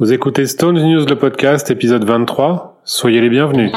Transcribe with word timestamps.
Vous 0.00 0.14
écoutez 0.14 0.46
Stone 0.46 0.82
News, 0.82 1.04
le 1.04 1.14
podcast, 1.14 1.70
épisode 1.70 2.04
23. 2.04 2.80
Soyez 2.86 3.20
les 3.20 3.28
bienvenus. 3.28 3.70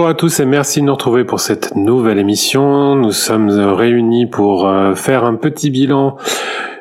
Bonjour 0.00 0.08
à 0.08 0.14
tous 0.14 0.40
et 0.40 0.46
merci 0.46 0.80
de 0.80 0.86
nous 0.86 0.94
retrouver 0.94 1.24
pour 1.24 1.40
cette 1.40 1.76
nouvelle 1.76 2.18
émission. 2.18 2.96
Nous 2.96 3.12
sommes 3.12 3.50
réunis 3.50 4.24
pour 4.24 4.66
euh, 4.66 4.94
faire 4.94 5.24
un 5.24 5.34
petit 5.34 5.68
bilan, 5.68 6.16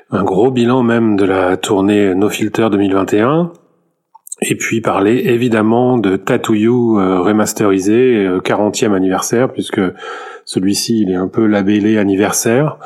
un 0.09 0.23
gros 0.23 0.52
bilan 0.52 0.84
même 0.84 1.17
de 1.17 1.26
la 1.26 1.57
tournée 1.57 2.16
No 2.16 2.29
Filter 2.29 2.70
2021. 2.71 3.52
Et 4.41 4.55
puis 4.55 4.79
parler 4.79 5.17
évidemment 5.26 5.98
de 5.98 6.16
Tattoo 6.16 6.53
You 6.53 6.98
euh, 6.98 7.20
remasterisé, 7.20 8.26
40e 8.41 8.91
euh, 8.91 8.95
anniversaire, 8.95 9.51
puisque 9.51 9.81
celui-ci 10.45 11.01
il 11.01 11.12
est 11.12 11.17
un 11.17 11.27
peu 11.27 11.45
labellé 11.45 11.98
anniversaire. 11.98 12.77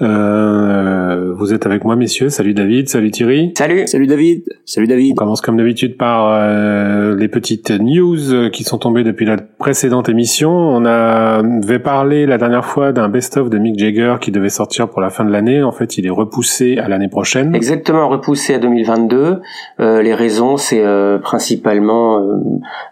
Euh, 0.00 1.32
vous 1.36 1.52
êtes 1.52 1.66
avec 1.66 1.84
moi, 1.84 1.96
messieurs. 1.96 2.28
Salut 2.28 2.54
David, 2.54 2.88
salut 2.88 3.10
Thierry. 3.10 3.52
Salut, 3.56 3.86
salut 3.86 4.06
David, 4.06 4.44
salut 4.64 4.86
David. 4.86 5.12
On 5.12 5.16
commence 5.16 5.40
comme 5.40 5.56
d'habitude 5.56 5.96
par 5.96 6.32
euh, 6.32 7.14
les 7.16 7.28
petites 7.28 7.70
news 7.70 8.50
qui 8.50 8.64
sont 8.64 8.78
tombées 8.78 9.04
depuis 9.04 9.26
la 9.26 9.36
précédente 9.36 10.08
émission. 10.08 10.50
On 10.50 10.84
avait 10.84 11.78
parlé 11.78 12.26
la 12.26 12.38
dernière 12.38 12.64
fois 12.64 12.92
d'un 12.92 13.08
best-of 13.08 13.50
de 13.50 13.58
Mick 13.58 13.78
Jagger 13.78 14.16
qui 14.20 14.30
devait 14.30 14.48
sortir 14.48 14.88
pour 14.88 15.00
la 15.00 15.10
fin 15.10 15.24
de 15.24 15.30
l'année. 15.30 15.62
En 15.62 15.72
fait, 15.72 15.98
il 15.98 16.06
est 16.06 16.10
repoussé 16.10 16.78
à 16.78 16.88
l'année 16.88 17.08
prochaine. 17.08 17.54
Exactement, 17.54 18.08
repoussé 18.08 18.54
à 18.54 18.58
2022. 18.58 19.40
Euh, 19.80 20.02
les 20.02 20.14
raisons, 20.14 20.56
c'est 20.56 20.84
euh, 20.84 21.18
principalement, 21.18 22.18
euh, 22.18 22.38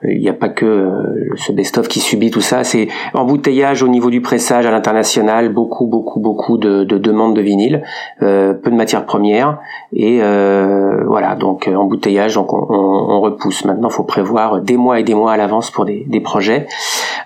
il 0.05 0.21
n'y 0.21 0.29
a 0.29 0.35
pas 0.35 0.49
que 0.49 0.91
ce 1.37 1.53
best-of 1.53 1.89
qui 1.89 2.01
subit 2.01 2.31
tout 2.31 2.41
ça. 2.41 2.65
C'est 2.65 2.89
embouteillage 3.15 3.83
au 3.83 3.89
niveau 3.89 4.11
du 4.11 4.21
pressage 4.21 4.67
à 4.67 4.71
l'international, 4.71 5.53
beaucoup, 5.53 5.87
beaucoup, 5.87 6.21
beaucoup 6.21 6.59
de, 6.59 6.85
de 6.85 6.99
demandes 7.01 7.35
de 7.35 7.41
vinyle, 7.41 7.83
peu 8.21 8.59
de 8.65 8.75
matières 8.75 9.07
premières 9.07 9.59
et 9.93 10.21
voilà 10.21 11.35
donc 11.37 11.69
embouteillage. 11.69 12.35
Donc 12.35 12.53
on, 12.53 12.67
on, 12.71 13.21
repousse. 13.21 13.65
Maintenant, 13.65 13.89
il 13.89 13.95
faut 13.95 14.05
prévoir 14.05 14.61
des 14.61 14.77
mois 14.77 15.01
et 15.01 15.03
des 15.03 15.15
mois 15.15 15.33
à 15.33 15.37
l'avance 15.37 15.71
pour 15.71 15.85
des, 15.85 16.05
des 16.07 16.21
projets 16.21 16.67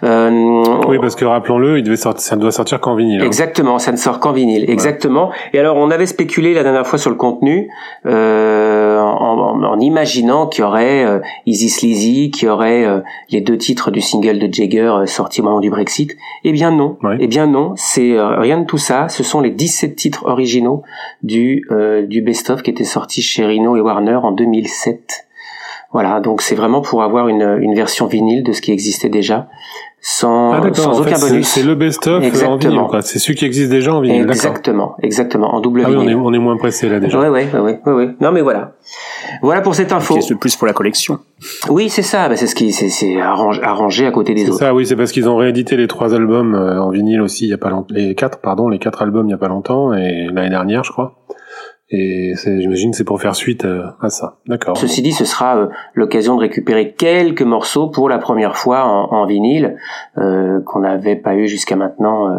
euh, 0.03 0.63
oui, 0.89 0.99
parce 1.01 1.15
que 1.15 1.25
rappelons-le, 1.25 1.79
il 1.79 1.85
devait 1.85 1.97
sortir, 1.97 2.21
ça 2.21 2.37
ne 2.37 2.41
doit 2.41 2.51
sortir 2.51 2.81
qu'en 2.81 2.95
vinyle. 2.95 3.23
Hein. 3.23 3.27
Exactement, 3.27 3.79
ça 3.79 3.93
ne 3.93 3.97
sort 3.97 4.21
qu'en 4.21 4.33
vinyle. 4.33 4.69
Exactement. 4.69 5.31
Et 5.53 5.59
alors, 5.59 5.77
on 5.77 5.91
avait 5.91 6.07
spéculé 6.07 6.55
la 6.55 6.63
dernière 6.63 6.87
fois 6.87 6.99
sur 6.99 7.11
le 7.11 7.17
contenu 7.17 7.71
euh, 8.07 9.01
en, 9.01 9.63
en, 9.63 9.81
imaginant 9.81 10.47
qu'il 10.47 10.63
y 10.63 10.67
aurait 10.67 11.05
euh, 11.05 11.21
Easy 11.47 11.71
Sleazy, 11.71 12.31
qu'il 12.31 12.49
y 12.49 12.51
aurait 12.51 12.85
euh, 12.85 13.01
les 13.31 13.41
deux 13.41 13.57
titres 13.57 13.91
du 13.91 14.01
single 14.01 14.39
de 14.39 14.53
Jagger 14.53 14.81
euh, 14.81 15.07
sortis 15.07 15.41
au 15.41 15.45
moment 15.45 15.61
du 15.61 15.71
Brexit. 15.71 16.17
Eh 16.45 16.53
bien 16.53 16.71
non. 16.71 16.99
Eh 17.19 17.27
bien 17.27 17.47
non, 17.47 17.73
c'est 17.77 18.15
rien 18.19 18.59
de 18.59 18.67
tout 18.67 18.79
ça. 18.79 19.09
Ce 19.09 19.23
sont 19.23 19.41
les 19.41 19.51
17 19.55 19.97
titres 19.97 20.27
originaux 20.27 20.83
du 21.23 21.67
du 22.09 22.23
best-of 22.23 22.63
qui 22.63 22.71
était 22.71 22.85
sorti 22.85 23.23
chez 23.23 23.45
Rhino 23.45 23.77
et 23.77 23.81
Warner 23.81 24.17
en 24.17 24.33
2007. 24.33 25.27
Voilà, 25.93 26.19
donc 26.19 26.43
c'est 26.43 26.57
vraiment 26.57 26.81
pour 26.81 27.05
avoir 27.05 27.29
une, 27.29 27.59
une 27.61 27.75
version 27.75 28.07
vinyle 28.07 28.43
de 28.43 28.53
ce 28.53 28.61
qui 28.61 28.73
existait 28.73 29.09
déjà, 29.09 29.49
sans, 30.07 30.53
ah, 30.53 30.61
sans 30.75 31.01
aucun 31.01 31.19
bonus. 31.19 31.49
C'est 31.49 31.63
le 31.63 31.75
best-of 31.75 32.23
en 32.45 32.57
vinyle, 32.57 32.81
quoi. 32.91 33.01
C'est 33.01 33.19
celui 33.19 33.37
qui 33.37 33.47
existe 33.47 33.71
déjà 33.71 33.95
en 33.95 34.03
vinyle. 34.03 34.29
Exactement, 34.29 34.97
exactement, 35.03 35.55
en 35.55 35.63
double 35.63 35.81
ah 35.83 35.89
vinyle. 35.89 36.09
Oui, 36.09 36.15
on, 36.15 36.21
est, 36.21 36.25
on 36.27 36.33
est 36.35 36.39
moins 36.39 36.59
pressé 36.59 36.91
là 36.91 37.01
déjà. 37.01 37.19
Ouais, 37.19 37.31
ouais, 37.31 37.49
ouais, 37.55 37.81
ouais, 37.87 37.93
ouais. 37.93 38.11
Non, 38.21 38.31
mais 38.31 38.43
voilà. 38.43 38.73
Voilà 39.41 39.63
pour 39.63 39.75
cette 39.75 39.93
info. 39.93 40.21
C'est 40.21 40.35
plus 40.35 40.57
pour 40.57 40.67
la 40.67 40.75
collection. 40.75 41.21
Oui, 41.71 41.89
c'est 41.89 42.03
ça. 42.03 42.29
Bah, 42.29 42.37
c'est 42.37 42.47
ce 42.47 42.55
qui, 42.55 42.71
c'est 42.71 43.19
arrangé, 43.19 43.63
arrangé 43.63 44.07
à 44.07 44.11
côté 44.11 44.35
des 44.35 44.43
autres. 44.43 44.59
C'est 44.59 44.67
ça, 44.67 44.75
oui, 44.75 44.85
c'est 44.85 44.95
parce 44.95 45.11
qu'ils 45.11 45.27
ont 45.27 45.37
réédité 45.37 45.79
les 45.79 45.87
trois 45.89 46.15
albums 46.15 46.55
euh, 46.55 46.83
en 46.83 46.91
vinyle 46.91 47.23
aussi 47.23 47.47
il 47.47 47.51
y 47.51 47.55
a 47.55 47.59
pas 47.59 47.71
longtemps. 47.71 47.95
Les 47.95 48.15
quatre, 48.15 48.41
pardon, 48.41 48.69
les 48.69 48.79
quatre 48.79 49.01
albums 49.01 49.27
il 49.27 49.31
y 49.31 49.35
a 49.35 49.39
pas 49.39 49.49
longtemps 49.49 49.95
et 49.95 50.29
l'année 50.31 50.51
dernière, 50.51 50.85
je 50.85 50.93
crois. 50.93 51.15
Et 51.91 52.33
j'imagine 52.35 52.95
c'est 52.95 53.05
pour 53.05 53.21
faire 53.21 53.35
suite 53.35 53.67
euh, 53.67 53.85
à 54.01 54.09
ça. 54.09 54.39
D'accord. 54.47 54.77
Ceci 54.77 55.03
dit, 55.03 55.13
ce 55.13 55.27
sera 55.27 55.59
euh, 55.59 55.67
l'occasion 55.93 56.35
de 56.35 56.41
récupérer 56.41 56.93
quelques 56.93 57.43
morceaux 57.43 57.89
pour 57.89 58.09
la 58.09 58.17
première 58.17 58.57
fois 58.57 58.85
en, 58.85 59.27
vinyle 59.27 59.77
euh, 60.17 60.61
qu'on 60.65 60.81
n'avait 60.81 61.17
pas 61.17 61.35
eu 61.35 61.47
jusqu'à 61.47 61.77
maintenant, 61.77 62.31
euh, 62.31 62.39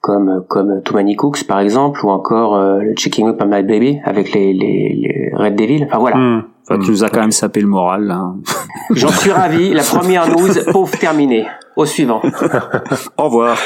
comme 0.00 0.44
comme 0.48 0.80
Too 0.82 0.94
Many 0.94 1.16
Cooks 1.16 1.44
par 1.44 1.58
exemple, 1.58 2.06
ou 2.06 2.10
encore 2.10 2.56
le 2.56 2.94
Checking 2.94 3.28
Up 3.28 3.40
on 3.42 3.46
My 3.46 3.64
Baby 3.64 4.00
avec 4.04 4.32
les, 4.32 4.52
les, 4.52 4.94
les 4.94 5.32
Red 5.34 5.56
Devil. 5.56 5.84
Enfin 5.84 5.98
voilà. 5.98 6.16
Mmh. 6.16 6.44
Enfin, 6.70 6.80
tu 6.80 6.90
nous 6.90 7.02
as 7.02 7.08
quand 7.08 7.20
même 7.20 7.32
sapé 7.32 7.60
le 7.60 7.66
moral 7.66 8.04
là. 8.04 8.32
J'en 8.94 9.08
suis 9.08 9.32
ravi. 9.32 9.74
La 9.74 9.82
première 9.82 10.28
news, 10.28 10.48
pauvre 10.70 10.96
terminée. 10.98 11.46
Au 11.76 11.84
suivant. 11.84 12.22
Au 13.16 13.24
revoir. 13.24 13.58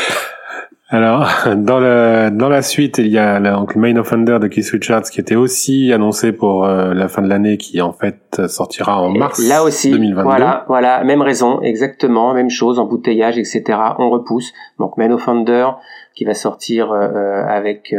Alors, 0.93 1.27
dans, 1.57 1.81
le, 1.81 2.29
dans 2.31 2.51
la 2.51 2.61
suite, 2.61 2.99
il 2.99 3.09
y 3.09 3.19
a 3.19 3.41
donc, 3.41 3.75
le 3.75 3.81
Main 3.81 3.97
Offender 3.97 4.39
de 4.39 4.47
Keith 4.47 4.69
Richards 4.71 5.05
qui 5.05 5.21
était 5.21 5.37
aussi 5.37 5.91
annoncé 5.91 6.33
pour 6.33 6.67
euh, 6.67 6.93
la 6.93 7.09
fin 7.09 7.23
de 7.23 7.29
l'année, 7.29 7.57
qui 7.57 7.81
en 7.81 7.93
fait 7.93 8.47
sortira 8.47 9.01
en 9.01 9.09
mars 9.11 9.43
Là 9.49 9.65
aussi, 9.65 9.91
2022. 9.91 10.23
Voilà, 10.23 10.67
voilà, 10.69 11.03
même 11.03 11.23
raison, 11.23 11.63
exactement, 11.63 12.35
même 12.35 12.51
chose, 12.51 12.79
embouteillage, 12.79 13.39
etc. 13.39 13.63
On 13.99 14.11
repousse. 14.11 14.53
Donc 14.79 14.99
Main 14.99 15.11
Offender 15.11 15.67
qui 16.15 16.27
va 16.27 16.35
sortir 16.35 16.93
euh, 16.93 17.09
euh, 17.09 17.47
avec 17.49 17.95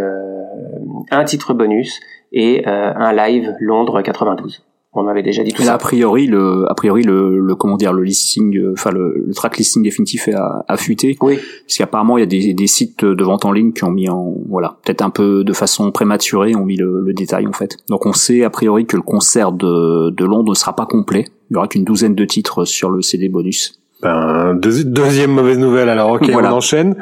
un 1.09 1.23
titre 1.23 1.55
bonus 1.55 1.99
et 2.31 2.63
un 2.65 3.13
live 3.13 3.55
Londres 3.59 4.01
92 4.01 4.63
on 4.95 5.07
avait 5.07 5.23
déjà 5.23 5.43
dit 5.43 5.51
tout 5.51 5.63
ça. 5.63 5.73
A 5.73 5.77
priori, 5.77 6.27
le, 6.27 6.65
a 6.69 6.73
priori, 6.75 7.03
le, 7.03 7.39
le 7.39 7.55
comment 7.55 7.77
dire, 7.77 7.93
le 7.93 8.03
listing, 8.03 8.55
euh, 8.57 8.73
enfin 8.73 8.91
le, 8.91 9.23
le, 9.25 9.33
track 9.33 9.57
listing 9.57 9.81
définitif 9.81 10.27
a, 10.29 10.63
a 10.67 10.77
fuité. 10.77 11.17
Oui. 11.21 11.39
Parce 11.65 11.77
qu'apparemment, 11.77 12.17
il 12.17 12.21
y 12.21 12.23
a 12.23 12.27
des, 12.27 12.53
des 12.53 12.67
sites 12.67 13.03
de 13.03 13.23
vente 13.23 13.45
en 13.45 13.51
ligne 13.51 13.73
qui 13.73 13.83
ont 13.83 13.91
mis 13.91 14.07
en, 14.09 14.35
voilà, 14.47 14.77
peut-être 14.83 15.01
un 15.01 15.09
peu 15.09 15.43
de 15.43 15.53
façon 15.53 15.91
prématurée, 15.91 16.55
ont 16.55 16.65
mis 16.65 16.77
le, 16.77 17.01
le, 17.01 17.13
détail 17.13 17.47
en 17.47 17.53
fait. 17.53 17.77
Donc 17.89 18.05
on 18.05 18.13
sait 18.13 18.43
a 18.43 18.49
priori 18.49 18.85
que 18.85 18.95
le 18.95 19.01
concert 19.01 19.51
de, 19.51 20.11
de 20.11 20.25
Londres 20.25 20.51
ne 20.51 20.55
sera 20.55 20.75
pas 20.75 20.85
complet. 20.85 21.25
Il 21.49 21.53
y 21.53 21.57
aura 21.57 21.67
qu'une 21.67 21.83
douzaine 21.83 22.15
de 22.15 22.25
titres 22.25 22.65
sur 22.65 22.89
le 22.89 23.01
CD 23.01 23.29
bonus. 23.29 23.79
Ben, 24.01 24.53
deuxième 24.55 25.31
mauvaise 25.31 25.57
nouvelle. 25.57 25.87
Alors 25.87 26.11
ok, 26.11 26.29
on 26.33 26.43
enchaîne. 26.43 26.95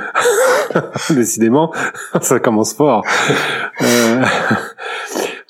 Décidément, 1.09 1.73
ça 2.21 2.39
commence 2.39 2.73
fort. 2.73 3.03
Euh... 3.81 4.23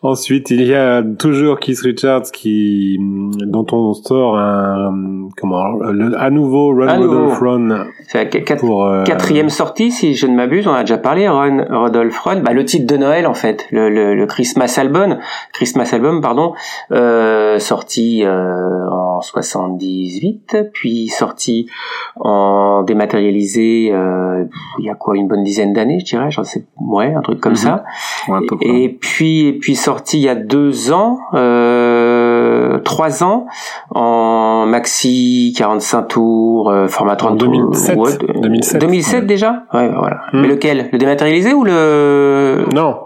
Ensuite, 0.03 0.49
il 0.49 0.63
y 0.63 0.73
a 0.73 1.03
toujours 1.03 1.59
Keith 1.59 1.79
Richards 1.81 2.31
qui, 2.33 2.97
dont 2.99 3.67
on 3.71 3.93
sort 3.93 4.35
un, 4.35 5.29
comment, 5.37 5.73
le, 5.73 6.19
à 6.19 6.31
nouveau 6.31 6.69
Run 6.73 6.97
Rodolph 6.97 7.39
Run. 7.39 7.85
C'est 8.07 8.17
la 8.17 8.63
euh, 8.63 9.03
quatrième 9.03 9.49
sortie, 9.49 9.91
si 9.91 10.15
je 10.15 10.25
ne 10.25 10.35
m'abuse, 10.35 10.65
on 10.65 10.73
a 10.73 10.81
déjà 10.81 10.97
parlé, 10.97 11.29
Run 11.29 11.65
Rodolph 11.69 12.17
Run, 12.19 12.37
bah, 12.37 12.53
le 12.53 12.65
titre 12.65 12.91
de 12.91 12.97
Noël, 12.97 13.27
en 13.27 13.35
fait, 13.35 13.67
le, 13.69 13.91
le, 13.91 14.15
le 14.15 14.25
Christmas 14.25 14.75
Album, 14.79 15.19
Christmas 15.53 15.91
Album, 15.93 16.19
pardon, 16.19 16.53
euh, 16.91 17.59
sorti 17.59 18.23
euh, 18.25 18.89
en 18.89 19.21
78, 19.21 20.57
puis 20.73 21.09
sorti 21.09 21.67
en 22.15 22.81
dématérialisé, 22.81 23.91
euh, 23.93 24.45
il 24.79 24.85
y 24.85 24.89
a 24.89 24.95
quoi, 24.95 25.15
une 25.15 25.27
bonne 25.27 25.43
dizaine 25.43 25.73
d'années, 25.73 25.99
je 25.99 26.05
dirais, 26.05 26.31
j'en 26.31 26.43
sais, 26.43 26.65
ouais, 26.79 27.13
un 27.13 27.21
truc 27.21 27.39
comme 27.39 27.51
mhm. 27.51 27.57
ça. 27.57 27.83
Ouais, 28.27 28.39
et, 28.61 28.83
et 28.85 28.89
puis, 28.89 29.45
et 29.45 29.53
puis, 29.53 29.75
sorti 29.75 29.90
il 30.13 30.19
y 30.19 30.29
a 30.29 30.35
deux 30.35 30.91
ans, 30.91 31.19
euh, 31.33 32.79
trois 32.79 33.23
ans, 33.23 33.47
en 33.89 34.65
maxi 34.65 35.53
45 35.57 36.01
tours, 36.03 36.69
euh, 36.69 36.87
format 36.87 37.15
30 37.15 37.37
2007, 37.37 37.95
tours. 37.95 38.09
2007, 38.41 38.81
2007 38.81 39.25
déjà? 39.25 39.63
Ouais, 39.73 39.89
voilà. 39.89 40.21
Hmm. 40.33 40.41
Mais 40.41 40.47
lequel? 40.47 40.89
Le 40.91 40.97
dématérialisé 40.97 41.53
ou 41.53 41.63
le... 41.63 42.65
Non. 42.73 42.97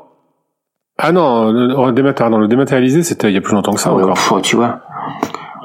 Ah 0.97 1.11
non, 1.11 1.51
le, 1.51 1.91
dématérialisé, 1.91 2.41
le 2.41 2.47
dématérialisé, 2.47 3.03
c'était 3.03 3.29
il 3.29 3.33
y 3.33 3.37
a 3.37 3.41
plus 3.41 3.53
longtemps 3.53 3.73
que 3.73 3.81
ça 3.81 3.89
ah 3.91 3.95
encore. 3.95 4.41
tu 4.41 4.55
vois. 4.55 4.79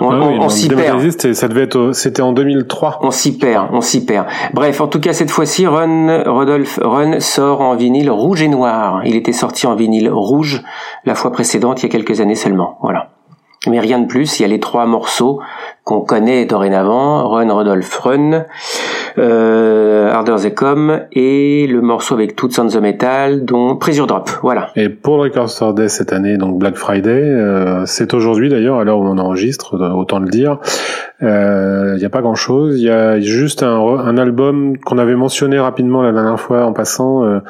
On, 0.00 0.10
ah 0.10 0.18
on, 0.40 0.48
s'y 0.48 0.68
perd. 0.68 1.34
Ça 1.34 1.48
devait 1.48 1.62
être, 1.62 1.92
c'était 1.92 2.22
en 2.22 2.32
2003. 2.32 3.00
On 3.02 3.10
s'y 3.10 3.36
perd, 3.36 3.68
on 3.72 3.80
s'y 3.80 4.04
perd. 4.04 4.26
Bref, 4.54 4.80
en 4.80 4.88
tout 4.88 5.00
cas 5.00 5.12
cette 5.12 5.30
fois-ci, 5.30 5.66
Run 5.66 6.24
Rodolphe 6.26 6.80
Run 6.82 7.20
sort 7.20 7.60
en 7.60 7.76
vinyle 7.76 8.10
rouge 8.10 8.42
et 8.42 8.48
noir. 8.48 9.02
Il 9.04 9.16
était 9.16 9.32
sorti 9.32 9.66
en 9.66 9.74
vinyle 9.74 10.10
rouge 10.10 10.62
la 11.04 11.14
fois 11.14 11.32
précédente, 11.32 11.82
il 11.82 11.86
y 11.86 11.86
a 11.86 11.92
quelques 11.92 12.20
années 12.20 12.34
seulement. 12.34 12.78
Voilà 12.82 13.10
mais 13.68 13.80
rien 13.80 13.98
de 13.98 14.06
plus. 14.06 14.38
Il 14.38 14.42
y 14.42 14.44
a 14.44 14.48
les 14.48 14.60
trois 14.60 14.86
morceaux 14.86 15.40
qu'on 15.84 16.00
connaît 16.00 16.46
dorénavant, 16.46 17.28
Run 17.28 17.52
Rodolphe 17.52 17.98
Run, 17.98 18.44
euh, 19.18 20.10
Harder 20.10 20.36
They 20.40 20.54
Come 20.54 21.00
et 21.12 21.66
le 21.66 21.80
morceau 21.80 22.14
avec 22.14 22.36
Toots 22.36 22.58
on 22.58 22.66
the 22.66 22.76
Metal, 22.76 23.44
dont 23.44 23.76
Pressure 23.76 24.06
Drop. 24.06 24.30
Voilà. 24.42 24.70
Et 24.76 24.88
pour 24.88 25.16
le 25.16 25.22
Record 25.24 25.48
Store 25.48 25.74
Day 25.74 25.88
cette 25.88 26.12
année, 26.12 26.36
donc 26.36 26.58
Black 26.58 26.76
Friday, 26.76 27.10
euh, 27.10 27.86
c'est 27.86 28.14
aujourd'hui 28.14 28.48
d'ailleurs, 28.48 28.78
à 28.78 28.84
l'heure 28.84 28.98
où 28.98 29.06
on 29.06 29.18
enregistre, 29.18 29.78
autant 29.94 30.18
le 30.18 30.28
dire. 30.28 30.58
Euh, 31.22 31.92
il 31.96 31.98
n'y 31.98 32.04
a 32.04 32.10
pas 32.10 32.22
grand-chose. 32.22 32.80
Il 32.80 32.84
y 32.84 32.90
a 32.90 33.20
juste 33.20 33.62
un, 33.62 33.78
un 33.78 34.16
album 34.16 34.78
qu'on 34.78 34.98
avait 34.98 35.16
mentionné 35.16 35.58
rapidement 35.58 36.02
la 36.02 36.12
dernière 36.12 36.40
fois 36.40 36.64
en 36.64 36.72
passant, 36.72 37.24
euh, 37.24 37.40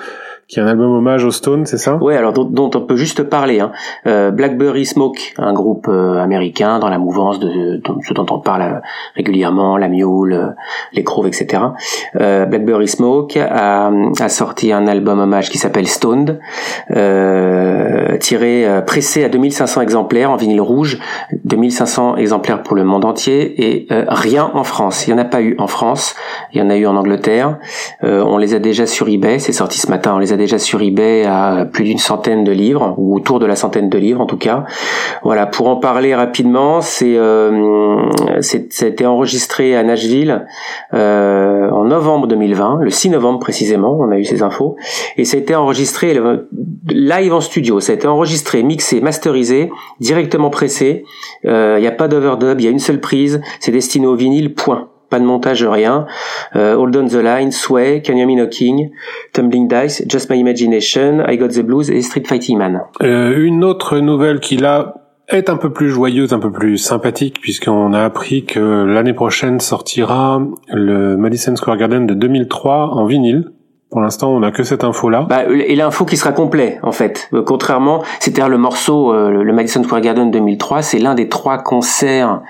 qui 0.51 0.59
est 0.59 0.63
un 0.65 0.67
album 0.67 0.91
hommage 0.91 1.25
aux 1.25 1.31
Stones, 1.31 1.65
c'est 1.65 1.79
ça? 1.79 1.97
Oui, 2.01 2.17
alors 2.17 2.33
dont, 2.33 2.71
on 2.75 2.81
peut 2.81 2.97
juste 2.97 3.23
parler. 3.23 3.61
Hein. 3.61 3.71
Euh, 4.09 4.33
Blackberry 4.33 4.85
Smoke, 4.85 5.35
un 5.39 5.53
groupe 5.53 5.87
euh, 5.89 6.19
américain 6.19 6.81
dans 6.81 6.89
la 6.89 6.99
mouvance 6.99 7.39
de, 7.39 7.77
de, 7.77 7.83
ce 8.03 8.13
dont 8.15 8.27
on 8.31 8.41
parle 8.41 8.63
euh, 8.63 8.81
régulièrement, 9.15 9.77
la 9.77 9.87
Mule, 9.87 10.57
les 10.93 11.05
Groove, 11.05 11.29
etc. 11.29 11.63
Blackberry 12.15 12.89
Smoke 12.89 13.39
a, 13.39 13.93
a, 14.19 14.29
sorti 14.29 14.73
un 14.73 14.89
album 14.89 15.21
hommage 15.21 15.51
qui 15.51 15.59
s'appelle 15.59 15.87
Stoned, 15.87 16.41
tiré 18.19 18.83
pressé 18.87 19.25
à 19.25 19.29
2500 19.29 19.81
exemplaires 19.83 20.33
en 20.33 20.37
vinyle 20.37 20.61
rouge, 20.61 20.99
2500 21.45 22.17
exemplaires 22.17 22.63
pour 22.63 22.75
le 22.75 22.83
monde 22.83 23.05
entier 23.05 23.63
et 23.65 23.87
rien 23.91 24.51
en 24.55 24.65
France. 24.65 25.07
Il 25.07 25.15
n'y 25.15 25.21
en 25.21 25.23
a 25.23 25.27
pas 25.27 25.43
eu 25.43 25.55
en 25.59 25.69
France, 25.69 26.17
il 26.53 26.59
y 26.59 26.63
en 26.63 26.71
a 26.71 26.77
eu 26.77 26.87
en 26.87 26.97
Angleterre. 26.97 27.59
on 28.03 28.39
les 28.39 28.55
a 28.55 28.59
déjà 28.59 28.87
sur 28.87 29.09
eBay, 29.09 29.39
c'est 29.39 29.53
sorti 29.53 29.79
ce 29.79 29.89
matin. 29.89 30.15
On 30.15 30.19
les 30.19 30.33
a 30.33 30.40
déjà 30.41 30.59
sur 30.59 30.81
eBay 30.81 31.27
à 31.27 31.67
plus 31.71 31.85
d'une 31.85 31.99
centaine 31.99 32.45
de 32.45 32.53
livres, 32.53 32.95
ou 32.97 33.15
autour 33.15 33.39
de 33.39 33.47
la 33.47 33.57
centaine 33.57 33.91
de 33.91 33.99
livres 33.99 34.21
en 34.21 34.27
tout 34.27 34.39
cas. 34.39 34.65
Voilà, 35.23 35.47
pour 35.47 35.69
en 35.69 35.77
parler 35.77 36.15
rapidement, 36.15 36.81
c'est 36.81 37.15
euh, 37.17 38.09
été 38.81 39.05
enregistré 39.07 39.77
à 39.77 39.83
Nashville 39.83 40.47
euh, 40.95 41.71
en 41.71 41.85
novembre 41.85 42.27
2020, 42.27 42.79
le 42.81 42.91
6 42.91 43.11
novembre 43.11 43.39
précisément, 43.39 43.99
on 44.01 44.11
a 44.11 44.17
eu 44.17 44.25
ces 44.25 44.43
infos, 44.43 44.77
et 45.19 45.25
ça 45.25 45.37
a 45.37 45.41
été 45.41 45.55
enregistré 45.55 46.19
live 46.89 47.35
en 47.35 47.41
studio, 47.41 47.81
ça 47.81 47.93
a 47.93 47.95
été 47.95 48.09
enregistré, 48.09 48.63
mixé, 48.63 49.01
masterisé, 49.03 49.71
directement 50.01 50.49
pressé, 50.49 51.05
euh, 51.45 51.77
il 51.79 51.83
n'y 51.83 51.87
a 51.87 51.93
pas 51.93 52.09
d'overdub, 52.09 52.59
il 52.61 52.65
y 52.65 52.69
a 52.69 52.71
une 52.71 52.79
seule 52.79 53.01
prise, 53.01 53.43
c'est 53.61 53.73
destiné 53.73 54.07
au 54.07 54.15
vinyle, 54.15 54.55
point 54.55 54.89
pas 55.11 55.19
de 55.19 55.25
montage, 55.25 55.65
rien. 55.65 56.07
Euh, 56.57 56.77
Hold 56.77 56.97
on 56.97 57.07
the 57.07 57.15
Line, 57.15 57.51
Sway, 57.51 58.03
Can 58.03 58.17
You 58.17 58.27
Me 58.27 58.37
Knocking, 58.37 58.91
Tumbling 59.33 59.69
Dice, 59.69 60.05
Just 60.09 60.31
My 60.31 60.39
Imagination, 60.39 61.25
I 61.29 61.37
Got 61.37 61.49
the 61.49 61.63
Blues 61.63 61.91
et 61.91 62.01
Street 62.01 62.25
Fighting 62.27 62.57
Man. 62.57 62.81
Euh, 63.03 63.37
une 63.45 63.65
autre 63.65 63.99
nouvelle 63.99 64.41
qui 64.41 64.57
là 64.57 64.95
est 65.29 65.49
un 65.51 65.57
peu 65.57 65.73
plus 65.73 65.91
joyeuse, 65.91 66.33
un 66.33 66.39
peu 66.39 66.51
plus 66.51 66.79
sympathique, 66.79 67.41
puisqu'on 67.41 67.93
a 67.93 68.05
appris 68.05 68.45
que 68.45 68.85
l'année 68.85 69.13
prochaine 69.13 69.61
sortira 69.61 70.43
le 70.73 71.17
Madison 71.17 71.55
Square 71.57 71.77
Garden 71.77 72.07
de 72.07 72.15
2003 72.15 72.91
en 72.93 73.05
vinyle. 73.05 73.51
Pour 73.91 74.01
l'instant, 74.01 74.31
on 74.31 74.41
n'a 74.41 74.53
que 74.53 74.63
cette 74.63 74.85
info-là. 74.85 75.27
Bah, 75.29 75.43
et 75.47 75.75
l'info 75.75 76.05
qui 76.05 76.17
sera 76.17 76.31
complet, 76.31 76.79
en 76.85 76.93
fait. 76.93 77.29
Euh, 77.33 77.43
contrairement, 77.43 78.05
c'était 78.21 78.47
le 78.49 78.57
morceau, 78.57 79.13
euh, 79.13 79.43
le 79.43 79.53
Madison 79.53 79.83
Square 79.83 80.01
Garden 80.01 80.31
2003, 80.31 80.83
c'est 80.83 80.99
l'un 80.99 81.17
des 81.17 81.29
trois 81.29 81.59
concerts 81.59 82.41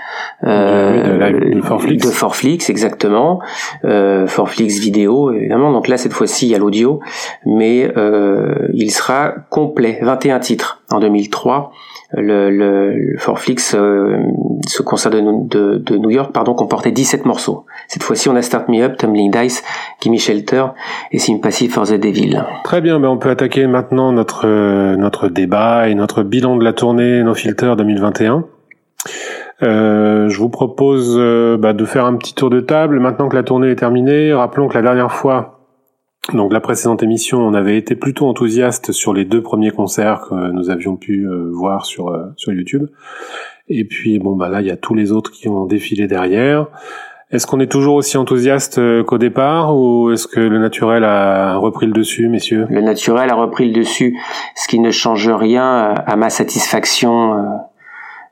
euh, 0.45 1.31
de, 1.31 1.55
de, 1.55 1.61
Forflix. 1.63 2.07
De 2.07 2.11
Forflix, 2.13 2.69
exactement. 2.69 3.41
Euh, 3.87 4.27
Forflix 4.27 4.79
vidéo, 4.79 5.33
évidemment. 5.33 5.73
Donc 5.73 5.89
là, 5.89 5.97
cette 5.97 6.13
fois-ci, 6.13 6.47
il 6.47 6.51
y 6.51 6.55
a 6.55 6.59
l'audio, 6.59 7.01
mais 7.47 7.91
euh, 7.97 8.69
il 8.75 8.91
sera 8.91 9.33
complet, 9.49 9.99
21 10.03 10.41
titres 10.41 10.83
en 10.91 11.01
2003 11.01 11.73
le, 12.12 12.51
le, 12.51 13.17
Forflix, 13.19 13.75
euh, 13.75 14.17
ce 14.67 14.83
concert 14.83 15.12
de, 15.12 15.21
de, 15.21 15.79
de, 15.79 15.97
New 15.97 16.11
York, 16.11 16.33
pardon, 16.33 16.55
comportait 16.55 16.91
17 16.91 17.25
morceaux. 17.25 17.67
Cette 17.89 18.03
fois-ci, 18.03 18.29
on 18.29 18.37
a 18.37 18.43
Start 18.43 18.69
Me 18.69 18.83
Up, 18.83 18.97
Tumbling 18.97 19.31
Dice, 19.31 19.62
Gimme 20.01 20.19
Shelter 20.19 20.67
et 21.12 21.19
Sympathy 21.19 21.69
for 21.69 21.87
the 21.87 21.95
Devil. 21.95 22.43
Très 22.65 22.81
bien, 22.81 22.99
ben 22.99 23.09
on 23.09 23.19
peut 23.19 23.31
attaquer 23.31 23.67
maintenant 23.67 24.12
notre 24.12 24.47
euh, 24.47 24.97
notre 24.97 25.29
débat 25.29 25.89
et 25.89 25.95
notre 25.95 26.23
bilan 26.23 26.57
de 26.57 26.65
la 26.65 26.73
tournée 26.73 27.23
No 27.23 27.35
Filter 27.35 27.75
2021. 27.77 28.45
Euh, 29.63 30.29
je 30.29 30.39
vous 30.39 30.49
propose 30.49 31.17
euh, 31.19 31.56
bah, 31.59 31.73
de 31.73 31.85
faire 31.85 32.06
un 32.06 32.17
petit 32.17 32.35
tour 32.35 32.51
de 32.51 32.61
table. 32.61 32.99
Maintenant 32.99 33.29
que 33.29 33.37
la 33.37 33.43
tournée 33.43 33.71
est 33.71 33.77
terminée, 33.77 34.33
rappelons 34.33 34.69
que 34.69 34.75
la 34.75 34.83
dernière 34.83 35.13
fois, 35.13 35.60
donc 36.35 36.53
la 36.53 36.61
précédente 36.61 37.03
émission, 37.03 37.38
on 37.38 37.55
avait 37.55 37.77
été 37.77 37.94
plutôt 37.94 38.27
enthousiaste 38.27 38.93
sur 38.93 39.12
les 39.12 39.25
deux 39.25 39.43
premiers 39.43 39.71
concerts 39.71 40.23
que 40.29 40.50
nous 40.53 40.71
avions 40.71 40.97
pu 40.97 41.27
euh, 41.27 41.50
voir 41.53 41.87
sur 41.87 42.09
euh, 42.09 42.27
sur 42.37 42.53
YouTube. 42.53 42.88
Et 43.69 43.85
puis 43.85 44.19
bon 44.19 44.37
bah 44.37 44.49
là 44.49 44.61
il 44.61 44.67
y 44.67 44.71
a 44.71 44.77
tous 44.77 44.94
les 44.94 45.12
autres 45.12 45.31
qui 45.31 45.49
ont 45.49 45.67
défilé 45.67 46.06
derrière. 46.06 46.69
Est-ce 47.31 47.47
qu'on 47.47 47.61
est 47.61 47.71
toujours 47.71 47.94
aussi 47.94 48.17
enthousiaste 48.17 48.79
euh, 48.79 49.05
qu'au 49.05 49.19
départ 49.19 49.77
ou 49.77 50.11
est-ce 50.11 50.27
que 50.27 50.41
le 50.41 50.59
naturel 50.59 51.05
a 51.05 51.56
repris 51.56 51.87
le 51.87 51.93
dessus, 51.93 52.29
messieurs? 52.29 52.67
Le 52.69 52.81
naturel 52.81 53.31
a 53.31 53.35
repris 53.35 53.69
le 53.69 53.73
dessus, 53.73 54.19
ce 54.56 54.67
qui 54.67 54.81
ne 54.81 54.91
change 54.91 55.29
rien 55.29 55.94
à 55.94 56.17
ma 56.17 56.31
satisfaction 56.31 57.61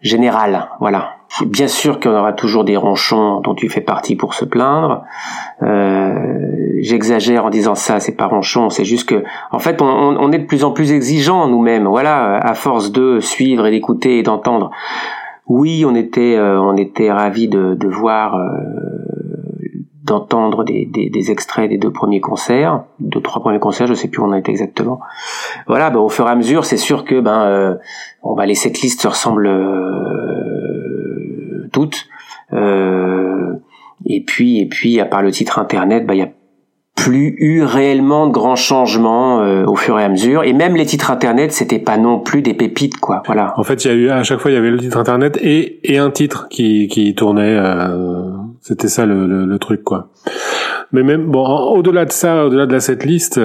générale. 0.00 0.68
Voilà. 0.80 1.17
Bien 1.46 1.68
sûr 1.68 2.00
qu'il 2.00 2.10
y 2.10 2.14
aura 2.14 2.32
toujours 2.32 2.64
des 2.64 2.76
ronchons 2.76 3.40
dont 3.40 3.54
tu 3.54 3.68
fais 3.68 3.80
partie 3.80 4.16
pour 4.16 4.34
se 4.34 4.44
plaindre. 4.44 5.04
Euh, 5.62 6.38
J'exagère 6.80 7.44
en 7.44 7.50
disant 7.50 7.74
ça, 7.74 8.00
c'est 8.00 8.16
pas 8.16 8.26
ronchon, 8.26 8.70
c'est 8.70 8.84
juste 8.84 9.08
que, 9.08 9.24
en 9.50 9.58
fait, 9.58 9.82
on, 9.82 10.32
est 10.32 10.38
de 10.38 10.46
plus 10.46 10.64
en 10.64 10.70
plus 10.70 10.92
exigeants 10.92 11.48
nous-mêmes. 11.48 11.86
Voilà, 11.86 12.36
à 12.36 12.54
force 12.54 12.92
de 12.92 13.20
suivre 13.20 13.66
et 13.66 13.70
d'écouter 13.70 14.18
et 14.18 14.22
d'entendre. 14.22 14.70
Oui, 15.46 15.84
on 15.86 15.94
était, 15.94 16.36
euh, 16.36 16.60
on 16.60 16.76
était 16.76 17.10
ravis 17.10 17.48
de, 17.48 17.74
de 17.74 17.88
voir, 17.88 18.36
euh, 18.36 18.48
d'entendre 20.04 20.64
des, 20.64 20.86
des, 20.86 21.10
des, 21.10 21.30
extraits 21.30 21.68
des 21.68 21.78
deux 21.78 21.92
premiers 21.92 22.20
concerts, 22.20 22.84
deux 23.00 23.20
trois 23.20 23.42
premiers 23.42 23.58
concerts, 23.58 23.86
je 23.86 23.94
sais 23.94 24.08
plus 24.08 24.20
où 24.20 24.26
on 24.26 24.32
a 24.32 24.38
été 24.38 24.50
exactement. 24.50 25.00
Voilà, 25.66 25.90
ben, 25.90 26.00
au 26.00 26.08
fur 26.08 26.26
et 26.26 26.30
à 26.30 26.34
mesure, 26.34 26.64
c'est 26.64 26.76
sûr 26.76 27.04
que 27.04 27.20
ben, 27.20 27.42
euh, 27.42 27.74
on 28.22 28.34
va 28.34 28.46
les 28.46 28.54
setlists 28.54 29.02
se 29.02 29.08
ressemblent 29.08 29.48
Euh, 32.52 33.54
et 34.06 34.22
puis, 34.24 34.60
et 34.60 34.66
puis, 34.66 35.00
à 35.00 35.04
part 35.04 35.22
le 35.22 35.30
titre 35.30 35.58
internet, 35.58 36.06
bah, 36.06 36.14
il 36.14 36.18
y 36.18 36.22
a 36.22 36.30
plus 36.96 37.36
eu 37.38 37.62
réellement 37.62 38.26
de 38.26 38.32
grands 38.32 38.56
changements 38.56 39.40
euh, 39.40 39.64
au 39.64 39.76
fur 39.76 39.98
et 40.00 40.04
à 40.04 40.08
mesure. 40.08 40.42
Et 40.42 40.52
même 40.52 40.74
les 40.74 40.84
titres 40.84 41.10
internet, 41.10 41.52
c'était 41.52 41.78
pas 41.78 41.96
non 41.96 42.18
plus 42.18 42.42
des 42.42 42.54
pépites, 42.54 42.98
quoi. 42.98 43.22
Voilà. 43.26 43.54
En 43.56 43.62
fait, 43.62 43.84
il 43.84 43.88
y 43.88 43.90
a 43.90 43.94
eu 43.94 44.10
à 44.10 44.22
chaque 44.24 44.40
fois, 44.40 44.50
il 44.50 44.54
y 44.54 44.56
avait 44.56 44.70
le 44.70 44.78
titre 44.78 44.98
internet 44.98 45.38
et, 45.40 45.80
et 45.84 45.98
un 45.98 46.10
titre 46.10 46.48
qui, 46.50 46.88
qui 46.88 47.14
tournait. 47.14 47.56
Euh, 47.56 48.30
c'était 48.60 48.88
ça 48.88 49.06
le, 49.06 49.56
truc, 49.58 49.84
quoi. 49.84 50.10
Mais 50.92 51.02
même 51.02 51.26
bon, 51.26 51.44
au-delà 51.46 52.04
de 52.04 52.12
ça, 52.12 52.46
au-delà 52.46 52.66
de 52.66 52.72
la 52.72 52.80
cette 52.80 53.04
liste. 53.04 53.38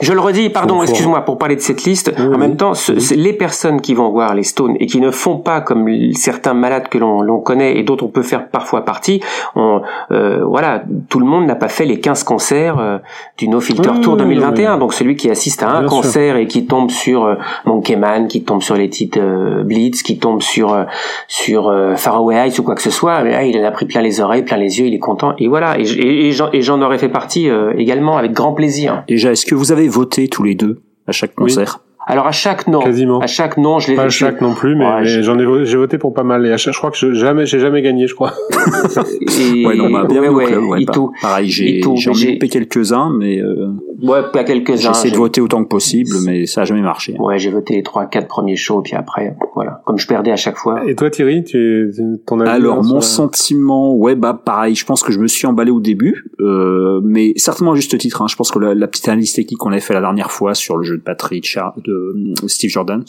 Je 0.00 0.12
le 0.12 0.20
redis, 0.20 0.50
pardon, 0.50 0.82
excuse-moi, 0.82 1.22
pour 1.22 1.38
parler 1.38 1.56
de 1.56 1.60
cette 1.60 1.84
liste. 1.84 2.12
en 2.18 2.38
même 2.38 2.56
temps, 2.56 2.72
les 3.14 3.32
personnes 3.32 3.80
qui 3.80 3.94
vont 3.94 4.10
voir 4.10 4.34
les 4.34 4.42
Stones 4.42 4.76
et 4.80 4.86
qui 4.86 5.00
ne 5.00 5.10
font 5.10 5.38
pas 5.38 5.60
comme 5.60 5.88
certains 6.14 6.54
malades 6.54 6.88
que 6.88 6.98
l'on 6.98 7.40
connaît 7.40 7.78
et 7.78 7.82
d'autres 7.82 8.04
on 8.04 8.08
peut 8.08 8.22
faire 8.22 8.48
parfois 8.48 8.84
partie. 8.84 9.20
On, 9.54 9.82
euh, 10.10 10.44
voilà, 10.44 10.82
tout 11.08 11.20
le 11.20 11.26
monde 11.26 11.46
n'a 11.46 11.54
pas 11.54 11.68
fait 11.68 11.84
les 11.84 12.00
15 12.00 12.24
concerts 12.24 12.78
euh, 12.78 12.98
du 13.38 13.48
No 13.48 13.60
Filter 13.60 13.92
Tour 14.02 14.16
2021. 14.16 14.78
Donc 14.78 14.92
celui 14.92 15.16
qui 15.16 15.30
assiste 15.30 15.62
à 15.62 15.70
un 15.70 15.86
concert 15.86 16.36
et 16.36 16.46
qui 16.46 16.66
tombe 16.66 16.90
sur 16.90 17.24
euh, 17.24 17.36
Monkey 17.64 17.96
Man, 17.96 18.28
qui 18.28 18.42
tombe 18.42 18.62
sur 18.62 18.74
les 18.74 18.88
titres 18.88 19.20
euh, 19.20 19.62
Blitz, 19.62 20.02
qui 20.02 20.18
tombe 20.18 20.42
sur 20.42 20.72
euh, 20.72 20.84
sur 21.28 21.72
Faraway 21.96 22.36
Heights 22.36 22.58
ou 22.58 22.62
quoi 22.62 22.74
que 22.74 22.82
ce 22.82 22.90
soit, 22.90 23.22
là, 23.22 23.44
il 23.44 23.58
en 23.58 23.64
a 23.64 23.70
pris 23.70 23.86
plein 23.86 24.02
les 24.02 24.20
oreilles, 24.20 24.42
plein 24.42 24.56
les 24.56 24.80
yeux, 24.80 24.86
il 24.86 24.94
est 24.94 24.98
content. 24.98 25.34
Et 25.38 25.48
voilà. 25.48 25.78
Et 25.78 25.84
et, 26.12 26.62
j'en 26.62 26.82
aurais 26.82 26.98
fait 26.98 27.08
partie 27.08 27.48
euh, 27.48 27.72
également 27.76 28.16
avec 28.16 28.32
grand 28.32 28.52
plaisir. 28.52 29.04
Déjà, 29.08 29.32
est-ce 29.32 29.46
que 29.46 29.54
vous 29.54 29.71
avez 29.72 29.88
voté 29.88 30.28
tous 30.28 30.42
les 30.42 30.54
deux 30.54 30.82
à 31.06 31.12
chaque 31.12 31.34
concert 31.34 31.80
alors 32.04 32.26
à 32.26 32.32
chaque 32.32 32.66
non, 32.66 32.80
quasiment. 32.80 33.20
À 33.20 33.26
chaque 33.26 33.56
non, 33.56 33.78
je 33.78 33.90
l'ai. 33.90 33.96
Pas 33.96 34.04
à 34.04 34.08
chaque 34.08 34.40
non 34.40 34.54
plus, 34.54 34.74
mais, 34.74 35.04
j'en 35.04 35.38
ai 35.38 35.64
j'ai 35.64 35.76
voté 35.76 35.98
pour 35.98 36.12
pas 36.12 36.24
mal. 36.24 36.44
Et 36.46 36.52
à 36.52 36.56
chaque, 36.56 36.74
je 36.74 36.78
crois 36.78 36.90
que 36.90 36.96
je, 36.96 37.12
jamais, 37.12 37.46
j'ai 37.46 37.60
jamais 37.60 37.80
gagné, 37.80 38.08
je 38.08 38.14
crois. 38.14 38.32
et... 39.40 39.64
Ouais, 39.64 39.76
non, 39.76 39.90
bah, 39.90 40.04
bien 40.08 40.20
ouais, 40.22 40.56
ouais, 40.56 40.84
bah, 40.84 40.92
pareil, 41.20 41.48
j'ai 41.48 41.80
j'en 41.80 42.12
ai 42.12 42.32
loupé 42.32 42.48
quelques 42.48 42.92
uns, 42.92 43.12
mais 43.16 43.40
euh... 43.40 43.68
ouais, 44.02 44.22
pas 44.32 44.42
quelques 44.42 44.84
uns. 44.84 44.92
J'essaie 44.92 45.10
de 45.10 45.16
voter 45.16 45.40
autant 45.40 45.62
que 45.62 45.68
possible, 45.68 46.16
mais 46.24 46.46
ça 46.46 46.62
a 46.62 46.64
jamais 46.64 46.82
marché. 46.82 47.14
Ouais, 47.18 47.38
j'ai 47.38 47.50
voté 47.50 47.74
les 47.74 47.82
trois, 47.84 48.06
quatre 48.06 48.26
premiers 48.26 48.56
shows, 48.56 48.80
puis 48.82 48.94
après, 48.94 49.36
voilà, 49.62 49.80
comme 49.84 49.98
je 49.98 50.06
perdais 50.06 50.30
à 50.30 50.36
chaque 50.36 50.56
fois. 50.56 50.84
Et 50.86 50.94
toi, 50.94 51.10
Thierry, 51.10 51.44
tu 51.44 51.92
ton 52.26 52.40
avis 52.40 52.50
Alors 52.50 52.82
mon 52.82 53.00
sentiment, 53.00 53.94
ouais, 53.94 54.14
bah 54.14 54.40
pareil, 54.44 54.74
je 54.74 54.84
pense 54.84 55.02
que 55.02 55.12
je 55.12 55.20
me 55.20 55.26
suis 55.26 55.46
emballé 55.46 55.70
au 55.70 55.80
début, 55.80 56.24
euh, 56.40 57.00
mais 57.04 57.32
certainement 57.36 57.72
à 57.72 57.74
juste 57.76 57.96
titre. 57.98 58.22
Hein, 58.22 58.26
je 58.28 58.36
pense 58.36 58.50
que 58.50 58.58
la, 58.58 58.74
la 58.74 58.88
petite 58.88 59.08
analyse 59.08 59.32
technique 59.32 59.58
qu'on 59.58 59.70
avait 59.70 59.80
fait 59.80 59.94
la 59.94 60.00
dernière 60.00 60.30
fois 60.30 60.54
sur 60.54 60.76
le 60.76 60.82
jeu 60.82 60.96
de 60.96 61.02
batterie 61.02 61.40
de 61.40 62.34
Steve 62.46 62.70
Jordan. 62.70 63.04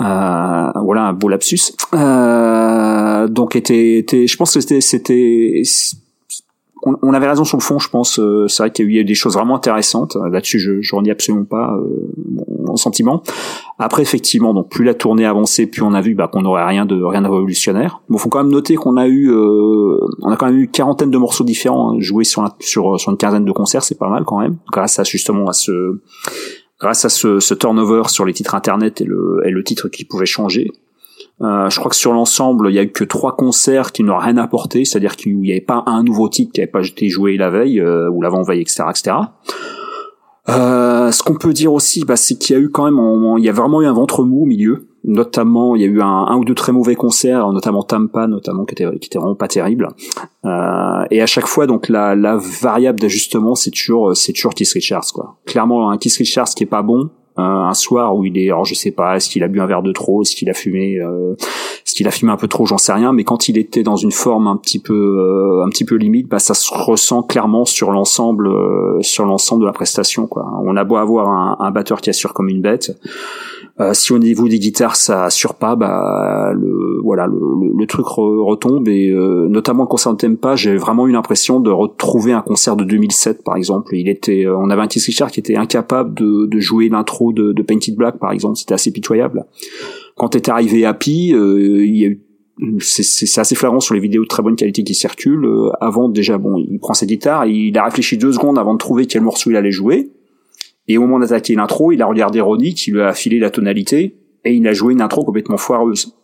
Euh, 0.00 0.70
voilà 0.84 1.02
un 1.02 1.12
beau 1.12 1.28
lapsus. 1.28 1.72
Euh, 1.94 3.28
donc 3.28 3.56
était, 3.56 3.98
était, 3.98 4.26
je 4.26 4.36
pense 4.36 4.54
que 4.54 4.60
c'était, 4.60 4.80
c'était, 4.80 5.62
on, 6.84 7.14
avait 7.14 7.28
raison 7.28 7.44
sur 7.44 7.56
le 7.56 7.62
fond, 7.62 7.78
je 7.78 7.88
pense. 7.88 8.18
Euh, 8.18 8.48
c'est 8.48 8.62
vrai 8.64 8.70
qu'il 8.72 8.90
y 8.92 8.98
a 8.98 9.02
eu 9.02 9.04
des 9.04 9.14
choses 9.14 9.34
vraiment 9.34 9.56
intéressantes. 9.56 10.16
Là-dessus, 10.30 10.58
je, 10.58 10.80
je 10.80 11.02
dis 11.02 11.10
absolument 11.10 11.44
pas 11.44 11.76
euh, 11.76 12.12
mon, 12.58 12.76
sentiment. 12.76 13.22
Après, 13.84 14.02
effectivement, 14.02 14.54
donc 14.54 14.70
plus 14.70 14.84
la 14.84 14.94
tournée 14.94 15.26
avançait, 15.26 15.66
plus 15.66 15.82
on 15.82 15.92
a 15.92 16.00
vu 16.00 16.14
bah, 16.14 16.28
qu'on 16.32 16.42
n'aurait 16.42 16.64
rien 16.64 16.86
de 16.86 17.02
rien 17.02 17.20
de 17.20 17.26
révolutionnaire. 17.26 18.00
Bon, 18.08 18.16
faut 18.16 18.28
quand 18.28 18.44
même 18.44 18.52
noter 18.52 18.76
qu'on 18.76 18.96
a 18.96 19.08
eu, 19.08 19.28
euh, 19.32 19.98
on 20.20 20.30
a 20.30 20.36
quand 20.36 20.46
même 20.46 20.58
eu 20.58 20.68
quarantaine 20.68 21.10
de 21.10 21.18
morceaux 21.18 21.42
différents 21.42 21.94
hein, 21.94 21.96
joués 21.98 22.22
sur, 22.22 22.48
sur 22.60 23.00
sur 23.00 23.10
une 23.10 23.18
quinzaine 23.18 23.44
de 23.44 23.50
concerts, 23.50 23.82
c'est 23.82 23.98
pas 23.98 24.08
mal 24.08 24.22
quand 24.24 24.38
même. 24.38 24.58
Grâce 24.70 25.00
à 25.00 25.02
justement 25.02 25.48
à 25.48 25.52
ce 25.52 26.00
grâce 26.80 27.04
à 27.04 27.08
ce, 27.08 27.40
ce, 27.40 27.54
turnover 27.54 28.04
sur 28.06 28.24
les 28.24 28.32
titres 28.32 28.54
internet 28.54 29.00
et 29.00 29.04
le, 29.04 29.40
et 29.44 29.50
le 29.50 29.64
titre 29.64 29.88
qui 29.88 30.04
pouvait 30.04 30.26
changer. 30.26 30.70
Euh, 31.40 31.68
je 31.68 31.78
crois 31.78 31.90
que 31.90 31.96
sur 31.96 32.12
l'ensemble, 32.12 32.68
il 32.70 32.74
y 32.74 32.78
a 32.78 32.82
eu 32.84 32.92
que 32.92 33.02
trois 33.02 33.34
concerts 33.34 33.90
qui 33.90 34.04
n'ont 34.04 34.18
rien 34.18 34.36
apporté, 34.36 34.84
c'est-à-dire 34.84 35.16
qu'il 35.16 35.38
n'y 35.38 35.50
avait 35.50 35.60
pas 35.60 35.82
un 35.86 36.04
nouveau 36.04 36.28
titre 36.28 36.52
qui 36.52 36.60
n'avait 36.60 36.70
pas 36.70 36.86
été 36.86 37.08
joué 37.08 37.36
la 37.36 37.50
veille 37.50 37.80
euh, 37.80 38.08
ou 38.10 38.22
l'avant-veille, 38.22 38.60
etc., 38.60 38.84
etc. 38.90 39.16
Euh, 40.48 41.12
ce 41.12 41.22
qu'on 41.22 41.34
peut 41.34 41.52
dire 41.52 41.72
aussi, 41.72 42.04
bah, 42.04 42.16
c'est 42.16 42.36
qu'il 42.36 42.56
y 42.56 42.58
a 42.58 42.62
eu 42.62 42.70
quand 42.70 42.84
même, 42.84 43.38
il 43.38 43.44
y 43.44 43.48
a 43.48 43.52
vraiment 43.52 43.80
eu 43.82 43.86
un 43.86 43.92
ventre 43.92 44.24
mou 44.24 44.42
au 44.42 44.46
milieu. 44.46 44.88
Notamment, 45.04 45.74
il 45.74 45.82
y 45.82 45.84
a 45.84 45.88
eu 45.88 46.00
un, 46.00 46.36
ou 46.36 46.44
deux 46.44 46.54
très 46.54 46.70
mauvais 46.70 46.94
concerts, 46.94 47.50
notamment 47.50 47.82
Tampa, 47.82 48.28
notamment 48.28 48.64
qui 48.64 48.74
était, 48.74 49.18
vraiment 49.18 49.34
pas 49.34 49.48
terrible. 49.48 49.88
Euh, 50.44 51.04
et 51.10 51.20
à 51.20 51.26
chaque 51.26 51.46
fois, 51.46 51.66
donc 51.66 51.88
la, 51.88 52.14
la 52.14 52.36
variable 52.36 53.00
d'ajustement, 53.00 53.56
c'est 53.56 53.72
toujours, 53.72 54.16
c'est 54.16 54.32
toujours 54.32 54.54
Keith 54.54 54.70
Richards, 54.70 55.06
quoi. 55.12 55.38
Clairement, 55.44 55.90
un 55.90 55.98
Keith 55.98 56.14
Richards 56.14 56.50
qui 56.50 56.62
est 56.62 56.68
pas 56.68 56.82
bon, 56.82 57.10
un 57.36 57.74
soir 57.74 58.14
où 58.14 58.24
il 58.24 58.38
est, 58.38 58.46
alors 58.46 58.64
je 58.64 58.74
sais 58.74 58.90
pas, 58.90 59.16
est-ce 59.16 59.28
qu'il 59.28 59.42
a 59.42 59.48
bu 59.48 59.60
un 59.60 59.66
verre 59.66 59.82
de 59.82 59.92
trop, 59.92 60.22
est-ce 60.22 60.36
qu'il 60.36 60.50
a 60.50 60.54
fumé, 60.54 60.98
euh, 60.98 61.34
est-ce 61.92 61.96
qu'il 61.98 62.08
a 62.08 62.10
fumé 62.10 62.32
un 62.32 62.38
peu 62.38 62.48
trop, 62.48 62.64
j'en 62.64 62.78
sais 62.78 62.94
rien, 62.94 63.12
mais 63.12 63.22
quand 63.22 63.50
il 63.50 63.58
était 63.58 63.82
dans 63.82 63.96
une 63.96 64.12
forme 64.12 64.46
un 64.46 64.56
petit 64.56 64.78
peu, 64.78 64.94
euh, 64.94 65.62
un 65.62 65.68
petit 65.68 65.84
peu 65.84 65.96
limite, 65.96 66.26
bah 66.26 66.38
ça 66.38 66.54
se 66.54 66.72
ressent 66.72 67.22
clairement 67.22 67.66
sur 67.66 67.90
l'ensemble, 67.90 68.46
euh, 68.46 68.96
sur 69.02 69.26
l'ensemble 69.26 69.60
de 69.60 69.66
la 69.66 69.74
prestation, 69.74 70.26
quoi. 70.26 70.46
On 70.64 70.74
a 70.78 70.84
beau 70.84 70.96
avoir 70.96 71.28
un, 71.28 71.58
un 71.60 71.70
batteur 71.70 72.00
qui 72.00 72.08
assure 72.08 72.32
comme 72.32 72.48
une 72.48 72.62
bête, 72.62 72.96
euh, 73.80 73.94
si 73.94 74.12
au 74.12 74.18
niveau 74.18 74.48
des 74.48 74.58
guitares 74.58 74.96
ça 74.96 75.24
assure 75.24 75.54
pas, 75.54 75.76
bah 75.76 76.52
le 76.54 77.00
voilà 77.02 77.26
le, 77.26 77.38
le, 77.74 77.86
truc 77.86 78.06
retombe 78.06 78.86
et 78.86 79.08
euh, 79.08 79.48
notamment 79.48 79.86
de 79.86 80.16
Tempa, 80.16 80.56
j'ai 80.56 80.76
vraiment 80.76 81.06
eu 81.08 81.12
l'impression 81.12 81.58
de 81.58 81.70
retrouver 81.70 82.32
un 82.32 82.42
concert 82.42 82.76
de 82.76 82.84
2007 82.84 83.42
par 83.42 83.56
exemple. 83.56 83.96
Il 83.96 84.10
était, 84.10 84.46
on 84.46 84.68
avait 84.68 84.82
un 84.82 84.88
Keith 84.88 85.04
Richard 85.04 85.30
qui 85.30 85.40
était 85.40 85.56
incapable 85.56 86.12
de, 86.14 86.46
de 86.46 86.60
jouer 86.60 86.90
l'intro 86.90 87.32
de, 87.32 87.52
de, 87.52 87.62
Painted 87.62 87.96
Black, 87.96 88.18
par 88.18 88.32
exemple. 88.32 88.56
C'était 88.56 88.74
assez 88.74 88.92
pitoyable. 88.92 89.46
Quand 90.16 90.34
est 90.36 90.48
arrivé 90.48 90.84
Happy, 90.84 91.34
euh, 91.34 91.84
il 91.84 91.96
y 91.96 92.04
a 92.04 92.08
eu 92.08 92.22
c'est 92.78 93.40
assez 93.40 93.54
flagrant 93.54 93.80
sur 93.80 93.94
les 93.94 94.00
vidéos 94.00 94.22
de 94.22 94.28
très 94.28 94.42
bonne 94.42 94.56
qualité 94.56 94.84
qui 94.84 94.94
circulent. 94.94 95.46
Euh, 95.46 95.70
avant, 95.80 96.08
déjà, 96.08 96.38
bon, 96.38 96.58
il 96.58 96.78
prend 96.78 96.94
sa 96.94 97.06
guitare, 97.06 97.46
il 97.46 97.76
a 97.76 97.84
réfléchi 97.84 98.18
deux 98.18 98.32
secondes 98.32 98.58
avant 98.58 98.74
de 98.74 98.78
trouver 98.78 99.06
quel 99.06 99.22
morceau 99.22 99.50
il 99.50 99.56
allait 99.56 99.72
jouer. 99.72 100.10
Et 100.88 100.98
au 100.98 101.02
moment 101.02 101.18
d'attaquer 101.20 101.54
l'intro, 101.54 101.92
il 101.92 102.02
a 102.02 102.06
regardé 102.06 102.40
Ronnie, 102.40 102.74
qui 102.74 102.90
lui 102.90 103.00
a 103.00 103.08
affilé 103.08 103.38
la 103.38 103.50
tonalité, 103.50 104.16
et 104.44 104.52
il 104.54 104.66
a 104.66 104.72
joué 104.72 104.92
une 104.92 105.00
intro 105.00 105.24
complètement 105.24 105.56
foireuse. 105.56 106.14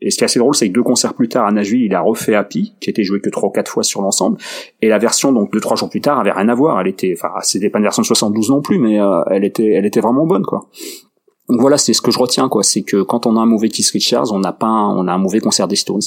Et 0.00 0.10
ce 0.10 0.16
qui 0.16 0.24
est 0.24 0.26
assez 0.26 0.38
drôle, 0.38 0.54
c'est 0.54 0.68
que 0.68 0.72
deux 0.72 0.82
concerts 0.82 1.14
plus 1.14 1.28
tard 1.28 1.46
à 1.46 1.52
Nashville, 1.52 1.82
il 1.82 1.94
a 1.94 2.00
refait 2.00 2.34
Happy, 2.34 2.74
qui 2.80 2.90
était 2.90 3.04
joué 3.04 3.20
que 3.20 3.28
trois 3.28 3.48
ou 3.48 3.52
quatre 3.52 3.70
fois 3.70 3.82
sur 3.82 4.00
l'ensemble. 4.00 4.38
Et 4.80 4.88
la 4.88 4.98
version, 4.98 5.32
donc, 5.32 5.52
deux, 5.52 5.60
trois 5.60 5.76
jours 5.76 5.90
plus 5.90 6.00
tard, 6.00 6.18
avait 6.18 6.32
rien 6.32 6.48
à 6.48 6.54
voir. 6.54 6.80
Elle 6.80 6.88
était, 6.88 7.14
enfin, 7.16 7.34
c'était 7.42 7.70
pas 7.70 7.78
une 7.78 7.84
version 7.84 8.02
de 8.02 8.06
72 8.06 8.50
non 8.50 8.62
plus, 8.62 8.78
mais 8.78 9.00
euh, 9.00 9.22
elle 9.30 9.44
était, 9.44 9.72
elle 9.72 9.84
était 9.84 10.00
vraiment 10.00 10.26
bonne, 10.26 10.44
quoi. 10.44 10.68
Donc 11.48 11.60
voilà, 11.60 11.76
c'est 11.76 11.92
ce 11.92 12.00
que 12.00 12.10
je 12.10 12.18
retiens, 12.18 12.48
quoi. 12.48 12.62
C'est 12.62 12.82
que 12.82 13.02
quand 13.02 13.26
on 13.26 13.36
a 13.36 13.40
un 13.40 13.46
mauvais 13.46 13.68
Keith 13.68 13.90
Richards, 13.90 14.32
on 14.32 14.38
n'a 14.38 14.52
pas, 14.52 14.66
un, 14.66 14.96
on 14.96 15.06
a 15.08 15.12
un 15.12 15.18
mauvais 15.18 15.40
concert 15.40 15.68
des 15.68 15.76
Stones. 15.76 16.00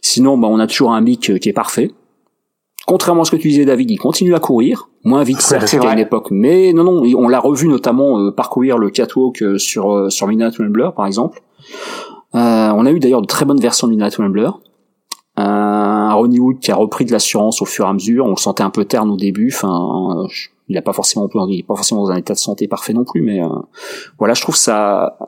Sinon, 0.00 0.38
bah, 0.38 0.48
on 0.50 0.58
a 0.58 0.66
toujours 0.66 0.92
un 0.92 1.00
mic 1.00 1.30
euh, 1.30 1.38
qui 1.38 1.48
est 1.48 1.52
parfait. 1.54 1.92
Contrairement 2.84 3.22
à 3.22 3.24
ce 3.24 3.30
que 3.30 3.36
tu 3.36 3.48
disais, 3.48 3.64
David, 3.64 3.90
il 3.92 3.98
continue 3.98 4.34
à 4.34 4.40
courir, 4.40 4.88
moins 5.04 5.22
vite 5.22 5.40
certes 5.40 5.70
qu'à 5.70 5.92
une 5.92 6.00
époque, 6.00 6.32
mais 6.32 6.72
non, 6.72 6.82
non, 6.82 7.02
on 7.16 7.28
l'a 7.28 7.38
revu 7.38 7.68
notamment 7.68 8.18
euh, 8.18 8.32
parcourir 8.32 8.76
le 8.76 8.90
catwalk 8.90 9.60
sur 9.60 10.10
sur 10.10 10.26
Midnight 10.26 10.56
Rambler, 10.56 10.88
par 10.96 11.06
exemple. 11.06 11.42
Euh, 12.34 12.72
on 12.74 12.86
a 12.86 12.90
eu 12.90 12.98
d'ailleurs 12.98 13.22
de 13.22 13.26
très 13.26 13.44
bonnes 13.44 13.60
versions 13.60 13.86
de 13.86 13.92
Midnight 13.92 14.16
Rambler. 14.16 14.48
Euh, 15.38 15.42
un 15.42 16.12
Ronnie 16.12 16.40
Wood 16.40 16.58
qui 16.60 16.70
a 16.70 16.74
repris 16.74 17.04
de 17.04 17.12
l'assurance 17.12 17.62
au 17.62 17.64
fur 17.64 17.86
et 17.86 17.88
à 17.88 17.92
mesure. 17.92 18.26
On 18.26 18.30
le 18.30 18.36
sentait 18.36 18.62
un 18.62 18.70
peu 18.70 18.84
terne 18.84 19.10
au 19.10 19.16
début. 19.16 19.50
Enfin, 19.52 20.26
il 20.72 20.78
a 20.78 20.82
pas 20.82 20.92
forcément, 20.92 21.28
il 21.48 21.60
est 21.60 21.62
pas 21.62 21.76
forcément 21.76 22.04
dans 22.04 22.10
un 22.10 22.16
état 22.16 22.34
de 22.34 22.38
santé 22.38 22.66
parfait 22.66 22.92
non 22.92 23.04
plus, 23.04 23.22
mais 23.22 23.42
euh, 23.42 23.48
voilà, 24.18 24.34
je 24.34 24.42
trouve 24.42 24.56
ça, 24.56 25.18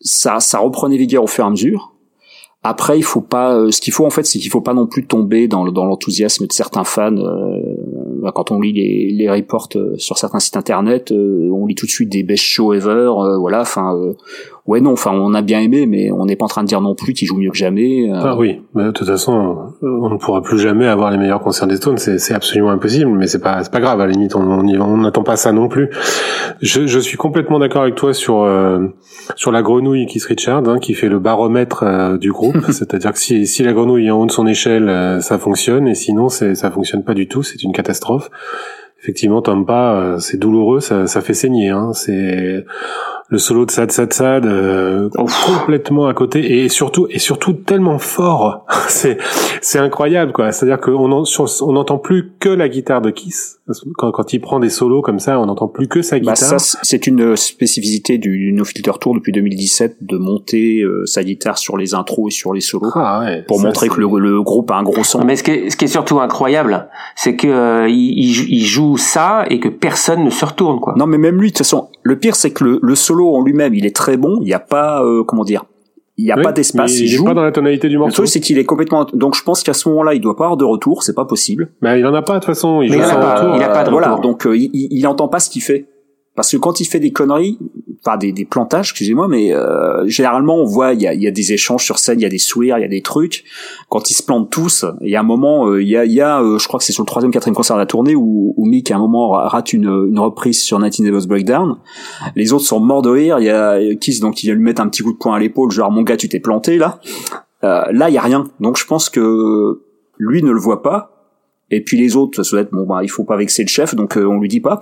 ça, 0.00 0.40
ça 0.40 0.58
reprenait 0.58 0.96
vigueur 0.96 1.22
au 1.22 1.26
fur 1.26 1.44
et 1.44 1.46
à 1.46 1.50
mesure. 1.50 1.92
Après, 2.64 2.96
il 2.96 3.02
faut 3.02 3.20
pas. 3.20 3.56
Euh, 3.56 3.72
ce 3.72 3.80
qu'il 3.80 3.92
faut 3.92 4.06
en 4.06 4.10
fait, 4.10 4.24
c'est 4.24 4.38
qu'il 4.38 4.50
faut 4.50 4.60
pas 4.60 4.72
non 4.72 4.86
plus 4.86 5.04
tomber 5.04 5.48
dans, 5.48 5.64
l'enthousiasme 5.64 6.46
de 6.46 6.52
certains 6.52 6.84
fans. 6.84 7.16
Euh, 7.16 8.30
quand 8.34 8.52
on 8.52 8.60
lit 8.60 8.72
les, 8.72 9.10
les 9.10 9.28
reports 9.28 9.68
sur 9.96 10.16
certains 10.16 10.38
sites 10.38 10.56
internet, 10.56 11.10
on 11.12 11.66
lit 11.66 11.74
tout 11.74 11.86
de 11.86 11.90
suite 11.90 12.08
des 12.08 12.22
best 12.22 12.44
show 12.44 12.72
ever. 12.72 13.10
voilà, 13.40 13.62
enfin, 13.62 14.14
ouais 14.66 14.80
non, 14.80 14.92
enfin 14.92 15.10
on 15.12 15.34
a 15.34 15.42
bien 15.42 15.60
aimé, 15.60 15.86
mais 15.86 16.10
on 16.12 16.26
n'est 16.26 16.36
pas 16.36 16.44
en 16.44 16.48
train 16.48 16.62
de 16.62 16.68
dire 16.68 16.80
non 16.80 16.94
plus 16.94 17.12
qu'il 17.12 17.26
joue 17.26 17.36
mieux 17.36 17.50
que 17.50 17.56
jamais. 17.56 18.10
Euh. 18.10 18.20
Ah 18.22 18.36
oui, 18.36 18.62
mais 18.74 18.84
de 18.84 18.90
toute 18.90 19.06
façon, 19.06 19.74
on 19.82 20.08
ne 20.08 20.16
pourra 20.16 20.42
plus 20.42 20.58
jamais 20.58 20.86
avoir 20.86 21.10
les 21.10 21.18
meilleurs 21.18 21.40
concerts 21.40 21.66
des 21.66 21.76
Stones, 21.76 21.98
c'est 21.98 22.34
absolument 22.34 22.70
impossible, 22.70 23.10
mais 23.10 23.26
c'est 23.26 23.40
pas 23.40 23.62
c'est 23.64 23.72
pas 23.72 23.80
grave 23.80 24.00
à 24.00 24.06
la 24.06 24.12
limite, 24.12 24.36
on 24.36 24.42
on 24.42 24.96
n'attend 24.98 25.22
pas 25.22 25.36
ça 25.36 25.52
non 25.52 25.68
plus. 25.68 25.90
Je, 26.60 26.86
je 26.86 26.98
suis 26.98 27.16
complètement 27.16 27.58
d'accord 27.58 27.82
avec 27.82 27.96
toi 27.96 28.14
sur 28.14 28.42
euh, 28.42 28.86
sur 29.36 29.50
la 29.50 29.62
grenouille 29.62 30.06
Keith 30.06 30.24
Richard, 30.24 30.68
hein, 30.68 30.78
qui 30.78 30.94
fait 30.94 31.08
le 31.08 31.18
baromètre 31.18 31.82
euh, 31.82 32.18
du 32.18 32.30
groupe, 32.30 32.58
c'est-à-dire 32.70 33.12
que 33.12 33.18
si 33.18 33.46
si 33.46 33.62
la 33.62 33.72
grenouille 33.72 34.06
est 34.06 34.10
en 34.10 34.20
haut 34.20 34.26
de 34.26 34.32
son 34.32 34.46
échelle, 34.46 35.18
ça 35.20 35.38
fonctionne, 35.38 35.88
et 35.88 35.94
sinon 35.94 36.28
c'est 36.28 36.54
ça 36.54 36.70
fonctionne 36.70 37.02
pas 37.02 37.14
du 37.14 37.26
tout, 37.26 37.42
c'est 37.42 37.62
une 37.62 37.72
catastrophe 37.72 38.30
effectivement 39.02 39.42
Tampa 39.42 40.16
c'est 40.18 40.38
douloureux 40.38 40.80
ça, 40.80 41.06
ça 41.06 41.20
fait 41.20 41.34
saigner 41.34 41.68
hein. 41.68 41.92
c'est 41.92 42.64
le 43.32 43.38
solo 43.38 43.64
de 43.64 43.70
Sad 43.70 43.90
Sad 43.90 44.12
Sad 44.12 44.44
euh, 44.44 45.08
complètement 45.46 46.06
à 46.06 46.12
côté 46.12 46.62
et 46.62 46.68
surtout 46.68 47.06
et 47.08 47.18
surtout 47.18 47.54
tellement 47.54 47.98
fort. 47.98 48.66
C'est 48.88 49.16
c'est 49.62 49.78
incroyable 49.78 50.32
quoi. 50.32 50.52
C'est 50.52 50.66
à 50.66 50.68
dire 50.68 50.80
qu'on 50.80 51.10
on 51.10 51.72
n'entend 51.72 51.96
plus 51.96 52.32
que 52.38 52.50
la 52.50 52.68
guitare 52.68 53.00
de 53.00 53.10
Kiss. 53.10 53.58
Quand, 53.96 54.10
quand 54.10 54.34
il 54.34 54.40
prend 54.40 54.60
des 54.60 54.68
solos 54.68 55.00
comme 55.00 55.18
ça 55.18 55.40
on 55.40 55.46
n'entend 55.46 55.68
plus 55.68 55.88
que 55.88 56.02
sa 56.02 56.18
bah, 56.18 56.34
guitare. 56.34 56.60
c'est 56.60 57.06
une 57.06 57.36
spécificité 57.36 58.18
du 58.18 58.52
No 58.52 58.64
Filter 58.64 58.90
Tour 59.00 59.14
depuis 59.14 59.32
2017 59.32 59.98
de 60.02 60.18
monter 60.18 60.82
euh, 60.82 61.06
sa 61.06 61.24
guitare 61.24 61.56
sur 61.56 61.78
les 61.78 61.94
intros 61.94 62.34
et 62.34 62.36
sur 62.36 62.52
les 62.52 62.60
solos 62.60 62.90
ah 62.96 63.20
ouais, 63.20 63.44
pour 63.48 63.60
montrer 63.60 63.88
que 63.88 63.98
le, 63.98 64.42
groupe 64.42 64.70
a 64.72 64.74
un 64.74 64.82
gros 64.82 65.04
son. 65.04 65.24
Mais 65.24 65.36
ce 65.36 65.42
qui 65.42 65.52
est, 65.52 65.70
ce 65.70 65.76
qui 65.76 65.86
est 65.86 65.88
surtout 65.88 66.20
incroyable 66.20 66.88
c'est 67.16 67.36
que 67.36 67.46
euh, 67.46 67.88
il, 67.88 68.18
il, 68.52 68.64
joue 68.64 68.91
ça 68.96 69.44
et 69.50 69.60
que 69.60 69.68
personne 69.68 70.24
ne 70.24 70.30
se 70.30 70.44
retourne 70.44 70.80
quoi 70.80 70.94
non 70.96 71.06
mais 71.06 71.18
même 71.18 71.40
lui 71.40 71.48
de 71.48 71.52
toute 71.52 71.58
façon 71.58 71.88
le 72.02 72.18
pire 72.18 72.34
c'est 72.34 72.50
que 72.50 72.64
le, 72.64 72.78
le 72.82 72.94
solo 72.94 73.34
en 73.34 73.42
lui-même, 73.42 73.74
il 73.74 73.86
est 73.86 73.94
très 73.94 74.16
bon. 74.16 74.38
Il 74.40 74.44
n'y 74.44 74.52
a 74.52 74.58
pas, 74.58 75.02
euh, 75.02 75.24
comment 75.24 75.44
dire, 75.44 75.64
il 76.18 76.24
n'y 76.24 76.32
a 76.32 76.36
pas 76.36 76.52
d'espace. 76.52 76.98
Il, 76.98 77.08
joue 77.08 77.24
pas 77.24 77.34
dans 77.34 77.42
la 77.42 77.52
tonalité 77.52 77.88
du 77.88 77.98
morceau. 77.98 78.10
Le 78.10 78.14
truc, 78.14 78.28
c'est 78.28 78.40
qu'il 78.40 78.58
est 78.58 78.64
complètement. 78.64 79.06
Donc, 79.12 79.34
je 79.34 79.42
pense 79.42 79.62
qu'à 79.62 79.72
ce 79.72 79.88
moment-là, 79.88 80.14
il 80.14 80.20
doit 80.20 80.36
pas 80.36 80.44
avoir 80.44 80.56
de 80.56 80.64
retour. 80.64 81.02
C'est 81.02 81.14
pas 81.14 81.24
possible. 81.24 81.70
Mais 81.80 81.98
il 81.98 82.06
en 82.06 82.14
a 82.14 82.22
pas 82.22 82.34
de 82.34 82.38
toute 82.38 82.46
façon. 82.46 82.82
Il, 82.82 82.92
il, 82.92 83.00
a, 83.00 83.16
pas, 83.16 83.54
il 83.56 83.62
a 83.62 83.68
pas 83.68 83.84
de 83.84 83.90
retour. 83.90 83.92
Voilà. 83.92 84.16
Donc, 84.20 84.46
euh, 84.46 84.56
il, 84.56 84.70
il 84.72 85.06
entend 85.06 85.28
pas 85.28 85.40
ce 85.40 85.48
qu'il 85.48 85.62
fait. 85.62 85.86
Parce 86.34 86.50
que 86.50 86.56
quand 86.56 86.80
il 86.80 86.86
fait 86.86 87.00
des 87.00 87.12
conneries, 87.12 87.58
enfin 88.00 88.16
des, 88.16 88.32
des 88.32 88.46
plantages, 88.46 88.90
excusez-moi, 88.90 89.28
mais 89.28 89.52
euh, 89.52 90.06
généralement 90.08 90.56
on 90.56 90.64
voit 90.64 90.94
il 90.94 91.02
y 91.02 91.06
a, 91.06 91.12
y 91.12 91.26
a, 91.26 91.30
des 91.30 91.52
échanges 91.52 91.84
sur 91.84 91.98
scène, 91.98 92.20
il 92.20 92.22
y 92.22 92.26
a 92.26 92.30
des 92.30 92.38
sourires, 92.38 92.78
il 92.78 92.82
y 92.82 92.86
a 92.86 92.88
des 92.88 93.02
trucs. 93.02 93.44
Quand 93.90 94.10
ils 94.10 94.14
se 94.14 94.22
plantent 94.22 94.50
tous, 94.50 94.86
il 95.02 95.10
y 95.10 95.16
a 95.16 95.20
un 95.20 95.24
moment, 95.24 95.68
euh, 95.68 95.82
il 95.82 95.88
y 95.88 95.96
a, 95.96 96.06
y 96.06 96.22
a 96.22 96.40
euh, 96.40 96.58
je 96.58 96.66
crois 96.66 96.78
que 96.78 96.84
c'est 96.84 96.92
sur 96.92 97.02
le 97.02 97.06
troisième, 97.06 97.32
quatrième 97.32 97.54
concert 97.54 97.76
de 97.76 97.80
la 97.80 97.86
tournée 97.86 98.16
où, 98.16 98.54
où 98.56 98.64
Mick 98.64 98.90
à 98.90 98.96
un 98.96 98.98
moment 98.98 99.30
rate 99.30 99.74
une, 99.74 100.06
une 100.08 100.18
reprise 100.18 100.62
sur 100.62 100.78
Nightingale's 100.78 101.26
Devil's 101.26 101.28
Breakdown. 101.28 101.76
Les 102.34 102.54
autres 102.54 102.64
sont 102.64 102.80
morts 102.80 103.02
de 103.02 103.10
rire. 103.10 103.38
Il 103.38 103.44
y 103.44 103.50
a 103.50 103.94
Kiss 103.96 104.20
donc 104.20 104.42
il 104.42 104.46
vient 104.46 104.54
lui 104.54 104.64
mettre 104.64 104.80
un 104.80 104.88
petit 104.88 105.02
coup 105.02 105.12
de 105.12 105.18
poing 105.18 105.34
à 105.34 105.38
l'épaule, 105.38 105.70
genre 105.70 105.90
mon 105.90 106.02
gars 106.02 106.16
tu 106.16 106.30
t'es 106.30 106.40
planté 106.40 106.78
là. 106.78 106.98
là 107.62 108.08
il 108.08 108.14
y 108.14 108.18
a 108.18 108.22
rien. 108.22 108.48
Donc 108.58 108.78
je 108.78 108.86
pense 108.86 109.10
que 109.10 109.82
lui 110.18 110.42
ne 110.42 110.50
le 110.50 110.60
voit 110.60 110.82
pas. 110.82 111.10
Et 111.70 111.82
puis 111.82 111.98
les 111.98 112.16
autres, 112.16 112.42
ça 112.42 112.50
doit 112.50 112.60
être 112.60 112.70
bon 112.70 112.84
bah 112.84 113.00
il 113.02 113.10
faut 113.10 113.24
pas 113.24 113.36
vexer 113.36 113.62
le 113.62 113.68
chef, 113.68 113.94
donc 113.94 114.16
on 114.16 114.38
lui 114.40 114.48
dit 114.48 114.60
pas. 114.60 114.80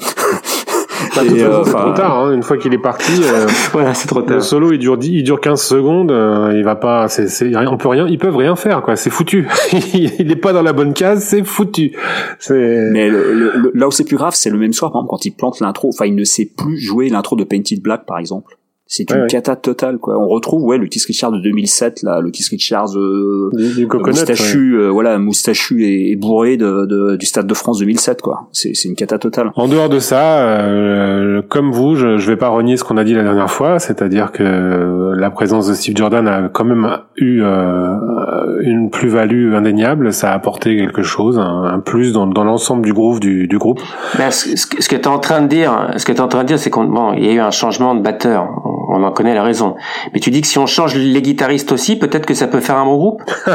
Euh, 1.18 1.62
c'est 1.64 1.72
trop 1.72 1.92
tard. 1.92 2.18
Hein, 2.18 2.32
une 2.32 2.42
fois 2.42 2.56
qu'il 2.56 2.72
est 2.72 2.78
parti, 2.78 3.22
euh, 3.24 3.46
voilà, 3.72 3.94
c'est 3.94 4.08
trop 4.08 4.22
tard. 4.22 4.36
Le 4.36 4.42
solo, 4.42 4.72
il 4.72 4.78
dure, 4.78 4.98
il 5.02 5.22
dure 5.22 5.40
15 5.40 5.60
secondes. 5.60 6.10
Euh, 6.10 6.52
il 6.54 6.64
va 6.64 6.76
pas. 6.76 7.08
C'est, 7.08 7.28
c'est, 7.28 7.54
on 7.56 7.76
peut 7.76 7.88
rien. 7.88 8.06
Ils 8.06 8.18
peuvent 8.18 8.36
rien 8.36 8.56
faire, 8.56 8.82
quoi. 8.82 8.96
C'est 8.96 9.10
foutu. 9.10 9.48
il 9.94 10.30
est 10.30 10.36
pas 10.36 10.52
dans 10.52 10.62
la 10.62 10.72
bonne 10.72 10.92
case. 10.92 11.24
C'est 11.24 11.44
foutu. 11.44 11.96
C'est. 12.38 12.88
Mais 12.90 13.08
le, 13.08 13.70
là 13.74 13.88
où 13.88 13.90
c'est 13.90 14.04
plus 14.04 14.16
grave, 14.16 14.34
c'est 14.34 14.50
le 14.50 14.58
même 14.58 14.72
soir, 14.72 14.92
par 14.92 15.00
exemple, 15.00 15.10
quand 15.10 15.24
il 15.24 15.32
plante 15.32 15.60
l'intro. 15.60 15.88
Enfin, 15.88 16.06
il 16.06 16.14
ne 16.14 16.24
sait 16.24 16.48
plus 16.56 16.78
jouer 16.78 17.08
l'intro 17.08 17.36
de 17.36 17.44
Painted 17.44 17.80
Black, 17.80 18.06
par 18.06 18.18
exemple. 18.18 18.56
C'est 18.92 19.08
une 19.12 19.28
cata 19.28 19.54
totale 19.54 19.98
quoi. 19.98 20.18
On 20.18 20.26
retrouve 20.26 20.64
ouais 20.64 20.76
le 20.76 20.88
Keith 20.88 21.04
Richards 21.04 21.30
de 21.30 21.38
2007 21.38 22.02
là, 22.02 22.20
le 22.20 22.32
Keith 22.32 22.48
Richards 22.48 22.96
euh, 22.96 23.48
du, 23.52 23.86
moustachu, 23.86 24.74
euh, 24.74 24.88
voilà 24.88 25.16
moustachu 25.20 25.84
et, 25.84 26.16
bourré 26.16 26.56
de, 26.56 26.86
de, 26.86 27.14
du 27.14 27.24
Stade 27.24 27.46
de 27.46 27.54
France 27.54 27.78
2007 27.78 28.20
quoi. 28.20 28.48
C'est 28.50 28.74
c'est 28.74 28.88
une 28.88 28.96
cata 28.96 29.16
totale. 29.18 29.52
En 29.54 29.68
dehors 29.68 29.90
de 29.90 30.00
ça, 30.00 30.40
euh, 30.40 31.40
comme 31.48 31.70
vous, 31.70 31.94
je, 31.94 32.18
je 32.18 32.26
vais 32.26 32.36
pas 32.36 32.48
renier 32.48 32.76
ce 32.76 32.82
qu'on 32.82 32.96
a 32.96 33.04
dit 33.04 33.14
la 33.14 33.22
dernière 33.22 33.52
fois, 33.52 33.78
c'est-à-dire 33.78 34.32
que 34.32 35.12
la 35.16 35.30
présence 35.30 35.68
de 35.68 35.74
Steve 35.74 35.96
Jordan 35.96 36.26
a 36.26 36.48
quand 36.48 36.64
même 36.64 36.98
eu 37.16 37.42
euh, 37.44 38.60
une 38.62 38.90
plus-value 38.90 39.54
indéniable. 39.54 40.12
Ça 40.12 40.32
a 40.32 40.34
apporté 40.34 40.76
quelque 40.76 41.02
chose, 41.02 41.38
un, 41.38 41.78
plus 41.78 42.12
dans, 42.12 42.26
dans 42.26 42.42
l'ensemble 42.42 42.84
du 42.84 42.92
groove 42.92 43.20
du, 43.20 43.46
du 43.46 43.58
groupe. 43.58 43.80
Ben, 44.18 44.32
ce, 44.32 44.56
ce, 44.56 44.66
que 44.66 44.96
tu 44.96 45.02
es 45.02 45.06
en 45.06 45.20
train 45.20 45.42
de 45.42 45.46
dire, 45.46 45.92
ce 45.96 46.04
que 46.04 46.10
tu 46.10 46.18
es 46.18 46.20
en 46.20 46.28
train 46.28 46.42
de 46.42 46.48
dire, 46.48 46.58
c'est 46.58 46.70
qu'on 46.70 46.84
bon, 46.84 47.12
il 47.12 47.24
y 47.24 47.28
a 47.28 47.32
eu 47.34 47.38
un 47.38 47.52
changement 47.52 47.94
de 47.94 48.02
batteur 48.02 48.48
on 48.88 49.02
en 49.02 49.12
connaît 49.12 49.34
la 49.34 49.42
raison. 49.42 49.76
Mais 50.12 50.20
tu 50.20 50.30
dis 50.30 50.40
que 50.40 50.46
si 50.46 50.58
on 50.58 50.66
change 50.66 50.94
les 50.94 51.22
guitaristes 51.22 51.72
aussi, 51.72 51.98
peut-être 51.98 52.26
que 52.26 52.34
ça 52.34 52.46
peut 52.46 52.60
faire 52.60 52.76
un 52.76 52.84
bon 52.84 52.96
groupe 52.96 53.22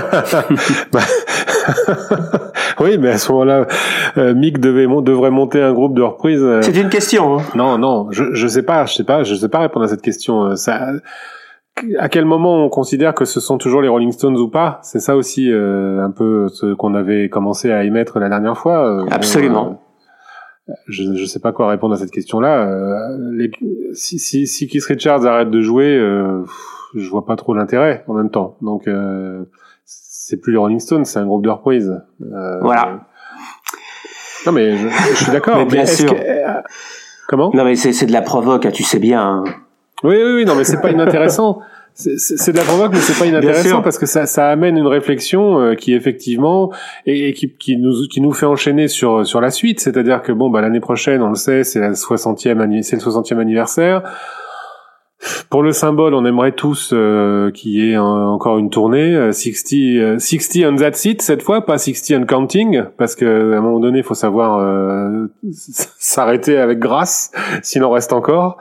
bah, 0.91 1.01
Oui, 2.79 2.97
mais 2.97 3.11
à 3.11 3.17
ce 3.17 3.31
moment-là, 3.31 3.67
euh, 4.17 4.33
Mick 4.33 4.59
devait, 4.59 4.87
devrait 5.01 5.31
monter 5.31 5.61
un 5.61 5.73
groupe 5.73 5.95
de 5.95 6.01
reprise. 6.01 6.41
Euh. 6.41 6.61
C'est 6.61 6.75
une 6.75 6.89
question. 6.89 7.39
Hein. 7.39 7.41
Non, 7.55 7.77
non, 7.77 8.07
je, 8.11 8.33
je 8.33 8.47
sais 8.47 8.63
pas, 8.63 8.85
je 8.85 8.93
sais 8.93 9.03
pas, 9.03 9.23
je 9.23 9.35
sais 9.35 9.49
pas 9.49 9.59
répondre 9.59 9.85
à 9.85 9.87
cette 9.87 10.01
question. 10.01 10.43
Euh, 10.43 10.55
ça, 10.55 10.91
à 11.99 12.09
quel 12.09 12.25
moment 12.25 12.63
on 12.63 12.69
considère 12.69 13.13
que 13.13 13.25
ce 13.25 13.39
sont 13.39 13.57
toujours 13.57 13.81
les 13.81 13.89
Rolling 13.89 14.11
Stones 14.11 14.37
ou 14.37 14.49
pas? 14.49 14.79
C'est 14.81 14.99
ça 14.99 15.15
aussi 15.15 15.51
un 15.51 16.11
peu 16.11 16.47
ce 16.47 16.73
qu'on 16.73 16.93
avait 16.93 17.27
commencé 17.27 17.71
à 17.71 17.83
émettre 17.83 18.19
la 18.19 18.29
dernière 18.29 18.57
fois. 18.57 19.03
Absolument. 19.11 19.81
Je 20.87 21.03
ne 21.03 21.25
sais 21.25 21.39
pas 21.39 21.51
quoi 21.51 21.69
répondre 21.69 21.93
à 21.93 21.97
cette 21.97 22.11
question-là. 22.11 22.67
Euh, 22.67 23.47
si, 23.93 24.17
si, 24.19 24.47
si 24.47 24.67
Keith 24.67 24.85
Richards 24.85 25.25
arrête 25.25 25.51
de 25.51 25.61
jouer, 25.61 25.95
euh, 25.97 26.43
je 26.95 27.09
vois 27.09 27.25
pas 27.25 27.35
trop 27.35 27.53
l'intérêt 27.53 28.03
en 28.07 28.13
même 28.13 28.29
temps. 28.29 28.57
Donc 28.61 28.87
euh, 28.87 29.45
c'est 29.83 30.37
plus 30.37 30.53
les 30.53 30.57
Rolling 30.57 30.79
Stones, 30.79 31.05
c'est 31.05 31.19
un 31.19 31.25
groupe 31.25 31.43
de 31.43 31.49
reprise. 31.49 32.01
Euh, 32.21 32.59
voilà. 32.61 33.01
Non 34.45 34.51
mais 34.51 34.75
je, 34.75 34.87
je 34.87 35.23
suis 35.23 35.31
d'accord. 35.31 35.65
bien 35.67 35.85
sûr. 35.85 36.13
Euh, 36.13 36.61
comment? 37.27 37.51
Non 37.53 37.63
mais 37.63 37.75
c'est 37.75 38.05
de 38.05 38.11
la 38.11 38.21
provoque, 38.21 38.65
hein, 38.65 38.71
tu 38.71 38.83
sais 38.83 38.99
bien. 38.99 39.21
Hein. 39.21 39.43
Oui, 40.03 40.15
oui, 40.15 40.33
oui, 40.35 40.45
non 40.45 40.55
mais 40.55 40.63
c'est 40.63 40.81
pas 40.81 40.91
inintéressant. 40.91 41.59
C'est 41.95 42.51
de 42.51 42.57
la 42.57 42.63
provoque, 42.63 42.91
mais 42.91 42.99
c'est 42.99 43.17
pas 43.17 43.25
inintéressant 43.25 43.81
parce 43.81 43.97
que 43.97 44.05
ça, 44.05 44.25
ça 44.25 44.49
amène 44.49 44.77
une 44.77 44.87
réflexion 44.87 45.61
euh, 45.61 45.75
qui 45.75 45.93
effectivement 45.93 46.71
et, 47.05 47.33
qui, 47.33 47.53
qui, 47.55 47.77
nous 47.77 47.93
qui 48.09 48.19
nous 48.19 48.33
fait 48.33 48.45
enchaîner 48.45 48.89
sur 48.89 49.25
sur 49.25 49.39
la 49.39 49.49
suite. 49.49 49.79
C'est-à-dire 49.79 50.21
que 50.21 50.33
bon, 50.33 50.49
bah 50.49 50.61
l'année 50.61 50.81
prochaine, 50.81 51.21
on 51.21 51.29
le 51.29 51.35
sait, 51.35 51.63
c'est 51.63 51.79
la 51.79 51.91
60e 51.91 52.81
c'est 52.83 52.97
le 52.97 53.01
60e 53.01 53.39
anniversaire. 53.39 54.03
Pour 55.49 55.63
le 55.63 55.71
symbole, 55.71 56.13
on 56.13 56.25
aimerait 56.25 56.51
tous 56.51 56.91
euh, 56.93 57.49
qu'il 57.49 57.71
y 57.71 57.91
ait 57.91 57.97
encore 57.97 58.57
une 58.57 58.69
tournée 58.69 59.31
60 59.31 60.19
60 60.19 60.65
on 60.65 60.75
that 60.75 60.93
seat 60.93 61.21
cette 61.21 61.41
fois, 61.41 61.65
pas 61.65 61.77
60 61.77 62.21
on 62.21 62.25
counting 62.25 62.83
parce 62.97 63.15
que 63.15 63.53
à 63.53 63.57
un 63.57 63.61
moment 63.61 63.79
donné, 63.79 63.99
il 63.99 64.03
faut 64.03 64.13
savoir 64.13 64.59
euh, 64.59 65.27
s'arrêter 65.97 66.57
avec 66.57 66.79
grâce, 66.79 67.31
s'il 67.63 67.83
en 67.85 67.91
reste 67.91 68.11
encore. 68.11 68.57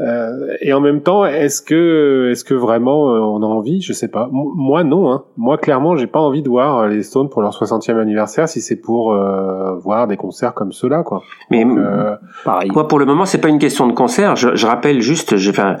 Euh, 0.00 0.56
et 0.60 0.72
en 0.72 0.80
même 0.80 1.02
temps, 1.02 1.26
est-ce 1.26 1.60
que, 1.60 2.30
est-ce 2.30 2.44
que 2.44 2.54
vraiment 2.54 3.10
euh, 3.10 3.18
on 3.18 3.42
a 3.42 3.46
envie? 3.46 3.82
Je 3.82 3.92
sais 3.92 4.08
pas. 4.08 4.28
moi, 4.32 4.82
non. 4.82 5.12
Hein. 5.12 5.24
Moi, 5.36 5.58
clairement, 5.58 5.96
j'ai 5.96 6.06
pas 6.06 6.20
envie 6.20 6.42
de 6.42 6.48
voir 6.48 6.78
euh, 6.78 6.88
les 6.88 7.02
Stones 7.02 7.28
pour 7.28 7.42
leur 7.42 7.52
60e 7.52 8.00
anniversaire 8.00 8.48
si 8.48 8.60
c'est 8.62 8.80
pour 8.80 9.14
voir 9.82 10.06
des 10.06 10.16
concerts 10.16 10.54
comme 10.54 10.72
ceux-là, 10.72 11.02
quoi. 11.02 11.22
Mais 11.50 11.66
pareil. 12.44 12.70
Moi, 12.72 12.88
pour 12.88 12.98
le 12.98 13.04
moment, 13.04 13.24
c'est 13.24 13.40
pas 13.40 13.48
une 13.48 13.58
question 13.58 13.86
de 13.86 13.92
concert. 13.92 14.36
Je, 14.36 14.54
je 14.54 14.66
rappelle 14.66 15.00
juste, 15.00 15.36
j'ai, 15.36 15.50
enfin, 15.50 15.76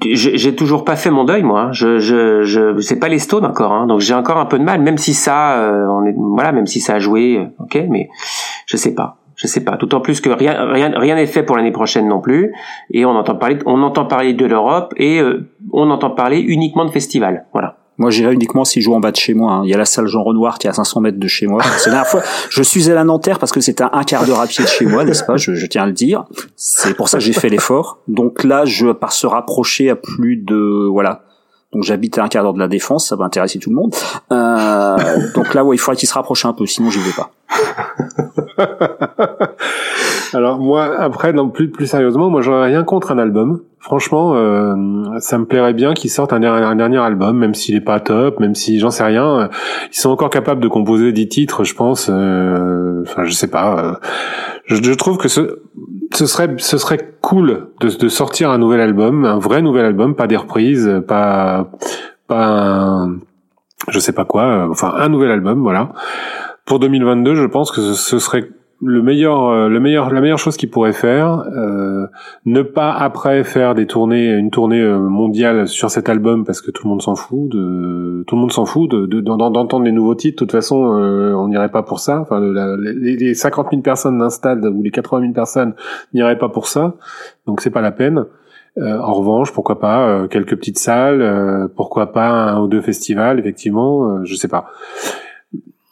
j'ai 0.00 0.54
toujours 0.54 0.84
pas 0.84 0.96
fait 0.96 1.10
mon 1.10 1.24
deuil 1.24 1.42
moi. 1.42 1.62
Hein. 1.62 1.72
Je 1.72 1.98
je 1.98 2.42
je 2.42 2.80
c'est 2.80 2.98
pas 2.98 3.08
les 3.08 3.18
Stones 3.18 3.44
encore 3.44 3.72
hein. 3.72 3.86
donc 3.86 4.00
j'ai 4.00 4.14
encore 4.14 4.36
un 4.36 4.46
peu 4.46 4.58
de 4.58 4.64
mal 4.64 4.80
même 4.80 4.98
si 4.98 5.14
ça 5.14 5.72
on 5.90 6.04
est 6.04 6.14
voilà 6.16 6.52
même 6.52 6.66
si 6.66 6.80
ça 6.80 6.94
a 6.94 6.98
joué 6.98 7.48
OK 7.58 7.78
mais 7.88 8.08
je 8.66 8.76
sais 8.76 8.94
pas 8.94 9.16
je 9.36 9.46
sais 9.46 9.62
pas. 9.62 9.76
D'autant 9.76 10.00
plus 10.00 10.20
que 10.20 10.30
rien 10.30 10.66
rien 10.72 10.92
rien 10.96 11.14
n'est 11.14 11.26
fait 11.26 11.42
pour 11.42 11.56
l'année 11.56 11.72
prochaine 11.72 12.08
non 12.08 12.20
plus. 12.20 12.52
Et 12.90 13.04
on 13.04 13.10
entend 13.10 13.36
parler 13.36 13.58
on 13.66 13.82
entend 13.82 14.06
parler 14.06 14.32
de 14.34 14.46
l'Europe 14.46 14.94
et 14.96 15.20
euh, 15.20 15.48
on 15.72 15.90
entend 15.90 16.10
parler 16.10 16.40
uniquement 16.40 16.84
de 16.84 16.90
festivals. 16.90 17.44
Voilà. 17.52 17.76
Moi, 17.98 18.10
j'irai 18.10 18.34
uniquement 18.34 18.64
si 18.64 18.80
je 18.80 18.86
joue 18.86 18.94
en 18.94 19.00
bas 19.00 19.10
de 19.10 19.16
chez 19.16 19.32
moi. 19.32 19.52
Hein. 19.52 19.62
Il 19.64 19.70
y 19.70 19.74
a 19.74 19.78
la 19.78 19.86
salle 19.86 20.06
Jean 20.06 20.22
Renoir 20.22 20.58
qui 20.58 20.66
est 20.66 20.70
à 20.70 20.74
500 20.74 21.00
mètres 21.00 21.18
de 21.18 21.28
chez 21.28 21.46
moi. 21.46 21.62
C'est 21.78 21.88
la 21.88 21.96
dernière 21.96 22.10
fois, 22.10 22.22
je 22.50 22.62
suis 22.62 22.90
à 22.90 22.94
la 22.94 23.04
Nanterre 23.04 23.38
parce 23.38 23.52
que 23.52 23.60
c'était 23.60 23.84
un 23.90 24.04
quart 24.04 24.26
d'heure 24.26 24.40
à 24.40 24.46
pied 24.46 24.64
de 24.64 24.68
chez 24.68 24.84
moi, 24.84 25.04
n'est-ce 25.04 25.24
pas? 25.24 25.38
Je, 25.38 25.54
je, 25.54 25.66
tiens 25.66 25.84
à 25.84 25.86
le 25.86 25.92
dire. 25.92 26.24
C'est 26.56 26.94
pour 26.94 27.08
ça 27.08 27.16
que 27.18 27.24
j'ai 27.24 27.32
fait 27.32 27.48
l'effort. 27.48 28.00
Donc 28.06 28.44
là, 28.44 28.66
je 28.66 28.88
pars 28.88 29.12
se 29.12 29.26
rapprocher 29.26 29.88
à 29.88 29.96
plus 29.96 30.36
de 30.36 30.86
voilà 30.90 31.22
donc 31.72 31.82
j'habite 31.82 32.16
à 32.16 32.24
un 32.24 32.28
quart 32.28 32.42
d'heure 32.42 32.54
de 32.54 32.58
la 32.58 32.68
défense, 32.68 33.08
ça 33.08 33.16
va 33.16 33.24
intéresser 33.24 33.58
tout 33.58 33.68
le 33.70 33.76
monde. 33.76 33.94
Euh, 34.32 34.96
donc 35.34 35.52
là, 35.52 35.64
ouais, 35.64 35.76
il 35.76 35.78
faudrait 35.78 35.96
qu'il 35.96 36.08
se 36.08 36.14
rapproche 36.14 36.46
un 36.46 36.52
peu, 36.52 36.64
sinon 36.64 36.90
j'y 36.90 37.00
vais 37.00 37.12
pas. 37.12 37.32
Alors 40.34 40.58
moi, 40.58 40.94
après, 40.98 41.32
non, 41.32 41.48
plus 41.48 41.70
plus 41.70 41.86
sérieusement, 41.86 42.30
moi 42.30 42.40
j'aurais 42.40 42.66
rien 42.66 42.84
contre 42.84 43.12
un 43.12 43.18
album. 43.18 43.60
Franchement, 43.78 44.32
euh, 44.34 44.74
ça 45.20 45.38
me 45.38 45.44
plairait 45.44 45.72
bien 45.72 45.94
qu'ils 45.94 46.10
sortent 46.10 46.32
un, 46.32 46.40
dernier 46.40 46.98
album, 46.98 47.38
même 47.38 47.54
s'il 47.54 47.76
est 47.76 47.80
pas 47.80 48.00
top, 48.00 48.40
même 48.40 48.54
si 48.54 48.80
j'en 48.80 48.90
sais 48.90 49.04
rien. 49.04 49.48
Ils 49.92 49.96
sont 49.96 50.10
encore 50.10 50.30
capables 50.30 50.60
de 50.60 50.68
composer 50.68 51.12
10 51.12 51.28
titres, 51.28 51.62
je 51.62 51.74
pense. 51.74 52.08
Euh, 52.10 53.02
enfin, 53.02 53.24
je 53.24 53.32
sais 53.32 53.46
pas. 53.48 53.78
Euh, 53.78 53.92
je, 54.64 54.82
je, 54.82 54.92
trouve 54.92 55.18
que 55.18 55.28
ce, 55.28 55.60
ce 56.12 56.26
serait 56.26 56.50
ce 56.58 56.78
serait 56.78 57.14
cool 57.20 57.68
de, 57.80 57.88
de 57.88 58.08
sortir 58.08 58.50
un 58.50 58.58
nouvel 58.58 58.80
album, 58.80 59.24
un 59.24 59.38
vrai 59.38 59.62
nouvel 59.62 59.84
album, 59.84 60.16
pas 60.16 60.26
des 60.26 60.36
reprises, 60.36 61.02
pas 61.06 61.70
pas 62.26 62.46
un, 62.46 63.18
je 63.88 63.98
sais 64.00 64.12
pas 64.12 64.24
quoi, 64.24 64.66
enfin 64.68 64.94
un 64.96 65.08
nouvel 65.08 65.30
album, 65.30 65.62
voilà. 65.62 65.92
Pour 66.66 66.80
2022, 66.80 67.36
je 67.36 67.44
pense 67.44 67.70
que 67.70 67.80
ce 67.80 68.18
serait 68.18 68.48
le 68.82 69.00
meilleur, 69.00 69.48
euh, 69.48 69.68
le 69.68 69.78
meilleur, 69.80 70.12
la 70.12 70.20
meilleure 70.20 70.38
chose 70.38 70.56
qu'il 70.56 70.68
pourrait 70.68 70.92
faire, 70.92 71.44
euh, 71.56 72.06
ne 72.44 72.62
pas 72.62 72.92
après 72.92 73.44
faire 73.44 73.76
des 73.76 73.86
tournées, 73.86 74.32
une 74.32 74.50
tournée 74.50 74.80
euh, 74.80 74.98
mondiale 74.98 75.68
sur 75.68 75.90
cet 75.90 76.08
album 76.08 76.44
parce 76.44 76.60
que 76.60 76.72
tout 76.72 76.82
le 76.84 76.90
monde 76.90 77.02
s'en 77.02 77.14
fout, 77.14 77.48
de, 77.48 78.24
tout 78.26 78.34
le 78.34 78.40
monde 78.40 78.52
s'en 78.52 78.66
fout 78.66 78.90
de, 78.90 79.20
d'entendre 79.20 79.84
les 79.84 79.92
nouveaux 79.92 80.16
titres. 80.16 80.42
De 80.42 80.46
toute 80.46 80.52
façon, 80.52 80.76
on 80.76 81.48
n'irait 81.48 81.70
pas 81.70 81.84
pour 81.84 82.00
ça. 82.00 82.20
Enfin, 82.20 82.40
les, 82.40 83.16
les 83.16 83.34
50 83.34 83.68
000 83.70 83.82
personnes 83.82 84.18
d'un 84.18 84.30
stade 84.30 84.64
ou 84.66 84.82
les 84.82 84.90
80 84.90 85.20
000 85.20 85.32
personnes 85.32 85.74
n'iraient 86.14 86.38
pas 86.38 86.48
pour 86.48 86.66
ça. 86.66 86.94
Donc 87.46 87.60
c'est 87.60 87.70
pas 87.70 87.80
la 87.80 87.92
peine. 87.92 88.24
en 88.78 89.12
revanche, 89.12 89.52
pourquoi 89.52 89.78
pas 89.78 90.26
quelques 90.28 90.56
petites 90.56 90.78
salles, 90.78 91.70
pourquoi 91.76 92.12
pas 92.12 92.28
un 92.28 92.60
ou 92.60 92.66
deux 92.66 92.82
festivals, 92.82 93.38
effectivement, 93.38 94.24
je 94.24 94.34
sais 94.34 94.48
pas. 94.48 94.66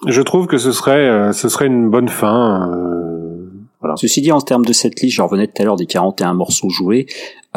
Je 0.06 0.22
trouve 0.22 0.46
que 0.46 0.58
ce 0.58 0.72
serait, 0.72 1.08
euh, 1.08 1.32
ce 1.32 1.48
serait 1.48 1.66
une 1.66 1.90
bonne 1.90 2.08
fin. 2.08 2.70
Euh, 2.70 3.50
voilà. 3.80 3.96
Ceci 3.96 4.20
dit, 4.20 4.32
en 4.32 4.40
termes 4.40 4.64
de 4.64 4.72
cette 4.72 5.00
liste, 5.00 5.16
j'en 5.16 5.26
revenais 5.26 5.46
tout 5.46 5.60
à 5.60 5.64
l'heure 5.64 5.76
des 5.76 5.86
41 5.86 6.34
morceaux 6.34 6.70
joués. 6.70 7.06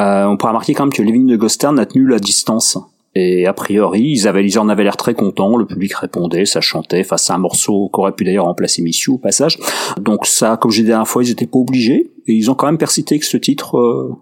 Euh, 0.00 0.24
on 0.24 0.36
pourrait 0.36 0.50
remarquer 0.50 0.74
quand 0.74 0.84
même 0.84 0.92
que 0.92 1.02
Living 1.02 1.26
de 1.26 1.36
Gostern 1.36 1.78
a 1.78 1.86
tenu 1.86 2.06
la 2.06 2.18
distance. 2.18 2.78
Et 3.14 3.46
a 3.46 3.52
priori, 3.52 4.02
ils, 4.02 4.28
avaient, 4.28 4.44
ils 4.44 4.58
en 4.58 4.68
avaient 4.68 4.84
l'air 4.84 4.96
très 4.96 5.14
contents. 5.14 5.56
Le 5.56 5.66
public 5.66 5.92
répondait, 5.94 6.44
ça 6.44 6.60
chantait 6.60 7.02
face 7.02 7.30
à 7.30 7.34
un 7.34 7.38
morceau 7.38 7.88
qu'aurait 7.88 8.12
pu 8.12 8.24
d'ailleurs 8.24 8.44
remplacer 8.44 8.82
Miss 8.82 9.08
au 9.08 9.18
passage. 9.18 9.58
Donc 10.00 10.26
ça, 10.26 10.56
comme 10.56 10.70
j'ai 10.70 10.82
dit 10.82 10.88
la 10.88 10.94
dernière 10.96 11.08
fois, 11.08 11.24
ils 11.24 11.30
étaient 11.30 11.46
pas 11.46 11.58
obligés. 11.58 12.12
Et 12.26 12.34
ils 12.34 12.50
ont 12.50 12.54
quand 12.54 12.66
même 12.66 12.78
persisté 12.78 13.14
avec 13.14 13.24
ce 13.24 13.36
titre. 13.36 13.78
Euh, 13.78 14.14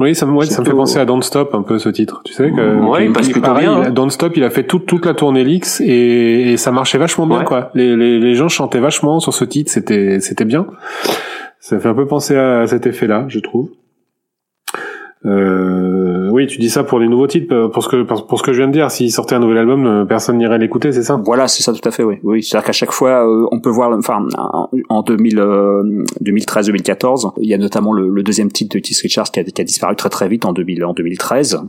oui, 0.00 0.14
ça, 0.14 0.26
me, 0.26 0.42
ça 0.44 0.62
me 0.62 0.66
fait 0.66 0.72
penser 0.72 0.98
à 0.98 1.04
Don't 1.04 1.22
Stop 1.22 1.54
un 1.54 1.62
peu 1.62 1.78
ce 1.78 1.88
titre. 1.88 2.22
Tu 2.24 2.32
sais 2.32 2.50
que 2.50 2.76
ouais, 2.80 3.08
parce 3.10 3.28
que 3.28 3.38
pareil, 3.38 3.66
bien. 3.68 3.82
Hein. 3.82 3.90
Don't 3.90 4.10
Stop, 4.10 4.36
il 4.36 4.42
a 4.42 4.50
fait 4.50 4.64
toute 4.64 4.86
toute 4.86 5.06
la 5.06 5.14
tournée 5.14 5.44
Lix 5.44 5.80
et, 5.80 6.52
et 6.52 6.56
ça 6.56 6.72
marchait 6.72 6.98
vachement 6.98 7.26
bien 7.26 7.44
quoi. 7.44 7.70
Les, 7.74 7.96
les, 7.96 8.18
les 8.18 8.34
gens 8.34 8.48
chantaient 8.48 8.80
vachement 8.80 9.20
sur 9.20 9.34
ce 9.34 9.44
titre, 9.44 9.70
c'était 9.70 10.18
c'était 10.20 10.44
bien. 10.46 10.66
Ça 11.60 11.78
fait 11.78 11.88
un 11.88 11.94
peu 11.94 12.06
penser 12.06 12.36
à 12.36 12.66
cet 12.66 12.86
effet-là, 12.86 13.26
je 13.28 13.38
trouve. 13.38 13.70
Euh, 15.26 16.30
oui, 16.30 16.46
tu 16.46 16.58
dis 16.58 16.70
ça 16.70 16.82
pour 16.82 16.98
les 16.98 17.08
nouveaux 17.08 17.26
titres, 17.26 17.54
euh, 17.54 17.68
pour 17.68 17.84
ce 17.84 17.90
que 17.90 18.02
pour 18.02 18.38
ce 18.38 18.42
que 18.42 18.54
je 18.54 18.58
viens 18.58 18.68
de 18.68 18.72
dire. 18.72 18.90
S'il 18.90 19.12
sortait 19.12 19.34
un 19.34 19.40
nouvel 19.40 19.58
album, 19.58 19.86
euh, 19.86 20.06
personne 20.06 20.38
n'irait 20.38 20.56
l'écouter, 20.58 20.92
c'est 20.92 21.02
ça? 21.02 21.16
Voilà, 21.16 21.46
c'est 21.46 21.62
ça 21.62 21.74
tout 21.74 21.86
à 21.86 21.90
fait. 21.90 22.04
Oui, 22.04 22.16
oui. 22.22 22.42
C'est-à-dire 22.42 22.64
qu'à 22.66 22.72
chaque 22.72 22.92
fois, 22.92 23.28
euh, 23.28 23.46
on 23.52 23.60
peut 23.60 23.68
voir, 23.68 23.94
enfin, 23.96 24.26
en 24.88 25.02
2013-2014, 25.02 27.32
il 27.40 27.50
y 27.50 27.54
a 27.54 27.58
notamment 27.58 27.92
le, 27.92 28.22
deuxième 28.22 28.50
titre 28.50 28.76
de 28.76 28.80
Keith 28.80 28.96
Richards 28.98 29.30
qui 29.30 29.40
a, 29.40 29.44
qui 29.44 29.60
a, 29.60 29.64
disparu 29.64 29.94
très 29.96 30.08
très 30.08 30.26
vite 30.28 30.46
en, 30.46 30.52
2000, 30.52 30.84
en 30.84 30.94
2013. 30.94 31.60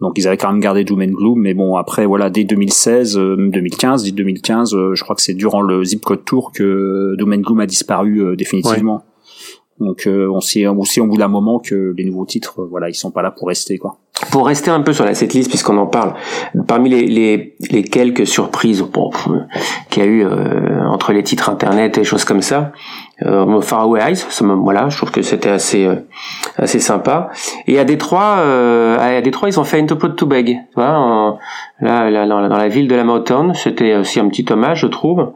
Donc 0.00 0.16
ils 0.16 0.28
avaient 0.28 0.36
quand 0.36 0.52
même 0.52 0.60
gardé 0.60 0.84
Doom 0.84 1.02
and 1.02 1.12
Gloom, 1.12 1.40
mais 1.40 1.54
bon 1.54 1.74
après 1.74 2.06
voilà 2.06 2.30
dès 2.30 2.44
2016, 2.44 3.16
2015, 3.16 4.04
dès 4.04 4.12
2015, 4.12 4.76
je 4.94 5.02
crois 5.02 5.16
que 5.16 5.22
c'est 5.22 5.34
durant 5.34 5.60
le 5.60 5.82
Zip 5.82 6.04
Code 6.04 6.24
Tour 6.24 6.52
que 6.54 7.16
Doom 7.18 7.32
and 7.32 7.38
Gloom 7.38 7.58
a 7.58 7.66
disparu 7.66 8.36
définitivement. 8.36 9.02
Donc 9.80 10.06
euh, 10.06 10.28
on 10.30 10.40
sait 10.40 10.66
aussi 10.66 11.00
au 11.00 11.06
bout 11.06 11.16
d'un 11.16 11.28
moment 11.28 11.58
que 11.58 11.94
les 11.96 12.04
nouveaux 12.04 12.26
titres, 12.26 12.62
euh, 12.62 12.68
voilà, 12.68 12.88
ils 12.88 12.94
sont 12.94 13.10
pas 13.10 13.22
là 13.22 13.30
pour 13.30 13.48
rester 13.48 13.78
quoi. 13.78 13.98
Pour 14.32 14.46
rester 14.46 14.70
un 14.70 14.80
peu 14.80 14.92
sur 14.92 15.04
la 15.04 15.14
setlist 15.14 15.48
puisqu'on 15.48 15.76
en 15.76 15.86
parle, 15.86 16.14
parmi 16.66 16.90
les, 16.90 17.06
les, 17.06 17.56
les 17.70 17.84
quelques 17.84 18.26
surprises 18.26 18.82
bon, 18.82 19.10
qu'il 19.90 20.02
y 20.02 20.06
a 20.06 20.08
eu 20.08 20.24
euh, 20.24 20.84
entre 20.88 21.12
les 21.12 21.22
titres 21.22 21.48
internet 21.48 21.98
et 21.98 22.04
choses 22.04 22.24
comme 22.24 22.42
ça, 22.42 22.72
euh, 23.24 23.60
Faraway 23.60 24.00
Eyes, 24.00 24.16
ça 24.16 24.44
voilà, 24.44 24.88
je 24.88 24.96
trouve 24.96 25.10
que 25.10 25.22
c'était 25.22 25.48
assez 25.48 25.84
euh, 25.84 25.96
assez 26.56 26.78
sympa. 26.78 27.30
Et 27.66 27.78
à 27.78 27.84
Détroit, 27.84 28.36
euh, 28.38 28.96
à 28.98 29.20
Détroit, 29.20 29.48
ils 29.48 29.58
ont 29.58 29.64
fait 29.64 29.80
Into 29.80 29.96
to 29.96 30.26
Beg, 30.26 30.46
tu 30.46 30.74
vois, 30.76 31.38
là, 31.80 32.10
là 32.10 32.26
dans, 32.26 32.40
la 32.40 32.68
ville 32.68 32.86
de 32.86 32.94
la 32.94 33.02
Motown, 33.02 33.54
c'était 33.54 33.96
aussi 33.96 34.20
un 34.20 34.28
petit 34.28 34.44
hommage, 34.50 34.80
je 34.82 34.86
trouve. 34.86 35.32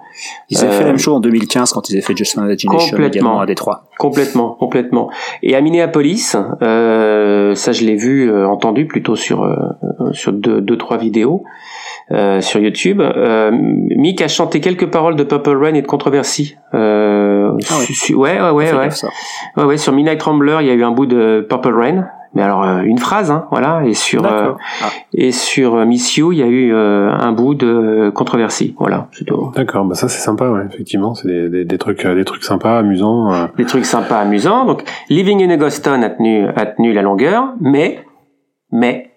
Ils 0.48 0.62
avaient 0.62 0.72
fait 0.72 0.84
la 0.84 0.90
même 0.90 0.98
chose 0.98 1.14
en 1.14 1.20
2015 1.20 1.72
quand 1.72 1.88
ils 1.90 1.94
avaient 1.94 2.02
fait 2.02 2.16
Just 2.16 2.34
Imagination 2.34 2.98
également 2.98 3.40
à 3.40 3.46
Détroit. 3.46 3.84
Complètement, 3.98 4.50
complètement. 4.50 5.10
Et 5.42 5.56
à 5.56 5.60
Minneapolis, 5.60 6.36
euh, 6.62 7.54
ça 7.56 7.72
je 7.72 7.84
l'ai 7.84 7.96
vu, 7.96 8.32
entendu 8.44 8.86
plutôt 8.86 9.16
sur 9.16 9.48
sur 10.12 10.32
deux, 10.32 10.60
deux 10.60 10.76
trois 10.76 10.98
vidéos. 10.98 11.44
Euh, 12.10 12.42
sur 12.42 12.60
YouTube. 12.60 13.00
Euh, 13.00 13.50
Mick 13.52 14.20
a 14.20 14.28
chanté 14.28 14.60
quelques 14.60 14.90
paroles 14.90 15.16
de 15.16 15.22
Purple 15.22 15.56
Rain 15.56 15.74
et 15.74 15.80
de 15.80 15.86
Controversy. 15.86 16.56
Euh, 16.74 17.21
ah 17.70 17.78
ouais. 17.78 18.14
ouais, 18.14 18.40
ouais, 18.40 18.50
ouais, 18.50 18.88
ouais. 19.56 19.64
ouais, 19.64 19.76
Sur 19.76 19.92
Midnight 19.92 20.22
Rambler, 20.22 20.58
il 20.60 20.66
y 20.66 20.70
a 20.70 20.74
eu 20.74 20.84
un 20.84 20.92
bout 20.92 21.06
de 21.06 21.46
Purple 21.48 21.74
Rain. 21.74 22.08
Mais 22.34 22.40
alors 22.40 22.64
euh, 22.64 22.80
une 22.80 22.96
phrase, 22.96 23.30
hein, 23.30 23.46
voilà. 23.50 23.82
Et 23.84 23.92
sur 23.92 24.24
ah. 24.24 24.56
et 25.12 25.32
sur 25.32 25.76
Miss 25.84 26.16
You, 26.16 26.32
il 26.32 26.38
y 26.38 26.42
a 26.42 26.46
eu 26.46 26.74
un 26.74 27.32
bout 27.32 27.54
de 27.54 28.10
controversie, 28.14 28.74
voilà. 28.78 29.08
D'accord, 29.54 29.84
bah 29.84 29.94
ça 29.94 30.08
c'est 30.08 30.20
sympa, 30.20 30.48
ouais, 30.48 30.62
effectivement, 30.66 31.14
c'est 31.14 31.28
des, 31.28 31.50
des, 31.50 31.64
des, 31.66 31.76
trucs, 31.76 32.06
des 32.06 32.24
trucs 32.24 32.42
sympas, 32.42 32.78
amusants. 32.78 33.48
Des 33.58 33.66
trucs 33.66 33.84
sympas, 33.84 34.18
amusants. 34.20 34.64
Donc, 34.64 34.82
Living 35.10 35.42
in 35.42 35.54
Auguston 35.54 36.00
a 36.02 36.08
tenu 36.08 36.46
a 36.56 36.64
tenu 36.64 36.94
la 36.94 37.02
longueur, 37.02 37.52
mais 37.60 38.02
mais 38.70 39.10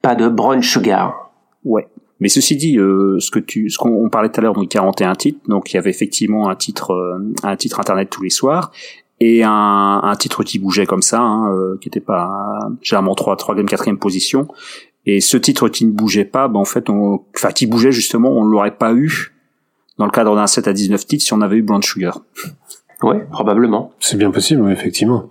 pas 0.00 0.14
de 0.14 0.28
brown 0.28 0.62
sugar. 0.62 1.32
Ouais. 1.64 1.88
Mais 2.22 2.28
ceci 2.28 2.54
dit, 2.54 2.78
euh, 2.78 3.18
ce 3.18 3.32
que 3.32 3.40
tu, 3.40 3.68
ce 3.68 3.76
qu'on 3.78 4.08
parlait 4.08 4.28
tout 4.28 4.38
à 4.38 4.44
l'heure, 4.44 4.52
donc 4.52 4.68
41 4.68 5.16
titres, 5.16 5.40
donc 5.48 5.72
il 5.72 5.74
y 5.74 5.78
avait 5.78 5.90
effectivement 5.90 6.48
un 6.48 6.54
titre, 6.54 6.92
euh, 6.92 7.18
un 7.42 7.56
titre 7.56 7.80
internet 7.80 8.10
tous 8.10 8.22
les 8.22 8.30
soirs 8.30 8.70
et 9.18 9.42
un, 9.42 9.50
un 10.04 10.14
titre 10.14 10.44
qui 10.44 10.60
bougeait 10.60 10.86
comme 10.86 11.02
ça, 11.02 11.20
hein, 11.20 11.52
euh, 11.52 11.78
qui 11.80 11.88
était 11.88 11.98
pas 11.98 12.70
généralement 12.80 13.16
3 13.16 13.34
troisième, 13.34 13.66
quatrième 13.68 13.98
position. 13.98 14.46
Et 15.04 15.20
ce 15.20 15.36
titre 15.36 15.68
qui 15.68 15.84
ne 15.84 15.90
bougeait 15.90 16.24
pas, 16.24 16.46
ben 16.46 16.60
en 16.60 16.64
fait, 16.64 16.88
on, 16.88 17.24
enfin 17.36 17.50
qui 17.50 17.66
bougeait 17.66 17.90
justement, 17.90 18.30
on 18.30 18.44
l'aurait 18.44 18.76
pas 18.76 18.94
eu 18.94 19.34
dans 19.98 20.04
le 20.04 20.12
cadre 20.12 20.36
d'un 20.36 20.46
set 20.46 20.68
à 20.68 20.72
19 20.72 21.04
titres 21.04 21.24
si 21.24 21.32
on 21.32 21.40
avait 21.40 21.56
eu 21.56 21.62
Brown 21.62 21.82
Sugar. 21.82 22.22
Ouais, 23.02 23.26
probablement. 23.32 23.90
C'est 23.98 24.16
bien 24.16 24.30
possible, 24.30 24.70
effectivement. 24.70 25.28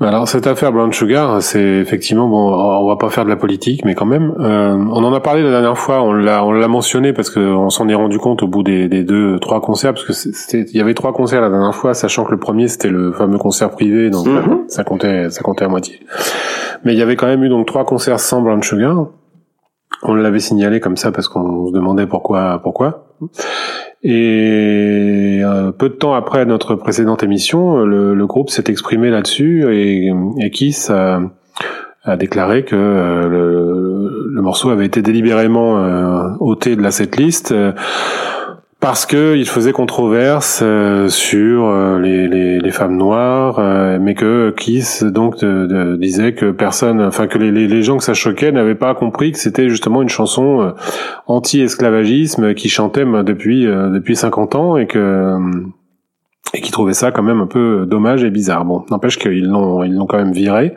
Alors 0.00 0.28
cette 0.28 0.46
affaire 0.46 0.72
Brown 0.72 0.92
Sugar, 0.92 1.42
c'est 1.42 1.60
effectivement 1.60 2.28
bon, 2.28 2.52
on 2.54 2.86
va 2.88 2.94
pas 2.96 3.08
faire 3.10 3.24
de 3.24 3.30
la 3.30 3.36
politique, 3.36 3.84
mais 3.84 3.96
quand 3.96 4.06
même, 4.06 4.32
euh, 4.38 4.76
on 4.76 5.02
en 5.02 5.12
a 5.12 5.18
parlé 5.18 5.42
la 5.42 5.50
dernière 5.50 5.76
fois, 5.76 6.02
on 6.02 6.12
l'a 6.12 6.44
on 6.44 6.52
l'a 6.52 6.68
mentionné 6.68 7.12
parce 7.12 7.30
que 7.30 7.40
on 7.40 7.68
s'en 7.68 7.88
est 7.88 7.96
rendu 7.96 8.18
compte 8.18 8.44
au 8.44 8.46
bout 8.46 8.62
des, 8.62 8.88
des 8.88 9.02
deux 9.02 9.40
trois 9.40 9.60
concerts 9.60 9.94
parce 9.94 10.04
que 10.06 10.12
c'était 10.12 10.62
il 10.70 10.76
y 10.76 10.80
avait 10.80 10.94
trois 10.94 11.12
concerts 11.12 11.40
la 11.40 11.50
dernière 11.50 11.74
fois, 11.74 11.94
sachant 11.94 12.24
que 12.24 12.30
le 12.30 12.38
premier 12.38 12.68
c'était 12.68 12.90
le 12.90 13.10
fameux 13.12 13.38
concert 13.38 13.70
privé, 13.70 14.08
donc 14.10 14.26
Mhm. 14.28 14.64
ça 14.68 14.84
comptait 14.84 15.30
ça 15.30 15.42
comptait 15.42 15.64
à 15.64 15.68
moitié. 15.68 15.98
Mais 16.84 16.92
il 16.92 16.98
y 16.98 17.02
avait 17.02 17.16
quand 17.16 17.26
même 17.26 17.42
eu 17.42 17.48
donc 17.48 17.66
trois 17.66 17.84
concerts 17.84 18.20
sans 18.20 18.40
Brown 18.40 18.62
Sugar. 18.62 19.08
On 20.04 20.14
l'avait 20.14 20.38
signalé 20.38 20.78
comme 20.78 20.96
ça 20.96 21.10
parce 21.10 21.26
qu'on 21.26 21.66
se 21.66 21.72
demandait 21.72 22.06
pourquoi 22.06 22.60
pourquoi. 22.62 23.07
Et 24.02 25.40
euh, 25.42 25.72
peu 25.72 25.88
de 25.88 25.94
temps 25.94 26.14
après 26.14 26.46
notre 26.46 26.76
précédente 26.76 27.22
émission, 27.22 27.78
le, 27.78 28.14
le 28.14 28.26
groupe 28.26 28.50
s'est 28.50 28.64
exprimé 28.68 29.10
là-dessus 29.10 29.64
et, 29.74 30.12
et 30.40 30.50
Kiss 30.50 30.88
a, 30.90 31.20
a 32.04 32.16
déclaré 32.16 32.64
que 32.64 32.76
euh, 32.76 33.28
le, 33.28 34.30
le 34.32 34.42
morceau 34.42 34.70
avait 34.70 34.86
été 34.86 35.02
délibérément 35.02 35.78
euh, 35.78 36.28
ôté 36.38 36.76
de 36.76 36.82
la 36.82 36.90
setlist 36.92 37.52
parce 38.80 39.06
que 39.06 39.36
il 39.36 39.48
faisait 39.48 39.72
controverse 39.72 40.60
euh, 40.62 41.08
sur 41.08 41.66
euh, 41.66 41.98
les, 41.98 42.28
les, 42.28 42.60
les 42.60 42.70
femmes 42.70 42.96
noires, 42.96 43.58
euh, 43.58 43.98
mais 44.00 44.14
que 44.14 44.50
Kiss 44.56 45.02
donc 45.02 45.44
disait 45.44 46.34
que 46.34 46.52
personne, 46.52 47.02
enfin 47.02 47.26
que 47.26 47.38
les, 47.38 47.50
les, 47.50 47.82
gens 47.82 47.96
que 47.96 48.04
ça 48.04 48.14
choquait 48.14 48.52
n'avaient 48.52 48.76
pas 48.76 48.94
compris 48.94 49.32
que 49.32 49.38
c'était 49.38 49.68
justement 49.68 50.00
une 50.00 50.08
chanson 50.08 50.60
euh, 50.60 50.70
anti-esclavagisme 51.26 52.54
qui 52.54 52.68
chantait 52.68 53.04
depuis 53.24 53.66
euh, 53.66 53.90
depuis 53.90 54.14
50 54.14 54.54
ans 54.54 54.76
et 54.76 54.86
que 54.86 54.98
euh, 54.98 55.38
et 56.54 56.60
qui 56.60 56.70
trouvait 56.70 56.94
ça 56.94 57.10
quand 57.10 57.24
même 57.24 57.40
un 57.40 57.46
peu 57.46 57.84
dommage 57.84 58.22
et 58.22 58.30
bizarre. 58.30 58.64
Bon, 58.64 58.84
n'empêche 58.90 59.18
qu'ils 59.18 59.44
l'ont 59.44 59.82
ils 59.82 59.94
l'ont 59.94 60.06
quand 60.06 60.18
même 60.18 60.32
viré. 60.32 60.74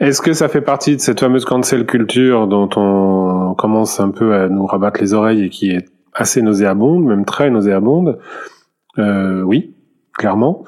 Est-ce 0.00 0.22
que 0.22 0.32
ça 0.32 0.48
fait 0.48 0.62
partie 0.62 0.96
de 0.96 1.00
cette 1.00 1.20
fameuse 1.20 1.44
cancel 1.44 1.86
culture 1.86 2.48
dont 2.48 2.68
on 2.76 3.54
commence 3.54 4.00
un 4.00 4.10
peu 4.10 4.34
à 4.34 4.48
nous 4.48 4.66
rabattre 4.66 5.00
les 5.00 5.14
oreilles 5.14 5.44
et 5.44 5.50
qui 5.50 5.70
est 5.70 5.86
assez 6.14 6.42
nauséabonde, 6.42 7.04
même 7.04 7.24
très 7.24 7.50
nauséabonde 7.50 8.18
euh, 8.98 9.42
Oui, 9.42 9.74
clairement. 10.16 10.64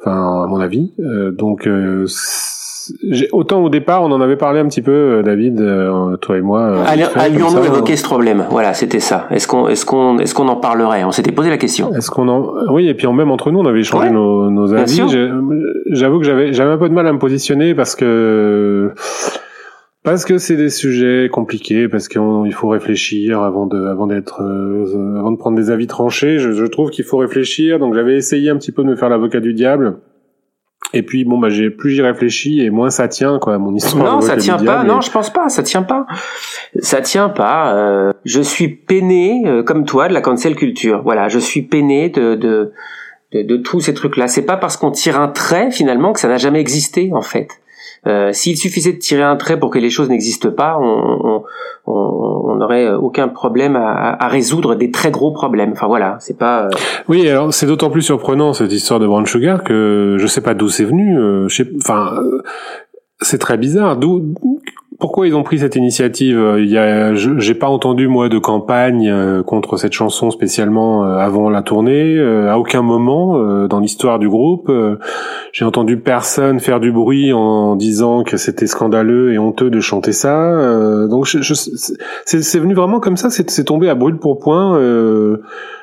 Enfin, 0.00 0.44
à 0.44 0.46
mon 0.46 0.60
avis. 0.60 0.92
Euh, 1.00 1.30
donc, 1.30 1.66
euh, 1.66 2.06
autant 3.32 3.62
au 3.62 3.68
départ, 3.68 4.02
on 4.02 4.10
en 4.12 4.20
avait 4.20 4.36
parlé 4.36 4.60
un 4.60 4.66
petit 4.66 4.82
peu, 4.82 4.90
euh, 4.90 5.22
David, 5.22 5.60
euh, 5.60 6.16
toi 6.16 6.38
et 6.38 6.40
moi. 6.40 6.60
euh, 6.60 6.84
Allions-nous 7.14 7.62
ça. 7.62 7.64
évoquer 7.64 7.96
ce 7.96 8.04
problème 8.04 8.44
Voilà, 8.50 8.74
c'était 8.74 9.00
ça. 9.00 9.26
Est-ce 9.30 9.46
qu'on 9.46 9.68
est-ce 9.68 9.84
qu'on 9.86 10.18
est-ce 10.18 10.34
qu'on 10.34 10.48
en 10.48 10.56
parlerait? 10.56 11.04
On 11.04 11.12
s'était 11.12 11.32
posé 11.32 11.50
la 11.50 11.58
question. 11.58 11.94
Est-ce 11.94 12.10
qu'on 12.10 12.28
en 12.28 12.52
oui 12.72 12.88
et 12.88 12.94
puis 12.94 13.06
en 13.06 13.12
même 13.12 13.30
entre 13.30 13.50
nous 13.50 13.60
on 13.60 13.66
avait 13.66 13.80
échangé 13.80 14.08
Ouais, 14.08 14.12
nos, 14.12 14.50
nos 14.50 14.72
avis. 14.74 15.02
J'avoue 15.90 16.18
que 16.18 16.24
j'avais 16.24 16.52
j'avais 16.52 16.72
un 16.72 16.78
peu 16.78 16.88
de 16.88 16.94
mal 16.94 17.06
à 17.06 17.12
me 17.12 17.18
positionner 17.18 17.74
parce 17.74 17.94
que 17.94 18.92
parce 20.02 20.24
que 20.24 20.38
c'est 20.38 20.56
des 20.56 20.70
sujets 20.70 21.28
compliqués 21.30 21.88
parce 21.88 22.08
qu'il 22.08 22.52
faut 22.54 22.68
réfléchir 22.68 23.40
avant 23.42 23.66
de 23.66 23.86
avant 23.86 24.06
d'être 24.06 24.42
euh, 24.42 25.18
avant 25.18 25.32
de 25.32 25.36
prendre 25.36 25.56
des 25.56 25.70
avis 25.70 25.86
tranchés. 25.86 26.38
Je, 26.38 26.52
je 26.52 26.64
trouve 26.64 26.90
qu'il 26.90 27.04
faut 27.04 27.18
réfléchir 27.18 27.78
donc 27.78 27.94
j'avais 27.94 28.16
essayé 28.16 28.50
un 28.50 28.56
petit 28.56 28.72
peu 28.72 28.82
de 28.82 28.88
me 28.88 28.96
faire 28.96 29.08
l'avocat 29.08 29.40
du 29.40 29.52
diable. 29.54 29.98
Et 30.92 31.02
puis 31.02 31.24
bon 31.24 31.38
bah 31.38 31.50
j'ai 31.50 31.70
plus 31.70 31.90
j'y 31.90 32.02
réfléchis 32.02 32.62
et 32.62 32.70
moins 32.70 32.90
ça 32.90 33.06
tient 33.06 33.38
quoi 33.38 33.58
mon 33.58 33.74
histoire. 33.74 34.14
Non, 34.14 34.20
ça 34.20 34.36
tient 34.36 34.56
pas. 34.56 34.62
diable. 34.62 34.88
Non, 34.88 35.00
je 35.02 35.10
pense 35.10 35.30
pas. 35.32 35.48
Ça 35.48 35.62
tient 35.62 35.82
pas. 35.84 36.06
Ça 36.80 37.00
tient 37.00 37.28
pas. 37.28 37.76
euh, 37.76 38.12
je 38.24 38.40
suis 38.40 38.68
peiné 38.68 39.42
euh, 39.46 39.62
comme 39.62 39.84
toi 39.84 40.08
de 40.08 40.14
la 40.14 40.20
cancel 40.20 40.56
culture. 40.56 41.02
Voilà, 41.04 41.28
je 41.28 41.38
suis 41.38 41.62
peiné 41.62 42.08
de 42.08 42.34
de 42.34 42.72
de, 43.32 43.42
de 43.42 43.56
tous 43.58 43.80
ces 43.80 43.94
trucs-là. 43.94 44.26
C'est 44.26 44.46
pas 44.46 44.56
parce 44.56 44.76
qu'on 44.76 44.90
tire 44.90 45.20
un 45.20 45.28
trait 45.28 45.70
finalement 45.70 46.12
que 46.12 46.18
ça 46.18 46.26
n'a 46.26 46.38
jamais 46.38 46.60
existé 46.60 47.10
en 47.12 47.22
fait. 47.22 47.48
Euh, 48.06 48.32
S'il 48.32 48.56
suffisait 48.56 48.92
de 48.94 48.98
tirer 48.98 49.22
un 49.22 49.36
trait 49.36 49.58
pour 49.58 49.70
que 49.70 49.78
les 49.78 49.90
choses 49.90 50.08
n'existent 50.08 50.50
pas, 50.50 50.78
on 50.80 50.84
on- 50.86 51.42
on- 51.86 52.42
on 52.50 52.54
n'aurait 52.56 52.90
aucun 52.92 53.28
problème 53.28 53.76
à, 53.76 53.90
à- 53.92 54.24
à 54.24 54.28
résoudre 54.28 54.74
des 54.74 54.90
très 54.90 55.10
gros 55.10 55.32
problèmes. 55.32 55.72
Enfin 55.72 55.86
voilà, 55.86 56.16
c'est 56.20 56.38
pas. 56.38 56.64
euh, 56.66 56.70
Oui, 57.08 57.28
alors 57.28 57.52
c'est 57.52 57.66
d'autant 57.66 57.90
plus 57.90 58.02
surprenant 58.02 58.52
cette 58.52 58.72
histoire 58.72 59.00
de 59.00 59.06
Brown 59.06 59.26
Sugar 59.26 59.62
que 59.64 60.16
je 60.18 60.26
sais 60.26 60.40
pas 60.40 60.54
d'où 60.54 60.68
c'est 60.68 60.84
venu. 60.84 61.18
euh, 61.18 61.48
je 61.48 61.56
sais, 61.62 61.70
enfin, 61.82 62.14
euh, 62.16 62.42
c'est 63.20 63.38
très 63.38 63.56
bizarre. 63.58 63.96
D'où, 63.96 64.34
pourquoi 65.00 65.26
ils 65.26 65.34
ont 65.34 65.42
pris 65.42 65.58
cette 65.58 65.76
initiative 65.76 66.38
Euh, 66.38 67.14
j'ai 67.38 67.54
pas 67.54 67.68
entendu 67.68 68.06
moi 68.08 68.28
de 68.28 68.38
campagne 68.38 69.08
euh, 69.08 69.42
contre 69.42 69.76
cette 69.76 69.92
chanson 69.92 70.30
spécialement 70.30 71.04
euh, 71.04 71.16
avant 71.16 71.50
la 71.50 71.62
tournée. 71.62 72.18
à 72.20 72.58
aucun 72.58 72.82
moment 72.82 73.38
dans 73.66 73.80
l'histoire 73.80 74.18
du 74.18 74.28
groupe, 74.28 74.70
j'ai 75.52 75.64
entendu 75.64 75.98
personne 75.98 76.60
faire 76.60 76.80
du 76.80 76.92
bruit 76.92 77.32
en 77.32 77.76
disant 77.76 78.24
que 78.24 78.36
c'était 78.36 78.66
scandaleux 78.66 79.32
et 79.32 79.38
honteux 79.38 79.70
de 79.70 79.80
chanter 79.80 80.12
ça. 80.12 81.06
donc 81.08 81.26
c'est 81.26 82.58
venu 82.58 82.74
vraiment 82.74 83.00
comme 83.00 83.16
ça. 83.16 83.30
C'est, 83.30 83.48
c'est 83.50 83.64
tombé 83.64 83.88
à 83.88 83.94
brûle 83.94 84.18
pour 84.18 84.38
point. 84.38 84.78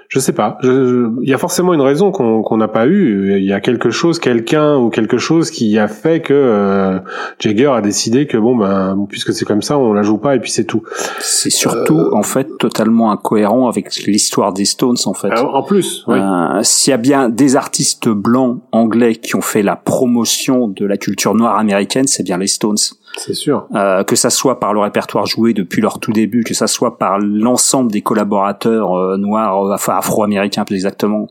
Euh, 0.07 0.09
je 0.09 0.19
sais 0.19 0.33
pas. 0.33 0.57
Il 0.63 1.29
y 1.29 1.33
a 1.33 1.37
forcément 1.37 1.73
une 1.73 1.81
raison 1.81 2.11
qu'on 2.11 2.57
n'a 2.57 2.67
pas 2.67 2.87
eu. 2.87 3.37
Il 3.37 3.45
y 3.45 3.53
a 3.53 3.59
quelque 3.59 3.89
chose, 3.89 4.19
quelqu'un 4.19 4.77
ou 4.77 4.89
quelque 4.89 5.17
chose 5.17 5.51
qui 5.51 5.77
a 5.77 5.87
fait 5.87 6.21
que 6.21 6.33
euh, 6.33 6.99
Jagger 7.39 7.71
a 7.73 7.81
décidé 7.81 8.25
que 8.25 8.37
bon 8.37 8.55
ben 8.55 9.05
puisque 9.09 9.33
c'est 9.33 9.45
comme 9.45 9.61
ça, 9.61 9.77
on 9.77 9.93
la 9.93 10.03
joue 10.03 10.17
pas 10.17 10.35
et 10.35 10.39
puis 10.39 10.51
c'est 10.51 10.65
tout. 10.65 10.83
C'est 11.19 11.49
surtout 11.49 12.09
en 12.13 12.23
fait 12.23 12.57
totalement 12.57 13.11
incohérent 13.11 13.67
avec 13.67 13.93
l'histoire 14.05 14.53
des 14.53 14.65
Stones 14.65 14.97
en 15.05 15.13
fait. 15.13 15.29
Alors, 15.29 15.55
en 15.55 15.63
plus, 15.63 16.03
oui. 16.07 16.17
Euh, 16.17 16.59
S'il 16.63 16.91
y 16.91 16.93
a 16.93 16.97
bien 16.97 17.29
des 17.29 17.55
artistes 17.55 18.09
blancs 18.09 18.61
anglais 18.71 19.15
qui 19.15 19.35
ont 19.35 19.41
fait 19.41 19.63
la 19.63 19.75
promotion 19.75 20.67
de 20.67 20.85
la 20.85 20.97
culture 20.97 21.35
noire 21.35 21.57
américaine, 21.57 22.07
c'est 22.07 22.23
bien 22.23 22.37
les 22.37 22.47
Stones. 22.47 22.77
C'est 23.17 23.33
sûr. 23.33 23.67
Euh, 23.75 24.03
que 24.03 24.15
ça 24.15 24.29
soit 24.29 24.59
par 24.59 24.73
le 24.73 24.79
répertoire 24.79 25.25
joué 25.25 25.53
depuis 25.53 25.81
leur 25.81 25.99
tout 25.99 26.11
début, 26.11 26.43
que 26.43 26.53
ça 26.53 26.67
soit 26.67 26.97
par 26.97 27.19
l'ensemble 27.19 27.91
des 27.91 28.01
collaborateurs 28.01 28.93
euh, 28.93 29.17
noirs, 29.17 29.65
euh, 29.65 29.73
enfin 29.73 29.97
afro-américains 29.97 30.65
plus 30.65 30.75
exactement, 30.75 31.27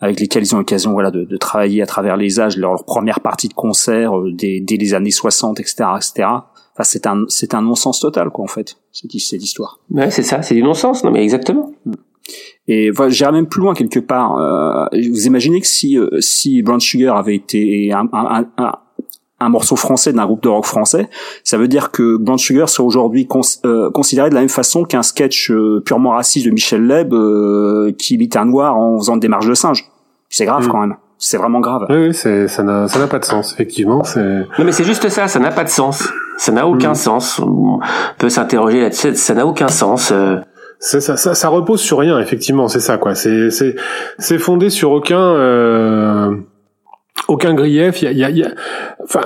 avec 0.00 0.20
lesquels 0.20 0.42
ils 0.42 0.54
ont 0.54 0.58
l'occasion 0.58 0.92
voilà 0.92 1.10
de, 1.10 1.24
de 1.24 1.36
travailler 1.36 1.82
à 1.82 1.86
travers 1.86 2.16
les 2.16 2.40
âges, 2.40 2.56
leur, 2.56 2.72
leur 2.72 2.84
première 2.84 3.20
partie 3.20 3.48
de 3.48 3.54
concert 3.54 4.18
euh, 4.18 4.32
dès, 4.32 4.60
dès 4.60 4.76
les 4.76 4.94
années 4.94 5.10
60, 5.10 5.60
etc., 5.60 5.84
etc. 5.96 6.28
Enfin, 6.74 6.84
c'est 6.84 7.06
un 7.06 7.24
c'est 7.28 7.54
un 7.54 7.62
non-sens 7.62 8.00
total 8.00 8.30
quoi 8.30 8.44
en 8.44 8.48
fait 8.48 8.76
cette, 8.92 9.12
cette 9.12 9.42
histoire. 9.42 9.78
Ouais, 9.90 10.10
c'est 10.10 10.22
ça. 10.22 10.42
C'est 10.42 10.54
du 10.54 10.62
non-sens. 10.62 11.04
Non, 11.04 11.10
mais 11.10 11.22
exactement. 11.22 11.72
Et 12.68 12.90
voilà, 12.90 13.10
j'irais 13.10 13.32
même 13.32 13.46
plus 13.46 13.60
loin 13.60 13.74
quelque 13.74 13.98
part. 13.98 14.38
Euh, 14.38 14.86
vous 15.10 15.26
imaginez 15.26 15.60
que 15.60 15.66
si 15.66 15.98
euh, 15.98 16.20
si 16.20 16.62
Brown 16.62 16.80
Sugar 16.80 17.16
avait 17.16 17.34
été 17.34 17.92
un, 17.92 18.08
un, 18.12 18.46
un, 18.56 18.72
un 19.42 19.48
morceau 19.48 19.76
français 19.76 20.12
d'un 20.12 20.24
groupe 20.26 20.42
de 20.42 20.48
rock 20.48 20.64
français, 20.66 21.08
ça 21.44 21.58
veut 21.58 21.68
dire 21.68 21.90
que 21.90 22.16
Brown 22.16 22.38
Sugar 22.38 22.68
soit 22.68 22.84
aujourd'hui 22.84 23.26
cons- 23.26 23.40
euh, 23.64 23.90
considéré 23.90 24.28
de 24.30 24.34
la 24.34 24.40
même 24.40 24.48
façon 24.48 24.84
qu'un 24.84 25.02
sketch 25.02 25.50
euh, 25.50 25.82
purement 25.84 26.10
raciste 26.10 26.46
de 26.46 26.50
Michel 26.50 26.86
Leb 26.86 27.12
euh, 27.12 27.92
qui 27.98 28.14
imite 28.14 28.36
un 28.36 28.44
noir 28.46 28.76
en 28.76 28.98
faisant 28.98 29.16
des 29.16 29.28
marches 29.28 29.46
de 29.48 29.54
singe. 29.54 29.84
C'est 30.28 30.44
grave 30.46 30.66
Mm. 30.66 30.70
quand 30.70 30.78
même. 30.80 30.96
C'est 31.18 31.36
vraiment 31.36 31.60
grave. 31.60 31.86
Oui, 31.88 31.96
oui, 32.08 32.14
c'est 32.14 32.48
ça 32.48 32.62
n'a 32.64 32.88
ça 32.88 32.98
n'a 32.98 33.06
pas 33.06 33.18
de 33.20 33.24
sens 33.24 33.52
effectivement. 33.52 34.02
C'est 34.02 34.20
Non, 34.58 34.64
mais 34.64 34.72
c'est 34.72 34.82
juste 34.84 35.08
ça. 35.08 35.28
Ça 35.28 35.38
n'a 35.38 35.50
pas 35.52 35.62
de 35.64 35.68
sens. 35.68 36.08
Ça 36.38 36.50
n'a 36.50 36.66
aucun 36.66 36.92
Mm. 36.92 36.94
sens. 36.96 37.38
On 37.38 37.78
peut 38.18 38.28
s'interroger 38.28 38.80
là-dessus. 38.80 39.14
Ça 39.14 39.34
n'a 39.34 39.46
aucun 39.46 39.68
sens. 39.68 40.10
euh. 40.12 40.38
C'est 40.84 41.00
ça, 41.00 41.16
ça, 41.16 41.36
ça 41.36 41.48
repose 41.48 41.80
sur 41.80 41.98
rien, 41.98 42.18
effectivement, 42.18 42.66
c'est 42.66 42.80
ça, 42.80 42.98
quoi. 42.98 43.14
C'est, 43.14 43.50
c'est, 43.50 43.76
c'est 44.18 44.38
fondé 44.40 44.68
sur 44.68 44.90
aucun, 44.90 45.16
euh, 45.20 46.34
aucun 47.28 47.54
grief. 47.54 48.02
Il 48.02 48.04
y 48.04 48.08
a, 48.08 48.12
y 48.12 48.24
a, 48.24 48.30
y 48.30 48.42
a- 48.44 48.50
enfin, 49.04 49.22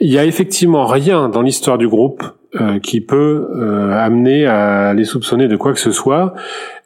il 0.00 0.10
y 0.12 0.18
a 0.18 0.24
effectivement 0.24 0.86
rien 0.86 1.28
dans 1.28 1.42
l'histoire 1.42 1.78
du 1.78 1.88
groupe 1.88 2.22
euh, 2.60 2.78
qui 2.78 3.00
peut 3.00 3.48
euh, 3.54 3.92
amener 3.92 4.46
à 4.46 4.92
les 4.94 5.04
soupçonner 5.04 5.46
de 5.48 5.56
quoi 5.56 5.72
que 5.72 5.80
ce 5.80 5.92
soit. 5.92 6.34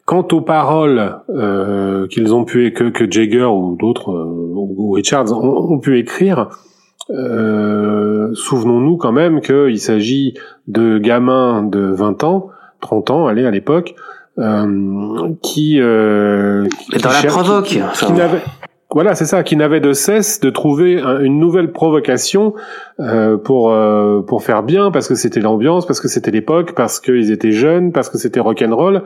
Quant 0.04 0.26
aux 0.33 0.42
paroles 0.42 1.16
euh, 1.30 2.07
qu'ils 2.09 2.35
ont 2.35 2.44
pu 2.44 2.72
que 2.72 2.85
que 2.90 3.11
Jagger 3.11 3.44
ou 3.46 3.74
d'autres 3.80 4.11
euh, 4.11 4.52
ou 4.54 4.90
Richards 4.92 5.33
ont, 5.33 5.72
ont 5.72 5.78
pu 5.78 5.98
écrire, 5.98 6.48
euh, 7.11 8.30
souvenons-nous 8.35 8.96
quand 8.98 9.12
même 9.12 9.40
qu'il 9.40 9.78
s'agit 9.80 10.35
de 10.68 10.98
gamins 10.98 11.62
de 11.62 11.80
20 11.80 12.22
ans 12.24 12.48
30 12.80 13.11
ans, 13.11 13.26
allez, 13.26 13.46
à 13.46 13.50
l'époque, 13.50 13.94
euh, 14.38 15.30
qui, 15.42 15.80
euh, 15.80 16.66
qui 16.90 16.98
Dans 16.98 17.09
la 17.09 17.14
cher- 17.14 17.30
provoque. 17.33 17.64
qui, 17.64 17.78
qui 17.78 18.12
voilà, 18.94 19.14
c'est 19.14 19.26
ça, 19.26 19.42
qui 19.42 19.57
n'avait 19.57 19.80
de 19.80 19.92
cesse 19.92 20.40
de 20.40 20.50
trouver 20.50 21.02
une 21.02 21.38
nouvelle 21.38 21.72
provocation 21.72 22.54
euh, 23.00 23.37
pour 23.37 23.72
euh, 23.72 24.22
pour 24.22 24.42
faire 24.42 24.62
bien, 24.62 24.90
parce 24.90 25.09
que 25.09 25.16
c'était 25.16 25.40
l'ambiance, 25.40 25.85
parce 25.85 26.00
que 26.00 26.09
c'était 26.09 26.30
l'époque, 26.30 26.72
parce 26.74 27.00
qu'ils 27.00 27.30
étaient 27.30 27.52
jeunes, 27.52 27.92
parce 27.92 28.09
que 28.09 28.18
c'était 28.18 28.40
rock'n'roll. 28.40 29.02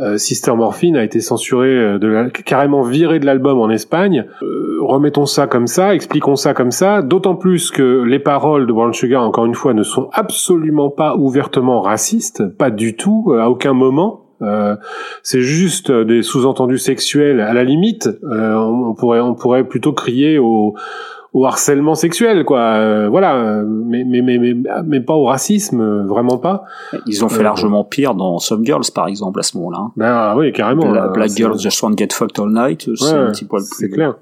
Euh, 0.00 0.16
Sister 0.16 0.52
Morphine 0.54 0.96
a 0.96 1.04
été 1.04 1.20
censuré, 1.20 1.68
euh, 1.68 2.28
carrément 2.44 2.82
viré 2.82 3.18
de 3.18 3.26
l'album 3.26 3.60
en 3.60 3.68
Espagne. 3.70 4.26
Euh, 4.42 4.78
remettons 4.80 5.26
ça 5.26 5.46
comme 5.46 5.66
ça, 5.66 5.94
expliquons 5.94 6.36
ça 6.36 6.54
comme 6.54 6.70
ça, 6.70 7.02
d'autant 7.02 7.36
plus 7.36 7.70
que 7.70 8.02
les 8.02 8.18
paroles 8.18 8.66
de 8.66 8.72
Brown 8.72 8.94
Sugar, 8.94 9.22
encore 9.22 9.46
une 9.46 9.54
fois, 9.54 9.74
ne 9.74 9.82
sont 9.82 10.08
absolument 10.12 10.90
pas 10.90 11.16
ouvertement 11.16 11.80
racistes, 11.80 12.48
pas 12.56 12.70
du 12.70 12.96
tout, 12.96 13.34
à 13.38 13.50
aucun 13.50 13.74
moment. 13.74 14.29
Euh, 14.42 14.76
c'est 15.22 15.42
juste 15.42 15.90
des 15.90 16.22
sous-entendus 16.22 16.78
sexuels. 16.78 17.40
À 17.40 17.52
la 17.52 17.64
limite, 17.64 18.08
euh, 18.24 18.54
on, 18.54 18.94
pourrait 18.94 19.20
on 19.20 19.34
pourrait 19.34 19.64
plutôt 19.64 19.92
crier 19.92 20.38
au, 20.38 20.74
au 21.32 21.44
harcèlement 21.46 21.94
sexuel, 21.94 22.44
quoi. 22.44 22.60
Euh, 22.60 23.08
voilà, 23.08 23.62
mais, 23.64 24.04
mais 24.04 24.22
mais 24.22 24.38
mais 24.38 24.54
mais 24.84 25.00
pas 25.00 25.14
au 25.14 25.26
racisme, 25.26 26.06
vraiment 26.06 26.38
pas. 26.38 26.64
Ils 27.06 27.24
ont 27.24 27.28
fait 27.28 27.42
largement 27.42 27.84
pire 27.84 28.14
dans 28.14 28.38
Some 28.38 28.64
Girls, 28.64 28.84
par 28.94 29.08
exemple, 29.08 29.40
à 29.40 29.42
ce 29.42 29.56
moment-là. 29.58 29.78
Hein. 29.78 29.92
Ben 29.96 30.34
oui, 30.36 30.52
carrément. 30.52 30.90
Black 31.12 31.30
Girls 31.30 31.58
Just 31.58 31.82
Want 31.82 31.90
to 31.90 31.96
Get 31.98 32.08
Fucked 32.12 32.38
All 32.40 32.52
Night, 32.52 32.88
c'est 32.96 33.12
un 33.12 33.30
petit 33.30 33.44
poil 33.44 33.62
plus. 33.62 33.76
C'est 33.78 33.90
clair 33.90 34.14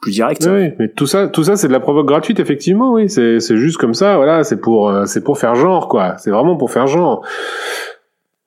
plus 0.00 0.12
direct. 0.12 0.48
Oui, 0.48 0.70
mais 0.78 0.86
tout 0.86 1.08
ça, 1.08 1.26
tout 1.26 1.42
ça, 1.42 1.56
c'est 1.56 1.66
de 1.66 1.72
la 1.72 1.80
provoque 1.80 2.06
gratuite, 2.06 2.38
effectivement. 2.38 2.92
Oui, 2.92 3.10
c'est 3.10 3.40
c'est 3.40 3.56
juste 3.56 3.78
comme 3.78 3.94
ça. 3.94 4.14
Voilà, 4.14 4.44
c'est 4.44 4.60
pour 4.60 4.92
c'est 5.06 5.24
pour 5.24 5.38
faire 5.38 5.56
genre, 5.56 5.88
quoi. 5.88 6.14
C'est 6.18 6.30
vraiment 6.30 6.56
pour 6.56 6.70
faire 6.70 6.86
genre. 6.86 7.24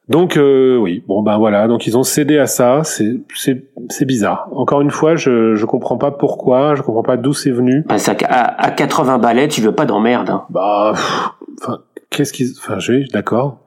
Donc 0.09 0.35
euh, 0.35 0.77
oui, 0.77 1.03
bon 1.07 1.21
ben 1.21 1.37
voilà, 1.37 1.67
donc 1.67 1.87
ils 1.87 1.97
ont 1.97 2.03
cédé 2.03 2.37
à 2.37 2.45
ça, 2.45 2.81
c'est 2.83 3.21
c'est 3.33 3.65
c'est 3.89 4.05
bizarre. 4.05 4.49
Encore 4.51 4.81
une 4.81 4.91
fois, 4.91 5.15
je 5.15 5.55
je 5.55 5.65
comprends 5.65 5.97
pas 5.97 6.11
pourquoi, 6.11 6.75
je 6.75 6.81
comprends 6.81 7.03
pas 7.03 7.17
d'où 7.17 7.33
c'est 7.33 7.51
venu. 7.51 7.85
Bah, 7.87 7.97
ça, 7.97 8.13
à, 8.25 8.65
à 8.65 8.71
80 8.71 9.19
balais, 9.19 9.47
tu 9.47 9.61
veux 9.61 9.73
pas 9.73 9.85
d'emmerde. 9.85 10.29
Hein. 10.29 10.43
Bah 10.49 10.93
enfin 11.61 11.79
qu'est-ce 12.09 12.33
qu'ils 12.33 12.51
enfin 12.57 12.79
je 12.79 13.09
d'accord. 13.13 13.60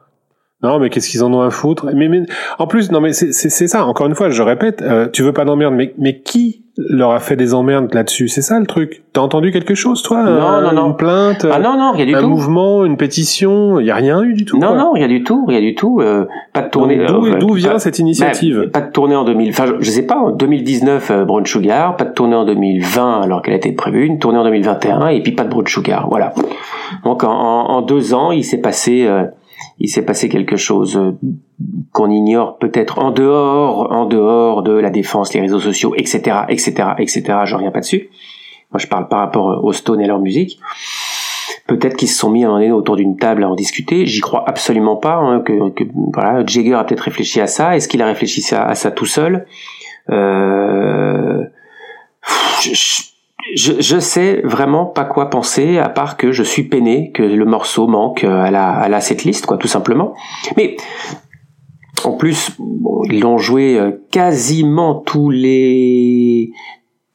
Non, 0.64 0.78
mais 0.78 0.90
qu'est-ce 0.90 1.08
qu'ils 1.08 1.22
en 1.22 1.32
ont 1.32 1.42
à 1.42 1.50
foutre? 1.50 1.86
Mais, 1.94 2.08
mais 2.08 2.22
en 2.58 2.66
plus, 2.66 2.90
non, 2.90 3.00
mais 3.00 3.12
c'est 3.12 3.32
c'est 3.32 3.68
ça. 3.68 3.84
Encore 3.84 4.06
une 4.06 4.14
fois, 4.14 4.30
je 4.30 4.42
répète, 4.42 4.82
euh, 4.82 5.08
tu 5.12 5.22
veux 5.22 5.32
pas 5.32 5.44
d'emmerde, 5.44 5.74
mais 5.74 5.94
mais 5.98 6.20
qui 6.20 6.64
leur 6.76 7.12
a 7.12 7.20
fait 7.20 7.36
des 7.36 7.54
emmerdes 7.54 7.94
là-dessus? 7.94 8.28
C'est 8.28 8.42
ça 8.42 8.58
le 8.58 8.66
truc. 8.66 9.04
T'as 9.12 9.20
entendu 9.20 9.52
quelque 9.52 9.74
chose, 9.74 10.02
toi? 10.02 10.24
Non, 10.24 10.60
non, 10.60 10.72
non. 10.72 10.86
Une 10.88 10.96
plainte 10.96 11.46
Ah 11.50 11.58
non, 11.60 11.76
non, 11.78 11.92
rien 11.92 12.06
du 12.06 12.14
un 12.14 12.20
tout. 12.20 12.26
Un 12.26 12.28
mouvement, 12.28 12.84
une 12.84 12.96
pétition? 12.96 13.78
Il 13.78 13.86
y 13.86 13.90
a 13.90 13.94
rien 13.94 14.22
eu 14.22 14.34
du 14.34 14.44
tout. 14.44 14.58
Non, 14.58 14.74
non, 14.74 14.92
rien 14.92 15.06
du 15.06 15.22
tout, 15.22 15.44
rien 15.46 15.60
du 15.60 15.74
tout. 15.74 16.00
Euh, 16.00 16.26
pas 16.52 16.62
de 16.62 16.70
tournée. 16.70 16.98
D'où 17.06 17.52
euh, 17.52 17.54
vient 17.54 17.78
cette 17.78 17.98
initiative? 17.98 18.62
Bah, 18.64 18.80
Pas 18.80 18.86
de 18.86 18.92
tournée 18.92 19.14
en 19.14 19.24
2000. 19.24 19.50
Enfin, 19.50 19.66
je, 19.78 19.90
sais 19.90 20.06
pas. 20.06 20.16
En 20.16 20.30
2019, 20.30 21.10
euh, 21.10 21.24
Brown 21.24 21.46
Sugar. 21.46 21.96
Pas 21.96 22.04
de 22.04 22.12
tournée 22.12 22.36
en 22.36 22.44
2020 22.44 23.20
alors 23.22 23.42
qu'elle 23.42 23.54
a 23.54 23.58
été 23.58 23.72
prévue. 23.72 24.04
Une 24.04 24.18
tournée 24.18 24.38
en 24.38 24.44
2021 24.44 25.08
et 25.08 25.22
puis 25.22 25.32
pas 25.32 25.44
de 25.44 25.50
Brown 25.50 25.66
Sugar. 25.66 26.08
Voilà. 26.08 26.32
Donc 27.04 27.22
en, 27.22 27.30
en, 27.30 27.82
deux 27.82 28.14
ans, 28.14 28.32
il 28.32 28.44
s'est 28.44 28.60
passé. 28.60 29.08
Il 29.78 29.88
s'est 29.88 30.04
passé 30.04 30.28
quelque 30.28 30.56
chose 30.56 30.96
euh, 30.96 31.12
qu'on 31.92 32.10
ignore 32.10 32.58
peut-être 32.58 32.98
en 32.98 33.10
dehors, 33.10 33.90
en 33.92 34.06
dehors 34.06 34.62
de 34.62 34.72
la 34.72 34.90
défense, 34.90 35.34
les 35.34 35.40
réseaux 35.40 35.60
sociaux, 35.60 35.94
etc., 35.96 36.42
etc., 36.48 36.90
etc. 36.98 37.22
Je 37.44 37.54
reviens 37.54 37.70
pas 37.70 37.80
dessus. 37.80 38.10
Moi, 38.72 38.78
je 38.78 38.86
parle 38.86 39.08
par 39.08 39.20
rapport 39.20 39.64
aux 39.64 39.72
Stones 39.72 40.00
et 40.00 40.04
à 40.04 40.08
leur 40.08 40.20
musique. 40.20 40.58
Peut-être 41.66 41.96
qu'ils 41.96 42.08
se 42.08 42.18
sont 42.18 42.30
mis 42.30 42.44
à 42.44 42.50
un 42.50 42.60
moment 42.60 42.76
autour 42.76 42.96
d'une 42.96 43.16
table 43.16 43.42
à 43.44 43.48
en 43.48 43.54
discuter. 43.54 44.04
J'y 44.06 44.20
crois 44.20 44.44
absolument 44.46 44.96
pas. 44.96 45.14
Hein, 45.14 45.40
que, 45.40 45.70
que, 45.70 45.84
voilà, 46.12 46.44
Jagger 46.44 46.74
a 46.74 46.84
peut-être 46.84 47.00
réfléchi 47.00 47.40
à 47.40 47.46
ça. 47.46 47.76
Est-ce 47.76 47.88
qu'il 47.88 48.02
a 48.02 48.06
réfléchi 48.06 48.42
à, 48.54 48.66
à 48.66 48.74
ça 48.74 48.90
tout 48.90 49.06
seul? 49.06 49.46
Euh, 50.10 51.44
je, 52.60 52.74
je, 52.74 53.13
je 53.54 53.98
sais 53.98 54.40
vraiment 54.44 54.86
pas 54.86 55.04
quoi 55.04 55.30
penser 55.30 55.78
à 55.78 55.88
part 55.88 56.16
que 56.16 56.32
je 56.32 56.42
suis 56.42 56.64
peiné 56.64 57.12
que 57.12 57.22
le 57.22 57.44
morceau 57.44 57.86
manque 57.86 58.24
à 58.24 58.50
la, 58.50 58.70
à 58.70 58.88
la 58.88 59.00
setlist 59.00 59.46
quoi 59.46 59.58
tout 59.58 59.68
simplement. 59.68 60.14
Mais 60.56 60.76
en 62.04 62.12
plus 62.12 62.56
ils 63.10 63.20
l'ont 63.20 63.38
joué 63.38 63.78
euh, 63.78 63.92
quasiment 64.10 64.94
tous 64.94 65.30
les 65.30 66.52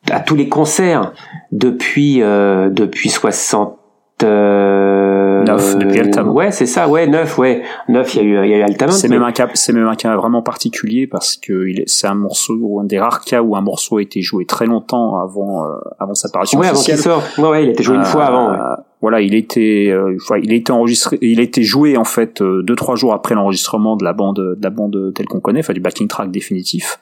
à 0.10 0.20
tous 0.20 0.36
les 0.36 0.50
concerts 0.50 1.13
depuis 1.52 2.22
euh, 2.22 2.70
depuis 2.70 3.10
60 3.10 3.79
euh, 4.23 5.43
neuf 5.43 5.77
depuis 5.77 5.99
Altamont. 5.99 6.34
Ouais, 6.34 6.51
c'est 6.51 6.65
ça. 6.65 6.88
Ouais, 6.88 7.08
neuf. 7.08 7.38
Ouais, 7.38 7.63
neuf. 7.88 8.15
Il 8.15 8.17
y 8.17 8.19
a 8.19 8.23
eu, 8.23 8.45
il 8.45 8.51
y 8.51 8.53
a 8.53 8.58
eu 8.58 8.62
Altamont. 8.62 8.91
C'est 8.91 9.08
même 9.08 9.23
un 9.23 9.32
cas, 9.32 9.47
c'est 9.53 9.73
même 9.73 9.88
un 9.88 9.95
cas 9.95 10.15
vraiment 10.15 10.41
particulier 10.41 11.08
parce 11.08 11.36
que 11.36 11.67
c'est 11.86 12.08
un 12.08 12.15
morceau, 12.15 12.79
un 12.79 12.86
des 12.86 12.99
rares 12.99 13.21
cas 13.21 13.41
où 13.41 13.55
un 13.55 13.62
morceau 13.62 13.97
a 13.97 14.01
été 14.01 14.21
joué 14.21 14.45
très 14.45 14.65
longtemps 14.65 15.19
avant, 15.21 15.65
euh, 15.65 15.77
avant 15.99 16.13
sa 16.13 16.29
parution 16.29 16.60
ouais, 16.60 16.69
officielle. 16.69 16.99
avant 16.99 17.19
qu'il 17.19 17.23
sorte. 17.23 17.38
Ouais, 17.38 17.49
ouais, 17.49 17.63
il 17.63 17.69
a 17.69 17.71
été 17.71 17.84
joué 17.84 17.95
une 17.95 18.05
fois 18.05 18.25
avant. 18.25 18.51
Ouais. 18.51 18.58
Euh, 19.00 19.10
voilà, 19.10 19.22
il 19.22 19.34
était, 19.34 19.90
euh, 19.90 20.18
il 20.42 20.52
été 20.52 20.72
enregistré, 20.72 21.18
il 21.22 21.40
été 21.40 21.64
joué 21.64 21.98
en 21.98 22.04
fait 22.04 22.42
euh, 22.42 22.62
deux 22.64 22.76
trois 22.76 22.96
jours 22.96 23.14
après 23.14 23.34
l'enregistrement 23.34 23.96
de 23.96 24.04
la 24.04 24.14
bande, 24.14 24.36
de 24.36 24.58
la 24.62 24.70
bande 24.70 25.14
telle 25.16 25.28
qu'on 25.28 25.40
connaît, 25.40 25.60
enfin 25.60 25.74
du 25.74 25.80
backing 25.80 26.08
track 26.08 26.32
définitif. 26.32 27.00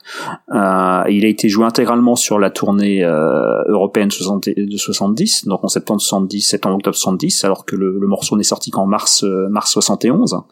Euh, 0.53 1.03
il 1.09 1.25
a 1.25 1.27
été 1.27 1.49
joué 1.49 1.65
intégralement 1.65 2.15
sur 2.15 2.39
la 2.39 2.49
tournée 2.49 3.03
euh, 3.03 3.63
européenne 3.67 4.11
60, 4.11 4.49
de 4.49 4.77
70, 4.77 5.47
donc 5.47 5.63
en 5.63 5.67
septembre 5.67 6.01
70, 6.01 6.41
septembre 6.41 6.75
octobre 6.75 6.95
70, 6.95 7.43
alors 7.45 7.65
que 7.65 7.75
le, 7.75 7.97
le 7.99 8.07
morceau 8.07 8.37
n'est 8.37 8.43
sorti 8.43 8.69
qu'en 8.69 8.85
mars 8.85 9.23
mars 9.49 9.71
71. 9.71 10.43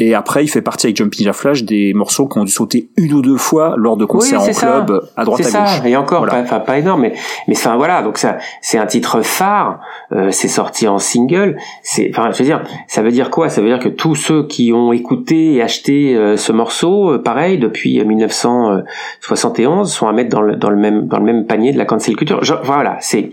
Et 0.00 0.12
après, 0.12 0.42
il 0.42 0.48
fait 0.48 0.60
partie 0.60 0.86
avec 0.86 0.96
Jumping 0.96 1.24
Jack 1.24 1.34
Flash 1.34 1.62
des 1.62 1.94
morceaux 1.94 2.26
qui 2.26 2.38
ont 2.38 2.44
dû 2.44 2.50
sauter 2.50 2.90
une 2.96 3.12
ou 3.12 3.22
deux 3.22 3.36
fois 3.36 3.74
lors 3.76 3.96
de 3.96 4.04
concerts 4.04 4.42
en 4.42 4.50
club 4.50 5.08
à 5.16 5.24
droite 5.24 5.42
à 5.42 5.44
ça. 5.44 5.60
gauche. 5.60 5.82
Et 5.84 5.96
encore, 5.96 6.26
pas, 6.26 6.40
enfin 6.40 6.58
pas 6.58 6.78
énorme, 6.78 7.02
mais 7.02 7.14
mais 7.46 7.56
enfin 7.56 7.76
voilà. 7.76 8.02
Donc 8.02 8.18
ça, 8.18 8.38
c'est 8.60 8.76
un 8.76 8.86
titre 8.86 9.22
phare. 9.22 9.78
Euh, 10.10 10.32
c'est 10.32 10.48
sorti 10.48 10.88
en 10.88 10.98
single. 10.98 11.58
C'est, 11.84 12.10
enfin, 12.10 12.32
je 12.32 12.38
veux 12.38 12.44
dire, 12.44 12.64
ça 12.88 13.02
veut 13.02 13.12
dire 13.12 13.30
quoi? 13.30 13.48
Ça 13.48 13.60
veut 13.60 13.68
dire 13.68 13.78
que 13.78 13.88
tous 13.88 14.16
ceux 14.16 14.44
qui 14.48 14.72
ont 14.72 14.92
écouté 14.92 15.54
et 15.54 15.62
acheté 15.62 16.16
euh, 16.16 16.36
ce 16.36 16.50
morceau, 16.50 17.12
euh, 17.12 17.22
pareil, 17.22 17.58
depuis 17.58 18.04
1971, 18.04 19.92
sont 19.92 20.08
à 20.08 20.12
mettre 20.12 20.30
dans 20.30 20.42
le 20.42 20.56
dans 20.56 20.70
le 20.70 20.76
même 20.76 21.06
dans 21.06 21.18
le 21.18 21.24
même 21.24 21.46
panier 21.46 21.72
de 21.72 21.78
la 21.78 21.84
cancel 21.84 22.16
culture. 22.16 22.40
voilà, 22.64 22.96
c'est 23.00 23.30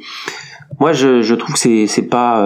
moi 0.79 0.91
je 0.91 1.23
je 1.23 1.33
trouve 1.33 1.53
que 1.53 1.59
c'est 1.59 1.87
c'est 1.87 2.07
pas 2.07 2.39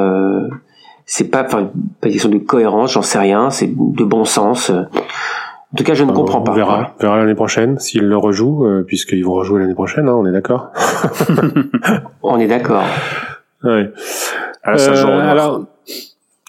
c'est 1.05 1.29
pas, 1.29 1.43
enfin, 1.45 1.69
pas 2.01 2.09
question 2.09 2.29
de 2.29 2.37
cohérence, 2.37 2.93
j'en 2.93 3.01
sais 3.01 3.19
rien, 3.19 3.49
c'est 3.49 3.67
de 3.67 4.03
bon 4.03 4.25
sens. 4.25 4.71
En 4.71 5.77
tout 5.77 5.83
cas, 5.83 5.93
je 5.93 6.03
ne 6.03 6.11
comprends 6.11 6.41
pas. 6.41 6.53
On 6.53 6.55
verra, 6.55 6.95
verra 6.99 7.17
l'année 7.17 7.35
prochaine 7.35 7.79
s'ils 7.79 8.07
le 8.07 8.17
rejouent, 8.17 8.65
euh, 8.65 8.83
puisqu'ils 8.87 9.25
vont 9.25 9.33
rejouer 9.33 9.59
l'année 9.59 9.73
prochaine, 9.73 10.07
hein, 10.07 10.15
on 10.15 10.25
est 10.25 10.31
d'accord 10.31 10.71
On 12.23 12.39
est 12.39 12.47
d'accord. 12.47 12.83
Ouais. 13.63 13.91
À 14.63 14.71
la 14.71 14.77
salle 14.77 14.95
euh, 14.95 15.29
alors, 15.29 15.65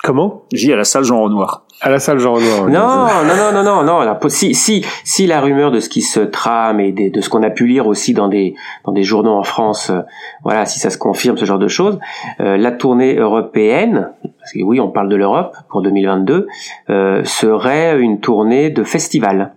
comment? 0.02 0.44
J'ai 0.52 0.72
à 0.72 0.76
la 0.76 0.84
salle 0.84 1.04
Jean 1.04 1.22
Renoir. 1.22 1.65
À 1.82 1.90
la 1.90 1.98
salle 1.98 2.18
Jean 2.18 2.34
Renoir. 2.34 2.68
Non, 2.68 3.06
non, 3.24 3.52
non, 3.52 3.62
non, 3.62 3.84
non, 3.84 4.04
non. 4.04 4.28
si, 4.28 4.54
si, 4.54 4.84
si 5.04 5.26
la 5.26 5.40
rumeur 5.40 5.70
de 5.70 5.80
ce 5.80 5.88
qui 5.88 6.00
se 6.00 6.20
trame 6.20 6.80
et 6.80 6.92
de, 6.92 7.10
de 7.10 7.20
ce 7.20 7.28
qu'on 7.28 7.42
a 7.42 7.50
pu 7.50 7.66
lire 7.66 7.86
aussi 7.86 8.14
dans 8.14 8.28
des 8.28 8.54
dans 8.84 8.92
des 8.92 9.02
journaux 9.02 9.34
en 9.34 9.42
France, 9.42 9.90
euh, 9.90 10.00
voilà, 10.42 10.64
si 10.64 10.78
ça 10.78 10.88
se 10.88 10.96
confirme, 10.96 11.36
ce 11.36 11.44
genre 11.44 11.58
de 11.58 11.68
choses, 11.68 11.98
euh, 12.40 12.56
la 12.56 12.72
tournée 12.72 13.16
européenne, 13.16 14.10
parce 14.38 14.52
que 14.52 14.62
oui, 14.62 14.80
on 14.80 14.90
parle 14.90 15.08
de 15.10 15.16
l'Europe 15.16 15.54
pour 15.68 15.82
2022, 15.82 16.46
euh, 16.88 17.24
serait 17.24 18.00
une 18.00 18.20
tournée 18.20 18.70
de 18.70 18.82
festival. 18.82 19.52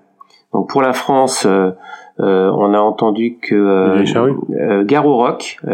Donc 0.53 0.69
pour 0.69 0.81
la 0.81 0.93
France. 0.93 1.47
Euh, 2.21 2.51
on 2.53 2.73
a 2.73 2.79
entendu 2.79 3.37
que 3.41 3.55
euh, 3.55 4.83
Garo 4.83 5.15
Rock 5.15 5.57
était, 5.63 5.69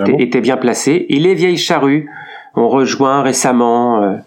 ah 0.00 0.18
était, 0.18 0.40
bien 0.40 0.56
placé 0.56 1.06
et 1.08 1.20
les 1.20 1.34
vieilles 1.34 1.56
charrues 1.56 2.10
ont 2.56 2.68
rejoint 2.68 3.22
récemment 3.22 4.18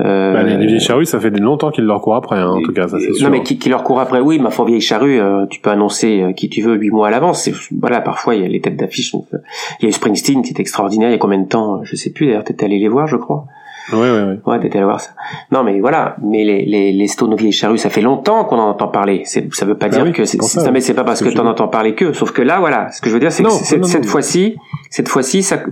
euh, 0.00 0.32
bah, 0.32 0.42
les, 0.42 0.66
vieilles 0.66 0.80
charrues, 0.80 1.06
ça 1.06 1.18
fait 1.18 1.30
longtemps 1.30 1.70
qu'ils 1.70 1.84
leur 1.84 2.00
courent 2.00 2.16
après, 2.16 2.36
hein, 2.36 2.48
en 2.48 2.62
tout 2.62 2.72
cas, 2.72 2.86
ça 2.88 2.98
c'est 2.98 3.12
sûr. 3.12 3.24
Non, 3.24 3.30
mais 3.30 3.42
qui, 3.42 3.58
qui 3.58 3.68
leur 3.68 3.82
courent 3.82 4.00
après, 4.00 4.20
oui, 4.20 4.38
ma 4.38 4.50
foi 4.50 4.66
vieille 4.66 4.80
charrue, 4.80 5.18
euh, 5.18 5.46
tu 5.46 5.60
peux 5.60 5.70
annoncer 5.70 6.20
euh, 6.20 6.32
qui 6.32 6.48
tu 6.48 6.60
veux 6.62 6.74
huit 6.74 6.90
mois 6.90 7.08
à 7.08 7.10
l'avance. 7.10 7.48
Voilà, 7.80 8.00
parfois 8.00 8.34
il 8.34 8.42
y 8.42 8.44
a 8.44 8.48
les 8.48 8.60
têtes 8.60 8.76
d'affiche. 8.76 9.12
Il 9.14 9.82
y 9.82 9.86
a 9.86 9.88
eu 9.88 9.92
Springsteen 9.92 10.42
qui 10.42 10.52
est 10.52 10.60
extraordinaire. 10.60 11.08
Il 11.08 11.12
y 11.12 11.14
a 11.14 11.18
combien 11.18 11.38
de 11.38 11.48
temps 11.48 11.82
Je 11.84 11.96
sais 11.96 12.10
plus. 12.10 12.26
D'ailleurs, 12.26 12.44
t'étais 12.44 12.66
allé 12.66 12.78
les 12.78 12.88
voir, 12.88 13.06
je 13.06 13.16
crois. 13.16 13.46
Oui, 13.92 14.00
oui, 14.00 14.20
oui. 14.28 14.34
Ouais, 14.44 14.60
t'étais 14.60 14.78
allé 14.78 14.84
voir 14.84 15.00
ça. 15.00 15.10
Non, 15.52 15.62
mais 15.62 15.80
voilà. 15.80 16.16
Mais 16.22 16.44
les, 16.44 16.64
les, 16.64 16.92
les 16.92 17.06
Stones 17.06 17.34
vieilles 17.36 17.52
charrues, 17.52 17.78
ça 17.78 17.88
fait 17.88 18.00
longtemps 18.00 18.44
qu'on 18.44 18.58
en 18.58 18.70
entend 18.70 18.88
parler. 18.88 19.22
Ça 19.24 19.40
veut 19.64 19.76
pas 19.76 19.88
bah 19.88 20.02
dire 20.02 20.12
que 20.12 20.24
c'est, 20.24 20.42
ça, 20.42 20.70
mais 20.72 20.80
c'est 20.80 20.94
pas 20.94 21.04
parce 21.04 21.22
que 21.22 21.28
t'en 21.30 21.46
entends 21.46 21.68
parler 21.68 21.94
que. 21.94 22.12
Sauf 22.12 22.32
que 22.32 22.42
là, 22.42 22.58
voilà. 22.58 22.90
Ce 22.90 23.00
que 23.00 23.08
je 23.08 23.14
veux 23.14 23.20
dire, 23.20 23.32
c'est 23.32 23.44
que 23.44 23.86
cette 23.86 24.06
fois-ci, 24.06 24.56
cette 24.90 25.08
fois-ci, 25.08 25.42
ça, 25.42 25.62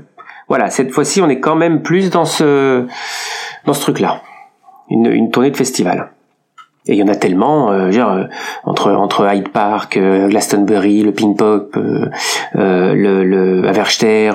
voilà, 0.49 0.71
cette 0.71 0.91
fois-ci, 0.91 1.23
on 1.23 1.29
est 1.29 1.41
quand 1.41 1.57
même 1.57 1.83
plus 1.83 2.11
dans 2.11 2.27
ce, 2.27 2.87
dans 3.67 3.75
ce 3.75 3.81
truc-là 3.81 4.21
une, 4.91 5.07
une 5.07 5.31
tournée 5.31 5.51
de 5.51 5.57
festival. 5.57 6.11
Et 6.87 6.93
il 6.93 6.99
y 6.99 7.03
en 7.03 7.09
a 7.09 7.15
tellement, 7.15 7.73
euh, 7.73 7.89
dire, 7.89 8.11
euh, 8.11 8.25
entre 8.65 8.93
entre 8.93 9.27
Hyde 9.33 9.49
Park, 9.49 9.97
euh, 9.97 10.29
Glastonbury, 10.29 11.03
le 11.03 11.13
Pink 11.13 11.39
Pop, 11.39 11.75
euh, 11.79 12.11
le, 12.55 13.25
le 13.25 13.67
Averster, 13.67 14.33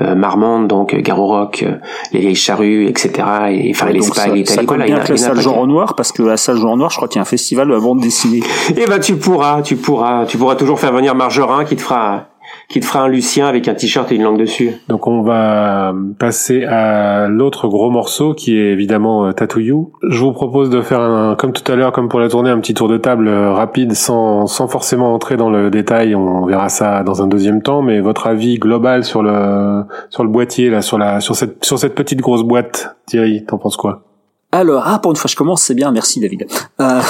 Marmande, 0.00 0.66
donc 0.66 0.92
Garo 0.96 1.28
Rock, 1.28 1.64
les 2.12 2.18
vieilles 2.18 2.34
charrues, 2.34 2.88
etc. 2.88 3.12
Et 3.50 3.70
enfin 3.72 3.90
l'Espagne, 3.90 4.34
l'Italie. 4.34 4.66
Voilà, 4.66 4.88
il 4.88 4.90
y 4.90 4.92
a, 4.92 5.04
la 5.08 5.16
salle 5.16 5.40
genre 5.40 5.68
noir 5.68 5.94
parce 5.94 6.10
que 6.10 6.22
la 6.24 6.36
salle 6.36 6.56
genre 6.56 6.76
noir, 6.76 6.90
je 6.90 6.96
crois 6.96 7.06
qu'il 7.06 7.18
y 7.18 7.20
a 7.20 7.22
un 7.22 7.26
festival 7.26 7.68
de 7.68 7.74
la 7.74 7.80
bande 7.80 8.00
dessinée. 8.00 8.42
Eh 8.76 8.86
ben 8.86 8.98
tu 8.98 9.14
pourras, 9.14 9.62
tu 9.62 9.76
pourras, 9.76 10.26
tu 10.26 10.36
pourras 10.36 10.56
toujours 10.56 10.80
faire 10.80 10.92
venir 10.92 11.14
Margerin 11.14 11.64
qui 11.64 11.76
te 11.76 11.82
fera 11.82 12.27
qui 12.68 12.80
te 12.80 12.84
fera 12.84 13.04
un 13.04 13.08
Lucien 13.08 13.46
avec 13.46 13.66
un 13.66 13.74
t-shirt 13.74 14.12
et 14.12 14.16
une 14.16 14.22
langue 14.22 14.38
dessus. 14.38 14.72
Donc 14.88 15.06
on 15.06 15.22
va 15.22 15.94
passer 16.18 16.64
à 16.64 17.26
l'autre 17.28 17.66
gros 17.68 17.90
morceau 17.90 18.34
qui 18.34 18.58
est 18.58 18.72
évidemment 18.72 19.26
euh, 19.26 19.32
Tattoo 19.32 19.60
You. 19.60 19.92
Je 20.06 20.20
vous 20.20 20.32
propose 20.32 20.68
de 20.68 20.82
faire 20.82 21.00
un, 21.00 21.34
comme 21.34 21.52
tout 21.52 21.70
à 21.70 21.76
l'heure, 21.76 21.92
comme 21.92 22.08
pour 22.08 22.20
la 22.20 22.28
tournée, 22.28 22.50
un 22.50 22.60
petit 22.60 22.74
tour 22.74 22.88
de 22.88 22.98
table 22.98 23.28
euh, 23.28 23.52
rapide 23.52 23.94
sans, 23.94 24.46
sans 24.46 24.68
forcément 24.68 25.14
entrer 25.14 25.38
dans 25.38 25.48
le 25.48 25.70
détail. 25.70 26.14
On 26.14 26.44
verra 26.44 26.68
ça 26.68 27.02
dans 27.04 27.22
un 27.22 27.26
deuxième 27.26 27.62
temps. 27.62 27.80
Mais 27.80 28.00
votre 28.00 28.26
avis 28.26 28.58
global 28.58 29.04
sur 29.04 29.22
le 29.22 29.84
sur 30.10 30.22
le 30.22 30.28
boîtier 30.28 30.68
là, 30.68 30.82
sur 30.82 30.98
la 30.98 31.20
sur 31.20 31.36
cette 31.36 31.64
sur 31.64 31.78
cette 31.78 31.94
petite 31.94 32.20
grosse 32.20 32.42
boîte, 32.42 32.96
Thierry, 33.06 33.44
t'en 33.46 33.56
penses 33.56 33.76
quoi? 33.76 34.07
Alors, 34.50 34.84
ah, 34.86 34.98
pour 34.98 35.10
une 35.10 35.16
fois, 35.16 35.28
je 35.30 35.36
commence, 35.36 35.62
c'est 35.62 35.74
bien, 35.74 35.92
merci 35.92 36.20
David. 36.20 36.46
Euh, 36.80 37.00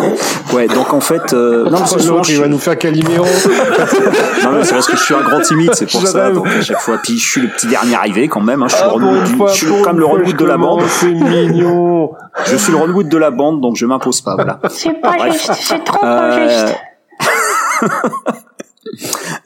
ouais, 0.54 0.66
donc 0.66 0.94
en 0.94 1.02
fait, 1.02 1.34
euh, 1.34 1.64
non, 1.70 1.78
parce 1.78 1.94
que 1.94 2.32
il 2.32 2.40
va 2.40 2.48
nous 2.48 2.58
faire 2.58 2.78
Calimero. 2.78 3.24
non, 4.42 4.62
c'est 4.62 4.72
parce 4.72 4.86
que 4.86 4.96
je 4.96 5.02
suis 5.02 5.14
un 5.14 5.20
grand 5.20 5.40
timide, 5.42 5.74
c'est 5.74 5.90
pour 5.90 6.06
ça. 6.06 6.30
Donc 6.30 6.46
à 6.46 6.62
chaque 6.62 6.80
fois, 6.80 6.96
puis 7.02 7.18
je 7.18 7.30
suis 7.30 7.42
le 7.42 7.48
petit 7.48 7.66
dernier 7.66 7.96
arrivé 7.96 8.28
quand 8.28 8.40
même. 8.40 8.62
Hein, 8.62 8.68
je 8.68 8.76
suis, 8.76 8.84
ah, 8.86 8.94
le, 8.98 9.46
je 9.48 9.52
suis 9.52 9.82
comme 9.82 9.98
le 9.98 10.06
Ron 10.06 10.20
de 10.20 10.44
la 10.46 10.56
bande. 10.56 10.84
C'est 10.88 11.12
mignon. 11.12 12.12
je 12.46 12.56
suis 12.56 12.72
le 12.72 12.78
Ron 12.78 13.02
de 13.02 13.16
la 13.18 13.30
bande, 13.30 13.60
donc 13.60 13.76
je 13.76 13.84
m'impose 13.84 14.22
pas. 14.22 14.34
Voilà. 14.34 14.58
C'est 14.70 14.98
pas 14.98 15.30
juste, 15.30 15.52
c'est 15.52 15.84
trop 15.84 15.98
pas 15.98 16.48
juste. 16.48 16.76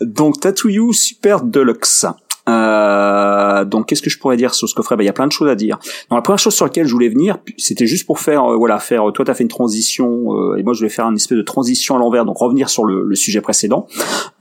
donc 0.00 0.38
Tattoo 0.38 0.68
You 0.68 0.92
Super 0.92 1.40
Deluxe. 1.40 2.06
Euh, 2.50 3.64
donc 3.64 3.86
qu'est-ce 3.86 4.02
que 4.02 4.10
je 4.10 4.18
pourrais 4.18 4.36
dire 4.36 4.54
sur 4.54 4.68
ce 4.68 4.74
coffret? 4.74 4.96
Bah, 4.96 5.02
Il 5.02 5.06
y 5.06 5.10
a 5.10 5.12
plein 5.12 5.26
de 5.26 5.32
choses 5.32 5.48
à 5.48 5.54
dire. 5.54 5.78
Donc, 6.10 6.18
la 6.18 6.22
première 6.22 6.38
chose 6.38 6.54
sur 6.54 6.64
laquelle 6.64 6.86
je 6.86 6.92
voulais 6.92 7.08
venir, 7.08 7.38
c'était 7.56 7.86
juste 7.86 8.06
pour 8.06 8.18
faire, 8.18 8.44
euh, 8.44 8.56
voilà, 8.56 8.78
faire. 8.78 9.04
Toi, 9.12 9.24
tu 9.24 9.30
as 9.30 9.34
fait 9.34 9.44
une 9.44 9.48
transition 9.48 10.34
euh, 10.34 10.56
et 10.56 10.62
moi, 10.62 10.72
je 10.72 10.80
voulais 10.80 10.90
faire 10.90 11.06
une 11.06 11.16
espèce 11.16 11.38
de 11.38 11.42
transition 11.42 11.96
à 11.96 11.98
l'envers, 11.98 12.24
donc 12.24 12.38
revenir 12.38 12.68
sur 12.68 12.84
le, 12.84 13.04
le 13.04 13.14
sujet 13.14 13.40
précédent. 13.40 13.86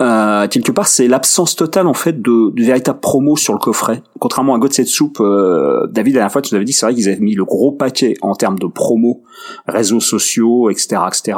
Euh, 0.02 0.48
quelque 0.48 0.72
part, 0.72 0.88
c'est 0.88 1.08
l'absence 1.08 1.56
totale 1.56 1.88
en 1.88 1.94
fait 1.94 2.22
de, 2.22 2.52
de 2.52 2.64
véritable 2.64 3.00
promo 3.00 3.36
sur 3.36 3.54
le 3.54 3.60
coffret. 3.60 4.02
Contrairement 4.20 4.56
à 4.56 4.60
God 4.60 4.74
Set 4.74 4.88
Soup, 4.88 5.18
David, 5.20 6.14
la 6.14 6.20
dernière 6.20 6.32
fois, 6.32 6.42
tu 6.42 6.54
nous 6.54 6.58
avais 6.58 6.66
dit 6.66 6.74
c'est 6.74 6.86
vrai 6.86 6.96
qu'ils 6.96 7.08
avaient 7.08 7.20
mis 7.20 7.36
le 7.36 7.46
gros 7.46 7.72
paquet 7.72 8.16
en 8.22 8.36
termes 8.36 8.60
de 8.60 8.68
promo, 8.68 9.24
réseaux 9.68 10.00
sociaux, 10.00 10.70
etc., 10.70 11.02
etc. 11.08 11.38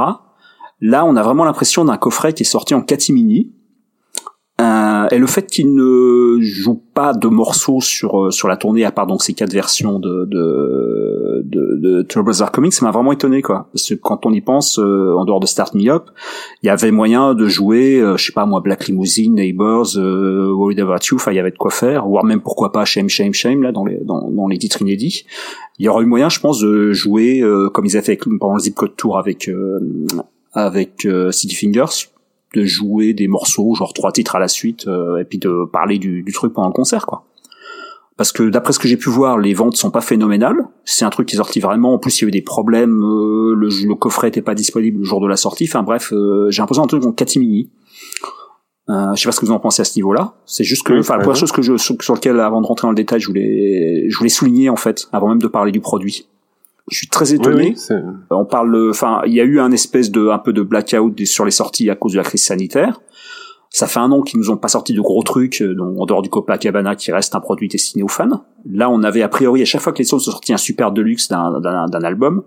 Là, 0.82 1.06
on 1.06 1.16
a 1.16 1.22
vraiment 1.22 1.44
l'impression 1.44 1.86
d'un 1.86 1.98
coffret 1.98 2.34
qui 2.34 2.44
est 2.44 2.46
sorti 2.46 2.74
en 2.74 2.82
catimini 2.82 3.52
euh, 4.62 5.08
et 5.10 5.18
le 5.18 5.26
fait 5.26 5.48
qu'il 5.48 5.74
ne 5.74 6.40
joue 6.40 6.80
pas 6.94 7.14
de 7.14 7.28
morceaux 7.28 7.82
sur 7.82 8.26
euh, 8.26 8.32
sur 8.32 8.48
la 8.48 8.58
tournée 8.58 8.86
à 8.86 8.92
part 8.92 9.08
donc 9.08 9.24
ces 9.24 9.34
quatre 9.34 9.54
versions 9.54 9.98
de 9.98 10.26
de 10.26 11.42
de, 11.44 12.04
de 12.04 12.42
Are 12.44 12.52
Coming, 12.52 12.70
ça 12.70 12.86
m'a 12.86 12.92
vraiment 12.92 13.12
étonné 13.12 13.42
quoi. 13.42 13.70
Parce 13.74 13.90
que 13.90 13.96
quand 13.96 14.26
on 14.26 14.32
y 14.32 14.42
pense, 14.42 14.78
euh, 14.78 15.16
en 15.18 15.26
dehors 15.26 15.40
de 15.40 15.48
Start 15.48 15.74
Me 15.74 15.90
Up, 15.90 16.10
il 16.62 16.68
y 16.68 16.70
avait 16.70 16.92
moyen 16.92 17.34
de 17.34 17.48
jouer, 17.48 18.04
je 18.18 18.24
sais 18.24 18.34
pas 18.34 18.46
moi, 18.46 18.62
Black 18.62 18.88
Limousine, 18.88 19.36
Neighbors, 19.36 19.96
Worried 19.96 20.80
About 20.80 21.06
You, 21.10 21.16
enfin 21.16 21.32
il 21.32 21.38
y 21.38 21.40
avait 21.40 21.52
de 21.52 21.58
quoi 21.58 21.72
faire, 21.72 22.08
voire 22.08 22.24
même 22.24 22.42
pourquoi 22.42 22.72
pas 22.72 22.86
Shame 22.86 23.10
Shame 23.10 23.34
Shame 23.34 23.64
là 23.64 23.72
dans 23.72 23.86
les 23.86 23.98
dans, 24.04 24.30
dans 24.30 24.48
les 24.48 24.60
titres 24.60 24.82
inédits. 24.82 25.26
Il 25.80 25.86
y 25.86 25.88
aurait 25.88 26.04
eu 26.04 26.08
moyen, 26.08 26.30
je 26.30 26.40
pense, 26.40 26.60
de 26.60 26.92
jouer 26.92 27.44
comme 27.74 27.86
ils 27.86 27.98
avaient 27.98 28.06
fait 28.06 28.20
pendant 28.40 28.54
le 28.54 28.60
Zip 28.60 28.76
Code 28.76 28.96
Tour 28.96 29.18
avec 29.18 29.50
avec 30.54 31.08
City 31.32 31.56
Fingers 31.56 32.11
de 32.54 32.66
jouer 32.66 33.14
des 33.14 33.28
morceaux, 33.28 33.76
genre 33.76 33.94
trois 33.94 34.12
titres 34.12 34.36
à 34.36 34.40
la 34.40 34.48
suite, 34.48 34.88
euh, 34.88 35.18
et 35.18 35.24
puis 35.24 35.38
de 35.38 35.66
parler 35.72 36.00
du, 36.00 36.24
du, 36.24 36.32
truc 36.32 36.54
pendant 36.54 36.68
le 36.68 36.74
concert, 36.74 37.06
quoi. 37.06 37.26
Parce 38.18 38.32
que 38.32 38.44
d'après 38.44 38.74
ce 38.74 38.78
que 38.78 38.88
j'ai 38.88 38.98
pu 38.98 39.10
voir, 39.10 39.40
les 39.40 39.54
ventes 39.54 39.76
sont 39.76 39.90
pas 39.90 40.02
phénoménales. 40.02 40.68
C'est 40.86 41.06
un 41.06 41.10
truc 41.10 41.28
qui 41.28 41.36
est 41.36 41.38
sorti 41.38 41.60
vraiment. 41.60 41.94
En 41.94 41.98
plus, 41.98 42.20
il 42.20 42.22
y 42.22 42.26
avait 42.26 42.32
des 42.32 42.44
problèmes. 42.44 43.02
Euh, 43.04 43.56
le, 43.56 43.70
le, 43.70 43.96
coffret 43.96 44.28
était 44.28 44.44
pas 44.44 44.54
disponible 44.54 45.00
le 45.00 45.04
jour 45.04 45.22
de 45.22 45.28
la 45.28 45.38
sortie. 45.38 45.66
Enfin 45.68 45.82
bref, 45.82 46.14
euh, 46.14 46.48
j'ai 46.52 46.62
l'impression 46.62 46.84
un 46.84 46.88
truc 46.88 47.04
en 47.04 47.14
catimini. 47.14 47.72
Euh, 48.90 49.16
je 49.16 49.22
sais 49.22 49.28
pas 49.28 49.32
ce 49.32 49.40
que 49.40 49.46
vous 49.48 49.52
en 49.52 49.60
pensez 49.60 49.82
à 49.82 49.86
ce 49.86 49.98
niveau-là. 49.98 50.36
C'est 50.46 50.64
juste 50.64 50.84
que, 50.84 51.00
enfin, 51.00 51.16
la 51.16 51.24
première 51.24 51.38
chose 51.38 51.52
que 51.52 51.64
je, 51.64 51.78
sur, 51.78 51.96
sur 52.00 52.14
lequel, 52.14 52.40
avant 52.40 52.62
de 52.62 52.68
rentrer 52.68 52.86
dans 52.86 52.92
le 52.92 52.96
détail, 52.96 53.22
je 53.22 53.28
voulais, 53.28 54.06
je 54.08 54.18
voulais 54.18 54.30
souligner 54.30 54.70
en 54.70 54.76
fait, 54.76 55.08
avant 55.14 55.30
même 55.30 55.42
de 55.42 55.48
parler 55.48 55.72
du 55.72 55.80
produit 55.80 56.28
je 56.90 56.98
suis 56.98 57.08
très 57.08 57.34
étonné. 57.34 57.76
on 58.30 58.46
parle, 58.46 58.90
enfin, 58.90 59.22
il 59.26 59.34
y 59.34 59.42
a 59.42 59.44
eu 59.44 59.60
un 59.60 59.72
espèce 59.72 60.12
de, 60.12 60.30
un 60.30 60.40
peu 60.40 60.54
de 60.54 60.62
blackout 60.62 61.26
sur 61.26 61.46
les 61.46 61.52
sorties 61.52 61.90
à 61.90 61.96
cause 61.96 62.14
de 62.14 62.18
la 62.18 62.24
crise 62.24 62.44
sanitaire. 62.44 63.02
Ça 63.70 63.88
fait 63.88 64.00
un 64.00 64.12
an 64.12 64.22
qu'ils 64.22 64.38
nous 64.38 64.50
ont 64.50 64.58
pas 64.58 64.68
sorti 64.68 64.94
de 64.94 65.00
gros 65.00 65.24
trucs, 65.24 65.62
euh, 65.62 65.78
en 65.98 66.06
dehors 66.06 66.22
du 66.22 66.30
Copacabana 66.30 66.98
qui 66.98 67.12
reste 67.14 67.36
un 67.36 67.40
produit 67.40 67.70
destiné 67.70 68.04
aux 68.04 68.10
fans. 68.10 68.44
Là, 68.70 68.90
on 68.90 69.02
avait 69.02 69.22
a 69.22 69.30
priori 69.30 69.62
à 69.62 69.66
chaque 69.66 69.80
fois 69.80 69.94
que 69.94 70.00
les 70.00 70.04
songs 70.04 70.20
sont 70.20 70.32
sortis 70.32 70.52
un 70.52 70.58
super 70.58 70.92
deluxe 70.92 71.30
d'un 71.30 72.04
album, 72.04 72.44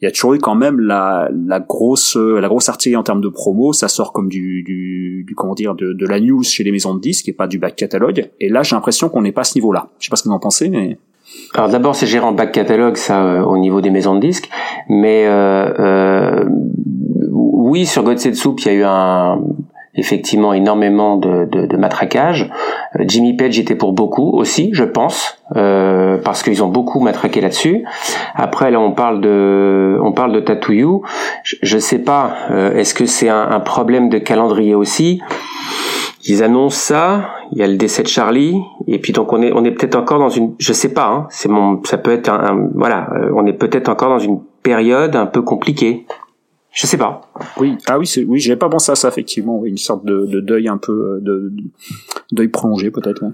il 0.00 0.06
y 0.06 0.08
a 0.08 0.12
toujours 0.12 0.34
eu 0.34 0.38
quand 0.38 0.54
même 0.54 0.80
la, 0.80 1.28
la 1.46 1.60
grosse 1.60 2.16
la 2.16 2.48
grosse 2.48 2.70
artillerie 2.70 2.96
en 2.96 3.02
termes 3.02 3.20
de 3.20 3.28
promo. 3.28 3.74
Ça 3.74 3.88
sort 3.88 4.12
comme 4.12 4.28
du, 4.28 4.62
du, 4.62 5.24
du 5.26 5.34
comment 5.34 5.54
dire 5.54 5.74
de, 5.74 5.92
de, 5.92 6.06
la 6.06 6.20
news 6.20 6.42
chez 6.42 6.64
les 6.64 6.72
maisons 6.72 6.94
de 6.94 7.00
disques 7.00 7.28
et 7.28 7.34
pas 7.34 7.46
du 7.46 7.58
back 7.58 7.76
catalogue. 7.76 8.30
Et 8.40 8.48
là, 8.48 8.62
j'ai 8.62 8.74
l'impression 8.74 9.10
qu'on 9.10 9.20
n'est 9.20 9.32
pas 9.32 9.42
à 9.42 9.44
ce 9.44 9.56
niveau-là. 9.56 9.90
Je 9.98 10.06
sais 10.06 10.10
pas 10.10 10.16
ce 10.16 10.22
que 10.22 10.28
vous 10.28 10.34
en 10.34 10.38
pensez, 10.38 10.70
mais 10.70 10.98
alors 11.54 11.68
d'abord 11.68 11.94
c'est 11.94 12.06
gérant 12.06 12.32
back 12.32 12.52
catalogue 12.52 12.96
ça 12.96 13.22
euh, 13.22 13.42
au 13.42 13.58
niveau 13.58 13.80
des 13.80 13.90
maisons 13.90 14.14
de 14.14 14.20
disques, 14.20 14.48
mais 14.88 15.24
euh, 15.26 15.72
euh, 15.78 16.44
oui 17.32 17.86
sur 17.86 18.02
God 18.02 18.18
Soup 18.18 18.60
il 18.60 18.66
y 18.66 18.68
a 18.70 18.72
eu 18.72 18.84
un 18.84 19.40
effectivement 19.96 20.52
énormément 20.54 21.16
de, 21.16 21.48
de, 21.50 21.66
de 21.66 21.76
matraquage. 21.76 22.48
Euh, 22.98 23.04
Jimmy 23.06 23.34
Page 23.36 23.58
était 23.58 23.74
pour 23.74 23.92
beaucoup 23.92 24.30
aussi, 24.30 24.70
je 24.72 24.84
pense, 24.84 25.36
euh, 25.56 26.18
parce 26.24 26.44
qu'ils 26.44 26.62
ont 26.62 26.68
beaucoup 26.68 27.00
matraqué 27.00 27.40
là-dessus. 27.40 27.84
Après, 28.34 28.70
là, 28.70 28.80
on 28.80 28.92
parle 28.92 29.20
de, 29.20 29.98
on 30.02 30.12
parle 30.12 30.32
de 30.32 30.40
Tattoo. 30.40 31.02
Je, 31.42 31.56
je 31.62 31.78
sais 31.78 31.98
pas, 31.98 32.34
est-ce 32.76 32.94
que 32.94 33.06
c'est 33.06 33.28
un, 33.28 33.50
un, 33.50 33.60
problème 33.60 34.08
de 34.08 34.18
calendrier 34.18 34.76
aussi? 34.76 35.20
Ils 36.26 36.42
annoncent 36.42 36.76
ça, 36.76 37.30
il 37.52 37.58
y 37.58 37.62
a 37.62 37.66
le 37.66 37.76
décès 37.76 38.02
de 38.02 38.08
Charlie, 38.08 38.54
et 38.86 38.98
puis 38.98 39.12
donc 39.12 39.32
on 39.32 39.40
est 39.40 39.52
on 39.52 39.64
est 39.64 39.70
peut-être 39.70 39.96
encore 39.96 40.18
dans 40.18 40.28
une, 40.28 40.54
je 40.58 40.72
sais 40.72 40.92
pas, 40.92 41.08
hein, 41.08 41.26
c'est 41.30 41.48
mon, 41.48 41.82
ça 41.84 41.96
peut 41.96 42.10
être 42.12 42.28
un, 42.28 42.68
voilà, 42.74 43.08
euh, 43.14 43.30
on 43.34 43.46
est 43.46 43.54
peut-être 43.54 43.88
encore 43.88 44.10
dans 44.10 44.18
une 44.18 44.40
période 44.62 45.16
un 45.16 45.26
peu 45.26 45.42
compliquée. 45.42 46.06
Je 46.72 46.86
sais 46.86 46.98
pas. 46.98 47.22
Oui, 47.58 47.76
ah 47.88 47.98
oui, 47.98 48.06
c'est, 48.06 48.22
oui, 48.22 48.38
j'avais 48.38 48.58
pas 48.58 48.68
pensé 48.68 48.92
à 48.92 48.94
ça 48.94 49.08
effectivement, 49.08 49.64
une 49.64 49.78
sorte 49.78 50.04
de, 50.04 50.26
de 50.26 50.40
deuil 50.40 50.68
un 50.68 50.76
peu, 50.76 50.92
euh, 50.92 51.20
de, 51.20 51.52
deuil 52.32 52.48
prolongé 52.48 52.90
peut-être. 52.90 53.24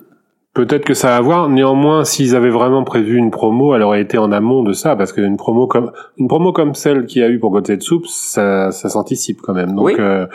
Peut-être 0.55 0.87
que 0.87 0.95
ça 0.95 1.15
a 1.15 1.19
à 1.19 1.21
voir. 1.21 1.51
Néanmoins, 1.51 2.05
s'ils 2.05 2.35
avaient 2.35 2.49
vraiment 2.51 2.83
prévu 2.83 3.19
une 3.19 3.31
promo, 3.31 3.75
elle 3.75 3.83
aurait 3.83 4.01
été 4.01 4.17
en 4.17 4.33
amont 4.33 4.63
de 4.63 4.73
ça, 4.73 4.97
parce 4.97 5.13
qu'une 5.13 5.37
promo 5.37 5.67
comme 5.67 5.93
une 6.17 6.29
promo 6.29 6.53
comme 6.55 6.75
celle 6.75 7.05
qu'il 7.05 7.21
y 7.21 7.25
a 7.27 7.29
eu 7.29 7.39
pour 7.39 7.51
God 7.51 7.83
Soup, 7.83 8.07
ça, 8.07 8.71
ça 8.71 8.89
s'anticipe 8.89 9.43
quand 9.43 9.53
même. 9.53 9.75
Donc, 9.75 9.85
oui. 9.85 9.97
euh, 9.99 10.27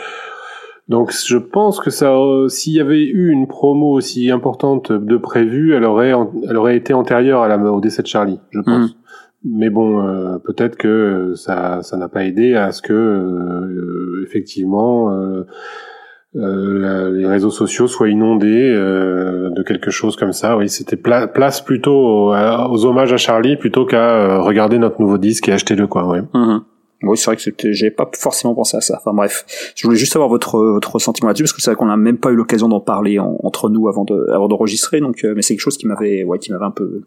donc 0.91 1.13
je 1.13 1.37
pense 1.37 1.79
que 1.79 1.89
ça, 1.89 2.13
s'il 2.49 2.73
y 2.73 2.81
avait 2.81 3.05
eu 3.05 3.29
une 3.29 3.47
promo 3.47 3.93
aussi 3.93 4.29
importante 4.29 4.91
de 4.91 5.15
prévu, 5.15 5.73
elle 5.73 5.85
aurait, 5.85 6.11
elle 6.49 6.57
aurait 6.57 6.75
été 6.75 6.93
antérieure 6.93 7.43
à 7.43 7.47
la, 7.47 7.57
au 7.57 7.79
décès 7.79 8.01
de 8.01 8.07
Charlie, 8.07 8.41
je 8.49 8.59
pense. 8.59 8.91
Mm. 8.91 8.95
Mais 9.45 9.69
bon, 9.69 10.05
euh, 10.05 10.37
peut-être 10.39 10.75
que 10.75 11.31
ça, 11.35 11.81
ça 11.81 11.95
n'a 11.95 12.09
pas 12.09 12.25
aidé 12.25 12.55
à 12.55 12.73
ce 12.73 12.81
que 12.81 12.91
euh, 12.91 14.21
effectivement 14.27 15.11
euh, 16.35 17.09
les 17.13 17.25
réseaux 17.25 17.51
sociaux 17.51 17.87
soient 17.87 18.09
inondés 18.09 18.73
de 18.73 19.63
quelque 19.63 19.91
chose 19.91 20.17
comme 20.17 20.33
ça. 20.33 20.57
Oui, 20.57 20.67
c'était 20.67 20.97
place 20.97 21.61
plutôt 21.61 22.33
aux, 22.33 22.85
hommages 22.85 23.13
à 23.13 23.17
Charlie 23.17 23.55
plutôt 23.55 23.85
qu'à 23.85 24.39
regarder 24.39 24.77
notre 24.77 24.99
nouveau 24.99 25.17
disque 25.17 25.47
et 25.47 25.53
acheter 25.53 25.75
le 25.75 25.87
quoi. 25.87 26.05
Oui. 26.05 26.19
Mm-hmm. 26.33 26.61
Oui, 27.03 27.17
c'est 27.17 27.25
vrai 27.25 27.35
que 27.35 27.41
c'était, 27.41 27.73
j'ai 27.73 27.91
pas 27.91 28.09
forcément 28.17 28.53
pensé 28.53 28.77
à 28.77 28.81
ça. 28.81 28.97
Enfin 28.99 29.13
bref, 29.13 29.45
je 29.75 29.87
voulais 29.87 29.97
juste 29.97 30.15
avoir 30.15 30.29
votre 30.29 30.59
votre 30.59 30.93
ressentiment 30.93 31.27
là-dessus 31.29 31.43
parce 31.43 31.53
que 31.53 31.61
c'est 31.61 31.71
vrai 31.71 31.75
qu'on 31.75 31.87
n'a 31.87 31.97
même 31.97 32.17
pas 32.17 32.31
eu 32.31 32.35
l'occasion 32.35 32.67
d'en 32.67 32.79
parler 32.79 33.17
entre 33.19 33.69
nous 33.69 33.87
avant 33.87 34.03
de 34.03 34.29
avant 34.31 34.47
d'enregistrer. 34.47 34.99
Donc, 34.99 35.23
euh, 35.23 35.33
mais 35.35 35.41
c'est 35.41 35.55
quelque 35.55 35.63
chose 35.63 35.77
qui 35.77 35.87
m'avait, 35.87 36.23
ouais, 36.23 36.37
qui 36.39 36.51
m'avait 36.51 36.65
un 36.65 36.71
peu 36.71 37.01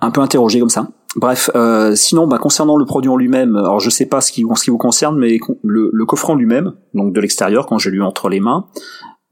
un 0.00 0.10
peu 0.10 0.20
interrogé 0.20 0.60
comme 0.60 0.70
ça. 0.70 0.88
Bref, 1.16 1.50
euh, 1.54 1.94
sinon, 1.94 2.26
bah, 2.26 2.38
concernant 2.38 2.76
le 2.76 2.84
produit 2.84 3.10
en 3.10 3.16
lui-même, 3.16 3.56
alors 3.56 3.80
je 3.80 3.90
sais 3.90 4.06
pas 4.06 4.20
ce 4.20 4.32
qui, 4.32 4.44
en 4.44 4.54
ce 4.54 4.64
qui 4.64 4.70
vous 4.70 4.78
concerne, 4.78 5.18
mais 5.18 5.38
le, 5.62 5.90
le 5.92 6.06
coffre 6.06 6.30
en 6.30 6.36
lui-même, 6.36 6.72
donc 6.94 7.12
de 7.12 7.20
l'extérieur, 7.20 7.66
quand 7.66 7.78
j'ai 7.78 7.90
lu 7.90 8.02
entre 8.02 8.28
les 8.28 8.40
mains, 8.40 8.66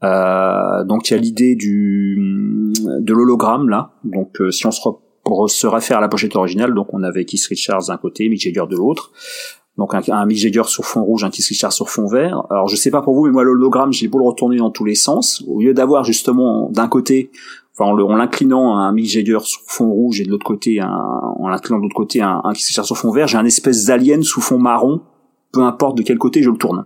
euh, 0.03 0.83
donc 0.83 1.09
il 1.09 1.13
y 1.13 1.17
a 1.17 1.19
l'idée 1.19 1.55
du 1.55 2.73
de 2.99 3.13
l'hologramme 3.13 3.69
là. 3.69 3.91
Donc 4.03 4.39
euh, 4.41 4.51
si 4.51 4.65
on 4.65 4.71
se 4.71 4.81
pour 5.29 5.47
se 5.47 5.67
réfère 5.67 5.99
à 5.99 6.01
la 6.01 6.09
pochette 6.09 6.35
originale, 6.35 6.73
donc 6.73 6.91
on 6.91 7.03
avait 7.03 7.23
Keith 7.23 7.45
Richards 7.45 7.85
d'un 7.89 7.97
côté, 7.97 8.27
Mick 8.29 8.41
Jagger 8.41 8.63
de 8.67 8.75
l'autre. 8.75 9.11
Donc 9.77 9.93
un, 9.93 10.01
un, 10.07 10.25
Mick 10.25 10.39
Jagger 10.39 10.63
sur 10.65 10.83
fond 10.83 11.03
rouge, 11.03 11.23
un 11.23 11.29
Keith 11.29 11.45
Richards 11.45 11.71
sur 11.71 11.87
fond 11.87 12.07
vert. 12.07 12.41
Alors 12.49 12.67
je 12.67 12.75
sais 12.75 12.89
pas 12.89 13.03
pour 13.03 13.13
vous, 13.13 13.25
mais 13.25 13.31
moi 13.31 13.43
l'hologramme, 13.43 13.93
j'ai 13.93 14.07
beau 14.07 14.17
le 14.17 14.25
retourner 14.25 14.57
dans 14.57 14.71
tous 14.71 14.85
les 14.85 14.95
sens. 14.95 15.43
Au 15.47 15.61
lieu 15.61 15.75
d'avoir 15.75 16.03
justement 16.03 16.71
d'un 16.71 16.87
côté, 16.87 17.29
enfin 17.75 17.91
en 17.91 18.15
l'inclinant 18.15 18.75
un 18.75 18.91
Mick 18.91 19.05
Jagger 19.05 19.37
sur 19.43 19.61
fond 19.67 19.91
rouge 19.91 20.19
et 20.19 20.25
de 20.25 20.31
l'autre 20.31 20.47
côté, 20.47 20.79
un, 20.79 20.89
en 20.89 21.47
l'inclinant 21.47 21.77
de 21.77 21.83
l'autre 21.83 21.95
côté 21.95 22.21
un, 22.23 22.41
un 22.43 22.53
Keith 22.53 22.65
sur 22.65 22.97
fond 22.97 23.11
vert, 23.11 23.27
j'ai 23.27 23.37
un 23.37 23.45
espèce 23.45 23.85
d'alien 23.85 24.23
sous 24.23 24.41
fond 24.41 24.57
marron. 24.57 25.01
Peu 25.51 25.61
importe 25.61 25.95
de 25.97 26.01
quel 26.01 26.17
côté 26.17 26.41
je 26.41 26.49
le 26.49 26.57
tourne. 26.57 26.85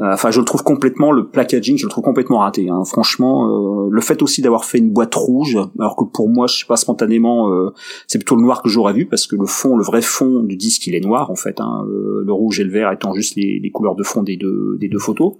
Euh, 0.00 0.14
enfin, 0.14 0.30
je 0.30 0.38
le 0.38 0.46
trouve 0.46 0.62
complètement 0.62 1.12
le 1.12 1.26
packaging, 1.26 1.76
je 1.76 1.84
le 1.84 1.90
trouve 1.90 2.04
complètement 2.04 2.38
raté. 2.38 2.70
Hein. 2.70 2.84
Franchement, 2.84 3.84
euh, 3.84 3.88
le 3.90 4.00
fait 4.00 4.22
aussi 4.22 4.40
d'avoir 4.40 4.64
fait 4.64 4.78
une 4.78 4.90
boîte 4.90 5.14
rouge, 5.14 5.58
alors 5.78 5.94
que 5.94 6.04
pour 6.04 6.28
moi, 6.28 6.46
je 6.46 6.60
sais 6.60 6.66
pas 6.66 6.76
spontanément, 6.76 7.52
euh, 7.52 7.70
c'est 8.06 8.18
plutôt 8.18 8.36
le 8.36 8.42
noir 8.42 8.62
que 8.62 8.70
j'aurais 8.70 8.94
vu 8.94 9.06
parce 9.06 9.26
que 9.26 9.36
le 9.36 9.44
fond, 9.44 9.76
le 9.76 9.84
vrai 9.84 10.00
fond 10.00 10.40
du 10.40 10.56
disque, 10.56 10.86
il 10.86 10.94
est 10.94 11.00
noir 11.00 11.30
en 11.30 11.36
fait. 11.36 11.60
Hein. 11.60 11.84
le 11.86 12.32
rouge 12.32 12.60
et 12.60 12.64
le 12.64 12.70
vert 12.70 12.90
étant 12.92 13.12
juste 13.12 13.36
les, 13.36 13.70
couleurs 13.72 13.94
de 13.94 14.02
fond 14.02 14.22
des 14.22 14.36
deux 14.36 14.98
photos. 14.98 15.34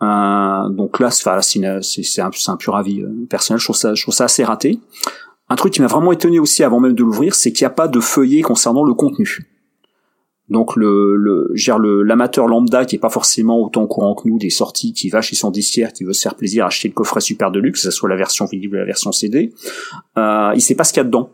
Donc 0.00 1.00
là, 1.00 1.10
c'est 1.10 2.20
un, 2.20 2.56
pur 2.56 2.76
avis 2.76 3.04
personnel. 3.28 3.58
Je 3.58 3.64
trouve 3.64 3.76
ça, 3.76 3.94
je 3.94 4.02
trouve 4.02 4.14
ça 4.14 4.24
assez 4.24 4.44
raté. 4.44 4.78
Un 5.48 5.56
truc 5.56 5.72
qui 5.72 5.80
m'a 5.80 5.86
vraiment 5.86 6.12
étonné 6.12 6.38
aussi 6.38 6.62
avant 6.62 6.80
même 6.80 6.94
de 6.94 7.02
l'ouvrir, 7.02 7.34
c'est 7.34 7.52
qu'il 7.52 7.64
n'y 7.64 7.68
a 7.68 7.74
pas 7.74 7.88
de 7.88 8.00
feuillet 8.00 8.42
concernant 8.42 8.84
le 8.84 8.94
contenu. 8.94 9.55
Donc 10.48 10.76
le, 10.76 11.16
le 11.16 11.52
le 11.78 12.02
l'amateur 12.02 12.46
lambda 12.46 12.84
qui 12.84 12.96
est 12.96 13.00
pas 13.00 13.08
forcément 13.08 13.60
autant 13.60 13.82
au 13.82 13.86
courant 13.88 14.14
que 14.14 14.28
nous 14.28 14.38
des 14.38 14.50
sorties, 14.50 14.92
qui 14.92 15.08
va 15.08 15.20
chez 15.20 15.34
son 15.34 15.50
disquaire, 15.50 15.92
qui 15.92 16.04
veut 16.04 16.12
se 16.12 16.22
faire 16.22 16.36
plaisir 16.36 16.64
à 16.64 16.68
acheter 16.68 16.88
le 16.88 16.94
coffret 16.94 17.20
super 17.20 17.50
de 17.50 17.58
luxe, 17.58 17.80
que 17.80 17.84
ce 17.84 17.90
soit 17.90 18.08
la 18.08 18.16
version 18.16 18.44
vinyle 18.44 18.68
ou 18.68 18.74
la 18.74 18.84
version 18.84 19.10
CD, 19.10 19.52
euh, 20.18 20.52
il 20.54 20.60
sait 20.60 20.76
pas 20.76 20.84
ce 20.84 20.92
qu'il 20.92 21.00
y 21.00 21.02
a 21.02 21.04
dedans. 21.04 21.30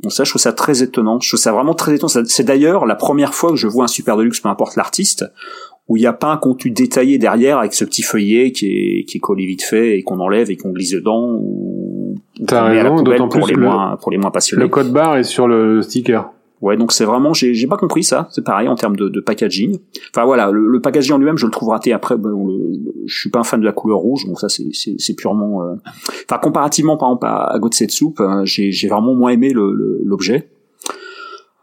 Donc 0.00 0.12
ça, 0.12 0.24
je 0.24 0.30
trouve 0.30 0.40
ça 0.40 0.52
très 0.52 0.82
étonnant. 0.82 1.18
Je 1.20 1.28
trouve 1.28 1.40
ça 1.40 1.52
vraiment 1.52 1.74
très 1.74 1.96
étonnant. 1.96 2.24
C'est 2.24 2.44
d'ailleurs 2.44 2.86
la 2.86 2.94
première 2.94 3.34
fois 3.34 3.50
que 3.50 3.56
je 3.56 3.66
vois 3.66 3.84
un 3.84 3.88
super 3.88 4.16
deluxe, 4.16 4.40
peu 4.40 4.48
importe 4.48 4.76
l'artiste, 4.76 5.24
où 5.88 5.96
il 5.96 6.00
n'y 6.00 6.06
a 6.06 6.12
pas 6.12 6.28
un 6.28 6.36
contenu 6.36 6.70
détaillé 6.70 7.18
derrière 7.18 7.58
avec 7.58 7.74
ce 7.74 7.84
petit 7.84 8.02
feuillet 8.02 8.52
qui 8.52 8.66
est, 8.66 9.04
qui 9.04 9.16
est 9.16 9.20
collé 9.20 9.44
vite 9.44 9.62
fait 9.62 9.98
et 9.98 10.02
qu'on 10.02 10.20
enlève 10.20 10.50
et 10.50 10.56
qu'on 10.56 10.70
glisse 10.70 10.92
dedans 10.92 11.32
ou, 11.32 12.14
T'as 12.46 12.64
raison, 12.64 13.02
d'autant 13.02 13.28
plus 13.28 13.40
pour 13.40 13.48
les 13.48 13.56
moins, 13.56 13.96
pour 14.00 14.10
les 14.12 14.18
moins 14.18 14.30
passionnés. 14.30 14.62
Le 14.62 14.68
code 14.68 14.92
barre 14.92 15.16
est 15.16 15.24
sur 15.24 15.48
le 15.48 15.82
sticker. 15.82 16.30
Ouais, 16.60 16.76
donc 16.76 16.92
c'est 16.92 17.04
vraiment, 17.04 17.32
j'ai, 17.34 17.66
pas 17.68 17.76
compris 17.76 18.02
ça. 18.02 18.28
C'est 18.32 18.44
pareil 18.44 18.68
en 18.68 18.74
termes 18.74 18.96
de, 18.96 19.08
de 19.08 19.20
packaging. 19.20 19.78
Enfin 20.12 20.24
voilà, 20.24 20.50
le, 20.50 20.80
packaging 20.80 21.12
en 21.12 21.18
lui-même, 21.18 21.38
je 21.38 21.46
le 21.46 21.52
trouve 21.52 21.68
raté. 21.68 21.92
Après, 21.92 22.16
bon, 22.16 22.48
je 23.06 23.18
suis 23.18 23.30
pas 23.30 23.38
un 23.38 23.44
fan 23.44 23.60
de 23.60 23.64
la 23.64 23.72
couleur 23.72 23.98
rouge, 23.98 24.26
donc 24.26 24.40
ça 24.40 24.48
c'est, 24.48 25.14
purement. 25.14 25.62
Euh... 25.62 25.74
Enfin 26.28 26.38
comparativement 26.40 26.96
par 26.96 27.10
exemple 27.10 27.26
à, 27.26 27.54
à 27.54 27.88
Soup, 27.88 28.20
euh, 28.20 28.44
j'ai, 28.44 28.88
vraiment 28.88 29.14
moins 29.14 29.30
aimé 29.30 29.52
le, 29.52 30.00
l'objet. 30.04 30.48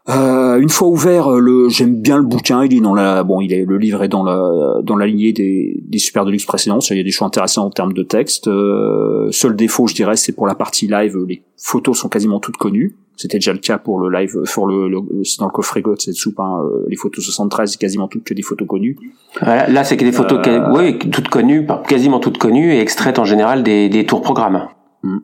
Euh, 0.08 0.58
une 0.60 0.68
fois 0.68 0.86
ouvert, 0.88 1.30
le, 1.30 1.68
j'aime 1.68 2.00
bien 2.00 2.16
le 2.16 2.22
bouquin. 2.22 2.64
Il 2.64 2.72
est 2.72 2.80
dans 2.80 2.94
la, 2.94 3.24
bon, 3.24 3.40
il 3.40 3.52
est 3.52 3.64
le 3.64 3.76
livre 3.76 4.02
est 4.04 4.08
dans 4.08 4.22
la 4.22 4.80
dans 4.82 4.96
la 4.96 5.06
lignée 5.06 5.32
des, 5.32 5.82
des 5.82 5.98
super 5.98 6.24
deluxe 6.24 6.44
précédents. 6.44 6.78
Il 6.90 6.96
y 6.96 7.00
a 7.00 7.02
des 7.02 7.10
choix 7.10 7.26
intéressants 7.26 7.66
en 7.66 7.70
termes 7.70 7.92
de 7.92 8.02
texte. 8.02 8.48
Euh, 8.48 9.28
seul 9.30 9.56
défaut, 9.56 9.88
je 9.88 9.94
dirais, 9.94 10.16
c'est 10.16 10.32
pour 10.32 10.46
la 10.46 10.54
partie 10.54 10.86
live. 10.86 11.16
Les 11.28 11.42
photos 11.56 11.98
sont 11.98 12.08
quasiment 12.08 12.38
toutes 12.40 12.56
connues. 12.56 12.96
C'était 13.16 13.38
déjà 13.38 13.52
le 13.52 13.58
cas 13.58 13.78
pour 13.78 13.98
le 13.98 14.10
live, 14.10 14.36
pour 14.52 14.66
le, 14.66 14.88
le, 14.88 14.98
dans 15.38 15.46
le 15.46 15.50
coffret 15.50 15.80
God, 15.80 16.00
cette 16.00 16.14
soupe, 16.14 16.38
hein, 16.38 16.60
euh, 16.62 16.84
les 16.88 16.96
photos 16.96 17.24
73, 17.24 17.76
quasiment 17.76 18.08
toutes 18.08 18.24
que 18.24 18.34
des 18.34 18.42
photos 18.42 18.68
connues. 18.68 18.96
Voilà, 19.40 19.68
là, 19.68 19.84
c'est 19.84 19.96
que 19.96 20.04
des 20.04 20.12
photos, 20.12 20.40
euh... 20.46 20.70
oui, 20.72 20.98
toutes 20.98 21.28
connues, 21.28 21.66
quasiment 21.88 22.20
toutes 22.20 22.38
connues 22.38 22.74
et 22.74 22.80
extraites 22.80 23.18
en 23.18 23.24
général 23.24 23.62
des, 23.62 23.88
des 23.88 24.04
tours 24.04 24.20
programmes. 24.20 24.68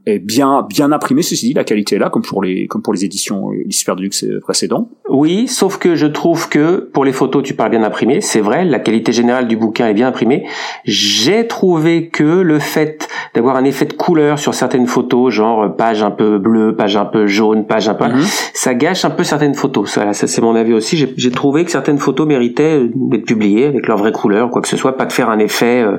Est 0.07 0.19
bien 0.19 0.67
bien 0.69 0.91
imprimé 0.93 1.23
ceci 1.23 1.49
dit 1.49 1.55
la 1.55 1.65
qualité 1.65 1.97
est 1.97 1.99
là 1.99 2.11
comme 2.11 2.23
pour 2.23 2.43
les 2.43 2.67
comme 2.67 2.83
pour 2.83 2.93
les 2.93 3.05
éditions 3.05 3.53
euh, 3.53 3.63
les 3.65 3.73
super 3.73 3.97
deluxe 3.97 4.25
euh, 4.25 4.41
précédents 4.41 4.89
oui 5.09 5.47
sauf 5.47 5.79
que 5.79 5.95
je 5.95 6.07
trouve 6.07 6.49
que 6.49 6.91
pour 6.93 7.05
les 7.05 7.13
photos 7.13 7.43
tu 7.43 7.55
parles 7.55 7.71
bien 7.71 7.83
imprimé 7.83 8.21
c'est 8.21 8.41
vrai 8.41 8.65
la 8.65 8.79
qualité 8.79 9.13
générale 9.13 9.49
du 9.49 9.57
bouquin 9.57 9.87
est 9.89 9.95
bien 9.95 10.09
imprimée 10.09 10.45
j'ai 10.85 11.47
trouvé 11.47 12.09
que 12.09 12.23
le 12.23 12.59
fait 12.59 13.09
d'avoir 13.35 13.57
un 13.57 13.65
effet 13.65 13.85
de 13.85 13.93
couleur 13.93 14.39
sur 14.39 14.55
certaines 14.55 14.87
photos 14.87 15.33
genre 15.33 15.75
page 15.77 16.03
un 16.03 16.11
peu 16.11 16.39
bleue 16.39 16.75
page 16.75 16.97
un 16.97 17.05
peu 17.05 17.27
jaune 17.27 17.67
page 17.67 17.89
un 17.89 17.95
peu 17.95 18.07
mm-hmm. 18.07 18.51
ça 18.55 18.75
gâche 18.75 19.05
un 19.05 19.11
peu 19.11 19.25
certaines 19.25 19.55
photos 19.55 19.91
ça, 19.91 20.13
ça 20.13 20.27
c'est 20.27 20.43
mon 20.43 20.55
avis 20.55 20.73
aussi 20.73 20.97
j'ai 21.17 21.31
trouvé 21.31 21.65
que 21.65 21.71
certaines 21.71 21.99
photos 21.99 22.27
méritaient 22.27 22.81
d'être 22.95 23.25
publiées 23.25 23.67
avec 23.67 23.87
leur 23.87 23.99
vraie 23.99 24.13
couleur 24.13 24.51
quoi 24.51 24.63
que 24.63 24.69
ce 24.69 24.77
soit 24.77 24.97
pas 24.97 25.07
de 25.07 25.13
faire 25.13 25.31
un 25.31 25.39
effet 25.39 25.83
euh, 25.83 25.99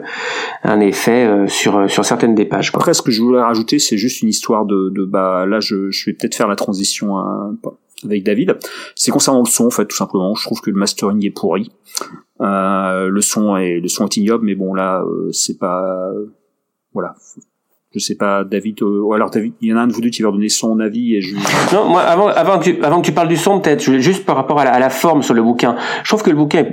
un 0.63 0.79
effet 0.79 1.27
sur 1.47 1.89
sur 1.89 2.05
certaines 2.05 2.35
des 2.35 2.45
pages 2.45 2.71
quoi. 2.71 2.81
après 2.81 2.93
ce 2.93 3.01
que 3.01 3.11
je 3.11 3.21
voulais 3.21 3.41
rajouter 3.41 3.72
c'est 3.79 3.97
juste 3.97 4.21
une 4.21 4.29
histoire 4.29 4.65
de, 4.65 4.89
de 4.89 5.05
bah 5.05 5.45
là 5.45 5.59
je, 5.59 5.87
vais 6.05 6.13
peut-être 6.13 6.35
faire 6.35 6.47
la 6.47 6.55
transition 6.55 7.17
avec 8.03 8.23
David. 8.23 8.57
C'est 8.95 9.11
concernant 9.11 9.41
le 9.41 9.49
son 9.49 9.67
en 9.67 9.69
fait 9.69 9.85
tout 9.85 9.95
simplement. 9.95 10.35
Je 10.35 10.43
trouve 10.43 10.61
que 10.61 10.69
le 10.69 10.77
mastering 10.77 11.25
est 11.25 11.31
pourri. 11.31 11.71
Euh, 12.41 13.07
le 13.09 13.21
son 13.21 13.55
est 13.55 13.79
le 13.79 13.87
son 13.87 14.05
est 14.05 14.17
ignoble, 14.17 14.45
mais 14.45 14.55
bon 14.55 14.73
là 14.73 15.03
euh, 15.03 15.31
c'est 15.31 15.57
pas 15.57 16.11
voilà. 16.93 17.15
Je 17.95 17.99
sais 17.99 18.15
pas, 18.15 18.43
David, 18.43 18.81
euh, 18.81 19.01
ou 19.01 19.13
alors 19.13 19.29
David, 19.29 19.53
il 19.61 19.69
y 19.69 19.73
en 19.73 19.77
a 19.77 19.81
un 19.81 19.87
de 19.87 19.93
vous 19.93 20.01
deux 20.01 20.09
qui 20.09 20.23
va 20.23 20.31
donner 20.31 20.49
son 20.49 20.79
avis 20.79 21.15
et 21.15 21.21
je... 21.21 21.35
Non, 21.75 21.95
avant, 21.95 22.27
avant, 22.27 22.57
que, 22.57 23.05
tu, 23.05 23.11
parles 23.11 23.27
du 23.27 23.37
son, 23.37 23.59
peut-être, 23.59 23.83
juste 23.83 24.25
par 24.25 24.35
rapport 24.35 24.59
à 24.59 24.79
la, 24.79 24.89
forme 24.89 25.21
sur 25.21 25.35
le 25.35 25.43
bouquin. 25.43 25.75
Je 26.03 26.09
trouve 26.09 26.23
que 26.23 26.31
le 26.31 26.35
bouquin, 26.35 26.65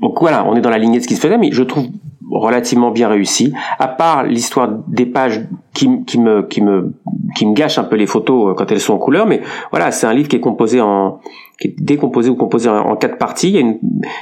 donc 0.00 0.18
voilà, 0.18 0.44
on 0.44 0.56
est 0.56 0.60
dans 0.60 0.70
la 0.70 0.78
lignée 0.78 0.98
de 0.98 1.04
ce 1.04 1.06
qui 1.06 1.14
se 1.14 1.20
faisait, 1.20 1.38
mais 1.38 1.52
je 1.52 1.62
trouve 1.62 1.86
relativement 2.32 2.90
bien 2.90 3.08
réussi, 3.08 3.52
à 3.78 3.88
part 3.88 4.24
l'histoire 4.24 4.68
des 4.88 5.06
pages 5.06 5.42
qui, 5.74 6.04
qui, 6.04 6.18
me 6.18 6.42
qui 6.42 6.62
me 6.62 6.94
qui 7.34 7.46
me 7.46 7.54
gâche 7.54 7.78
un 7.78 7.84
peu 7.84 7.96
les 7.96 8.06
photos 8.06 8.50
euh, 8.50 8.54
quand 8.54 8.70
elles 8.70 8.80
sont 8.80 8.94
en 8.94 8.98
couleur, 8.98 9.26
mais 9.26 9.40
voilà, 9.70 9.90
c'est 9.90 10.06
un 10.06 10.12
livre 10.12 10.28
qui 10.28 10.36
est 10.36 10.40
composé 10.40 10.80
en 10.80 11.20
qui 11.60 11.68
est 11.68 11.74
décomposé 11.78 12.30
ou 12.30 12.34
composé 12.34 12.68
en, 12.68 12.96
quatre 12.96 13.18
parties. 13.18 13.62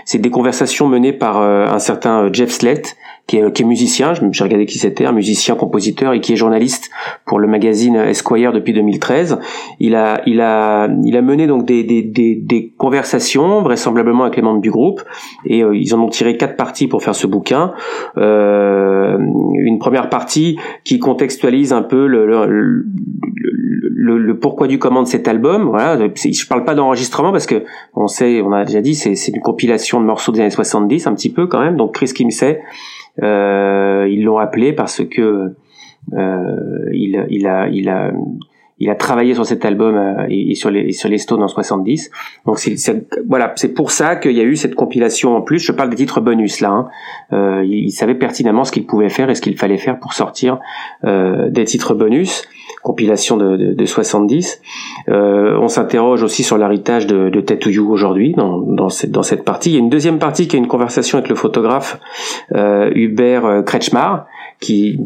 C'est 0.04 0.18
des 0.18 0.30
conversations 0.30 0.88
menées 0.88 1.12
par 1.12 1.40
euh, 1.40 1.66
un 1.66 1.78
certain 1.78 2.24
euh, 2.24 2.30
Jeff 2.32 2.50
Slett, 2.50 2.96
qui 3.26 3.38
est, 3.38 3.52
qui 3.52 3.62
est 3.62 3.64
musicien. 3.64 4.12
J'ai 4.14 4.44
regardé 4.44 4.66
qui 4.66 4.78
c'était, 4.78 5.06
un 5.06 5.12
musicien, 5.12 5.54
compositeur 5.54 6.12
et 6.12 6.20
qui 6.20 6.32
est 6.32 6.36
journaliste 6.36 6.90
pour 7.26 7.38
le 7.38 7.46
magazine 7.46 7.96
Esquire 7.96 8.52
depuis 8.52 8.72
2013. 8.72 9.38
Il 9.78 9.94
a, 9.94 10.22
il 10.26 10.40
a, 10.40 10.88
il 11.04 11.16
a 11.16 11.22
mené 11.22 11.46
donc 11.46 11.64
des, 11.64 11.84
des, 11.84 12.02
des, 12.02 12.34
des 12.34 12.72
conversations, 12.76 13.62
vraisemblablement 13.62 14.24
avec 14.24 14.36
les 14.36 14.42
membres 14.42 14.60
du 14.60 14.70
groupe, 14.70 15.02
et 15.44 15.58
ils 15.60 15.94
en 15.94 16.00
ont 16.00 16.08
tiré 16.08 16.36
quatre 16.36 16.56
parties 16.56 16.88
pour 16.88 17.02
faire 17.02 17.14
ce 17.14 17.26
bouquin. 17.26 17.72
Euh, 18.16 19.18
une 19.54 19.78
première 19.78 20.08
partie 20.08 20.58
qui 20.84 20.98
contextualise 20.98 21.72
un 21.72 21.82
peu 21.82 22.06
le, 22.06 22.26
le, 22.26 22.46
le, 22.46 24.18
le 24.18 24.38
pourquoi 24.38 24.66
du 24.66 24.78
comment 24.78 25.02
de 25.02 25.08
cet 25.08 25.28
album. 25.28 25.68
Voilà, 25.68 25.98
je 25.98 26.46
parle 26.46 26.64
pas 26.64 26.74
d'enregistrement 26.74 27.32
parce 27.32 27.46
que 27.46 27.64
on 27.94 28.06
sait, 28.06 28.40
on 28.42 28.52
a 28.52 28.64
déjà 28.64 28.80
dit, 28.80 28.94
c'est 28.94 29.28
une 29.28 29.40
compilation 29.40 30.00
de 30.00 30.06
morceaux 30.06 30.32
des 30.32 30.40
années 30.40 30.50
70 30.50 31.06
un 31.06 31.14
petit 31.14 31.32
peu 31.32 31.46
quand 31.46 31.60
même. 31.60 31.76
Donc 31.76 31.94
Chris 31.94 32.12
Kimsey, 32.14 32.56
euh, 32.56 32.62
ils 33.18 34.22
l'ont 34.24 34.38
appelé 34.38 34.72
parce 34.72 35.04
que 35.04 35.54
euh, 36.14 36.90
il, 36.92 37.26
il 37.30 37.46
a, 37.46 37.68
il 37.68 37.88
a 37.88 38.12
il 38.80 38.90
a 38.90 38.94
travaillé 38.94 39.34
sur 39.34 39.46
cet 39.46 39.64
album 39.64 39.96
euh, 39.96 40.26
et, 40.28 40.54
sur 40.54 40.70
les 40.70 40.92
sur 40.92 41.08
les 41.08 41.18
Stones 41.18 41.42
en 41.42 41.48
70. 41.48 42.10
Donc 42.46 42.58
c'est 42.58 42.76
voilà, 43.28 43.52
c'est 43.56 43.74
pour 43.74 43.90
ça 43.90 44.16
qu'il 44.16 44.32
y 44.32 44.40
a 44.40 44.44
eu 44.44 44.56
cette 44.56 44.74
compilation 44.74 45.36
en 45.36 45.42
plus. 45.42 45.58
Je 45.58 45.72
parle 45.72 45.90
des 45.90 45.96
titres 45.96 46.20
bonus 46.20 46.60
là. 46.60 46.70
Hein. 46.70 46.88
Euh, 47.32 47.62
il, 47.64 47.84
il, 47.84 47.90
savait 47.92 48.14
pertinemment 48.14 48.64
ce 48.64 48.72
qu'il 48.72 48.86
pouvait 48.86 49.10
faire 49.10 49.30
et 49.30 49.34
ce 49.34 49.40
qu'il 49.40 49.56
fallait 49.56 49.78
faire 49.78 50.00
pour 50.00 50.14
sortir 50.14 50.58
euh, 51.04 51.50
des 51.50 51.64
titres 51.64 51.94
bonus 51.94 52.44
compilation 52.82 53.36
de, 53.36 53.56
de, 53.56 53.72
de 53.74 53.84
70. 53.84 54.60
Euh, 55.08 55.58
on 55.60 55.68
s'interroge 55.68 56.22
aussi 56.22 56.42
sur 56.42 56.58
l'héritage 56.58 57.06
de, 57.06 57.28
de 57.28 57.70
You 57.70 57.90
aujourd'hui 57.90 58.32
dans, 58.32 58.58
dans, 58.58 58.88
cette, 58.88 59.10
dans 59.10 59.22
cette 59.22 59.44
partie. 59.44 59.70
Il 59.70 59.74
y 59.74 59.76
a 59.76 59.80
une 59.80 59.90
deuxième 59.90 60.18
partie 60.18 60.48
qui 60.48 60.56
est 60.56 60.58
une 60.58 60.68
conversation 60.68 61.18
avec 61.18 61.28
le 61.28 61.36
photographe 61.36 62.00
euh, 62.54 62.90
Hubert 62.94 63.44
euh, 63.44 63.62
Kretschmar 63.62 64.26
qui 64.60 64.98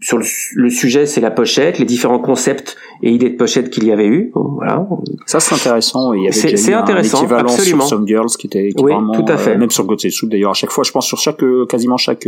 sur 0.00 0.18
le, 0.18 0.70
sujet, 0.70 1.06
c'est 1.06 1.20
la 1.20 1.30
pochette, 1.30 1.78
les 1.78 1.84
différents 1.84 2.18
concepts 2.18 2.76
et 3.02 3.10
idées 3.10 3.30
de 3.30 3.36
pochette 3.36 3.70
qu'il 3.70 3.84
y 3.84 3.92
avait 3.92 4.06
eu. 4.06 4.32
Voilà. 4.34 4.86
Ça, 5.26 5.40
c'est 5.40 5.54
intéressant. 5.54 6.12
Il 6.12 6.22
y 6.22 6.28
avait 6.28 6.56
c'est 6.56 6.72
intéressant, 6.72 7.26
un 7.30 7.36
absolument. 7.36 7.84
sur 7.84 7.98
Some 7.98 8.06
Girls 8.06 8.30
qui 8.38 8.46
était 8.46 8.70
qui 8.70 8.82
oui, 8.82 8.92
vraiment, 8.92 9.12
tout 9.12 9.30
à 9.30 9.36
fait. 9.36 9.54
Euh, 9.54 9.58
même 9.58 9.70
sur 9.70 9.84
God's 9.84 10.08
Soup 10.08 10.30
d'ailleurs. 10.30 10.52
À 10.52 10.54
chaque 10.54 10.70
fois, 10.70 10.84
je 10.84 10.92
pense 10.92 11.06
sur 11.06 11.18
chaque, 11.18 11.44
quasiment 11.68 11.96
chaque, 11.96 12.26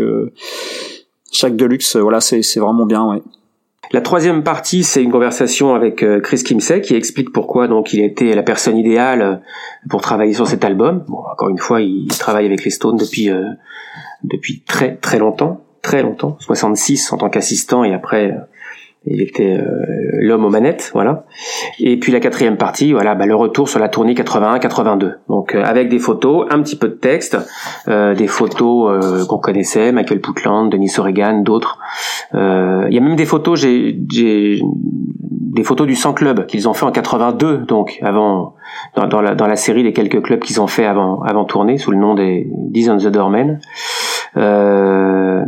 chaque 1.33 1.57
deluxe. 1.57 1.97
Voilà, 1.97 2.21
c'est 2.21 2.43
c'est 2.43 2.61
vraiment 2.61 2.87
bien. 2.87 3.07
Ouais. 3.07 3.23
La 3.93 4.01
troisième 4.01 4.43
partie, 4.43 4.85
c'est 4.85 5.03
une 5.03 5.11
conversation 5.11 5.75
avec 5.75 6.03
euh, 6.03 6.21
Chris 6.21 6.43
Kimsey 6.43 6.81
qui 6.81 6.95
explique 6.95 7.31
pourquoi 7.31 7.69
donc 7.69 7.93
il 7.93 8.03
était 8.03 8.35
la 8.35 8.43
personne 8.43 8.79
idéale 8.79 9.23
euh, 9.23 9.37
pour 9.91 10.01
travailler 10.01 10.33
sur 10.33 10.47
cet 10.47 10.65
album. 10.65 11.05
Bon, 11.09 11.19
encore 11.19 11.51
une 11.51 11.59
fois, 11.59 11.83
il 11.83 12.09
travaille 12.09 12.47
avec 12.47 12.65
les 12.65 12.71
Stones 12.71 12.97
depuis 12.97 13.29
euh, 13.29 13.45
depuis 14.25 14.61
très 14.61 14.97
très 14.97 15.19
longtemps, 15.19 15.61
très 15.83 16.03
longtemps, 16.03 16.37
66 16.41 17.13
en 17.13 17.19
tant 17.19 17.29
qu'assistant 17.29 17.85
et 17.85 17.93
après 17.93 18.35
il 19.05 19.21
était 19.21 19.57
euh, 19.57 19.65
l'homme 20.13 20.45
aux 20.45 20.51
manettes, 20.51 20.91
voilà. 20.95 21.25
Et 21.81 21.99
puis 21.99 22.13
la 22.13 22.21
quatrième 22.21 22.57
partie, 22.57 22.93
voilà, 22.93 23.15
bah, 23.15 23.27
le 23.27 23.35
retour 23.35 23.69
sur 23.69 23.81
la 23.81 23.89
tournée 23.89 24.15
81-82. 24.15 25.15
Donc 25.29 25.55
euh, 25.55 25.65
avec 25.65 25.89
des 25.89 25.99
photos, 25.99 26.47
un 26.51 26.63
petit 26.63 26.77
peu 26.77 26.89
de 26.89 26.95
texte, 26.95 27.37
euh, 27.89 28.15
des 28.15 28.29
photos 28.29 29.27
qu'on 29.27 29.39
connaissait, 29.39 29.93
Michael 29.93 30.21
Putland, 30.21 30.71
Denis 30.71 30.93
O'Regan, 30.99 31.43
d'autres. 31.43 31.79
Il 32.35 32.95
y 32.95 32.99
a 32.99 33.01
même 33.01 33.17
des 33.17 33.27
photos, 33.27 33.59
j'ai 33.59 34.63
des 35.53 35.65
photos 35.65 35.87
du 35.87 35.95
100 35.95 36.15
club 36.15 36.47
qu'ils 36.47 36.69
ont 36.69 36.73
fait 36.73 36.87
en 36.87 36.93
82, 36.93 37.59
donc 37.59 37.99
avant 38.03 38.55
dans, 38.95 39.21
la, 39.21 39.35
dans 39.35 39.47
la 39.47 39.57
série 39.57 39.83
des 39.83 39.93
quelques 39.93 40.23
clubs 40.23 40.41
qu'ils 40.41 40.61
ont 40.61 40.67
fait 40.67 40.87
avant 40.87 41.21
avant 41.23 41.45
tournée 41.45 41.77
sous 41.77 41.91
le 41.91 41.99
nom 41.99 42.15
des 42.15 42.49
Diz 42.71 42.89
on 42.89 42.97
the 42.97 43.09
Doormen. 43.09 43.61
Euh, 44.37 45.45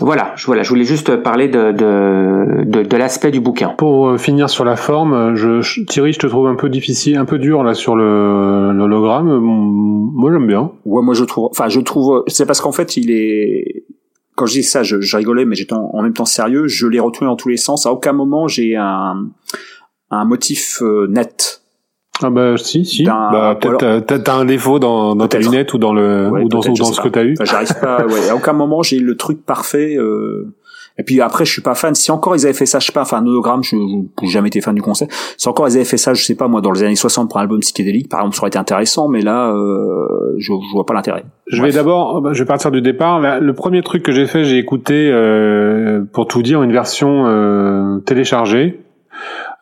voilà, 0.00 0.32
je, 0.36 0.46
voilà, 0.46 0.62
je 0.62 0.68
voulais 0.68 0.84
juste 0.84 1.16
parler 1.16 1.48
de, 1.48 1.72
de, 1.72 2.64
de, 2.64 2.82
de 2.82 2.96
l'aspect 2.96 3.30
du 3.30 3.40
bouquin. 3.40 3.70
Pour 3.70 4.08
euh, 4.08 4.18
finir 4.18 4.48
sur 4.48 4.64
la 4.64 4.76
forme, 4.76 5.34
je, 5.34 5.84
Thierry, 5.84 6.12
je 6.12 6.18
te 6.18 6.26
trouve 6.26 6.46
un 6.46 6.54
peu 6.54 6.68
difficile, 6.68 7.16
un 7.16 7.24
peu 7.24 7.38
dur 7.38 7.62
là 7.62 7.74
sur 7.74 7.96
le 7.96 8.72
l'hologramme. 8.72 9.38
Moi, 9.40 10.32
j'aime 10.32 10.46
bien. 10.46 10.72
Ouais, 10.84 11.02
moi 11.02 11.14
je 11.14 11.24
trouve. 11.24 11.48
Enfin, 11.50 11.68
je 11.68 11.80
trouve. 11.80 12.24
C'est 12.26 12.46
parce 12.46 12.60
qu'en 12.60 12.72
fait, 12.72 12.96
il 12.96 13.10
est. 13.10 13.84
Quand 14.36 14.46
je 14.46 14.54
dis 14.54 14.62
ça, 14.62 14.82
je, 14.82 15.00
je 15.00 15.16
rigolais, 15.16 15.44
mais 15.44 15.54
j'étais 15.54 15.74
en, 15.74 16.02
même 16.02 16.14
temps 16.14 16.24
sérieux. 16.24 16.66
Je 16.66 16.86
l'ai 16.86 17.00
retenu 17.00 17.26
dans 17.26 17.36
tous 17.36 17.48
les 17.50 17.58
sens. 17.58 17.84
À 17.84 17.92
aucun 17.92 18.12
moment 18.12 18.48
j'ai 18.48 18.76
un 18.76 19.26
un 20.10 20.24
motif 20.24 20.82
euh, 20.82 21.06
net 21.08 21.59
Ah 22.22 22.30
bah 22.30 22.56
si 22.56 22.84
si. 22.84 23.04
Bah, 23.04 23.56
peut-être 23.60 24.22
t'as 24.22 24.34
un 24.34 24.44
défaut 24.44 24.78
dans, 24.78 25.14
dans 25.14 25.28
ta 25.28 25.38
lunette 25.38 25.74
ou 25.74 25.78
dans 25.78 25.92
le 25.92 26.28
ou 26.30 26.48
dans, 26.48 26.60
ou 26.60 26.74
dans 26.74 26.84
ce 26.84 27.00
que 27.00 27.08
t'as 27.08 27.24
eu. 27.24 27.36
J'arrive 27.42 27.74
pas. 27.80 28.04
Ouais, 28.06 28.28
à 28.28 28.36
aucun 28.36 28.52
moment 28.52 28.82
j'ai 28.82 28.98
le 28.98 29.16
truc 29.16 29.44
parfait. 29.44 29.96
Euh... 29.96 30.54
Et 30.98 31.02
puis 31.02 31.20
après, 31.22 31.46
je 31.46 31.52
suis 31.52 31.62
pas 31.62 31.74
fan. 31.74 31.94
Si 31.94 32.10
encore 32.10 32.36
ils 32.36 32.44
avaient 32.44 32.52
fait 32.52 32.66
ça, 32.66 32.78
je 32.78 32.86
sais 32.86 32.92
pas, 32.92 33.02
enfin, 33.02 33.18
un 33.18 33.26
hologramme, 33.26 33.62
je 33.64 33.74
n'ai 33.74 34.28
jamais 34.28 34.48
été 34.48 34.60
fan 34.60 34.74
du 34.74 34.82
concept. 34.82 35.10
Si 35.38 35.48
encore 35.48 35.66
ils 35.66 35.76
avaient 35.76 35.86
fait 35.86 35.96
ça, 35.96 36.12
je 36.12 36.22
sais 36.22 36.34
pas, 36.34 36.46
moi, 36.46 36.60
dans 36.60 36.72
les 36.72 36.82
années 36.82 36.94
60 36.94 37.30
pour 37.30 37.38
un 37.38 37.42
album 37.42 37.60
psychédélique, 37.60 38.10
par 38.10 38.20
exemple, 38.20 38.36
ça 38.36 38.42
aurait 38.42 38.48
été 38.48 38.58
intéressant, 38.58 39.08
mais 39.08 39.22
là, 39.22 39.50
euh, 39.50 40.34
je, 40.36 40.52
je 40.52 40.72
vois 40.72 40.84
pas 40.84 40.92
l'intérêt. 40.92 41.24
Je 41.46 41.62
vais 41.62 41.72
d'abord, 41.72 42.20
bah, 42.20 42.34
je 42.34 42.42
vais 42.42 42.46
partir 42.46 42.70
du 42.70 42.82
départ. 42.82 43.18
le 43.40 43.52
premier 43.54 43.82
truc 43.82 44.02
que 44.02 44.12
j'ai 44.12 44.26
fait, 44.26 44.44
j'ai 44.44 44.58
écouté, 44.58 45.10
euh, 45.10 46.02
pour 46.12 46.26
tout 46.26 46.42
dire, 46.42 46.62
une 46.62 46.72
version 46.72 47.26
euh, 47.26 47.98
téléchargée. 48.00 48.80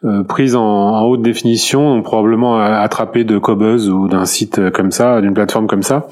Euh, 0.05 0.23
prise 0.23 0.55
en, 0.55 0.63
en, 0.63 1.05
haute 1.07 1.23
définition, 1.23 1.97
donc 1.97 2.05
probablement 2.05 2.61
attrapée 2.61 3.25
de 3.25 3.37
Cobuzz 3.37 3.89
ou 3.91 4.07
d'un 4.07 4.27
site 4.27 4.71
comme 4.71 4.93
ça, 4.93 5.21
d'une 5.21 5.35
plateforme 5.35 5.67
comme 5.67 5.83
ça, 5.83 6.07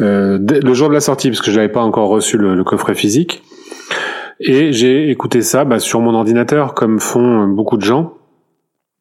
euh, 0.00 0.38
le 0.40 0.74
jour 0.74 0.88
de 0.88 0.94
la 0.94 1.00
sortie, 1.00 1.28
parce 1.30 1.40
que 1.40 1.52
je 1.52 1.56
n'avais 1.56 1.70
pas 1.70 1.82
encore 1.82 2.08
reçu 2.08 2.36
le, 2.36 2.56
le 2.56 2.64
coffret 2.64 2.94
physique. 2.94 3.44
Et 4.40 4.72
j'ai 4.72 5.08
écouté 5.10 5.40
ça 5.40 5.64
bah, 5.64 5.78
sur 5.78 6.00
mon 6.00 6.14
ordinateur, 6.14 6.74
comme 6.74 6.98
font 6.98 7.46
beaucoup 7.46 7.76
de 7.76 7.82
gens 7.82 8.14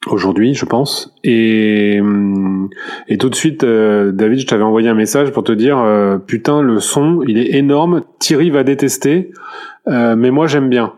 aujourd'hui, 0.08 0.54
je 0.54 0.66
pense. 0.66 1.14
Et, 1.24 2.00
et 3.08 3.18
tout 3.18 3.30
de 3.30 3.36
suite, 3.36 3.64
euh, 3.64 4.12
David, 4.12 4.40
je 4.40 4.48
t'avais 4.48 4.64
envoyé 4.64 4.90
un 4.90 4.96
message 4.96 5.32
pour 5.32 5.44
te 5.44 5.52
dire, 5.52 5.78
euh, 5.80 6.18
putain, 6.18 6.62
le 6.62 6.80
son, 6.80 7.22
il 7.28 7.38
est 7.38 7.56
énorme. 7.56 8.04
Thierry 8.20 8.50
va 8.50 8.64
détester, 8.64 9.32
euh, 9.88 10.16
mais 10.16 10.32
moi 10.32 10.48
j'aime 10.48 10.70
bien. 10.70 10.94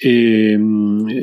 Et 0.00 0.56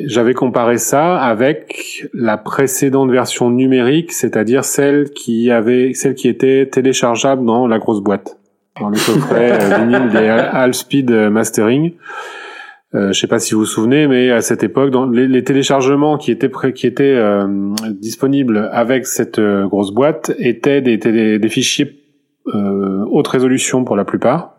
j'avais 0.06 0.34
comparé 0.34 0.78
ça 0.78 1.18
avec 1.18 2.08
la 2.14 2.38
précédente 2.38 3.10
version 3.10 3.50
numérique, 3.50 4.12
c'est-à-dire 4.12 4.66
celle 4.66 5.12
qui 5.12 5.50
avait, 5.50 5.94
celle 5.94 6.14
qui 6.14 6.28
était 6.28 6.66
téléchargeable 6.66 7.46
dans 7.46 7.68
la 7.68 7.80
grosse 7.80 8.02
boîte 8.02 8.38
dans 8.80 8.90
le 8.90 8.96
coffret 8.98 9.52
euh, 9.54 9.78
vinyle 9.78 10.10
des 10.10 10.28
Half 10.28 10.76
Speed 10.76 11.12
euh, 11.12 11.30
Mastering. 11.30 11.94
Euh, 12.94 13.12
je 13.12 13.20
sais 13.20 13.28
pas 13.28 13.40
si 13.40 13.54
vous 13.54 13.62
vous 13.62 13.66
souvenez, 13.66 14.08
mais 14.08 14.32
à 14.32 14.42
cette 14.42 14.64
époque, 14.64 14.92
dans 14.92 15.06
les, 15.06 15.28
les 15.28 15.44
téléchargements 15.44 16.18
qui 16.18 16.32
étaient 16.32 16.52
qui 16.74 16.88
étaient 16.88 17.16
euh, 17.16 17.48
disponibles 17.92 18.70
avec 18.72 19.06
cette 19.06 19.40
grosse 19.40 19.92
boîte 19.92 20.34
étaient 20.38 20.82
des, 20.82 20.98
des, 20.98 21.40
des 21.40 21.50
fichiers 21.50 22.02
haute 22.48 23.28
résolution 23.28 23.84
pour 23.84 23.96
la 23.96 24.06
plupart, 24.06 24.55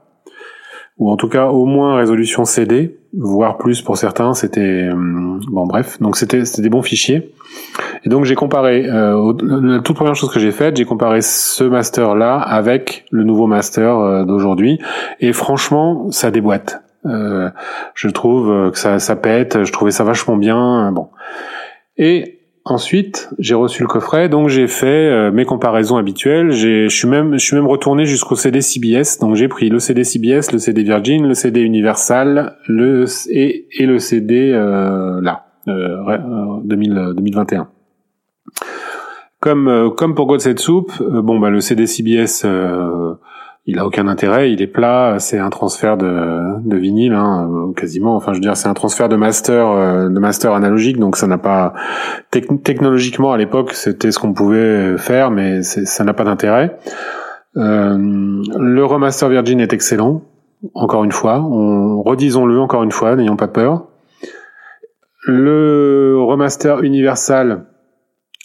ou 0.98 1.10
en 1.10 1.16
tout 1.16 1.28
cas 1.28 1.46
au 1.46 1.66
moins 1.66 1.96
résolution 1.96 2.44
CD, 2.44 2.98
voire 3.12 3.58
plus 3.58 3.82
pour 3.82 3.96
certains. 3.96 4.34
C'était 4.34 4.88
bon, 5.48 5.66
bref, 5.66 6.00
donc 6.00 6.16
c'était 6.16 6.44
c'était 6.44 6.62
des 6.62 6.70
bons 6.70 6.82
fichiers. 6.82 7.32
Et 8.04 8.08
donc 8.08 8.24
j'ai 8.24 8.34
comparé, 8.34 8.86
euh, 8.86 9.32
la 9.42 9.80
toute 9.80 9.96
première 9.96 10.14
chose 10.14 10.30
que 10.30 10.38
j'ai 10.38 10.52
faite, 10.52 10.76
j'ai 10.76 10.84
comparé 10.84 11.20
ce 11.22 11.64
master-là 11.64 12.38
avec 12.38 13.04
le 13.10 13.24
nouveau 13.24 13.46
master 13.46 13.98
euh, 13.98 14.24
d'aujourd'hui. 14.24 14.78
Et 15.20 15.32
franchement, 15.32 16.10
ça 16.10 16.30
déboîte. 16.30 16.82
Euh, 17.04 17.50
je 17.94 18.08
trouve 18.08 18.70
que 18.70 18.78
ça, 18.78 18.98
ça 18.98 19.16
pète, 19.16 19.64
je 19.64 19.72
trouvais 19.72 19.90
ça 19.90 20.04
vachement 20.04 20.36
bien. 20.36 20.90
Bon. 20.92 21.08
Et 21.98 22.35
Ensuite, 22.68 23.30
j'ai 23.38 23.54
reçu 23.54 23.82
le 23.82 23.88
coffret, 23.88 24.28
donc 24.28 24.48
j'ai 24.48 24.66
fait 24.66 25.30
mes 25.30 25.44
comparaisons 25.44 25.98
habituelles. 25.98 26.50
Je 26.50 26.88
suis 26.88 27.06
même, 27.06 27.34
je 27.34 27.44
suis 27.44 27.54
même 27.54 27.68
retourné 27.68 28.06
jusqu'au 28.06 28.34
CD 28.34 28.60
CBS. 28.60 29.20
Donc 29.20 29.36
j'ai 29.36 29.46
pris 29.46 29.68
le 29.68 29.78
CD 29.78 30.02
CBS, 30.02 30.50
le 30.52 30.58
CD 30.58 30.82
Virgin, 30.82 31.28
le 31.28 31.34
CD 31.34 31.60
Universal, 31.60 32.56
le 32.66 33.04
et, 33.30 33.68
et 33.70 33.86
le 33.86 34.00
CD 34.00 34.50
là, 34.50 35.46
2000, 35.66 37.12
2021. 37.14 37.68
Comme 39.40 39.68
euh, 39.68 39.90
comme 39.90 40.14
pour 40.14 40.26
God 40.26 40.40
Soup, 40.58 40.90
euh, 41.00 41.20
bon 41.20 41.38
bah 41.38 41.50
le 41.50 41.60
CD 41.60 41.86
CBS 41.86 42.42
euh, 42.44 43.14
il 43.66 43.78
a 43.78 43.86
aucun 43.86 44.06
intérêt, 44.06 44.52
il 44.52 44.62
est 44.62 44.68
plat, 44.68 45.16
c'est 45.18 45.38
un 45.38 45.50
transfert 45.50 45.96
de, 45.96 46.76
vinyle 46.76 47.12
hein, 47.12 47.72
quasiment. 47.76 48.16
Enfin, 48.16 48.32
je 48.32 48.38
veux 48.38 48.42
dire, 48.42 48.56
c'est 48.56 48.68
un 48.68 48.74
transfert 48.74 49.08
de 49.08 49.16
master 49.16 50.08
de 50.08 50.18
master 50.18 50.52
analogique, 50.52 50.98
donc 50.98 51.16
ça 51.16 51.26
n'a 51.26 51.38
pas 51.38 51.74
technologiquement 52.30 53.32
à 53.32 53.36
l'époque 53.36 53.72
c'était 53.72 54.12
ce 54.12 54.18
qu'on 54.18 54.32
pouvait 54.32 54.96
faire, 54.98 55.30
mais 55.30 55.62
ça 55.62 56.04
n'a 56.04 56.14
pas 56.14 56.24
d'intérêt. 56.24 56.78
le 57.54 58.82
remaster 58.84 59.28
Virgin 59.28 59.60
est 59.60 59.72
excellent, 59.72 60.22
encore 60.74 61.04
une 61.04 61.12
fois. 61.12 61.40
On 61.40 62.02
redisons-le 62.02 62.60
encore 62.60 62.84
une 62.84 62.92
fois, 62.92 63.16
n'ayons 63.16 63.36
pas 63.36 63.48
peur. 63.48 63.88
Le 65.28 66.16
remaster 66.20 66.84
Universal 66.84 67.66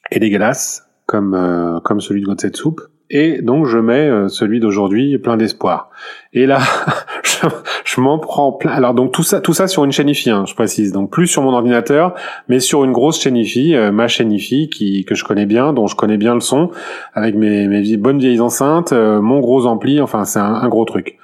est 0.10 0.20
dégueulasse, 0.20 0.90
comme 1.06 1.36
euh, 1.36 1.80
comme 1.82 2.02
celui 2.02 2.22
de 2.22 2.26
God 2.26 2.56
Soup. 2.56 2.82
Et 3.14 3.42
donc 3.42 3.66
je 3.66 3.78
mets 3.78 4.08
euh, 4.08 4.30
celui 4.30 4.62
d'aujourd'hui 4.62 5.18
plein 5.18 5.36
d'espoir. 5.36 5.90
Et 6.32 6.46
là, 6.46 6.60
je, 7.24 7.46
je 7.84 8.00
m'en 8.00 8.18
prends 8.18 8.54
plein. 8.54 8.72
Alors 8.72 8.94
donc 8.94 9.12
tout 9.12 9.22
ça, 9.22 9.42
tout 9.42 9.52
ça 9.52 9.68
sur 9.68 9.84
une 9.84 9.92
chaîne 9.92 10.08
IFI, 10.08 10.30
hein, 10.30 10.46
je 10.48 10.56
précise. 10.56 10.94
Donc 10.94 11.12
plus 11.12 11.28
sur 11.28 11.42
mon 11.42 11.52
ordinateur, 11.52 12.16
mais 12.48 12.62
sur 12.62 12.86
une 12.86 12.94
grosse 12.94 13.22
chaîne 13.22 13.36
IFI, 13.36 13.76
euh, 13.76 13.92
ma 13.92 14.08
chaîne 14.08 14.32
IFI 14.32 14.70
qui 14.70 15.04
que 15.04 15.14
je 15.14 15.26
connais 15.26 15.46
bien, 15.46 15.74
dont 15.74 15.88
je 15.88 15.98
connais 15.98 16.16
bien 16.16 16.34
le 16.34 16.40
son, 16.40 16.72
avec 17.14 17.36
mes, 17.36 17.68
mes 17.68 17.98
bonnes 17.98 18.20
vieilles 18.20 18.40
enceintes, 18.40 18.94
mon 18.94 19.42
gros 19.42 19.66
ampli. 19.66 20.00
Enfin, 20.00 20.24
c'est 20.24 20.40
un, 20.40 20.54
un, 20.54 20.70
gros 20.70 20.86
truc. 20.86 21.18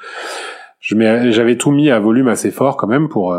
Je 0.82 0.96
mets, 0.96 1.32
j'avais 1.32 1.56
tout 1.56 1.72
mis 1.72 1.90
à 1.90 2.02
volume 2.02 2.28
assez 2.28 2.52
fort 2.52 2.76
quand 2.76 2.88
même 2.88 3.08
pour. 3.08 3.34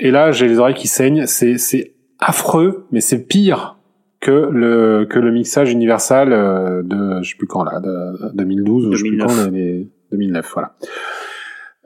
Et 0.00 0.10
là, 0.10 0.32
j'ai 0.32 0.48
les 0.48 0.58
oreilles 0.58 0.74
qui 0.74 0.88
saignent. 0.88 1.26
C'est 1.26 1.58
c'est 1.58 1.92
affreux, 2.20 2.86
mais 2.90 3.02
c'est 3.02 3.26
pire 3.26 3.76
que 4.22 4.30
le 4.30 5.04
que 5.04 5.18
le 5.18 5.32
mixage 5.32 5.72
universal 5.72 6.32
euh, 6.32 6.82
de 6.82 7.22
je 7.22 7.30
sais 7.30 7.36
plus 7.36 7.48
quand 7.48 7.64
là 7.64 7.80
de 7.80 8.32
2012 8.34 8.86
ou 8.86 8.92
je 8.92 9.02
sais 9.02 9.08
plus 9.08 9.18
quand 9.18 9.50
les, 9.50 9.88
2009 10.12 10.50
voilà. 10.54 10.76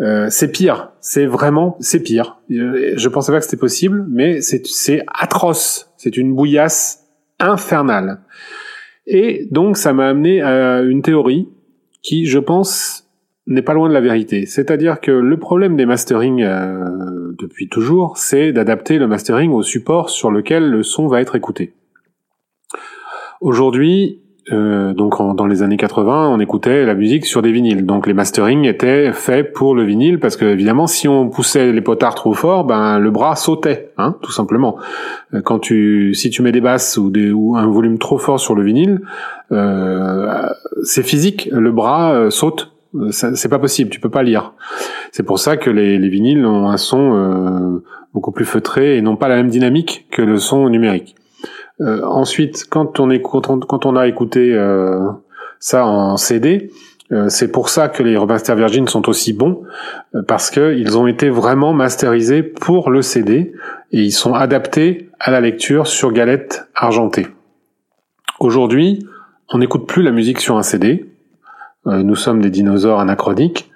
Euh, 0.02 0.26
c'est 0.28 0.52
pire. 0.52 0.92
C'est 1.00 1.24
vraiment 1.24 1.76
c'est 1.80 2.02
pire. 2.02 2.38
Euh, 2.52 2.92
je 2.94 3.08
pensais 3.08 3.32
pas 3.32 3.38
que 3.38 3.44
c'était 3.44 3.56
possible 3.56 4.04
mais 4.08 4.42
c'est 4.42 4.64
c'est 4.66 5.02
atroce. 5.12 5.90
C'est 5.96 6.18
une 6.18 6.34
bouillasse 6.34 7.06
infernale. 7.40 8.20
Et 9.06 9.48
donc 9.50 9.78
ça 9.78 9.94
m'a 9.94 10.08
amené 10.08 10.42
à 10.42 10.82
une 10.82 11.00
théorie 11.00 11.48
qui 12.02 12.26
je 12.26 12.38
pense 12.38 13.08
n'est 13.46 13.62
pas 13.62 13.72
loin 13.72 13.88
de 13.88 13.94
la 13.94 14.02
vérité. 14.02 14.44
C'est-à-dire 14.44 15.00
que 15.00 15.10
le 15.10 15.38
problème 15.38 15.74
des 15.76 15.86
mastering 15.86 16.42
euh, 16.42 17.32
depuis 17.38 17.70
toujours 17.70 18.18
c'est 18.18 18.52
d'adapter 18.52 18.98
le 18.98 19.06
mastering 19.06 19.52
au 19.52 19.62
support 19.62 20.10
sur 20.10 20.30
lequel 20.30 20.68
le 20.68 20.82
son 20.82 21.06
va 21.06 21.22
être 21.22 21.34
écouté 21.34 21.72
Aujourd'hui, 23.40 24.20
euh, 24.52 24.94
donc 24.94 25.16
dans 25.36 25.46
les 25.46 25.62
années 25.62 25.76
80, 25.76 26.28
on 26.28 26.38
écoutait 26.38 26.86
la 26.86 26.94
musique 26.94 27.26
sur 27.26 27.42
des 27.42 27.50
vinyles. 27.50 27.84
Donc 27.84 28.06
les 28.06 28.14
mastering 28.14 28.64
étaient 28.64 29.12
faits 29.12 29.52
pour 29.52 29.74
le 29.74 29.84
vinyle 29.84 30.20
parce 30.20 30.36
que 30.36 30.44
évidemment, 30.44 30.86
si 30.86 31.08
on 31.08 31.28
poussait 31.28 31.72
les 31.72 31.80
potards 31.80 32.14
trop 32.14 32.32
fort, 32.32 32.64
ben 32.64 32.98
le 32.98 33.10
bras 33.10 33.34
sautait, 33.34 33.90
hein, 33.98 34.14
tout 34.22 34.30
simplement. 34.30 34.76
Euh, 35.34 35.42
quand 35.42 35.58
tu, 35.58 36.14
si 36.14 36.30
tu 36.30 36.42
mets 36.42 36.52
des 36.52 36.60
basses 36.60 36.96
ou, 36.96 37.10
des, 37.10 37.30
un 37.30 37.66
volume 37.66 37.98
trop 37.98 38.18
fort 38.18 38.38
sur 38.38 38.54
le 38.54 38.62
vinyle, 38.62 39.00
euh, 39.52 40.48
c'est 40.84 41.02
physique, 41.02 41.48
le 41.52 41.72
bras 41.72 42.12
euh, 42.12 42.30
saute. 42.30 42.72
C'est 43.10 43.50
pas 43.50 43.58
possible, 43.58 43.90
tu 43.90 44.00
peux 44.00 44.08
pas 44.08 44.22
lire. 44.22 44.54
C'est 45.12 45.24
pour 45.24 45.38
ça 45.38 45.58
que 45.58 45.68
les, 45.68 45.98
les 45.98 46.08
vinyles 46.08 46.46
ont 46.46 46.68
un 46.68 46.78
son 46.78 47.82
beaucoup 48.14 48.32
plus 48.32 48.46
feutré 48.46 48.96
et 48.96 49.02
n'ont 49.02 49.16
pas 49.16 49.28
la 49.28 49.36
même 49.36 49.48
dynamique 49.48 50.06
que 50.10 50.22
le 50.22 50.38
son 50.38 50.70
numérique. 50.70 51.14
Euh, 51.80 52.02
ensuite, 52.04 52.66
quand 52.70 53.00
on, 53.00 53.10
a 53.96 54.06
écouté 54.06 54.52
euh, 54.54 55.10
ça 55.58 55.86
en 55.86 56.16
CD, 56.16 56.70
euh, 57.12 57.28
c'est 57.28 57.52
pour 57.52 57.68
ça 57.68 57.88
que 57.88 58.02
les 58.02 58.16
remaster 58.16 58.56
Virgin 58.56 58.88
sont 58.88 59.08
aussi 59.08 59.32
bons, 59.32 59.62
parce 60.26 60.50
qu'ils 60.50 60.96
ont 60.96 61.06
été 61.06 61.28
vraiment 61.28 61.72
masterisés 61.72 62.42
pour 62.42 62.90
le 62.90 63.02
CD 63.02 63.52
et 63.92 64.02
ils 64.02 64.12
sont 64.12 64.34
adaptés 64.34 65.10
à 65.20 65.30
la 65.30 65.40
lecture 65.40 65.86
sur 65.86 66.12
galette 66.12 66.68
argentée. 66.74 67.26
Aujourd'hui, 68.40 69.06
on 69.52 69.58
n'écoute 69.58 69.86
plus 69.86 70.02
la 70.02 70.10
musique 70.10 70.40
sur 70.40 70.56
un 70.56 70.62
CD. 70.62 71.06
nous 71.86 72.16
sommes 72.16 72.42
des 72.42 72.50
dinosaures 72.50 73.00
anachroniques. 73.00 73.70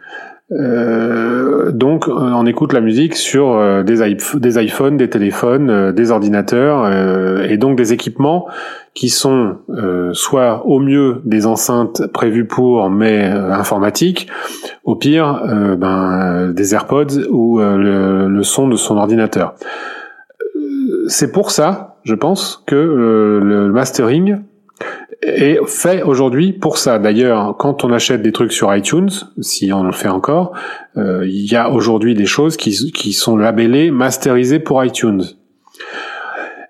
Euh, 0.53 1.70
donc 1.70 2.09
on 2.09 2.44
écoute 2.44 2.72
la 2.72 2.80
musique 2.80 3.14
sur 3.14 3.53
euh, 3.53 3.84
des, 3.84 4.16
des 4.34 4.64
iPhones, 4.64 4.96
des 4.96 5.09
téléphones, 5.09 5.70
euh, 5.70 5.92
des 5.92 6.11
ordinateurs 6.11 6.90
et 7.48 7.57
donc 7.57 7.76
des 7.76 7.92
équipements 7.92 8.48
qui 8.94 9.09
sont 9.09 9.59
soit 10.12 10.66
au 10.66 10.80
mieux 10.80 11.20
des 11.24 11.46
enceintes 11.46 12.07
prévues 12.09 12.46
pour 12.46 12.90
mais 12.90 13.24
informatiques, 13.24 14.26
au 14.84 14.96
pire 14.96 15.42
ben, 15.78 16.48
des 16.53 16.74
AirPods 16.74 17.28
ou 17.30 17.61
le, 17.61 18.42
son 18.42 18.68
de 18.68 18.76
son 18.76 18.96
ordinateur. 18.96 19.55
C'est 21.07 21.30
pour 21.30 21.53
ça, 21.53 21.98
je 22.03 22.14
pense, 22.14 22.64
que 22.66 23.40
le 23.42 23.70
mastering 23.70 24.40
est 25.22 25.58
fait 25.66 26.02
aujourd'hui 26.02 26.52
pour 26.52 26.78
ça. 26.78 26.98
D'ailleurs, 26.98 27.56
quand 27.58 27.84
on 27.84 27.92
achète 27.92 28.22
des 28.22 28.32
trucs 28.32 28.52
sur 28.52 28.74
iTunes, 28.74 29.11
si 29.40 29.72
on 29.72 29.84
le 29.84 29.92
fait 29.92 30.08
encore, 30.08 30.52
euh, 30.96 31.26
il 31.26 31.50
y 31.50 31.56
a 31.56 31.70
aujourd'hui 31.70 32.14
des 32.14 32.26
choses 32.26 32.56
qui, 32.56 32.92
qui 32.92 33.12
sont 33.12 33.36
labellées 33.36 33.90
masterisées 33.90 34.61
pour 34.61 34.82
iTunes. 34.84 35.22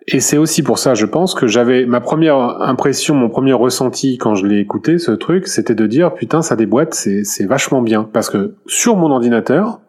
et 0.06 0.20
c'est 0.20 0.38
aussi 0.38 0.62
pour 0.62 0.78
ça, 0.78 0.94
je 0.94 1.06
pense, 1.06 1.34
que 1.34 1.46
j'avais 1.46 1.86
ma 1.86 2.00
première 2.00 2.36
impression, 2.62 3.14
mon 3.14 3.28
premier 3.28 3.52
ressenti 3.52 4.18
quand 4.18 4.34
je 4.34 4.46
l'ai 4.46 4.58
écouté, 4.58 4.98
ce 4.98 5.12
truc, 5.12 5.46
c'était 5.46 5.74
de 5.74 5.86
dire 5.86 6.14
putain, 6.14 6.42
ça 6.42 6.56
déboîte, 6.56 6.94
c'est 6.94 7.46
vachement 7.46 7.82
bien, 7.82 8.08
parce 8.12 8.30
que 8.30 8.54
sur 8.66 8.96
mon 8.96 9.10
ordinateur, 9.10 9.80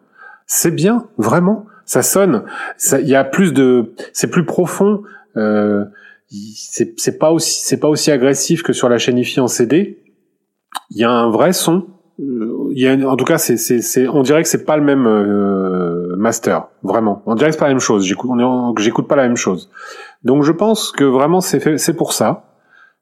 c'est 0.46 0.70
bien, 0.70 1.06
vraiment, 1.18 1.66
ça 1.84 2.02
sonne, 2.02 2.44
il 2.92 3.08
y 3.08 3.16
a 3.16 3.24
plus 3.24 3.52
de, 3.52 3.92
c'est 4.12 4.30
plus 4.30 4.44
profond. 4.44 5.02
Euh, 5.36 5.84
c'est 6.54 7.18
pas 7.18 7.30
aussi 7.30 7.60
c'est 7.64 7.78
pas 7.78 7.88
aussi 7.88 8.10
agressif 8.10 8.62
que 8.62 8.72
sur 8.72 8.88
la 8.88 8.98
chaîne 8.98 9.18
IFI 9.18 9.40
en 9.40 9.48
CD. 9.48 9.98
Il 10.90 10.98
y 10.98 11.04
a 11.04 11.10
un 11.10 11.30
vrai 11.30 11.52
son. 11.52 11.86
Euh, 12.20 12.70
Il 12.72 12.80
y 12.80 12.88
a 12.88 12.94
en 13.08 13.16
tout 13.16 13.24
cas 13.24 13.38
c'est 13.38 13.56
c'est 13.56 14.08
on 14.08 14.22
dirait 14.22 14.42
que 14.42 14.48
c'est 14.48 14.64
pas 14.64 14.76
le 14.76 14.84
même 14.84 15.06
euh, 15.06 16.16
master 16.16 16.68
vraiment. 16.82 17.22
On 17.26 17.34
dirait 17.34 17.50
que 17.50 17.54
c'est 17.54 17.60
pas 17.60 17.66
la 17.66 17.74
même 17.74 17.80
chose. 17.80 18.06
J'écoute 18.06 18.30
j'écoute 18.78 19.08
pas 19.08 19.16
la 19.16 19.24
même 19.24 19.36
chose. 19.36 19.70
Donc 20.24 20.42
je 20.42 20.52
pense 20.52 20.92
que 20.92 21.04
vraiment 21.04 21.40
c'est 21.40 21.78
c'est 21.78 21.94
pour 21.94 22.12
ça 22.12 22.44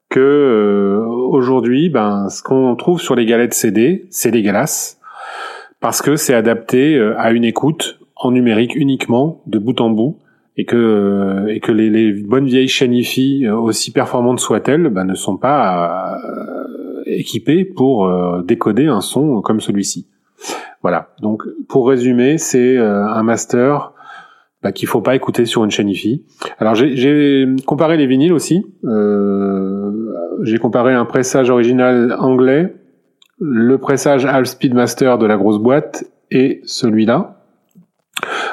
que 0.09 0.21
euh, 0.21 1.07
aujourd'hui 1.07 1.89
ben 1.89 2.29
ce 2.29 2.43
qu'on 2.43 2.75
trouve 2.75 3.01
sur 3.01 3.15
les 3.15 3.27
galettes 3.27 3.55
CD 3.55 4.09
c'est 4.11 4.33
dégueulasse 4.33 4.99
parce 5.81 6.03
que 6.03 6.17
c'est 6.17 6.35
adapté 6.35 6.97
euh, 6.97 7.15
à 7.19 7.31
une 7.31 7.45
écoute 7.45 8.01
en 8.17 8.33
numérique 8.33 8.75
uniquement 8.75 9.41
de 9.47 9.59
bout 9.59 9.81
en 9.81 9.91
bout 9.91 10.19
et 10.61 10.65
que 10.65 10.77
euh, 10.77 11.47
et 11.55 11.61
que 11.61 11.73
les, 11.73 11.89
les 11.91 12.13
bonnes 12.13 12.45
vieilles 12.47 12.69
chaînes 12.69 12.93
euh, 12.95 13.55
aussi 13.57 13.93
performantes 13.93 14.41
soient-elles 14.41 14.89
ben, 14.91 15.05
ne 15.05 15.15
sont 15.15 15.37
pas 15.39 16.19
euh, 16.19 17.03
équipées 17.07 17.65
pour 17.65 17.95
décoder 18.43 18.87
un 18.87 19.01
son 19.01 19.41
comme 19.41 19.61
celui-ci. 19.61 20.09
Voilà. 20.83 21.09
Donc 21.23 21.43
pour 21.69 21.89
résumer, 21.89 22.39
c'est 22.39 22.77
un 22.77 23.23
master 23.23 23.93
bah, 24.63 24.73
qu'il 24.73 24.89
faut 24.89 25.01
pas 25.01 25.15
écouter 25.15 25.45
sur 25.47 25.65
une 25.65 25.71
chaîne. 25.71 25.91
Alors 26.59 26.75
j'ai- 26.75 26.95
j'ai 26.97 27.47
comparé 27.67 27.97
les 27.97 28.07
vinyles 28.07 28.33
aussi. 28.33 28.65
Euh, 28.85 29.91
j'ai 30.43 30.59
comparé 30.59 30.93
un 30.95 31.05
pressage 31.07 31.49
original 31.51 32.15
anglais, 32.19 32.75
le 33.41 33.79
pressage 33.79 34.27
Half 34.27 34.47
Speed 34.49 34.75
Master 34.75 35.17
de 35.19 35.27
la 35.27 35.37
grosse 35.37 35.59
boîte 35.59 36.05
et 36.31 36.61
celui-là. 36.65 37.40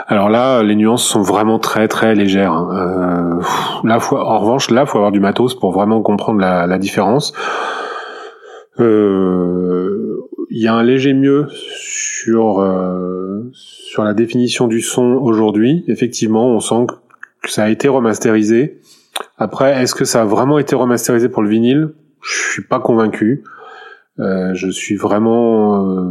Alors 0.10 0.30
là, 0.30 0.64
les 0.64 0.76
nuances 0.76 1.06
sont 1.06 1.22
vraiment 1.22 1.60
très 1.60 1.90
très 1.90 2.16
légères. 2.16 2.54
hein. 2.54 3.42
Euh, 3.84 3.98
en 4.16 4.40
revanche, 4.40 4.72
là, 4.72 4.86
faut 4.86 4.98
avoir 4.98 5.12
du 5.12 5.20
matos 5.20 5.54
pour 5.54 5.74
vraiment 5.74 6.02
comprendre 6.02 6.40
la, 6.40 6.78
différence. 6.78 7.34
Euh, 8.80 10.18
Il 10.50 10.62
y 10.62 10.68
a 10.68 10.74
un 10.74 10.84
léger 10.84 11.14
mieux 11.14 11.48
sur 11.52 12.62
euh, 12.62 13.50
sur 13.52 14.06
la 14.06 14.14
définition 14.14 14.68
du 14.68 14.80
son 14.80 15.20
aujourd'hui. 15.22 15.84
Effectivement, 15.88 16.48
on 16.48 16.62
sent 16.62 16.88
que 17.42 17.52
ça 17.52 17.66
a 17.66 17.70
été 17.70 17.90
remasterisé. 17.90 18.80
Après, 19.38 19.82
est-ce 19.82 19.94
que 19.94 20.06
ça 20.06 20.22
a 20.22 20.26
vraiment 20.26 20.58
été 20.58 20.74
remasterisé 20.74 21.28
pour 21.28 21.42
le 21.42 21.50
vinyle? 21.50 21.90
Je 22.22 22.52
suis 22.52 22.64
pas 22.64 22.80
convaincu. 22.80 23.44
Euh, 24.20 24.54
je 24.54 24.70
suis 24.70 24.96
vraiment 24.96 26.08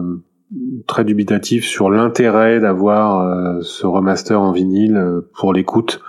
très 0.86 1.04
dubitatif 1.04 1.64
sur 1.64 1.90
l'intérêt 1.90 2.60
d'avoir 2.60 3.20
euh, 3.20 3.60
ce 3.62 3.86
remaster 3.86 4.40
en 4.40 4.52
vinyle 4.52 4.96
euh, 4.96 5.28
pour 5.34 5.52
l'écoute. 5.52 6.00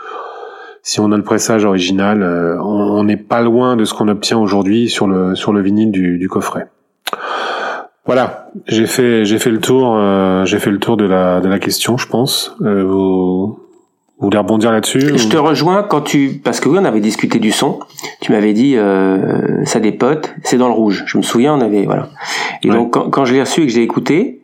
Si 0.84 1.00
on 1.00 1.12
a 1.12 1.18
le 1.18 1.24
pressage 1.24 1.66
original, 1.66 2.22
euh, 2.22 2.62
on 2.62 3.04
n'est 3.04 3.18
pas 3.18 3.42
loin 3.42 3.76
de 3.76 3.84
ce 3.84 3.94
qu'on 3.94 4.08
obtient 4.08 4.38
aujourd'hui 4.38 4.90
sur 4.90 5.08
le 5.08 5.36
sur 5.36 5.52
le 5.52 5.62
vinyle 5.62 5.92
du, 5.92 6.30
coffret. 6.30 6.68
Voilà, 8.06 8.52
j'ai 8.68 8.86
fait 8.86 9.26
fait 9.26 9.50
le 9.50 9.60
tour 9.60 10.00
j'ai 10.46 10.60
fait 10.60 10.72
le 10.72 10.80
tour 10.80 10.96
de 10.96 11.04
la 11.04 11.42
de 11.42 11.50
la 11.50 11.60
question, 11.60 11.98
je 11.98 12.08
pense. 12.08 12.56
Vous 14.20 14.26
voulez 14.28 14.38
rebondir 14.38 14.72
là-dessus 14.72 15.00
Je 15.16 15.26
ou- 15.28 15.30
te 15.30 15.38
rejoins 15.38 15.84
quand 15.84 16.02
tu 16.02 16.40
parce 16.44 16.60
que 16.60 16.70
oui 16.70 16.78
on 16.82 16.86
avait 16.86 17.00
discuté 17.02 17.40
du 17.40 17.52
son. 17.52 17.80
Tu 18.22 18.32
m'avais 18.32 18.54
dit 18.54 18.76
euh, 18.76 19.64
ça 19.66 19.80
dépote, 19.80 20.34
c'est 20.44 20.58
dans 20.58 20.68
le 20.68 20.74
rouge. 20.74 21.04
Je 21.06 21.18
me 21.18 21.24
souviens 21.24 21.54
on 21.56 21.62
avait 21.62 21.86
voilà. 21.86 22.10
Et 22.64 22.70
Ouais. 22.70 22.76
donc 22.76 22.92
quand, 22.94 23.10
quand 23.10 23.26
je 23.26 23.34
l'ai 23.34 23.42
reçu 23.42 23.62
et 23.62 23.68
que 23.68 23.72
j'ai 23.72 23.84
écouté, 23.84 24.42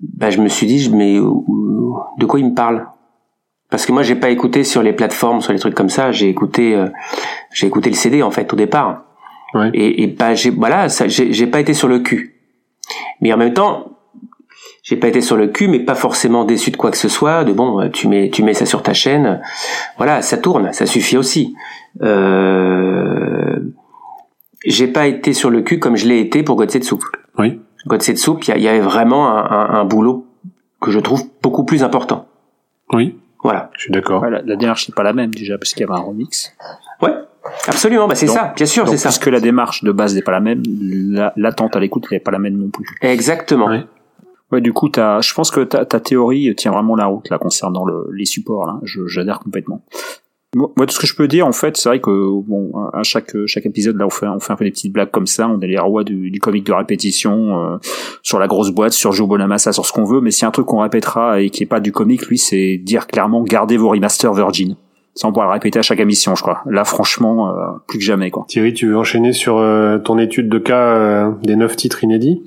bah, 0.00 0.30
je 0.30 0.40
me 0.40 0.48
suis 0.48 0.66
dit 0.66 0.90
mais 0.94 1.16
euh, 1.18 1.30
de 2.18 2.24
quoi 2.26 2.40
il 2.40 2.46
me 2.46 2.54
parle? 2.54 2.86
Parce 3.70 3.84
que 3.86 3.92
moi 3.92 4.02
j'ai 4.02 4.14
pas 4.14 4.30
écouté 4.30 4.64
sur 4.64 4.82
les 4.82 4.92
plateformes 4.92 5.40
sur 5.42 5.52
les 5.52 5.58
trucs 5.58 5.74
comme 5.74 5.88
ça. 5.90 6.10
J'ai 6.12 6.28
écouté 6.28 6.74
euh, 6.74 6.86
j'ai 7.52 7.66
écouté 7.66 7.90
le 7.90 7.96
CD 7.96 8.22
en 8.22 8.30
fait 8.30 8.50
au 8.52 8.56
départ. 8.56 9.04
Ouais. 9.54 9.70
Et, 9.74 10.02
et 10.02 10.06
bah 10.06 10.34
j'ai 10.34 10.48
voilà 10.50 10.86
j'ai 10.88 11.46
pas 11.46 11.60
été 11.60 11.74
sur 11.74 11.88
le 11.88 11.98
cul. 11.98 12.36
Mais 13.20 13.32
en 13.32 13.36
même 13.36 13.52
temps 13.52 13.91
j'ai 14.82 14.96
pas 14.96 15.08
été 15.08 15.20
sur 15.20 15.36
le 15.36 15.46
cul, 15.46 15.68
mais 15.68 15.78
pas 15.80 15.94
forcément 15.94 16.44
déçu 16.44 16.70
de 16.72 16.76
quoi 16.76 16.90
que 16.90 16.96
ce 16.96 17.08
soit. 17.08 17.44
De 17.44 17.52
bon, 17.52 17.88
tu 17.90 18.08
mets, 18.08 18.30
tu 18.30 18.42
mets 18.42 18.54
ça 18.54 18.66
sur 18.66 18.82
ta 18.82 18.92
chaîne, 18.94 19.40
voilà, 19.96 20.22
ça 20.22 20.38
tourne, 20.38 20.72
ça 20.72 20.86
suffit 20.86 21.16
aussi. 21.16 21.54
Euh... 22.02 23.58
J'ai 24.64 24.86
pas 24.86 25.06
été 25.08 25.32
sur 25.32 25.50
le 25.50 25.62
cul 25.62 25.78
comme 25.80 25.96
je 25.96 26.06
l'ai 26.06 26.20
été 26.20 26.42
pour 26.42 26.56
Godsetsu. 26.56 26.94
Oui. 27.38 27.60
Godsetsu, 27.86 28.30
il 28.48 28.56
y, 28.58 28.62
y 28.62 28.68
avait 28.68 28.80
vraiment 28.80 29.28
un, 29.36 29.44
un- 29.50 29.70
un 29.80 29.84
boulot 29.84 30.26
que 30.80 30.90
je 30.92 31.00
trouve 31.00 31.24
beaucoup 31.42 31.64
plus 31.64 31.82
important. 31.82 32.26
Oui, 32.92 33.16
Voilà. 33.42 33.70
je 33.74 33.82
suis 33.82 33.92
d'accord. 33.92 34.22
Ouais, 34.22 34.30
la, 34.30 34.42
la 34.42 34.56
démarche 34.56 34.88
n'est 34.88 34.94
pas 34.94 35.02
la 35.02 35.12
même 35.12 35.32
déjà 35.34 35.58
parce 35.58 35.72
qu'il 35.72 35.80
y 35.80 35.84
avait 35.90 35.98
un 35.98 36.04
remix. 36.04 36.54
Ouais, 37.00 37.12
absolument. 37.66 38.06
Bah 38.06 38.14
c'est 38.14 38.26
ça, 38.28 38.52
bien 38.54 38.66
sûr, 38.66 38.86
c'est 38.88 38.96
ça. 38.98 39.08
puisque 39.08 39.26
la 39.26 39.40
démarche 39.40 39.82
de 39.82 39.90
base 39.90 40.14
n'est 40.14 40.22
pas 40.22 40.32
la 40.32 40.40
même, 40.40 40.62
la- 40.66 41.32
l'attente 41.36 41.74
à 41.74 41.80
l'écoute 41.80 42.08
n'est 42.12 42.20
pas 42.20 42.30
la 42.30 42.38
même 42.38 42.56
non 42.56 42.68
plus. 42.70 42.86
Exactement. 43.00 43.66
Ouais. 43.66 43.84
Ouais, 44.52 44.60
du 44.60 44.72
coup, 44.72 44.88
t'as, 44.88 45.20
je 45.20 45.32
pense 45.34 45.50
que 45.50 45.60
ta, 45.60 45.84
ta 45.84 45.98
théorie 45.98 46.54
tient 46.54 46.70
vraiment 46.70 46.94
la 46.94 47.06
route 47.06 47.28
là 47.30 47.38
concernant 47.38 47.84
le, 47.84 48.06
les 48.12 48.26
supports. 48.26 48.66
Là, 48.66 48.78
je, 48.82 49.06
j'adhère 49.06 49.40
complètement. 49.40 49.82
Moi, 50.54 50.70
moi, 50.76 50.86
tout 50.86 50.94
ce 50.94 51.00
que 51.00 51.06
je 51.06 51.16
peux 51.16 51.28
dire, 51.28 51.46
en 51.46 51.52
fait, 51.52 51.78
c'est 51.78 51.88
vrai 51.88 52.00
que 52.00 52.10
bon, 52.42 52.72
à 52.92 53.02
chaque 53.02 53.34
chaque 53.46 53.64
épisode, 53.64 53.96
là, 53.96 54.04
on 54.04 54.10
fait 54.10 54.26
on 54.26 54.38
fait 54.38 54.52
un 54.52 54.56
peu 54.56 54.66
des 54.66 54.70
petites 54.70 54.92
blagues 54.92 55.10
comme 55.10 55.26
ça. 55.26 55.48
On 55.48 55.58
est 55.60 55.66
les 55.66 55.78
rois 55.78 56.04
du, 56.04 56.30
du 56.30 56.40
comique 56.40 56.66
de 56.66 56.72
répétition 56.74 57.58
euh, 57.58 57.78
sur 58.22 58.38
la 58.38 58.48
grosse 58.48 58.70
boîte, 58.70 58.92
sur 58.92 59.12
Joe 59.12 59.26
Bonamassa, 59.26 59.72
sur 59.72 59.86
ce 59.86 59.92
qu'on 59.94 60.04
veut. 60.04 60.20
Mais 60.20 60.30
c'est 60.30 60.44
un 60.44 60.50
truc 60.50 60.66
qu'on 60.66 60.82
répétera 60.82 61.40
et 61.40 61.48
qui 61.48 61.62
est 61.62 61.66
pas 61.66 61.80
du 61.80 61.90
comique, 61.90 62.26
lui, 62.26 62.36
c'est 62.36 62.76
dire 62.76 63.06
clairement, 63.06 63.42
gardez 63.42 63.78
vos 63.78 63.88
remasters 63.88 64.34
Virgin. 64.34 64.76
Ça, 65.14 65.28
on 65.28 65.32
pourra 65.32 65.44
le 65.44 65.52
répéter 65.52 65.78
à 65.78 65.82
chaque 65.82 66.00
émission, 66.00 66.34
je 66.34 66.40
crois. 66.40 66.62
Là, 66.64 66.84
franchement, 66.84 67.50
euh, 67.50 67.52
plus 67.86 67.98
que 67.98 68.04
jamais, 68.04 68.30
quoi. 68.30 68.46
Thierry, 68.48 68.72
tu 68.72 68.88
veux 68.88 68.96
enchaîner 68.96 69.34
sur 69.34 69.58
euh, 69.58 69.98
ton 69.98 70.18
étude 70.18 70.48
de 70.48 70.58
cas 70.58 70.86
euh, 70.96 71.30
des 71.42 71.54
neuf 71.54 71.76
titres 71.76 72.02
inédits? 72.02 72.42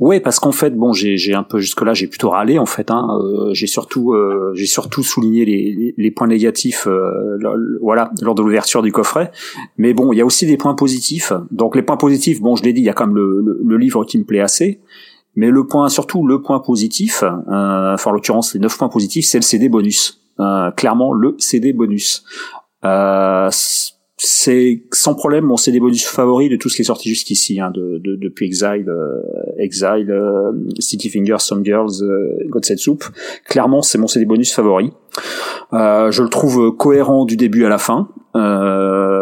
Ouais, 0.00 0.18
parce 0.18 0.40
qu'en 0.40 0.50
fait, 0.50 0.74
bon, 0.74 0.94
j'ai 0.94 1.34
un 1.34 1.42
peu 1.42 1.58
jusque 1.58 1.82
là, 1.82 1.92
j'ai 1.92 2.06
plutôt 2.06 2.30
râlé 2.30 2.58
en 2.58 2.64
fait. 2.64 2.90
Hein, 2.90 3.06
euh, 3.22 3.52
j'ai 3.52 3.66
surtout 3.66 4.14
euh, 4.14 4.50
j'ai 4.54 4.64
surtout 4.64 5.02
souligné 5.02 5.44
les, 5.94 6.10
points 6.10 6.26
négatifs, 6.26 6.86
euh, 6.86 7.38
voilà, 7.82 8.10
lors 8.22 8.34
de 8.34 8.40
l'ouverture 8.40 8.80
du 8.80 8.92
coffret. 8.92 9.30
Mais 9.76 9.92
bon, 9.92 10.14
il 10.14 10.16
y 10.16 10.22
a 10.22 10.24
aussi 10.24 10.46
des 10.46 10.56
points 10.56 10.74
positifs. 10.74 11.34
Donc 11.50 11.76
les 11.76 11.82
points 11.82 11.98
positifs, 11.98 12.40
bon, 12.40 12.56
je 12.56 12.64
l'ai 12.64 12.72
dit, 12.72 12.80
il 12.80 12.84
y 12.84 12.88
a 12.88 12.94
quand 12.94 13.08
même 13.08 13.14
le, 13.14 13.76
livre 13.76 14.06
qui 14.06 14.16
me 14.16 14.24
plaît 14.24 14.40
assez. 14.40 14.80
Mais 15.36 15.50
le 15.50 15.66
point, 15.66 15.90
surtout 15.90 16.26
le 16.26 16.40
point 16.40 16.60
positif, 16.60 17.22
enfin 17.22 18.10
en 18.10 18.12
l'occurrence 18.12 18.54
les 18.54 18.60
neuf 18.60 18.78
points 18.78 18.88
positifs, 18.88 19.26
c'est 19.26 19.38
le 19.38 19.42
CD 19.42 19.68
bonus. 19.68 20.22
Clairement 20.76 21.12
le 21.12 21.36
CD 21.38 21.74
bonus. 21.74 22.24
C'est 24.22 24.82
sans 24.92 25.14
problème 25.14 25.44
mon 25.44 25.56
CD 25.56 25.80
bonus 25.80 26.04
favori 26.04 26.50
de 26.50 26.56
tout 26.56 26.68
ce 26.68 26.76
qui 26.76 26.82
est 26.82 26.84
sorti 26.84 27.08
jusqu'ici, 27.08 27.58
hein, 27.58 27.70
de, 27.74 27.96
de- 27.96 28.16
depuis 28.16 28.44
Exile, 28.44 28.84
euh, 28.88 29.22
Exile, 29.56 30.10
euh, 30.10 30.52
City 30.78 31.08
Fingers, 31.08 31.38
Some 31.38 31.64
Girls, 31.64 32.02
euh, 32.02 32.36
God 32.50 32.64
Soup. 32.66 33.02
Clairement, 33.46 33.80
c'est 33.80 33.96
mon 33.96 34.08
CD 34.08 34.26
bonus 34.26 34.52
favori. 34.52 34.92
Euh, 35.72 36.10
je 36.10 36.22
le 36.22 36.28
trouve 36.28 36.76
cohérent 36.76 37.24
du 37.24 37.36
début 37.38 37.64
à 37.64 37.70
la 37.70 37.78
fin. 37.78 38.08
Euh, 38.36 39.19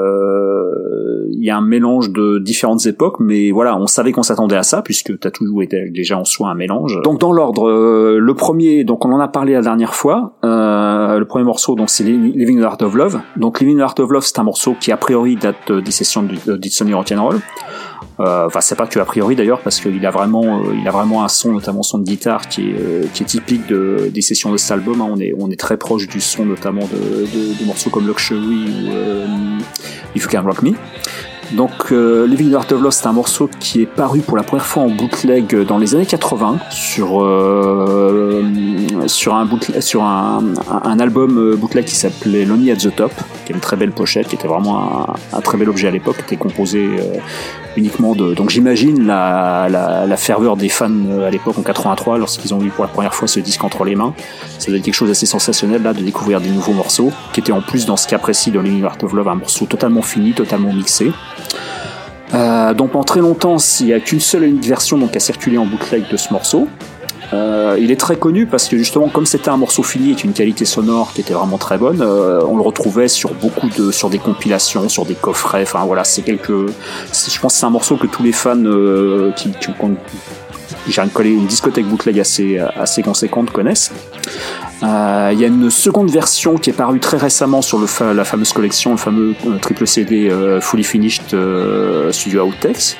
Il 1.40 1.44
y 1.44 1.50
a 1.50 1.56
un 1.56 1.62
mélange 1.62 2.10
de 2.10 2.38
différentes 2.38 2.84
époques, 2.86 3.20
mais 3.20 3.50
voilà, 3.52 3.78
on 3.78 3.86
savait 3.86 4.12
qu'on 4.12 4.22
s'attendait 4.22 4.56
à 4.56 4.62
ça 4.62 4.82
puisque 4.82 5.18
Tattoo 5.18 5.62
était 5.62 5.88
déjà 5.88 6.18
en 6.18 6.24
soi 6.24 6.48
un 6.48 6.54
mélange. 6.54 7.00
Donc 7.04 7.20
dans 7.20 7.32
l'ordre, 7.32 7.68
euh, 7.68 8.18
le 8.20 8.34
premier, 8.34 8.84
donc 8.84 9.04
on 9.04 9.12
en 9.12 9.20
a 9.20 9.28
parlé 9.28 9.52
la 9.52 9.62
dernière 9.62 9.94
fois. 9.94 10.34
euh, 10.44 11.18
le 11.18 11.24
premier 11.24 11.44
morceau, 11.44 11.74
donc 11.74 11.90
c'est 11.90 12.04
Living 12.04 12.58
the 12.58 12.64
Heart 12.64 12.82
of 12.82 12.94
Love. 12.94 13.20
Donc 13.36 13.60
Living 13.60 13.76
the 13.78 13.82
Heart 13.82 14.00
of 14.00 14.10
Love, 14.10 14.24
c'est 14.24 14.38
un 14.38 14.44
morceau 14.44 14.74
qui 14.80 14.92
a 14.92 14.96
priori 14.96 15.36
date 15.36 15.70
euh, 15.70 15.80
des 15.80 15.90
sessions 15.90 16.22
de 16.22 16.56
d'It's 16.56 16.82
Rock'n'Roll. 16.82 17.40
Euh, 18.20 18.46
Enfin, 18.46 18.60
c'est 18.60 18.74
pas 18.74 18.86
que 18.86 18.98
a 18.98 19.04
priori 19.04 19.36
d'ailleurs, 19.36 19.60
parce 19.60 19.80
qu'il 19.80 20.04
a 20.04 20.10
vraiment, 20.10 20.60
euh, 20.60 20.74
il 20.80 20.86
a 20.88 20.90
vraiment 20.90 21.24
un 21.24 21.28
son, 21.28 21.52
notamment 21.52 21.82
son 21.82 21.98
de 21.98 22.04
guitare, 22.04 22.48
qui 22.48 22.70
est, 22.70 22.74
euh, 22.80 23.04
qui 23.14 23.22
est 23.22 23.26
typique 23.26 23.66
de, 23.66 24.10
des 24.12 24.22
sessions 24.22 24.50
de 24.50 24.56
cet 24.56 24.72
album. 24.72 25.00
hein. 25.00 25.08
On 25.10 25.20
est, 25.20 25.34
on 25.38 25.50
est 25.50 25.58
très 25.58 25.76
proche 25.76 26.08
du 26.08 26.20
son, 26.20 26.44
notamment 26.44 26.82
de, 26.86 27.26
de, 27.58 27.64
morceaux 27.64 27.90
comme 27.90 28.06
Luxury 28.06 28.40
ou 28.40 29.62
If 30.16 30.24
You 30.24 30.28
Can 30.30 30.42
Rock 30.42 30.62
Me. 30.62 30.72
Donc, 31.52 31.90
Living 31.90 32.50
the 32.50 32.54
Heart 32.54 32.72
of 32.72 32.82
Love, 32.82 32.92
c'est 32.92 33.06
un 33.06 33.12
morceau 33.12 33.48
qui 33.58 33.80
est 33.80 33.86
paru 33.86 34.20
pour 34.20 34.36
la 34.36 34.42
première 34.42 34.66
fois 34.66 34.82
en 34.82 34.90
bootleg 34.90 35.54
dans 35.64 35.78
les 35.78 35.94
années 35.94 36.04
80 36.04 36.58
sur 36.70 37.26
sur 39.06 39.34
un 39.34 39.48
sur 39.80 40.02
un, 40.02 40.44
un, 40.84 41.00
album 41.00 41.54
bootleg 41.56 41.86
qui 41.86 41.94
s'appelait 41.94 42.44
Lonely 42.44 42.70
at 42.72 42.76
the 42.76 42.94
Top, 42.94 43.12
qui 43.46 43.52
a 43.52 43.54
une 43.54 43.62
très 43.62 43.76
belle 43.76 43.92
pochette, 43.92 44.28
qui 44.28 44.34
était 44.34 44.46
vraiment 44.48 45.06
un, 45.32 45.40
très 45.40 45.56
bel 45.56 45.70
objet 45.70 45.88
à 45.88 45.90
l'époque, 45.90 46.16
qui 46.16 46.22
était 46.22 46.36
composé 46.36 46.86
uniquement 47.76 48.14
de. 48.14 48.34
Donc 48.34 48.50
j'imagine 48.50 49.06
la, 49.06 49.68
la, 49.68 50.16
ferveur 50.16 50.56
des 50.56 50.68
fans 50.68 50.90
à 51.26 51.30
l'époque 51.30 51.58
en 51.58 51.62
83 51.62 52.18
lorsqu'ils 52.18 52.54
ont 52.54 52.62
eu 52.62 52.70
pour 52.70 52.84
la 52.84 52.90
première 52.90 53.14
fois 53.14 53.28
ce 53.28 53.40
disque 53.40 53.62
entre 53.64 53.84
les 53.84 53.94
mains. 53.94 54.14
Ça 54.58 54.68
doit 54.68 54.78
être 54.78 54.84
quelque 54.84 54.94
chose 54.94 55.08
d'assez 55.08 55.26
sensationnel 55.26 55.82
là 55.82 55.92
de 55.92 56.02
découvrir 56.02 56.40
des 56.40 56.50
nouveaux 56.50 56.72
morceaux 56.72 57.12
qui 57.32 57.40
étaient 57.40 57.52
en 57.52 57.60
plus 57.60 57.86
dans 57.86 57.96
ce 57.96 58.08
cas 58.08 58.18
précis 58.18 58.50
de 58.50 58.58
Art 58.84 58.98
of 59.02 59.12
Love 59.12 59.28
un 59.28 59.34
morceau 59.36 59.66
totalement 59.66 60.02
fini, 60.02 60.32
totalement 60.32 60.72
mixé. 60.72 61.12
Euh, 62.34 62.74
donc 62.74 62.90
pendant 62.90 63.04
très 63.04 63.20
longtemps, 63.20 63.56
il 63.80 63.86
n'y 63.86 63.92
a 63.92 64.00
qu'une 64.00 64.20
seule 64.20 64.52
version 64.60 64.98
donc, 64.98 65.16
à 65.16 65.20
circuler 65.20 65.58
en 65.58 65.66
bootleg 65.66 66.04
de 66.10 66.16
ce 66.16 66.32
morceau. 66.32 66.68
Euh, 67.32 67.76
il 67.78 67.90
est 67.90 68.00
très 68.00 68.16
connu 68.16 68.46
parce 68.46 68.68
que 68.68 68.76
justement, 68.76 69.08
comme 69.08 69.26
c'était 69.26 69.50
un 69.50 69.56
morceau 69.56 69.82
fini 69.82 70.12
et 70.12 70.24
une 70.24 70.32
qualité 70.32 70.64
sonore 70.64 71.12
qui 71.12 71.20
était 71.20 71.34
vraiment 71.34 71.58
très 71.58 71.76
bonne, 71.76 72.00
euh, 72.00 72.40
on 72.48 72.56
le 72.56 72.62
retrouvait 72.62 73.08
sur 73.08 73.34
beaucoup 73.34 73.68
de, 73.68 73.90
sur 73.90 74.08
des 74.08 74.18
compilations, 74.18 74.88
sur 74.88 75.04
des 75.04 75.14
coffrets. 75.14 75.62
Enfin 75.62 75.84
voilà, 75.84 76.04
c'est 76.04 76.22
quelque, 76.22 76.66
je 77.12 77.40
pense 77.40 77.54
que 77.54 77.58
c'est 77.58 77.66
un 77.66 77.70
morceau 77.70 77.96
que 77.96 78.06
tous 78.06 78.22
les 78.22 78.32
fans 78.32 78.56
euh, 78.56 79.32
qui, 79.32 79.50
qui, 79.50 79.72
j'ai 80.88 81.02
une, 81.02 81.26
une 81.26 81.46
discothèque 81.46 81.86
bootleg 81.86 82.18
assez, 82.18 82.58
assez 82.58 83.02
conséquente 83.02 83.50
connaissent. 83.50 83.92
Il 84.80 84.86
y 85.38 85.44
a 85.44 85.48
une 85.48 85.70
seconde 85.70 86.10
version 86.10 86.56
qui 86.56 86.70
est 86.70 86.72
parue 86.72 87.00
très 87.00 87.18
récemment 87.18 87.60
sur 87.60 87.78
le 87.78 88.14
la 88.14 88.24
fameuse 88.24 88.52
collection, 88.52 88.92
le 88.92 88.96
fameux 88.96 89.34
triple 89.60 89.86
CD 89.86 90.30
Fully 90.60 90.84
Finished 90.84 91.36
Studio 92.12 92.44
Outtakes 92.44 92.96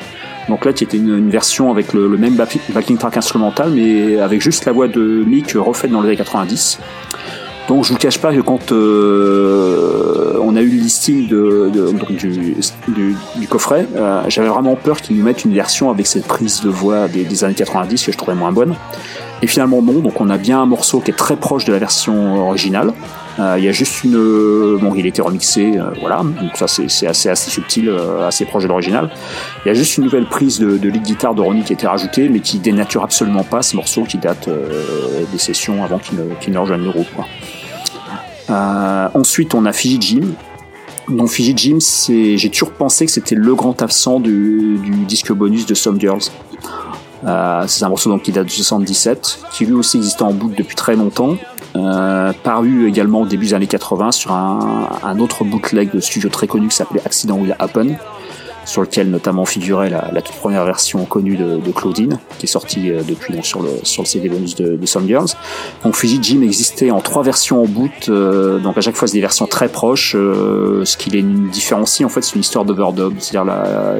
donc 0.48 0.64
là, 0.64 0.72
qui 0.72 0.84
était 0.84 0.96
une, 0.96 1.30
version 1.30 1.70
avec 1.70 1.92
le, 1.92 2.08
même 2.08 2.36
backing 2.70 2.96
track 2.96 3.16
instrumental, 3.16 3.70
mais 3.70 4.18
avec 4.18 4.40
juste 4.40 4.64
la 4.64 4.72
voix 4.72 4.88
de 4.88 5.24
Mick 5.26 5.52
refaite 5.52 5.90
dans 5.90 6.00
les 6.00 6.08
années 6.08 6.16
90. 6.16 6.78
Donc 7.68 7.84
je 7.84 7.92
vous 7.92 7.98
cache 7.98 8.18
pas 8.18 8.32
que 8.32 8.40
quand 8.40 8.72
euh, 8.72 10.38
on 10.40 10.56
a 10.56 10.62
eu 10.62 10.70
le 10.70 10.80
listing 10.80 11.26
du, 11.26 11.36
coffret, 13.46 13.86
euh, 13.94 14.22
j'avais 14.28 14.48
vraiment 14.48 14.74
peur 14.74 15.02
qu'ils 15.02 15.18
nous 15.18 15.22
mettent 15.22 15.44
une 15.44 15.52
version 15.52 15.90
avec 15.90 16.06
cette 16.06 16.26
prise 16.26 16.62
de 16.62 16.70
voix 16.70 17.08
des, 17.08 17.44
années 17.44 17.52
90 17.52 18.06
que 18.06 18.12
je 18.12 18.16
trouvais 18.16 18.34
moins 18.34 18.52
bonne. 18.52 18.74
Et 19.42 19.46
finalement 19.46 19.82
non, 19.82 20.00
donc 20.00 20.18
on 20.20 20.30
a 20.30 20.38
bien 20.38 20.62
un 20.62 20.66
morceau 20.66 21.00
qui 21.00 21.10
est 21.10 21.14
très 21.14 21.36
proche 21.36 21.66
de 21.66 21.72
la 21.72 21.78
version 21.78 22.48
originale, 22.48 22.94
il 23.38 23.64
y 23.64 23.68
a 23.68 23.72
juste 23.72 24.02
une, 24.04 24.16
euh, 24.16 24.78
bon, 24.80 24.94
il 24.94 25.06
était 25.06 25.22
remixé, 25.22 25.78
euh, 25.78 25.90
voilà, 26.00 26.22
donc 26.22 26.56
ça 26.56 26.66
c'est 26.66 27.06
assez 27.06 27.34
subtil, 27.34 27.90
assez 28.26 28.44
proche 28.44 28.64
de 28.64 28.68
l'original. 28.68 29.10
Il 29.64 29.68
y 29.68 29.70
a 29.70 29.74
juste 29.74 29.96
une 29.96 30.04
nouvelle 30.04 30.26
prise 30.26 30.58
de, 30.58 30.88
lead 30.88 31.02
guitare 31.02 31.34
de 31.34 31.42
Ronnie 31.42 31.62
qui 31.62 31.72
a 31.72 31.74
été 31.74 31.86
rajoutée, 31.86 32.28
mais 32.28 32.40
qui 32.40 32.58
dénature 32.58 33.02
absolument 33.02 33.44
pas 33.44 33.62
ce 33.62 33.76
morceau 33.76 34.02
qui 34.02 34.18
date 34.18 34.48
des 35.30 35.38
sessions 35.38 35.84
avant 35.84 35.98
qu'il 35.98 36.18
ne, 36.52 36.58
rejoigne 36.58 36.82
le 36.82 36.90
groupe. 36.90 37.06
ensuite, 38.48 39.54
on 39.54 39.66
a 39.66 39.72
Fiji 39.72 39.98
Jim, 40.00 40.34
donc 41.08 41.28
Fiji 41.30 41.54
Jim, 41.56 41.78
j'ai 42.08 42.50
toujours 42.50 42.72
pensé 42.72 43.06
que 43.06 43.12
c'était 43.12 43.34
le 43.34 43.54
grand 43.54 43.80
absent 43.82 44.20
du, 44.20 44.78
disque 45.06 45.32
bonus 45.32 45.66
de 45.66 45.74
Some 45.74 46.00
Girls. 46.00 46.30
Euh, 47.26 47.64
c'est 47.66 47.84
un 47.84 47.88
morceau 47.88 48.10
donc 48.10 48.22
qui 48.22 48.32
date 48.32 48.46
de 48.46 48.50
77, 48.50 49.40
qui 49.52 49.66
lui 49.66 49.74
aussi 49.74 49.96
existait 49.96 50.22
en 50.22 50.32
bout 50.32 50.52
depuis 50.56 50.76
très 50.76 50.96
longtemps, 50.96 51.36
euh, 51.76 52.32
paru 52.42 52.88
également 52.88 53.22
au 53.22 53.26
début 53.26 53.46
des 53.46 53.54
années 53.54 53.66
80 53.66 54.12
sur 54.12 54.32
un, 54.32 54.88
un 55.02 55.18
autre 55.18 55.44
bootleg 55.44 55.92
de 55.92 56.00
studio 56.00 56.28
très 56.28 56.46
connu 56.46 56.68
qui 56.68 56.76
s'appelait 56.76 57.02
Accident 57.04 57.36
Will 57.36 57.56
Happen 57.58 57.96
sur 58.68 58.82
lequel 58.82 59.10
notamment 59.10 59.46
figurait 59.46 59.88
la, 59.88 60.10
la 60.12 60.20
toute 60.20 60.36
première 60.36 60.64
version 60.66 61.06
connue 61.06 61.36
de, 61.36 61.56
de, 61.56 61.72
Claudine, 61.72 62.18
qui 62.38 62.44
est 62.44 62.48
sortie 62.48 62.90
euh, 62.90 63.00
depuis 63.02 63.32
donc, 63.32 63.46
sur, 63.46 63.62
le, 63.62 63.70
sur 63.82 64.02
le 64.02 64.06
CD 64.06 64.28
bonus 64.28 64.54
de, 64.56 64.76
de 64.76 64.86
Some 64.86 65.06
Girls. 65.06 65.28
Donc 65.84 65.96
Fiji 65.96 66.18
Jim 66.20 66.42
existait 66.42 66.90
en 66.90 67.00
trois 67.00 67.22
versions 67.22 67.62
en 67.62 67.66
boot, 67.66 68.10
euh, 68.10 68.58
donc 68.58 68.76
à 68.76 68.82
chaque 68.82 68.94
fois 68.94 69.08
c'est 69.08 69.14
des 69.14 69.22
versions 69.22 69.46
très 69.46 69.68
proches. 69.68 70.14
Euh, 70.14 70.84
ce 70.84 70.98
qui 70.98 71.08
les 71.08 71.22
différencie 71.22 72.04
en 72.04 72.10
fait, 72.10 72.20
c'est 72.20 72.34
une 72.34 72.42
histoire 72.42 72.66
d'overdub. 72.66 73.14
C'est-à-dire 73.18 73.50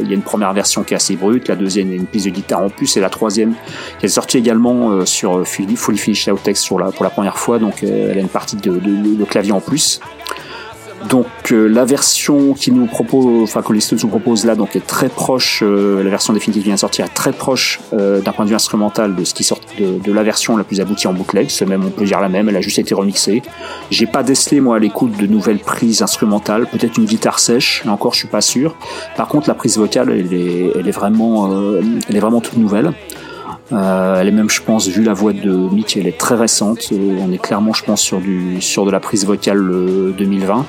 il 0.03 0.09
y 0.09 0.11
a 0.11 0.14
une 0.14 0.23
première 0.23 0.53
version 0.53 0.83
qui 0.85 0.93
est 0.93 0.97
assez 0.97 1.16
brute, 1.16 1.49
la 1.49 1.57
deuxième 1.57 1.89
il 1.89 1.95
y 1.95 1.97
a 1.97 2.01
une 2.01 2.07
piste 2.07 2.27
de 2.27 2.31
guitare 2.31 2.62
en 2.62 2.69
plus, 2.69 2.95
et 2.99 3.01
la 3.01 3.11
troisième 3.11 3.55
qui 4.01 4.07
est 4.07 4.11
sortie 4.11 4.37
également 4.37 4.91
euh, 4.91 5.07
sur 5.07 5.47
Fully, 5.47 5.77
Fully 5.77 5.97
Finished 5.97 6.31
Outtakes 6.31 6.59
sur 6.59 6.79
la, 6.79 6.93
pour 6.93 7.05
la 7.05 7.11
première 7.11 7.39
fois, 7.39 7.59
donc 7.59 7.83
elle 7.83 8.19
a 8.19 8.21
une 8.21 8.29
partie 8.29 8.57
de, 8.57 8.73
de, 8.73 9.16
de 9.16 9.25
clavier 9.25 9.53
en 9.53 9.61
plus. 9.61 10.01
Donc 11.09 11.26
euh, 11.53 11.68
la 11.68 11.84
version 11.84 12.55
qui 12.55 12.72
nous 12.72 12.86
propose, 12.86 13.42
enfin 13.42 13.62
que 13.62 13.72
les 13.72 13.80
Stones 13.80 14.01
nous 14.03 14.09
proposent 14.09 14.44
là, 14.44 14.57
donc 14.57 14.74
est 14.74 14.86
très 14.86 15.09
proche, 15.09 15.62
euh, 15.62 16.03
la 16.03 16.11
version 16.11 16.32
définitive 16.32 16.62
qui 16.62 16.68
vient 16.68 16.74
de 16.74 16.80
sortir 16.80 17.05
est 17.05 17.14
très 17.14 17.32
proche 17.32 17.80
euh, 17.92 18.20
d'un 18.20 18.32
point 18.32 18.44
de 18.44 18.51
vue 18.51 18.57
instrumental 18.57 19.14
de 19.14 19.24
ce 19.24 19.32
qui 19.32 19.44
sort 19.44 19.61
de, 19.78 19.99
de, 19.99 20.12
la 20.12 20.22
version 20.22 20.57
la 20.57 20.64
plus 20.64 20.80
aboutie 20.80 21.07
en 21.07 21.12
bootleg. 21.12 21.51
C'est 21.51 21.66
même, 21.66 21.84
on 21.84 21.90
peut 21.90 22.05
dire 22.05 22.20
la 22.20 22.28
même, 22.28 22.49
elle 22.49 22.57
a 22.57 22.61
juste 22.61 22.78
été 22.78 22.94
remixée. 22.94 23.42
J'ai 23.90 24.07
pas 24.07 24.22
décelé 24.22 24.61
moi 24.61 24.76
à 24.76 24.78
l'écoute 24.78 25.16
de 25.16 25.26
nouvelles 25.26 25.61
prises 25.61 26.03
instrumentales, 26.03 26.66
peut-être 26.66 26.99
une 26.99 27.07
guitare 27.07 27.38
sèche, 27.38 27.82
mais 27.84 27.92
encore 27.92 28.12
je 28.12 28.18
suis 28.18 28.28
pas 28.28 28.40
sûr. 28.40 28.74
Par 29.16 29.28
contre 29.28 29.49
la 29.49 29.55
prise 29.55 29.78
vocale, 29.78 30.11
elle 30.11 30.32
est, 30.34 30.72
elle 30.78 30.88
est 30.88 30.92
vraiment, 30.92 31.51
elle 32.09 32.16
est 32.16 32.20
vraiment 32.20 32.40
toute 32.40 32.57
nouvelle. 32.57 32.92
Euh, 33.72 34.20
elle 34.20 34.28
est 34.28 34.32
même, 34.32 34.49
je 34.49 34.62
pense, 34.62 34.88
vu 34.88 35.03
la 35.03 35.12
voix 35.12 35.32
de 35.32 35.51
Mick, 35.51 35.96
elle 35.96 36.07
est 36.07 36.16
très 36.16 36.34
récente. 36.34 36.90
on 36.90 37.32
est 37.32 37.38
clairement, 37.38 37.72
je 37.72 37.84
pense, 37.84 38.01
sur 38.01 38.20
du 38.20 38.61
sur 38.61 38.86
de 38.86 38.90
la 38.90 39.01
prise 39.01 39.26
vocale 39.26 40.14
2020. 40.16 40.64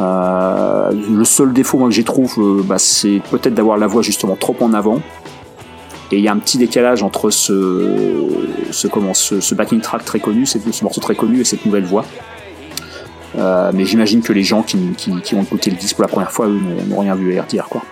Euh, 0.00 0.90
le 0.92 1.24
seul 1.24 1.52
défaut 1.52 1.78
que 1.78 1.90
j'y 1.90 2.04
trouve, 2.04 2.34
euh, 2.38 2.62
bah, 2.62 2.78
c'est 2.78 3.22
peut-être 3.30 3.54
d'avoir 3.54 3.78
la 3.78 3.86
voix 3.86 4.02
justement 4.02 4.36
trop 4.36 4.56
en 4.60 4.74
avant. 4.74 5.00
Et 6.12 6.18
il 6.18 6.20
y 6.20 6.28
a 6.28 6.32
un 6.32 6.38
petit 6.38 6.58
décalage 6.58 7.02
entre 7.02 7.30
ce, 7.30 8.26
ce, 8.70 8.86
comment, 8.86 9.14
ce, 9.14 9.54
backing 9.54 9.80
track 9.80 10.04
très 10.04 10.20
connu, 10.20 10.46
ce 10.46 10.58
morceau 10.84 11.00
très 11.00 11.16
connu 11.16 11.40
et 11.40 11.44
cette 11.44 11.64
nouvelle 11.66 11.84
voix. 11.84 12.04
Euh, 13.36 13.70
mais 13.74 13.84
j'imagine 13.84 14.22
que 14.22 14.32
les 14.32 14.44
gens 14.44 14.62
qui, 14.62 14.76
ont 15.34 15.42
écouté 15.42 15.70
le 15.70 15.76
disque 15.76 15.96
pour 15.96 16.02
la 16.02 16.08
première 16.08 16.30
fois, 16.30 16.46
eux, 16.46 16.60
n'ont 16.86 17.00
rien 17.00 17.14
vu 17.14 17.38
à 17.38 17.44
quoi. 17.68 17.82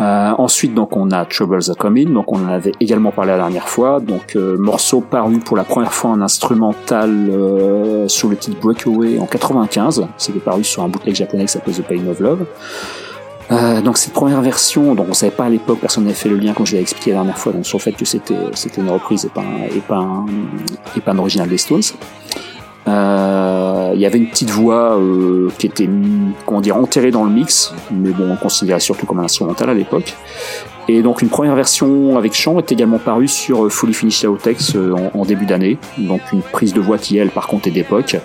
Euh, 0.00 0.30
ensuite, 0.38 0.74
donc, 0.74 0.96
on 0.96 1.10
a 1.10 1.24
Troubles 1.24 1.60
Are 1.68 1.76
Coming, 1.76 2.12
donc 2.12 2.32
on 2.32 2.44
en 2.44 2.48
avait 2.48 2.72
également 2.80 3.10
parlé 3.10 3.32
la 3.32 3.38
dernière 3.38 3.68
fois. 3.68 4.00
Donc, 4.00 4.36
euh, 4.36 4.56
morceau 4.56 5.00
paru 5.00 5.38
pour 5.38 5.56
la 5.56 5.64
première 5.64 5.92
fois 5.92 6.10
en 6.10 6.20
instrumental 6.20 7.10
euh, 7.10 8.08
sur 8.08 8.28
le 8.28 8.36
titre 8.36 8.58
Breakaway 8.60 9.18
en 9.18 9.26
95. 9.26 10.06
C'était 10.16 10.40
paru 10.40 10.64
sur 10.64 10.82
un 10.82 10.88
bootleg 10.88 11.14
japonais 11.14 11.44
qui 11.44 11.52
s'appelle 11.52 11.74
The 11.74 11.82
Pain 11.82 12.06
of 12.10 12.20
Love. 12.20 12.46
Euh, 13.50 13.82
donc 13.82 13.98
cette 13.98 14.12
première 14.14 14.40
version, 14.40 14.94
donc 14.94 15.08
on 15.10 15.12
savait 15.12 15.32
pas 15.32 15.44
à 15.44 15.48
l'époque, 15.48 15.78
personne 15.80 16.04
n'avait 16.04 16.14
fait 16.14 16.28
le 16.28 16.36
lien 16.36 16.54
comme 16.54 16.64
je 16.64 16.74
l'ai 16.74 16.80
expliqué 16.80 17.10
la 17.10 17.16
dernière 17.16 17.36
fois, 17.36 17.52
donc 17.52 17.66
sur 17.66 17.78
le 17.78 17.82
fait 17.82 17.92
que 17.92 18.04
c'était 18.04 18.36
c'était 18.54 18.80
une 18.80 18.88
reprise 18.88 19.24
et 19.26 19.28
pas 19.28 19.42
un, 19.42 19.64
et 19.64 19.80
pas 19.80 19.98
un, 19.98 20.26
et 20.96 21.00
pas 21.00 21.12
un 21.12 21.18
original 21.18 21.48
des 21.48 21.58
Stones. 21.58 21.82
Euh, 22.88 23.92
il 23.94 24.00
y 24.00 24.06
avait 24.06 24.18
une 24.18 24.28
petite 24.28 24.50
voix 24.50 24.96
euh, 24.96 25.48
qui 25.58 25.66
était, 25.66 25.88
comment 26.46 26.60
dire, 26.60 26.76
enterrée 26.76 27.10
dans 27.10 27.24
le 27.24 27.30
mix, 27.30 27.74
mais 27.90 28.10
bon, 28.10 28.30
on 28.30 28.36
considérait 28.36 28.80
surtout 28.80 29.06
comme 29.06 29.20
un 29.20 29.24
instrumental 29.24 29.70
à 29.70 29.74
l'époque. 29.74 30.14
Et 30.88 31.00
donc 31.02 31.22
une 31.22 31.28
première 31.28 31.54
version 31.54 32.18
avec 32.18 32.34
chant 32.34 32.58
est 32.58 32.72
également 32.72 32.98
parue 32.98 33.28
sur 33.28 33.64
euh, 33.64 33.68
Fully 33.68 33.94
Finished 33.94 34.28
Outtakes 34.28 34.74
en, 34.74 35.16
en 35.16 35.24
début 35.24 35.46
d'année. 35.46 35.78
Donc 35.96 36.20
une 36.32 36.42
prise 36.42 36.74
de 36.74 36.80
voix 36.80 36.98
qui 36.98 37.18
elle 37.18 37.30
par 37.30 37.46
contre 37.46 37.68
est 37.68 37.70
d'époque. 37.70 38.16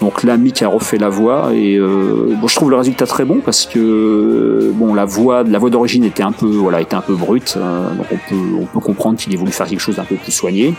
Donc 0.00 0.24
là, 0.24 0.36
Mick 0.36 0.62
a 0.62 0.68
refait 0.68 0.98
la 0.98 1.08
voix 1.08 1.50
et 1.54 1.76
euh, 1.76 2.34
bon, 2.40 2.48
je 2.48 2.54
trouve 2.56 2.70
le 2.70 2.76
résultat 2.76 3.06
très 3.06 3.24
bon 3.24 3.40
parce 3.44 3.64
que 3.64 4.72
bon, 4.74 4.92
la 4.92 5.04
voix, 5.04 5.44
la 5.44 5.58
voix 5.58 5.70
d'origine 5.70 6.04
était 6.04 6.22
un 6.22 6.32
peu, 6.32 6.46
voilà, 6.46 6.80
était 6.80 6.96
un 6.96 7.00
peu 7.00 7.14
brute. 7.14 7.56
donc 7.56 8.06
on 8.10 8.16
peut, 8.16 8.40
on 8.60 8.66
peut 8.66 8.80
comprendre 8.80 9.18
qu'il 9.18 9.32
ait 9.32 9.36
voulu 9.36 9.52
faire 9.52 9.66
quelque 9.66 9.80
chose 9.80 9.96
d'un 9.96 10.04
peu 10.04 10.16
plus 10.16 10.32
soigné. 10.32 10.74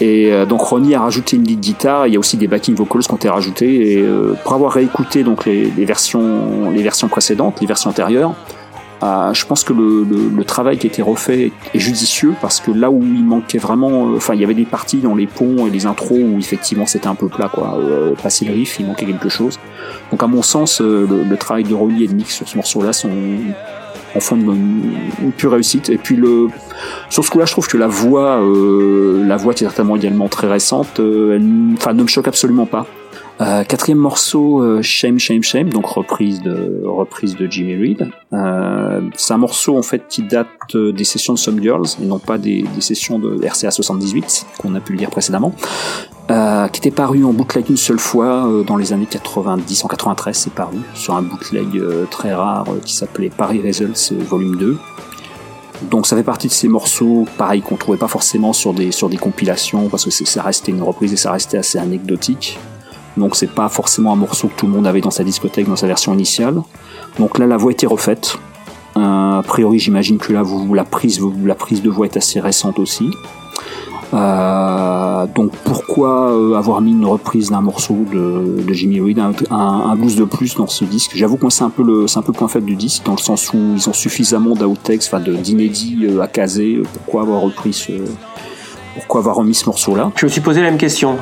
Et 0.00 0.32
euh, 0.32 0.44
donc 0.44 0.60
Ronnie 0.60 0.94
a 0.94 1.00
rajouté 1.00 1.36
une 1.36 1.44
lead 1.44 1.60
guitare, 1.60 2.06
il 2.06 2.14
y 2.14 2.16
a 2.16 2.18
aussi 2.18 2.36
des 2.36 2.48
backing 2.48 2.74
vocals 2.74 3.02
qui 3.02 3.12
ont 3.12 3.16
été 3.16 3.28
rajoutés. 3.28 3.92
Et 3.92 4.02
euh, 4.02 4.34
pour 4.42 4.54
avoir 4.54 4.72
réécouté 4.72 5.22
donc 5.22 5.44
les, 5.44 5.70
les, 5.70 5.84
versions, 5.84 6.70
les 6.70 6.82
versions 6.82 7.08
précédentes, 7.08 7.60
les 7.60 7.66
versions 7.66 7.90
antérieures, 7.90 8.34
euh, 9.04 9.34
je 9.34 9.44
pense 9.44 9.64
que 9.64 9.72
le, 9.72 10.04
le, 10.04 10.28
le, 10.34 10.44
travail 10.44 10.78
qui 10.78 10.86
a 10.86 10.90
été 10.90 11.02
refait 11.02 11.52
est 11.74 11.78
judicieux 11.78 12.34
parce 12.40 12.60
que 12.60 12.70
là 12.70 12.90
où 12.90 13.02
il 13.02 13.24
manquait 13.24 13.58
vraiment, 13.58 14.08
euh, 14.08 14.16
enfin 14.16 14.34
il 14.34 14.40
y 14.40 14.44
avait 14.44 14.54
des 14.54 14.64
parties 14.64 14.98
dans 14.98 15.14
les 15.14 15.26
ponts 15.26 15.66
et 15.66 15.70
les 15.70 15.84
intros 15.84 16.18
où 16.18 16.38
effectivement 16.38 16.86
c'était 16.86 17.08
un 17.08 17.14
peu 17.14 17.28
plat 17.28 17.50
quoi. 17.52 17.76
Euh, 17.78 18.14
passer 18.14 18.46
le 18.46 18.54
riff, 18.54 18.78
il 18.80 18.86
manquait 18.86 19.04
quelque 19.04 19.28
chose. 19.28 19.58
Donc 20.10 20.22
à 20.22 20.26
mon 20.26 20.40
sens, 20.42 20.80
le, 20.80 21.06
le 21.06 21.36
travail 21.36 21.64
de 21.64 21.74
Ronnie 21.74 22.04
et 22.04 22.08
de 22.08 22.14
Mix 22.14 22.34
sur 22.34 22.48
ce 22.48 22.56
morceau-là 22.56 22.94
sont 22.94 23.10
en 24.14 24.20
fond 24.20 24.36
une, 24.36 25.32
pure 25.36 25.52
réussite. 25.52 25.90
Et 25.90 25.98
puis 25.98 26.16
le 26.16 26.48
sur 27.10 27.24
ce 27.24 27.30
coup-là, 27.30 27.44
je 27.44 27.52
trouve 27.52 27.68
que 27.68 27.76
la 27.76 27.88
voix, 27.88 28.40
euh, 28.42 29.24
la 29.26 29.36
voix 29.36 29.54
qui 29.54 29.64
est 29.64 29.66
certainement 29.66 29.96
également 29.96 30.28
très 30.28 30.48
récente, 30.48 31.00
euh, 31.00 31.38
ne 31.38 32.02
me 32.02 32.06
choque 32.06 32.28
absolument 32.28 32.66
pas. 32.66 32.86
Euh, 33.40 33.64
quatrième 33.64 33.98
morceau, 33.98 34.62
euh, 34.62 34.80
Shame, 34.80 35.18
Shame, 35.18 35.42
Shame, 35.42 35.70
donc 35.70 35.86
reprise 35.86 36.40
de 36.40 36.82
reprise 36.84 37.34
de 37.36 37.50
Jimmy 37.50 37.74
Reed. 37.74 38.08
Euh, 38.32 39.00
c'est 39.16 39.34
un 39.34 39.38
morceau 39.38 39.76
en 39.76 39.82
fait 39.82 40.06
qui 40.08 40.22
date 40.22 40.76
des 40.76 41.04
sessions 41.04 41.34
de 41.34 41.38
Some 41.38 41.60
Girls 41.60 41.86
et 42.00 42.06
non 42.06 42.20
pas 42.20 42.38
des, 42.38 42.62
des 42.62 42.80
sessions 42.80 43.18
de 43.18 43.44
RCA 43.44 43.72
78 43.72 44.46
qu'on 44.58 44.74
a 44.76 44.80
pu 44.80 44.92
le 44.92 44.98
dire 44.98 45.10
précédemment. 45.10 45.52
Euh, 46.30 46.68
qui 46.68 46.78
était 46.78 46.90
paru 46.90 47.22
en 47.22 47.34
bootleg 47.34 47.68
une 47.68 47.76
seule 47.76 47.98
fois 47.98 48.46
euh, 48.46 48.62
dans 48.62 48.78
les 48.78 48.94
années 48.94 49.04
90, 49.04 49.84
en 49.84 49.88
93 49.88 50.34
c'est 50.34 50.54
paru, 50.54 50.78
sur 50.94 51.14
un 51.14 51.20
bootleg 51.20 51.76
euh, 51.76 52.06
très 52.10 52.32
rare 52.32 52.66
qui 52.82 52.94
s'appelait 52.94 53.28
Paris 53.28 53.60
Results 53.62 54.14
Volume 54.26 54.56
2. 54.56 54.78
Donc 55.90 56.06
ça 56.06 56.16
fait 56.16 56.22
partie 56.22 56.46
de 56.48 56.52
ces 56.52 56.66
morceaux, 56.66 57.26
pareil, 57.36 57.60
qu'on 57.60 57.76
trouvait 57.76 57.98
pas 57.98 58.08
forcément 58.08 58.54
sur 58.54 58.72
des, 58.72 58.90
sur 58.90 59.10
des 59.10 59.18
compilations, 59.18 59.90
parce 59.90 60.06
que 60.06 60.10
ça 60.10 60.42
restait 60.42 60.72
une 60.72 60.82
reprise 60.82 61.12
et 61.12 61.16
ça 61.18 61.30
restait 61.30 61.58
assez 61.58 61.78
anecdotique. 61.78 62.58
Donc 63.18 63.36
c'est 63.36 63.54
pas 63.54 63.68
forcément 63.68 64.14
un 64.14 64.16
morceau 64.16 64.48
que 64.48 64.54
tout 64.54 64.66
le 64.66 64.72
monde 64.72 64.86
avait 64.86 65.02
dans 65.02 65.10
sa 65.10 65.24
discothèque, 65.24 65.68
dans 65.68 65.76
sa 65.76 65.86
version 65.86 66.14
initiale. 66.14 66.62
Donc 67.18 67.38
là 67.38 67.46
la 67.46 67.58
voix 67.58 67.72
était 67.72 67.86
refaite, 67.86 68.38
a 68.96 69.42
priori, 69.46 69.78
j'imagine 69.78 70.18
que 70.18 70.32
là, 70.32 70.42
vous, 70.42 70.72
la 70.72 70.84
prise, 70.84 71.20
la 71.44 71.54
prise 71.54 71.82
de 71.82 71.90
voix 71.90 72.06
est 72.06 72.16
assez 72.16 72.40
récente 72.40 72.78
aussi. 72.78 73.10
Euh, 74.14 75.26
donc 75.34 75.52
pourquoi 75.64 76.30
euh, 76.30 76.54
avoir 76.54 76.80
mis 76.80 76.92
une 76.92 77.04
reprise 77.04 77.50
d'un 77.50 77.60
morceau 77.60 78.04
de, 78.12 78.62
de 78.62 78.72
Jimmy 78.72 79.00
Reed, 79.00 79.18
un, 79.18 79.32
un, 79.50 79.96
blues 79.96 80.14
de 80.16 80.24
plus 80.24 80.54
dans 80.54 80.68
ce 80.68 80.84
disque? 80.84 81.12
J'avoue 81.16 81.36
que 81.36 81.50
c'est 81.50 81.64
un 81.64 81.70
peu 81.70 81.82
le 81.82 82.06
c'est 82.06 82.18
un 82.18 82.22
peu 82.22 82.32
le 82.32 82.38
point 82.38 82.48
faible 82.48 82.66
du 82.66 82.76
disque 82.76 83.04
dans 83.04 83.12
le 83.12 83.18
sens 83.18 83.52
où 83.52 83.74
ils 83.74 83.88
ont 83.88 83.92
suffisamment 83.92 84.54
d'outtakes, 84.54 85.02
enfin 85.06 85.20
d'inédits 85.20 85.98
euh, 86.04 86.20
à 86.20 86.28
caser. 86.28 86.80
Pourquoi 86.92 87.22
avoir 87.22 87.40
repris 87.40 87.72
ce 87.72 87.92
pourquoi 88.94 89.22
avoir 89.22 89.34
remis 89.34 89.54
ce 89.54 89.66
morceau-là? 89.66 90.12
Je 90.14 90.26
me 90.26 90.30
suis 90.30 90.40
posé 90.40 90.60
la 90.60 90.70
même 90.70 90.78
question. 90.78 91.18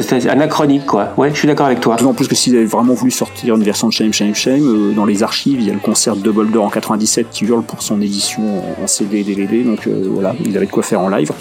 C'est 0.00 0.28
anachronique, 0.28 0.86
quoi. 0.86 1.08
Ouais, 1.16 1.30
je 1.30 1.36
suis 1.36 1.48
d'accord 1.48 1.66
avec 1.66 1.80
toi. 1.80 1.96
En 2.04 2.14
plus 2.14 2.28
que 2.28 2.36
s'ils 2.36 2.54
avaient 2.54 2.66
vraiment 2.66 2.94
voulu 2.94 3.10
sortir 3.10 3.56
une 3.56 3.64
version 3.64 3.88
de 3.88 3.92
Shame, 3.92 4.12
Shame, 4.12 4.32
Shame, 4.32 4.94
dans 4.94 5.04
les 5.04 5.24
archives, 5.24 5.60
il 5.60 5.66
y 5.66 5.70
a 5.70 5.74
le 5.74 5.80
concert 5.80 6.14
de 6.14 6.20
Double 6.20 6.52
Door 6.52 6.66
en 6.66 6.70
97 6.70 7.26
qui 7.32 7.44
hurle 7.46 7.64
pour 7.64 7.82
son 7.82 8.00
édition 8.00 8.42
en 8.80 8.86
CD 8.86 9.18
et 9.18 9.24
DVD. 9.24 9.64
Donc 9.64 9.88
voilà, 9.88 10.36
ils 10.44 10.56
avaient 10.56 10.66
de 10.66 10.70
quoi 10.70 10.84
faire 10.84 11.00
en 11.00 11.08
live. 11.08 11.32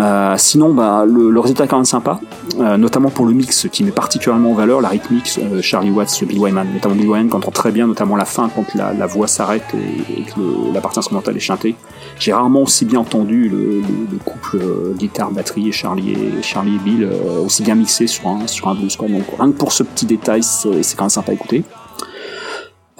Euh, 0.00 0.34
sinon, 0.38 0.72
bah, 0.72 1.04
le, 1.06 1.30
le, 1.30 1.40
résultat 1.40 1.64
est 1.64 1.68
quand 1.68 1.76
même 1.76 1.84
sympa, 1.84 2.20
euh, 2.58 2.76
notamment 2.76 3.10
pour 3.10 3.26
le 3.26 3.32
mix 3.32 3.68
qui 3.70 3.84
met 3.84 3.90
particulièrement 3.90 4.52
en 4.52 4.54
valeur 4.54 4.80
la 4.80 4.88
rythmique. 4.88 5.38
Euh, 5.38 5.60
Charlie 5.60 5.90
Watts, 5.90 6.24
Bill 6.24 6.38
Wyman, 6.38 6.66
notamment 6.72 6.94
Bill 6.94 7.08
Wyman, 7.08 7.32
entend 7.32 7.50
très 7.50 7.70
bien, 7.70 7.86
notamment 7.86 8.16
la 8.16 8.24
fin 8.24 8.50
quand 8.54 8.74
la, 8.74 8.92
la 8.92 9.06
voix 9.06 9.26
s'arrête 9.26 9.64
et, 9.74 10.22
que 10.22 10.72
la 10.72 10.80
partie 10.80 10.98
instrumentale 10.98 11.36
est 11.36 11.40
chantée. 11.40 11.74
J'ai 12.18 12.32
rarement 12.32 12.62
aussi 12.62 12.84
bien 12.84 13.00
entendu 13.00 13.48
le, 13.48 13.80
le, 13.80 14.18
couple 14.24 14.56
euh, 14.56 14.94
guitare-batterie 14.96 15.68
et 15.68 15.72
Charlie 15.72 16.12
et 16.12 16.42
Charlie 16.42 16.76
et 16.76 16.78
Bill 16.78 17.08
aussi 17.44 17.62
bien 17.62 17.74
mixé 17.74 18.06
sur 18.06 18.28
un 18.28 18.46
sur 18.46 18.68
un 18.68 18.74
blues. 18.74 18.96
Quoi. 18.96 19.08
Donc 19.08 19.24
rien 19.38 19.50
que 19.52 19.56
pour 19.56 19.72
ce 19.72 19.82
petit 19.82 20.06
détail, 20.06 20.42
c'est 20.42 20.96
quand 20.96 21.04
même 21.04 21.10
sympa 21.10 21.32
à 21.32 21.34
écouter. 21.34 21.64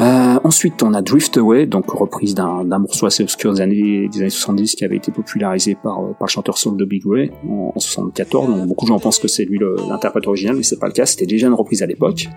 Euh, 0.01 0.39
ensuite, 0.43 0.83
on 0.83 0.95
a 0.95 1.03
Drift 1.03 1.37
Away, 1.37 1.67
donc 1.67 1.91
reprise 1.91 2.35
d'un 2.35 2.79
morceau 2.79 3.07
assez 3.07 3.23
obscur 3.23 3.53
des 3.53 3.61
années, 3.61 4.09
des 4.09 4.21
années 4.21 4.31
70 4.31 4.75
qui 4.75 4.85
avait 4.85 4.97
été 4.97 5.13
popularisé 5.13 5.75
par, 5.75 6.01
euh, 6.01 6.13
par 6.19 6.27
le 6.27 6.31
chanteur 6.31 6.57
soul 6.57 6.77
de 6.77 6.85
Big 6.85 7.03
Ray 7.07 7.31
en, 7.49 7.79
74. 7.79 8.49
Donc 8.49 8.69
beaucoup 8.69 8.87
de 8.87 8.89
gens 8.89 8.99
pensent 8.99 9.19
que 9.19 9.29
c'est 9.29 9.45
lui 9.45 9.59
l'interprète 9.89 10.27
original, 10.27 10.57
mais 10.57 10.63
c'est 10.63 10.79
pas 10.79 10.87
le 10.87 10.93
cas. 10.93 11.07
C'était 11.07 11.27
déjà 11.27 11.47
une 11.49 11.55
reprise 11.55 11.83
à 11.83 11.87
l'époque. 11.87 12.29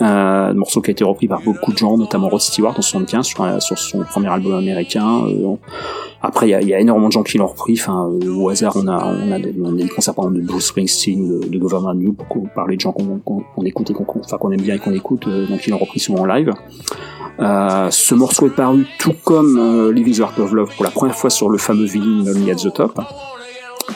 Euh, 0.00 0.54
morceau 0.54 0.80
qui 0.80 0.90
a 0.90 0.92
été 0.92 1.04
repris 1.04 1.26
par 1.26 1.40
beaucoup 1.40 1.72
de 1.72 1.78
gens, 1.78 1.96
notamment 1.96 2.28
Rod 2.28 2.40
Stewart 2.40 2.74
en 2.76 2.82
75 2.82 3.26
sur, 3.60 3.78
son 3.78 4.00
premier 4.04 4.28
album 4.28 4.54
américain. 4.54 5.24
Euh, 5.26 5.54
après, 6.22 6.48
il 6.48 6.68
y 6.68 6.74
a, 6.74 6.80
énormément 6.80 7.08
de 7.08 7.12
gens 7.12 7.22
qui 7.22 7.38
l'ont 7.38 7.46
repris. 7.46 7.78
Enfin, 7.80 8.08
euh, 8.22 8.32
au 8.32 8.48
hasard, 8.48 8.76
on 8.76 8.86
a, 8.86 9.04
on 9.04 9.32
a, 9.32 9.38
des, 9.38 9.88
concerts 9.88 10.14
par 10.14 10.26
exemple 10.26 10.40
de 10.40 10.46
Bruce 10.46 10.66
Springsteen, 10.66 11.40
de, 11.40 11.48
de 11.48 11.58
Governor 11.58 11.94
New, 11.94 12.12
pour 12.12 12.48
parler 12.50 12.76
de 12.76 12.80
gens 12.80 12.92
qu'on 12.92 13.18
qu 13.18 13.66
écoute 13.66 13.90
et 13.90 13.94
qu'on 13.94 14.06
enfin, 14.20 14.50
aime 14.50 14.60
bien 14.60 14.76
et 14.76 14.78
qu'on 14.78 14.92
écoute. 14.92 15.26
Euh, 15.26 15.46
donc, 15.46 15.66
ils 15.66 15.70
l'ont 15.70 15.78
repris 15.78 16.00
souvent 16.00 16.22
en 16.22 16.26
live. 16.26 16.52
Ce 17.40 18.14
morceau 18.14 18.46
est 18.46 18.54
paru 18.54 18.86
tout 18.98 19.14
comme 19.24 19.92
Living 19.92 20.14
the 20.14 20.40
of 20.40 20.52
Love 20.52 20.74
pour 20.74 20.84
la 20.84 20.90
première 20.90 21.14
fois 21.14 21.30
sur 21.30 21.48
le 21.48 21.58
fameux 21.58 21.86
vinyle 21.86 22.28
Only 22.28 22.50
at 22.50 22.56
the 22.56 22.72
Top. 22.72 23.00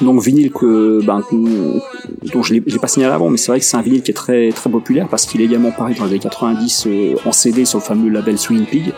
Donc 0.01 0.23
vinyle 0.23 0.51
que, 0.51 1.01
ben, 1.05 1.23
je 1.31 2.55
l'ai 2.55 2.79
pas 2.79 2.89
signalé 2.89 3.13
avant, 3.13 3.29
mais 3.29 3.37
c'est 3.37 3.53
vrai 3.53 3.61
que 3.61 3.65
c'est 3.65 3.77
un 3.77 3.83
vinyle 3.83 4.03
qui 4.03 4.11
est 4.11 4.15
très 4.15 4.51
très 4.51 4.71
populaire 4.71 5.09
parce 5.09 5.27
qu'il 5.27 5.41
est 5.41 5.45
également 5.45 5.71
paru 5.71 5.95
dans 5.95 6.05
les 6.05 6.13
années 6.13 6.19
90 6.19 6.85
euh, 6.87 7.15
en 7.25 7.33
CD 7.33 7.65
sur 7.65 7.79
le 7.79 7.85
fameux 7.85 8.09
label 8.09 8.39
Swing 8.39 8.65
Pig 8.65 8.93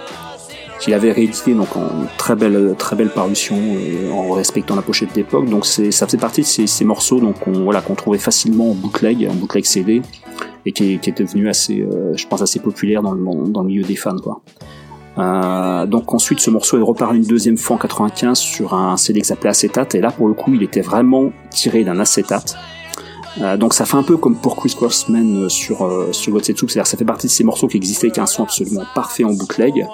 qu'il 0.81 0.93
avait 0.93 1.13
réédité 1.13 1.55
donc 1.55 1.77
en 1.77 1.89
très 2.19 2.37
belle 2.37 2.75
très 2.79 2.97
belle 2.97 3.09
parution 3.09 3.57
euh, 3.57 4.11
en 4.13 4.33
respectant 4.33 4.77
la 4.77 4.83
pochette 4.83 5.15
d'époque. 5.15 5.49
Donc 5.49 5.67
c'est 5.67 5.91
ça 5.91 6.07
faisait 6.07 6.19
partie 6.19 6.43
de 6.43 6.47
ces, 6.47 6.67
ces 6.67 6.85
morceaux 6.85 7.21
donc 7.21 7.37
on 7.47 7.65
voilà 7.65 7.81
qu'on 7.81 7.95
trouvait 7.95 8.19
facilement 8.19 8.71
en 8.71 8.75
bootleg 8.75 9.29
en 9.31 9.35
bootleg 9.35 9.65
CD 9.65 10.03
et 10.67 10.73
qui, 10.73 10.99
qui 10.99 11.11
est 11.11 11.19
devenu 11.19 11.49
assez 11.49 11.81
euh, 11.83 12.13
je 12.17 12.27
pense 12.27 12.41
assez 12.43 12.61
populaire 12.61 13.03
dans 13.03 13.13
le 13.13 13.49
dans 13.49 13.63
le 13.63 13.69
milieu 13.69 13.83
des 13.83 13.97
fans 13.97 14.19
quoi 14.19 14.43
euh, 15.19 15.87
donc 15.87 16.13
ensuite 16.13 16.41
ce 16.41 16.51
morceau 16.51 16.79
est 16.79 16.83
reparu 16.83 17.17
une 17.17 17.25
deuxième 17.25 17.57
fois 17.57 17.77
en 17.77 17.79
95 17.79 18.39
sur 18.39 18.75
un 18.75 18.97
CD 18.97 19.21
qui 19.21 19.27
s'appelait 19.27 19.51
Acétate 19.51 19.95
et 19.95 20.01
là 20.01 20.11
pour 20.11 20.27
le 20.27 20.35
coup 20.35 20.55
il 20.55 20.63
était 20.63 20.81
vraiment 20.81 21.31
tiré 21.51 21.85
d'un 21.85 22.01
acétate 22.01 22.57
euh, 23.41 23.57
donc 23.57 23.75
ça 23.75 23.85
fait 23.85 23.97
un 23.97 24.03
peu 24.03 24.17
comme 24.17 24.37
pour 24.37 24.57
Chris 24.57 24.75
Crossman 24.77 25.49
sur 25.49 25.83
euh, 25.83 26.13
sur 26.13 26.39
c'est-à-dire 26.45 26.87
ça 26.87 26.97
fait 26.97 27.05
partie 27.05 27.29
de 27.29 27.33
ces 27.33 27.45
morceaux 27.45 27.69
qui 27.69 27.77
existaient 27.77 28.11
qui 28.11 28.21
un 28.21 28.27
son 28.27 28.43
absolument 28.43 28.85
parfait 28.95 29.25
en 29.25 29.33
bootleg 29.33 29.87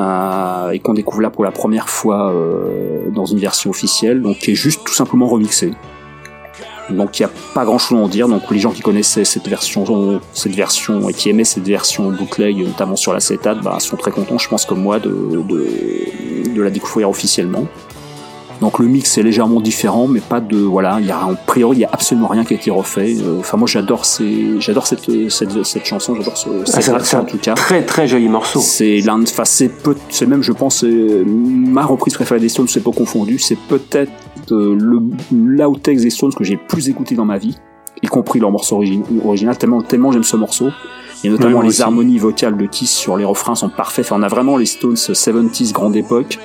euh, 0.00 0.70
et 0.70 0.80
qu'on 0.80 0.94
découvre 0.94 1.20
là 1.20 1.30
pour 1.30 1.44
la 1.44 1.52
première 1.52 1.88
fois 1.88 2.32
euh, 2.32 3.10
dans 3.10 3.26
une 3.26 3.38
version 3.38 3.70
officielle, 3.70 4.22
donc 4.22 4.38
qui 4.38 4.50
est 4.50 4.56
juste 4.56 4.82
tout 4.84 4.92
simplement 4.92 5.28
remixé. 5.28 5.72
Donc 6.90 7.18
il 7.18 7.22
n'y 7.22 7.26
a 7.26 7.30
pas 7.54 7.64
grand 7.64 7.78
chose 7.78 7.98
à 7.98 8.02
en 8.02 8.08
dire. 8.08 8.28
Donc 8.28 8.42
les 8.50 8.58
gens 8.58 8.70
qui 8.70 8.82
connaissaient 8.82 9.24
cette 9.24 9.48
version, 9.48 10.20
cette 10.32 10.54
version 10.54 11.08
et 11.08 11.14
qui 11.14 11.30
aimaient 11.30 11.44
cette 11.44 11.66
version 11.66 12.10
bootleg, 12.10 12.58
notamment 12.58 12.96
sur 12.96 13.12
la 13.12 13.16
l'acétate, 13.16 13.62
bah, 13.62 13.78
sont 13.80 13.96
très 13.96 14.10
contents, 14.10 14.38
je 14.38 14.48
pense 14.48 14.64
comme 14.66 14.82
moi, 14.82 14.98
de, 14.98 15.08
de, 15.08 16.54
de 16.54 16.62
la 16.62 16.70
découvrir 16.70 17.08
officiellement. 17.08 17.66
Donc 18.60 18.78
le 18.78 18.86
mix 18.86 19.18
est 19.18 19.22
légèrement 19.22 19.60
différent, 19.60 20.06
mais 20.06 20.20
pas 20.20 20.40
de 20.40 20.56
voilà, 20.56 20.98
il 21.00 21.06
y 21.06 21.10
a 21.10 21.18
a 21.18 21.34
priori 21.34 21.78
il 21.78 21.80
y 21.80 21.84
a 21.84 21.90
absolument 21.92 22.28
rien 22.28 22.44
qui 22.44 22.54
a 22.54 22.56
été 22.56 22.70
refait. 22.70 23.16
Euh, 23.18 23.40
enfin 23.40 23.56
moi 23.56 23.66
j'adore 23.66 24.04
ces, 24.04 24.60
j'adore 24.60 24.86
cette, 24.86 25.10
cette, 25.28 25.64
cette 25.64 25.84
chanson, 25.84 26.14
j'adore 26.14 26.36
ce, 26.36 26.48
ah, 26.72 27.00
c'est 27.02 27.16
en 27.16 27.24
tout 27.24 27.38
cas. 27.38 27.54
Très 27.54 27.82
très 27.82 28.06
joli 28.06 28.28
morceau. 28.28 28.60
C'est 28.60 29.00
l'un, 29.00 29.20
enfin 29.22 29.44
c'est 29.44 29.68
peut, 29.68 29.96
c'est 30.08 30.26
même 30.26 30.42
je 30.42 30.52
pense 30.52 30.84
ma 30.84 31.84
reprise 31.84 32.14
préférée 32.14 32.40
des 32.40 32.48
Stones, 32.48 32.68
c'est 32.68 32.82
pas 32.82 32.92
confondu, 32.92 33.38
c'est 33.40 33.58
peut-être 33.58 34.12
euh, 34.12 34.23
le 34.50 35.02
l'outtakes 35.32 35.98
des 35.98 36.10
Stones 36.10 36.34
que 36.34 36.44
j'ai 36.44 36.56
plus 36.56 36.88
écouté 36.88 37.14
dans 37.14 37.24
ma 37.24 37.38
vie, 37.38 37.56
y 38.02 38.06
compris 38.06 38.40
leur 38.40 38.50
morceau 38.50 38.82
original, 39.24 39.56
tellement 39.56 39.82
tellement 39.82 40.12
j'aime 40.12 40.24
ce 40.24 40.36
morceau. 40.36 40.70
Et 41.22 41.30
notamment 41.30 41.62
les 41.62 41.80
harmonies 41.80 42.18
vocales 42.18 42.56
de 42.56 42.66
Kiss 42.66 42.90
sur 42.90 43.16
les 43.16 43.24
refrains 43.24 43.54
sont 43.54 43.70
parfaits. 43.70 44.04
Enfin, 44.04 44.16
on 44.18 44.22
a 44.22 44.28
vraiment 44.28 44.58
les 44.58 44.66
Stones 44.66 44.94
70s 44.94 45.72
grande 45.72 45.96
époque. 45.96 46.38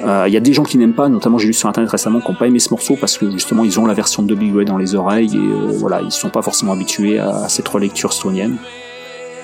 Il 0.00 0.06
euh, 0.06 0.28
y 0.28 0.36
a 0.36 0.40
des 0.40 0.52
gens 0.52 0.64
qui 0.64 0.76
n'aiment 0.76 0.92
pas, 0.92 1.08
notamment 1.08 1.38
j'ai 1.38 1.46
lu 1.46 1.54
sur 1.54 1.66
internet 1.66 1.90
récemment, 1.90 2.20
qui 2.20 2.30
n'ont 2.30 2.36
pas 2.36 2.46
aimé 2.46 2.58
ce 2.58 2.68
morceau 2.68 2.96
parce 3.00 3.16
que 3.16 3.30
justement 3.30 3.64
ils 3.64 3.80
ont 3.80 3.86
la 3.86 3.94
version 3.94 4.22
de 4.22 4.34
Big 4.34 4.54
Way 4.54 4.66
dans 4.66 4.76
les 4.76 4.94
oreilles 4.94 5.34
et 5.34 5.38
euh, 5.38 5.72
voilà, 5.78 6.02
ils 6.02 6.12
sont 6.12 6.28
pas 6.28 6.42
forcément 6.42 6.72
habitués 6.72 7.18
à, 7.18 7.48
cette 7.48 7.68
relecture 7.68 8.12
stonienne. 8.12 8.58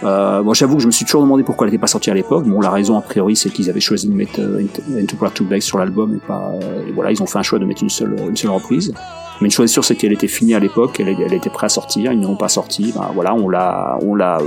Euh, 0.02 0.42
bon, 0.42 0.54
j'avoue 0.54 0.76
que 0.76 0.82
je 0.82 0.86
me 0.86 0.92
suis 0.92 1.04
toujours 1.04 1.22
demandé 1.22 1.42
pourquoi 1.42 1.66
elle 1.66 1.72
n'était 1.72 1.80
pas 1.80 1.86
sortie 1.86 2.10
à 2.10 2.14
l'époque. 2.14 2.44
Bon, 2.46 2.60
la 2.60 2.70
raison 2.70 2.96
a 2.98 3.02
priori 3.02 3.36
c'est 3.36 3.50
qu'ils 3.50 3.68
avaient 3.68 3.80
choisi 3.80 4.08
de 4.08 4.14
mettre 4.14 4.40
euh, 4.40 4.64
Into 4.98 5.16
Two 5.34 5.44
Black 5.44 5.62
sur 5.62 5.78
l'album 5.78 6.14
et 6.14 6.26
pas. 6.26 6.52
et 6.88 6.92
voilà, 6.92 7.10
ils 7.10 7.22
ont 7.22 7.26
fait 7.26 7.38
un 7.38 7.42
choix 7.42 7.58
de 7.58 7.64
mettre 7.64 7.82
une 7.82 7.90
seule 7.90 8.16
une 8.28 8.36
seule 8.36 8.50
reprise. 8.50 8.92
Mais 9.40 9.46
une 9.46 9.52
chose 9.52 9.70
sûre, 9.70 9.84
c'est 9.84 9.96
qu'elle 9.96 10.12
était 10.12 10.28
finie 10.28 10.54
à 10.54 10.58
l'époque, 10.58 11.00
elle, 11.00 11.32
était 11.32 11.48
prête 11.48 11.66
à 11.66 11.68
sortir, 11.70 12.12
ils 12.12 12.20
n'ont 12.20 12.36
pas 12.36 12.48
sorti. 12.48 12.92
Ben, 12.94 13.10
voilà, 13.14 13.34
on 13.34 13.48
l'a 13.48 13.98
on 14.02 14.14
l'a 14.14 14.38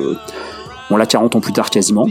on 0.90 0.98
l'a 0.98 1.06
40 1.06 1.36
ans 1.36 1.40
plus 1.40 1.54
tard 1.54 1.70
quasiment. 1.70 2.08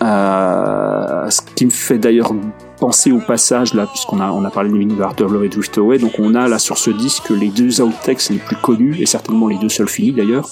ce 0.00 1.40
qui 1.54 1.66
me 1.66 1.70
fait 1.70 1.98
d'ailleurs 1.98 2.32
penser 2.80 3.12
au 3.12 3.20
passage 3.20 3.74
là, 3.74 3.86
puisqu'on 3.86 4.18
a 4.20 4.32
on 4.32 4.44
a 4.44 4.50
parlé 4.50 4.70
de 4.70 5.02
Art 5.02 5.14
of 5.20 5.30
Love 5.30 5.44
et 5.44 5.48
Drift 5.48 5.76
Away, 5.78 5.98
donc 5.98 6.12
on 6.18 6.34
a 6.34 6.48
là 6.48 6.58
sur 6.58 6.78
ce 6.78 6.90
disque 6.90 7.30
les 7.30 7.48
deux 7.48 7.80
outtakes 7.82 8.28
les 8.30 8.38
plus 8.38 8.56
connus 8.56 8.96
et 8.98 9.06
certainement 9.06 9.46
les 9.46 9.58
deux 9.58 9.68
seuls 9.68 9.88
finis 9.88 10.12
d'ailleurs, 10.12 10.48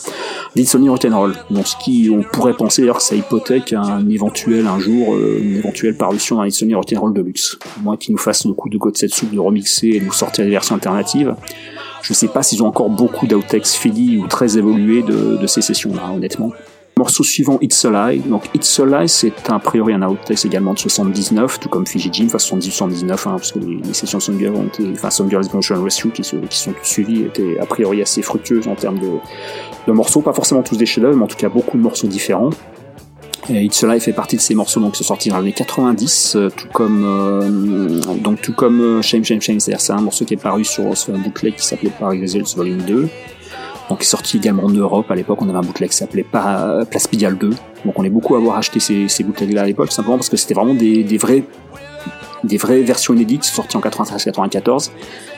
d'Insomnia 0.54 0.90
Rock'n'Roll. 0.90 1.34
Donc 1.50 1.66
ce 1.66 1.76
qui 1.76 2.10
on 2.12 2.22
pourrait 2.22 2.54
penser 2.54 2.82
d'ailleurs 2.82 2.98
que 2.98 3.02
ça 3.02 3.16
hypothèque 3.16 3.72
un 3.72 4.08
éventuel 4.08 4.66
un 4.66 4.78
jour 4.78 5.14
euh, 5.14 5.40
une 5.42 5.56
éventuelle 5.56 5.96
parution 5.96 6.36
dans 6.36 6.42
Insomnia 6.42 6.76
Rock'n'Roll 6.76 7.14
Deluxe. 7.14 7.58
Moi 7.82 7.96
qui 7.96 8.12
nous 8.12 8.18
fasse 8.18 8.44
le 8.44 8.52
coup 8.52 8.68
de 8.68 8.78
soupe 9.08 9.34
de 9.34 9.40
remixer 9.40 9.88
et 9.88 10.00
de 10.00 10.04
nous 10.04 10.12
sortir 10.12 10.44
des 10.44 10.50
versions 10.50 10.74
alternatives. 10.74 11.34
Je 12.02 12.12
sais 12.12 12.28
pas 12.28 12.42
s'ils 12.42 12.62
ont 12.62 12.68
encore 12.68 12.90
beaucoup 12.90 13.26
d'outtakes 13.26 13.66
finis 13.66 14.18
ou 14.18 14.26
très 14.26 14.56
évolués 14.56 15.02
de, 15.02 15.36
de 15.36 15.46
ces 15.46 15.62
sessions 15.62 15.94
là, 15.94 16.12
honnêtement. 16.14 16.52
Morceau 16.98 17.22
suivant, 17.22 17.58
It's 17.62 17.84
a 17.84 17.90
Lie. 17.90 18.18
Donc 18.18 18.50
It's 18.54 18.80
a 18.80 18.84
Lie, 18.84 19.08
c'est 19.08 19.32
a 19.48 19.58
priori 19.60 19.94
un 19.94 20.02
outtake 20.02 20.44
également 20.44 20.74
de 20.74 20.80
79, 20.80 21.60
tout 21.60 21.68
comme 21.68 21.86
Fiji 21.86 22.10
Jim, 22.12 22.26
enfin 22.26 22.38
78-79, 22.38 23.12
hein, 23.12 23.16
parce 23.36 23.52
que 23.52 23.60
les, 23.60 23.94
sessions 23.94 24.18
Songirl 24.18 24.56
ont 24.56 24.66
été, 24.66 24.84
enfin 24.92 25.10
Rescue 25.80 26.10
qui, 26.10 26.24
se, 26.24 26.34
qui 26.34 26.58
sont 26.58 26.74
suivies 26.82 27.22
étaient 27.22 27.56
a 27.60 27.66
priori 27.66 28.02
assez 28.02 28.20
fructueuses 28.20 28.66
en 28.66 28.74
termes 28.74 28.98
de, 28.98 29.92
morceaux, 29.92 30.22
pas 30.22 30.32
forcément 30.32 30.62
tous 30.62 30.76
des 30.76 30.86
chefs-d'œuvre, 30.86 31.16
mais 31.16 31.22
en 31.22 31.28
tout 31.28 31.36
cas 31.36 31.48
beaucoup 31.48 31.76
de 31.76 31.82
morceaux 31.82 32.08
différents. 32.08 32.50
Et 33.48 33.64
It's 33.64 33.82
Alive 33.84 34.02
fait 34.02 34.12
partie 34.12 34.36
de 34.36 34.40
ces 34.40 34.56
morceaux 34.56 34.80
donc 34.80 34.92
qui 34.92 34.98
sont 34.98 35.04
sortis 35.04 35.28
dans 35.28 35.36
les 35.36 35.42
années 35.42 35.52
90, 35.52 36.34
euh, 36.34 36.50
tout 36.50 36.66
comme 36.72 37.04
euh, 37.06 38.00
donc 38.16 38.42
tout 38.42 38.52
comme 38.52 38.80
euh, 38.80 39.02
Shame 39.02 39.24
Shame 39.24 39.40
Shame, 39.40 39.60
c'est-à-dire 39.60 39.80
c'est 39.80 39.92
un 39.92 40.00
morceau 40.00 40.24
qui 40.24 40.34
est 40.34 40.42
paru 40.42 40.64
sur, 40.64 40.96
sur 40.96 41.14
un 41.14 41.18
bootleg 41.18 41.54
qui 41.54 41.64
s'appelait 41.64 41.92
Paris 41.96 42.20
Results 42.20 42.56
Volume 42.56 42.82
2 42.82 43.08
donc 43.88 44.02
sorti 44.02 44.36
également 44.36 44.64
en 44.64 44.70
Europe 44.70 45.10
à 45.10 45.14
l'époque. 45.14 45.40
On 45.40 45.48
avait 45.48 45.58
un 45.58 45.62
bootleg 45.62 45.90
qui 45.90 45.96
s'appelait 45.96 46.24
Place 46.24 47.06
Pigalle 47.06 47.38
2. 47.38 47.50
Donc 47.84 47.98
on 47.98 48.04
est 48.04 48.10
beaucoup 48.10 48.34
à 48.34 48.38
avoir 48.38 48.56
acheté 48.56 48.80
ces, 48.80 49.08
ces 49.08 49.24
bootlegs-là 49.24 49.62
à 49.62 49.66
l'époque, 49.66 49.92
simplement 49.92 50.16
parce 50.16 50.28
que 50.28 50.36
c'était 50.36 50.54
vraiment 50.54 50.74
des, 50.74 51.04
des 51.04 51.16
vrais 51.16 51.44
des 52.44 52.56
vraies 52.56 52.82
versions 52.82 53.14
inédites 53.14 53.44
sorties 53.44 53.76
en 53.76 53.80
93-94 53.80 54.90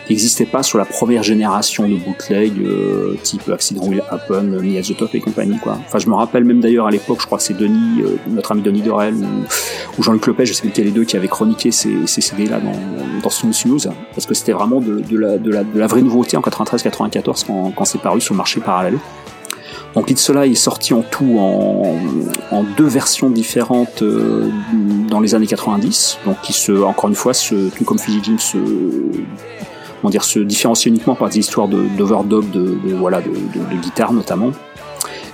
n'existaient 0.09 0.45
pas 0.45 0.63
sur 0.63 0.77
la 0.77 0.85
première 0.85 1.23
génération 1.23 1.89
de 1.89 1.95
bootleg 1.95 2.53
euh, 2.59 3.17
type 3.23 3.49
Accident 3.49 3.87
Will 3.87 4.03
Happen, 4.11 4.59
the 4.83 4.97
Top 4.97 5.15
et 5.15 5.21
compagnie. 5.21 5.57
Enfin 5.65 5.99
je 5.99 6.09
me 6.09 6.15
rappelle 6.15 6.45
même 6.45 6.61
d'ailleurs 6.61 6.87
à 6.87 6.91
l'époque, 6.91 7.19
je 7.21 7.27
crois 7.27 7.39
que 7.39 7.45
c'est 7.45 7.57
Denis, 7.57 8.03
euh, 8.03 8.17
notre 8.29 8.53
ami 8.53 8.63
Denis 8.63 8.83
Dorel 8.83 9.15
ou, 9.99 10.03
Jean-Luc 10.03 10.27
Lopez, 10.27 10.47
je 10.47 10.53
sais 10.53 10.63
plus 10.63 10.71
quel 10.71 10.87
les 10.87 10.91
deux 10.91 11.05
qui 11.05 11.17
avaient 11.17 11.29
chroniqué 11.29 11.71
ces, 11.71 12.07
ces 12.07 12.21
CD 12.21 12.47
là 12.47 12.59
dans, 12.59 12.73
dans 13.23 13.31
Snooze 13.31 13.67
News 13.67 13.81
parce 14.15 14.27
que 14.27 14.35
c'était 14.35 14.53
vraiment 14.53 14.81
de, 14.81 15.17
la, 15.17 15.87
vraie 15.87 16.03
nouveauté 16.03 16.37
en 16.37 16.41
93-94 16.41 17.45
quand, 17.47 17.73
quand 17.77 17.85
c'est 17.85 18.01
paru 18.01 18.21
sur 18.21 18.35
le 18.35 18.39
marché 18.39 18.61
parallèle. 18.61 18.99
Donc 19.95 20.11
It's 20.11 20.31
Alive 20.31 20.53
est 20.53 20.55
sorti 20.55 20.95
en 20.95 21.03
tout 21.03 21.39
en, 21.39 22.65
deux 22.77 22.87
versions 22.87 23.29
différentes 23.31 24.03
euh, 24.03 24.49
dans 25.09 25.21
les 25.21 25.35
années 25.35 25.47
90, 25.47 26.19
donc 26.27 26.41
qui 26.43 26.53
se, 26.53 26.73
encore 26.83 27.09
une 27.09 27.17
fois, 27.17 27.35
se, 27.35 27.71
tout 27.71 27.85
comme 27.85 27.99
Fiji 27.99 28.21
Jim, 28.23 28.39
se, 28.39 28.59
comment 30.01 30.11
dire, 30.11 30.25
se 30.25 30.39
différencie 30.39 30.87
uniquement 30.87 31.17
par 31.17 31.29
des 31.29 31.39
histoires 31.39 31.69
d'overdub, 31.69 32.51
de, 32.51 32.79
de, 32.87 32.95
voilà, 32.95 33.21
de, 33.21 33.31
de, 33.31 33.75
de 33.75 33.81
guitare 33.81 34.13
notamment. 34.13 34.53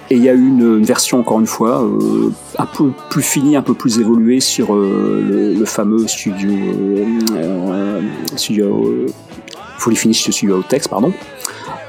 Et 0.08 0.14
il 0.14 0.22
y 0.22 0.28
a 0.28 0.34
eu 0.34 0.46
une, 0.46 0.78
une, 0.78 0.84
version, 0.84 1.18
encore 1.18 1.40
une 1.40 1.46
fois, 1.46 1.82
euh, 1.82 2.30
un 2.58 2.66
peu 2.66 2.92
plus 3.10 3.22
finie, 3.22 3.56
un 3.56 3.62
peu 3.62 3.74
plus 3.74 3.98
évoluée 3.98 4.38
sur 4.38 4.72
euh, 4.72 5.24
le, 5.28 5.54
le, 5.54 5.64
fameux 5.64 6.06
studio, 6.06 6.50
euh, 7.34 8.00
studio 8.36 8.86
euh, 8.86 9.06
Fully 9.78 9.96
Finished 9.96 10.32
Studio 10.32 10.62
Text, 10.62 10.88
pardon, 10.88 11.12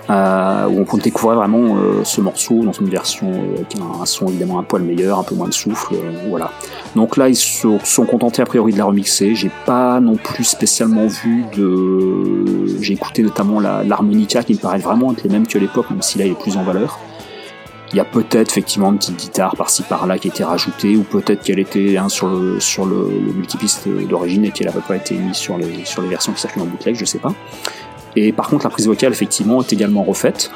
euh, 0.10 0.68
où 0.68 0.86
on 0.90 0.98
découvrir 0.98 1.38
vraiment 1.38 1.76
euh, 1.76 2.04
ce 2.06 2.22
morceau 2.22 2.64
dans 2.64 2.72
une 2.72 2.90
version 2.90 3.30
euh, 3.30 3.64
qui 3.68 3.78
a 3.78 4.02
un 4.02 4.06
son 4.06 4.28
évidemment 4.28 4.58
un 4.58 4.64
poil 4.64 4.82
meilleur, 4.82 5.20
un 5.20 5.24
peu 5.24 5.36
moins 5.36 5.50
de 5.50 5.54
souffle, 5.54 5.96
voilà. 6.30 6.52
Donc 6.96 7.18
là, 7.18 7.28
ils 7.28 7.36
se 7.36 7.68
sont 7.84 8.06
contentés 8.06 8.42
a 8.42 8.46
priori 8.46 8.72
de 8.72 8.78
la 8.78 8.86
remixer. 8.86 9.36
J'ai 9.36 9.52
pas 9.66 10.00
non 10.00 10.16
plus 10.16 10.46
spécialement 10.46 11.08
vu 11.08 11.44
de. 11.56 12.80
J'ai 12.82 12.94
écouté 12.94 13.22
notamment 13.22 13.60
l'harmonica 13.60 14.44
qui 14.44 14.54
me 14.54 14.60
paraît 14.60 14.80
vraiment 14.80 15.12
être 15.12 15.24
les 15.24 15.30
mêmes 15.30 15.46
qu'à 15.46 15.60
l'époque, 15.60 15.90
même 15.90 16.02
si 16.02 16.18
là 16.18 16.26
il 16.26 16.32
est 16.32 16.40
plus 16.40 16.56
en 16.56 16.64
valeur. 16.64 17.00
Il 17.92 17.96
y 17.96 18.02
a 18.02 18.06
peut-être 18.06 18.52
effectivement 18.52 18.92
une 18.92 18.98
petite 18.98 19.18
guitare 19.18 19.56
par-ci 19.56 19.82
par-là 19.84 20.18
qui 20.18 20.28
a 20.28 20.32
été 20.32 20.44
rajoutée, 20.44 20.98
ou 20.98 21.04
peut-être 21.04 21.42
qu'elle 21.42 21.60
était 21.60 21.98
hein, 21.98 22.10
sur 22.10 22.28
le 22.28 22.60
sur 22.60 22.86
le, 22.86 23.10
le 23.10 23.34
multipiste 23.34 23.88
d'origine 23.88 24.46
et 24.46 24.52
qu'elle 24.52 24.68
n'avait 24.68 24.82
pas 24.82 24.96
été 24.96 25.16
mise 25.16 25.36
sur 25.36 25.58
les 25.58 25.86
sur 25.86 26.02
les 26.02 26.10
versions 26.10 26.32
qui 26.32 26.42
circulent 26.42 26.64
en 26.64 26.66
bootleg, 26.66 26.96
je 26.96 27.06
sais 27.06 27.20
pas. 27.20 27.34
Et 28.18 28.32
par 28.32 28.50
contre, 28.50 28.66
la 28.66 28.72
prise 28.72 28.88
vocale 28.88 29.12
effectivement 29.12 29.62
est 29.62 29.72
également 29.72 30.04
refaite 30.04 30.50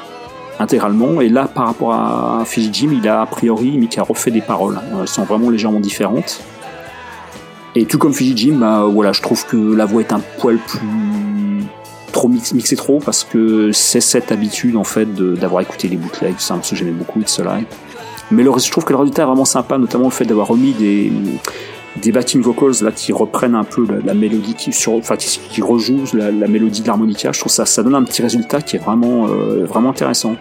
intégralement. 0.58 1.20
Et 1.20 1.28
là, 1.28 1.46
par 1.46 1.66
rapport 1.66 1.92
à 1.92 2.42
Fiji 2.44 2.70
Jim, 2.72 2.90
il 2.92 3.08
a 3.08 3.22
a 3.22 3.26
priori, 3.26 3.86
qui 3.88 4.00
a 4.00 4.02
refait 4.02 4.30
des 4.30 4.40
paroles. 4.40 4.80
Elles 5.00 5.08
sont 5.08 5.22
vraiment 5.22 5.48
légèrement 5.48 5.80
différentes. 5.80 6.40
Et 7.74 7.84
tout 7.84 7.98
comme 7.98 8.12
Fiji 8.12 8.36
Jim, 8.36 8.56
bah, 8.56 8.84
voilà, 8.92 9.12
je 9.12 9.22
trouve 9.22 9.46
que 9.46 9.56
la 9.56 9.84
voix 9.84 10.02
est 10.02 10.12
un 10.12 10.20
poil 10.38 10.58
plus 10.58 11.62
trop 12.10 12.28
mix, 12.28 12.52
mixé 12.52 12.76
trop 12.76 12.98
parce 12.98 13.24
que 13.24 13.72
c'est 13.72 14.02
cette 14.02 14.32
habitude 14.32 14.76
en 14.76 14.84
fait 14.84 15.14
d'avoir 15.14 15.62
écouté 15.62 15.88
les 15.88 15.96
bootlegs, 15.96 16.34
c'est 16.36 16.52
un 16.52 16.58
que 16.58 16.76
j'aimais 16.76 16.90
beaucoup 16.90 17.22
de 17.22 17.28
cela. 17.28 17.58
Mais 18.30 18.42
le, 18.42 18.50
je 18.58 18.70
trouve 18.70 18.84
que 18.84 18.92
le 18.92 18.98
résultat 18.98 19.22
est 19.22 19.26
vraiment 19.26 19.46
sympa, 19.46 19.78
notamment 19.78 20.04
le 20.04 20.10
fait 20.10 20.26
d'avoir 20.26 20.48
remis 20.48 20.72
des, 20.72 21.10
des 21.96 22.12
backing 22.12 22.40
vocals 22.40 22.82
là 22.82 22.90
qui 22.90 23.12
reprennent 23.12 23.54
un 23.54 23.64
peu 23.64 23.86
la, 24.04 24.14
mélodie 24.14 24.54
qui 24.54 24.72
sur 24.72 24.92
rejouent 24.94 26.14
la, 26.14 26.48
mélodie 26.48 26.82
de 26.82 26.86
l'harmonica. 26.86 27.32
Je 27.32 27.40
trouve 27.40 27.52
ça 27.52 27.66
ça 27.66 27.82
donne 27.82 27.94
un 27.94 28.04
petit 28.04 28.22
résultat 28.22 28.62
qui 28.62 28.76
est 28.76 28.78
vraiment 28.78 29.28
euh, 29.28 29.64
vraiment 29.64 29.90
intéressant. 29.90 30.36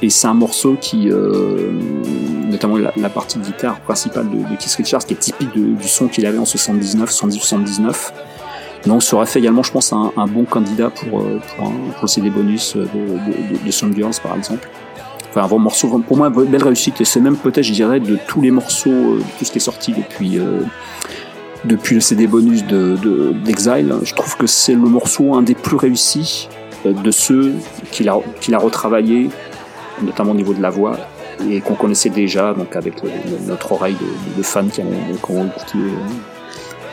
Et 0.00 0.10
c'est 0.10 0.28
un 0.28 0.34
morceau 0.34 0.76
qui 0.80 1.10
euh, 1.10 1.72
notamment 2.48 2.76
la, 2.76 3.08
partie 3.08 3.38
de 3.38 3.44
guitare 3.44 3.80
principale 3.80 4.28
de, 4.30 4.36
de 4.36 4.56
Keith 4.56 4.74
Richards 4.76 5.04
qui 5.04 5.14
est 5.14 5.18
typique 5.18 5.52
du 5.52 5.88
son 5.88 6.08
qu'il 6.08 6.24
avait 6.24 6.38
en 6.38 6.44
79 6.44 7.10
70 7.10 7.38
79 7.38 8.12
donc 8.86 9.02
ça 9.02 9.16
aurait 9.16 9.26
fait 9.26 9.38
également, 9.38 9.62
je 9.62 9.72
pense, 9.72 9.92
un, 9.92 10.26
bon 10.28 10.44
candidat 10.44 10.90
pour, 10.90 11.20
euh, 11.20 11.40
pour, 11.56 11.66
un, 11.66 11.72
pour 11.98 12.32
bonus 12.32 12.76
de, 12.76 12.82
de, 12.82 12.86
de, 12.86 13.66
de 13.66 13.70
Songbirds, 13.70 14.20
par 14.22 14.36
exemple. 14.36 14.68
Un 15.38 15.46
bon 15.48 15.58
morceau, 15.58 15.88
pour 16.00 16.16
moi, 16.16 16.32
une 16.34 16.44
belle 16.44 16.62
réussite. 16.62 17.00
Et 17.00 17.04
c'est 17.04 17.20
même 17.20 17.36
peut-être, 17.36 17.64
je 17.64 17.72
dirais, 17.72 18.00
de 18.00 18.18
tous 18.26 18.40
les 18.40 18.50
morceaux, 18.50 19.16
de 19.16 19.22
tout 19.38 19.44
ce 19.44 19.52
qui 19.52 19.58
est 19.58 19.60
sorti 19.60 19.92
depuis, 19.92 20.38
euh, 20.38 20.62
depuis 21.64 21.94
le 21.94 22.00
CD 22.00 22.26
bonus 22.26 22.64
de, 22.66 22.96
de, 22.96 23.32
d'Exile. 23.44 23.94
Je 24.02 24.14
trouve 24.14 24.36
que 24.36 24.46
c'est 24.46 24.74
le 24.74 24.80
morceau 24.80 25.34
un 25.34 25.42
des 25.42 25.54
plus 25.54 25.76
réussis 25.76 26.48
euh, 26.86 26.92
de 26.92 27.10
ceux 27.10 27.54
qu'il 27.90 28.08
a, 28.08 28.18
qu'il 28.40 28.54
a 28.54 28.58
retravaillé, 28.58 29.30
notamment 30.02 30.32
au 30.32 30.36
niveau 30.36 30.54
de 30.54 30.62
la 30.62 30.70
voix, 30.70 30.96
et 31.48 31.60
qu'on 31.60 31.74
connaissait 31.74 32.10
déjà, 32.10 32.52
donc 32.54 32.74
avec 32.74 32.94
notre 33.46 33.72
oreille 33.72 33.94
de, 33.94 34.38
de, 34.38 34.42
fans 34.42 34.66
qui 34.66 34.80
ont, 34.80 34.84
qui 34.84 35.32
écouté 35.38 35.78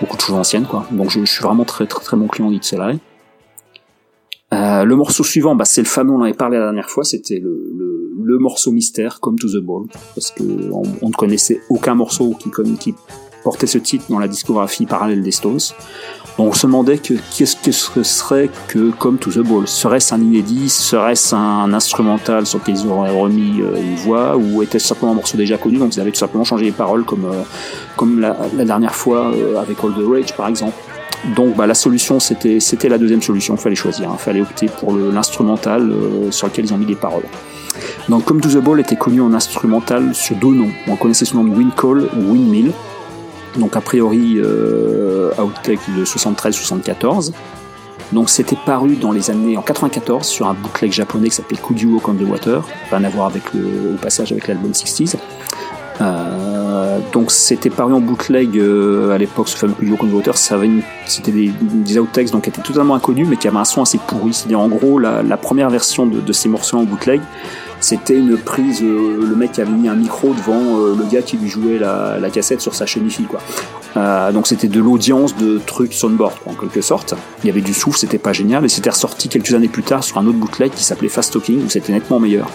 beaucoup 0.02 0.18
de 0.18 0.22
choses 0.22 0.36
anciennes 0.36 0.66
quoi. 0.66 0.86
Donc 0.91 1.10
je, 1.10 1.24
suis 1.26 1.43
vraiment 1.43 1.64
très 1.64 1.88
très 1.88 2.04
très 2.04 2.18
bon 2.18 2.28
client 2.28 2.52
d'Itzelay. 2.52 2.98
Euh, 4.54 4.84
le 4.84 4.96
morceau 4.96 5.24
suivant, 5.24 5.56
bah, 5.56 5.66
c'est 5.66 5.82
le 5.82 5.88
fameux, 5.88 6.12
on 6.12 6.20
en 6.20 6.24
avait 6.24 6.34
parlé 6.34 6.58
la 6.58 6.66
dernière 6.66 6.89
fois, 6.89 7.04
c'était 7.04 7.39
le, 7.39 7.95
le, 8.26 8.38
morceau 8.39 8.71
mystère, 8.71 9.19
Come 9.19 9.38
to 9.38 9.47
the 9.47 9.63
Ball, 9.63 9.84
parce 10.13 10.32
que 10.32 10.43
on, 10.71 11.07
ne 11.07 11.13
connaissait 11.13 11.61
aucun 11.69 11.95
morceau 11.95 12.36
qui, 12.39 12.49
portait 13.43 13.67
ce 13.67 13.78
titre 13.78 14.05
dans 14.09 14.19
la 14.19 14.28
discographie 14.28 14.86
parallèle 14.86 15.21
des 15.21 15.32
Stones. 15.32 15.59
On 16.38 16.51
se 16.51 16.67
demandait 16.67 16.97
que 16.97 17.13
qu'est-ce 17.38 17.55
que 17.55 17.71
ce 17.71 18.03
serait 18.03 18.49
que 18.67 18.91
Come 18.91 19.17
to 19.17 19.32
the 19.32 19.39
Ball? 19.39 19.67
Serait-ce 19.67 20.13
un 20.13 20.19
inédit? 20.19 20.67
Serait-ce 20.67 21.34
un 21.36 21.71
instrumental 21.71 22.45
sur 22.45 22.59
lequel 22.59 22.76
ils 22.76 22.88
auraient 22.88 23.17
remis 23.17 23.61
euh, 23.61 23.80
une 23.80 23.95
voix? 23.95 24.36
Ou 24.36 24.61
était-ce 24.63 24.88
simplement 24.88 25.13
un 25.13 25.15
morceau 25.15 25.38
déjà 25.38 25.57
connu 25.57 25.78
Donc 25.78 25.95
ils 25.95 26.01
avaient 26.01 26.11
tout 26.11 26.19
simplement 26.19 26.43
changé 26.43 26.65
les 26.65 26.71
paroles 26.71 27.05
comme, 27.05 27.26
euh, 27.26 27.43
comme 27.95 28.19
la, 28.19 28.36
la, 28.57 28.65
dernière 28.65 28.95
fois 28.95 29.32
euh, 29.34 29.61
avec 29.61 29.78
All 29.84 29.93
the 29.93 30.05
Rage 30.05 30.36
par 30.36 30.49
exemple? 30.49 30.76
Donc 31.36 31.55
bah, 31.55 31.65
la 31.65 31.73
solution 31.73 32.19
c'était 32.19 32.59
c'était 32.59 32.89
la 32.89 32.97
deuxième 32.97 33.21
solution, 33.21 33.55
il 33.55 33.61
fallait 33.61 33.76
choisir, 33.76 34.11
hein. 34.11 34.17
fallait 34.17 34.41
opter 34.41 34.67
pour 34.67 34.95
l'instrumental 34.95 35.91
euh, 35.91 36.32
sur 36.32 36.47
lequel 36.47 36.65
ils 36.65 36.73
ont 36.73 36.78
mis 36.78 36.86
les 36.86 36.95
paroles. 36.95 37.26
Donc 38.09 38.26
Come 38.26 38.41
to 38.41 38.49
the 38.49 38.63
Ball 38.63 38.80
était 38.80 38.95
connu 38.95 39.21
en 39.21 39.34
instrumental 39.34 40.13
sur 40.13 40.36
deux 40.36 40.53
noms. 40.53 40.71
On 40.88 40.95
connaissait 40.95 41.26
son 41.26 41.43
nom 41.43 41.45
de 41.45 41.57
Wind 41.57 41.73
Call 41.76 42.03
ou 42.03 42.32
Windmill 42.32 42.71
donc 43.57 43.76
a 43.76 43.82
priori 43.82 44.36
euh, 44.38 45.32
Outtake 45.38 45.80
de 45.97 46.05
73-74. 46.05 47.32
Donc 48.11 48.30
c'était 48.30 48.57
paru 48.65 48.95
dans 48.95 49.11
les 49.11 49.32
années 49.32 49.57
en 49.57 49.61
94 49.61 50.26
sur 50.26 50.47
un 50.47 50.53
bootleg 50.53 50.91
japonais 50.91 51.30
qui 51.30 51.36
s'appelait 51.36 51.57
Could 51.57 51.80
You 51.80 51.99
the 51.99 52.30
Water, 52.30 52.63
rien 52.91 53.03
à 53.03 53.09
voir 53.09 53.28
avec 53.28 53.53
le 53.53 53.95
passage 54.01 54.32
avec 54.32 54.47
l'album 54.47 54.71
60s. 54.71 55.15
Euh, 56.02 57.00
donc 57.14 57.32
c'était 57.32 57.70
paru 57.70 57.93
en 57.93 58.02
bootleg 58.02 58.58
euh, 58.58 59.12
à 59.12 59.18
l'époque, 59.18 59.48
ce 59.48 59.56
fameux 59.56 59.74
the 59.74 60.14
Water, 60.14 60.36
c'était 60.38 61.32
des, 61.32 61.52
des 61.62 62.00
outtakes 62.00 62.32
donc 62.32 62.43
qui 62.43 62.50
étaient 62.50 62.62
totalement 62.62 62.96
inconnus 62.96 63.28
mais 63.30 63.38
qui 63.38 63.48
avaient 63.48 63.58
un 63.58 63.66
son 63.66 63.82
assez 63.82 64.00
pourri. 64.06 64.34
C'est-à-dire 64.34 64.60
en 64.60 64.68
gros 64.68 65.00
la, 65.00 65.38
première 65.38 65.70
version 65.70 66.06
de, 66.06 66.34
ces 66.34 66.50
morceaux 66.50 66.78
en 66.78 66.84
bootleg, 66.84 67.22
c'était 67.80 68.18
une 68.18 68.38
prise, 68.38 68.82
euh, 68.82 69.20
le 69.22 69.36
mec 69.36 69.60
avait 69.60 69.72
mis 69.72 69.88
un 69.88 69.96
micro 69.96 70.34
devant 70.34 70.80
euh, 70.80 70.96
le 70.98 71.06
gars 71.06 71.22
qui 71.22 71.38
lui 71.38 71.50
jouait 71.50 71.78
la, 71.78 72.30
cassette 72.30 72.62
sur 72.62 72.74
sa 72.74 72.86
chaîne 72.86 73.08
quoi. 73.30 73.39
Euh, 73.96 74.32
donc 74.32 74.48
c'était 74.48 74.68
de 74.68 74.80
l'audience 74.80 75.36
de 75.38 75.62
trucs 75.66 75.93
soundboard 75.93 76.39
quoi, 76.43 76.54
en 76.54 76.56
quelque 76.56 76.82
sorte. 76.82 77.14
Il 77.43 77.48
y 77.48 77.50
avait 77.50 77.62
du 77.62 77.74
souffle, 77.74 78.00
c'était 78.00 78.18
pas 78.18 78.34
génial, 78.34 78.66
et 78.66 78.70
c'était 78.70 78.89
ressorti 78.89 79.30
quelques 79.30 79.54
années 79.54 79.68
plus 79.68 79.84
tard 79.84 80.04
sur 80.04 80.18
un 80.18 80.26
autre 80.26 80.38
bootleg 80.38 80.72
qui 80.72 80.84
s'appelait 80.84 81.10
Fast 81.10 81.32
Talking 81.32 81.66
où 81.66 81.70
c'était 81.70 81.93
nettement 81.93 82.20
meilleur. 82.20 82.50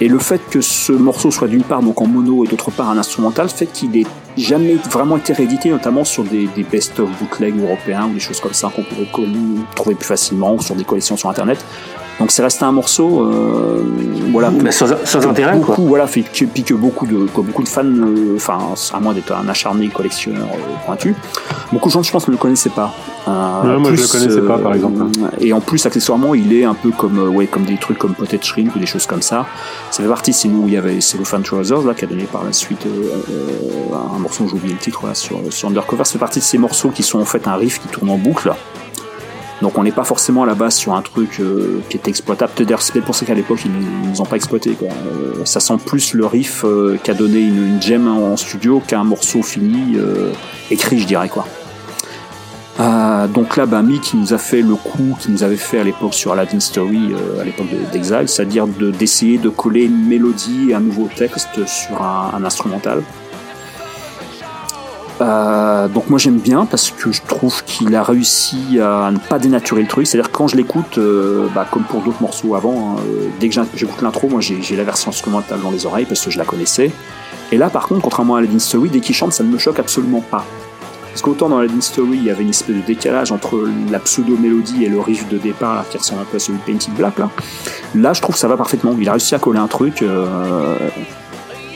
Et 0.00 0.08
le 0.08 0.18
fait 0.18 0.40
que 0.50 0.60
ce 0.60 0.92
morceau 0.92 1.30
soit 1.30 1.48
d'une 1.48 1.62
part 1.62 1.82
donc 1.82 2.00
en 2.00 2.06
mono 2.06 2.44
et 2.44 2.48
d'autre 2.48 2.70
part 2.70 2.90
un 2.90 2.98
instrumental 2.98 3.48
fait 3.48 3.66
qu'il 3.66 3.96
ait 3.96 4.06
jamais 4.36 4.74
vraiment 4.74 5.16
été 5.16 5.32
réédité, 5.32 5.70
notamment 5.70 6.04
sur 6.04 6.24
des, 6.24 6.48
best-of 6.70 7.08
bootlegs 7.20 7.58
européens 7.60 8.08
ou 8.08 8.14
des 8.14 8.20
choses 8.20 8.40
comme 8.40 8.54
ça 8.54 8.72
qu'on 8.74 8.82
pouvait 8.82 9.08
trouver 9.76 9.94
plus 9.94 10.06
facilement 10.06 10.54
ou 10.54 10.60
sur 10.60 10.74
des 10.74 10.84
collections 10.84 11.16
sur 11.16 11.28
internet. 11.28 11.64
Donc 12.20 12.30
c'est 12.30 12.42
resté 12.42 12.64
un 12.64 12.72
morceau, 12.72 13.22
euh, 13.22 13.82
voilà, 14.30 14.50
Mais 14.50 14.70
sans, 14.70 14.86
sans 15.04 15.26
intérêt 15.26 15.56
beaucoup, 15.56 15.72
quoi. 15.72 15.84
Voilà, 15.84 16.06
fait 16.06 16.22
que, 16.22 16.44
puis 16.44 16.62
que 16.62 16.74
beaucoup 16.74 17.06
de, 17.06 17.26
que 17.26 17.40
beaucoup 17.40 17.64
de 17.64 17.68
fans, 17.68 17.84
enfin, 18.36 18.58
euh, 18.70 18.96
à 18.96 19.00
moins 19.00 19.12
d'être 19.12 19.32
un 19.32 19.48
acharné 19.48 19.88
collectionneur 19.88 20.46
euh, 20.52 20.86
pointu, 20.86 21.14
beaucoup 21.72 21.88
de 21.88 21.92
gens, 21.92 22.02
je 22.04 22.12
pense, 22.12 22.28
ne 22.28 22.32
le 22.32 22.38
connaissaient 22.38 22.70
pas. 22.70 22.94
Euh, 23.26 23.62
ouais, 23.62 23.78
moi, 23.78 23.90
plus, 23.90 23.96
je 23.98 24.02
le 24.02 24.08
connaissais 24.08 24.46
pas, 24.46 24.58
par 24.58 24.74
exemple. 24.74 25.02
Et 25.40 25.52
en 25.52 25.60
plus, 25.60 25.84
accessoirement, 25.86 26.34
il 26.34 26.52
est 26.52 26.64
un 26.64 26.74
peu 26.74 26.90
comme, 26.90 27.18
ouais, 27.34 27.46
comme 27.46 27.64
des 27.64 27.78
trucs 27.78 27.98
comme 27.98 28.14
Potet 28.14 28.38
Shrink 28.40 28.76
ou 28.76 28.78
des 28.78 28.86
choses 28.86 29.06
comme 29.06 29.22
ça. 29.22 29.46
Ça 29.90 30.02
fait 30.02 30.08
partie, 30.08 30.32
c'est 30.32 30.48
nous, 30.48 30.68
il 30.68 30.74
y 30.74 30.76
avait, 30.76 31.00
c'est 31.00 31.18
le 31.18 31.24
Fan 31.24 31.42
Trousers 31.42 31.82
là 31.84 31.94
qui 31.94 32.04
a 32.04 32.08
donné 32.08 32.24
par 32.24 32.44
la 32.44 32.52
suite 32.52 32.86
un 33.92 34.18
morceau, 34.18 34.46
j'ai 34.46 34.54
oublié 34.54 34.74
le 34.74 34.78
titre, 34.78 35.04
là, 35.06 35.14
sur, 35.14 35.40
sur 35.50 35.68
Undercover. 35.68 36.04
Ça 36.04 36.12
fait 36.12 36.18
partie 36.18 36.38
de 36.38 36.44
ces 36.44 36.58
morceaux 36.58 36.90
qui 36.90 37.02
sont 37.02 37.18
en 37.18 37.24
fait 37.24 37.48
un 37.48 37.56
riff 37.56 37.80
qui 37.80 37.88
tourne 37.88 38.10
en 38.10 38.18
boucle. 38.18 38.52
Donc 39.64 39.78
on 39.78 39.82
n'est 39.82 39.92
pas 39.92 40.04
forcément 40.04 40.42
à 40.42 40.46
la 40.46 40.54
base 40.54 40.74
sur 40.74 40.92
un 40.92 41.00
truc 41.00 41.40
euh, 41.40 41.80
qui 41.88 41.96
est 41.96 42.06
exploitable. 42.06 42.52
C'est 42.80 43.00
pour 43.00 43.14
ça 43.14 43.24
qu'à 43.24 43.32
l'époque 43.32 43.60
ils 43.64 43.72
ne 43.72 44.10
nous 44.10 44.20
ont 44.20 44.26
pas 44.26 44.36
exploité. 44.36 44.76
Euh, 44.82 45.42
ça 45.46 45.58
sent 45.58 45.78
plus 45.86 46.12
le 46.12 46.26
riff 46.26 46.66
euh, 46.66 46.98
qu'a 47.02 47.14
donné 47.14 47.38
une, 47.38 47.68
une 47.68 47.80
gem 47.80 48.06
en 48.06 48.36
studio 48.36 48.82
qu'un 48.86 49.04
morceau 49.04 49.42
fini 49.42 49.96
écrit, 50.70 50.98
je 50.98 51.06
dirais 51.06 51.30
donc 53.32 53.56
là, 53.56 53.64
bah, 53.64 53.82
qui 54.02 54.18
nous 54.18 54.34
a 54.34 54.38
fait 54.38 54.60
le 54.60 54.74
coup 54.74 55.16
qu'il 55.18 55.32
nous 55.32 55.42
avait 55.42 55.56
fait 55.56 55.78
à 55.78 55.84
l'époque 55.84 56.12
sur 56.12 56.32
Aladdin 56.32 56.60
Story, 56.60 57.14
à 57.40 57.44
l'époque 57.44 57.68
d'Exile, 57.90 58.24
c'est-à-dire 58.26 58.66
d'essayer 58.66 59.38
de, 59.38 59.48
coller 59.48 59.84
une 59.84 60.06
mélodie 60.06 60.74
un 60.74 60.80
nouveau 60.80 61.08
texte 61.16 61.64
sur 61.66 62.02
un 62.02 62.44
instrumental. 62.44 63.02
Euh, 65.20 65.86
donc 65.88 66.10
moi 66.10 66.18
j'aime 66.18 66.38
bien 66.38 66.66
parce 66.66 66.90
que 66.90 67.12
je 67.12 67.22
trouve 67.22 67.62
qu'il 67.64 67.94
a 67.94 68.02
réussi 68.02 68.80
à 68.80 69.10
ne 69.12 69.18
pas 69.18 69.38
dénaturer 69.38 69.82
le 69.82 69.88
truc. 69.88 70.06
C'est-à-dire 70.06 70.32
quand 70.32 70.48
je 70.48 70.56
l'écoute, 70.56 70.98
euh, 70.98 71.46
bah, 71.54 71.66
comme 71.70 71.84
pour 71.84 72.00
d'autres 72.00 72.20
morceaux 72.20 72.54
avant, 72.54 72.96
hein, 72.96 73.00
euh, 73.08 73.28
dès 73.40 73.48
que 73.48 73.60
j'écoute 73.74 74.02
l'intro, 74.02 74.28
moi 74.28 74.40
j'ai 74.40 74.76
la 74.76 74.84
version 74.84 75.10
instrumentale 75.10 75.60
dans 75.60 75.70
les 75.70 75.86
oreilles 75.86 76.06
parce 76.06 76.24
que 76.24 76.30
je 76.30 76.38
la 76.38 76.44
connaissais. 76.44 76.90
Et 77.52 77.56
là 77.56 77.70
par 77.70 77.86
contre, 77.86 78.02
contrairement 78.02 78.36
à 78.36 78.38
Aladdin 78.38 78.58
Story, 78.58 78.88
dès 78.90 79.00
qu'il 79.00 79.14
chante, 79.14 79.32
ça 79.32 79.44
ne 79.44 79.50
me 79.50 79.58
choque 79.58 79.78
absolument 79.78 80.20
pas. 80.20 80.44
Parce 81.10 81.22
qu'autant 81.22 81.48
dans 81.48 81.58
Aladdin 81.58 81.80
Story, 81.80 82.16
il 82.16 82.24
y 82.24 82.30
avait 82.30 82.42
une 82.42 82.50
espèce 82.50 82.74
de 82.74 82.80
décalage 82.80 83.30
entre 83.30 83.68
la 83.92 84.00
pseudo-mélodie 84.00 84.84
et 84.84 84.88
le 84.88 84.98
riff 84.98 85.28
de 85.28 85.38
départ 85.38 85.76
là, 85.76 85.84
qui 85.88 85.96
ressemble 85.96 86.22
un 86.22 86.24
peu 86.24 86.38
à 86.38 86.40
celui 86.40 86.58
de 86.58 86.64
Painted 86.64 86.92
Black 86.94 87.18
là. 87.20 87.30
Là, 87.94 88.12
je 88.12 88.20
trouve 88.20 88.34
que 88.34 88.40
ça 88.40 88.48
va 88.48 88.56
parfaitement. 88.56 88.96
Il 88.98 89.08
a 89.08 89.12
réussi 89.12 89.36
à 89.36 89.38
coller 89.38 89.60
un 89.60 89.68
truc. 89.68 90.02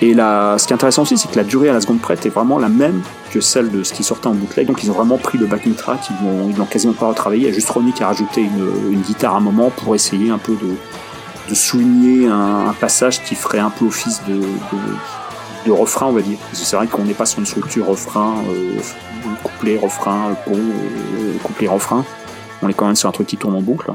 Et 0.00 0.14
là, 0.14 0.56
ce 0.58 0.66
qui 0.66 0.72
est 0.72 0.74
intéressant 0.74 1.02
aussi, 1.02 1.18
c'est 1.18 1.30
que 1.30 1.36
la 1.36 1.44
durée 1.44 1.68
à 1.68 1.72
la 1.72 1.80
seconde 1.80 2.00
prête 2.00 2.24
est 2.24 2.30
vraiment 2.30 2.58
la 2.58 2.68
même 2.68 3.02
que 3.32 3.40
celle 3.40 3.70
de 3.70 3.82
ce 3.82 3.92
qui 3.92 4.04
sortait 4.04 4.28
en 4.28 4.34
bootleg. 4.34 4.66
Donc 4.66 4.84
ils 4.84 4.90
ont 4.90 4.94
vraiment 4.94 5.18
pris 5.18 5.38
le 5.38 5.46
backing 5.46 5.74
track, 5.74 6.08
ils 6.22 6.56
l'ont 6.56 6.66
quasiment 6.66 6.92
pas 6.92 7.08
retravaillé. 7.08 7.42
Il 7.42 7.48
y 7.48 7.50
a 7.50 7.54
juste 7.54 7.68
Ronnie 7.68 7.92
qui 7.92 8.04
a 8.04 8.06
rajouté 8.06 8.42
une, 8.42 9.00
guitare 9.00 9.34
à 9.34 9.38
un 9.38 9.40
moment 9.40 9.70
pour 9.70 9.94
essayer 9.94 10.30
un 10.30 10.38
peu 10.38 10.54
de, 10.54 11.54
souligner 11.54 12.28
un, 12.28 12.74
passage 12.78 13.22
qui 13.24 13.34
ferait 13.34 13.58
un 13.58 13.70
peu 13.70 13.86
office 13.86 14.22
de, 14.28 15.70
refrain, 15.70 16.06
on 16.06 16.12
va 16.12 16.22
dire. 16.22 16.38
c'est 16.54 16.76
vrai 16.76 16.86
qu'on 16.86 17.04
n'est 17.04 17.12
pas 17.12 17.26
sur 17.26 17.40
une 17.40 17.46
structure 17.46 17.86
refrain, 17.86 18.36
euh, 18.48 18.78
couplet, 19.42 19.76
refrain, 19.76 20.34
pont, 20.46 20.54
euh, 20.54 21.68
refrain. 21.68 22.06
On 22.62 22.68
est 22.70 22.72
quand 22.72 22.86
même 22.86 22.96
sur 22.96 23.06
un 23.06 23.12
truc 23.12 23.26
qui 23.26 23.36
tourne 23.36 23.54
en 23.54 23.60
boucle. 23.60 23.92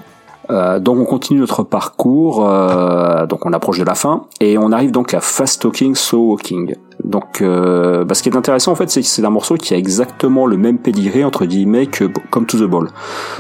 Euh, 0.50 0.80
donc 0.80 0.98
on 1.00 1.06
continue 1.06 1.40
notre 1.40 1.64
parcours, 1.64 2.46
euh, 2.46 3.26
donc 3.26 3.46
on 3.46 3.54
approche 3.54 3.80
de 3.80 3.86
la 3.86 3.96
fin 3.96 4.24
et 4.42 4.58
on 4.58 4.72
arrive 4.72 4.92
donc 4.92 5.14
à 5.14 5.22
Fast 5.22 5.62
Talking, 5.62 5.96
Slow 5.96 6.32
Walking. 6.32 6.76
Donc 7.04 7.42
euh, 7.42 8.04
bah, 8.04 8.14
ce 8.14 8.24
qui 8.24 8.30
est 8.30 8.36
intéressant 8.36 8.72
en 8.74 8.76
fait 8.76 8.90
c'est 8.90 9.02
que 9.02 9.08
c'est 9.08 9.24
un 9.24 9.30
morceau 9.30 9.56
qui 9.56 9.74
a 9.74 9.78
exactement 9.78 10.46
le 10.46 10.58
même 10.58 10.80
pedigree 10.80 11.24
entre 11.24 11.46
guillemets 11.46 11.88
que 11.88 12.06
Come 12.30 12.46
to 12.46 12.58
the 12.58 12.70
Ball. 12.70 12.90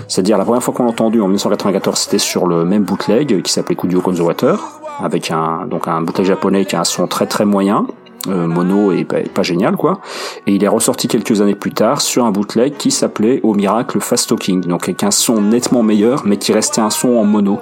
C'est-à-dire 0.07 0.37
la 0.37 0.45
première 0.45 0.63
fois 0.63 0.73
qu'on 0.73 0.83
l'a 0.83 0.91
entendu 0.91 1.19
en 1.19 1.27
1994 1.27 1.99
c'était 1.99 2.17
sur 2.17 2.47
le 2.47 2.63
même 2.63 2.83
bootleg 2.83 3.41
qui 3.41 3.51
s'appelait 3.51 3.75
Kudio 3.75 4.01
on 4.05 4.13
the 4.13 4.19
Water 4.19 4.59
avec 4.99 5.31
un 5.31 5.65
donc 5.69 5.87
un 5.87 6.01
bootleg 6.01 6.25
japonais 6.25 6.65
qui 6.65 6.75
a 6.75 6.81
un 6.81 6.85
son 6.85 7.07
très 7.07 7.25
très 7.25 7.45
moyen 7.45 7.85
euh, 8.27 8.47
mono 8.47 8.91
et 8.91 9.05
pas, 9.05 9.43
génial 9.43 9.75
quoi. 9.75 9.99
Et 10.47 10.53
il 10.53 10.63
est 10.63 10.67
ressorti 10.67 11.07
quelques 11.07 11.41
années 11.41 11.55
plus 11.55 11.71
tard 11.71 12.01
sur 12.01 12.25
un 12.25 12.31
bootleg 12.31 12.77
qui 12.77 12.91
s'appelait 12.91 13.39
au 13.43 13.53
miracle 13.53 13.99
Fast 13.99 14.29
Talking, 14.29 14.61
donc 14.61 14.83
avec 14.83 15.03
un 15.03 15.11
son 15.11 15.41
nettement 15.41 15.83
meilleur, 15.83 16.23
mais 16.25 16.37
qui 16.37 16.53
restait 16.53 16.81
un 16.81 16.89
son 16.89 17.17
en 17.17 17.25
mono. 17.25 17.59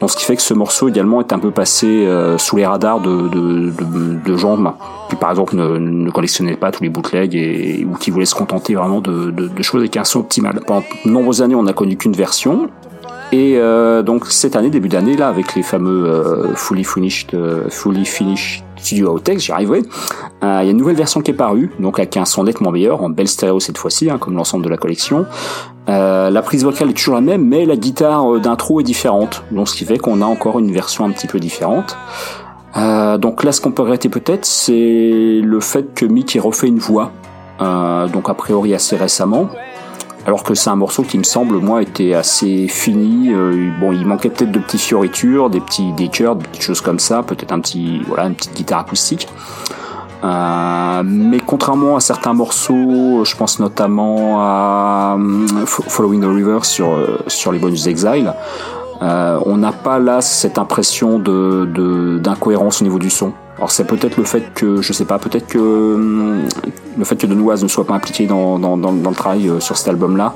Donc 0.00 0.10
ce 0.10 0.16
qui 0.16 0.24
fait 0.24 0.34
que 0.34 0.42
ce 0.42 0.54
morceau 0.54 0.88
également 0.88 1.20
est 1.20 1.32
un 1.32 1.38
peu 1.38 1.50
passé 1.52 1.86
euh, 1.86 2.36
sous 2.36 2.56
les 2.56 2.66
radars 2.66 3.00
de, 3.00 3.28
de, 3.28 3.72
de, 4.24 4.36
gens 4.36 4.58
qui 5.08 5.16
par 5.16 5.30
exemple 5.30 5.54
ne, 5.54 5.78
ne, 5.78 6.10
collectionnaient 6.10 6.56
pas 6.56 6.72
tous 6.72 6.82
les 6.82 6.88
bootlegs 6.88 7.36
et, 7.36 7.86
ou 7.88 7.94
qui 7.96 8.10
voulaient 8.10 8.26
se 8.26 8.34
contenter 8.34 8.74
vraiment 8.74 9.00
de, 9.00 9.30
de, 9.30 9.62
choses 9.62 9.80
avec 9.80 9.96
un 9.96 10.04
son 10.04 10.20
optimal. 10.20 10.60
Pendant 10.66 10.84
de 11.04 11.10
nombreuses 11.10 11.42
années 11.42 11.54
on 11.54 11.62
n'a 11.62 11.72
connu 11.72 11.96
qu'une 11.96 12.14
version, 12.14 12.68
et 13.32 13.56
euh, 13.56 14.02
donc 14.02 14.26
cette 14.26 14.56
année, 14.56 14.68
début 14.68 14.90
d'année, 14.90 15.16
là, 15.16 15.28
avec 15.28 15.54
les 15.54 15.62
fameux 15.62 16.04
euh, 16.04 16.54
fully 16.54 16.84
finished, 16.84 17.30
euh, 17.32 17.70
fully 17.70 18.04
finished 18.04 18.62
studio 18.76 19.10
outtakes, 19.12 19.38
j'y 19.38 19.52
arriverai. 19.52 19.82
Il 20.42 20.46
y 20.46 20.48
a 20.48 20.62
une 20.64 20.76
nouvelle 20.76 20.96
version 20.96 21.22
qui 21.22 21.30
est 21.30 21.34
parue, 21.34 21.70
donc 21.78 21.98
avec 21.98 22.16
un 22.16 22.24
son 22.24 22.44
nettement 22.44 22.72
meilleur, 22.72 23.02
en 23.02 23.08
belle 23.08 23.28
stéréo 23.28 23.58
cette 23.60 23.78
fois-ci, 23.78 24.10
hein, 24.10 24.18
comme 24.18 24.34
l'ensemble 24.34 24.64
de 24.64 24.68
la 24.68 24.76
collection. 24.76 25.24
la 25.86 26.42
prise 26.42 26.64
vocale 26.64 26.90
est 26.90 26.94
toujours 26.94 27.14
la 27.14 27.20
même, 27.20 27.46
mais 27.46 27.64
la 27.64 27.76
guitare 27.76 28.40
d'intro 28.40 28.80
est 28.80 28.84
différente, 28.84 29.44
donc 29.52 29.68
ce 29.68 29.76
qui 29.76 29.84
fait 29.84 29.98
qu'on 29.98 30.20
a 30.20 30.24
encore 30.24 30.58
une 30.58 30.72
version 30.72 31.04
un 31.04 31.10
petit 31.10 31.28
peu 31.28 31.38
différente. 31.38 31.96
donc 32.74 33.44
là, 33.44 33.52
ce 33.52 33.60
qu'on 33.60 33.70
peut 33.70 33.82
regretter 33.82 34.08
peut-être, 34.08 34.44
c'est 34.44 35.40
le 35.40 35.60
fait 35.60 35.94
que 35.94 36.04
Mick 36.04 36.34
ait 36.34 36.40
refait 36.40 36.66
une 36.66 36.80
voix, 36.80 37.12
donc 37.60 38.28
a 38.28 38.34
priori 38.34 38.74
assez 38.74 38.96
récemment 38.96 39.48
alors 40.26 40.44
que 40.44 40.54
c'est 40.54 40.70
un 40.70 40.76
morceau 40.76 41.02
qui 41.02 41.18
me 41.18 41.24
semble 41.24 41.56
moi 41.56 41.82
était 41.82 42.14
assez 42.14 42.68
fini. 42.68 43.32
Euh, 43.32 43.70
bon, 43.80 43.92
il 43.92 44.06
manquait 44.06 44.30
peut-être 44.30 44.52
de 44.52 44.58
petites 44.58 44.80
fioritures, 44.80 45.50
des 45.50 45.60
petits 45.60 45.92
des 45.92 46.08
chœurs, 46.08 46.36
des 46.36 46.44
petites 46.44 46.62
choses 46.62 46.80
comme 46.80 46.98
ça, 46.98 47.22
peut-être 47.22 47.52
un 47.52 47.60
petit 47.60 48.02
voilà 48.06 48.26
une 48.26 48.34
petite 48.34 48.54
guitare 48.54 48.80
acoustique. 48.80 49.28
Euh, 50.24 51.02
mais 51.04 51.40
contrairement 51.40 51.96
à 51.96 52.00
certains 52.00 52.32
morceaux, 52.32 53.24
je 53.24 53.36
pense 53.36 53.58
notamment 53.58 54.40
à 54.40 55.16
euh, 55.18 55.66
Following 55.66 56.20
the 56.20 56.26
River 56.26 56.58
sur 56.62 56.96
sur 57.26 57.50
les 57.50 57.58
bonus 57.58 57.86
Exile, 57.86 58.32
on 59.00 59.56
n'a 59.56 59.72
pas 59.72 59.98
là 59.98 60.20
cette 60.20 60.58
impression 60.58 61.18
de 61.18 62.18
d'incohérence 62.22 62.80
au 62.80 62.84
niveau 62.84 63.00
du 63.00 63.10
son. 63.10 63.32
Alors 63.62 63.70
c'est 63.70 63.84
peut-être 63.84 64.16
le 64.16 64.24
fait 64.24 64.52
que, 64.54 64.82
je 64.82 64.92
sais 64.92 65.04
pas, 65.04 65.20
peut-être 65.20 65.46
que 65.46 65.94
hum, 65.94 66.48
le 66.98 67.04
fait 67.04 67.14
que 67.14 67.28
Denoise 67.28 67.62
ne 67.62 67.68
soit 67.68 67.86
pas 67.86 67.94
impliqué 67.94 68.26
dans, 68.26 68.58
dans, 68.58 68.90
le 68.90 69.14
travail 69.14 69.48
euh, 69.48 69.60
sur 69.60 69.76
cet 69.76 69.86
album-là 69.86 70.34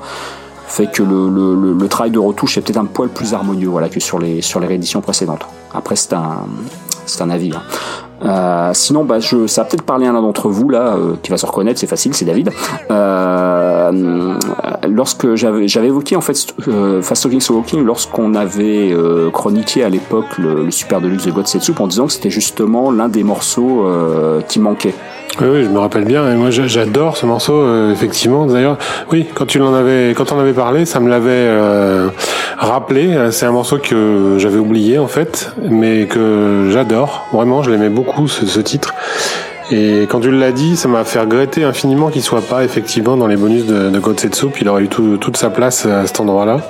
fait 0.65 0.89
que 0.89 1.03
le, 1.03 1.27
le, 1.27 1.73
le, 1.73 1.87
travail 1.89 2.11
de 2.11 2.19
retouche 2.19 2.57
est 2.57 2.61
peut-être 2.61 2.77
un 2.77 2.85
poil 2.85 3.09
plus 3.09 3.33
harmonieux 3.33 3.67
voilà, 3.67 3.89
que 3.89 3.99
sur 3.99 4.17
les, 4.17 4.41
sur 4.41 4.61
les 4.61 4.67
rééditions 4.67 5.01
précédentes. 5.01 5.45
Après 5.73 5.97
c'est 5.97 6.13
un, 6.13 6.45
c'est 7.05 7.21
un 7.21 7.29
avis. 7.29 7.51
Hein. 7.53 7.63
Euh, 8.23 8.71
sinon, 8.73 9.03
bah, 9.03 9.19
je, 9.19 9.47
ça 9.47 9.63
va 9.63 9.69
peut-être 9.69 9.83
parler 9.83 10.07
à 10.07 10.11
l'un 10.11 10.21
d'entre 10.21 10.49
vous 10.49 10.69
là, 10.69 10.95
euh, 10.95 11.13
qui 11.21 11.31
va 11.31 11.37
se 11.37 11.45
reconnaître, 11.45 11.79
c'est 11.79 11.87
facile, 11.87 12.13
c'est 12.13 12.25
David. 12.25 12.51
Euh, 12.89 14.33
lorsque 14.87 15.35
j'avais, 15.35 15.65
évoqué 15.65 16.15
en 16.15 16.21
fait 16.21 16.47
euh, 16.67 17.01
Fast 17.01 17.23
Talking 17.23 17.39
Slow 17.39 17.57
Walking 17.57 17.83
lorsqu'on 17.83 18.33
avait 18.35 18.93
chroniqué 19.31 19.83
à 19.83 19.89
l'époque 19.89 20.37
le, 20.37 20.69
Super 20.71 21.01
Deluxe 21.01 21.25
de 21.25 21.31
God 21.31 21.47
Soup 21.47 21.79
en 21.79 21.87
disant 21.87 22.07
que 22.07 22.13
c'était 22.13 22.29
justement 22.29 22.91
l'un 22.91 23.09
des 23.09 23.23
morceaux 23.23 23.85
qui 24.47 24.59
manquait. 24.59 24.93
Oui, 25.39 25.47
oui, 25.51 25.63
je 25.63 25.69
me 25.69 25.79
rappelle 25.79 26.05
bien. 26.05 26.31
Et 26.31 26.35
moi, 26.35 26.49
j'adore 26.49 27.15
ce 27.15 27.25
morceau, 27.25 27.91
effectivement. 27.91 28.45
D'ailleurs, 28.47 28.77
oui, 29.11 29.27
quand 29.33 29.45
tu 29.45 29.59
l'en 29.59 29.73
avais, 29.73 30.15
avait 30.15 30.53
parlé, 30.53 30.85
ça 30.85 30.99
me 30.99 31.09
l'avait 31.09 31.49
rappelé. 32.57 33.29
C'est 33.31 33.45
un 33.45 33.51
morceau 33.51 33.77
que 33.77 34.35
j'avais 34.37 34.57
oublié 34.57 34.97
en 34.97 35.07
fait, 35.07 35.51
mais 35.69 36.05
que 36.05 36.69
j'adore. 36.71 37.27
Vraiment, 37.33 37.61
je 37.63 37.71
l'aimais 37.71 37.89
beaucoup 37.89 38.06
ce, 38.27 38.45
ce, 38.45 38.59
titre. 38.59 38.93
Et 39.71 40.07
quand 40.09 40.21
tu 40.21 40.31
l'as 40.31 40.51
dit, 40.51 40.77
ça 40.77 40.87
m'a 40.87 41.03
fait 41.03 41.19
regretter 41.19 41.63
infiniment 41.63 42.09
qu'il 42.09 42.21
soit 42.21 42.41
pas 42.41 42.63
effectivement 42.63 43.17
dans 43.17 43.27
les 43.27 43.35
bonus 43.35 43.65
de, 43.65 43.89
de 43.89 43.99
God 43.99 44.19
Soup. 44.33 44.55
Il 44.61 44.69
aurait 44.69 44.83
eu 44.83 44.87
tout, 44.87 45.17
toute 45.17 45.37
sa 45.37 45.49
place 45.49 45.85
à 45.85 46.05
cet 46.07 46.19
endroit-là. 46.19 46.61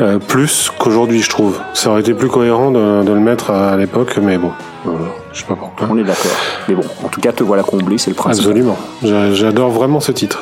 Euh, 0.00 0.18
plus 0.18 0.70
qu'aujourd'hui, 0.78 1.20
je 1.20 1.28
trouve. 1.28 1.60
Ça 1.74 1.90
aurait 1.90 2.00
été 2.00 2.14
plus 2.14 2.28
cohérent 2.28 2.70
de, 2.70 3.02
de 3.02 3.12
le 3.12 3.20
mettre 3.20 3.50
à 3.50 3.76
l'époque, 3.76 4.18
mais 4.22 4.38
bon, 4.38 4.52
je 5.32 5.40
sais 5.40 5.46
pas 5.46 5.56
pourquoi. 5.56 5.88
On 5.90 5.98
est 5.98 6.04
d'accord. 6.04 6.30
Mais 6.68 6.74
bon, 6.74 6.84
en 7.04 7.08
tout 7.08 7.20
cas, 7.20 7.32
te 7.32 7.42
voilà 7.42 7.62
comblé, 7.62 7.98
c'est 7.98 8.10
le 8.10 8.16
principe. 8.16 8.44
Absolument. 8.44 8.76
J'adore 9.02 9.70
vraiment 9.70 10.00
ce 10.00 10.12
titre. 10.12 10.38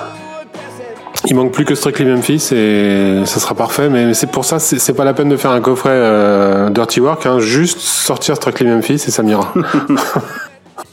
Il 1.28 1.34
manque 1.34 1.52
plus 1.52 1.64
que 1.64 1.74
Strictly 1.74 2.04
Memphis 2.04 2.50
et 2.52 3.22
ça 3.24 3.40
sera 3.40 3.54
parfait, 3.54 3.88
mais 3.88 4.14
c'est 4.14 4.30
pour 4.30 4.44
ça, 4.44 4.58
c'est 4.58 4.92
pas 4.92 5.04
la 5.04 5.14
peine 5.14 5.28
de 5.28 5.36
faire 5.36 5.50
un 5.50 5.60
coffret 5.60 5.90
euh, 5.92 6.70
Dirty 6.70 7.00
Work, 7.00 7.26
hein, 7.26 7.38
juste 7.38 7.78
sortir 7.78 8.36
Strictly 8.36 8.66
Memphis 8.66 8.94
et 8.94 9.10
ça 9.10 9.22
m'ira. 9.22 9.52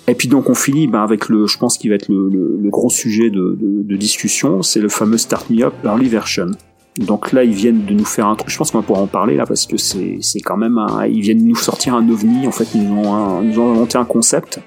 Et 0.07 0.15
puis 0.15 0.27
donc 0.27 0.49
on 0.49 0.55
finit 0.55 0.87
ben, 0.87 1.01
avec 1.01 1.29
le, 1.29 1.47
je 1.47 1.57
pense 1.57 1.77
qu'il 1.77 1.89
va 1.89 1.95
être 1.95 2.09
le, 2.09 2.69
gros 2.69 2.89
sujet 2.89 3.29
de, 3.29 3.95
discussion, 3.95 4.61
c'est 4.61 4.81
le 4.81 4.89
fameux 4.89 5.17
Start 5.17 5.49
Me 5.49 5.63
Up 5.63 5.73
Early 5.85 6.09
Version. 6.09 6.51
Donc 6.97 7.31
là, 7.31 7.43
ils 7.43 7.53
viennent 7.53 7.85
de 7.85 7.93
nous 7.93 8.05
faire 8.05 8.27
un 8.27 8.35
truc. 8.35 8.51
Je 8.51 8.57
pense 8.57 8.69
qu'on 8.69 8.79
va 8.79 8.83
pouvoir 8.83 9.03
en 9.03 9.07
parler 9.07 9.35
là 9.35 9.45
parce 9.47 9.65
que 9.65 9.77
c'est 9.77 10.19
quand 10.43 10.57
même 10.57 10.77
un, 10.77 11.05
ils 11.05 11.21
viennent 11.21 11.43
nous 11.43 11.55
sortir 11.55 11.95
un 11.95 12.07
ovni. 12.09 12.47
En 12.47 12.51
fait, 12.51 12.67
ils 12.75 12.83
nous 12.83 13.01
ont 13.01 13.41
nous 13.41 13.59
ont 13.59 13.71
inventé 13.71 13.97
un 13.97 14.05
concept. 14.05 14.59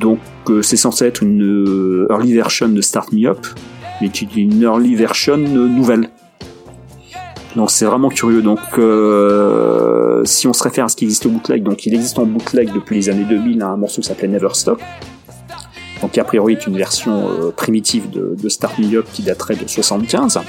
Donc 0.00 0.20
euh, 0.48 0.62
c'est 0.62 0.76
censé 0.76 1.06
être 1.06 1.22
une 1.22 1.42
euh, 1.42 2.06
early 2.10 2.32
version 2.34 2.68
de 2.68 2.80
Start 2.80 3.12
Me 3.12 3.26
Up, 3.28 3.46
mais 4.00 4.08
une 4.08 4.62
early 4.62 4.94
version 4.94 5.36
nouvelle. 5.36 6.10
Donc 7.56 7.70
c'est 7.70 7.84
vraiment 7.84 8.08
curieux. 8.08 8.42
Donc 8.42 8.58
euh, 8.78 10.22
si 10.24 10.46
on 10.46 10.52
se 10.52 10.62
réfère 10.62 10.86
à 10.86 10.88
ce 10.88 10.96
qui 10.96 11.04
existe 11.04 11.26
au 11.26 11.30
bootleg, 11.30 11.62
donc 11.62 11.86
il 11.86 11.94
existe 11.94 12.18
en 12.18 12.26
bootleg 12.26 12.72
depuis 12.72 12.96
les 12.96 13.08
années 13.08 13.24
2000 13.24 13.62
un 13.62 13.76
morceau 13.76 14.00
qui 14.00 14.08
s'appelait 14.08 14.28
Never 14.28 14.48
Stop. 14.52 14.80
Donc 16.02 16.12
qui 16.12 16.20
a 16.20 16.24
priori 16.24 16.54
est 16.54 16.66
une 16.66 16.76
version 16.76 17.52
primitive 17.56 18.10
de, 18.10 18.36
de 18.40 18.48
Start 18.48 18.78
Me 18.78 18.96
Up 18.96 19.06
qui 19.12 19.22
daterait 19.22 19.56
de 19.56 19.66
75. 19.66 20.40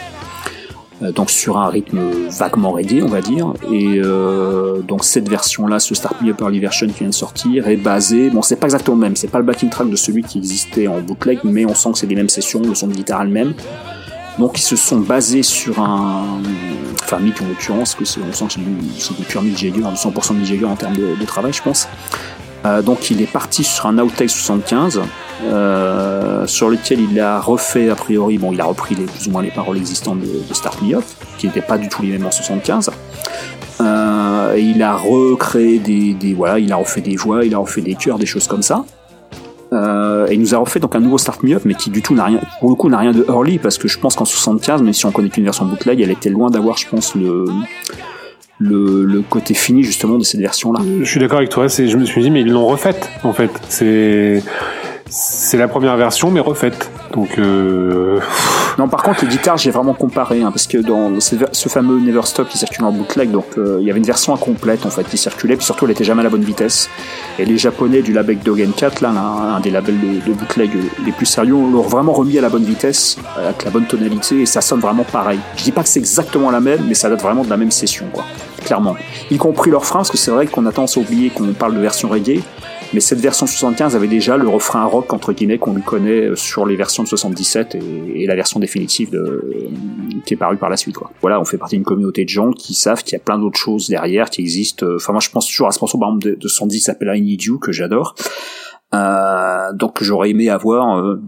Euh, 1.03 1.11
donc 1.11 1.29
sur 1.29 1.57
un 1.57 1.67
rythme 1.67 1.99
vaguement 2.29 2.71
reggae 2.71 3.01
on 3.03 3.07
va 3.07 3.21
dire. 3.21 3.53
Et 3.71 3.99
euh, 4.03 4.81
donc 4.81 5.03
cette 5.03 5.27
version 5.27 5.67
là 5.67 5.79
ce 5.79 5.93
Start 5.93 6.21
Me 6.21 6.31
Up 6.31 6.41
Early 6.41 6.59
Version 6.59 6.87
qui 6.87 6.99
vient 6.99 7.09
de 7.09 7.13
sortir 7.13 7.67
est 7.67 7.75
basé 7.75 8.29
bon 8.29 8.41
c'est 8.41 8.55
pas 8.55 8.67
exactement 8.67 8.95
le 8.95 9.01
même 9.01 9.15
c'est 9.15 9.27
pas 9.27 9.39
le 9.39 9.43
backing 9.43 9.69
track 9.69 9.89
de 9.89 9.95
celui 9.95 10.23
qui 10.23 10.37
existait 10.37 10.87
en 10.87 11.01
bootleg 11.01 11.39
mais 11.43 11.65
on 11.65 11.75
sent 11.75 11.91
que 11.93 11.97
c'est 11.97 12.07
les 12.07 12.15
mêmes 12.15 12.29
sessions 12.29 12.61
le 12.61 12.73
son 12.75 12.87
de 12.87 12.93
guitare 12.93 13.25
le 13.25 13.31
même 13.31 13.53
donc 14.39 14.57
ils 14.57 14.63
se 14.63 14.75
sont 14.75 14.99
basés 14.99 15.43
sur 15.43 15.79
un 15.79 16.39
enfin 17.03 17.19
Mick 17.19 17.41
en 17.41 17.47
l'occurrence 17.47 17.95
que 17.95 18.03
on 18.03 18.33
sent 18.33 18.45
que 18.45 18.53
c'est 18.97 19.17
du 19.17 19.23
pur 19.23 19.41
Mick 19.41 19.57
Jagger 19.57 19.81
du 19.81 19.81
100% 19.81 20.33
Mick 20.33 20.63
en 20.63 20.75
termes 20.75 20.95
de 20.95 21.25
travail 21.25 21.51
je 21.51 21.61
pense 21.61 21.87
euh, 22.65 22.81
donc 22.81 23.11
il 23.11 23.21
est 23.21 23.31
parti 23.31 23.63
sur 23.63 23.85
un 23.85 23.97
Outtake 23.99 24.29
75 24.29 25.01
euh, 25.43 26.47
sur 26.47 26.69
lequel 26.69 26.99
il 26.99 27.19
a 27.19 27.39
refait 27.39 27.89
a 27.89 27.95
priori, 27.95 28.37
bon, 28.37 28.53
il 28.53 28.61
a 28.61 28.65
repris 28.65 28.95
plus 28.95 29.27
ou 29.27 29.31
moins 29.31 29.43
les 29.43 29.51
paroles 29.51 29.77
existantes 29.77 30.19
de, 30.19 30.53
Start 30.53 30.81
Me 30.81 30.95
Up, 30.95 31.03
qui 31.37 31.47
n'étaient 31.47 31.61
pas 31.61 31.77
du 31.77 31.89
tout 31.89 32.01
les 32.01 32.09
mêmes 32.09 32.25
en 32.25 32.31
75. 32.31 32.91
Euh, 33.81 34.55
il 34.57 34.81
a 34.81 34.95
recréé 34.95 35.79
des, 35.79 36.33
voilà, 36.33 36.57
il 36.57 36.71
a 36.71 36.77
refait 36.77 37.01
des 37.01 37.15
voix, 37.15 37.45
il 37.45 37.53
a 37.53 37.57
refait 37.59 37.81
des 37.81 37.95
chœurs, 37.95 38.17
des 38.17 38.25
choses 38.25 38.47
comme 38.47 38.63
ça. 38.63 38.85
Et 40.29 40.33
il 40.33 40.39
nous 40.39 40.55
a 40.55 40.57
refait 40.57 40.79
donc 40.79 40.95
un 40.95 41.01
nouveau 41.01 41.17
Start 41.17 41.43
Me 41.43 41.53
Up, 41.53 41.63
mais 41.65 41.73
qui 41.73 41.89
du 41.89 42.01
tout 42.01 42.15
n'a 42.15 42.23
rien, 42.23 42.39
pour 42.61 42.69
le 42.69 42.75
coup 42.75 42.87
n'a 42.87 42.97
rien 42.97 43.11
de 43.11 43.25
early, 43.27 43.59
parce 43.59 43.77
que 43.77 43.89
je 43.89 43.99
pense 43.99 44.15
qu'en 44.15 44.23
75, 44.23 44.81
même 44.81 44.93
si 44.93 45.05
on 45.05 45.11
connaît 45.11 45.27
qu'une 45.27 45.43
version 45.43 45.65
bootleg, 45.65 45.99
elle 45.99 46.11
était 46.11 46.29
loin 46.29 46.49
d'avoir, 46.49 46.77
je 46.77 46.87
pense, 46.87 47.13
le, 47.13 47.45
le, 48.59 49.03
le, 49.03 49.21
côté 49.21 49.53
fini 49.53 49.83
justement 49.83 50.17
de 50.17 50.23
cette 50.23 50.39
version 50.39 50.71
là. 50.71 50.81
Je 51.01 51.05
suis 51.05 51.19
d'accord 51.19 51.39
avec 51.39 51.49
toi, 51.49 51.67
c'est, 51.67 51.87
je 51.87 51.97
me 51.97 52.05
suis 52.05 52.21
dit 52.21 52.31
mais 52.31 52.41
ils 52.41 52.51
l'ont 52.51 52.67
refaite 52.67 53.09
en 53.23 53.33
fait. 53.33 53.51
C'est 53.69 54.41
c'est 55.07 55.57
la 55.57 55.67
première 55.67 55.97
version 55.97 56.31
mais 56.31 56.39
refaite. 56.39 56.89
Donc 57.13 57.37
euh... 57.37 58.19
non, 58.77 58.87
par 58.87 59.03
contre 59.03 59.23
les 59.23 59.29
guitares 59.29 59.57
j'ai 59.57 59.71
vraiment 59.71 59.93
comparé 59.93 60.41
hein, 60.41 60.51
parce 60.51 60.67
que 60.67 60.79
dans 60.79 61.19
ce, 61.19 61.69
fameux 61.69 61.99
Never 61.99 62.23
Stop 62.23 62.49
qui 62.49 62.57
circulait 62.57 62.87
en 62.87 62.91
bootleg, 62.91 63.31
donc 63.31 63.45
euh, 63.57 63.77
il 63.79 63.87
y 63.87 63.91
avait 63.91 63.99
une 63.99 64.05
version 64.05 64.33
incomplète 64.33 64.85
en 64.85 64.89
fait 64.89 65.03
qui 65.03 65.17
circulait, 65.17 65.55
puis 65.55 65.65
surtout 65.65 65.85
elle 65.85 65.91
était 65.91 66.03
jamais 66.03 66.21
à 66.21 66.23
la 66.23 66.29
bonne 66.29 66.43
vitesse. 66.43 66.89
Et 67.37 67.45
les 67.45 67.57
japonais 67.57 68.01
du 68.01 68.13
label 68.13 68.39
Dogen 68.39 68.71
4, 68.75 69.01
là, 69.01 69.09
un, 69.09 69.59
des 69.59 69.69
labels 69.69 69.99
de, 69.99 70.25
de, 70.25 70.33
bootleg 70.33 70.71
les 71.05 71.11
plus 71.11 71.25
sérieux, 71.25 71.53
l'ont 71.53 71.81
vraiment 71.81 72.13
remis 72.13 72.37
à 72.37 72.41
la 72.41 72.49
bonne 72.49 72.65
vitesse, 72.65 73.17
avec 73.37 73.63
la 73.63 73.71
bonne 73.71 73.85
tonalité 73.85 74.41
et 74.41 74.45
ça 74.45 74.61
sonne 74.61 74.79
vraiment 74.79 75.03
pareil. 75.03 75.39
Je 75.55 75.63
dis 75.63 75.71
pas 75.71 75.83
que 75.83 75.89
c'est 75.89 75.99
exactement 75.99 76.49
la 76.49 76.59
même, 76.59 76.85
mais 76.87 76.95
ça 76.95 77.09
date 77.09 77.21
vraiment 77.21 77.43
de 77.43 77.49
la 77.49 77.57
même 77.57 77.71
session 77.71 78.05
quoi 78.11 78.25
clairement. 78.65 78.95
Y 79.31 79.37
compris 79.37 79.71
leur 79.71 79.85
frein, 79.85 79.99
parce 79.99 80.11
que 80.11 80.17
c'est 80.17 80.31
vrai 80.31 80.47
qu'on 80.47 80.65
a 80.65 80.71
tendance 80.71 80.97
à 80.97 80.99
oublier 80.99 81.29
qu'on 81.29 81.53
parle 81.53 81.75
de 81.75 81.79
version 81.79 82.09
reggae, 82.09 82.41
mais 82.93 82.99
cette 82.99 83.19
version 83.19 83.45
75 83.45 83.95
avait 83.95 84.07
déjà 84.07 84.37
le 84.37 84.47
refrain 84.47 84.85
rock 84.85 85.13
entre 85.13 85.33
guillemets 85.33 85.57
qu'on 85.57 85.73
lui 85.73 85.81
connaît 85.81 86.35
sur 86.35 86.65
les 86.65 86.75
versions 86.75 87.03
de 87.03 87.07
77 87.07 87.75
et, 87.75 88.25
la 88.25 88.35
version 88.35 88.59
définitive 88.59 89.11
de, 89.11 89.69
qui 90.25 90.33
est 90.33 90.37
parue 90.37 90.57
par 90.57 90.69
la 90.69 90.77
suite. 90.77 90.95
Quoi. 90.95 91.11
Voilà, 91.21 91.39
on 91.39 91.45
fait 91.45 91.57
partie 91.57 91.75
d'une 91.75 91.85
communauté 91.85 92.23
de 92.23 92.29
gens 92.29 92.51
qui 92.51 92.73
savent 92.73 93.03
qu'il 93.03 93.13
y 93.13 93.15
a 93.15 93.19
plein 93.19 93.37
d'autres 93.37 93.59
choses 93.59 93.87
derrière 93.87 94.29
qui 94.29 94.41
existent. 94.41 94.85
Enfin, 94.95 95.13
moi, 95.13 95.21
je 95.21 95.29
pense 95.29 95.47
toujours 95.47 95.67
à 95.67 95.71
ce 95.71 95.79
morceau 95.79 95.97
par 95.97 96.09
exemple 96.09 96.25
de, 96.25 96.35
de 96.35 96.47
110 96.47 96.77
qui 96.77 96.83
s'appelle 96.83 97.15
I 97.15 97.21
Need 97.21 97.43
You 97.43 97.59
que 97.59 97.71
j'adore. 97.71 98.15
Euh, 98.93 99.73
donc, 99.73 100.01
j'aurais 100.01 100.29
aimé 100.29 100.49
avoir 100.49 100.99
euh, 100.99 101.21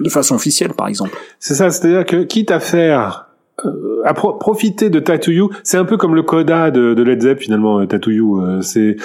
de 0.00 0.08
façon 0.08 0.34
officielle, 0.34 0.74
par 0.74 0.88
exemple. 0.88 1.16
C'est 1.38 1.54
ça, 1.54 1.70
c'est-à-dire 1.70 2.04
que 2.04 2.24
quitte 2.24 2.50
à 2.50 2.60
faire 2.60 3.27
euh, 3.64 4.02
à 4.04 4.14
profiter 4.14 4.88
de 4.88 5.00
Tattoo 5.00 5.32
You, 5.32 5.50
c'est 5.64 5.78
un 5.78 5.84
peu 5.84 5.96
comme 5.96 6.14
le 6.14 6.22
coda 6.22 6.70
de, 6.70 6.94
de 6.94 7.02
Led 7.02 7.20
Zepp 7.22 7.40
finalement. 7.40 7.80
Euh, 7.80 7.86
Tattoo 7.86 8.12
You, 8.12 8.40
euh, 8.40 8.60
c'est 8.60 8.96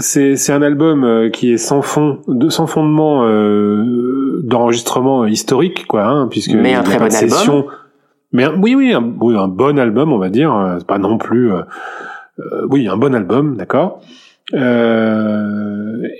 c'est 0.00 0.36
c'est 0.36 0.52
un 0.52 0.60
album 0.60 1.30
qui 1.32 1.52
est 1.52 1.56
sans 1.56 1.80
fond, 1.80 2.18
de 2.28 2.50
sans 2.50 2.66
fondement 2.66 3.26
d'enregistrement 4.42 5.24
historique 5.24 5.86
quoi, 5.86 6.04
hein, 6.04 6.28
puisque 6.28 6.52
mais 6.52 6.74
un 6.74 6.82
très 6.82 6.98
bon 6.98 7.14
album. 7.14 7.64
Mais 8.32 8.46
oui 8.46 8.74
oui 8.74 8.92
un, 8.92 9.02
oui 9.20 9.34
un 9.36 9.48
bon 9.48 9.78
album 9.78 10.12
on 10.12 10.18
va 10.18 10.28
dire, 10.28 10.76
c'est 10.78 10.86
pas 10.86 10.98
non 10.98 11.16
plus 11.16 11.50
oui 12.68 12.86
un 12.88 12.98
bon 12.98 13.14
album 13.14 13.56
d'accord. 13.56 14.02
et, 14.52 14.58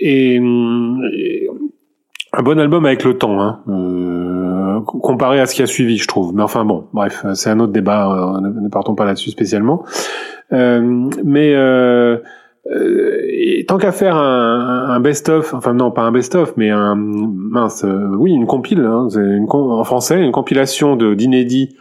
et, 0.00 1.48
un 2.32 2.42
bon 2.42 2.58
album 2.58 2.86
avec 2.86 3.04
le 3.04 3.18
temps. 3.18 3.40
Hein 3.40 3.62
comparé 4.82 5.40
à 5.40 5.46
ce 5.46 5.54
qui 5.54 5.62
a 5.62 5.66
suivi, 5.66 5.98
je 5.98 6.06
trouve. 6.06 6.34
Mais 6.34 6.42
enfin 6.42 6.64
bon, 6.64 6.86
bref, 6.92 7.24
c'est 7.34 7.50
un 7.50 7.60
autre 7.60 7.72
débat. 7.72 8.10
Euh, 8.10 8.40
ne, 8.40 8.68
partons 8.68 8.94
pas 8.94 9.04
là-dessus 9.04 9.30
spécialement. 9.30 9.84
Euh, 10.52 11.08
mais 11.24 11.54
euh, 11.54 12.18
euh 12.70 13.62
tant 13.66 13.78
qu'à 13.78 13.92
faire 13.92 14.16
un, 14.16 14.98
best-of, 15.00 15.54
enfin 15.54 15.72
non, 15.72 15.92
pas 15.92 16.02
un 16.02 16.12
best-of, 16.12 16.54
mais 16.56 16.70
un 16.70 16.96
mince, 16.96 17.86
oui, 18.18 18.32
une 18.32 18.46
compile, 18.46 18.80
hein, 18.80 19.06
en 19.48 19.84
français, 19.84 20.20
une 20.20 20.32
compilation 20.32 20.96
de 20.96 21.14
d'inédits 21.14 21.76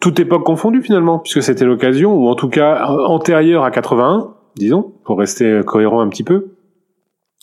toute 0.00 0.18
époque 0.18 0.44
confondue 0.44 0.82
finalement, 0.82 1.20
puisque 1.20 1.42
c'était 1.42 1.64
l'occasion, 1.64 2.14
ou 2.14 2.28
en 2.28 2.34
tout 2.34 2.48
cas 2.48 2.86
antérieure 2.86 3.64
à 3.64 3.70
81, 3.70 4.34
disons, 4.56 4.92
pour 5.04 5.18
rester 5.18 5.60
cohérent 5.64 6.00
un 6.00 6.08
petit 6.08 6.24
peu 6.24 6.54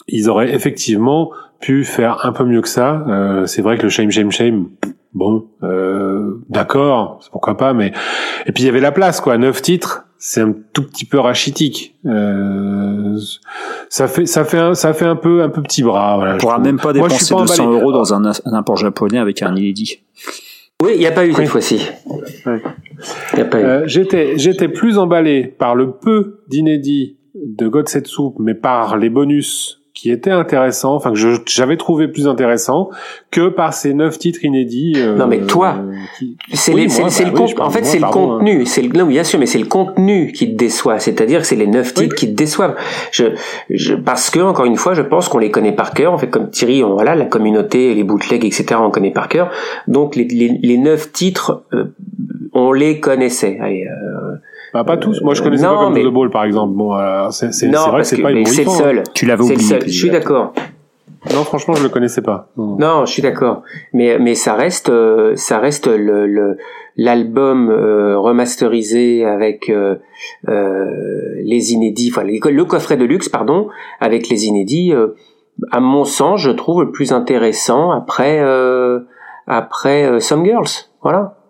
ils 0.07 0.30
auraient 0.30 0.53
effectivement 0.53 1.32
pu 1.62 1.86
faire 1.86 2.26
un 2.26 2.34
peu 2.34 2.44
mieux 2.44 2.62
que 2.62 2.68
ça. 2.68 3.06
Euh, 3.08 3.46
c'est 3.46 3.62
vrai 3.62 3.78
que 3.78 3.84
le 3.84 3.90
shame, 3.90 4.12
shame, 4.12 4.32
shame, 4.32 4.70
bon, 5.14 5.48
euh, 5.64 6.42
d'accord, 6.50 7.20
pourquoi 7.32 7.56
pas, 7.56 7.74
mais 7.74 7.94
et 8.46 8.52
puis 8.52 8.64
il 8.64 8.66
y 8.66 8.70
avait 8.70 8.82
la 8.82 8.92
place, 8.92 9.22
quoi. 9.22 9.38
Neuf 9.38 9.62
titres, 9.62 10.06
c'est 10.18 10.42
un 10.42 10.54
tout 10.74 10.84
petit 10.84 11.06
peu 11.06 11.20
rachitique. 11.20 11.96
Euh, 12.06 13.18
ça 13.90 14.08
fait, 14.08 14.26
ça 14.26 14.44
fait, 14.44 14.58
un, 14.58 14.74
ça 14.74 14.94
fait 14.94 15.06
un 15.06 15.16
peu, 15.16 15.44
un 15.44 15.50
peu 15.50 15.62
petit 15.62 15.84
bras. 15.84 16.16
Voilà, 16.18 16.36
On 16.36 16.38
pourra 16.38 16.60
même 16.60 16.80
pas 16.80 16.94
dépenser 16.94 17.34
200 17.34 17.72
euros 17.72 17.92
dans 17.92 18.14
un, 18.14 18.26
un 18.26 18.54
import 18.54 18.78
japonais 18.78 19.20
avec 19.20 19.42
un 19.42 19.56
inédit. 19.56 20.00
Oui, 20.82 20.94
il 20.96 21.00
n'y 21.00 21.08
a 21.08 21.12
pas 21.12 21.26
eu 21.26 21.34
cette 21.34 21.48
fois-ci. 21.48 21.88
Euh, 23.38 23.84
j'étais, 23.86 24.38
j'étais 24.38 24.68
plus 24.68 24.98
emballé 24.98 25.44
par 25.44 25.76
le 25.76 25.92
peu 25.92 26.44
d'inédits 26.48 27.18
de 27.36 27.68
Godsetsu, 27.68 28.34
mais 28.40 28.56
par 28.56 28.98
les 28.98 29.10
bonus 29.10 29.81
qui 30.02 30.10
était 30.10 30.32
intéressant, 30.32 30.95
enfin 30.95 31.14
que 31.14 31.19
j'avais 31.45 31.78
trouvé 31.78 32.07
plus 32.07 32.28
intéressant 32.28 32.90
que 33.30 33.49
par 33.49 33.72
ces 33.72 33.94
neuf 33.94 34.18
titres 34.18 34.44
inédits. 34.44 34.94
Euh, 34.98 35.15
non 35.15 35.28
mais 35.28 35.41
toi, 35.41 35.76
c'est 36.53 36.73
oui, 36.73 36.88
le 36.88 37.61
en 37.61 37.69
fait 37.69 37.86
c'est 37.86 37.99
le 37.99 38.07
contenu, 38.07 38.65
c'est 38.65 38.82
non 38.82 39.06
bien 39.06 39.23
sûr, 39.23 39.38
mais 39.38 39.45
c'est 39.45 39.60
le 39.60 39.68
contenu 39.68 40.32
qui 40.32 40.52
te 40.52 40.57
déçoit, 40.57 40.98
c'est-à-dire 40.98 41.41
que 41.41 41.45
c'est 41.45 41.56
les 41.56 41.68
neuf 41.68 41.94
titres 41.94 42.15
qui 42.15 42.26
te 42.32 42.36
déçoivent. 42.36 42.76
Je, 43.11 43.26
je, 43.69 43.94
parce 43.94 44.32
que 44.32 44.40
encore 44.40 44.65
une 44.65 44.76
fois, 44.76 44.95
je 44.95 45.03
pense 45.03 45.30
qu'on 45.30 45.38
les 45.38 45.52
connaît 45.52 45.72
par 45.72 45.94
cœur. 45.94 46.14
En 46.14 46.18
fait, 46.18 46.32
comme 46.32 46.49
Thierry, 46.49 46.84
on, 46.84 46.94
voilà, 46.95 47.14
la 47.14 47.26
communauté, 47.26 47.94
les 47.94 48.03
bootlegs, 48.03 48.44
etc. 48.44 48.78
On 48.80 48.90
connaît 48.90 49.11
par 49.11 49.28
cœur. 49.28 49.52
Donc 49.88 50.15
les, 50.15 50.26
les, 50.26 50.57
les 50.64 50.78
neuf 50.80 51.11
titres, 51.11 51.64
euh, 51.73 51.94
on 52.53 52.72
les 52.72 52.99
connaissait. 52.99 53.60
Allez, 53.61 53.86
euh, 53.86 54.38
bah, 54.73 54.84
pas 54.84 54.98
tous. 54.98 55.22
Moi, 55.22 55.34
je 55.34 55.41
connaissais 55.41 55.65
pas 55.65 55.77
comme 55.77 55.95
The 55.95 56.07
Ball, 56.07 56.30
par 56.30 56.43
exemple. 56.43 56.73
Bon, 56.73 56.95
euh, 56.95 57.30
c'est 57.31 57.53
c'est 57.53 57.68
vrai 57.68 58.02
que 58.02 58.07
c'est 58.07 58.22
pas 58.22 58.30
C'est 58.45 58.64
le 58.64 58.69
seul. 58.69 59.03
Tu 59.14 59.26
l'avais 59.26 59.43
oublié. 59.43 59.60
Seul. 59.60 59.84
Je 59.85 59.89
suis 59.91 60.10
d'accord. 60.10 60.53
Non, 61.35 61.43
franchement, 61.43 61.76
je 61.76 61.84
le 61.84 61.89
connaissais 61.89 62.22
pas. 62.22 62.49
Non, 62.57 63.06
je 63.06 63.11
suis 63.11 63.22
d'accord. 63.22 63.61
Mais 63.93 64.18
mais 64.19 64.34
ça 64.35 64.56
reste 64.56 64.89
euh, 64.89 65.35
ça 65.35 65.60
reste 65.60 65.88
le 65.88 66.57
l'album 66.98 67.69
euh, 67.69 68.19
remasterisé 68.19 69.26
avec 69.26 69.69
euh, 69.69 69.95
euh, 70.49 71.35
les 71.43 71.73
inédits, 71.73 72.11
enfin 72.14 72.23
le 72.23 72.64
coffret 72.65 72.98
de 72.98 73.06
luxe, 73.06 73.30
pardon, 73.30 73.69
avec 73.99 74.30
les 74.30 74.45
inédits. 74.45 74.93
à 75.72 75.80
mon 75.80 76.06
sens, 76.06 76.41
je 76.41 76.52
trouve 76.52 76.84
le 76.84 76.91
plus 76.91 77.11
intéressant 77.11 77.91
après 77.91 78.39
après 79.48 80.19
Some 80.19 80.45
Girls. 80.45 80.89
Voilà. 81.02 81.41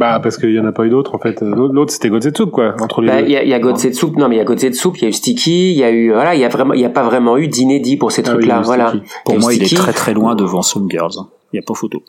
Bah 0.00 0.18
parce 0.18 0.38
qu'il 0.38 0.54
y 0.54 0.58
en 0.58 0.64
a 0.64 0.72
pas 0.72 0.86
eu 0.86 0.88
d'autres 0.88 1.14
en 1.14 1.18
fait. 1.18 1.42
L'autre 1.42 1.92
c'était 1.92 2.08
Godsetsup 2.08 2.50
quoi 2.50 2.74
entre 2.80 3.02
les 3.02 3.08
bah, 3.08 3.20
Il 3.20 3.28
y 3.28 3.36
a, 3.36 3.44
y 3.44 3.52
a 3.52 3.58
non 3.58 4.28
mais 4.28 4.36
il 4.36 4.38
y 4.38 4.40
a 4.40 4.44
Godsetsup, 4.44 4.96
il 4.96 5.02
y 5.02 5.04
a 5.04 5.08
eu 5.08 5.12
Sticky, 5.12 5.72
il 5.72 5.76
y 5.76 5.84
a 5.84 5.90
eu 5.90 6.10
voilà, 6.10 6.34
il 6.34 6.40
y 6.40 6.44
a 6.46 6.48
vraiment 6.48 6.72
il 6.72 6.80
y 6.80 6.86
a 6.86 6.88
pas 6.88 7.02
vraiment 7.02 7.36
eu 7.36 7.48
d'inédit 7.48 7.98
pour 7.98 8.10
ces 8.10 8.22
ah 8.24 8.30
trucs-là, 8.30 8.62
voilà. 8.62 8.94
Pour 9.26 9.38
moi, 9.38 9.52
il 9.52 9.62
est 9.62 9.76
très 9.76 9.92
très 9.92 10.14
loin 10.14 10.34
devant 10.34 10.62
Some 10.62 10.90
Girls. 10.90 11.12
Hein. 11.18 11.28
Il 11.52 11.56
y 11.56 11.58
a 11.58 11.62
pas 11.62 11.74
photo. 11.74 12.02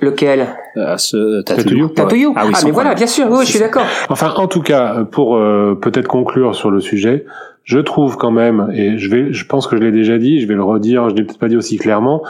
Lequel? 0.00 0.46
Euh, 0.76 0.96
ce 0.96 1.42
Tattoo 1.42 1.90
Ah, 1.96 2.06
oui, 2.12 2.26
ah 2.36 2.60
mais 2.64 2.70
voilà, 2.70 2.94
bien 2.94 3.08
sûr, 3.08 3.26
oui, 3.28 3.44
je 3.46 3.50
suis 3.50 3.58
d'accord. 3.58 3.86
Enfin, 4.08 4.32
en 4.36 4.46
tout 4.46 4.62
cas, 4.62 5.04
pour 5.04 5.34
euh, 5.34 5.74
peut-être 5.74 6.06
conclure 6.06 6.54
sur 6.54 6.70
le 6.70 6.78
sujet, 6.78 7.24
je 7.64 7.80
trouve 7.80 8.16
quand 8.16 8.30
même, 8.30 8.70
et 8.72 8.96
je 8.98 9.10
vais, 9.10 9.32
je 9.32 9.44
pense 9.44 9.66
que 9.66 9.76
je 9.76 9.82
l'ai 9.82 9.90
déjà 9.90 10.18
dit, 10.18 10.40
je 10.40 10.46
vais 10.46 10.54
le 10.54 10.62
redire, 10.62 11.08
je 11.08 11.16
l'ai 11.16 11.24
peut-être 11.24 11.40
pas 11.40 11.48
dit 11.48 11.56
aussi 11.56 11.78
clairement, 11.78 12.22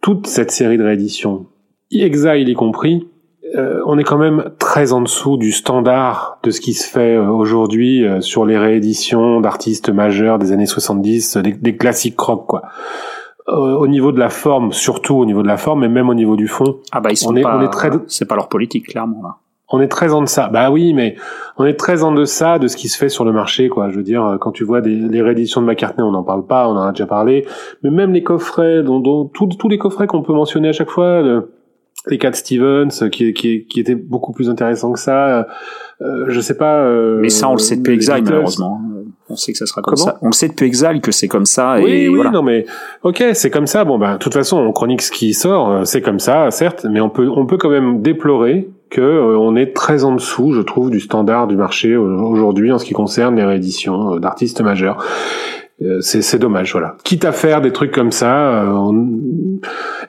toute 0.00 0.28
cette 0.28 0.52
série 0.52 0.78
de 0.78 0.84
rééditions, 0.84 1.46
Exile 1.92 2.48
y 2.48 2.54
compris, 2.54 3.06
euh, 3.54 3.82
on 3.86 3.98
est 3.98 4.04
quand 4.04 4.18
même 4.18 4.50
très 4.58 4.92
en 4.92 5.02
dessous 5.02 5.36
du 5.36 5.52
standard 5.52 6.38
de 6.42 6.50
ce 6.50 6.60
qui 6.60 6.72
se 6.72 6.88
fait 6.88 7.16
euh, 7.16 7.28
aujourd'hui 7.28 8.04
euh, 8.04 8.20
sur 8.20 8.46
les 8.46 8.56
rééditions 8.56 9.40
d'artistes 9.40 9.90
majeurs 9.90 10.38
des 10.38 10.52
années 10.52 10.66
70, 10.66 11.36
des, 11.36 11.76
classiques 11.76 12.18
rock 12.18 12.46
quoi. 12.46 12.62
au 13.46 13.86
niveau 13.88 14.12
de 14.12 14.18
la 14.18 14.30
forme, 14.30 14.72
surtout 14.72 15.16
au 15.16 15.26
niveau 15.26 15.42
de 15.42 15.48
la 15.48 15.58
forme, 15.58 15.84
et 15.84 15.88
même 15.88 16.08
au 16.08 16.14
niveau 16.14 16.36
du 16.36 16.48
fond. 16.48 16.78
Ah 16.92 17.00
bah 17.00 17.10
ils 17.10 17.16
sont 17.16 17.32
on 17.32 17.36
est, 17.36 17.42
pas, 17.42 17.58
on 17.58 17.62
est 17.62 17.70
très, 17.70 17.90
c'est 18.06 18.26
pas 18.26 18.36
leur 18.36 18.48
politique 18.48 18.88
clairement 18.88 19.22
là. 19.22 19.36
On 19.74 19.80
est 19.80 19.88
très 19.88 20.12
en 20.12 20.20
deçà. 20.20 20.48
Bah 20.48 20.70
oui, 20.70 20.92
mais 20.92 21.16
on 21.56 21.64
est 21.64 21.78
très 21.78 22.02
en 22.02 22.12
deçà 22.12 22.58
de 22.58 22.68
ce 22.68 22.76
qui 22.76 22.88
se 22.88 22.98
fait 22.98 23.08
sur 23.08 23.24
le 23.24 23.32
marché, 23.32 23.70
quoi. 23.70 23.88
Je 23.88 23.96
veux 23.96 24.02
dire, 24.02 24.36
quand 24.38 24.52
tu 24.52 24.64
vois 24.64 24.82
des, 24.82 24.94
les 24.94 25.22
rééditions 25.22 25.62
de 25.62 25.66
McCartney, 25.66 26.04
on 26.04 26.10
n'en 26.10 26.22
parle 26.22 26.44
pas, 26.46 26.68
on 26.68 26.72
en 26.72 26.82
a 26.82 26.92
déjà 26.92 27.06
parlé. 27.06 27.46
Mais 27.82 27.88
même 27.88 28.12
les 28.12 28.22
coffrets, 28.22 28.82
dont, 28.82 29.00
dont 29.00 29.24
tous 29.24 29.68
les 29.70 29.78
coffrets 29.78 30.06
qu'on 30.06 30.20
peut 30.20 30.34
mentionner 30.34 30.68
à 30.68 30.72
chaque 30.72 30.90
fois, 30.90 31.22
les 32.08 32.18
Cat 32.18 32.32
Stevens 32.32 32.90
qui, 33.10 33.32
qui, 33.32 33.64
qui 33.66 33.80
était 33.80 33.94
beaucoup 33.94 34.32
plus 34.32 34.50
intéressant 34.50 34.92
que 34.92 34.98
ça. 34.98 35.46
Euh, 36.00 36.24
je 36.28 36.40
sais 36.40 36.56
pas 36.56 36.80
euh, 36.80 37.18
mais 37.20 37.28
ça 37.28 37.48
on 37.48 37.52
le 37.52 37.58
sait 37.58 37.76
depuis 37.76 37.94
Exile 37.94 38.22
malheureusement. 38.24 38.80
On 39.28 39.36
sait 39.36 39.52
que 39.52 39.58
ça 39.58 39.66
sera 39.66 39.82
comme 39.82 39.96
ça. 39.96 40.18
On 40.20 40.26
le 40.26 40.32
sait 40.32 40.48
depuis 40.48 40.66
Exile 40.66 41.00
que 41.00 41.12
c'est 41.12 41.28
comme 41.28 41.46
ça 41.46 41.76
oui 41.80 41.90
et 41.90 42.08
oui 42.08 42.16
voilà. 42.16 42.30
non 42.30 42.42
mais 42.42 42.66
ok 43.04 43.22
c'est 43.34 43.50
comme 43.50 43.68
ça. 43.68 43.84
Bon 43.84 43.98
ben 43.98 44.14
de 44.14 44.18
toute 44.18 44.34
façon 44.34 44.58
on 44.58 44.72
chronique 44.72 45.00
ce 45.02 45.12
qui 45.12 45.32
sort 45.32 45.70
euh, 45.70 45.84
c'est 45.84 46.00
comme 46.02 46.18
ça 46.18 46.50
certes 46.50 46.86
mais 46.90 47.00
on 47.00 47.08
peut 47.08 47.28
on 47.28 47.46
peut 47.46 47.56
quand 47.56 47.70
même 47.70 48.02
déplorer 48.02 48.68
que 48.90 49.00
euh, 49.00 49.38
on 49.38 49.54
est 49.54 49.74
très 49.74 50.02
en 50.04 50.14
dessous 50.14 50.52
je 50.52 50.60
trouve 50.60 50.90
du 50.90 50.98
standard 50.98 51.46
du 51.46 51.56
marché 51.56 51.96
aujourd'hui 51.96 52.72
en 52.72 52.78
ce 52.78 52.84
qui 52.84 52.94
concerne 52.94 53.36
les 53.36 53.44
rééditions 53.44 54.16
d'artistes 54.16 54.60
majeurs. 54.60 54.98
euh, 55.00 55.61
c'est 56.00 56.38
dommage, 56.38 56.72
voilà. 56.72 56.96
Quitte 57.04 57.24
à 57.24 57.32
faire 57.32 57.60
des 57.60 57.72
trucs 57.72 57.92
comme 57.92 58.12
ça, 58.12 58.62
euh, 58.62 58.92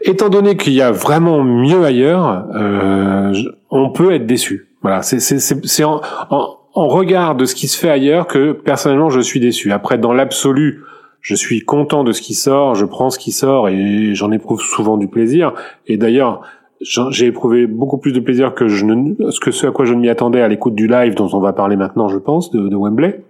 étant 0.01 0.29
donné 0.29 0.55
qu'il 0.55 0.73
y 0.73 0.81
a 0.81 0.91
vraiment 0.91 1.43
mieux 1.43 1.83
ailleurs, 1.83 2.45
euh, 2.55 3.33
on 3.71 3.91
peut 3.91 4.11
être 4.13 4.25
déçu. 4.25 4.67
Voilà, 4.81 5.01
c'est 5.01 5.83
en, 5.83 6.01
en, 6.29 6.57
en, 6.73 6.87
regard 6.87 7.35
de 7.35 7.45
ce 7.45 7.55
qui 7.55 7.67
se 7.67 7.77
fait 7.77 7.89
ailleurs 7.89 8.27
que 8.27 8.51
personnellement 8.51 9.09
je 9.09 9.21
suis 9.21 9.39
déçu. 9.39 9.71
Après, 9.71 9.97
dans 9.97 10.13
l'absolu, 10.13 10.83
je 11.21 11.35
suis 11.35 11.61
content 11.61 12.03
de 12.03 12.11
ce 12.11 12.21
qui 12.21 12.33
sort, 12.33 12.75
je 12.75 12.85
prends 12.85 13.09
ce 13.09 13.17
qui 13.17 13.31
sort 13.31 13.69
et 13.69 14.13
j'en 14.13 14.31
éprouve 14.31 14.61
souvent 14.61 14.97
du 14.97 15.07
plaisir. 15.07 15.53
Et 15.87 15.95
d'ailleurs, 15.95 16.41
j'ai 16.81 17.27
éprouvé 17.27 17.65
beaucoup 17.65 17.97
plus 17.97 18.11
de 18.11 18.19
plaisir 18.19 18.53
que 18.53 18.67
je 18.67 18.85
ne, 18.85 19.13
que 19.39 19.51
ce 19.51 19.67
à 19.67 19.71
quoi 19.71 19.85
je 19.85 19.93
ne 19.93 20.01
m'y 20.01 20.09
attendais 20.09 20.41
à 20.41 20.49
l'écoute 20.49 20.75
du 20.75 20.87
live 20.87 21.15
dont 21.15 21.29
on 21.31 21.39
va 21.39 21.53
parler 21.53 21.77
maintenant, 21.77 22.09
je 22.09 22.17
pense, 22.17 22.51
de, 22.51 22.67
de 22.67 22.75
Wembley. 22.75 23.23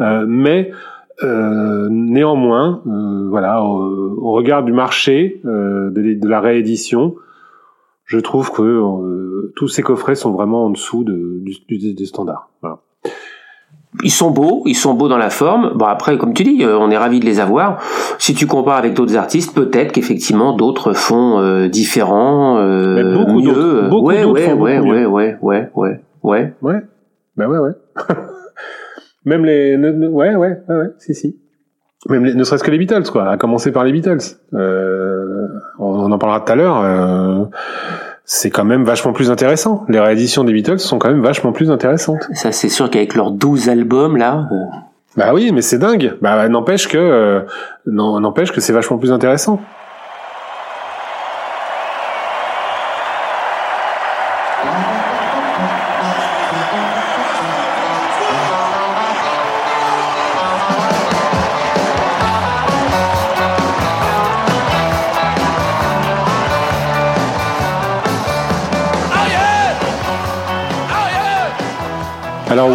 Euh, 0.00 0.24
mais 0.26 0.70
euh, 1.22 1.88
néanmoins, 1.90 2.82
euh, 2.86 3.28
voilà, 3.30 3.62
au, 3.62 4.18
au, 4.20 4.32
regard 4.32 4.62
du 4.62 4.72
marché 4.72 5.40
euh, 5.46 5.90
de, 5.90 6.14
de, 6.14 6.28
la 6.28 6.40
réédition, 6.40 7.14
je 8.04 8.18
trouve 8.18 8.52
que 8.52 8.82
tous 9.56 9.68
ces 9.68 9.82
coffrets 9.82 10.14
sont 10.14 10.32
vraiment 10.32 10.66
en 10.66 10.70
dessous 10.70 11.04
de, 11.04 11.40
du, 11.40 11.54
du, 11.68 11.94
du 11.94 12.06
standard. 12.06 12.50
Voilà. 12.60 12.78
Ils 14.04 14.10
sont 14.10 14.30
beaux, 14.30 14.62
ils 14.66 14.74
sont 14.74 14.92
beaux 14.92 15.08
dans 15.08 15.16
la 15.16 15.30
forme. 15.30 15.72
Bon 15.74 15.86
après, 15.86 16.18
comme 16.18 16.34
tu 16.34 16.44
dis, 16.44 16.64
on 16.66 16.90
est 16.90 16.98
ravi 16.98 17.18
de 17.18 17.24
les 17.24 17.40
avoir. 17.40 17.80
Si 18.18 18.34
tu 18.34 18.46
compares 18.46 18.76
avec 18.76 18.92
d'autres 18.92 19.16
artistes, 19.16 19.54
peut-être 19.54 19.92
qu'effectivement 19.92 20.54
d'autres 20.54 20.92
font 20.92 21.66
différents, 21.68 22.56
beaucoup 23.14 23.40
mieux. 23.40 23.88
Beaucoup 23.88 24.08
ouais, 24.08 24.24
ouais, 24.24 24.50
font 24.50 24.60
ouais, 24.60 24.80
mieux. 24.80 25.06
ouais, 25.06 25.38
ouais, 25.40 25.70
ouais, 25.72 26.00
ouais. 26.22 26.54
Ouais. 26.60 26.82
Ben 27.38 27.48
ouais, 27.48 27.58
ouais. 27.58 27.72
Même 29.26 29.44
les, 29.44 29.76
ouais, 29.76 30.34
ouais, 30.34 30.36
ouais, 30.36 30.58
ouais, 30.68 30.86
si, 30.98 31.14
si. 31.14 31.36
Même 32.08 32.24
les- 32.24 32.34
ne 32.34 32.44
serait-ce 32.44 32.62
que 32.64 32.70
les 32.70 32.78
Beatles, 32.78 33.10
quoi. 33.10 33.28
À 33.30 33.36
commencer 33.36 33.72
par 33.72 33.84
les 33.84 33.92
Beatles. 33.92 34.18
Euh, 34.54 35.48
on, 35.78 35.86
on 35.86 36.12
en 36.12 36.18
parlera 36.18 36.40
tout 36.40 36.52
à 36.52 36.56
l'heure. 36.56 36.80
euh, 36.82 37.44
c'est 38.24 38.50
quand 38.50 38.64
même 38.64 38.84
vachement 38.84 39.12
plus 39.12 39.30
intéressant. 39.30 39.84
Les 39.88 40.00
rééditions 40.00 40.42
des 40.44 40.52
Beatles 40.52 40.78
sont 40.80 40.98
quand 40.98 41.08
même 41.10 41.22
vachement 41.22 41.52
plus 41.52 41.70
intéressantes. 41.70 42.26
Ça, 42.32 42.50
c'est 42.52 42.68
sûr 42.68 42.90
qu'avec 42.90 43.14
leurs 43.14 43.30
12 43.30 43.68
albums 43.68 44.16
là, 44.16 44.48
euh, 44.50 44.56
Bah 45.16 45.32
oui, 45.32 45.50
mais 45.52 45.62
c'est 45.62 45.78
dingue. 45.78 46.14
Bah 46.20 46.48
n'empêche 46.48 46.88
que, 46.88 46.98
euh, 46.98 47.40
n'empêche 47.86 48.52
que 48.52 48.60
c'est 48.60 48.72
vachement 48.72 48.98
plus 48.98 49.12
intéressant. 49.12 49.60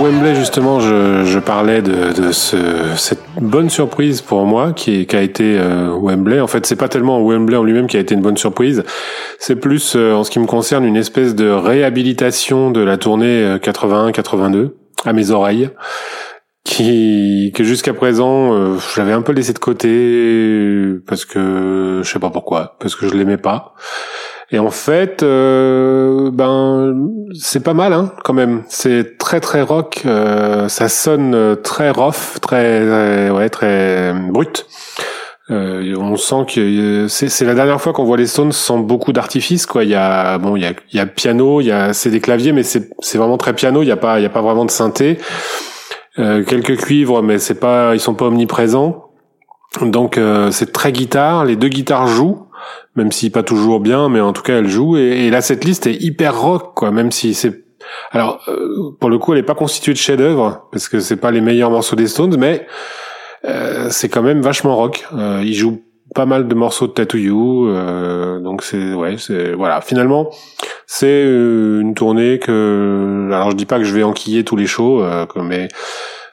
Wembley 0.02 0.34
justement, 0.34 0.80
je, 0.80 1.26
je 1.26 1.38
parlais 1.38 1.84
de, 1.84 2.12
de 2.20 2.32
ce, 2.32 2.58
cette 2.96 3.22
bonne 3.40 3.70
surprise 3.70 4.22
pour 4.22 4.46
moi 4.46 4.74
qui, 4.74 5.06
qui 5.06 5.16
a 5.16 5.22
été 5.22 5.60
euh, 5.60 5.96
Wembley. 5.96 6.40
En 6.40 6.48
fait, 6.48 6.66
c'est 6.66 6.76
pas 6.76 6.88
tellement 6.88 7.22
Wembley 7.24 7.56
en 7.56 7.64
lui-même 7.64 7.86
qui 7.86 7.98
a 7.98 8.00
été 8.00 8.16
une 8.16 8.22
bonne 8.22 8.38
surprise, 8.38 8.84
c'est 9.38 9.58
plus 9.58 9.96
euh, 9.96 10.14
en 10.14 10.24
ce 10.24 10.32
qui 10.32 10.40
me 10.40 10.48
concerne 10.48 10.86
une 10.86 10.98
espèce 10.98 11.36
de 11.36 11.50
réhabilitation 11.50 12.72
de 12.72 12.82
la 12.82 12.98
tournée 12.98 13.44
euh, 13.44 13.58
81-82 13.60 14.72
à 15.06 15.14
mes 15.14 15.30
oreilles, 15.30 15.70
qui 16.64 17.52
que 17.54 17.64
jusqu'à 17.64 17.94
présent 17.94 18.54
euh, 18.54 18.78
j'avais 18.96 19.14
un 19.14 19.22
peu 19.22 19.34
laissé 19.34 19.54
de 19.54 19.60
côté 19.60 21.00
parce 21.06 21.26
que 21.26 22.02
je 22.04 22.10
sais 22.10 22.20
pas 22.20 22.32
pourquoi, 22.32 22.76
parce 22.80 22.96
que 22.96 23.08
je 23.08 23.14
l'aimais 23.14 23.38
pas. 23.38 23.76
Et 24.54 24.60
en 24.60 24.70
fait, 24.70 25.24
euh, 25.24 26.30
ben 26.32 26.94
c'est 27.34 27.64
pas 27.64 27.74
mal 27.74 27.94
hein, 27.94 28.12
quand 28.24 28.34
même. 28.34 28.64
C'est 28.68 29.18
très 29.18 29.40
très 29.40 29.62
rock. 29.62 30.02
euh, 30.06 30.68
ça 30.68 30.90
sonne 30.90 31.58
très 31.64 31.90
rough, 31.92 32.40
très 32.42 32.82
euh, 32.82 33.32
ouais 33.32 33.50
très 33.50 34.14
brut. 34.30 34.66
Euh, 35.50 35.96
on 35.98 36.16
sent 36.16 36.46
que 36.48 36.60
euh, 36.60 37.08
c'est 37.08 37.46
la 37.46 37.54
dernière 37.54 37.82
fois 37.82 37.92
qu'on 37.92 38.06
voit 38.06 38.16
les 38.16 38.28
Stones 38.28 38.52
sans 38.52 38.80
beaucoup 38.80 39.12
d'artifice 39.12 39.66
quoi. 39.66 39.84
Il 39.84 39.90
y 39.90 39.96
a 39.96 40.38
bon 40.38 40.56
il 40.56 40.64
y 40.64 40.66
a 40.66 40.74
y 40.94 41.00
a 41.00 41.06
piano, 41.06 41.62
il 41.62 41.68
y 41.68 41.72
a 41.72 41.94
c'est 41.94 42.10
des 42.10 42.22
claviers 42.22 42.54
mais 42.54 42.64
c'est 42.64 42.90
c'est 43.00 43.18
vraiment 43.18 43.38
très 43.38 43.54
piano. 43.54 43.84
Il 43.84 43.88
y 43.88 43.92
a 43.92 43.98
pas 43.98 44.20
il 44.20 44.24
y 44.24 44.26
a 44.26 44.30
pas 44.30 44.42
vraiment 44.42 44.66
de 44.66 44.72
synthé. 44.72 45.18
Euh, 46.20 46.44
quelques 46.44 46.78
cuivres 46.78 47.22
mais 47.24 47.38
c'est 47.38 47.60
pas 47.60 47.96
ils 47.96 48.00
sont 48.00 48.14
pas 48.16 48.26
omniprésents. 48.26 49.12
Donc 49.82 50.18
euh, 50.18 50.52
c'est 50.52 50.72
très 50.72 50.92
guitare. 50.92 51.46
Les 51.46 51.56
deux 51.56 51.70
guitares 51.70 52.08
jouent 52.08 52.48
même 52.96 53.12
si 53.12 53.30
pas 53.30 53.44
toujours 53.44 53.80
bien, 53.80 54.10
mais 54.10 54.20
en 54.22 54.34
tout 54.34 54.42
cas 54.42 54.60
elle 54.60 54.68
joue. 54.68 54.98
Et, 54.98 55.28
et 55.28 55.30
là, 55.30 55.42
cette 55.42 55.64
liste 55.64 55.88
est 55.88 56.02
hyper 56.02 56.40
rock, 56.40 56.74
quoi. 56.76 56.92
Même 56.92 57.12
si 57.12 57.34
c'est, 57.34 57.64
alors 58.12 58.42
euh, 58.48 58.92
pour 59.00 59.10
le 59.10 59.18
coup, 59.18 59.34
elle 59.34 59.40
est 59.40 59.44
pas 59.44 59.56
constituée 59.56 59.94
de 59.94 59.98
chefs-d'œuvre 59.98 60.68
parce 60.72 60.90
que 60.90 61.00
c'est 61.00 61.18
pas 61.18 61.32
les 61.32 61.42
meilleurs 61.42 61.72
morceaux 61.72 61.96
des 61.96 62.08
Stones, 62.08 62.36
mais 62.38 62.68
euh, 63.46 63.88
c'est 63.90 64.10
quand 64.10 64.22
même 64.22 64.42
vachement 64.42 64.76
rock. 64.76 65.06
Euh, 65.14 65.42
ils 65.44 65.56
jouent 65.56 65.82
pas 66.14 66.26
mal 66.26 66.48
de 66.48 66.56
morceaux 66.56 66.88
de 66.88 66.92
Tattoo 66.92 67.18
You, 67.18 67.70
euh, 67.70 68.40
donc 68.42 68.64
c'est 68.64 68.94
ouais, 68.94 69.16
c'est 69.18 69.54
voilà. 69.54 69.80
Finalement, 69.80 70.30
c'est 70.86 71.08
euh, 71.08 71.80
une 71.80 71.94
tournée 71.94 72.38
que, 72.38 73.30
alors 73.32 73.52
je 73.52 73.56
dis 73.56 73.66
pas 73.66 73.78
que 73.78 73.86
je 73.86 73.96
vais 73.96 74.04
enquiller 74.04 74.44
tous 74.44 74.58
les 74.58 74.68
shows, 74.68 75.02
euh, 75.02 75.26
mais 75.38 75.70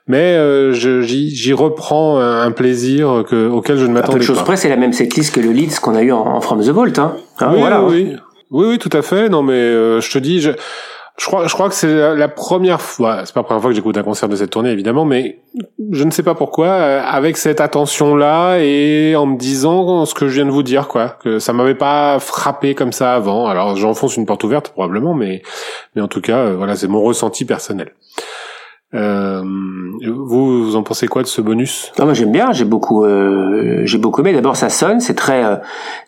mais 0.09 0.35
euh, 0.37 0.73
j'y 0.73 1.53
reprends 1.53 2.19
un 2.19 2.51
plaisir 2.51 3.25
que, 3.29 3.49
auquel 3.49 3.77
je 3.77 3.83
ne 3.83 3.87
peu 3.87 3.93
de 3.93 4.01
m'attendais 4.01 4.27
pas. 4.27 4.43
près, 4.43 4.57
c'est 4.57 4.69
la 4.69 4.77
même 4.77 4.93
setlist 4.93 5.35
que 5.35 5.41
le 5.41 5.53
Leeds 5.53 5.79
qu'on 5.81 5.95
a 5.95 6.03
eu 6.03 6.13
en, 6.13 6.27
en 6.27 6.41
From 6.41 6.61
the 6.63 6.71
Vault. 6.71 6.99
Hein. 6.99 7.15
Hein, 7.41 7.51
oui, 7.53 7.61
voilà. 7.61 7.83
oui, 7.83 8.09
oui, 8.11 8.17
oui, 8.51 8.67
oui, 8.71 8.79
tout 8.79 8.91
à 8.93 9.03
fait. 9.03 9.29
Non, 9.29 9.43
mais 9.43 9.53
euh, 9.53 10.01
je 10.01 10.11
te 10.11 10.19
dis, 10.19 10.41
je, 10.41 10.51
je 11.19 11.27
crois, 11.27 11.47
je 11.47 11.53
crois 11.53 11.69
que 11.69 11.75
c'est 11.75 11.95
la, 11.95 12.15
la 12.15 12.29
première 12.29 12.81
fois. 12.81 13.27
C'est 13.27 13.35
pas 13.35 13.41
la 13.41 13.45
première 13.45 13.61
fois 13.61 13.71
que 13.71 13.77
j'écoute 13.77 13.99
un 13.99 14.03
concert 14.03 14.29
de 14.29 14.37
cette 14.37 14.51
tournée, 14.51 14.71
évidemment, 14.71 15.05
mais 15.05 15.41
je 15.91 16.05
ne 16.05 16.11
sais 16.11 16.23
pas 16.23 16.35
pourquoi, 16.35 16.67
euh, 16.67 17.03
avec 17.05 17.37
cette 17.37 17.61
attention-là 17.61 18.59
et 18.61 19.17
en 19.17 19.27
me 19.27 19.37
disant 19.37 20.07
ce 20.07 20.15
que 20.15 20.29
je 20.29 20.35
viens 20.35 20.47
de 20.47 20.51
vous 20.51 20.63
dire, 20.63 20.89
quoi, 20.89 21.17
que 21.23 21.39
ça 21.39 21.53
m'avait 21.53 21.75
pas 21.75 22.19
frappé 22.21 22.75
comme 22.75 22.93
ça 22.93 23.15
avant. 23.15 23.47
Alors, 23.47 23.77
j'enfonce 23.77 24.17
une 24.17 24.27
porte 24.27 24.45
ouverte 24.45 24.71
probablement, 24.71 25.13
mais, 25.13 25.43
mais 25.95 26.03
en 26.03 26.09
tout 26.09 26.21
cas, 26.21 26.39
euh, 26.39 26.55
voilà, 26.57 26.77
c'est 26.77 26.89
mon 26.89 27.03
ressenti 27.03 27.45
personnel. 27.45 27.93
Euh, 28.95 29.43
vous, 30.03 30.65
vous 30.65 30.77
en 30.77 30.83
pensez 30.83 31.09
quoi 31.09 31.23
de 31.23 31.27
ce 31.27 31.43
bonus? 31.43 31.93
Non, 31.99 32.07
moi 32.07 32.15
j'aime 32.15 32.33
bien, 32.33 32.53
j'ai 32.53 32.65
beaucoup, 32.65 33.05
euh, 33.05 33.83
j'ai 33.85 33.99
beaucoup 33.99 34.23
aimé. 34.23 34.33
D'abord, 34.33 34.57
ça 34.57 34.71
sonne, 34.71 35.01
c'est 35.01 35.15
très, 35.15 35.45
euh, 35.45 35.57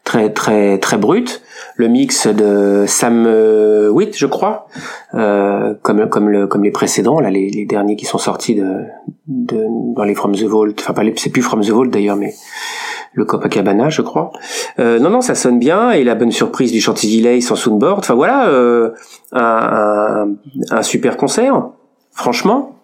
très, 0.05 0.33
très, 0.33 0.79
très 0.79 0.97
brut. 0.97 1.43
Le 1.77 1.89
mix 1.89 2.27
de 2.27 2.85
Sam 2.87 3.25
euh, 3.27 3.91
Witt, 3.91 4.17
je 4.17 4.27
crois, 4.27 4.67
euh, 5.15 5.75
comme, 5.83 6.09
comme, 6.09 6.29
le, 6.31 6.47
comme 6.47 6.65
les 6.65 6.71
précédents, 6.71 7.21
là, 7.21 7.31
les, 7.31 7.51
les 7.51 7.67
derniers 7.67 7.97
qui 7.97 8.07
sont 8.07 8.19
sortis 8.19 8.55
de, 8.55 8.77
de 9.29 9.67
dans 9.95 10.05
les 10.05 10.15
From 10.15 10.35
the 10.35 10.45
Vault. 10.45 10.75
Enfin, 10.79 10.95
pas 10.95 11.03
les, 11.03 11.15
c'est 11.17 11.31
plus 11.31 11.43
From 11.43 11.63
the 11.63 11.71
Vault 11.71 11.91
d'ailleurs, 11.91 12.17
mais 12.17 12.33
le 13.13 13.25
Copacabana, 13.25 13.91
je 13.91 14.03
crois. 14.03 14.31
Euh, 14.79 14.99
non, 14.99 15.11
non, 15.11 15.21
ça 15.21 15.35
sonne 15.35 15.59
bien 15.59 15.91
et 15.91 16.05
la 16.05 16.15
bonne 16.15 16.33
surprise 16.33 16.73
du 16.73 16.81
Chantilly 16.81 17.21
Lace 17.21 17.51
en 17.51 17.57
soundboard. 17.57 17.99
Enfin 17.99 18.15
voilà, 18.15 18.49
euh, 18.49 18.93
un, 19.33 20.29
un, 20.71 20.77
un 20.77 20.83
super 20.83 21.17
concert. 21.17 21.63
Franchement, 22.13 22.77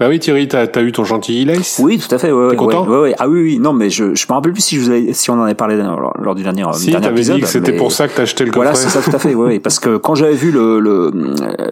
Bah 0.00 0.08
oui, 0.08 0.18
Thierry, 0.18 0.48
t'as 0.48 0.66
as 0.74 0.80
eu 0.82 0.90
ton 0.90 1.04
Chantilly 1.04 1.44
Lace 1.44 1.80
Oui, 1.82 1.98
tout 1.98 2.12
à 2.12 2.18
fait. 2.18 2.32
Ouais, 2.32 2.46
T'es 2.48 2.50
ouais, 2.52 2.56
content 2.56 2.86
ouais, 2.88 2.98
ouais. 2.98 3.14
Ah 3.20 3.28
oui, 3.28 3.40
oui. 3.42 3.58
Non, 3.60 3.72
mais 3.72 3.90
je 3.90 4.14
je 4.14 4.26
me 4.28 4.32
rappelle 4.32 4.52
plus 4.52 4.60
si 4.62 4.74
je 4.76 4.80
vous 4.80 4.90
avais, 4.90 5.12
si 5.12 5.30
on 5.30 5.34
en 5.34 5.42
avait 5.42 5.54
parlé 5.54 5.76
lors, 5.76 6.12
lors 6.18 6.34
du 6.34 6.42
dernier, 6.42 6.64
Si, 6.72 6.90
dernier 6.90 7.04
t'avais 7.06 7.16
épisode. 7.18 7.36
dit 7.36 7.42
que 7.42 7.46
c'était 7.46 7.70
mais- 7.72 7.78
pour 7.78 7.92
ça 7.92 8.08
que 8.08 8.16
t'as 8.16 8.22
acheté 8.22 8.44
le 8.44 8.50
coffret. 8.50 8.64
Voilà, 8.72 8.74
c'est 8.74 8.88
ça, 8.88 9.00
tout 9.08 9.14
à 9.14 9.18
fait. 9.20 9.34
Ouais, 9.36 9.46
ouais. 9.46 9.60
parce 9.60 9.78
que 9.78 9.96
quand 9.96 10.16
j'avais 10.16 10.34
vu 10.34 10.50
le, 10.50 10.80
le, 10.80 11.12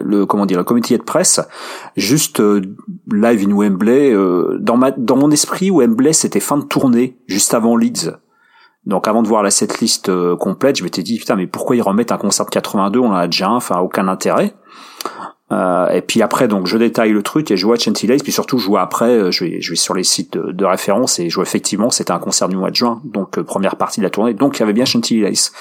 le 0.01 0.25
comment 0.25 0.45
dire, 0.45 0.57
le 0.57 0.63
comité 0.63 0.97
de 0.97 1.03
presse, 1.03 1.41
juste 1.97 2.39
euh, 2.39 2.61
live 3.11 3.45
in 3.45 3.53
Wembley, 3.53 4.13
euh, 4.13 4.57
dans 4.61 4.77
ma, 4.77 4.91
dans 4.91 5.17
mon 5.17 5.29
esprit, 5.31 5.69
Wembley, 5.71 6.13
c'était 6.13 6.39
fin 6.39 6.57
de 6.57 6.63
tournée, 6.63 7.17
juste 7.27 7.53
avant 7.53 7.75
Leeds. 7.75 8.11
Donc 8.85 9.07
avant 9.07 9.21
de 9.23 9.27
voir 9.29 9.43
la 9.43 9.51
setlist 9.51 10.07
euh, 10.09 10.35
complète, 10.37 10.77
je 10.77 10.83
m'étais 10.83 11.03
dit 11.03 11.17
putain, 11.17 11.35
mais 11.35 11.47
pourquoi 11.47 11.75
ils 11.75 11.81
remettent 11.81 12.11
un 12.13 12.17
concert 12.17 12.45
de 12.45 12.51
82 12.51 12.99
On 12.99 13.07
en 13.11 13.15
a 13.15 13.27
déjà 13.27 13.47
un, 13.47 13.55
enfin 13.55 13.79
aucun 13.79 14.07
intérêt. 14.09 14.53
Euh, 15.53 15.89
et 15.89 16.01
puis 16.01 16.21
après, 16.21 16.47
donc 16.47 16.65
je 16.67 16.77
détaille 16.77 17.11
le 17.11 17.21
truc 17.21 17.51
et 17.51 17.57
je 17.57 17.65
vois 17.65 17.77
Chanty 17.77 18.07
Lace, 18.07 18.23
puis 18.23 18.31
surtout 18.31 18.57
je 18.57 18.65
vois 18.65 18.81
après, 18.81 19.11
euh, 19.11 19.31
je 19.31 19.43
vais, 19.45 19.61
je 19.61 19.69
vais 19.71 19.75
sur 19.75 19.93
les 19.93 20.03
sites 20.03 20.33
de, 20.33 20.51
de 20.51 20.65
référence 20.65 21.19
et 21.19 21.29
je 21.29 21.35
vois 21.35 21.43
effectivement 21.43 21.91
c'était 21.91 22.11
un 22.11 22.19
concert 22.19 22.49
du 22.49 22.55
mois 22.55 22.71
de 22.71 22.75
juin, 22.75 23.01
donc 23.03 23.37
euh, 23.37 23.43
première 23.43 23.75
partie 23.75 23.99
de 23.99 24.05
la 24.05 24.09
tournée, 24.09 24.33
donc 24.33 24.57
il 24.57 24.61
y 24.61 24.63
avait 24.63 24.73
bien 24.73 24.85
Chantilly 24.85 25.21
Lace. 25.21 25.51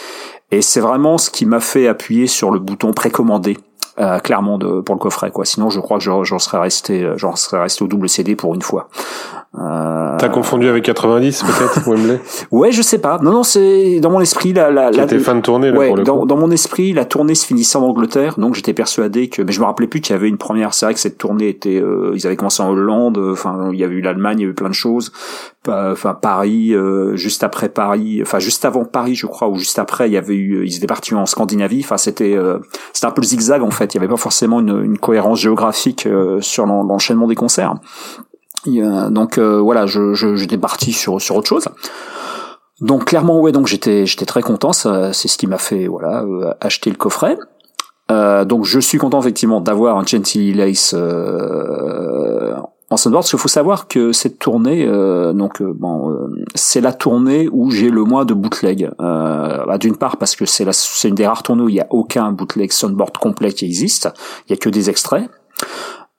Et 0.51 0.63
c'est 0.63 0.81
vraiment 0.81 1.19
ce 1.19 1.31
qui 1.31 1.45
m'a 1.47 1.61
fait 1.61 1.89
appuyer 1.89 2.27
sur 2.27 2.51
le 2.51 2.59
bouton 2.59 2.93
précommandé. 2.93 3.59
euh, 3.99 4.19
clairement 4.21 4.57
de, 4.59 4.81
pour 4.81 4.95
le 4.95 4.99
coffret 4.99 5.31
quoi 5.31 5.45
sinon 5.45 5.69
je 5.69 5.79
crois 5.81 5.99
que 5.99 6.05
j'en 6.05 6.25
j'en 6.25 6.39
serais 6.39 6.59
resté 6.59 7.03
euh, 7.03 7.19
j'en 7.19 7.37
serais 7.37 7.61
resté 7.61 7.85
au 7.85 7.89
double 7.89 8.09
CD 8.09 8.37
pour 8.37 8.55
une 8.55 8.63
fois 8.63 8.89
euh, 9.59 10.17
T'as 10.19 10.29
confondu 10.31 10.69
avec 10.69 10.83
90 10.85 11.43
peut-être, 11.43 11.87
Wembley? 11.89 12.21
Ouais 12.51 12.73
je 12.73 12.81
sais 12.81 12.99
pas 12.99 13.19
non 13.23 13.33
non 13.33 13.43
c'est 13.43 14.01
dans 14.01 14.11
mon 14.11 14.21
esprit 14.21 14.53
la 14.55 14.71
la, 14.71 14.91
Qui 14.91 14.97
la 14.99 15.05
était 15.05 15.19
fin 15.19 15.35
de 15.35 15.41
tournée 15.43 15.71
là 15.71 15.79
ouais, 15.79 15.89
pour 15.89 15.97
le 15.99 16.05
dans, 16.05 16.21
coup. 16.21 16.27
dans 16.27 16.37
mon 16.39 16.51
esprit, 16.51 16.93
la 16.95 17.05
tournée 17.05 17.35
se 17.35 17.45
finissait 17.47 17.77
en 17.77 17.83
Angleterre, 17.83 18.37
donc 18.39 18.55
j'étais 18.55 18.73
persuadé 18.73 19.29
que, 19.29 19.43
mais 19.43 19.53
je 19.53 19.61
me 19.61 19.67
rappelais 19.67 19.87
plus 19.89 20.01
qu'il 20.01 20.15
y 20.15 20.19
avait 20.19 20.29
une 20.29 20.39
première. 20.39 20.73
C'est 20.75 20.87
vrai 20.87 20.95
que 20.95 21.01
cette 21.01 21.19
tournée 21.19 21.49
était, 21.49 21.81
euh, 21.81 22.13
ils 22.15 22.27
avaient 22.27 22.37
commencé 22.37 22.63
en 22.63 22.71
Hollande, 22.71 23.19
euh, 23.19 23.33
enfin 23.33 23.71
il 23.73 23.79
y 23.79 23.85
avait 23.85 23.95
eu 23.97 24.01
l'Allemagne, 24.01 24.39
il 24.39 24.43
y 24.43 24.45
avait 24.45 24.53
eu 24.53 24.55
plein 24.55 24.69
de 24.71 24.75
choses, 24.75 25.13
enfin 25.69 26.15
Paris, 26.15 26.75
euh, 26.75 27.15
juste 27.17 27.45
après 27.45 27.69
Paris, 27.69 28.21
enfin 28.23 28.39
juste 28.39 28.65
avant 28.65 28.85
Paris, 28.85 29.15
je 29.15 29.27
crois, 29.27 29.49
ou 29.49 29.57
juste 29.59 29.79
après, 29.79 30.09
il 30.09 30.13
y 30.13 30.17
avait 30.17 30.35
eu, 30.35 30.65
ils 30.65 30.77
étaient 30.77 30.87
partis 30.87 31.15
en 31.15 31.27
Scandinavie. 31.27 31.83
Enfin 31.85 31.99
c'était, 31.99 32.35
euh, 32.35 32.59
c'était 32.93 33.07
un 33.07 33.11
peu 33.11 33.21
le 33.21 33.27
zigzag 33.27 33.63
en 33.63 33.71
fait. 33.71 33.93
Il 33.95 33.99
y 33.99 34.01
avait 34.01 34.09
pas 34.09 34.17
forcément 34.17 34.61
une, 34.61 34.83
une 34.83 34.99
cohérence 34.99 35.41
géographique 35.41 36.07
euh, 36.07 36.41
sur 36.41 36.65
l'en- 36.67 36.83
l'enchaînement 36.85 37.27
des 37.27 37.35
concerts. 37.35 37.75
A- 38.67 39.11
donc 39.11 39.39
euh, 39.39 39.61
voilà, 39.61 39.87
je, 39.87 40.15
je, 40.15 40.37
j'étais 40.37 40.59
parti 40.59 40.93
sur 40.93 41.21
sur 41.21 41.37
autre 41.37 41.49
chose. 41.49 41.67
Donc 42.81 43.05
clairement 43.05 43.41
ouais 43.41 43.53
donc 43.53 43.67
j'étais 43.67 44.07
j'étais 44.07 44.25
très 44.27 44.43
content 44.43 44.73
ça 44.73 45.13
c'est 45.13 45.29
ce 45.29 45.37
qui 45.39 45.47
m'a 45.47 45.59
fait 45.59 45.87
voilà 45.87 46.23
euh, 46.23 46.53
acheter 46.61 46.91
le 46.91 46.97
coffret. 46.97 47.37
Euh, 48.11 48.45
donc 48.45 48.65
je 48.65 48.81
suis 48.81 48.99
content 48.99 49.21
effectivement 49.21 49.61
d'avoir 49.61 49.97
un 49.97 50.05
Chantilly 50.05 50.53
Lace 50.53 50.93
euh, 50.97 52.55
en 52.91 52.97
Sunboard, 52.99 53.23
parce 53.23 53.31
qu'il 53.31 53.39
faut 53.39 53.49
savoir 53.49 53.89
que 53.89 54.13
cette 54.13 54.39
tournée, 54.39 54.85
euh, 54.87 55.33
donc 55.33 55.63
euh, 55.63 55.73
bon, 55.75 56.11
euh, 56.11 56.45
c'est 56.55 56.83
la 56.83 56.93
tournée 56.93 57.49
où 57.51 57.71
j'ai 57.71 57.89
le 57.89 58.05
moins 58.05 58.27
de 58.27 58.35
bootleg. 58.35 58.91
Euh, 59.01 59.65
bah, 59.65 59.79
D'une 59.79 59.97
part 59.97 60.19
parce 60.19 60.37
que 60.37 60.45
c'est 60.45 60.67
c'est 60.73 61.09
une 61.09 61.15
des 61.15 61.27
rares 61.27 61.43
tournées 61.43 61.63
où 61.63 61.69
il 61.71 61.75
n'y 61.75 61.81
a 61.81 61.87
aucun 61.91 62.33
bootleg 62.33 62.71
Sunboard 62.71 63.17
complet 63.17 63.53
qui 63.53 63.65
existe. 63.65 64.11
Il 64.47 64.51
y 64.51 64.53
a 64.53 64.57
que 64.59 64.69
des 64.69 64.91
extraits. 64.91 65.31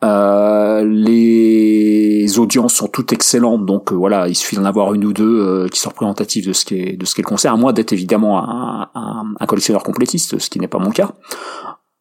Euh, 0.03 0.83
les 0.85 2.37
audiences 2.37 2.73
sont 2.73 2.87
toutes 2.87 3.13
excellentes, 3.13 3.65
donc 3.65 3.93
voilà, 3.93 4.27
il 4.27 4.35
suffit 4.35 4.55
d'en 4.55 4.65
avoir 4.65 4.93
une 4.93 5.05
ou 5.05 5.13
deux 5.13 5.67
qui 5.71 5.79
sont 5.79 5.89
représentatives 5.89 6.47
de 6.47 6.53
ce 6.53 6.65
qui 6.65 6.75
est 6.79 6.97
de 6.97 7.05
ce 7.05 7.15
qu'est 7.15 7.21
le 7.21 7.27
concert, 7.27 7.53
à 7.53 7.57
moins 7.57 7.73
d'être 7.73 7.93
évidemment 7.93 8.43
un, 8.43 8.89
un, 8.95 9.23
un, 9.39 9.45
collectionneur 9.45 9.83
complétiste, 9.83 10.39
ce 10.39 10.49
qui 10.49 10.59
n'est 10.59 10.67
pas 10.67 10.79
mon 10.79 10.91
cas. 10.91 11.13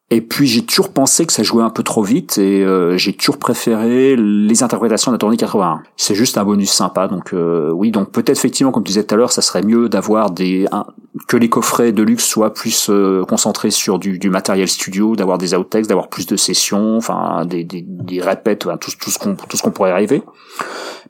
Et 0.09 0.21
puis 0.21 0.45
j'ai 0.45 0.63
toujours 0.63 0.89
pensé 0.89 1.25
que 1.25 1.33
ça 1.33 1.41
jouait 1.43 1.63
un 1.63 1.69
peu 1.69 1.81
trop 1.81 2.03
vite 2.03 2.37
et 2.37 2.63
euh, 2.63 2.97
j'ai 2.97 3.13
toujours 3.13 3.37
préféré 3.37 4.15
les 4.15 4.61
interprétations 4.61 5.11
de 5.11 5.15
la 5.15 5.19
tournée 5.19 5.37
81. 5.37 5.81
C'est 5.97 6.13
juste 6.13 6.37
un 6.37 6.43
bonus 6.43 6.71
sympa, 6.71 7.07
donc 7.07 7.33
euh, 7.33 7.71
oui, 7.71 7.89
donc 7.89 8.11
peut-être 8.11 8.37
effectivement, 8.37 8.71
comme 8.71 8.83
tu 8.83 8.89
disais 8.89 9.03
tout 9.03 9.15
à 9.15 9.17
l'heure, 9.17 9.31
ça 9.31 9.41
serait 9.41 9.63
mieux 9.63 9.89
d'avoir 9.89 10.29
des 10.29 10.67
que 11.27 11.37
les 11.37 11.49
coffrets 11.49 11.91
de 11.91 12.03
luxe 12.03 12.25
soient 12.25 12.53
plus 12.53 12.89
euh, 12.89 13.23
concentrés 13.23 13.71
sur 13.71 13.97
du, 13.97 14.19
du, 14.19 14.29
matériel 14.29 14.67
studio, 14.67 15.15
d'avoir 15.15 15.37
des 15.37 15.55
outtakes, 15.55 15.87
d'avoir 15.87 16.09
plus 16.09 16.27
de 16.27 16.35
sessions, 16.35 16.97
enfin 16.97 17.45
des, 17.45 17.63
des, 17.63 17.83
des 17.87 18.21
répètes, 18.21 18.67
tout, 18.79 18.91
tout 18.99 19.09
ce 19.09 19.17
qu'on 19.17 19.35
tout 19.35 19.57
ce 19.57 19.63
qu'on 19.63 19.71
pourrait 19.71 19.93
rêver. 19.93 20.21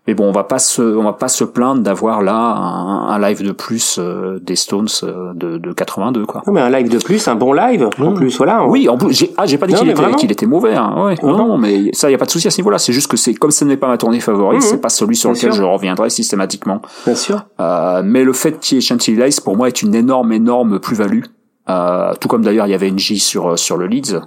Mais 0.05 0.15
bon, 0.15 0.25
on 0.25 0.31
va 0.33 0.43
pas 0.43 0.59
se, 0.59 0.81
on 0.81 1.03
va 1.03 1.13
pas 1.13 1.29
se 1.29 1.45
plaindre 1.45 1.81
d'avoir 1.81 2.21
là 2.21 2.35
un, 2.35 3.07
un, 3.07 3.19
live 3.19 3.41
de 3.41 3.53
plus 3.53 3.97
euh, 3.99 4.37
des 4.41 4.57
Stones 4.57 4.89
euh, 5.03 5.31
de, 5.33 5.57
de 5.57 5.71
82 5.71 6.25
quoi. 6.25 6.43
Non, 6.45 6.51
mais 6.51 6.59
un 6.59 6.69
live 6.69 6.89
de 6.89 6.97
plus, 6.97 7.25
un 7.29 7.35
bon 7.35 7.53
live 7.53 7.87
en 7.97 8.11
mmh. 8.11 8.13
plus, 8.15 8.35
voilà. 8.35 8.65
Oui, 8.65 8.82
en 8.89 8.97
plus, 8.97 9.13
j'ai, 9.13 9.33
ah, 9.37 9.45
j'ai 9.45 9.57
pas 9.57 9.67
dit 9.67 9.73
qu'il 9.73 9.89
était, 9.89 10.15
qu'il 10.15 10.31
était 10.31 10.45
mauvais. 10.45 10.75
Hein. 10.75 10.93
Ouais, 10.97 11.15
non, 11.23 11.37
non, 11.37 11.57
mais 11.57 11.91
ça, 11.93 12.09
y 12.09 12.13
a 12.13 12.17
pas 12.17 12.25
de 12.25 12.31
souci 12.31 12.47
à 12.47 12.51
ce 12.51 12.59
niveau-là. 12.59 12.77
C'est 12.77 12.93
juste 12.93 13.07
que 13.07 13.17
c'est 13.17 13.33
comme 13.33 13.51
ce 13.51 13.65
n'est 13.65 13.77
pas 13.77 13.87
ma 13.87 13.97
tournée 13.97 14.19
favorite, 14.19 14.59
mmh. 14.59 14.65
c'est 14.65 14.81
pas 14.81 14.89
celui 14.89 15.15
sur 15.15 15.31
lequel 15.31 15.51
je 15.51 15.63
reviendrai 15.63 16.09
systématiquement. 16.09 16.81
Bien 17.05 17.15
sûr. 17.15 17.45
Euh, 17.59 18.01
mais 18.03 18.23
le 18.23 18.33
fait 18.33 18.59
qu'il 18.59 18.75
y 18.75 18.79
ait 18.79 18.81
Chantilly 18.81 19.21
Lice 19.21 19.39
pour 19.39 19.57
moi 19.57 19.67
est 19.67 19.81
une 19.81 19.95
énorme, 19.95 20.31
énorme 20.31 20.79
plus-value. 20.79 21.23
Euh, 21.69 22.13
tout 22.19 22.27
comme 22.27 22.41
d'ailleurs 22.41 22.67
il 22.67 22.71
y 22.71 22.73
avait 22.73 22.89
une 22.89 22.99
J 22.99 23.19
sur 23.19 23.57
sur 23.57 23.77
le 23.77 23.87
Leeds. 23.87 24.19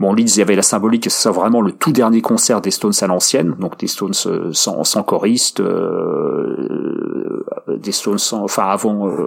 Bon 0.00 0.14
Leeds 0.14 0.36
il 0.36 0.38
y 0.38 0.42
avait 0.42 0.56
la 0.56 0.62
symbolique 0.62 1.02
que 1.02 1.10
ce 1.10 1.20
soit 1.20 1.32
vraiment 1.32 1.60
le 1.60 1.72
tout 1.72 1.92
dernier 1.92 2.22
concert 2.22 2.62
des 2.62 2.70
Stones 2.70 2.94
à 3.02 3.06
l'ancienne, 3.06 3.56
donc 3.58 3.78
des 3.78 3.88
Stones 3.88 4.14
euh, 4.24 4.48
sans, 4.52 4.84
sans 4.84 5.02
choriste, 5.02 5.60
euh, 5.60 7.44
des 7.76 7.92
Stones 7.92 8.16
sans, 8.16 8.42
enfin 8.42 8.62
avant 8.62 9.06
euh, 9.06 9.26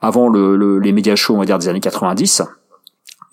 avant 0.00 0.28
le, 0.28 0.56
le, 0.56 0.80
les 0.80 0.90
médias 0.90 1.14
shows 1.14 1.34
on 1.34 1.38
va 1.38 1.44
dire 1.44 1.58
des 1.58 1.68
années 1.68 1.78
90. 1.78 2.42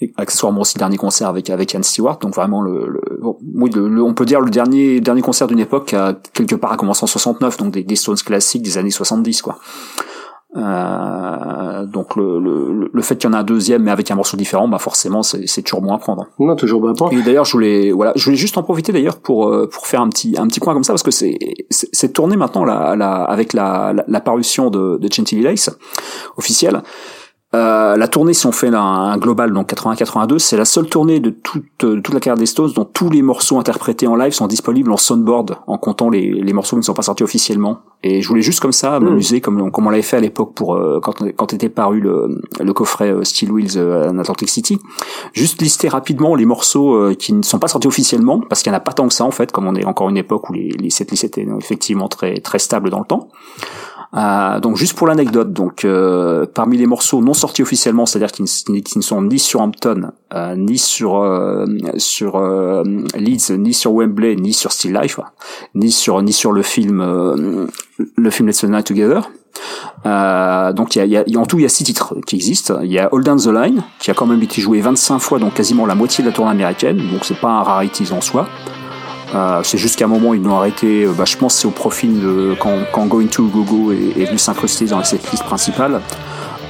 Et 0.02 0.12
accessoirement 0.18 0.62
aussi 0.62 0.76
le 0.76 0.80
dernier 0.80 0.98
concert 0.98 1.28
avec 1.28 1.50
avec 1.50 1.74
Ian 1.74 1.84
Stewart, 1.84 2.18
donc 2.20 2.34
vraiment 2.36 2.62
le, 2.62 2.88
le, 2.88 3.02
oui, 3.22 3.70
le, 3.74 4.04
on 4.04 4.14
peut 4.14 4.26
dire 4.26 4.42
le 4.42 4.50
dernier 4.50 5.00
dernier 5.00 5.22
concert 5.22 5.48
d'une 5.48 5.60
époque 5.60 5.88
qui 5.88 5.96
a 5.96 6.14
quelque 6.34 6.56
part 6.56 6.74
a 6.74 6.78
commencé 6.78 7.04
en 7.04 7.08
69, 7.08 7.58
donc 7.58 7.72
des, 7.72 7.84
des 7.84 7.96
Stones 7.96 8.18
classiques 8.18 8.64
des 8.64 8.78
années 8.78 8.92
70 8.92 9.42
quoi. 9.42 9.60
Euh, 10.56 11.86
donc 11.88 12.16
le, 12.16 12.40
le, 12.40 12.92
le 12.94 13.02
fait 13.02 13.16
qu'il 13.16 13.28
y 13.28 13.34
en 13.34 13.34
a 13.34 13.40
un 13.40 13.44
deuxième 13.44 13.82
mais 13.84 13.92
avec 13.92 14.12
un 14.12 14.16
morceau 14.16 14.38
différent, 14.38 14.68
bah 14.68 14.78
forcément 14.78 15.24
c'est 15.24 15.62
toujours 15.64 15.82
moins 15.82 15.96
à 15.96 15.98
prendre. 15.98 16.28
Non, 16.38 16.56
toujours 16.56 16.80
bon 16.80 16.90
à 16.90 16.94
prendre. 16.94 17.14
Et 17.14 17.24
d'ailleurs 17.24 17.46
je 17.46 17.54
voulais 17.54 17.92
voilà, 17.92 18.14
je 18.16 18.24
voulais 18.24 18.38
juste 18.38 18.58
en 18.58 18.64
profiter 18.64 18.92
d'ailleurs 18.92 19.18
pour 19.18 19.48
euh, 19.48 19.68
pour 19.68 19.88
faire 19.88 20.02
un 20.02 20.10
petit 20.10 20.36
un 20.38 20.48
petit 20.48 20.60
coin 20.60 20.74
comme 20.74 20.84
ça 20.84 20.94
parce 20.94 21.02
que 21.02 21.10
c'est 21.10 21.40
c'est 21.70 22.14
tourné 22.14 22.38
maintenant 22.38 22.66
la, 22.66 22.96
la 22.96 23.24
avec 23.24 23.54
la, 23.54 23.96
la, 24.08 24.22
parution 24.22 24.70
de, 24.70 24.98
de 25.02 25.12
Chantilly 25.12 25.42
Lace 25.42 25.72
officielle. 26.38 26.84
Euh, 27.56 27.96
la 27.98 28.08
tournée, 28.08 28.34
si 28.34 28.48
on 28.48 28.52
fait 28.52 28.74
un, 28.74 29.18
global, 29.18 29.54
donc 29.54 29.72
80-82, 29.72 30.40
c'est 30.40 30.58
la 30.58 30.66
seule 30.66 30.88
tournée 30.88 31.20
de 31.20 31.30
toute, 31.30 31.66
toute 31.78 32.14
la 32.14 32.20
carrière 32.20 32.38
des 32.38 32.48
Stones 32.48 32.72
dont 32.76 32.86
tous 32.86 33.12
les 33.12 33.22
morceaux 33.22 33.60
interprétés 33.60 34.08
en 34.08 34.16
live 34.16 34.34
sont 34.34 34.48
disponibles 34.48 34.92
en 34.92 34.98
soundboard, 34.98 35.58
en 35.68 35.78
comptant 35.78 36.10
les, 36.10 36.32
les 36.32 36.54
morceaux 36.54 36.76
qui 36.76 36.80
ne 36.80 36.86
sont 36.86 36.96
pas 36.96 37.04
sortis 37.04 37.24
officiellement. 37.24 37.82
Et 38.02 38.22
je 38.22 38.28
voulais 38.28 38.42
juste 38.42 38.60
comme 38.60 38.72
ça 38.72 39.00
hmm. 39.00 39.04
m'amuser, 39.04 39.40
comme, 39.40 39.72
comme 39.72 39.86
on 39.86 39.92
l'avait 39.92 40.02
fait 40.02 40.18
à 40.18 40.20
l'époque 40.20 40.54
pour 40.56 40.76
euh, 40.76 41.00
quand, 41.02 41.24
quand 41.36 41.54
était 41.54 41.70
paru 41.70 42.00
le, 42.00 42.42
le 42.60 42.74
coffret 42.74 43.12
euh, 43.12 43.24
Steel 43.24 43.52
Wheels 43.52 43.80
en 43.80 44.18
Atlantic 44.18 44.50
City. 44.50 44.80
Juste 45.34 45.62
lister 45.62 45.90
rapidement 45.90 46.34
les 46.34 46.46
morceaux 46.46 47.14
qui 47.16 47.34
ne 47.34 47.44
sont 47.44 47.60
pas 47.60 47.68
sortis 47.68 47.88
officiellement, 47.88 48.40
parce 48.40 48.64
qu'il 48.64 48.72
n'y 48.72 48.76
en 48.76 48.78
a 48.78 48.82
pas 48.82 48.94
tant 48.94 49.08
que 49.08 49.14
ça 49.14 49.26
en 49.26 49.32
fait, 49.32 49.52
comme 49.52 49.68
on 49.68 49.76
est 49.76 49.86
encore 49.86 50.10
une 50.10 50.18
époque 50.18 50.50
où 50.50 50.54
les, 50.54 50.70
les 50.70 50.90
setlists 50.90 51.24
étaient 51.24 51.48
effectivement 51.60 52.08
très, 52.08 52.38
très 52.38 52.60
stables 52.60 52.90
dans 52.90 53.00
le 53.00 53.06
temps. 53.06 53.30
Euh, 54.16 54.60
donc 54.60 54.78
juste 54.78 54.94
pour 54.94 55.08
l'anecdote, 55.08 55.54
donc 55.54 55.86
euh, 55.86 56.46
parmi 56.54 56.78
les 56.78 56.86
morceaux 56.86 57.22
non 57.22 57.34
sortis 57.34 57.64
officiellement, 57.64 58.06
c'est-à-dire 58.06 58.32
qui, 58.32 58.44
ne 58.44 59.02
sont 59.02 59.22
ni 59.24 59.40
sur 59.40 59.62
Hampton, 59.62 60.12
euh, 60.34 60.56
ni 60.56 60.78
sur 60.78 61.26
sur 61.98 62.40
Leeds, 63.16 63.58
ni 63.58 63.74
sur 63.74 63.94
Wembley, 63.94 64.36
ni 64.36 64.54
sur 64.54 64.72
Still 64.72 64.94
Life, 64.94 65.20
ni 65.74 65.92
sur 65.92 66.22
ni 66.22 66.32
sur 66.32 66.52
le 66.52 66.62
film 66.62 67.70
le 68.18 68.30
film 68.30 68.48
Let's 68.48 68.64
Night 68.64 68.86
Together. 68.86 69.32
donc 70.76 70.96
il 70.96 71.06
y 71.06 71.18
a, 71.18 71.40
en 71.40 71.46
tout 71.46 71.58
il 71.58 71.64
y 71.64 71.66
a 71.66 71.70
six 71.70 71.84
titres 71.84 72.16
qui 72.28 72.36
existent. 72.36 72.82
Il 72.84 72.92
y 72.92 73.00
a 73.00 73.12
Hold 73.12 73.26
Down 73.26 73.40
the 73.40 73.48
Line 73.48 73.84
qui 74.00 74.12
a 74.12 74.14
quand 74.14 74.28
même 74.28 74.44
été 74.44 74.62
joué 74.62 74.80
25 74.80 75.18
fois, 75.18 75.40
donc 75.40 75.56
quasiment 75.56 75.88
la 75.88 75.96
moitié 75.96 76.24
de 76.24 76.30
la 76.30 76.36
tournée 76.36 76.52
américaine. 76.52 76.98
Donc 77.12 77.26
c'est 77.26 77.40
pas 77.40 77.50
un 77.50 77.64
rarity 77.64 78.12
en 78.12 78.22
soi. 78.22 78.48
Euh, 79.34 79.62
c'est 79.64 79.78
juste 79.78 79.98
qu'à 79.98 80.06
un 80.06 80.10
moment 80.10 80.34
ils 80.34 80.42
l'ont 80.42 80.58
arrêté. 80.58 81.04
Euh, 81.04 81.14
bah, 81.14 81.26
je 81.26 81.38
pense 81.38 81.56
c'est 81.56 81.68
au 81.68 81.72
profit 81.72 82.08
de 82.08 82.56
quand, 82.60 82.78
quand 82.92 83.06
Going 83.06 83.28
to 83.28 83.48
Go 83.48 83.64
Go 83.64 83.92
est, 83.92 84.22
est 84.22 84.26
venu 84.26 84.38
s'incruster 84.38 84.86
dans 84.86 85.04
cette 85.04 85.30
liste 85.32 85.44
principale. 85.44 86.02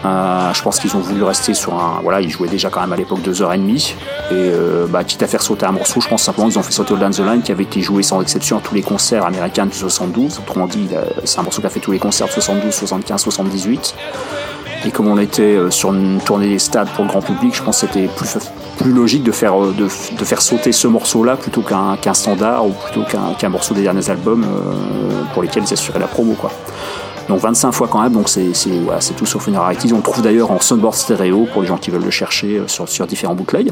Euh, 0.05 0.53
je 0.53 0.61
pense 0.61 0.79
qu'ils 0.79 0.95
ont 0.97 0.99
voulu 0.99 1.23
rester 1.23 1.53
sur 1.53 1.73
un. 1.73 1.99
Voilà, 2.03 2.19
ils 2.19 2.29
jouaient 2.29 2.49
déjà 2.49 2.69
quand 2.69 2.81
même 2.81 2.91
à 2.91 2.97
l'époque 2.97 3.21
deux 3.21 3.41
heures 3.41 3.53
et 3.53 3.57
demie. 3.57 3.95
Et 4.31 4.51
bah, 4.89 5.03
quitte 5.03 5.23
à 5.23 5.27
faire 5.27 5.41
sauter 5.41 5.65
un 5.65 5.71
morceau, 5.71 6.01
je 6.01 6.09
pense 6.09 6.23
simplement 6.23 6.47
qu'ils 6.47 6.59
ont 6.59 6.63
fait 6.63 6.71
sauter 6.71 6.93
All 6.93 7.11
the 7.11 7.19
Line 7.19 7.41
qui 7.41 7.51
avait 7.51 7.63
été 7.63 7.81
joué 7.81 8.03
sans 8.03 8.21
exception 8.21 8.57
à 8.57 8.61
tous 8.61 8.75
les 8.75 8.81
concerts 8.81 9.25
américains 9.25 9.65
de 9.65 9.73
72. 9.73 10.39
Autrement 10.39 10.67
dit, 10.67 10.89
c'est 11.23 11.39
un 11.39 11.43
morceau 11.43 11.61
qui 11.61 11.67
a 11.67 11.69
fait 11.69 11.79
tous 11.79 11.91
les 11.91 11.99
concerts 11.99 12.27
de 12.27 12.33
72, 12.33 12.73
75, 12.73 13.21
78. 13.21 13.95
Et 14.85 14.91
comme 14.91 15.07
on 15.07 15.17
était 15.17 15.55
euh, 15.55 15.71
sur 15.71 15.93
une 15.93 16.19
tournée 16.19 16.49
des 16.49 16.59
stades 16.59 16.89
pour 16.89 17.05
le 17.05 17.09
grand 17.09 17.21
public, 17.21 17.55
je 17.55 17.63
pense 17.63 17.81
que 17.81 17.87
c'était 17.87 18.07
plus, 18.07 18.37
plus 18.77 18.91
logique 18.91 19.23
de 19.23 19.31
faire, 19.31 19.61
euh, 19.61 19.73
de, 19.77 19.87
faire 19.87 20.41
sauter 20.41 20.71
ce 20.71 20.87
morceau-là 20.87 21.37
plutôt 21.37 21.61
qu'un 21.61 22.13
standard 22.13 22.67
ou 22.67 22.71
plutôt 22.71 23.03
qu'un 23.37 23.49
morceau 23.49 23.73
des 23.73 23.83
derniers 23.83 24.09
albums 24.09 24.43
euh, 24.43 25.23
pour 25.33 25.41
lesquels 25.41 25.63
ils 25.65 25.73
assuraient 25.73 25.99
la 25.99 26.07
promo. 26.07 26.33
Quoi. 26.33 26.51
Donc 27.29 27.39
25 27.39 27.71
fois 27.71 27.87
quand 27.89 28.01
même, 28.01 28.11
donc 28.11 28.27
c'est 28.27 28.51
voilà, 28.83 28.99
tout 29.15 29.25
sauf 29.25 29.47
une 29.47 29.55
rarité. 29.55 29.87
On 29.93 29.97
le 29.97 30.03
trouve 30.03 30.21
d'ailleurs 30.21 30.51
en 30.51 30.59
soundboard 30.59 30.95
stéréo 30.95 31.47
pour 31.53 31.61
les 31.61 31.69
gens 31.69 31.77
qui 31.77 31.89
veulent 31.89 32.03
le 32.03 32.11
chercher 32.11 32.61
sur, 32.67 32.89
sur 32.89 33.07
différents 33.07 33.35
bootlegs. 33.35 33.71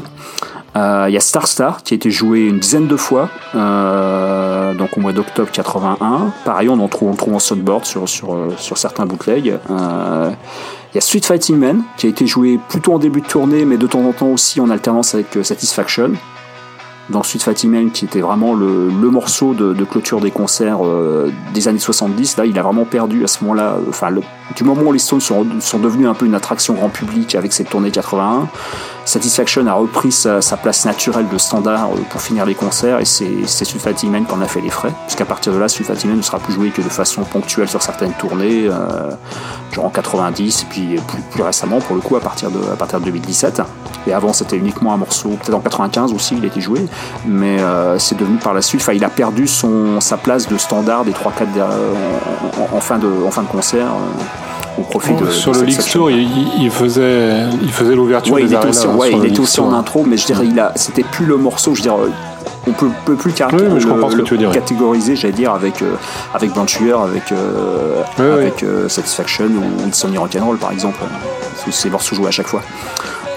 Il 0.74 1.10
y 1.10 1.16
a 1.18 1.20
Star 1.20 1.46
Star 1.46 1.82
qui 1.82 1.92
a 1.92 1.96
été 1.96 2.10
joué 2.10 2.46
une 2.46 2.58
dizaine 2.58 2.86
de 2.86 2.96
fois, 2.96 3.28
donc 3.52 4.96
au 4.96 5.00
mois 5.00 5.12
d'octobre 5.12 5.50
81. 5.52 6.32
Pareil, 6.46 6.70
on 6.70 6.80
en 6.80 6.88
trouve, 6.88 7.10
on 7.10 7.14
trouve 7.14 7.34
en 7.34 7.38
soundboard 7.38 7.84
sur, 7.84 8.08
sur, 8.08 8.34
sur 8.56 8.78
certains 8.78 9.04
bootlegs. 9.04 9.58
Il 10.92 10.96
y 10.96 10.98
a 10.98 11.00
Street 11.00 11.22
Fighting 11.22 11.56
Man 11.56 11.82
qui 11.96 12.06
a 12.06 12.10
été 12.10 12.26
joué 12.26 12.60
plutôt 12.68 12.92
en 12.92 12.98
début 12.98 13.22
de 13.22 13.26
tournée, 13.26 13.64
mais 13.64 13.78
de 13.78 13.86
temps 13.86 14.04
en 14.06 14.12
temps 14.12 14.28
aussi 14.28 14.60
en 14.60 14.68
alternance 14.68 15.14
avec 15.14 15.36
euh, 15.38 15.42
Satisfaction. 15.42 16.12
Dans 17.08 17.22
Street 17.22 17.38
Fighting 17.38 17.70
Man, 17.70 17.90
qui 17.90 18.04
était 18.04 18.20
vraiment 18.20 18.54
le, 18.54 18.88
morceau 19.10 19.54
de, 19.54 19.72
de, 19.72 19.84
clôture 19.84 20.20
des 20.20 20.30
concerts 20.30 20.84
euh, 20.84 21.32
des 21.54 21.66
années 21.66 21.78
70, 21.78 22.36
là, 22.36 22.46
il 22.46 22.58
a 22.58 22.62
vraiment 22.62 22.84
perdu 22.84 23.24
à 23.24 23.26
ce 23.26 23.42
moment-là. 23.42 23.72
Euh, 23.72 23.88
enfin, 23.88 24.08
du 24.54 24.64
moment 24.64 24.82
où 24.82 24.92
les 24.92 24.98
Stones 24.98 25.20
sont, 25.20 25.46
sont 25.60 25.78
devenus 25.78 26.06
un 26.06 26.14
peu 26.14 26.26
une 26.26 26.34
attraction 26.34 26.74
grand 26.74 26.90
public 26.90 27.34
avec 27.34 27.54
cette 27.54 27.70
tournée 27.70 27.90
81, 27.90 28.48
Satisfaction 29.04 29.66
a 29.66 29.72
repris 29.72 30.12
sa, 30.12 30.40
place 30.62 30.84
naturelle 30.84 31.28
de 31.28 31.38
standard 31.38 31.90
euh, 31.90 32.00
pour 32.10 32.20
finir 32.20 32.46
les 32.46 32.54
concerts 32.54 33.00
et 33.00 33.04
c'est 33.04 33.64
Sulfatine 33.64 34.10
Man 34.10 34.24
qui 34.24 34.32
a 34.32 34.46
fait 34.46 34.60
les 34.60 34.70
frais. 34.70 34.92
Puisqu'à 35.06 35.24
partir 35.24 35.52
de 35.52 35.58
là, 35.58 35.68
Sulfatine 35.68 36.10
Man 36.10 36.18
ne 36.18 36.22
sera 36.22 36.38
plus 36.38 36.52
joué 36.52 36.70
que 36.70 36.82
de 36.82 36.88
façon 36.88 37.22
ponctuelle 37.24 37.68
sur 37.68 37.82
certaines 37.82 38.12
tournées, 38.12 38.68
euh, 38.68 39.10
genre 39.72 39.86
en 39.86 39.90
90 39.90 40.62
et 40.62 40.66
puis 40.66 41.00
plus, 41.30 41.42
récemment 41.42 41.80
pour 41.80 41.96
le 41.96 42.02
coup 42.02 42.16
à 42.16 42.20
partir 42.20 42.50
de, 42.50 42.60
à 42.72 42.76
partir 42.76 43.00
de 43.00 43.06
2017. 43.06 43.62
Et 44.06 44.12
avant 44.12 44.32
c'était 44.32 44.56
uniquement 44.56 44.92
un 44.92 44.98
morceau, 44.98 45.30
peut-être 45.30 45.54
en 45.54 45.60
95 45.60 46.12
aussi 46.12 46.36
il 46.36 46.44
était 46.44 46.60
joué, 46.60 46.86
mais 47.26 47.60
euh, 47.60 47.98
c'est 47.98 48.16
devenu 48.16 48.38
par 48.38 48.54
la 48.54 48.62
suite, 48.62 48.80
enfin 48.82 48.92
il 48.92 49.04
a 49.04 49.10
perdu 49.10 49.46
sa 49.46 50.16
place 50.16 50.48
de 50.48 50.56
standard 50.58 51.04
des 51.04 51.12
3-4 51.12 51.16
en, 52.72 52.76
en, 52.76 52.80
fin 52.80 52.98
de, 52.98 53.08
en 53.26 53.30
fin 53.30 53.42
de 53.42 53.48
concert 53.48 53.88
au 54.78 54.82
profit 54.82 55.14
de 55.14 55.30
sur 55.30 55.52
le 55.52 55.62
League 55.62 55.78
Tour 55.90 56.10
il, 56.10 56.70
faisait 56.70 57.44
il 57.62 57.72
faisait 57.72 57.94
l'ouverture 57.94 58.36
des 58.36 58.42
il 58.42 58.54
était 58.54 58.66
aussi, 58.66 58.86
ouais, 58.86 59.12
il 59.12 59.24
était 59.26 59.40
aussi 59.40 59.60
en 59.60 59.72
intro 59.72 60.04
mais 60.06 60.16
je 60.16 60.26
dirais 60.26 60.46
il 60.46 60.58
a 60.58 60.72
c'était 60.76 61.04
plus 61.04 61.26
le 61.26 61.36
morceau 61.36 61.74
je 61.74 61.82
dirais 61.82 61.96
on 62.66 62.72
peut, 62.72 62.88
peut 63.04 63.16
plus 63.16 63.32
car 63.32 63.52
oui, 63.52 63.60
le, 63.62 64.36
dire, 64.36 64.50
catégoriser 64.50 65.16
j'allais 65.16 65.32
dire 65.32 65.52
avec 65.52 65.82
euh, 65.82 65.94
avec 66.32 66.52
Venture 66.52 67.02
avec 67.02 67.32
euh, 67.32 68.02
avec 68.18 68.62
euh, 68.62 68.88
Satisfaction 68.88 69.46
ou 69.46 69.88
Insomnia 69.88 70.20
Rock'n'Roll 70.20 70.58
par 70.58 70.72
exemple. 70.72 70.98
Ces 71.70 71.90
morceaux 71.90 72.16
joués 72.16 72.28
à 72.28 72.32
chaque 72.32 72.46
fois. 72.46 72.62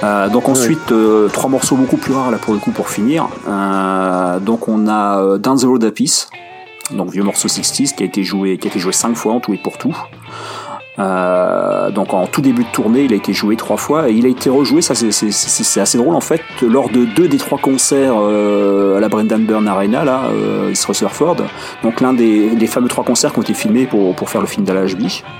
Euh, 0.04 0.30
donc 0.30 0.50
ensuite 0.50 0.94
trois 1.32 1.50
morceaux 1.50 1.76
beaucoup 1.76 1.98
plus 1.98 2.14
rares 2.14 2.32
là 2.32 2.38
pour 2.38 2.54
le 2.54 2.60
coup 2.60 2.72
pour 2.72 2.90
finir. 2.90 3.28
Donc 4.42 4.68
on 4.68 4.88
a 4.88 5.38
Down 5.38 5.58
the 5.58 5.66
Road 5.66 5.84
a 5.84 5.92
Peace 5.92 6.28
donc 6.92 7.10
vieux 7.10 7.24
morceau 7.24 7.48
60s 7.48 7.96
qui 7.96 8.04
a 8.04 8.06
été 8.06 8.24
joué 8.24 8.60
qui 8.60 8.68
a 8.68 8.70
été 8.70 8.80
joué 8.80 8.92
cinq 8.92 9.16
fois 9.16 9.34
en 9.34 9.40
tout 9.40 9.56
et 9.56 9.58
pour 9.58 9.80
tout 9.80 9.96
Euh, 10.98 11.92
donc 11.92 12.14
en 12.14 12.28
tout 12.28 12.42
début 12.42 12.64
de 12.64 12.70
tournée, 12.70 13.04
il 13.04 13.14
a 13.14 13.16
été 13.16 13.34
joué 13.34 13.56
trois 13.56 13.78
fois 13.78 14.10
et 14.10 14.14
il 14.14 14.26
a 14.26 14.30
été 14.30 14.50
rejoué. 14.50 14.82
Ça 14.82 14.94
c'est 14.96 15.80
assez 15.80 15.98
drôle 15.98 16.16
en 16.16 16.22
fait 16.22 16.42
lors 16.62 16.90
de 16.90 17.06
deux 17.06 17.28
des 17.28 17.38
trois 17.38 17.58
concerts 17.58 18.16
euh, 18.18 18.98
à 18.98 19.00
la 19.00 19.10
Brendan 19.10 19.44
Byrne 19.46 19.68
Arena 19.68 20.06
là, 20.06 20.22
euh, 20.32 20.72
East 20.72 20.86
Rutherford. 20.86 21.38
Donc 21.84 22.02
l'un 22.02 22.14
des, 22.14 22.50
des, 22.56 22.68
fameux 22.68 22.88
trois 22.88 23.04
concerts 23.04 23.34
qui 23.34 23.40
ont 23.40 23.44
été 23.44 23.54
filmés 23.54 23.86
pour 23.86 24.16
pour 24.16 24.30
faire 24.30 24.42
le 24.42 24.48
film 24.48 24.66
d'Al 24.66 24.88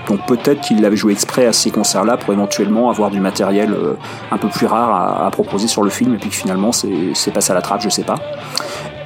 Donc 0.08 0.26
peut-être 0.26 0.60
qu'il 0.60 0.80
l'avait 0.80 0.96
joué 0.96 1.12
exprès 1.12 1.46
à 1.46 1.52
ces 1.52 1.70
concerts-là 1.70 2.16
pour 2.16 2.32
éventuellement 2.32 2.90
avoir 2.90 3.10
du 3.10 3.20
matériel 3.20 3.72
euh, 3.72 3.94
un 4.30 4.38
peu 4.38 4.48
plus 4.48 4.66
rare 4.66 4.90
à, 4.90 5.26
à, 5.26 5.30
proposer 5.30 5.68
sur 5.68 5.82
le 5.82 5.90
film 5.90 6.14
et 6.14 6.18
puis 6.18 6.30
que 6.30 6.36
finalement 6.36 6.70
c'est 6.72 7.30
passé 7.32 7.52
à 7.52 7.54
la 7.54 7.62
trappe, 7.62 7.80
je 7.80 7.88
sais 7.88 8.04
pas. 8.04 8.16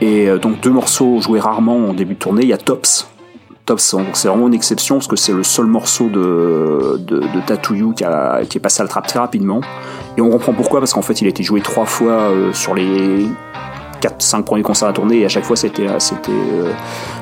Et 0.00 0.28
euh, 0.28 0.38
donc 0.38 0.60
deux 0.60 0.70
morceaux 0.70 1.20
joués 1.20 1.40
rarement 1.40 1.76
en 1.76 1.94
début 1.94 2.14
de 2.14 2.18
tournée. 2.18 2.42
Il 2.42 2.48
y 2.48 2.52
a 2.52 2.58
Tops 2.58 3.06
c'est 3.78 4.28
vraiment 4.28 4.48
une 4.48 4.54
exception 4.54 4.96
parce 4.96 5.06
que 5.06 5.16
c'est 5.16 5.32
le 5.32 5.42
seul 5.42 5.66
morceau 5.66 6.08
de, 6.08 6.98
de, 6.98 7.20
de 7.20 7.46
Tattoo 7.46 7.92
qui, 7.92 8.04
a, 8.04 8.40
qui 8.44 8.58
est 8.58 8.60
passé 8.60 8.80
à 8.80 8.84
la 8.84 8.88
trappe 8.88 9.06
très 9.06 9.18
rapidement. 9.18 9.60
Et 10.16 10.20
on 10.20 10.30
comprend 10.30 10.52
pourquoi, 10.52 10.80
parce 10.80 10.92
qu'en 10.92 11.02
fait 11.02 11.20
il 11.20 11.26
a 11.26 11.30
été 11.30 11.42
joué 11.42 11.60
trois 11.60 11.84
fois 11.84 12.12
euh, 12.12 12.52
sur 12.52 12.74
les 12.74 13.26
4-5 14.02 14.42
premiers 14.42 14.62
concerts 14.62 14.88
à 14.88 14.92
tourner 14.92 15.20
et 15.20 15.24
à 15.26 15.28
chaque 15.28 15.44
fois 15.44 15.56
c'était 15.56 15.86
euh, 15.86 15.98
c'était 15.98 16.32
euh, 16.32 16.72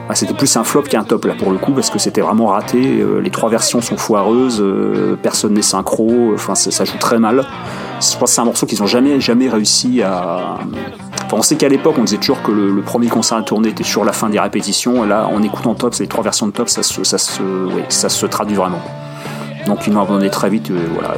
bah, 0.08 0.14
c'était 0.14 0.32
plus 0.32 0.56
un 0.56 0.62
flop 0.62 0.82
qu'un 0.82 1.02
top 1.02 1.24
là 1.24 1.34
pour 1.36 1.50
le 1.50 1.58
coup 1.58 1.72
parce 1.72 1.90
que 1.90 1.98
c'était 1.98 2.20
vraiment 2.20 2.46
raté. 2.46 3.04
Les 3.20 3.30
trois 3.30 3.50
versions 3.50 3.80
sont 3.80 3.96
foireuses 3.96 4.64
personne 5.22 5.54
n'est 5.54 5.62
synchro 5.62 6.32
enfin 6.34 6.54
ça 6.54 6.84
joue 6.84 6.98
très 6.98 7.18
mal. 7.18 7.44
Je 8.00 8.16
pense 8.16 8.30
que 8.30 8.34
c'est 8.34 8.40
un 8.40 8.44
morceau 8.44 8.64
qu'ils 8.64 8.82
ont 8.82 8.86
jamais 8.86 9.20
jamais 9.20 9.48
réussi 9.48 10.02
à 10.02 10.58
on 11.36 11.42
sait 11.42 11.56
qu'à 11.56 11.68
l'époque, 11.68 11.96
on 11.98 12.04
disait 12.04 12.18
toujours 12.18 12.42
que 12.42 12.50
le, 12.50 12.80
premier 12.82 13.08
concert 13.08 13.38
à 13.38 13.42
tourner 13.42 13.70
était 13.70 13.84
sur 13.84 14.04
la 14.04 14.12
fin 14.12 14.30
des 14.30 14.40
répétitions. 14.40 15.04
Et 15.04 15.08
là, 15.08 15.28
en 15.28 15.42
écoutant 15.42 15.74
Top, 15.74 15.94
les 15.96 16.06
trois 16.06 16.24
versions 16.24 16.46
de 16.46 16.52
Top, 16.52 16.68
ça 16.68 16.82
se, 16.82 18.26
traduit 18.26 18.56
vraiment. 18.56 18.80
Donc 19.66 19.86
ils 19.86 19.92
l'ont 19.92 20.02
abandonné 20.02 20.30
très 20.30 20.48
vite. 20.48 20.70
Euh, 20.70 20.78
voilà, 20.94 21.14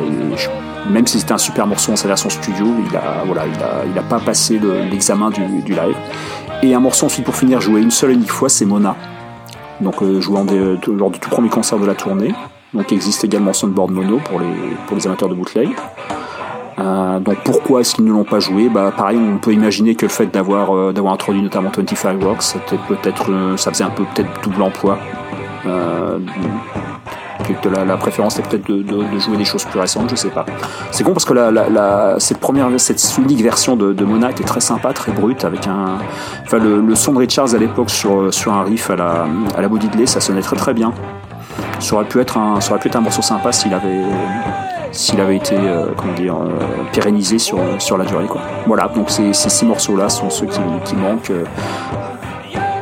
même 0.89 1.07
si 1.07 1.21
c'était 1.21 1.33
un 1.33 1.39
super 1.39 1.67
morceau 1.67 1.93
en 1.93 1.97
sa 1.97 2.09
version 2.09 2.31
studio, 2.31 2.67
il 2.89 2.97
a, 2.97 3.23
voilà, 3.27 3.43
il 3.47 3.99
a, 3.99 4.03
pas 4.03 4.19
passé 4.19 4.61
l'examen 4.91 5.31
du, 5.31 5.73
live. 5.73 5.97
Et 6.63 6.75
un 6.75 6.81
morceau 6.81 7.07
ensuite 7.07 7.25
pour 7.25 7.37
finir 7.37 7.61
joué 7.61 7.81
une 7.81 7.91
seule 7.91 8.11
et 8.11 8.15
unique 8.15 8.33
fois, 8.33 8.49
c'est 8.49 8.65
Mona. 8.65 8.97
Donc 9.81 10.03
euh, 10.03 10.21
jouant 10.21 10.45
lors 10.89 11.11
du 11.11 11.19
tout 11.19 11.31
premier 11.31 11.49
concert 11.49 11.79
de 11.79 11.87
la 11.87 11.95
tournée. 11.95 12.35
Donc 12.75 12.91
il 12.91 12.95
existe 12.95 13.25
également 13.25 13.53
Soundboard 13.53 13.91
Mono 13.91 14.19
pour 14.25 14.41
les, 14.41 14.47
pour 14.87 14.97
les 14.97 15.07
amateurs 15.07 15.29
de 15.29 15.35
bootleg. 15.35 15.69
Euh, 16.81 17.19
donc 17.21 17.37
pourquoi 17.45 17.81
est-ce 17.81 17.95
qu'ils 17.95 18.05
ne 18.05 18.13
l'ont 18.13 18.25
pas 18.25 18.41
joué? 18.41 18.69
Bah, 18.69 18.93
Pareil, 18.97 19.19
on 19.19 19.39
peut 19.39 19.53
imaginer 19.53 19.95
que 19.95 20.07
le 20.07 20.11
fait 20.11 20.27
d'avoir 20.27 20.75
euh, 20.75 20.93
d'avoir 20.93 21.15
introduit 21.15 21.43
notamment 21.43 21.71
25 21.77 22.23
Rocks, 22.23 22.43
c'était 22.43 22.79
peut-être 22.89 23.31
euh, 23.31 23.57
ça 23.57 23.71
faisait 23.71 23.85
un 23.85 23.91
peu 23.91 24.05
peut-être 24.15 24.29
double 24.43 24.63
emploi. 24.63 24.99
La, 27.65 27.85
la, 27.85 27.97
préférence 27.97 28.39
est 28.39 28.49
peut-être 28.49 28.69
de, 28.69 28.83
de, 28.83 29.13
de, 29.13 29.19
jouer 29.19 29.37
des 29.37 29.45
choses 29.45 29.65
plus 29.65 29.81
récentes, 29.81 30.09
je 30.11 30.15
sais 30.15 30.29
pas. 30.29 30.47
C'est 30.93 31.03
con 31.03 31.13
parce 31.13 31.25
que 31.25 31.35
cette 32.19 32.39
première, 32.39 32.69
cette 32.79 33.03
unique 33.19 33.43
version 33.43 33.75
de, 33.75 33.93
de, 33.93 34.05
Mona 34.05 34.31
était 34.31 34.45
très 34.45 34.61
sympa, 34.61 34.93
très 34.93 35.11
brute, 35.11 35.45
avec 35.45 35.67
enfin 36.45 36.59
le, 36.59 36.95
son 36.95 37.13
de 37.13 37.19
Richards 37.19 37.53
à 37.55 37.59
l'époque 37.59 37.91
sur 37.91 38.33
sur 38.33 38.53
un 38.53 38.63
riff 38.63 38.89
à 38.91 38.97
la 38.97 39.27
à 39.57 39.61
la 39.63 39.69
body 39.69 39.89
delay, 39.89 40.07
ça 40.07 40.21
sonnait 40.21 40.43
très 40.43 40.57
très 40.57 40.75
bien. 40.75 40.93
Ça 41.81 41.97
pu 42.05 42.21
être 42.21 42.39
un, 42.39 42.61
ça 42.61 42.73
aurait 42.73 42.81
pu 42.81 42.89
être 42.89 42.97
un 42.97 43.01
morceau 43.01 43.23
sympa 43.23 43.51
s'il 43.51 43.75
avait 43.75 44.05
s'il 44.93 45.21
avait 45.21 45.37
été 45.37 45.55
euh, 45.57 45.87
comment 45.97 46.15
dire 46.15 46.37
euh, 46.37 46.49
pérennisé 46.93 47.39
sur 47.39 47.59
sur 47.79 47.97
la 47.97 48.05
durée 48.05 48.27
quoi. 48.27 48.41
Voilà, 48.67 48.89
donc 48.95 49.11
ces, 49.11 49.33
ces 49.33 49.49
six 49.49 49.65
morceaux 49.65 49.97
là 49.97 50.09
sont 50.09 50.31
ceux 50.31 50.47
qui, 50.47 50.61
qui 50.85 50.95
manquent 50.97 51.31
euh, 51.31 51.45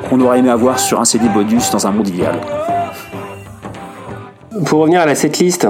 qu'on 0.09 0.21
aurait 0.21 0.39
aimé 0.39 0.51
avoir 0.51 0.79
sur 0.79 1.01
un 1.01 1.05
CD 1.05 1.29
bonus 1.29 1.71
dans 1.71 1.87
un 1.87 1.91
monde 1.91 2.09
idéal. 2.09 2.37
Pour 4.65 4.81
revenir 4.81 5.01
à 5.01 5.07
la 5.07 5.15
setlist, 5.15 5.69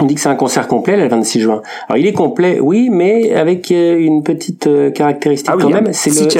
on 0.00 0.04
dit 0.04 0.14
que 0.14 0.20
c'est 0.20 0.28
un 0.28 0.36
concert 0.36 0.68
complet 0.68 0.96
le 0.96 1.08
26 1.08 1.40
juin. 1.40 1.62
Alors 1.88 1.98
il 1.98 2.06
est 2.06 2.12
complet, 2.12 2.60
oui, 2.60 2.90
mais 2.90 3.32
avec 3.34 3.70
une 3.70 4.22
petite 4.22 4.68
caractéristique 4.92 5.50
ah 5.52 5.56
quand 5.60 5.70
même. 5.70 5.92
C'est 5.92 6.10
le 6.10 6.30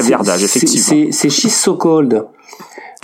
c'est 1.10 1.30
She's 1.30 1.54
So 1.54 1.74
Cold. 1.74 2.26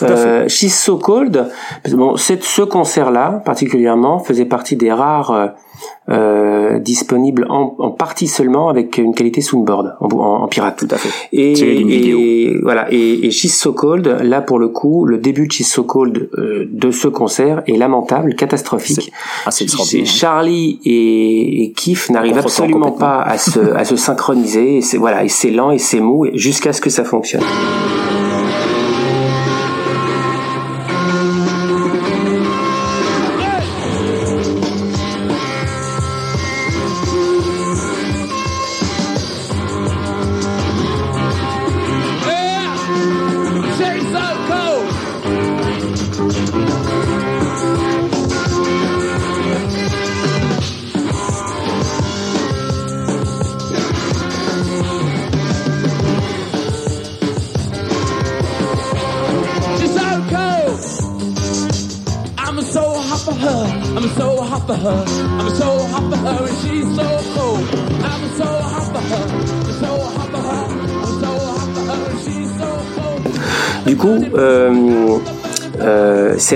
Euh, 0.02 0.48
She's 0.48 0.74
So 0.74 0.98
Cold. 0.98 1.50
Bon, 1.92 2.16
ce 2.16 2.62
concert-là 2.62 3.42
particulièrement 3.44 4.18
faisait 4.18 4.44
partie 4.44 4.76
des 4.76 4.92
rares 4.92 5.54
euh, 6.08 6.78
disponible 6.78 7.46
en, 7.50 7.74
en, 7.78 7.90
partie 7.90 8.26
seulement 8.26 8.68
avec 8.68 8.98
une 8.98 9.14
qualité 9.14 9.40
soundboard 9.40 9.96
en, 10.00 10.06
en, 10.06 10.42
en 10.42 10.48
pirate. 10.48 10.76
Tout 10.78 10.88
à 10.90 10.96
fait. 10.96 11.10
Et, 11.32 11.52
et 11.52 12.58
voilà. 12.62 12.92
Et, 12.92 13.26
et 13.26 13.30
She's 13.30 13.56
So 13.56 13.72
Cold, 13.72 14.06
là 14.22 14.40
pour 14.40 14.58
le 14.58 14.68
coup, 14.68 15.04
le 15.04 15.18
début 15.18 15.46
de 15.46 15.52
She's 15.52 15.70
So 15.70 15.84
Cold 15.84 16.30
euh, 16.38 16.66
de 16.70 16.90
ce 16.90 17.08
concert 17.08 17.62
est 17.66 17.76
lamentable, 17.76 18.34
catastrophique. 18.34 19.12
Ah, 19.46 19.50
c'est 19.50 19.68
Charlie 20.04 20.80
et, 20.84 21.64
et 21.64 21.72
Keith 21.72 22.10
n'arrivent 22.10 22.38
absolument 22.38 22.92
pas 22.92 23.22
à 23.22 23.38
se, 23.38 23.60
à 23.74 23.84
se 23.84 23.96
synchroniser. 23.96 24.78
Et 24.78 24.96
voilà, 24.98 25.24
et 25.24 25.28
c'est 25.28 25.50
lent 25.50 25.70
et 25.70 25.78
c'est 25.78 26.00
mou 26.00 26.26
jusqu'à 26.34 26.72
ce 26.72 26.80
que 26.80 26.90
ça 26.90 27.04
fonctionne. 27.04 27.42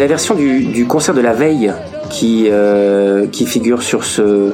La 0.05 0.09
version 0.09 0.35
du, 0.35 0.85
concert 0.87 1.15
de 1.15 1.23
la 1.23 1.33
veille 1.33 1.73
qui, 2.11 2.49
euh, 2.51 3.27
qui 3.27 3.47
figure 3.47 3.83
sur 3.83 4.05
ce, 4.05 4.53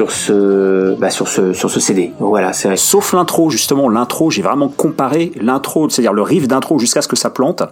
sur 0.00 0.12
ce 0.12 0.94
bah 0.94 1.10
sur 1.10 1.28
ce 1.28 1.52
sur 1.52 1.70
ce 1.70 1.78
CD. 1.78 2.12
Voilà, 2.20 2.54
c'est 2.54 2.74
Sauf 2.76 3.12
l'intro 3.12 3.50
justement, 3.50 3.90
l'intro, 3.90 4.30
j'ai 4.30 4.40
vraiment 4.40 4.68
comparé 4.68 5.30
l'intro, 5.38 5.90
c'est-à-dire 5.90 6.14
le 6.14 6.22
riff 6.22 6.48
d'intro 6.48 6.78
jusqu'à 6.78 7.02
ce 7.02 7.08
que 7.08 7.16
ça 7.16 7.28
plante, 7.28 7.62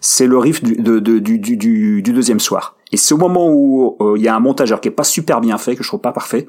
c'est 0.00 0.26
le 0.26 0.36
riff 0.36 0.64
du, 0.64 0.74
de, 0.74 0.98
du, 0.98 1.20
du, 1.20 1.56
du, 1.56 2.02
du, 2.02 2.12
deuxième 2.12 2.40
soir. 2.40 2.74
Et 2.90 2.96
c'est 2.96 3.14
au 3.14 3.18
moment 3.18 3.48
où 3.50 3.96
euh, 4.00 4.14
il 4.16 4.22
y 4.22 4.26
a 4.26 4.34
un 4.34 4.40
montageur 4.40 4.80
qui 4.80 4.88
est 4.88 4.92
pas 4.92 5.04
super 5.04 5.40
bien 5.40 5.58
fait, 5.58 5.76
que 5.76 5.84
je 5.84 5.88
trouve 5.88 6.00
pas 6.00 6.12
parfait, 6.12 6.48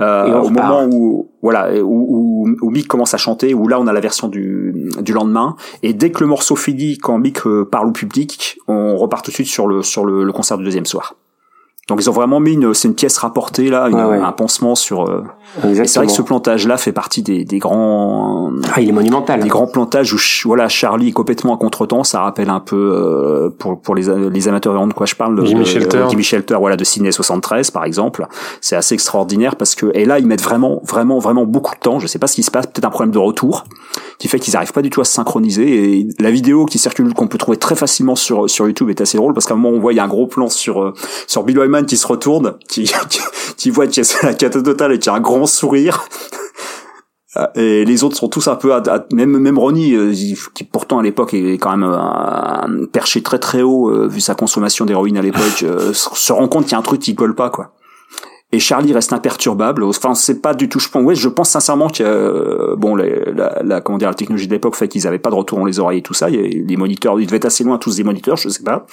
euh, 0.00 0.40
au 0.40 0.50
moment 0.50 0.84
où 0.84 1.30
voilà 1.40 1.72
où, 1.82 2.44
où, 2.44 2.56
où, 2.60 2.70
Mick 2.70 2.86
commence 2.86 3.14
à 3.14 3.18
chanter, 3.18 3.54
où 3.54 3.68
là 3.68 3.80
on 3.80 3.86
a 3.86 3.92
la 3.94 4.00
version 4.00 4.28
du, 4.28 4.90
du 5.00 5.14
lendemain, 5.14 5.56
et 5.82 5.94
dès 5.94 6.10
que 6.10 6.20
le 6.20 6.26
morceau 6.26 6.56
finit, 6.56 6.98
quand 6.98 7.16
Mick 7.16 7.46
euh, 7.46 7.64
parle 7.64 7.88
au 7.88 7.92
public, 7.92 8.58
on 8.68 8.96
repart 8.98 9.24
tout 9.24 9.30
de 9.30 9.34
suite 9.34 9.46
sur 9.46 9.66
le 9.66 9.82
sur 9.82 10.04
le 10.04 10.30
concert 10.32 10.58
du 10.58 10.64
deuxième 10.64 10.86
soir. 10.86 11.14
Donc 11.88 12.00
ils 12.00 12.08
ont 12.08 12.14
vraiment 12.14 12.40
mis 12.40 12.54
une, 12.54 12.72
c'est 12.72 12.88
une 12.88 12.94
pièce 12.94 13.18
rapportée 13.18 13.68
là, 13.68 13.84
un 13.84 14.32
pansement 14.32 14.74
sur. 14.74 15.06
Euh... 15.06 15.22
C'est 15.62 15.96
vrai 15.96 16.06
que 16.06 16.12
ce 16.12 16.22
plantage-là 16.22 16.78
fait 16.78 16.92
partie 16.92 17.22
des, 17.22 17.44
des 17.44 17.58
grands. 17.58 18.50
Ah, 18.74 18.80
il 18.80 18.88
est 18.88 18.92
monumental. 18.92 19.40
Des 19.40 19.48
grands 19.48 19.66
plantages 19.66 20.12
où 20.14 20.18
voilà 20.46 20.68
Charlie 20.68 21.08
est 21.08 21.12
complètement 21.12 21.54
à 21.54 21.58
contretemps. 21.58 22.02
Ça 22.02 22.20
rappelle 22.22 22.48
un 22.48 22.60
peu 22.60 22.76
euh, 22.76 23.50
pour 23.50 23.80
pour 23.80 23.94
les, 23.94 24.30
les 24.30 24.48
amateurs 24.48 24.86
de 24.86 24.92
quoi 24.94 25.04
je 25.04 25.14
parle. 25.14 25.36
De, 25.36 25.44
Jimmy 25.44 25.66
Shelter. 25.66 26.06
Jimmy 26.08 26.22
Shelter, 26.22 26.56
voilà 26.58 26.76
de 26.76 26.84
Sydney 26.84 27.12
73 27.12 27.70
par 27.70 27.84
exemple. 27.84 28.26
C'est 28.62 28.76
assez 28.76 28.94
extraordinaire 28.94 29.56
parce 29.56 29.74
que 29.74 29.90
et 29.94 30.06
là 30.06 30.18
ils 30.18 30.26
mettent 30.26 30.42
vraiment 30.42 30.80
vraiment 30.84 31.18
vraiment 31.18 31.44
beaucoup 31.44 31.74
de 31.74 31.80
temps. 31.80 31.98
Je 31.98 32.06
sais 32.06 32.18
pas 32.18 32.26
ce 32.26 32.34
qui 32.34 32.42
se 32.42 32.50
passe. 32.50 32.66
Peut-être 32.66 32.86
un 32.86 32.90
problème 32.90 33.12
de 33.12 33.18
retour 33.18 33.64
qui 34.18 34.28
fait 34.28 34.38
qu'ils 34.38 34.56
arrivent 34.56 34.72
pas 34.72 34.82
du 34.82 34.90
tout 34.90 35.02
à 35.02 35.04
se 35.04 35.12
synchroniser. 35.12 35.98
Et 35.98 36.08
la 36.18 36.30
vidéo 36.30 36.64
qui 36.64 36.78
circule 36.78 37.12
qu'on 37.12 37.28
peut 37.28 37.38
trouver 37.38 37.58
très 37.58 37.76
facilement 37.76 38.16
sur 38.16 38.48
sur 38.48 38.66
YouTube 38.66 38.88
est 38.88 39.00
assez 39.02 39.18
drôle 39.18 39.34
parce 39.34 39.46
qu'à 39.46 39.54
un 39.54 39.58
moment 39.58 39.76
on 39.76 39.80
voit 39.80 39.92
il 39.92 39.96
y 39.96 40.00
a 40.00 40.04
un 40.04 40.08
gros 40.08 40.26
plan 40.26 40.48
sur 40.48 40.82
euh, 40.82 40.94
sur 41.26 41.44
Bill 41.44 41.58
qui 41.82 41.96
se 41.96 42.06
retourne, 42.06 42.54
qui, 42.68 42.90
qui, 43.56 43.70
voit 43.70 43.86
la 44.22 44.34
cata 44.34 44.62
totale 44.62 44.92
et 44.92 44.98
qui 44.98 45.08
a 45.08 45.14
un 45.14 45.20
grand 45.20 45.46
sourire. 45.46 46.04
Et 47.56 47.84
les 47.84 48.04
autres 48.04 48.16
sont 48.16 48.28
tous 48.28 48.46
un 48.46 48.54
peu, 48.54 48.72
même 49.12 49.38
même 49.38 49.58
Ronnie, 49.58 49.94
euh, 49.94 50.12
qui 50.54 50.62
pourtant 50.62 51.00
à 51.00 51.02
l'époque 51.02 51.34
est 51.34 51.58
quand 51.58 51.76
même 51.76 51.90
euh, 51.90 52.86
perché 52.86 53.22
très 53.22 53.40
très 53.40 53.62
haut 53.62 53.90
euh, 53.90 54.06
vu 54.06 54.20
sa 54.20 54.36
consommation 54.36 54.84
d'héroïne 54.84 55.16
à 55.16 55.22
l'époque, 55.22 55.64
se 55.92 56.32
rend 56.32 56.46
compte 56.46 56.64
qu'il 56.64 56.72
y 56.72 56.74
a 56.76 56.78
un 56.78 56.82
truc 56.82 57.00
qui 57.00 57.16
colle 57.16 57.34
pas 57.34 57.50
quoi 57.50 57.72
et 58.54 58.58
Charlie 58.58 58.92
reste 58.92 59.12
imperturbable. 59.12 59.84
Enfin, 59.84 60.14
c'est 60.14 60.40
pas 60.40 60.54
du 60.54 60.68
tout. 60.68 60.78
Je 60.78 60.88
pense, 60.88 61.02
ouais, 61.02 61.14
je 61.14 61.28
pense 61.28 61.50
sincèrement 61.50 61.88
que 61.88 62.02
euh, 62.02 62.74
bon, 62.76 62.96
la, 62.96 63.62
la, 63.62 63.80
comment 63.80 63.98
dire, 63.98 64.08
la 64.08 64.14
technologie 64.14 64.46
de 64.46 64.52
l'époque 64.52 64.76
fait 64.76 64.88
qu'ils 64.88 65.06
avaient 65.06 65.18
pas 65.18 65.30
de 65.30 65.34
retour 65.34 65.58
dans 65.58 65.64
les 65.64 65.78
oreilles 65.78 65.98
et 65.98 66.02
tout 66.02 66.14
ça. 66.14 66.26
A 66.26 66.30
les 66.30 66.76
moniteurs, 66.76 67.20
ils 67.20 67.26
devaient 67.26 67.38
être 67.38 67.44
assez 67.44 67.64
loin 67.64 67.78
tous 67.78 67.96
des 67.96 68.04
moniteurs, 68.04 68.36
je 68.36 68.48
sais 68.48 68.62
pas. 68.62 68.86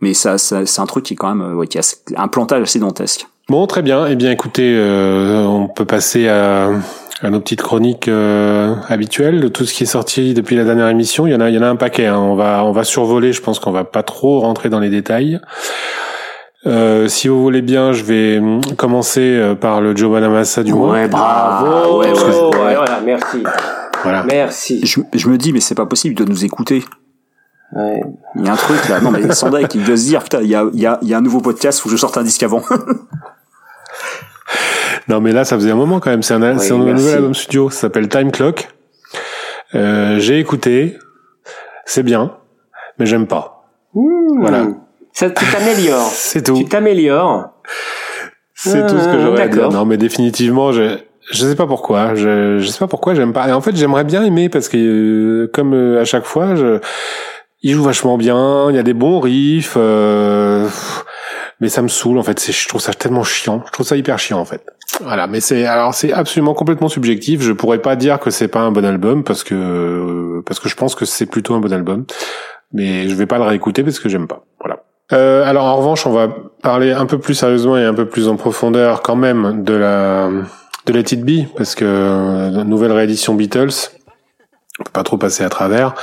mais 0.00 0.14
ça, 0.14 0.38
ça 0.38 0.66
c'est 0.66 0.80
un 0.80 0.86
truc 0.86 1.04
qui 1.04 1.14
est 1.14 1.16
quand 1.16 1.34
même 1.34 1.56
ouais, 1.56 1.66
qui 1.66 1.78
a 1.78 1.82
un 2.16 2.28
plantage 2.28 2.62
assez 2.62 2.78
dantesque. 2.78 3.26
Bon, 3.48 3.66
très 3.66 3.82
bien. 3.82 4.06
Eh 4.06 4.16
bien, 4.16 4.32
écoutez, 4.32 4.76
on 5.46 5.68
peut 5.68 5.84
passer 5.84 6.28
à 6.28 6.70
à 7.22 7.30
nos 7.30 7.40
petites 7.40 7.62
chroniques 7.62 8.08
euh, 8.08 8.74
habituelles 8.88 9.40
de 9.40 9.48
tout 9.48 9.64
ce 9.64 9.72
qui 9.72 9.84
est 9.84 9.86
sorti 9.86 10.34
depuis 10.34 10.56
la 10.56 10.64
dernière 10.64 10.88
émission. 10.88 11.26
Il 11.26 11.32
y 11.32 11.34
en 11.34 11.40
a, 11.40 11.48
il 11.48 11.54
y 11.54 11.58
en 11.58 11.62
a 11.62 11.68
un 11.68 11.76
paquet. 11.76 12.06
Hein. 12.06 12.18
On 12.18 12.34
va, 12.34 12.64
on 12.64 12.72
va 12.72 12.84
survoler. 12.84 13.32
Je 13.32 13.40
pense 13.40 13.58
qu'on 13.58 13.72
va 13.72 13.84
pas 13.84 14.02
trop 14.02 14.40
rentrer 14.40 14.68
dans 14.68 14.80
les 14.80 14.90
détails. 14.90 15.40
Euh, 16.66 17.06
si 17.08 17.28
vous 17.28 17.40
voulez 17.40 17.62
bien, 17.62 17.92
je 17.92 18.02
vais 18.02 18.38
hum, 18.38 18.60
commencer 18.76 19.20
euh, 19.20 19.54
par 19.54 19.80
le 19.80 19.96
Joe 19.96 20.10
Bonamassa 20.10 20.62
du 20.62 20.74
mois. 20.74 20.92
Ouais, 20.92 21.08
bravo. 21.08 22.00
ouais, 22.00 22.10
ouais, 22.10 22.74
voilà, 22.74 23.00
merci. 23.04 23.42
Voilà. 24.02 24.24
Merci. 24.24 24.84
Je, 24.84 25.00
je 25.14 25.28
me 25.28 25.38
dis, 25.38 25.52
mais 25.52 25.60
c'est 25.60 25.74
pas 25.74 25.86
possible 25.86 26.14
de 26.14 26.24
nous 26.24 26.44
écouter. 26.44 26.84
Ouais. 27.72 28.00
Il 28.36 28.44
y 28.44 28.48
a 28.48 28.52
un 28.52 28.56
truc 28.56 28.88
là. 28.88 29.00
Non, 29.00 29.10
mais 29.10 29.32
Sandra 29.32 29.64
qui 29.64 29.78
doit 29.78 29.96
se 29.96 30.04
dire, 30.04 30.22
putain, 30.22 30.40
il 30.42 30.48
y 30.48 30.54
a, 30.54 30.64
il 30.72 30.80
y 30.80 30.86
a, 30.86 30.98
il 31.02 31.08
y 31.08 31.14
a 31.14 31.18
un 31.18 31.20
nouveau 31.20 31.40
podcast, 31.40 31.80
faut 31.80 31.88
que 31.88 31.94
je 31.94 32.00
sorte 32.00 32.16
un 32.18 32.22
disque 32.22 32.42
avant. 32.42 32.62
Non, 35.08 35.20
mais 35.20 35.30
là, 35.30 35.44
ça 35.44 35.56
faisait 35.56 35.70
un 35.70 35.76
moment 35.76 36.00
quand 36.00 36.10
même. 36.10 36.22
C'est 36.24 36.34
un, 36.34 36.42
un 36.42 36.54
nouvel 36.54 37.14
album 37.14 37.34
studio. 37.34 37.70
Ça 37.70 37.82
s'appelle 37.82 38.08
Time 38.08 38.32
Clock. 38.32 38.68
Euh, 39.74 40.18
j'ai 40.18 40.40
écouté. 40.40 40.98
C'est 41.84 42.02
bien, 42.02 42.32
mais 42.98 43.06
j'aime 43.06 43.28
pas. 43.28 43.68
Mmh. 43.94 44.40
Voilà. 44.40 44.66
Ça, 45.16 45.30
tu 45.30 45.46
t'améliores. 45.46 46.10
C'est 46.12 46.42
tout. 46.42 46.58
Tu 46.58 46.66
t'améliores. 46.66 47.48
C'est 48.54 48.86
tout 48.86 48.98
ce 48.98 49.06
que 49.06 49.18
j'aurais 49.18 49.42
à 49.42 49.48
dire. 49.48 49.70
Non, 49.70 49.86
mais 49.86 49.96
définitivement, 49.96 50.72
je, 50.72 50.98
je 51.30 51.46
sais 51.46 51.56
pas 51.56 51.66
pourquoi. 51.66 52.14
Je, 52.14 52.58
je 52.58 52.66
sais 52.66 52.78
pas 52.78 52.86
pourquoi 52.86 53.14
j'aime 53.14 53.32
pas. 53.32 53.48
Et 53.48 53.52
en 53.52 53.62
fait, 53.62 53.74
j'aimerais 53.74 54.04
bien 54.04 54.22
aimer 54.22 54.50
parce 54.50 54.68
que, 54.68 54.76
euh, 54.76 55.50
comme 55.54 55.72
euh, 55.72 56.02
à 56.02 56.04
chaque 56.04 56.26
fois, 56.26 56.54
je, 56.54 56.80
il 57.62 57.72
joue 57.72 57.82
vachement 57.82 58.18
bien. 58.18 58.68
Il 58.68 58.76
y 58.76 58.78
a 58.78 58.82
des 58.82 58.92
bons 58.92 59.18
riffs. 59.18 59.74
Euh, 59.78 60.68
mais 61.60 61.70
ça 61.70 61.80
me 61.80 61.88
saoule 61.88 62.18
en 62.18 62.22
fait. 62.22 62.52
Je 62.52 62.68
trouve 62.68 62.82
ça 62.82 62.92
tellement 62.92 63.24
chiant. 63.24 63.62
Je 63.68 63.72
trouve 63.72 63.86
ça 63.86 63.96
hyper 63.96 64.18
chiant 64.18 64.38
en 64.38 64.44
fait. 64.44 64.66
Voilà, 65.00 65.26
mais 65.26 65.40
c'est 65.40 65.64
alors 65.64 65.94
c'est 65.94 66.12
absolument 66.12 66.52
complètement 66.52 66.90
subjectif. 66.90 67.40
Je 67.40 67.52
pourrais 67.52 67.80
pas 67.80 67.96
dire 67.96 68.20
que 68.20 68.28
c'est 68.28 68.48
pas 68.48 68.60
un 68.60 68.70
bon 68.70 68.84
album 68.84 69.24
parce 69.24 69.44
que 69.44 70.42
parce 70.44 70.60
que 70.60 70.68
je 70.68 70.74
pense 70.74 70.94
que 70.94 71.06
c'est 71.06 71.24
plutôt 71.24 71.54
un 71.54 71.60
bon 71.60 71.72
album, 71.72 72.04
mais 72.74 73.08
je 73.08 73.14
vais 73.14 73.26
pas 73.26 73.38
le 73.38 73.44
réécouter 73.44 73.82
parce 73.82 73.98
que 73.98 74.10
j'aime 74.10 74.26
pas. 74.26 74.44
Voilà. 74.60 74.85
Euh, 75.12 75.44
alors 75.44 75.64
en 75.66 75.76
revanche, 75.76 76.06
on 76.06 76.12
va 76.12 76.28
parler 76.62 76.92
un 76.92 77.06
peu 77.06 77.18
plus 77.18 77.34
sérieusement 77.34 77.76
et 77.76 77.84
un 77.84 77.94
peu 77.94 78.06
plus 78.06 78.28
en 78.28 78.36
profondeur 78.36 79.02
quand 79.02 79.16
même 79.16 79.62
de 79.62 79.74
la 79.74 80.28
de 80.86 80.92
Let 80.92 81.12
It 81.12 81.24
Be 81.24 81.46
parce 81.56 81.74
que 81.74 81.84
euh, 81.84 82.64
nouvelle 82.64 82.92
réédition 82.92 83.34
Beatles, 83.34 83.90
on 84.80 84.84
peut 84.84 84.90
pas 84.92 85.02
trop 85.02 85.18
passer 85.18 85.44
à 85.44 85.48
travers. 85.48 85.94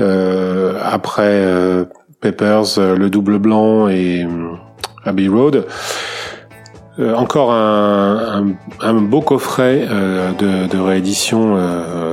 Euh, 0.00 0.78
après 0.82 1.22
euh, 1.28 1.84
Peppers, 2.20 2.78
le 2.78 3.08
double 3.08 3.38
blanc 3.38 3.88
et 3.88 4.26
Abbey 5.04 5.28
Road. 5.28 5.66
Encore 7.16 7.52
un, 7.52 8.54
un, 8.80 8.86
un, 8.88 8.94
beau 8.94 9.20
coffret 9.20 9.80
de, 10.38 10.68
de, 10.68 10.78
réédition 10.78 11.58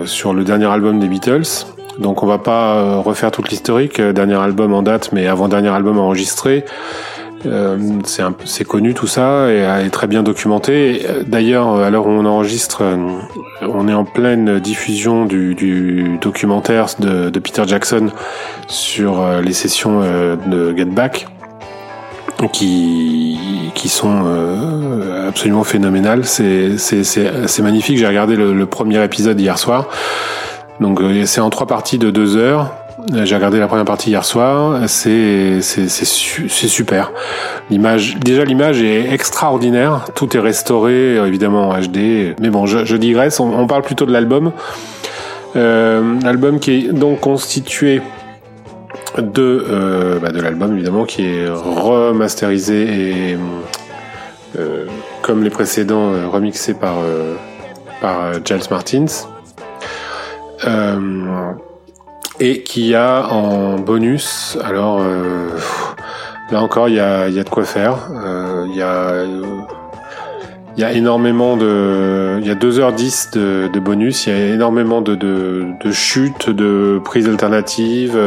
sur 0.05 0.33
le 0.33 0.43
dernier 0.43 0.65
album 0.65 0.99
des 0.99 1.07
Beatles. 1.07 1.67
Donc 2.01 2.23
on 2.23 2.27
va 2.27 2.37
pas 2.37 2.75
euh, 2.75 2.97
refaire 2.97 3.31
toute 3.31 3.49
l'historique, 3.49 3.99
euh, 3.99 4.11
dernier 4.11 4.35
album 4.35 4.73
en 4.73 4.81
date, 4.81 5.11
mais 5.13 5.27
avant-dernier 5.27 5.69
album 5.69 5.97
enregistré. 5.99 6.65
c'est 8.03 8.23
c'est 8.45 8.65
connu 8.65 8.93
tout 8.93 9.07
ça 9.07 9.51
et 9.51 9.59
est 9.85 9.89
très 9.89 10.07
bien 10.07 10.21
documenté. 10.21 11.05
D'ailleurs, 11.25 11.77
à 11.77 11.89
l'heure 11.89 12.05
où 12.05 12.11
on 12.11 12.25
enregistre, 12.25 12.83
on 13.61 13.87
est 13.87 13.93
en 13.93 14.05
pleine 14.05 14.59
diffusion 14.59 15.25
du, 15.25 16.17
documentaire 16.21 16.87
de, 16.99 17.39
Peter 17.39 17.63
Jackson 17.65 18.09
sur 18.67 19.25
les 19.41 19.53
sessions 19.53 20.01
de 20.01 20.77
Get 20.77 20.85
Back 20.85 21.27
qui 22.49 23.87
sont 23.87 24.23
euh, 24.25 25.27
absolument 25.27 25.63
phénoménales. 25.63 26.25
C'est 26.25 26.75
magnifique. 27.59 27.97
J'ai 27.97 28.07
regardé 28.07 28.35
le, 28.35 28.53
le, 28.53 28.65
premier 28.65 29.03
épisode 29.03 29.39
hier 29.39 29.57
soir. 29.57 29.87
Donc 30.81 30.99
euh, 30.99 31.25
c'est 31.25 31.39
en 31.39 31.49
trois 31.49 31.67
parties 31.67 31.97
de 31.97 32.11
deux 32.11 32.35
heures. 32.35 32.73
J'ai 33.23 33.35
regardé 33.35 33.57
la 33.59 33.67
première 33.67 33.85
partie 33.85 34.09
hier 34.09 34.25
soir. 34.25 34.87
C'est 34.87 35.61
c'est 35.61 35.87
c'est 35.87 36.67
super. 36.67 37.11
L'image 37.69 38.17
déjà 38.17 38.43
l'image 38.43 38.81
est 38.81 39.13
extraordinaire. 39.13 40.05
Tout 40.13 40.35
est 40.35 40.39
restauré 40.39 41.15
évidemment 41.15 41.69
en 41.69 41.79
HD. 41.79 42.35
Mais 42.39 42.49
bon, 42.49 42.65
je, 42.65 42.83
je 42.83 42.97
digresse. 42.97 43.39
On, 43.39 43.51
on, 43.57 43.65
parle 43.65 43.81
plutôt 43.81 44.05
de 44.05 44.11
l'album. 44.11 44.51
Euh, 45.55 46.19
l'album 46.23 46.59
qui 46.59 46.71
est 46.71 46.93
donc 46.93 47.21
constitué 47.21 48.01
de, 49.17 49.65
euh, 49.69 50.19
bah 50.19 50.31
de 50.31 50.39
l'album 50.39 50.73
évidemment 50.73 51.05
qui 51.05 51.25
est 51.25 51.47
remasterisé 51.49 52.83
et 53.31 53.37
euh, 54.57 54.85
comme 55.21 55.43
les 55.43 55.49
précédents 55.49 56.11
euh, 56.13 56.27
remixé 56.27 56.73
par 56.73 56.95
euh, 56.99 57.35
par 58.01 58.21
euh, 58.21 58.33
Giles 58.43 58.69
Martins 58.69 59.05
et 62.39 62.63
qui 62.63 62.95
a 62.95 63.27
en 63.29 63.79
bonus 63.79 64.57
alors 64.63 65.01
là 66.51 66.61
encore 66.61 66.89
il 66.89 66.95
y 66.95 66.99
a, 66.99 67.29
y 67.29 67.39
a 67.39 67.43
de 67.43 67.49
quoi 67.49 67.63
faire. 67.63 67.97
Il 68.67 68.75
y 68.75 68.81
a 68.81 69.25
il 70.77 70.81
y 70.81 70.85
a 70.85 70.93
énormément 70.93 71.57
de, 71.57 72.39
il 72.41 72.47
y 72.47 72.49
a 72.49 72.55
2h10 72.55 73.33
de, 73.33 73.79
bonus, 73.79 74.25
il 74.25 74.29
y 74.29 74.33
a 74.33 74.47
énormément 74.53 75.01
de, 75.01 75.15
de 75.15 75.91
chutes, 75.91 76.49
de 76.49 77.01
prises 77.03 77.27
alternatives, 77.27 78.17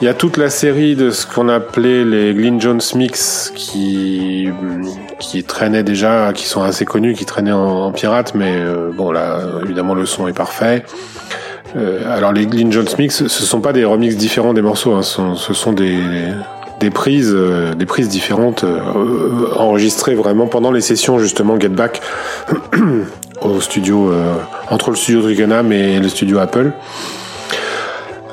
il 0.00 0.04
y 0.04 0.08
a 0.08 0.14
toute 0.14 0.36
la 0.36 0.50
série 0.50 0.96
de 0.96 1.10
ce 1.10 1.26
qu'on 1.26 1.48
appelait 1.48 2.04
les 2.04 2.34
Glyn 2.34 2.60
Jones 2.60 2.80
Mix 2.94 3.52
qui 3.54 4.48
qui 5.18 5.44
traînaient 5.44 5.82
déjà, 5.82 6.32
qui 6.32 6.46
sont 6.46 6.62
assez 6.62 6.84
connus, 6.84 7.14
qui 7.14 7.24
traînaient 7.24 7.52
en, 7.52 7.92
pirate, 7.92 8.34
mais 8.34 8.52
euh, 8.54 8.90
bon 8.92 9.12
là 9.12 9.40
évidemment 9.62 9.94
le 9.94 10.06
son 10.06 10.28
est 10.28 10.32
parfait. 10.32 10.84
Euh, 11.76 12.00
alors 12.14 12.32
les 12.32 12.46
Glyn 12.46 12.70
Jones 12.70 12.88
Mix, 12.98 13.26
ce 13.26 13.44
sont 13.44 13.60
pas 13.60 13.72
des 13.72 13.84
remixes 13.84 14.16
différents 14.16 14.54
des 14.54 14.62
morceaux, 14.62 14.94
hein, 14.94 15.02
ce, 15.02 15.54
sont, 15.54 15.72
des 15.72 15.98
des 16.80 16.90
prises, 16.90 17.32
euh, 17.34 17.74
des 17.74 17.86
prises 17.86 18.08
différentes 18.08 18.64
enregistrées 19.56 20.14
vraiment 20.14 20.46
pendant 20.46 20.72
les 20.72 20.80
sessions 20.80 21.18
justement 21.18 21.58
Get 21.58 21.68
Back 21.68 22.00
au 23.42 23.60
studio 23.60 24.12
entre 24.70 24.90
le 24.90 24.96
studio 24.96 25.22
Twickenham 25.22 25.72
et 25.72 25.98
le 25.98 26.08
studio 26.08 26.38
Apple. 26.38 26.72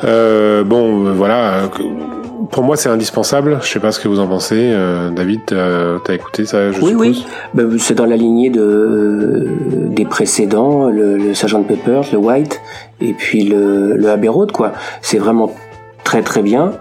Euh, 0.03 0.63
bon, 0.63 1.05
euh, 1.05 1.11
voilà. 1.13 1.69
Pour 2.51 2.63
moi, 2.63 2.75
c'est 2.75 2.89
indispensable. 2.89 3.59
Je 3.61 3.67
sais 3.67 3.79
pas 3.79 3.91
ce 3.91 3.99
que 3.99 4.07
vous 4.07 4.19
en 4.19 4.27
pensez, 4.27 4.71
euh, 4.73 5.09
David. 5.11 5.41
T'as 5.45 6.13
écouté 6.13 6.45
ça 6.45 6.71
je 6.71 6.79
Oui, 6.81 6.89
suppose 6.91 7.07
oui. 7.07 7.25
Ben, 7.53 7.79
c'est 7.79 7.93
dans 7.95 8.05
la 8.05 8.17
lignée 8.17 8.49
de 8.49 9.47
des 9.89 10.05
précédents, 10.05 10.89
le, 10.89 11.17
le 11.17 11.33
Sgt 11.33 11.63
Pepper, 11.67 12.01
le 12.11 12.17
White, 12.17 12.61
et 12.99 13.13
puis 13.13 13.43
le, 13.43 13.95
le 13.95 14.09
Abbey 14.09 14.27
Road, 14.27 14.51
quoi. 14.51 14.71
C'est 15.01 15.17
vraiment 15.17 15.51
très 16.03 16.21
très 16.23 16.41
bien. 16.41 16.73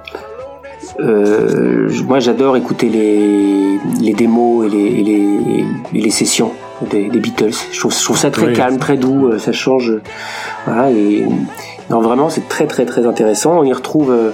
Euh, 1.00 1.88
moi, 2.06 2.18
j'adore 2.18 2.56
écouter 2.56 2.88
les, 2.88 3.78
les 4.00 4.12
démos 4.12 4.66
et 4.66 4.70
les, 4.70 4.84
et 4.84 5.02
les, 5.02 5.64
et 5.94 6.00
les 6.00 6.10
sessions 6.10 6.52
des, 6.88 7.08
des, 7.08 7.18
Beatles. 7.18 7.50
Je 7.72 7.78
trouve, 7.78 7.92
je 7.92 8.04
trouve 8.04 8.16
ça 8.16 8.30
très 8.30 8.48
oui. 8.48 8.52
calme, 8.52 8.78
très 8.78 8.96
doux. 8.96 9.38
Ça 9.38 9.52
change. 9.52 9.94
Voilà, 10.66 10.90
et 10.90 11.24
non, 11.90 12.00
vraiment, 12.00 12.30
c'est 12.30 12.48
très 12.48 12.66
très 12.66 12.86
très 12.86 13.06
intéressant. 13.06 13.58
On 13.58 13.64
y 13.64 13.72
retrouve 13.72 14.12
euh, 14.12 14.30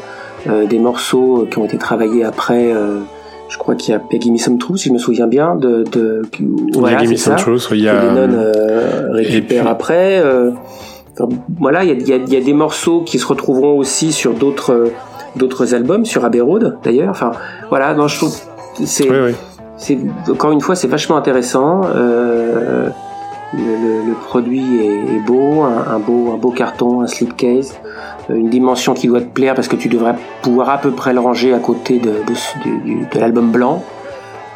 euh, 0.48 0.66
des 0.66 0.78
morceaux 0.78 1.48
qui 1.51 1.59
ont 1.59 1.64
été 1.64 1.78
travaillés 1.78 2.23
après. 2.23 2.73
Euh, 2.73 3.01
je 3.48 3.56
crois 3.56 3.74
qu'il 3.74 3.93
y 3.93 3.94
a 3.94 3.98
Peggy 3.98 4.31
Me 4.31 4.36
Some 4.36 4.59
Truth, 4.59 4.78
si 4.78 4.89
je 4.89 4.93
me 4.93 4.98
souviens 4.98 5.27
bien. 5.27 5.55
De, 5.55 5.85
de 5.85 6.23
voilà, 6.74 6.98
Peggy 6.98 7.12
Me 7.12 7.16
Some 7.16 7.36
Truth, 7.36 7.68
il 7.73 7.81
y 7.81 7.89
a. 7.89 8.02
Lennon 8.02 8.35
euh, 8.35 9.12
récupère 9.12 9.62
puis... 9.62 9.70
après. 9.70 10.23
Enfin, 11.18 11.35
voilà, 11.59 11.82
il 11.85 12.06
y 12.06 12.12
a, 12.12 12.16
y 12.16 12.20
a, 12.20 12.24
y 12.27 12.36
a, 12.36 12.40
des 12.40 12.52
morceaux 12.52 13.01
qui 13.01 13.18
se 13.18 13.27
retrouveront 13.27 13.78
aussi 13.78 14.12
sur 14.12 14.35
d'autres 14.35 14.90
d'autres 15.36 15.74
albums, 15.74 16.05
sur 16.05 16.24
Abbey 16.27 16.40
Road 16.40 16.77
d'ailleurs. 16.85 17.10
Enfin, 17.10 17.32
voilà, 17.70 17.94
non, 17.94 18.06
je 18.06 18.18
trouve 18.18 18.36
c'est 18.85 19.09
oui, 19.09 19.16
oui. 19.28 19.32
C'est 19.77 19.98
encore 20.31 20.53
une 20.53 20.61
fois 20.61 20.74
c'est 20.74 20.89
vachement 20.89 21.16
intéressant. 21.16 21.82
Euh, 21.94 22.89
le, 23.55 23.61
le, 23.61 24.09
le, 24.09 24.15
produit 24.15 24.81
est, 24.81 25.16
est 25.16 25.20
beau, 25.20 25.62
un, 25.62 25.94
un, 25.94 25.98
beau, 25.98 26.32
un 26.35 26.36
beau 26.36 26.51
carton, 26.51 27.03
un 27.03 27.07
slipcase, 27.07 27.78
euh, 28.28 28.35
une 28.35 28.51
dimension 28.51 28.93
qui 28.93 29.07
doit 29.07 29.20
te 29.20 29.32
plaire 29.32 29.55
parce 29.55 29.69
que 29.69 29.77
tu 29.77 29.89
devrais 29.89 30.16
pouvoir 30.43 30.69
à 30.70 30.78
peu 30.78 30.90
près 30.90 31.12
le 31.12 31.20
ranger 31.20 31.55
à 31.55 31.59
côté 31.59 31.98
de, 31.98 32.11
de, 32.11 32.15
de, 32.65 33.15
de 33.15 33.20
l'album 33.20 33.53
blanc. 33.53 33.85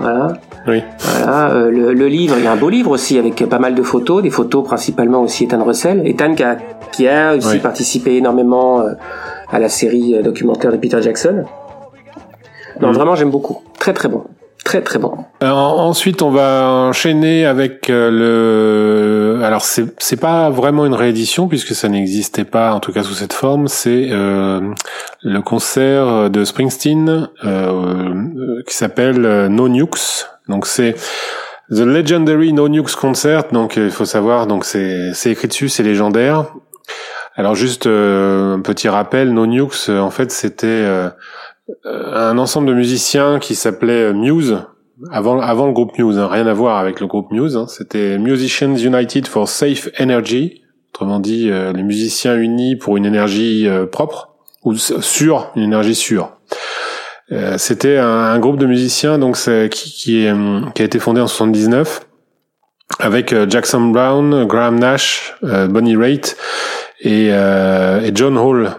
Voilà. 0.01 0.33
Oui. 0.67 0.83
Voilà. 0.99 1.51
Euh, 1.51 1.71
le, 1.71 1.93
le, 1.93 2.07
livre, 2.09 2.37
il 2.39 2.45
y 2.45 2.47
a 2.47 2.53
un 2.53 2.57
beau 2.57 2.69
livre 2.69 2.91
aussi 2.91 3.19
avec 3.19 3.49
pas 3.49 3.59
mal 3.59 3.75
de 3.75 3.83
photos, 3.83 4.23
des 4.23 4.31
photos 4.31 4.65
principalement 4.65 5.23
aussi 5.23 5.45
Ethan 5.45 5.63
Russell. 5.63 6.07
Ethan 6.07 6.35
qui 6.35 6.43
a, 6.43 6.57
qui 6.91 7.07
a 7.09 7.37
aussi 7.37 7.55
oui. 7.55 7.59
participé 7.61 8.17
énormément 8.17 8.81
euh, 8.81 8.95
à 9.51 9.59
la 9.59 9.69
série 9.69 10.21
documentaire 10.23 10.73
de 10.73 10.77
Peter 10.79 11.01
Jackson. 11.01 11.45
Non, 12.81 12.89
mmh. 12.89 12.93
vraiment, 12.93 13.15
j'aime 13.15 13.31
beaucoup. 13.31 13.63
Très 13.79 13.93
très 13.93 14.09
bon. 14.09 14.25
Très 14.65 14.83
très 14.83 14.99
bon. 14.99 15.25
Euh, 15.43 15.51
ensuite, 15.51 16.23
on 16.23 16.31
va 16.31 16.67
enchaîner 16.67 17.47
avec 17.47 17.91
euh, 17.91 18.11
le. 19.39 19.45
Alors, 19.45 19.63
c'est 19.63 19.87
c'est 20.03 20.21
pas 20.21 20.51
vraiment 20.51 20.87
une 20.87 20.95
réédition 20.95 21.49
puisque 21.49 21.75
ça 21.75 21.89
n'existait 21.89 22.45
pas, 22.45 22.73
en 22.73 22.81
tout 22.81 22.93
cas 22.93 23.03
sous 23.03 23.15
cette 23.15 23.33
forme. 23.33 23.69
C'est 23.69 24.09
euh, 24.11 24.61
le 25.23 25.41
concert 25.41 26.31
de 26.31 26.45
Springsteen 26.45 27.29
qui 28.67 28.75
s'appelle 28.75 29.47
No 29.49 29.69
Nukes. 29.69 30.27
Donc 30.49 30.67
c'est 30.67 30.95
The 31.71 31.81
Legendary 31.81 32.53
No 32.53 32.69
Nukes 32.69 32.95
Concert. 32.97 33.45
Donc 33.53 33.77
il 33.77 33.91
faut 33.91 34.05
savoir, 34.05 34.47
donc 34.47 34.65
c'est 34.65 35.13
c'est 35.15 35.31
écrit 35.31 35.49
dessus, 35.49 35.69
c'est 35.69 35.83
légendaire. 35.83 36.47
Alors 37.37 37.55
juste 37.55 37.87
un 37.87 38.61
petit 38.63 38.89
rappel, 38.89 39.33
No 39.33 39.47
Nukes, 39.47 39.89
en 39.89 40.11
fait, 40.11 40.31
c'était 40.31 40.85
un 41.85 42.39
ensemble 42.39 42.69
de 42.69 42.75
musiciens 42.75 43.39
qui 43.39 43.55
s'appelait 43.55 44.13
Muse 44.13 44.59
avant, 45.11 45.41
avant 45.41 45.67
le 45.67 45.73
groupe 45.73 45.97
Muse, 45.99 46.19
hein, 46.19 46.29
rien 46.31 46.47
à 46.47 46.53
voir 46.53 46.79
avec 46.79 47.01
le 47.01 47.07
groupe 47.07 47.31
Muse. 47.31 47.57
Hein, 47.57 47.67
C'était 47.69 48.19
Musicians 48.19 48.77
United 48.77 49.27
for 49.27 49.49
Safe 49.49 49.89
Energy, 49.99 50.63
autrement 50.93 51.21
dit 51.21 51.51
euh, 51.51 51.73
les 51.73 51.83
musiciens 51.83 52.37
unis 52.37 52.77
pour 52.77 52.97
une 52.97 53.07
énergie 53.07 53.67
euh, 53.67 53.87
propre 53.87 54.35
ou 54.63 54.77
sûre, 54.77 55.51
une 55.57 55.63
énergie 55.63 55.95
sûre. 55.95 56.33
Euh, 57.33 57.57
C'était 57.57 57.97
un, 57.97 58.07
un, 58.07 58.39
groupe 58.39 58.59
de 58.59 58.67
musiciens 58.67 59.19
donc 59.19 59.37
qui, 59.37 59.69
qui, 59.71 60.29
qui, 60.75 60.83
a 60.83 60.85
été 60.85 60.99
fondé 60.99 61.21
en 61.21 61.27
79 61.27 62.03
avec 62.99 63.35
Jackson 63.49 63.81
Brown, 63.81 64.45
Graham 64.47 64.79
Nash, 64.79 65.37
Bonnie 65.43 65.97
Raitt 65.97 66.37
et, 67.01 67.29
et 67.29 68.11
John 68.13 68.37
Hall. 68.37 68.73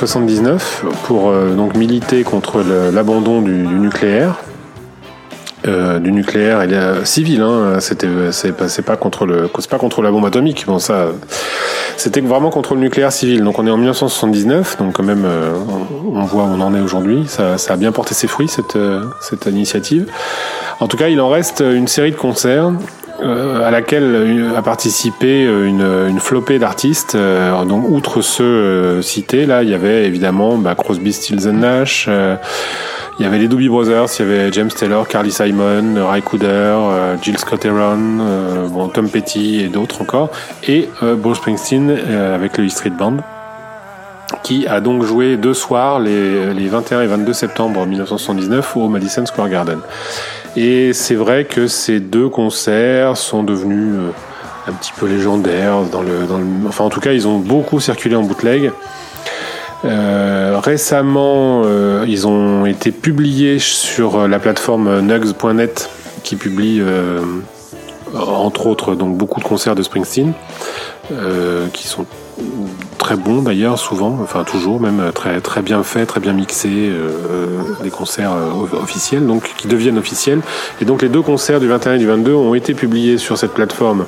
79 0.00 0.86
pour 1.04 1.28
euh, 1.28 1.54
donc 1.54 1.76
militer 1.76 2.24
contre 2.24 2.62
l'abandon 2.90 3.42
du, 3.42 3.52
nucléaire. 3.52 4.36
Euh, 5.68 5.98
du 5.98 6.10
nucléaire 6.10 6.62
et 6.62 7.04
civil 7.04 7.42
hein, 7.42 7.80
c'était 7.80 8.08
c'est 8.30 8.82
pas, 8.82 8.96
contre 8.96 9.26
le 9.26 9.46
pas 9.68 9.76
contre 9.76 10.00
la 10.00 10.10
bombe 10.10 10.24
atomique. 10.24 10.64
Bon 10.66 10.78
ça 10.78 11.08
c'était 11.98 12.22
vraiment 12.22 12.48
contre 12.48 12.74
le 12.76 12.80
nucléaire 12.80 13.12
civil. 13.12 13.44
Donc 13.44 13.58
on 13.58 13.66
est 13.66 13.70
en 13.70 13.76
1979 13.76 14.78
donc 14.78 14.94
quand 14.94 15.02
même 15.02 15.26
on 16.14 16.22
voit 16.24 16.44
où 16.44 16.46
on 16.46 16.62
en 16.62 16.74
est 16.74 16.80
aujourd'hui. 16.80 17.24
Ça, 17.28 17.58
ça, 17.58 17.74
a 17.74 17.76
bien 17.76 17.92
porté 17.92 18.14
ses 18.14 18.26
fruits 18.26 18.48
cette 18.48 18.78
cette 19.20 19.44
initiative. 19.44 20.06
En 20.80 20.88
tout 20.88 20.96
cas 20.96 21.08
il 21.08 21.20
en 21.20 21.28
reste 21.28 21.60
une 21.60 21.88
série 21.88 22.12
de 22.12 22.16
concerts 22.16 22.72
euh, 23.22 23.66
à 23.66 23.70
laquelle 23.70 24.14
euh, 24.14 24.56
a 24.56 24.62
participé 24.62 25.44
euh, 25.44 25.66
une, 25.66 26.08
une 26.08 26.20
flopée 26.20 26.58
d'artistes. 26.58 27.16
donc, 27.16 27.88
outre 27.88 28.22
ceux 28.22 29.02
cités, 29.02 29.46
là, 29.46 29.62
il 29.62 29.68
y 29.68 29.74
avait 29.74 30.04
évidemment 30.04 30.56
bah, 30.56 30.74
Crosby, 30.74 31.12
Stills 31.12 31.50
Nash. 31.50 32.08
il 32.08 33.22
y 33.22 33.26
avait 33.26 33.38
les 33.38 33.48
Doobie 33.48 33.68
Brothers, 33.68 34.06
il 34.18 34.26
y 34.26 34.28
avait 34.28 34.52
James 34.52 34.70
Taylor, 34.70 35.06
Carly 35.06 35.30
Simon, 35.30 36.06
Ray 36.08 36.22
Cooder, 36.22 36.76
Jill 37.22 37.38
Scott 37.38 37.64
Heron, 37.64 38.68
bon, 38.70 38.88
Tom 38.88 39.08
Petty 39.08 39.60
et 39.60 39.68
d'autres 39.68 40.02
encore, 40.02 40.30
et 40.66 40.88
Bruce 41.02 41.38
Springsteen 41.38 41.90
avec 41.90 42.56
le 42.58 42.66
E 42.66 42.68
Street 42.68 42.90
Band 42.90 43.18
qui 44.42 44.66
a 44.66 44.80
donc 44.80 45.02
joué 45.02 45.36
deux 45.36 45.54
soirs, 45.54 45.98
les, 45.98 46.54
les 46.54 46.68
21 46.68 47.02
et 47.02 47.06
22 47.06 47.32
septembre 47.32 47.84
1979 47.84 48.76
au 48.76 48.88
Madison 48.88 49.26
Square 49.26 49.48
Garden. 49.48 49.80
Et 50.56 50.92
c'est 50.92 51.14
vrai 51.14 51.44
que 51.44 51.68
ces 51.68 52.00
deux 52.00 52.28
concerts 52.28 53.16
sont 53.16 53.42
devenus 53.44 53.94
euh, 53.94 54.10
un 54.68 54.72
petit 54.72 54.92
peu 54.98 55.06
légendaires 55.06 55.82
dans 55.82 56.02
le, 56.02 56.26
enfin 56.66 56.84
en 56.84 56.90
tout 56.90 57.00
cas 57.00 57.12
ils 57.12 57.28
ont 57.28 57.38
beaucoup 57.38 57.80
circulé 57.80 58.16
en 58.16 58.22
bootleg. 58.22 58.72
Euh, 59.84 60.58
récemment, 60.62 61.62
euh, 61.64 62.04
ils 62.06 62.26
ont 62.26 62.66
été 62.66 62.90
publiés 62.90 63.58
sur 63.58 64.28
la 64.28 64.38
plateforme 64.38 65.00
nugs.net 65.00 65.88
qui 66.24 66.36
publie 66.36 66.82
entre 68.14 68.66
autres 68.66 68.94
donc 68.94 69.16
beaucoup 69.16 69.40
de 69.40 69.44
concerts 69.44 69.74
de 69.74 69.82
Springsteen 69.82 70.32
qui 71.72 71.86
sont 71.88 72.04
très 73.10 73.16
bons 73.16 73.42
d'ailleurs 73.42 73.76
souvent, 73.76 74.20
enfin 74.22 74.44
toujours 74.44 74.80
même 74.80 75.10
très 75.12 75.40
très 75.40 75.62
bien 75.62 75.82
faits, 75.82 76.06
très 76.06 76.20
bien 76.20 76.32
mixés, 76.32 76.90
euh, 76.90 77.48
des 77.82 77.90
concerts 77.90 78.30
euh, 78.30 78.78
officiels 78.80 79.26
donc 79.26 79.52
qui 79.56 79.66
deviennent 79.66 79.98
officiels. 79.98 80.42
Et 80.80 80.84
donc 80.84 81.02
les 81.02 81.08
deux 81.08 81.20
concerts 81.20 81.58
du 81.58 81.66
21 81.66 81.94
et 81.94 81.98
du 81.98 82.06
22 82.06 82.34
ont 82.34 82.54
été 82.54 82.72
publiés 82.72 83.18
sur 83.18 83.36
cette 83.36 83.52
plateforme 83.52 84.04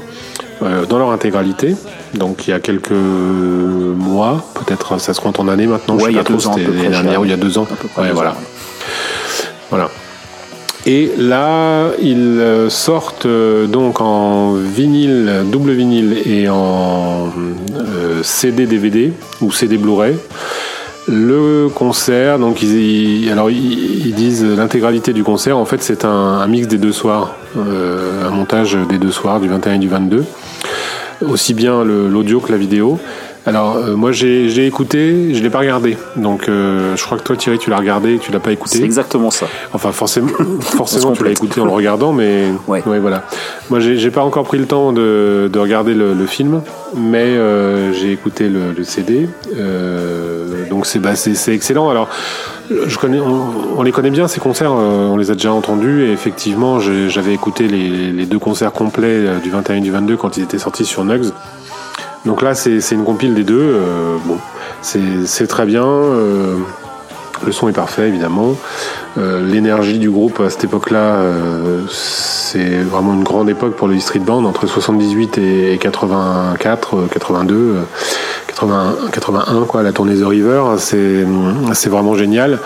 euh, 0.63 0.87
dans 0.87 0.99
leur 0.99 1.11
intégralité. 1.11 1.75
Donc 2.15 2.47
il 2.47 2.51
y 2.51 2.53
a 2.53 2.61
quelques 2.61 2.93
mois, 2.93 4.45
peut-être 4.55 5.01
ça 5.01 5.15
se 5.15 5.21
compte 5.21 5.41
en 5.41 5.49
années 5.49 5.67
maintenant. 5.67 5.97
Ouais, 5.97 6.13
il 6.13 6.17
y 6.17 6.21
a 6.21 6.23
deux 6.23 6.47
ans, 6.47 6.55
l'année 6.57 6.89
dernière 6.89 7.21
ou 7.23 7.25
il 7.25 7.31
y 7.33 7.35
a 7.35 7.37
deux 7.37 7.59
ans. 7.59 7.67
Ouais, 7.99 8.13
voilà. 8.13 8.37
Voilà. 9.71 9.89
Et 10.85 11.13
là, 11.17 11.91
ils 12.01 12.41
euh, 12.41 12.69
sortent 12.69 13.27
euh, 13.27 13.67
donc 13.67 14.01
en 14.01 14.55
vinyle, 14.55 15.45
double 15.47 15.73
vinyle 15.73 16.17
et 16.27 16.49
en 16.49 17.29
euh, 17.77 18.23
CD 18.25 18.67
DVD 18.67 19.13
ou 19.41 19.53
CD 19.53 19.79
Blu-ray. 19.79 20.17
Le 21.07 21.69
concert, 21.69 22.39
donc 22.39 22.63
ils, 22.63 23.31
alors 23.31 23.51
ils, 23.51 24.15
disent 24.15 24.45
l'intégralité 24.45 25.13
du 25.13 25.25
concert. 25.25 25.57
En 25.57 25.65
fait, 25.65 25.83
c'est 25.83 26.05
un, 26.05 26.47
mix 26.47 26.69
des 26.69 26.79
deux 26.79 26.93
soirs, 26.93 27.35
un 27.57 28.31
montage 28.31 28.79
des 28.89 28.99
deux 28.99 29.11
soirs, 29.11 29.41
du 29.41 29.49
21 29.49 29.75
et 29.75 29.79
du 29.79 29.89
22, 29.89 30.25
aussi 31.27 31.55
bien 31.55 31.83
l'audio 31.83 32.39
que 32.39 32.53
la 32.53 32.59
vidéo. 32.59 33.01
Alors 33.45 33.77
euh, 33.77 33.97
moi 33.97 34.13
j'ai 34.13 34.67
écouté, 34.67 35.35
je 35.35 35.43
l'ai 35.43 35.51
pas 35.51 35.59
regardé. 35.59 35.97
Donc 36.17 36.49
euh, 36.49 36.95
je 36.97 37.05
crois 37.05 37.19
que 37.19 37.25
toi 37.25 37.37
Thierry 37.37 37.59
tu 37.59 37.71
l'as 37.71 37.77
regardé, 37.77 38.19
tu 38.19 38.31
l'as 38.31 38.39
pas 38.39 38.53
écouté. 38.53 38.79
C'est 38.79 38.85
exactement 38.85 39.31
ça. 39.31 39.47
Enfin 39.73 39.91
forcément, 39.91 40.31
forcément 40.61 41.13
tu 41.13 41.25
l'as 41.25 41.31
écouté 41.33 41.61
en 41.61 41.65
le 41.65 41.73
regardant, 41.73 42.13
mais 42.13 42.47
ouais, 42.69 42.83
voilà. 43.01 43.25
Moi 43.71 43.81
j'ai 43.81 44.11
pas 44.11 44.23
encore 44.23 44.45
pris 44.45 44.59
le 44.59 44.67
temps 44.67 44.93
de, 44.93 45.51
de 45.53 45.59
regarder 45.59 45.95
le, 45.95 46.15
le, 46.15 46.27
film, 46.27 46.63
mais 46.97 47.19
euh, 47.19 47.93
j'ai 47.93 48.13
écouté 48.13 48.49
le, 48.49 48.73
le 48.73 48.85
CD. 48.85 49.29
Euh, 49.57 50.69
donc 50.71 50.87
c'est 50.87 51.01
bah, 51.01 51.17
c'est 51.17 51.55
excellent. 51.55 51.89
Alors 51.91 52.09
je 52.71 52.97
connais, 52.97 53.19
on, 53.19 53.77
on, 53.77 53.83
les 53.83 53.93
connaît 53.93 54.11
bien 54.11 54.29
ces 54.29 54.41
concerts, 54.41 54.73
euh, 54.73 55.09
on 55.09 55.17
les 55.17 55.33
a 55.33 55.35
déjà 55.35 55.53
entendus 55.53 56.05
et 56.05 56.13
effectivement 56.13 56.79
j'avais 56.79 57.35
écouté 57.35 57.67
les, 57.67 58.13
les, 58.13 58.25
deux 58.25 58.39
concerts 58.39 58.73
complets 58.73 59.41
du 59.43 59.51
21 59.51 59.77
et 59.77 59.81
du 59.81 59.91
22 59.91 60.17
quand 60.17 60.37
ils 60.37 60.45
étaient 60.45 60.59
sortis 60.59 60.85
sur 60.85 61.05
Nugs. 61.05 61.33
Donc 62.25 62.43
là, 62.43 62.55
c'est 62.55 62.79
une 62.93 63.05
compile 63.05 63.35
des 63.35 63.43
deux. 63.43 63.61
Euh, 63.61 64.17
bon, 64.25 64.39
c'est 64.81 65.47
très 65.49 65.67
bien. 65.67 65.85
Euh, 65.85 66.57
le 67.45 67.51
son 67.51 67.69
est 67.69 67.73
parfait, 67.73 68.07
évidemment. 68.09 68.55
Euh, 69.19 69.45
l'énergie 69.45 69.99
du 69.99 70.09
groupe 70.09 70.41
à 70.41 70.49
cette 70.49 70.63
époque-là, 70.63 71.19
c'est 71.91 72.79
vraiment 72.83 73.15
une 73.15 73.25
grande 73.25 73.51
époque 73.51 73.75
pour 73.75 73.89
le 73.89 73.99
Street 73.99 74.21
Band, 74.21 74.45
entre 74.45 74.69
78 74.69 75.39
et 75.39 75.79
84, 75.81 77.09
82, 77.13 77.79
81, 79.13 79.65
quoi, 79.67 79.83
la 79.83 79.93
tournée 79.93 80.15
The 80.15 80.25
River. 80.25 80.63
C'est 80.79 81.89
vraiment 81.89 82.15
génial. 82.15 82.61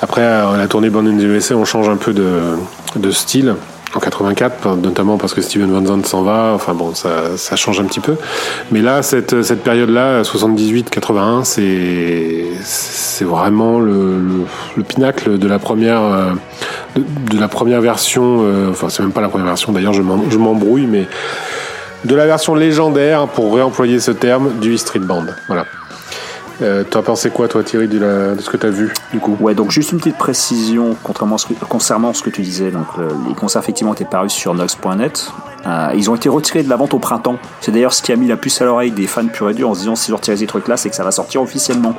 Après, 0.00 0.22
la 0.22 0.68
tournée 0.68 0.90
Band 0.90 1.06
in 1.06 1.18
the 1.18 1.22
USA, 1.22 1.56
on 1.56 1.64
change 1.64 1.88
un 1.88 1.96
peu 1.96 2.12
de 2.14 3.10
style 3.10 3.56
en 3.94 4.00
84, 4.00 4.76
notamment 4.76 5.18
parce 5.18 5.34
que 5.34 5.40
Steven 5.40 5.70
Van 5.70 5.84
Zandt 5.84 6.08
s'en 6.08 6.22
va. 6.22 6.52
Enfin 6.54 6.74
bon, 6.74 6.94
ça, 6.94 7.36
ça, 7.36 7.56
change 7.56 7.80
un 7.80 7.84
petit 7.84 8.00
peu. 8.00 8.16
Mais 8.70 8.80
là, 8.80 9.02
cette, 9.02 9.42
cette 9.42 9.62
période-là, 9.62 10.22
78-81, 10.22 11.44
c'est 11.44 12.44
c'est 12.62 13.24
vraiment 13.24 13.80
le, 13.80 14.46
le, 14.76 14.82
pinacle 14.82 15.38
de 15.38 15.48
la 15.48 15.58
première 15.58 16.02
euh, 16.02 16.32
de, 16.96 17.38
la 17.38 17.48
première 17.48 17.80
version. 17.80 18.38
Euh, 18.40 18.70
enfin, 18.70 18.88
c'est 18.88 19.02
même 19.02 19.12
pas 19.12 19.20
la 19.20 19.28
première 19.28 19.46
version. 19.46 19.72
D'ailleurs, 19.72 19.92
je 19.92 20.02
m'embrouille, 20.02 20.86
mais 20.86 21.06
de 22.04 22.14
la 22.14 22.26
version 22.26 22.54
légendaire, 22.54 23.26
pour 23.28 23.54
réemployer 23.54 24.00
ce 24.00 24.10
terme, 24.10 24.58
du 24.60 24.78
Street 24.78 25.00
Band. 25.00 25.26
Voilà. 25.48 25.66
Euh, 26.62 26.84
T'as 26.88 27.02
pensé 27.02 27.30
quoi, 27.30 27.48
toi, 27.48 27.62
Thierry, 27.62 27.88
de, 27.88 27.98
de 27.98 28.40
ce 28.40 28.50
que 28.50 28.56
tu 28.56 28.66
as 28.66 28.70
vu, 28.70 28.92
du 29.12 29.18
coup? 29.18 29.36
Ouais, 29.40 29.54
donc 29.54 29.70
juste 29.70 29.92
une 29.92 29.98
petite 29.98 30.18
précision 30.18 30.96
contrairement 31.02 31.38
ce 31.38 31.46
concernant 31.68 32.12
ce 32.12 32.22
que 32.22 32.30
tu 32.30 32.42
disais. 32.42 32.70
Donc, 32.70 32.86
euh, 32.98 33.08
les 33.28 33.34
concerts, 33.34 33.62
effectivement, 33.62 33.94
étaient 33.94 34.04
parus 34.04 34.32
sur 34.32 34.54
Nox.net. 34.54 35.32
Euh, 35.66 35.92
ils 35.94 36.10
ont 36.10 36.14
été 36.14 36.28
retirés 36.28 36.62
de 36.62 36.68
la 36.68 36.76
vente 36.76 36.94
au 36.94 36.98
printemps. 36.98 37.36
C'est 37.60 37.72
d'ailleurs 37.72 37.92
ce 37.92 38.02
qui 38.02 38.12
a 38.12 38.16
mis 38.16 38.26
la 38.26 38.36
puce 38.36 38.60
à 38.62 38.64
l'oreille 38.64 38.90
des 38.90 39.06
fans 39.06 39.26
pur 39.26 39.50
et 39.50 39.54
dur 39.54 39.68
en 39.68 39.74
se 39.74 39.80
disant 39.80 39.94
si 39.94 40.10
je 40.10 40.14
retire 40.16 40.36
ces 40.36 40.46
trucs-là, 40.46 40.76
c'est 40.76 40.90
que 40.90 40.96
ça 40.96 41.04
va 41.04 41.10
sortir 41.10 41.42
officiellement. 41.42 41.94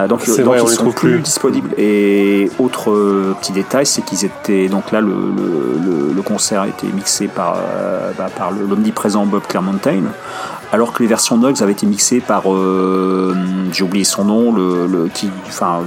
Euh, 0.00 0.06
donc, 0.06 0.26
donc 0.26 0.38
vrai, 0.40 0.60
ils 0.62 0.68
sont 0.68 0.90
plus, 0.90 1.20
disponibles. 1.20 1.70
Et 1.78 2.50
autre 2.58 2.90
euh, 2.90 3.36
petit 3.40 3.52
détail, 3.52 3.86
c'est 3.86 4.02
qu'ils 4.02 4.24
étaient 4.24 4.68
donc 4.68 4.92
là 4.92 5.00
le, 5.00 5.08
le, 5.08 6.12
le, 6.14 6.22
concert 6.22 6.62
a 6.62 6.68
été 6.68 6.86
mixé 6.88 7.28
par 7.28 7.56
euh, 7.56 8.12
bah, 8.16 8.28
par 8.36 8.50
l'omniprésent 8.50 9.24
Bob 9.24 9.42
Clearmountain 9.48 10.02
alors 10.72 10.92
que 10.92 11.02
les 11.02 11.08
versions 11.08 11.36
Nugs 11.38 11.62
avaient 11.62 11.72
été 11.72 11.86
mixées 11.86 12.20
par, 12.20 12.52
euh, 12.52 13.34
j'ai 13.72 13.84
oublié 13.84 14.04
son 14.04 14.24
nom, 14.24 14.52
le, 14.52 15.08
qui, 15.12 15.30
enfin, 15.46 15.80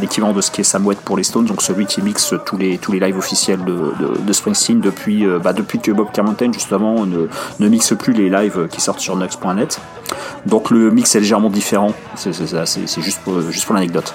l'équivalent 0.00 0.32
de 0.32 0.40
ce 0.40 0.50
qui 0.50 0.60
est 0.60 0.64
Sam 0.64 0.84
pour 1.04 1.16
les 1.16 1.24
Stones, 1.24 1.46
donc 1.46 1.62
celui 1.62 1.86
qui 1.86 2.02
mixe 2.02 2.34
tous 2.46 2.56
les 2.56 2.78
tous 2.78 2.92
les 2.92 3.00
lives 3.00 3.18
officiels 3.18 3.64
de, 3.64 3.92
de, 4.20 4.32
Springsteen 4.32 4.80
depuis, 4.80 5.26
euh, 5.26 5.38
bah, 5.38 5.52
depuis 5.52 5.80
que 5.80 5.90
Bob 5.90 6.08
Carmontaine 6.12 6.54
justement 6.54 7.04
ne, 7.04 7.26
ne 7.58 7.68
mixe 7.68 7.94
plus 7.98 8.12
les 8.12 8.30
lives 8.30 8.68
qui 8.70 8.80
sortent 8.80 9.00
sur 9.00 9.16
Nugs.net. 9.16 9.80
Donc 10.46 10.70
le 10.70 10.90
mix 10.90 11.14
est 11.14 11.20
légèrement 11.20 11.50
différent. 11.50 11.92
C'est 12.14 12.32
juste 12.32 13.20
pour, 13.24 13.74
l'anecdote. 13.74 14.14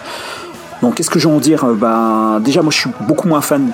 Donc 0.82 0.96
qu'est-ce 0.96 1.10
que 1.10 1.20
j'ai 1.20 1.30
en 1.30 1.40
dire? 1.40 1.66
Bah 1.66 2.40
déjà 2.42 2.62
moi 2.62 2.72
je 2.72 2.80
suis 2.80 2.90
beaucoup 3.02 3.28
moins 3.28 3.42
fan 3.42 3.72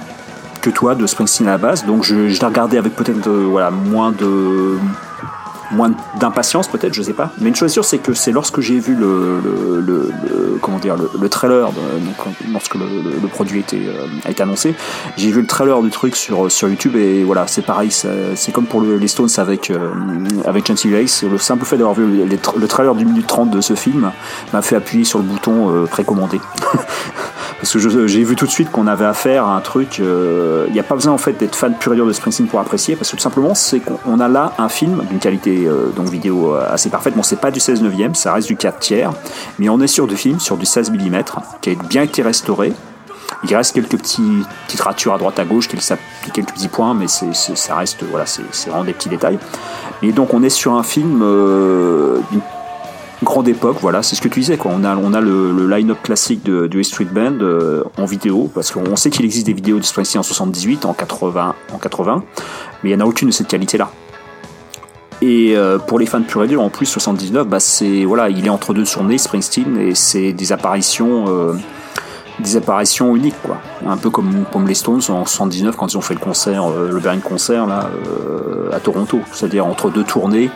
que 0.62 0.70
toi 0.70 0.96
de 0.96 1.06
Springsteen 1.08 1.48
à 1.48 1.52
la 1.52 1.58
base, 1.58 1.86
donc 1.86 2.04
je, 2.04 2.16
l'ai 2.16 2.46
regardé 2.46 2.78
avec 2.78 2.96
peut-être 2.96 3.28
euh, 3.28 3.48
voilà 3.50 3.72
moins 3.72 4.12
de 4.12 4.78
moins 5.72 5.92
d'impatience 6.20 6.68
peut-être, 6.68 6.94
je 6.94 7.02
sais 7.02 7.14
pas. 7.14 7.32
Mais 7.40 7.50
une 7.50 7.56
chose 7.56 7.72
sûre, 7.72 7.86
c'est 7.86 8.00
que 8.00 8.14
c'est 8.14 8.32
lorsque 8.32 8.60
j'ai 8.60 8.80
vu 8.80 8.96
le, 8.96 9.40
le, 9.40 9.82
le, 9.82 10.58
comment 10.62 10.80
dire 10.80 10.96
le, 10.98 11.30
trailer, 11.30 11.72
donc, 11.72 12.36
lorsque 12.52 12.76
le, 12.76 13.28
produit 13.28 13.60
était, 13.60 13.88
euh, 13.88 14.08
a 14.26 14.32
été 14.32 14.44
annoncé, 14.44 14.76
j'ai 15.18 15.32
vu 15.32 15.42
le 15.42 15.48
trailer 15.48 15.82
du 15.82 15.90
truc 15.90 16.16
sur 16.16 16.52
sur 16.52 16.68
YouTube 16.68 16.96
et 16.96 17.24
voilà, 17.24 17.48
c'est 17.48 17.62
pareil, 17.62 17.92
c'est 17.92 18.52
comme 18.52 18.66
pour 18.66 18.82
les 18.82 19.08
Stones 19.08 19.30
avec 19.38 19.70
euh, 19.70 19.90
avec 20.46 20.68
Chancy 20.68 20.94
Race. 20.94 21.24
Le 21.24 21.38
simple 21.38 21.66
fait 21.66 21.78
d'avoir 21.78 21.96
vu 21.96 22.26
le, 22.26 22.68
trailer 22.68 22.96
du 22.96 23.06
minute 23.06 23.28
30 23.28 23.50
de 23.50 23.62
ce 23.62 23.76
film 23.76 24.12
m'a 24.54 24.62
fait 24.62 24.76
appuyer 24.76 25.04
sur 25.04 25.20
le 25.20 25.26
bouton 25.26 25.74
euh, 25.74 25.86
précommandé. 25.86 26.40
parce 27.60 27.74
que 27.74 28.08
j'ai 28.08 28.24
vu 28.24 28.36
tout 28.36 28.46
de 28.46 28.52
suite 28.52 28.72
qu'on 28.72 28.88
avait 28.88 29.06
affaire 29.06 29.46
à 29.46 29.56
un 29.56 29.60
truc. 29.60 29.98
Il 29.98 30.06
euh, 30.06 30.70
n'y 30.70 30.80
a 30.80 30.84
pas 30.84 30.96
besoin 30.96 31.12
en 31.12 31.18
fait 31.18 31.34
d'être 31.34 31.56
fan 31.56 31.76
pur 31.78 31.92
et 31.92 31.96
dur 31.96 32.08
de 32.08 32.14
Springsteen 32.14 32.48
pour 32.48 32.60
apprécier, 32.60 32.96
parce 32.96 33.12
que 33.12 33.18
tout 33.18 33.22
simplement 33.22 33.54
c'est 33.54 33.82
qu'on 33.82 34.20
a 34.20 34.30
là 34.30 34.54
un 34.58 34.70
film 34.70 35.04
d'une 35.10 35.20
qualité 35.20 35.66
euh, 35.68 35.90
donc 35.96 36.08
vidéo 36.08 36.56
euh, 36.56 36.74
assez 36.74 36.90
parfaite. 36.90 37.16
Bon, 37.16 37.24
c'est 37.24 37.42
pas 37.42 37.52
du 37.52 37.60
16 37.60 37.82
neuvième, 37.82 38.16
ça 38.16 38.34
reste 38.34 38.48
du 38.48 38.56
4 38.56 38.80
tiers, 38.80 39.12
mais 39.58 39.68
on 39.68 39.82
est 39.82 39.88
sur 39.88 40.08
du 40.08 40.16
film 40.16 40.40
sur 40.40 40.56
du 40.56 40.66
16 40.66 40.92
mm 40.92 41.22
qui 41.62 41.72
a 41.72 41.76
bien 41.76 42.04
été 42.04 42.22
restauré. 42.22 42.72
Il 43.44 43.56
reste 43.56 43.74
quelques 43.74 43.98
petites 43.98 44.46
ratures 44.80 45.14
à 45.14 45.18
droite 45.18 45.38
à 45.40 45.46
gauche, 45.46 45.68
quelques, 45.68 46.50
petits 46.50 46.68
points, 46.68 46.94
mais 46.94 47.08
c'est, 47.08 47.34
ça 47.34 47.76
reste 47.76 48.04
voilà, 48.04 48.26
c'est, 48.26 48.44
vraiment 48.68 48.84
des 48.86 48.94
petits 48.94 49.10
détails. 49.10 49.38
Et 50.02 50.14
donc 50.14 50.34
on 50.34 50.44
est 50.44 50.50
sur 50.50 50.74
un 50.74 50.84
film 50.84 51.20
d'une 51.20 52.42
grande 53.24 53.48
époque, 53.48 53.78
voilà, 53.82 54.02
c'est 54.04 54.16
ce 54.16 54.22
que 54.22 54.28
tu 54.28 54.40
disais, 54.40 54.58
quoi. 54.58 54.72
On 54.74 54.84
a, 54.84 55.22
le, 55.22 55.68
line-up 55.68 56.02
classique 56.02 56.44
de, 56.44 56.68
du 56.68 56.84
Street 56.84 57.06
Band 57.06 57.40
euh, 57.42 57.84
en 57.98 58.06
vidéo, 58.06 58.50
parce 58.54 58.72
qu'on 58.72 58.96
sait 58.96 59.10
qu'il 59.10 59.26
existe 59.26 59.46
des 59.46 59.54
vidéos 59.54 59.78
de 59.78 59.84
Springsteen 59.84 60.20
en 60.20 60.24
78, 60.24 60.86
en 60.86 60.94
80, 60.94 61.56
en 61.74 61.78
80, 61.78 62.24
mais 62.84 62.90
il 62.90 62.96
n'y 62.96 63.02
en 63.02 63.06
a 63.06 63.10
aucune 63.10 63.30
de 63.30 63.34
cette 63.34 63.48
qualité-là. 63.48 63.92
Et 65.22 65.54
euh, 65.56 65.80
pour 65.80 66.00
les 66.00 66.06
fans 66.06 66.22
pur 66.22 66.46
et 66.46 66.56
en 66.56 66.70
plus 66.70 66.86
79, 66.86 67.46
bah 67.46 67.60
c'est 67.60 68.06
voilà, 68.06 68.30
il 68.30 68.46
est 68.46 68.50
entre 68.50 68.74
deux 68.74 68.86
tournées 68.86 69.18
Springsteen 69.18 69.78
et 69.78 69.94
c'est 69.94 70.32
des 70.32 70.54
apparitions, 70.54 71.26
euh, 71.28 71.56
des 72.40 72.56
apparitions 72.56 73.14
uniques 73.18 73.36
quoi. 73.44 73.58
Un 73.86 73.98
peu 73.98 74.10
comme 74.10 74.46
comme 74.50 74.66
les 74.66 74.76
Stones 74.76 75.02
en 75.10 75.26
79 75.26 75.76
quand 75.76 75.92
ils 75.92 75.98
ont 75.98 76.02
fait 76.02 76.14
le 76.14 76.22
concert, 76.22 76.70
le 76.70 76.98
Berlin 77.02 77.20
concert 77.20 77.68
là 77.68 77.90
à 78.72 78.80
Toronto, 78.80 79.20
c'est-à-dire 79.34 79.66
entre 79.66 79.90
deux 79.90 80.06
tournées, 80.06 80.50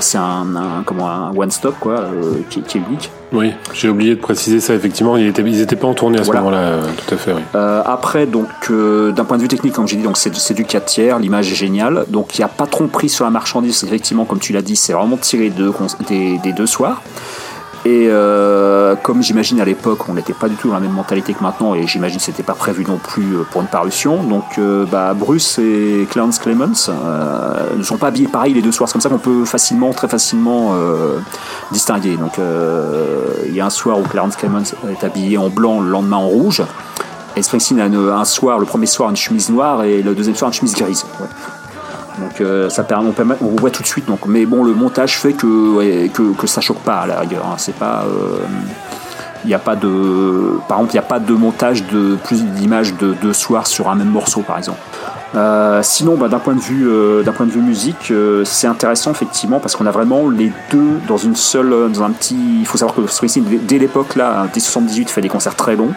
c'est 0.00 0.18
un, 0.18 0.82
comment 0.84 1.08
un 1.08 1.34
one 1.34 1.50
stop 1.50 1.74
quoi 1.80 2.00
euh, 2.00 2.40
qui, 2.50 2.60
est 2.60 2.74
unique. 2.74 3.10
Oui, 3.32 3.52
j'ai 3.72 3.88
oublié 3.88 4.14
de 4.14 4.20
préciser 4.20 4.60
ça 4.60 4.74
effectivement. 4.74 5.16
Ils 5.16 5.32
n'étaient 5.32 5.76
pas 5.76 5.86
en 5.86 5.94
tournée 5.94 6.20
à 6.20 6.24
ce 6.24 6.32
moment-là, 6.32 6.58
euh, 6.58 6.82
tout 7.06 7.14
à 7.14 7.18
fait. 7.18 7.34
Euh, 7.54 7.82
après, 7.84 8.26
donc 8.26 8.48
d'un 8.70 9.24
point 9.24 9.36
de 9.36 9.42
vue 9.42 9.48
technique, 9.48 9.72
comme 9.72 9.88
j'ai 9.88 9.96
dit, 9.96 10.02
donc 10.02 10.16
c'est 10.16 10.54
du 10.54 10.64
4 10.64 10.84
tiers. 10.84 11.18
L'image 11.18 11.50
est 11.50 11.56
géniale. 11.56 12.04
Donc 12.08 12.36
il 12.36 12.40
n'y 12.40 12.44
a 12.44 12.48
pas 12.48 12.66
trop 12.66 12.86
pris 12.86 13.08
sur 13.08 13.24
la 13.24 13.30
marchandise. 13.30 13.82
Effectivement, 13.84 14.24
comme 14.24 14.38
tu 14.38 14.52
l'as 14.52 14.62
dit, 14.62 14.76
c'est 14.76 14.92
vraiment 14.92 15.16
tiré 15.16 15.50
des, 16.08 16.38
des 16.38 16.52
deux 16.52 16.66
soirs. 16.66 17.02
Et 17.86 18.06
euh, 18.08 18.96
comme 18.96 19.22
j'imagine 19.22 19.60
à 19.60 19.64
l'époque, 19.66 20.08
on 20.08 20.14
n'était 20.14 20.32
pas 20.32 20.48
du 20.48 20.56
tout 20.56 20.68
dans 20.68 20.74
la 20.74 20.80
même 20.80 20.92
mentalité 20.92 21.34
que 21.34 21.42
maintenant, 21.42 21.74
et 21.74 21.86
j'imagine 21.86 22.18
que 22.18 22.24
c'était 22.24 22.42
pas 22.42 22.54
prévu 22.54 22.84
non 22.84 22.96
plus 22.96 23.36
euh, 23.36 23.42
pour 23.50 23.60
une 23.60 23.66
parution. 23.66 24.22
Donc, 24.22 24.58
euh, 24.58 24.86
bah, 24.86 25.12
Bruce 25.12 25.58
et 25.58 26.06
Clarence 26.10 26.38
Clemens 26.38 26.90
ne 27.76 27.82
sont 27.82 27.98
pas 27.98 28.08
habillés 28.08 28.28
pareil 28.28 28.54
les 28.54 28.62
deux 28.62 28.72
soirs. 28.72 28.88
C'est 28.88 28.94
comme 28.94 29.02
ça 29.02 29.10
qu'on 29.10 29.18
peut 29.18 29.44
facilement, 29.44 29.92
très 29.92 30.08
facilement 30.08 30.74
distinguer. 31.72 32.16
Donc, 32.16 32.38
il 33.46 33.54
y 33.54 33.60
a 33.60 33.66
un 33.66 33.70
soir 33.70 33.98
où 33.98 34.02
Clarence 34.02 34.36
Clemens 34.36 34.74
est 34.90 35.04
habillé 35.04 35.36
en 35.36 35.50
blanc, 35.50 35.80
le 35.80 35.90
lendemain 35.90 36.16
en 36.16 36.28
rouge. 36.28 36.62
Et 37.36 37.42
Springsteen 37.42 37.80
a 37.80 37.84
un 37.84 38.24
soir, 38.24 38.58
le 38.58 38.66
premier 38.66 38.86
soir, 38.86 39.10
une 39.10 39.16
chemise 39.16 39.50
noire 39.50 39.84
et 39.84 40.02
le 40.02 40.14
deuxième 40.14 40.36
soir, 40.36 40.50
une 40.50 40.54
chemise 40.54 40.74
grise. 40.74 41.04
Donc 42.18 42.40
euh, 42.40 42.68
ça 42.68 42.84
permet, 42.84 43.10
on, 43.40 43.56
voit 43.60 43.70
tout 43.70 43.82
de 43.82 43.88
suite. 43.88 44.06
Donc, 44.06 44.26
mais 44.26 44.46
bon, 44.46 44.62
le 44.62 44.72
montage 44.72 45.18
fait 45.18 45.32
que 45.32 46.06
que, 46.08 46.34
que, 46.34 46.46
ça 46.46 46.60
choque 46.60 46.78
pas 46.78 47.00
à 47.00 47.06
la 47.06 47.20
rigueur. 47.20 47.44
Hein. 47.46 47.54
C'est 47.58 47.74
pas, 47.74 48.04
il 49.44 49.52
euh, 49.52 49.56
a 49.56 49.58
pas 49.58 49.74
de, 49.74 50.58
par 50.68 50.78
exemple, 50.78 50.92
il 50.92 50.96
n'y 50.96 51.04
a 51.04 51.08
pas 51.08 51.18
de 51.18 51.32
montage 51.32 51.84
de 51.86 52.16
plus 52.24 52.44
d'images 52.44 52.94
de 52.96 53.14
deux 53.14 53.32
soirs 53.32 53.66
sur 53.66 53.88
un 53.88 53.96
même 53.96 54.10
morceau, 54.10 54.42
par 54.42 54.58
exemple. 54.58 54.78
Euh, 55.34 55.80
sinon, 55.82 56.16
bah, 56.16 56.28
d'un 56.28 56.38
point 56.38 56.54
de 56.54 56.60
vue, 56.60 56.88
d'un 57.24 57.32
point 57.32 57.46
de 57.46 57.50
vue 57.50 57.60
musique, 57.60 58.12
c'est 58.44 58.68
intéressant 58.68 59.10
effectivement 59.10 59.58
parce 59.58 59.74
qu'on 59.74 59.86
a 59.86 59.90
vraiment 59.90 60.28
les 60.28 60.52
deux 60.70 61.00
dans 61.08 61.16
une 61.16 61.34
seule, 61.34 61.90
dans 61.92 62.04
un 62.04 62.10
petit. 62.10 62.36
Il 62.60 62.66
faut 62.66 62.78
savoir 62.78 62.94
que 62.94 63.04
Springsteen 63.08 63.44
dès 63.62 63.78
l'époque 63.78 64.14
là, 64.14 64.46
dès 64.52 64.60
78, 64.60 65.10
fait 65.10 65.20
des 65.20 65.28
concerts 65.28 65.56
très 65.56 65.74
longs. 65.74 65.92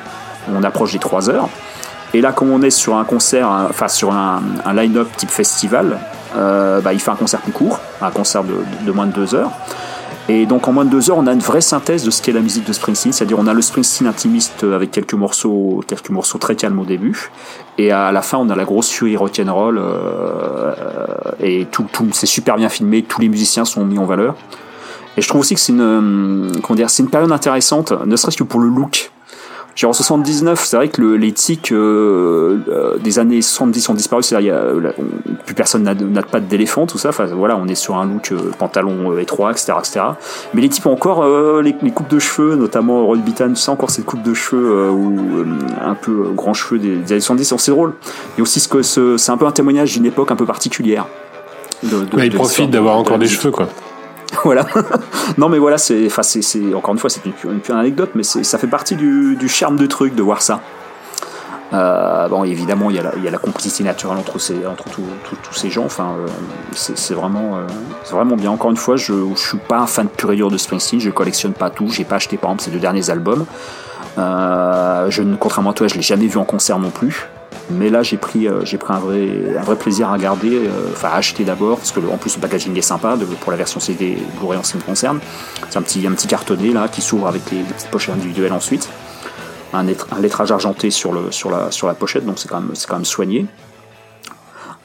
On 0.52 0.64
approche 0.64 0.94
des 0.94 1.00
3 1.00 1.30
heures. 1.30 1.50
Et 2.14 2.22
là, 2.22 2.32
comme 2.32 2.52
on 2.52 2.62
est 2.62 2.70
sur 2.70 2.96
un 2.96 3.04
concert, 3.04 3.50
enfin 3.70 3.88
sur 3.88 4.14
un, 4.14 4.42
line-up 4.74 5.08
type 5.18 5.30
festival, 5.30 6.00
euh, 6.36 6.82
bah, 6.82 6.94
il 6.94 7.00
fait 7.00 7.12
un 7.12 7.16
concert 7.16 7.42
plus 7.42 7.52
court, 7.52 7.80
un 8.02 8.12
concert 8.12 8.44
de, 8.44 8.92
moins 8.92 9.06
de 9.06 9.12
deux 9.12 9.36
heures. 9.36 9.52
Et 10.30 10.46
donc 10.46 10.68
en 10.68 10.74
moins 10.74 10.84
de 10.84 10.90
deux 10.90 11.10
heures, 11.10 11.18
on 11.18 11.28
a 11.28 11.32
une 11.32 11.40
vraie 11.40 11.62
synthèse 11.62 12.04
de 12.04 12.12
ce 12.12 12.22
qu'est 12.22 12.34
la 12.34 12.42
musique 12.42 12.66
de 12.66 12.74
Springsteen, 12.74 13.14
c'est-à-dire 13.14 13.40
on 13.40 13.48
a 13.48 13.54
le 13.54 13.62
Springsteen 13.62 14.08
intimiste 14.08 14.64
avec 14.64 14.92
quelques 14.92 15.14
morceaux, 15.14 15.82
quelques 15.88 16.10
morceaux 16.10 16.38
très 16.38 16.56
calmes 16.56 16.80
au 16.80 16.86
début, 16.86 17.32
et 17.78 17.92
à 17.94 18.12
la 18.12 18.22
fin 18.22 18.38
on 18.38 18.50
a 18.50 18.56
la 18.56 18.66
grosse 18.66 18.90
furie 18.90 19.16
rock'n'roll, 19.16 19.78
euh, 19.78 20.74
et 21.40 21.66
tout, 21.72 21.86
tout 21.94 22.10
c'est 22.12 22.26
super 22.26 22.58
bien 22.58 22.68
filmé, 22.68 23.04
tous 23.04 23.22
les 23.22 23.30
musiciens 23.30 23.64
sont 23.64 23.86
mis 23.86 24.00
en 24.00 24.06
valeur. 24.06 24.36
Et 25.16 25.22
je 25.22 25.28
trouve 25.30 25.42
aussi 25.42 25.56
que 25.56 25.62
c'est 25.62 25.72
une, 25.72 26.52
comment 26.62 26.76
dire, 26.76 26.90
c'est 26.90 27.04
une 27.04 27.10
période 27.10 27.32
intéressante, 27.32 27.94
ne 28.06 28.16
serait-ce 28.18 28.38
que 28.38 28.44
pour 28.44 28.60
le 28.60 28.68
look 28.68 29.12
Genre 29.78 29.92
en 29.92 29.94
79, 29.94 30.66
c'est 30.66 30.76
vrai 30.76 30.88
que 30.88 31.00
le, 31.00 31.18
les 31.18 31.32
tics 31.32 31.72
euh, 31.72 32.58
euh, 32.68 32.98
des 32.98 33.20
années 33.20 33.44
70 33.44 33.90
ont 33.90 33.94
disparu. 33.94 34.24
C'est-à-dire, 34.24 34.56
euh, 34.56 34.92
plus 35.46 35.54
personne 35.54 35.84
n'a 35.84 36.24
pas 36.24 36.40
d'éléphant, 36.40 36.88
tout 36.88 36.98
ça. 36.98 37.10
Enfin, 37.10 37.26
voilà, 37.28 37.56
on 37.56 37.68
est 37.68 37.76
sur 37.76 37.96
un 37.96 38.06
look 38.08 38.34
pantalon 38.58 39.16
étroit, 39.20 39.52
etc., 39.52 39.74
etc. 39.78 40.00
Mais 40.56 40.62
les 40.62 40.70
types 40.70 40.88
ont 40.88 40.94
encore 40.94 41.24
les, 41.62 41.76
les, 41.80 41.92
coupes 41.92 42.10
de 42.10 42.18
cheveux, 42.18 42.56
notamment 42.56 43.06
Rod 43.06 43.24
Beaton, 43.24 43.50
tu 43.50 43.58
sais 43.58 43.70
encore 43.70 43.92
cette 43.92 44.06
coupe 44.06 44.24
de 44.24 44.34
cheveux 44.34 44.90
ou 44.90 45.46
un 45.80 45.94
peu 45.94 46.32
grand 46.34 46.56
cheveux 46.56 46.80
des, 46.80 46.96
des 46.96 47.12
années 47.12 47.22
70. 47.22 47.54
C'est 47.58 47.72
drôle. 47.72 47.94
Et 48.40 48.42
aussi 48.42 48.60
ce 48.60 48.68
que 48.68 48.82
c'est 48.82 49.32
un 49.32 49.38
peu 49.38 49.46
un 49.46 49.52
témoignage 49.52 49.94
d'une 49.94 50.08
époque 50.08 50.32
un 50.32 50.36
peu 50.36 50.46
particulière. 50.46 51.06
De, 51.84 52.04
de, 52.04 52.24
il 52.24 52.34
profite 52.34 52.72
d'avoir 52.72 52.98
encore 52.98 53.20
des 53.20 53.28
cheveux, 53.28 53.52
quoi. 53.52 53.70
voilà. 54.44 54.66
non, 55.38 55.50
mais 55.50 55.58
voilà, 55.58 55.78
c'est, 55.78 56.06
enfin, 56.06 56.24
c'est, 56.24 56.74
encore 56.74 56.94
une 56.94 57.00
fois, 57.00 57.10
c'est 57.10 57.22
une, 57.26 57.34
une, 57.44 57.76
anecdote, 57.76 58.12
mais 58.16 58.24
ça 58.24 58.58
fait 58.58 58.68
partie 58.68 58.96
du, 58.96 59.48
charme 59.48 59.78
du 59.78 59.88
truc 59.88 60.16
de 60.16 60.22
voir 60.22 60.42
ça. 60.42 60.62
Euh, 61.74 62.30
bon, 62.30 62.46
évidemment, 62.46 62.90
il 62.90 62.96
y, 62.96 63.00
a 63.00 63.32
la, 63.32 63.38
complicité 63.38 63.84
naturelle 63.84 64.18
entre, 64.18 64.40
ces, 64.40 64.56
tous 65.44 65.54
ces 65.54 65.70
gens. 65.70 65.86
Enfin, 65.86 66.16
euh, 66.18 66.28
c'est 66.74 67.14
vraiment, 67.14 67.58
euh, 67.58 67.68
vraiment 68.10 68.38
bien. 68.38 68.52
Encore 68.52 68.72
une 68.72 68.78
fois, 68.78 68.96
je, 68.96 69.14
je 69.36 69.48
suis 69.48 69.58
pas 69.58 69.80
un 69.80 69.88
fan 69.88 70.08
pur 70.08 70.32
et 70.32 70.38
de 70.38 70.58
Springsteen. 70.58 71.02
Je 71.02 71.10
collectionne 71.10 71.54
pas 71.54 71.70
tout. 71.70 71.90
J'ai 71.90 72.06
pas 72.06 72.16
acheté 72.16 72.38
par 72.38 72.52
exemple 72.52 72.64
ses 72.64 72.72
deux 72.72 72.80
derniers 72.80 73.10
albums. 73.10 73.46
je, 74.18 75.36
contrairement 75.38 75.72
à 75.72 75.74
toi, 75.74 75.88
je 75.88 75.96
l'ai 75.96 76.02
jamais 76.02 76.28
vu 76.28 76.38
en 76.38 76.46
concert 76.46 76.80
non 76.80 76.90
plus. 76.90 77.28
Mais 77.70 77.90
là, 77.90 78.04
j'ai 78.04 78.18
pris, 78.18 78.48
j'ai 78.64 78.78
pris 78.78 78.94
un 78.94 79.00
vrai, 79.00 79.58
un 79.60 79.64
vrai 79.64 79.76
plaisir 79.76 80.10
à 80.10 80.14
regarder, 80.14 80.62
enfin 80.92 81.10
à 81.10 81.16
acheter 81.16 81.44
d'abord, 81.44 81.78
parce 81.78 81.92
que 81.92 82.00
en 82.00 82.18
plus 82.18 82.36
le 82.36 82.42
packaging 82.42 82.78
est 82.78 82.82
sympa 82.82 83.18
de, 83.18 83.26
pour 83.26 83.52
la 83.52 83.58
version 83.58 83.80
CD 83.80 84.18
Blu-ray 84.38 84.58
en 84.58 84.64
ce 84.64 84.72
qui 84.72 84.78
me 84.78 84.84
concerne. 84.84 85.20
C'est 85.70 85.78
un 85.78 85.82
petit, 85.82 86.06
un 86.08 86.12
petit 86.12 86.28
cartonné 86.28 86.72
là 86.72 86.88
qui 86.88 87.02
s'ouvre 87.02 87.28
avec 87.28 87.50
les, 87.52 87.58
les 87.58 87.64
petites 87.64 87.90
poches 87.90 88.10
individuelles 88.10 88.54
ensuite 88.54 88.90
un, 89.74 89.84
lettrage 90.22 90.52
argenté 90.52 90.90
sur, 90.90 91.14
le, 91.14 91.32
sur, 91.32 91.50
la, 91.50 91.72
sur 91.72 91.88
la 91.88 91.94
pochette, 91.94 92.26
donc 92.26 92.40
c'est 92.40 92.48
quand 92.48 92.62
même, 92.62 92.72
quand 92.88 92.96
même 92.96 93.06
soigné. 93.06 93.46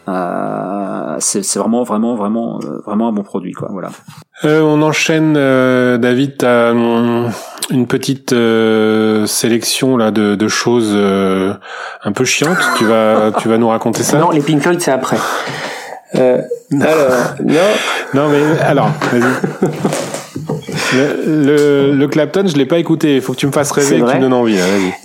Euh, 0.09 1.17
c'est 1.21 1.59
vraiment 1.59 1.85
vraiment 1.85 2.17
vraiment 2.17 2.59
euh, 2.65 2.81
vraiment 2.85 3.07
un 3.07 3.13
bon 3.13 3.23
produit 3.23 3.53
quoi 3.53 3.69
voilà 3.71 3.91
euh, 4.43 4.61
on 4.61 4.83
enchaîne 4.83 5.35
David 5.35 6.43
as 6.43 6.75
une 7.73 7.87
petite 7.87 8.35
sélection 9.27 9.97
là 9.97 10.11
de, 10.11 10.35
de 10.35 10.49
choses 10.49 10.97
un 10.97 12.13
peu 12.13 12.25
chiantes 12.25 12.59
tu 12.79 12.85
vas 12.85 13.33
tu 13.39 13.49
vas 13.49 13.59
nous 13.59 13.69
raconter 13.69 14.03
ça? 14.03 14.19
Non 14.19 14.31
les 14.31 14.41
Pink 14.41 14.63
Floyd 14.63 14.81
c'est 14.81 14.93
après 14.93 15.17
alors 16.15 17.35
non 17.45 17.55
non 18.15 18.29
mais 18.29 18.61
alors 18.61 18.91
vas-y 19.11 19.23
Le, 20.95 21.93
le, 21.93 22.09
Clapton, 22.09 22.45
je 22.47 22.57
l'ai 22.57 22.67
pas 22.67 22.79
écouté. 22.79 23.17
Il 23.17 23.23
faut 23.23 23.33
que 23.33 23.39
tu 23.39 23.47
me 23.47 23.53
fasses 23.53 23.71
rêver 23.71 23.97
et 23.97 24.01
que 24.01 24.11
tu 24.11 24.17
me 24.17 24.21
donnes 24.21 24.33
envie. 24.33 24.59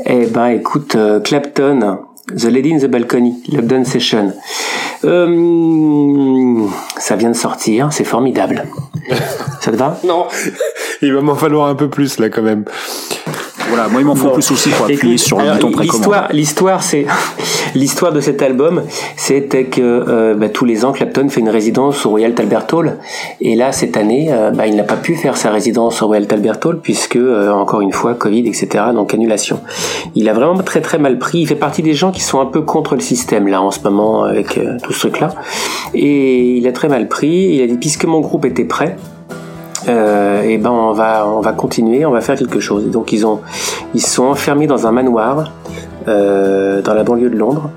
eh 0.05 0.25
ben, 0.27 0.47
écoute, 0.47 0.95
euh, 0.95 1.19
Clapton, 1.19 1.99
The 2.35 2.45
Lady 2.45 2.73
in 2.73 2.79
the 2.79 2.85
Balcony, 2.87 3.41
Lockdown 3.51 3.85
Session. 3.85 4.33
Euh, 5.03 6.67
ça 6.97 7.15
vient 7.15 7.29
de 7.29 7.35
sortir, 7.35 7.89
c'est 7.91 8.03
formidable. 8.03 8.65
ça 9.61 9.71
te 9.71 9.75
va? 9.75 9.99
Non, 10.03 10.27
il 11.01 11.13
va 11.13 11.21
m'en 11.21 11.35
falloir 11.35 11.67
un 11.67 11.75
peu 11.75 11.89
plus 11.89 12.19
là 12.19 12.29
quand 12.29 12.41
même. 12.41 12.65
Voilà, 13.69 13.87
moi 13.89 14.01
il 14.01 14.05
m'en 14.05 14.15
faut 14.15 14.29
plus 14.29 14.49
aussi 14.51 14.69
pour 14.69 14.85
appuyer 14.85 15.17
sur 15.17 15.39
le 15.39 15.53
bouton 15.53 15.79
L'histoire, 15.79 16.27
l'histoire, 16.31 16.83
c'est 16.83 17.05
l'histoire 17.75 18.11
de 18.11 18.19
cet 18.19 18.41
album, 18.41 18.83
c'était 19.15 19.65
que 19.65 19.81
euh, 19.81 20.35
bah, 20.35 20.49
tous 20.49 20.65
les 20.65 20.85
ans 20.85 20.91
Clapton 20.91 21.29
fait 21.29 21.39
une 21.39 21.49
résidence 21.49 22.05
au 22.05 22.09
Royal 22.09 22.33
Albert 22.37 22.67
Hall, 22.73 22.97
et 23.41 23.55
là 23.55 23.71
cette 23.71 23.97
année, 23.97 24.27
euh, 24.31 24.51
bah, 24.51 24.67
il 24.67 24.75
n'a 24.75 24.83
pas 24.83 24.95
pu 24.95 25.15
faire 25.15 25.37
sa 25.37 25.51
résidence 25.51 26.01
au 26.01 26.07
Royal 26.07 26.25
Albert 26.29 26.59
Hall 26.65 26.79
puisque 26.81 27.15
euh, 27.15 27.51
encore 27.51 27.81
une 27.81 27.93
fois 27.93 28.13
Covid, 28.13 28.47
etc. 28.47 28.85
Donc 28.93 29.13
annulation. 29.13 29.59
Il 30.15 30.29
a 30.29 30.33
vraiment 30.33 30.55
très 30.55 30.81
très 30.81 30.97
mal 30.97 31.19
pris. 31.19 31.39
Il 31.39 31.47
fait 31.47 31.55
partie 31.55 31.81
des 31.81 31.93
gens 31.93 32.11
qui 32.11 32.21
sont 32.21 32.39
un 32.39 32.45
peu 32.45 32.61
contre 32.61 32.95
le 32.95 33.01
système 33.01 33.47
là 33.47 33.61
en 33.61 33.71
ce 33.71 33.79
moment 33.81 34.23
avec 34.23 34.59
tout 34.83 34.93
ce 34.93 34.99
truc 34.99 35.19
là, 35.19 35.29
et 35.93 36.57
il 36.57 36.67
a 36.67 36.71
très 36.71 36.87
mal 36.87 37.07
pris. 37.07 37.55
Il 37.55 37.61
a 37.61 37.67
dit 37.67 37.77
puisque 37.77 38.05
mon 38.05 38.19
groupe 38.19 38.45
était 38.45 38.65
prêt 38.65 38.95
euh, 39.87 40.41
et 40.43 40.57
ben 40.57 40.71
on 40.71 40.91
va 40.93 41.27
on 41.27 41.41
va 41.41 41.53
continuer, 41.53 42.05
on 42.05 42.11
va 42.11 42.21
faire 42.21 42.35
quelque 42.35 42.59
chose. 42.59 42.89
donc 42.89 43.13
ils 43.13 43.25
ont 43.25 43.41
ils 43.93 44.01
sont 44.01 44.25
enfermés 44.25 44.67
dans 44.67 44.87
un 44.87 44.91
manoir 44.91 45.51
euh, 46.07 46.81
dans 46.81 46.93
la 46.93 47.03
banlieue 47.03 47.29
de 47.29 47.37
Londres 47.37 47.69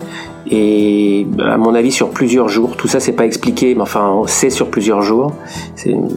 et 0.51 1.27
à 1.39 1.57
mon 1.57 1.75
avis 1.75 1.93
sur 1.93 2.11
plusieurs 2.11 2.49
jours. 2.49 2.77
Tout 2.77 2.89
ça 2.89 2.99
c'est 3.01 3.13
pas 3.13 3.25
expliqué, 3.25 3.75
mais 3.75 3.83
enfin 3.83 4.23
c'est 4.27 4.51
sur 4.51 4.69
plusieurs 4.69 5.03
jours. 5.03 5.33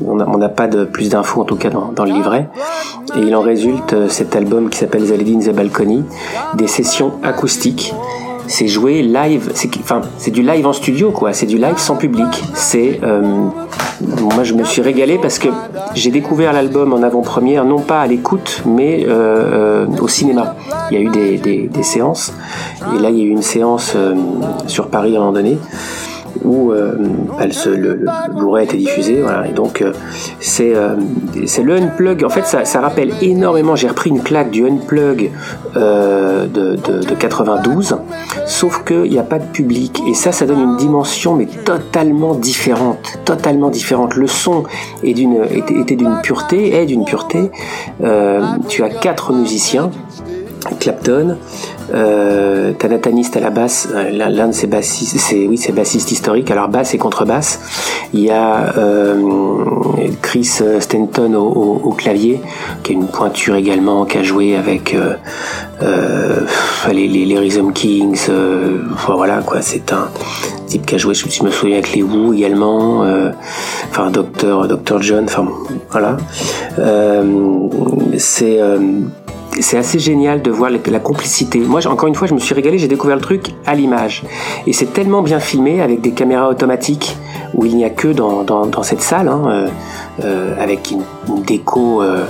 On 0.05 0.37
n'a 0.37 0.49
pas 0.49 0.67
de 0.67 0.85
plus 0.85 1.09
d'infos 1.09 1.41
en 1.41 1.45
tout 1.45 1.55
cas 1.55 1.69
dans, 1.69 1.91
dans, 1.91 2.05
le 2.05 2.11
livret. 2.11 2.49
Et 3.15 3.19
il 3.19 3.35
en 3.35 3.41
résulte 3.41 3.93
euh, 3.93 4.07
cet 4.09 4.35
album 4.35 4.69
qui 4.69 4.79
s'appelle 4.79 5.03
the 5.03 5.53
Balcony, 5.53 6.03
des 6.55 6.67
sessions 6.67 7.13
acoustiques 7.21 7.93
c'est 8.47 8.67
joué 8.67 9.01
live, 9.01 9.51
c'est 9.53 9.69
enfin 9.79 10.01
c'est 10.17 10.31
du 10.31 10.41
live 10.41 10.65
en 10.67 10.73
studio 10.73 11.11
quoi, 11.11 11.33
c'est 11.33 11.45
du 11.45 11.57
live 11.57 11.77
sans 11.77 11.95
public. 11.95 12.43
C'est 12.53 12.99
euh, 13.03 13.21
moi 13.21 14.43
je 14.43 14.53
me 14.53 14.63
suis 14.63 14.81
régalé 14.81 15.17
parce 15.21 15.39
que 15.39 15.49
j'ai 15.95 16.11
découvert 16.11 16.53
l'album 16.53 16.93
en 16.93 17.01
avant-première 17.03 17.65
non 17.65 17.79
pas 17.79 18.01
à 18.01 18.07
l'écoute 18.07 18.63
mais 18.65 19.05
euh, 19.07 19.85
euh, 19.85 20.01
au 20.01 20.07
cinéma. 20.07 20.55
Il 20.91 20.97
y 20.97 20.97
a 20.97 21.01
eu 21.01 21.09
des, 21.09 21.37
des, 21.37 21.67
des, 21.67 21.83
séances 21.83 22.33
et 22.95 22.99
là 22.99 23.09
il 23.09 23.17
y 23.17 23.21
a 23.21 23.25
eu 23.25 23.29
une 23.29 23.41
séance 23.41 23.95
sur 24.67 24.87
Paris 24.87 25.15
à 25.15 25.19
un 25.19 25.21
moment 25.21 25.33
donné 25.33 25.57
où 26.43 26.71
euh, 26.71 26.95
elle 27.39 27.53
se, 27.53 27.69
le, 27.69 27.95
le 27.95 28.33
Blu-ray 28.35 28.65
était 28.65 28.77
diffusé. 28.77 29.21
Voilà, 29.21 29.47
et 29.47 29.51
donc 29.51 29.81
euh, 29.81 29.93
c'est 30.39 30.75
euh, 30.75 30.95
le 31.35 31.75
unplug. 31.75 32.23
En 32.23 32.29
fait, 32.29 32.45
ça, 32.45 32.65
ça 32.65 32.81
rappelle 32.81 33.13
énormément. 33.21 33.75
J'ai 33.75 33.87
repris 33.87 34.09
une 34.09 34.21
claque 34.21 34.49
du 34.49 34.65
unplug 34.65 35.31
de, 35.75 36.45
de, 36.47 36.75
de, 36.75 37.15
92, 37.15 37.97
sauf 38.45 38.83
qu'il 38.83 39.11
n'y 39.11 39.19
a 39.19 39.23
pas 39.23 39.39
de 39.39 39.45
public. 39.45 40.01
Et 40.07 40.13
ça, 40.13 40.31
ça 40.31 40.45
donne 40.45 40.61
une 40.61 40.77
dimension 40.77 41.35
mais 41.35 41.45
totalement 41.45 42.35
différente, 42.35 43.19
totalement 43.25 43.69
différente. 43.69 44.15
Le 44.15 44.27
son 44.27 44.63
est 45.03 45.13
d'une 45.13 45.43
était, 45.51 45.95
d'une 45.95 46.19
pureté, 46.21 46.75
est 46.75 46.85
d'une 46.85 47.05
pureté. 47.05 47.51
tu 48.67 48.83
as 48.83 48.89
quatre 48.89 49.33
musiciens. 49.33 49.91
Clapton, 50.79 51.37
euh, 51.93 52.73
t'as 52.77 52.87
à 52.87 53.39
la 53.39 53.49
basse, 53.49 53.87
l'un 54.11 54.47
de 54.47 54.53
ses 54.53 54.67
bassistes, 54.67 55.17
c'est 55.17 55.47
oui, 55.47 55.57
c'est 55.57 55.71
bassiste 55.71 56.11
historique. 56.11 56.49
Alors 56.51 56.67
basse 56.67 56.93
et 56.93 56.97
contrebasse. 56.97 57.59
Il 58.13 58.21
y 58.21 58.31
a 58.31 58.73
euh, 58.77 59.15
Chris 60.21 60.61
Stanton 60.79 61.33
au, 61.35 61.91
clavier, 61.91 62.41
qui 62.83 62.93
a 62.93 62.95
une 62.95 63.07
pointure 63.07 63.55
également, 63.55 64.05
qui 64.05 64.17
a 64.17 64.23
joué 64.23 64.55
avec 64.55 64.93
euh, 64.93 65.15
euh 65.81 66.39
les, 66.91 67.37
Rhythm 67.37 67.71
Kings. 67.73 68.27
Voilà 69.07 69.41
quoi, 69.41 69.61
c'est 69.61 69.93
un 69.93 70.09
type 70.67 70.85
qui 70.85 70.95
a 70.95 70.97
joué, 70.97 71.13
je 71.13 71.43
me 71.43 71.51
souviens, 71.51 71.77
avec 71.77 71.93
les 71.93 72.03
Who 72.03 72.33
également. 72.33 73.05
enfin, 73.89 74.09
Docteur, 74.09 74.67
Docteur 74.67 75.01
John. 75.01 75.25
Enfin 75.25 75.47
voilà. 75.91 76.17
c'est 78.17 78.59
c'est 79.59 79.77
assez 79.77 79.99
génial 79.99 80.41
de 80.41 80.51
voir 80.51 80.69
la 80.69 80.99
complicité. 80.99 81.59
Moi, 81.59 81.85
encore 81.87 82.07
une 82.07 82.15
fois, 82.15 82.27
je 82.27 82.33
me 82.33 82.39
suis 82.39 82.55
régalé, 82.55 82.77
j'ai 82.77 82.87
découvert 82.87 83.15
le 83.15 83.21
truc 83.21 83.51
à 83.65 83.75
l'image. 83.75 84.23
Et 84.67 84.73
c'est 84.73 84.93
tellement 84.93 85.21
bien 85.21 85.39
filmé 85.39 85.81
avec 85.81 86.01
des 86.01 86.11
caméras 86.11 86.49
automatiques 86.49 87.15
où 87.53 87.65
il 87.65 87.75
n'y 87.75 87.85
a 87.85 87.89
que 87.89 88.07
dans, 88.07 88.43
dans, 88.43 88.83
cette 88.83 89.01
salle, 89.01 89.27
hein, 89.27 89.43
euh, 89.47 89.67
euh, 90.23 90.55
avec 90.59 90.91
une, 90.91 91.03
déco 91.43 92.01
euh, 92.01 92.25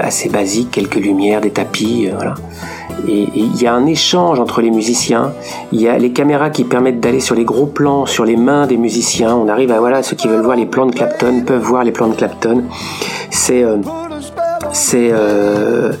assez 0.00 0.28
basique, 0.28 0.70
quelques 0.70 0.96
lumières, 0.96 1.40
des 1.40 1.50
tapis, 1.50 2.08
voilà. 2.12 2.34
Et 3.06 3.28
il 3.36 3.62
y 3.62 3.66
a 3.66 3.74
un 3.74 3.86
échange 3.86 4.40
entre 4.40 4.60
les 4.60 4.72
musiciens. 4.72 5.32
Il 5.70 5.80
y 5.80 5.88
a 5.88 5.96
les 5.98 6.10
caméras 6.10 6.50
qui 6.50 6.64
permettent 6.64 6.98
d'aller 6.98 7.20
sur 7.20 7.36
les 7.36 7.44
gros 7.44 7.66
plans, 7.66 8.06
sur 8.06 8.24
les 8.24 8.36
mains 8.36 8.66
des 8.66 8.76
musiciens. 8.76 9.36
On 9.36 9.48
arrive 9.48 9.70
à 9.70 9.78
voilà 9.78 10.02
ceux 10.02 10.16
qui 10.16 10.26
veulent 10.26 10.42
voir 10.42 10.56
les 10.56 10.66
plans 10.66 10.86
de 10.86 10.92
Clapton 10.92 11.42
peuvent 11.46 11.62
voir 11.62 11.84
les 11.84 11.92
plans 11.92 12.08
de 12.08 12.14
Clapton. 12.14 12.64
C'est 13.30 13.62
c'est 14.72 15.10
euh, 15.12 15.92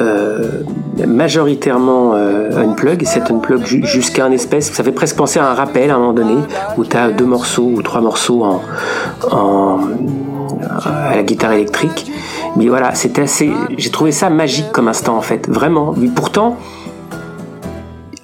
euh, 0.00 0.62
majoritairement 1.06 2.14
euh, 2.14 2.64
unplug, 2.64 3.02
c'est 3.04 3.30
unplug 3.30 3.64
jusqu'à 3.64 4.24
un 4.24 4.32
espèce, 4.32 4.72
ça 4.72 4.84
fait 4.84 4.92
presque 4.92 5.16
penser 5.16 5.38
à 5.38 5.48
un 5.48 5.54
rappel 5.54 5.90
à 5.90 5.94
un 5.94 5.98
moment 5.98 6.12
donné, 6.12 6.36
où 6.76 6.84
tu 6.84 6.96
as 6.96 7.10
deux 7.10 7.24
morceaux 7.24 7.70
ou 7.74 7.82
trois 7.82 8.00
morceaux 8.00 8.44
en, 9.30 9.78
à 10.84 11.16
la 11.16 11.22
guitare 11.22 11.52
électrique. 11.52 12.10
Mais 12.56 12.68
voilà, 12.68 12.94
c'était 12.94 13.22
assez, 13.22 13.50
j'ai 13.76 13.90
trouvé 13.90 14.12
ça 14.12 14.30
magique 14.30 14.70
comme 14.72 14.88
instant 14.88 15.16
en 15.16 15.22
fait, 15.22 15.48
vraiment. 15.48 15.94
Mais 15.96 16.08
pourtant, 16.08 16.58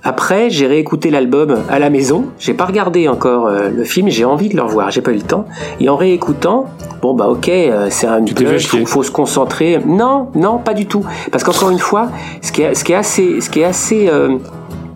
après, 0.09 0.48
j'ai 0.48 0.66
réécouté 0.66 1.10
l'album 1.10 1.59
à 1.68 1.78
la 1.78 1.90
maison. 1.90 2.24
J'ai 2.39 2.55
pas 2.55 2.64
regardé 2.64 3.09
encore 3.09 3.47
euh, 3.47 3.68
le 3.68 3.85
film. 3.85 4.09
J'ai 4.09 4.24
envie 4.24 4.48
de 4.48 4.56
le 4.56 4.62
revoir. 4.62 4.90
J'ai 4.90 5.02
pas 5.02 5.10
eu 5.10 5.16
le 5.16 5.20
temps. 5.20 5.44
Et 5.80 5.90
en 5.90 5.97
réécoutant, 5.97 6.64
bon 7.02 7.12
bah 7.12 7.28
ok, 7.28 7.51
euh, 7.51 7.89
c'est 7.90 8.06
un 8.06 8.24
il 8.24 8.59
faut, 8.59 8.86
faut, 8.86 9.02
se 9.02 9.10
concentrer. 9.10 9.78
Non, 9.85 10.28
non, 10.35 10.60
pas 10.60 10.72
du 10.72 10.86
tout. 10.86 11.05
Parce 11.30 11.44
qu'encore 11.44 11.68
une 11.68 11.78
fois, 11.78 12.09
ce 12.40 12.52
qui 12.52 12.62
est, 12.62 12.74
ce 12.74 12.85
qui 12.85 12.93
est 12.93 12.94
assez, 12.94 13.43
ce 13.43 13.51
qui 13.51 13.60
est 13.60 13.64
assez, 13.64 14.09
euh, 14.09 14.39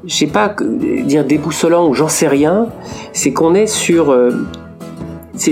je 0.07 0.15
sais 0.15 0.29
pas 0.29 0.57
dire 1.05 1.27
déboussolant 1.27 1.87
ou 1.87 1.93
j'en 1.93 2.09
sais 2.09 2.29
rien, 2.29 2.69
c'est 3.13 3.35
qu'on 3.35 3.55
est 3.55 3.67
sur 3.67 4.17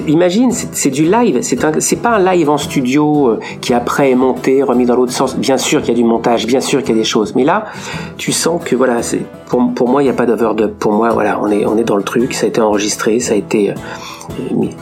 imagine, 0.06 0.50
c'est 0.52 0.90
du 0.90 1.04
live. 1.04 1.40
C'est 1.42 1.96
pas 1.96 2.10
un 2.10 2.32
live 2.32 2.50
en 2.50 2.58
studio 2.58 3.28
euh, 3.28 3.40
qui 3.60 3.74
après 3.74 4.10
est 4.10 4.14
monté, 4.14 4.62
remis 4.62 4.84
dans 4.84 4.96
l'autre 4.96 5.12
sens. 5.12 5.36
Bien 5.36 5.58
sûr 5.58 5.80
qu'il 5.80 5.90
y 5.90 5.98
a 5.98 6.02
du 6.02 6.04
montage, 6.04 6.46
bien 6.46 6.60
sûr 6.60 6.80
qu'il 6.80 6.90
y 6.90 6.98
a 6.98 7.02
des 7.02 7.08
choses. 7.08 7.34
Mais 7.34 7.44
là, 7.44 7.66
tu 8.16 8.32
sens 8.32 8.62
que 8.62 8.76
voilà, 8.76 9.00
pour, 9.46 9.72
pour 9.74 9.88
moi, 9.88 10.02
il 10.02 10.06
n'y 10.06 10.10
a 10.10 10.14
pas 10.14 10.26
d'overdub. 10.26 10.72
Pour 10.72 10.92
moi, 10.92 11.10
voilà, 11.10 11.40
on 11.40 11.48
est 11.48 11.84
dans 11.84 11.96
le 11.96 12.02
truc. 12.02 12.34
Ça 12.34 12.46
a 12.46 12.48
été 12.48 12.60
enregistré, 12.60 13.20
ça 13.20 13.34
a 13.34 13.36
été 13.36 13.70
euh, 13.70 13.74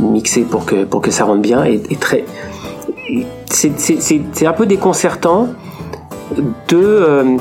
mixé 0.01 0.43
pour 0.43 0.65
que 0.65 0.85
pour 0.85 1.01
que 1.01 1.11
ça 1.11 1.25
rentre 1.25 1.43
bien 1.43 1.65
et, 1.65 1.81
très. 2.01 2.25
C'est 3.47 4.47
un 4.47 4.53
peu 4.53 4.67
déconcertant 4.67 5.49
de, 6.37 6.77
euh, 6.77 7.37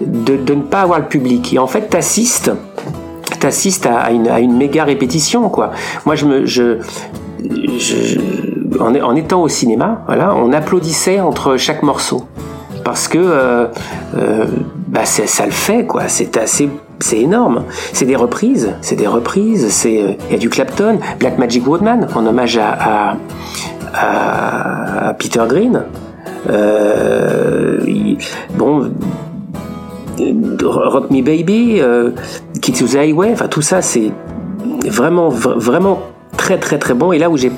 de 0.00 0.36
de 0.36 0.54
ne 0.54 0.62
pas 0.62 0.82
avoir 0.82 0.98
le 0.98 1.06
public. 1.06 1.54
Et 1.54 1.58
en 1.58 1.66
fait, 1.66 1.88
t'assistes 1.88 2.50
t'assistes 3.40 3.86
à, 3.86 4.10
une, 4.10 4.56
méga 4.56 4.84
répétition, 4.84 5.48
quoi. 5.48 5.72
Moi, 6.06 6.14
je 6.14 6.26
me, 6.26 6.46
je, 6.46 6.78
en, 8.80 9.16
étant 9.16 9.42
au 9.42 9.48
cinéma, 9.48 10.02
voilà, 10.06 10.34
on 10.34 10.52
applaudissait 10.52 11.20
entre 11.20 11.56
chaque 11.56 11.82
morceau 11.82 12.26
parce 12.84 13.08
que 13.08 13.18
euh, 13.18 13.66
euh, 14.16 14.46
bah 14.88 15.04
ça 15.04 15.44
le 15.44 15.52
fait 15.52 15.84
quoi. 15.84 16.08
C'est 16.08 16.36
assez 16.36 16.70
c'est 16.98 17.18
énorme. 17.18 17.64
C'est 17.92 18.04
des 18.04 18.16
reprises, 18.16 18.74
c'est 18.82 18.96
des 18.96 19.06
reprises. 19.06 19.68
C'est 19.70 20.18
il 20.28 20.32
y 20.32 20.34
a 20.34 20.38
du 20.38 20.48
Clapton, 20.48 20.98
Black 21.18 21.38
Magic 21.38 21.66
Woodman 21.66 22.08
en 22.14 22.26
hommage 22.26 22.58
à, 22.58 23.16
à, 23.94 25.14
Peter 25.18 25.42
Green. 25.48 25.82
Euh, 26.48 27.78
bon, 28.56 28.90
Rock 30.62 31.10
Me 31.10 31.22
Baby, 31.22 31.80
euh, 32.68 32.86
the 32.86 32.96
Highway, 32.96 33.30
enfin 33.32 33.48
tout 33.48 33.62
ça 33.62 33.82
c'est 33.82 34.12
vraiment 34.86 35.28
vraiment 35.28 36.00
très 36.36 36.58
très 36.58 36.78
très 36.78 36.94
bon. 36.94 37.12
Et 37.12 37.18
là 37.18 37.30
où 37.30 37.36
j'ai 37.36 37.52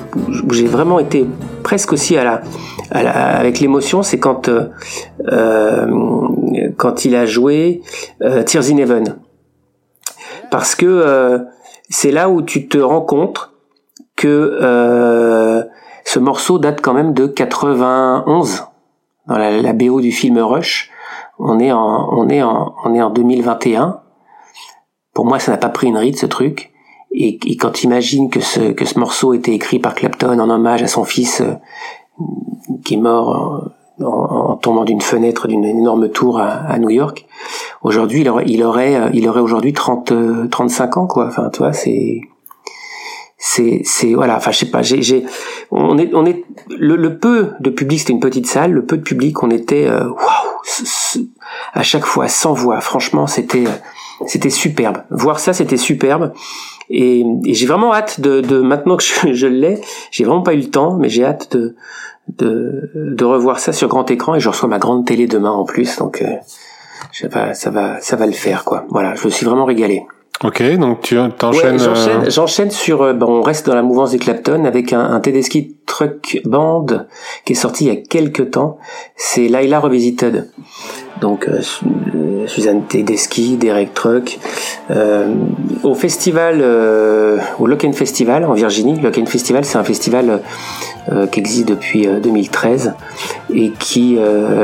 j'ai 0.51 0.67
vraiment 0.67 0.99
été 0.99 1.25
presque 1.63 1.93
aussi 1.93 2.17
à 2.17 2.23
la, 2.23 2.41
avec 3.37 3.59
l'émotion 3.59 4.03
c'est 4.03 4.19
quand 4.19 4.49
euh, 4.49 4.69
euh, 5.31 5.87
quand 6.77 7.05
il 7.05 7.15
a 7.15 7.25
joué 7.25 7.81
euh, 8.21 8.43
Tears 8.43 8.65
in 8.71 8.77
Heaven. 8.77 9.17
Parce 10.51 10.75
que 10.75 10.85
euh, 10.85 11.39
c'est 11.89 12.11
là 12.11 12.29
où 12.29 12.41
tu 12.41 12.67
te 12.67 12.77
rends 12.77 13.01
compte 13.01 13.51
que 14.15 14.59
ce 16.05 16.19
morceau 16.19 16.59
date 16.59 16.81
quand 16.81 16.93
même 16.93 17.13
de 17.13 17.25
91 17.25 18.65
dans 19.27 19.37
la, 19.37 19.61
la 19.61 19.73
BO 19.73 20.01
du 20.01 20.11
film 20.11 20.37
Rush. 20.37 20.91
On 21.39 21.59
est 21.59 21.71
en 21.71 22.09
on 22.11 22.29
est 22.29 22.43
en 22.43 22.75
on 22.85 22.93
est 22.93 23.01
en 23.01 23.09
2021 23.09 24.02
pour 25.13 25.25
moi 25.25 25.39
ça 25.39 25.51
n'a 25.51 25.57
pas 25.57 25.69
pris 25.69 25.87
une 25.87 25.97
ride 25.97 26.17
ce 26.17 26.25
truc. 26.25 26.73
Et, 27.15 27.37
quand 27.57 27.69
tu 27.69 27.85
imagines 27.85 28.29
que 28.29 28.39
ce, 28.39 28.71
que 28.71 28.85
ce 28.85 28.97
morceau 28.97 29.33
était 29.33 29.53
écrit 29.53 29.77
par 29.77 29.93
Clapton 29.93 30.39
en 30.39 30.49
hommage 30.49 30.81
à 30.81 30.87
son 30.87 31.03
fils 31.03 31.41
euh, 31.41 31.53
qui 32.83 32.95
est 32.95 32.97
mort 32.97 33.73
en, 33.99 34.03
en, 34.03 34.55
tombant 34.55 34.83
d'une 34.83 35.01
fenêtre 35.01 35.47
d'une 35.47 35.63
énorme 35.63 36.09
tour 36.09 36.39
à, 36.39 36.49
à 36.49 36.79
New 36.79 36.89
York, 36.89 37.27
aujourd'hui 37.83 38.21
il 38.21 38.29
aurait, 38.29 38.45
il 38.47 38.63
aurait, 38.63 38.95
euh, 38.95 39.09
il 39.13 39.27
aurait 39.29 39.41
aujourd'hui 39.41 39.73
30, 39.73 40.11
35 40.49 40.97
euh, 40.97 40.99
ans 40.99 41.07
quoi. 41.07 41.27
Enfin, 41.27 41.49
tu 41.53 41.59
vois, 41.59 41.73
c'est 41.73 42.21
c'est 43.37 43.81
c'est 43.83 44.15
voilà. 44.15 44.37
Enfin 44.37 44.51
je 44.51 44.59
sais 44.59 44.71
pas 44.71 44.81
j'ai 44.81 45.03
j'ai 45.03 45.23
on 45.69 45.99
est 45.99 46.09
on 46.15 46.25
est 46.25 46.43
le, 46.69 46.95
le 46.95 47.19
peu 47.19 47.51
de 47.59 47.69
public 47.69 47.99
c'était 47.99 48.13
une 48.13 48.21
petite 48.21 48.47
salle 48.47 48.71
le 48.71 48.85
peu 48.85 48.97
de 48.97 49.03
public 49.03 49.43
on 49.43 49.51
était 49.51 49.87
waouh 49.89 50.17
à 51.73 51.83
chaque 51.83 52.05
fois 52.05 52.27
sans 52.27 52.53
voix. 52.53 52.79
Franchement 52.79 53.27
c'était 53.27 53.65
c'était 54.27 54.49
superbe 54.49 54.97
voir 55.09 55.39
ça 55.39 55.53
c'était 55.53 55.77
superbe 55.77 56.31
et, 56.89 57.25
j'ai 57.45 57.65
vraiment 57.65 57.93
hâte 57.93 58.19
de, 58.19 58.41
de, 58.41 58.59
maintenant 58.59 58.97
que 58.97 59.03
je, 59.03 59.33
je 59.33 59.47
l'ai, 59.47 59.79
j'ai 60.11 60.23
vraiment 60.23 60.41
pas 60.41 60.53
eu 60.53 60.59
le 60.59 60.69
temps, 60.69 60.95
mais 60.95 61.09
j'ai 61.09 61.25
hâte 61.25 61.55
de, 61.55 61.75
de, 62.37 62.91
de 62.93 63.25
revoir 63.25 63.59
ça 63.59 63.73
sur 63.73 63.87
grand 63.87 64.09
écran 64.11 64.35
et 64.35 64.39
je 64.39 64.49
reçois 64.49 64.69
ma 64.69 64.79
grande 64.79 65.05
télé 65.05 65.27
demain 65.27 65.51
en 65.51 65.63
plus, 65.63 65.97
donc 65.97 66.21
euh, 66.21 66.27
je 67.11 67.21
sais 67.21 67.29
pas, 67.29 67.53
ça 67.53 67.69
va, 67.69 67.99
ça 68.01 68.15
va 68.15 68.25
le 68.25 68.33
faire 68.33 68.63
quoi. 68.63 68.85
Voilà, 68.89 69.15
je 69.15 69.25
me 69.25 69.31
suis 69.31 69.45
vraiment 69.45 69.65
régalé. 69.65 70.05
Ok, 70.43 70.61
donc 70.77 71.01
tu 71.01 71.15
t'enchaînes. 71.37 71.79
Ouais, 71.79 72.29
j'enchaîne, 72.29 72.71
sur. 72.71 73.01
Euh, 73.01 73.13
bon, 73.13 73.27
on 73.27 73.41
reste 73.43 73.67
dans 73.67 73.75
la 73.75 73.83
mouvance 73.83 74.11
des 74.11 74.19
Clapton 74.19 74.65
avec 74.65 74.91
un, 74.91 74.99
un 74.99 75.19
Tedeschi 75.19 75.77
Truck 75.85 76.41
Band 76.43 76.87
qui 77.45 77.53
est 77.53 77.55
sorti 77.55 77.85
il 77.85 77.93
y 77.93 77.97
a 77.97 78.01
quelques 78.01 78.51
temps. 78.51 78.77
C'est 79.15 79.47
Laila 79.47 79.79
Revisited. 79.79 80.49
Donc 81.21 81.47
euh, 81.47 81.61
Suzanne 82.47 82.83
Tedeschi, 82.83 83.57
Derek 83.57 83.93
Truck, 83.93 84.39
euh, 84.91 85.27
au 85.83 85.93
festival, 85.93 86.59
euh, 86.61 87.37
au 87.59 87.67
Locken 87.67 87.93
Festival 87.93 88.45
en 88.45 88.53
Virginie. 88.53 88.99
Locken 88.99 89.27
Festival, 89.27 89.65
c'est 89.65 89.77
un 89.77 89.83
festival 89.83 90.41
euh, 91.11 91.27
qui 91.27 91.39
existe 91.39 91.67
depuis 91.67 92.07
2013 92.07 92.93
et 93.53 93.71
qui 93.71 94.17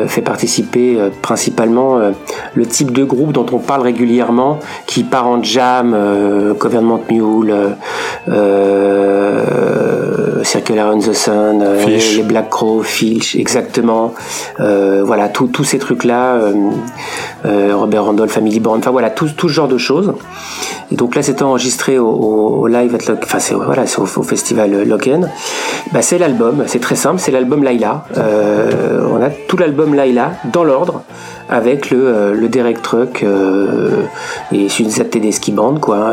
fait 0.07 0.21
participer 0.21 0.97
principalement 1.21 1.99
le 2.55 2.65
type 2.65 2.91
de 2.91 3.03
groupe 3.03 3.33
dont 3.33 3.45
on 3.51 3.59
parle 3.59 3.81
régulièrement, 3.81 4.59
qui 4.87 5.03
part 5.03 5.27
en 5.27 5.43
jam, 5.43 5.95
Government 6.57 7.01
Mule, 7.09 7.53
Circular 10.43 10.95
on 10.95 10.99
the 10.99 11.13
Sun, 11.13 11.63
les 11.85 12.23
Black 12.23 12.49
Crow, 12.49 12.81
Filch, 12.81 13.35
exactement. 13.35 14.13
voilà, 14.57 15.29
tous 15.29 15.63
ces 15.63 15.77
trucs-là. 15.77 16.38
Robert 17.43 18.05
Randolph, 18.05 18.31
Family 18.31 18.59
Band, 18.59 18.77
enfin 18.77 18.91
voilà, 18.91 19.09
tout, 19.09 19.27
ce 19.27 19.47
genre 19.47 19.67
de 19.67 19.77
choses. 19.77 20.13
Et 20.91 20.95
donc 20.95 21.15
là, 21.15 21.21
c'est 21.21 21.41
enregistré 21.41 21.99
au, 21.99 22.67
live 22.67 22.95
at 22.95 23.13
enfin 23.23 23.39
c'est 23.39 23.55
au, 23.55 24.23
festival 24.23 24.87
Locken. 24.87 25.29
Bah, 25.91 26.01
c'est 26.01 26.17
l'album, 26.17 26.63
c'est 26.67 26.79
très 26.79 26.95
simple, 26.95 27.19
c'est 27.19 27.31
l'album 27.31 27.63
Laila. 27.63 28.05
Euh, 28.17 29.07
on 29.11 29.21
a 29.21 29.29
tout 29.29 29.57
l'album 29.57 29.93
Laila 29.93 30.33
dans 30.51 30.63
l'ordre 30.63 31.03
avec 31.49 31.89
le, 31.89 32.07
euh, 32.07 32.47
Derek 32.47 32.81
Truck 32.81 33.23
euh, 33.23 34.03
et 34.51 34.69
Suzette 34.69 35.11
Tedeschi 35.11 35.51
Band 35.51 35.75
quoi. 35.75 36.11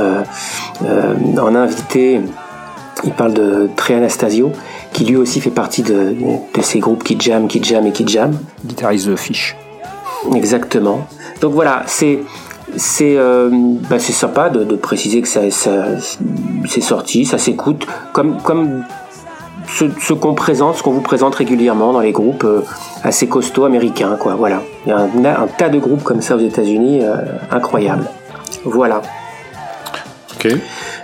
on 0.83 1.55
a 1.55 1.59
invité, 1.59 2.21
il 3.05 3.13
parle 3.13 3.35
de 3.35 3.69
Tré 3.77 3.95
Anastasio 3.95 4.53
qui 4.93 5.05
lui 5.05 5.17
aussi 5.17 5.41
fait 5.41 5.51
partie 5.51 5.83
de, 5.83 6.15
de 6.55 6.63
ces 6.63 6.79
groupes 6.79 7.05
qui 7.05 7.19
jam, 7.19 7.49
qui 7.49 7.63
jam 7.63 7.87
et 7.87 7.93
qui 7.93 8.07
jam. 8.07 8.33
Guitariste 8.65 9.09
de 9.09 9.17
Fish. 9.17 9.57
Exactement. 10.35 11.07
Donc 11.41 11.53
voilà, 11.53 11.83
c'est 11.87 12.21
c'est 12.77 13.17
euh, 13.17 13.49
bah 13.89 13.99
c'est 13.99 14.13
sympa 14.13 14.51
de, 14.51 14.65
de, 14.65 14.77
préciser 14.77 15.23
que 15.23 15.29
ça, 15.29 15.51
ça 15.51 15.87
c'est 16.67 16.81
sorti, 16.81 17.25
ça 17.25 17.39
s'écoute 17.39 17.87
comme 18.13 18.41
comme 18.43 18.85
ce, 19.69 19.85
ce 20.01 20.13
qu'on 20.13 20.35
présente, 20.35 20.77
ce 20.77 20.83
qu'on 20.83 20.93
vous 20.93 21.01
présente 21.01 21.35
régulièrement 21.35 21.93
dans 21.93 22.01
les 22.01 22.13
groupes 22.13 22.45
euh, 22.45 22.63
assez 23.03 23.29
costauds 23.29 23.65
américains, 23.65 24.17
quoi. 24.19 24.35
Voilà, 24.35 24.63
il 24.85 24.91
y 24.91 24.93
a 24.93 24.99
un, 24.99 25.25
un 25.25 25.47
tas 25.47 25.69
de 25.69 25.79
groupes 25.79 26.03
comme 26.03 26.23
ça 26.23 26.37
aux 26.37 26.41
États-Unis, 26.41 27.01
euh, 27.03 27.17
incroyable. 27.51 28.07
Voilà. 28.65 29.03
Ok. 30.35 30.53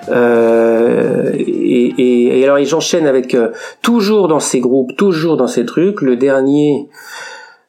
Euh, 0.08 1.30
et, 1.34 1.94
et, 1.96 2.40
et, 2.40 2.44
alors 2.44 2.58
j'enchaîne 2.64 3.06
avec 3.06 3.34
euh, 3.34 3.50
toujours 3.82 4.28
dans 4.28 4.40
ces 4.40 4.60
groupes, 4.60 4.96
toujours 4.96 5.36
dans 5.36 5.46
ces 5.46 5.64
trucs. 5.64 6.02
Le 6.02 6.16
dernier 6.16 6.88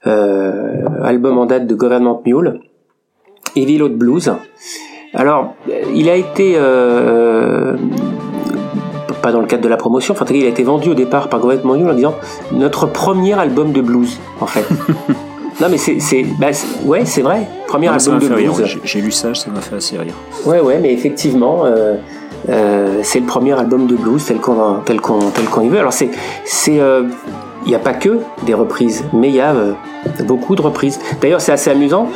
album 0.06 1.38
en 1.38 1.46
date 1.46 1.68
de 1.68 1.76
Government 1.76 2.22
Mule, 2.26 2.60
Evil 3.56 3.82
Old 3.82 3.98
Blues. 3.98 4.32
Alors, 5.14 5.54
il 5.94 6.10
a 6.10 6.16
été 6.16 6.56
euh, 6.58 7.76
pas 9.22 9.32
dans 9.32 9.40
le 9.40 9.46
cadre 9.46 9.64
de 9.64 9.70
la 9.70 9.78
promotion, 9.78 10.14
enfin 10.14 10.26
il 10.34 10.44
a 10.44 10.50
été 10.50 10.64
vendu 10.64 10.90
au 10.90 10.96
départ 10.96 11.30
par 11.30 11.40
Government 11.40 11.76
Mule 11.76 11.90
en 11.90 11.94
disant 11.94 12.16
notre 12.52 12.88
premier 12.88 13.34
album 13.34 13.72
de 13.72 13.82
blues 13.82 14.20
en 14.42 14.48
fait. 14.48 14.66
non 15.62 15.68
mais 15.70 15.78
c'est 15.78 16.26
bah, 16.40 16.48
ouais 16.86 17.06
c'est 17.06 17.22
vrai 17.22 17.48
premier 17.68 17.90
album 17.90 18.20
de 18.20 18.28
blues. 18.28 18.80
J'ai 18.84 19.02
lu 19.02 19.12
ça, 19.12 19.36
ça 19.36 19.52
m'a 19.52 19.62
fait 19.62 19.76
assez 19.76 19.98
rire. 19.98 20.16
Ouais 20.46 20.60
ouais 20.60 20.80
mais 20.80 20.94
effectivement. 20.94 21.66
Euh, 21.66 21.96
euh, 22.50 23.00
c'est 23.04 23.22
le 23.22 23.26
premier 23.26 23.58
album 23.58 23.88
de 23.88 23.96
blues 23.96 24.26
tel 24.26 24.38
qu'on 24.40 24.80
tel 24.84 25.00
qu'on 25.00 25.20
tel 25.30 25.46
qu'on 25.46 25.62
y 25.62 25.70
veut. 25.70 25.80
Alors 25.80 25.94
c'est 25.94 26.10
c'est 26.44 26.78
il 27.66 27.70
n'y 27.70 27.76
a 27.76 27.80
pas 27.80 27.94
que 27.94 28.20
des 28.46 28.54
reprises, 28.54 29.06
mais 29.14 29.30
il 29.30 29.36
y 29.36 29.42
a 29.42 29.54
euh, 29.54 29.74
beaucoup 30.26 30.56
de 30.56 30.62
reprises. 30.62 31.00
D'ailleurs, 31.22 31.42
c'est 31.42 31.52
assez 31.52 31.70
amusant. 31.70 32.10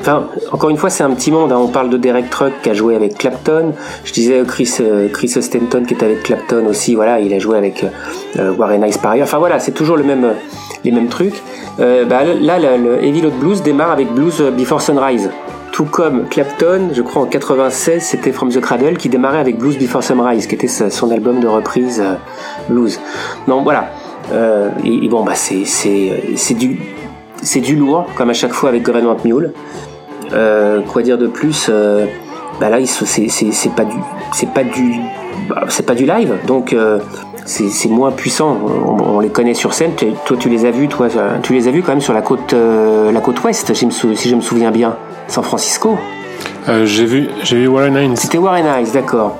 Enfin, 0.00 0.28
encore 0.52 0.68
une 0.68 0.76
fois, 0.76 0.90
c'est 0.90 1.02
un 1.02 1.10
petit 1.12 1.30
monde. 1.30 1.50
Hein. 1.50 1.58
On 1.58 1.68
parle 1.68 1.88
de 1.88 1.96
Derek 1.96 2.28
Truck 2.28 2.52
qui 2.62 2.68
a 2.68 2.74
joué 2.74 2.94
avec 2.94 3.16
Clapton. 3.16 3.72
Je 4.04 4.12
disais 4.12 4.42
Chris, 4.46 4.70
euh, 4.80 5.08
Chris 5.08 5.32
Ostenton 5.34 5.84
qui 5.84 5.94
est 5.94 6.02
avec 6.02 6.22
Clapton 6.22 6.66
aussi. 6.66 6.94
Voilà, 6.94 7.20
il 7.20 7.32
a 7.32 7.38
joué 7.38 7.56
avec 7.56 7.86
euh, 8.38 8.52
Warren 8.54 8.84
Ice 8.86 8.98
par 8.98 9.12
ailleurs. 9.12 9.26
Enfin 9.26 9.38
voilà, 9.38 9.58
c'est 9.60 9.72
toujours 9.72 9.96
les 9.96 10.04
mêmes 10.04 11.08
trucs. 11.08 11.42
Bah, 11.78 12.22
là, 12.22 12.58
le, 12.76 13.02
Heavy 13.02 13.22
Load 13.22 13.34
Blues 13.40 13.62
démarre 13.62 13.92
avec 13.92 14.12
Blues 14.12 14.42
Before 14.56 14.82
Sunrise. 14.82 15.30
Tout 15.72 15.86
comme 15.86 16.28
Clapton, 16.28 16.90
je 16.92 17.02
crois 17.02 17.22
en 17.22 17.26
96, 17.26 18.00
c'était 18.00 18.30
From 18.30 18.50
the 18.50 18.60
Cradle 18.60 18.96
qui 18.96 19.08
démarrait 19.08 19.40
avec 19.40 19.58
Blues 19.58 19.76
Before 19.76 20.04
Sunrise, 20.04 20.46
qui 20.46 20.54
était 20.54 20.68
son 20.68 21.10
album 21.10 21.40
de 21.40 21.48
reprise 21.48 22.00
blues. 22.68 23.00
Donc 23.48 23.64
voilà, 23.64 23.88
euh, 24.32 24.70
et, 24.84 25.08
bon, 25.08 25.24
bah, 25.24 25.34
c'est, 25.34 26.54
du, 26.54 26.78
c'est 27.44 27.60
du 27.60 27.76
lourd, 27.76 28.06
comme 28.16 28.30
à 28.30 28.34
chaque 28.34 28.52
fois 28.52 28.70
avec 28.70 28.82
Government 28.82 29.16
Mule. 29.24 29.52
Euh, 30.32 30.80
quoi 30.80 31.02
dire 31.02 31.18
de 31.18 31.26
plus 31.26 31.68
euh, 31.68 32.06
bah 32.60 32.70
là, 32.70 32.78
c'est, 32.86 33.26
pas 33.74 33.84
du, 33.84 33.96
c'est 34.32 34.50
pas 34.50 34.64
du, 34.64 35.00
bah, 35.48 35.64
c'est 35.68 35.84
pas 35.84 35.94
du 35.94 36.06
live, 36.06 36.34
donc 36.46 36.72
euh, 36.72 36.98
c'est, 37.44 37.68
c'est 37.68 37.88
moins 37.88 38.10
puissant. 38.10 38.56
On, 39.06 39.20
les 39.20 39.28
connaît 39.28 39.54
sur 39.54 39.74
scène. 39.74 39.92
Toi, 40.24 40.36
tu 40.38 40.48
les 40.48 40.64
as 40.64 40.70
vus, 40.70 40.88
toi, 40.88 41.08
tu 41.42 41.52
les 41.52 41.68
as 41.68 41.70
vus 41.70 41.82
quand 41.82 41.92
même 41.92 42.00
sur 42.00 42.14
la 42.14 42.22
côte, 42.22 42.54
la 42.54 43.20
côte 43.20 43.42
ouest, 43.44 43.74
si 43.74 44.28
je 44.28 44.36
me 44.36 44.40
souviens 44.40 44.70
bien, 44.70 44.96
San 45.28 45.44
Francisco. 45.44 45.98
j'ai 46.84 47.04
vu, 47.04 47.28
j'ai 47.42 47.56
vu 47.56 47.66
Warren 47.68 47.96
Hines. 47.96 48.16
C'était 48.16 48.38
Warren 48.38 48.64
Hines, 48.64 48.92
d'accord. 48.92 49.36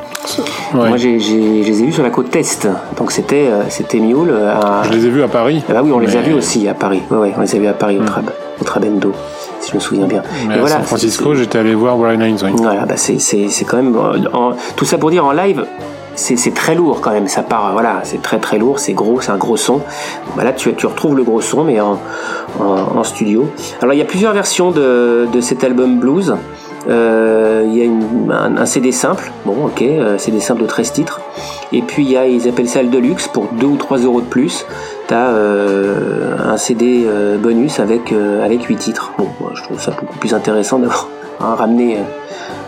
Moi, 0.73 0.97
j'ai, 0.97 1.21
je 1.21 1.35
les 1.35 1.83
ai 1.83 1.87
vus 1.87 1.93
sur 1.93 2.03
la 2.03 2.11
côte 2.11 2.35
Est. 2.35 2.69
Donc, 2.97 3.13
c'était, 3.13 3.49
euh, 3.49 3.63
c'était 3.69 3.99
Mule. 3.99 4.31
Euh, 4.31 4.55
je 4.85 4.91
les 4.91 5.07
ai 5.07 5.11
vus 5.11 5.23
à 5.23 5.29
Paris. 5.29 5.63
Ah 5.69 5.73
bah 5.75 5.81
oui, 5.85 5.93
on 5.93 5.99
les 5.99 6.17
a 6.17 6.21
vus 6.21 6.35
aussi 6.35 6.69
à 6.69 6.75
Paris. 6.75 7.03
Ouais, 7.11 7.19
ouais, 7.19 7.35
on 7.37 7.41
les 7.41 7.55
a 7.55 7.59
vus 7.59 7.67
à 7.67 7.73
Paris, 7.73 7.99
au, 7.99 8.03
hmm. 8.03 8.07
Trab, 8.07 8.31
au 8.61 8.65
Trabendo, 8.65 9.13
si 9.61 9.71
je 9.71 9.77
me 9.77 9.81
souviens 9.81 10.07
bien. 10.07 10.23
Mais 10.49 10.59
à 10.59 10.67
San 10.67 10.83
Francisco, 10.83 11.35
j'étais 11.35 11.59
allé 11.59 11.75
voir 11.75 11.99
Warren 11.99 12.21
Hines. 12.23 12.39
Voilà, 12.57 12.87
bah 12.87 12.97
c'est, 12.97 13.19
c'est, 13.19 13.49
c'est 13.49 13.65
quand 13.65 13.77
même. 13.77 13.97
tout 14.77 14.85
ça 14.85 14.99
pour 14.99 15.11
dire 15.11 15.25
en 15.25 15.33
live, 15.33 15.67
c'est 16.17 16.55
très 16.55 16.75
lourd 16.75 17.01
quand 17.01 17.11
même. 17.11 17.29
Ça 17.29 17.43
part, 17.43 17.73
voilà, 17.73 18.01
c'est 18.05 18.23
très 18.23 18.39
très 18.39 18.59
lourd, 18.59 18.79
c'est 18.79 18.93
gros, 18.93 19.21
c'est 19.21 19.31
un 19.31 19.37
gros 19.37 19.57
son. 19.57 19.81
Bah 20.37 20.45
là, 20.45 20.53
tu, 20.53 20.73
tu 20.75 20.87
retrouves 20.87 21.17
le 21.17 21.23
gros 21.25 21.41
son, 21.41 21.65
mais 21.65 21.81
en, 21.81 21.99
en, 22.61 23.05
studio. 23.05 23.51
Alors, 23.81 23.95
il 23.95 23.99
y 23.99 24.03
a 24.03 24.07
plusieurs 24.07 24.33
versions 24.33 24.71
de, 24.71 25.27
de 25.33 25.41
cet 25.41 25.65
album 25.65 25.99
blues. 25.99 26.35
Euh, 26.89 27.65
il 27.67 27.77
y 27.77 27.83
a 27.83 28.43
un, 28.43 28.67
CD 28.67 28.93
simple, 28.93 29.33
bon, 29.47 29.67
ok, 29.67 29.83
euh, 29.83 30.19
CD 30.19 30.41
simple 30.41 30.63
de 30.63 30.67
13 30.67 30.93
titres. 30.93 31.21
Et 31.73 31.83
puis, 31.83 32.05
il 32.05 32.11
y 32.11 32.17
a, 32.17 32.27
ils 32.27 32.49
appellent 32.49 32.69
ça 32.69 32.83
le 32.83 32.89
Deluxe 32.89 33.29
pour 33.29 33.47
2 33.53 33.67
ou 33.67 33.77
3 33.77 33.99
euros 33.99 34.21
de 34.21 34.27
plus. 34.27 34.67
T'as 35.07 35.31
euh, 35.31 36.37
un 36.45 36.57
CD 36.57 37.07
bonus 37.39 37.81
avec, 37.81 38.13
avec 38.43 38.65
8 38.65 38.77
titres. 38.77 39.13
Bon, 39.19 39.29
je 39.55 39.63
trouve 39.63 39.81
ça 39.81 39.93
beaucoup 39.93 40.19
plus 40.19 40.35
intéressant 40.35 40.79
d'avoir 40.79 41.09
ramené 41.41 41.99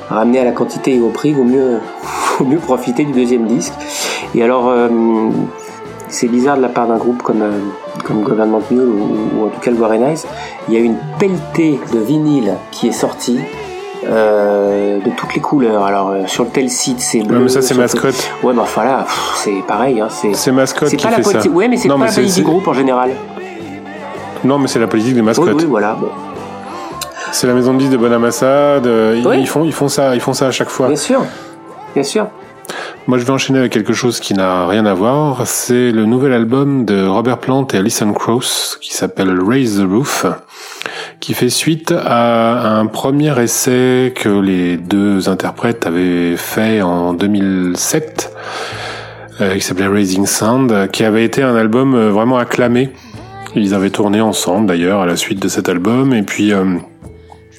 ramener 0.09 0.39
à 0.39 0.45
la 0.45 0.53
quantité 0.53 0.95
et 0.95 1.01
au 1.01 1.09
prix, 1.09 1.33
vaut 1.33 1.43
mieux, 1.43 1.81
vaut 2.39 2.45
mieux 2.45 2.59
profiter 2.59 3.05
du 3.05 3.13
deuxième 3.13 3.47
disque. 3.47 3.73
Et 4.35 4.43
alors, 4.43 4.73
c'est 6.09 6.29
bizarre 6.29 6.57
de 6.57 6.63
la 6.63 6.69
part 6.69 6.87
d'un 6.87 6.97
groupe 6.97 7.23
comme, 7.23 7.43
comme 8.05 8.23
Government 8.23 8.63
Mule 8.71 8.89
ou, 8.89 9.41
ou, 9.41 9.47
en 9.47 9.49
tout 9.49 9.61
cas 9.61 9.71
le 9.71 9.77
Guarenize. 9.77 10.27
Il 10.69 10.75
y 10.75 10.77
a 10.77 10.81
une 10.81 10.97
pelletée 11.19 11.81
de 11.93 11.99
vinyle 11.99 12.55
qui 12.71 12.89
est 12.89 12.93
sortie. 12.93 13.41
Euh, 14.09 15.01
de 15.01 15.11
toutes 15.17 15.35
les 15.35 15.41
couleurs. 15.41 15.85
Alors 15.85 16.11
euh, 16.11 16.27
sur 16.27 16.45
le 16.45 16.51
tel 16.51 16.71
site 16.71 17.01
c'est 17.01 17.23
bleu. 17.23 17.41
Mais 17.41 17.49
ça 17.49 17.61
c'est 17.61 17.75
mascotte. 17.75 18.31
Ouais, 18.43 18.53
bah 18.55 18.65
voilà, 18.73 19.05
c'est 19.35 19.63
pareil. 19.67 20.01
Hein, 20.01 20.09
c'est 20.11 20.53
mascotte 20.53 20.91
qui 20.91 20.97
pas 20.97 21.11
fait 21.11 21.33
la 21.33 21.43
ça. 21.43 21.49
Ouais, 21.49 21.67
mais 21.67 21.77
c'est 21.77 21.89
pas 21.89 21.97
la 21.99 22.13
politique 22.13 22.35
du 22.35 22.43
groupe 22.43 22.69
en 22.69 22.75
général. 22.75 23.11
Non, 24.45 24.59
mais 24.59 24.69
c'est 24.69 24.79
la 24.79 24.87
politique 24.87 25.15
des 25.15 25.23
mascottes. 25.23 25.49
Oui, 25.49 25.63
oui 25.63 25.67
voilà. 25.69 25.95
Bon. 25.95 26.09
C'est 27.33 27.49
la 27.49 27.55
maison 27.55 27.75
de 27.75 27.79
disques 27.79 27.93
de 27.93 27.97
Bonamassa. 27.97 28.79
De... 28.81 29.21
Oui. 29.27 29.41
Ils, 29.41 29.49
font, 29.49 29.65
ils 29.65 29.73
font 29.73 29.89
ça, 29.89 30.15
ils 30.15 30.21
font 30.21 30.35
ça 30.35 30.47
à 30.47 30.51
chaque 30.53 30.69
fois. 30.71 30.87
Bien 30.87 30.97
sûr, 30.97 31.25
bien 31.95 32.05
sûr. 32.05 32.29
Moi, 33.07 33.19
je 33.19 33.25
vais 33.25 33.31
enchaîner 33.31 33.61
avec 33.61 33.73
quelque 33.73 33.93
chose 33.93 34.19
qui 34.19 34.35
n'a 34.35 34.67
rien 34.67 34.85
à 34.85 34.95
voir. 34.95 35.47
C'est 35.47 35.93
le 35.93 36.07
nouvel 36.07 36.33
album 36.33 36.85
de 36.85 37.07
Robert 37.07 37.39
Plant 37.39 37.67
et 37.73 37.77
Alison 37.77 38.13
Krauss 38.13 38.79
qui 38.81 38.93
s'appelle 38.93 39.39
Raise 39.41 39.79
the 39.79 39.89
Roof, 39.89 40.27
qui 41.21 41.35
fait 41.35 41.49
suite 41.49 41.93
à 41.97 42.79
un 42.79 42.87
premier 42.87 43.41
essai 43.41 44.13
que 44.15 44.29
les 44.29 44.77
deux 44.77 45.29
interprètes 45.29 45.87
avaient 45.87 46.37
fait 46.37 46.83
en 46.83 47.13
2007, 47.13 48.35
euh, 49.41 49.55
qui 49.55 49.61
s'appelait 49.61 49.87
Raising 49.87 50.27
Sound, 50.27 50.91
qui 50.91 51.05
avait 51.05 51.25
été 51.25 51.43
un 51.43 51.55
album 51.55 51.95
euh, 51.95 52.11
vraiment 52.11 52.39
acclamé. 52.39 52.91
Ils 53.55 53.73
avaient 53.73 53.91
tourné 53.91 54.21
ensemble 54.21 54.67
d'ailleurs 54.67 55.01
à 55.01 55.07
la 55.07 55.17
suite 55.17 55.41
de 55.41 55.49
cet 55.49 55.69
album, 55.69 56.13
et 56.13 56.23
puis 56.23 56.53
euh, 56.53 56.65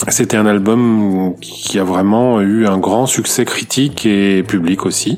c'était 0.09 0.37
un 0.37 0.45
album 0.45 1.33
qui 1.41 1.79
a 1.79 1.83
vraiment 1.83 2.41
eu 2.41 2.67
un 2.67 2.77
grand 2.77 3.05
succès 3.05 3.45
critique 3.45 4.05
et 4.05 4.43
public 4.43 4.85
aussi. 4.85 5.17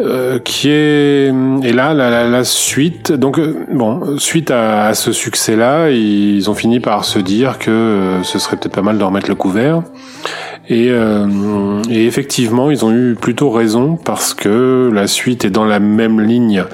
Euh, 0.00 0.38
qui 0.38 0.68
est 0.70 1.32
et 1.64 1.72
là 1.72 1.92
la, 1.92 2.08
la, 2.08 2.28
la 2.28 2.44
suite 2.44 3.10
donc 3.10 3.40
euh, 3.40 3.66
bon 3.72 4.16
suite 4.16 4.52
à, 4.52 4.86
à 4.86 4.94
ce 4.94 5.10
succès 5.10 5.56
là 5.56 5.90
ils 5.90 6.48
ont 6.48 6.54
fini 6.54 6.78
par 6.78 7.04
se 7.04 7.18
dire 7.18 7.58
que 7.58 7.68
euh, 7.68 8.22
ce 8.22 8.38
serait 8.38 8.56
peut-être 8.56 8.76
pas 8.76 8.82
mal 8.82 8.96
de 8.96 9.02
remettre 9.02 9.28
le 9.28 9.34
couvert 9.34 9.82
et, 10.70 10.90
euh, 10.90 11.82
et, 11.88 12.06
effectivement, 12.06 12.70
ils 12.70 12.84
ont 12.84 12.92
eu 12.92 13.14
plutôt 13.14 13.50
raison 13.50 13.96
parce 13.96 14.34
que 14.34 14.90
la 14.92 15.06
suite 15.06 15.46
est 15.46 15.50
dans 15.50 15.64
la 15.64 15.80
même 15.80 16.20
ligne 16.20 16.64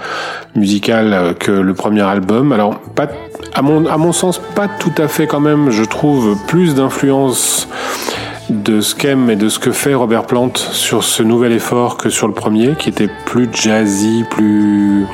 musicale 0.57 1.37
que 1.39 1.53
le 1.53 1.75
premier 1.75 2.03
album. 2.03 2.51
Alors, 2.51 2.81
pas, 2.81 3.09
à 3.53 3.63
mon, 3.63 3.87
à 3.87 3.97
mon 3.97 4.13
sens, 4.13 4.41
pas 4.55 4.69
tout 4.69 4.93
à 4.99 5.09
fait 5.09 5.27
quand 5.27 5.41
même. 5.41 5.71
Je 5.71 5.85
trouve 5.85 6.37
plus 6.47 6.75
d'influence 6.75 7.69
de 8.51 8.81
ce 8.81 8.95
qu'aime 8.95 9.31
et 9.31 9.37
de 9.37 9.49
ce 9.49 9.59
que 9.59 9.73
fait 9.73 9.95
Robert 9.95 10.25
Plant 10.25 10.53
sur 10.55 11.03
ce 11.03 11.23
nouvel 11.23 11.53
effort 11.53 11.97
que 11.97 12.11
sur 12.11 12.27
le 12.29 12.35
premier, 12.35 12.75
qui 12.79 12.89
était 12.89 13.09
plus 13.27 13.49
jazzy, 13.53 14.25
plus 14.31 15.07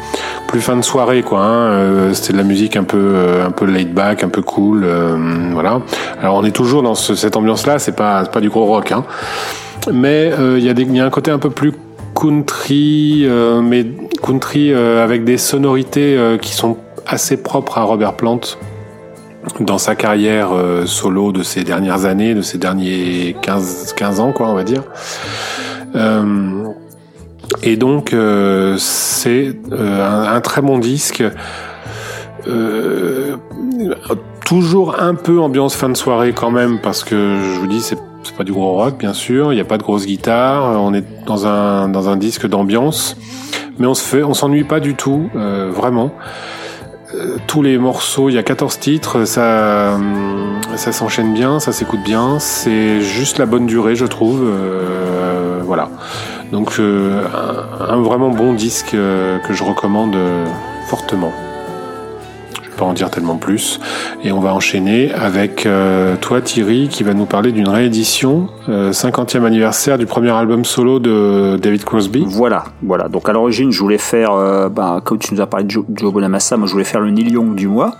plus 0.48 0.60
fin 0.60 0.76
de 0.76 0.82
soirée 0.82 1.22
quoi. 1.22 1.40
Hein. 1.40 1.70
Euh, 1.70 2.14
C'était 2.14 2.32
de 2.32 2.38
la 2.38 2.44
musique 2.44 2.76
un 2.76 2.82
peu 2.84 2.98
euh, 2.98 3.46
un 3.46 3.50
peu 3.52 3.66
laid 3.66 3.92
back, 3.92 4.24
un 4.24 4.28
peu 4.28 4.42
cool, 4.42 4.82
euh, 4.84 5.16
voilà. 5.52 5.80
Alors 6.20 6.36
on 6.36 6.44
est 6.44 6.50
toujours 6.50 6.82
dans 6.82 6.96
ce, 6.96 7.14
cette 7.14 7.36
ambiance-là. 7.36 7.78
C'est 7.78 7.96
pas 7.96 8.24
pas 8.24 8.40
du 8.40 8.48
gros 8.48 8.66
rock, 8.66 8.92
hein. 8.92 9.04
Mais 9.92 10.32
il 10.56 10.62
y 10.62 10.68
a 10.68 10.74
des 10.74 10.84
y 10.84 11.00
a 11.00 11.04
un 11.04 11.10
côté 11.10 11.30
un 11.30 11.38
peu 11.38 11.50
plus 11.50 11.72
country, 12.14 13.26
mais 13.62 13.86
country 14.22 14.74
avec 14.74 15.24
des 15.24 15.38
sonorités 15.38 16.36
qui 16.42 16.52
sont 16.52 16.76
assez 17.10 17.36
propres 17.36 17.78
à 17.78 17.82
Robert 17.82 18.14
Plant 18.14 18.40
dans 19.58 19.78
sa 19.78 19.94
carrière 19.94 20.52
euh, 20.52 20.86
solo 20.86 21.32
de 21.32 21.42
ces 21.42 21.64
dernières 21.64 22.04
années, 22.04 22.34
de 22.34 22.42
ces 22.42 22.58
derniers 22.58 23.36
15, 23.42 23.94
15 23.94 24.20
ans, 24.20 24.32
quoi, 24.32 24.48
on 24.48 24.54
va 24.54 24.64
dire. 24.64 24.84
Euh, 25.96 26.64
et 27.62 27.76
donc, 27.76 28.12
euh, 28.12 28.76
c'est 28.78 29.56
un, 29.72 30.40
très 30.40 30.62
bon 30.62 30.78
disque. 30.78 31.24
toujours 34.44 35.00
un 35.00 35.14
peu 35.14 35.40
ambiance 35.40 35.74
fin 35.74 35.88
de 35.88 35.96
soirée 35.96 36.32
quand 36.32 36.50
même, 36.50 36.78
parce 36.80 37.02
que 37.02 37.38
je 37.54 37.60
vous 37.60 37.66
dis, 37.66 37.80
c'est 37.80 37.98
pas 38.36 38.44
du 38.44 38.52
gros 38.52 38.74
rock, 38.74 38.98
bien 38.98 39.14
sûr. 39.14 39.52
Il 39.52 39.56
n'y 39.56 39.60
a 39.60 39.64
pas 39.64 39.78
de 39.78 39.82
grosse 39.82 40.06
guitare. 40.06 40.80
On 40.80 40.94
est 40.94 41.04
dans 41.26 41.46
un 41.46 41.88
dans 41.88 42.08
un 42.08 42.16
disque 42.16 42.46
d'ambiance, 42.46 43.16
mais 43.78 43.86
on 43.86 43.94
se 43.94 44.04
fait, 44.04 44.22
on 44.22 44.34
s'ennuie 44.34 44.64
pas 44.64 44.78
du 44.78 44.94
tout, 44.94 45.28
vraiment 45.34 46.12
tous 47.46 47.62
les 47.62 47.78
morceaux, 47.78 48.28
il 48.28 48.34
y 48.34 48.38
a 48.38 48.42
14 48.42 48.78
titres, 48.78 49.24
ça, 49.24 49.98
ça 50.76 50.92
s'enchaîne 50.92 51.32
bien, 51.32 51.60
ça 51.60 51.72
s'écoute 51.72 52.00
bien, 52.04 52.38
c'est 52.38 53.00
juste 53.00 53.38
la 53.38 53.46
bonne 53.46 53.66
durée, 53.66 53.96
je 53.96 54.06
trouve. 54.06 54.42
Euh, 54.44 55.60
voilà. 55.64 55.90
Donc, 56.52 56.76
euh, 56.78 57.22
un, 57.88 58.00
vraiment 58.00 58.30
bon 58.30 58.54
disque 58.54 58.94
euh, 58.94 59.38
que 59.38 59.52
je 59.52 59.62
recommande 59.62 60.16
fortement 60.88 61.32
pas 62.80 62.86
en 62.86 62.94
dire 62.94 63.10
tellement 63.10 63.36
plus. 63.36 63.78
Et 64.24 64.32
on 64.32 64.40
va 64.40 64.54
enchaîner 64.54 65.12
avec 65.12 65.66
euh, 65.66 66.16
toi 66.16 66.40
Thierry 66.40 66.88
qui 66.88 67.02
va 67.04 67.12
nous 67.12 67.26
parler 67.26 67.52
d'une 67.52 67.68
réédition, 67.68 68.48
euh, 68.70 68.90
50e 68.90 69.44
anniversaire 69.44 69.98
du 69.98 70.06
premier 70.06 70.30
album 70.30 70.64
solo 70.64 70.98
de 70.98 71.58
David 71.60 71.84
Crosby. 71.84 72.24
Voilà, 72.26 72.64
voilà. 72.82 73.08
Donc 73.08 73.28
à 73.28 73.32
l'origine 73.32 73.70
je 73.70 73.78
voulais 73.80 73.98
faire, 73.98 74.32
euh, 74.32 74.70
bah, 74.70 75.02
comme 75.04 75.18
tu 75.18 75.34
nous 75.34 75.42
as 75.42 75.46
parlé 75.46 75.66
de 75.66 75.70
Joe, 75.70 75.84
Bonamassa, 76.12 76.56
moi 76.56 76.66
je 76.66 76.72
voulais 76.72 76.84
faire 76.84 77.02
le 77.02 77.10
Neil 77.10 77.30
Young 77.30 77.54
du 77.54 77.68
mois. 77.68 77.94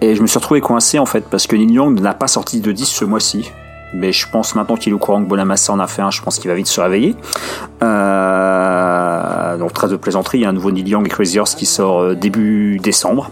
Et 0.00 0.14
je 0.14 0.22
me 0.22 0.28
suis 0.28 0.38
retrouvé 0.38 0.60
coincé 0.60 1.00
en 1.00 1.06
fait 1.06 1.24
parce 1.28 1.48
que 1.48 1.56
Neil 1.56 1.72
Young 1.72 2.00
n'a 2.00 2.14
pas 2.14 2.28
sorti 2.28 2.60
de 2.60 2.70
disque 2.70 2.94
ce 2.94 3.04
mois-ci. 3.04 3.50
Mais 3.94 4.12
je 4.12 4.28
pense 4.30 4.54
maintenant 4.54 4.76
qu'il 4.76 4.92
est 4.92 4.94
au 4.94 4.98
courant 4.98 5.22
que 5.22 5.28
Bonamassa 5.28 5.72
en 5.72 5.80
a 5.80 5.86
fait 5.86 6.02
un, 6.02 6.10
je 6.10 6.22
pense 6.22 6.38
qu'il 6.38 6.48
va 6.48 6.54
vite 6.54 6.66
se 6.66 6.80
réveiller. 6.80 7.16
Euh, 7.82 9.56
donc 9.56 9.72
très 9.72 9.88
de 9.88 9.96
plaisanterie, 9.96 10.38
il 10.38 10.42
y 10.42 10.44
a 10.44 10.50
un 10.50 10.52
nouveau 10.52 10.70
Neil 10.70 10.86
Young 10.86 11.06
et 11.06 11.08
Crazy 11.08 11.38
Horse 11.38 11.54
qui 11.54 11.66
sort 11.66 12.00
euh, 12.00 12.14
début 12.14 12.78
décembre. 12.78 13.30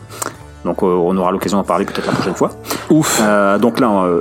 Donc 0.67 0.83
euh, 0.83 0.87
on 0.87 1.17
aura 1.17 1.31
l'occasion 1.31 1.57
d'en 1.59 1.65
parler 1.65 1.87
peut-être 1.87 2.07
la 2.07 2.13
prochaine 2.13 2.35
fois. 2.35 2.51
Ouf. 2.91 3.21
Euh, 3.23 3.57
donc 3.59 3.81
là, 3.81 4.05
euh, 4.05 4.21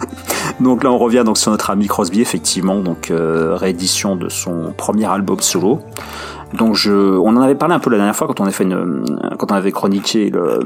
donc 0.60 0.84
là 0.84 0.90
on 0.90 0.96
revient 0.96 1.22
donc 1.26 1.36
sur 1.36 1.50
notre 1.50 1.68
ami 1.70 1.88
Crosby 1.88 2.22
effectivement, 2.22 2.76
donc 2.76 3.12
réédition 3.12 4.16
de 4.16 4.30
son 4.30 4.72
premier 4.76 5.06
album 5.06 5.40
solo. 5.40 5.80
Donc 6.54 6.74
je, 6.74 6.92
on 6.92 7.36
en 7.36 7.40
avait 7.40 7.54
parlé 7.54 7.74
un 7.74 7.78
peu 7.78 7.90
la 7.90 7.96
dernière 7.96 8.16
fois 8.16 8.26
quand 8.26 8.40
on 8.40 8.44
avait 8.44 8.52
fait 8.52 8.64
une, 8.64 9.04
quand 9.38 9.50
on 9.50 9.54
avait 9.54 9.72
chroniqué 9.72 10.30
le, 10.30 10.60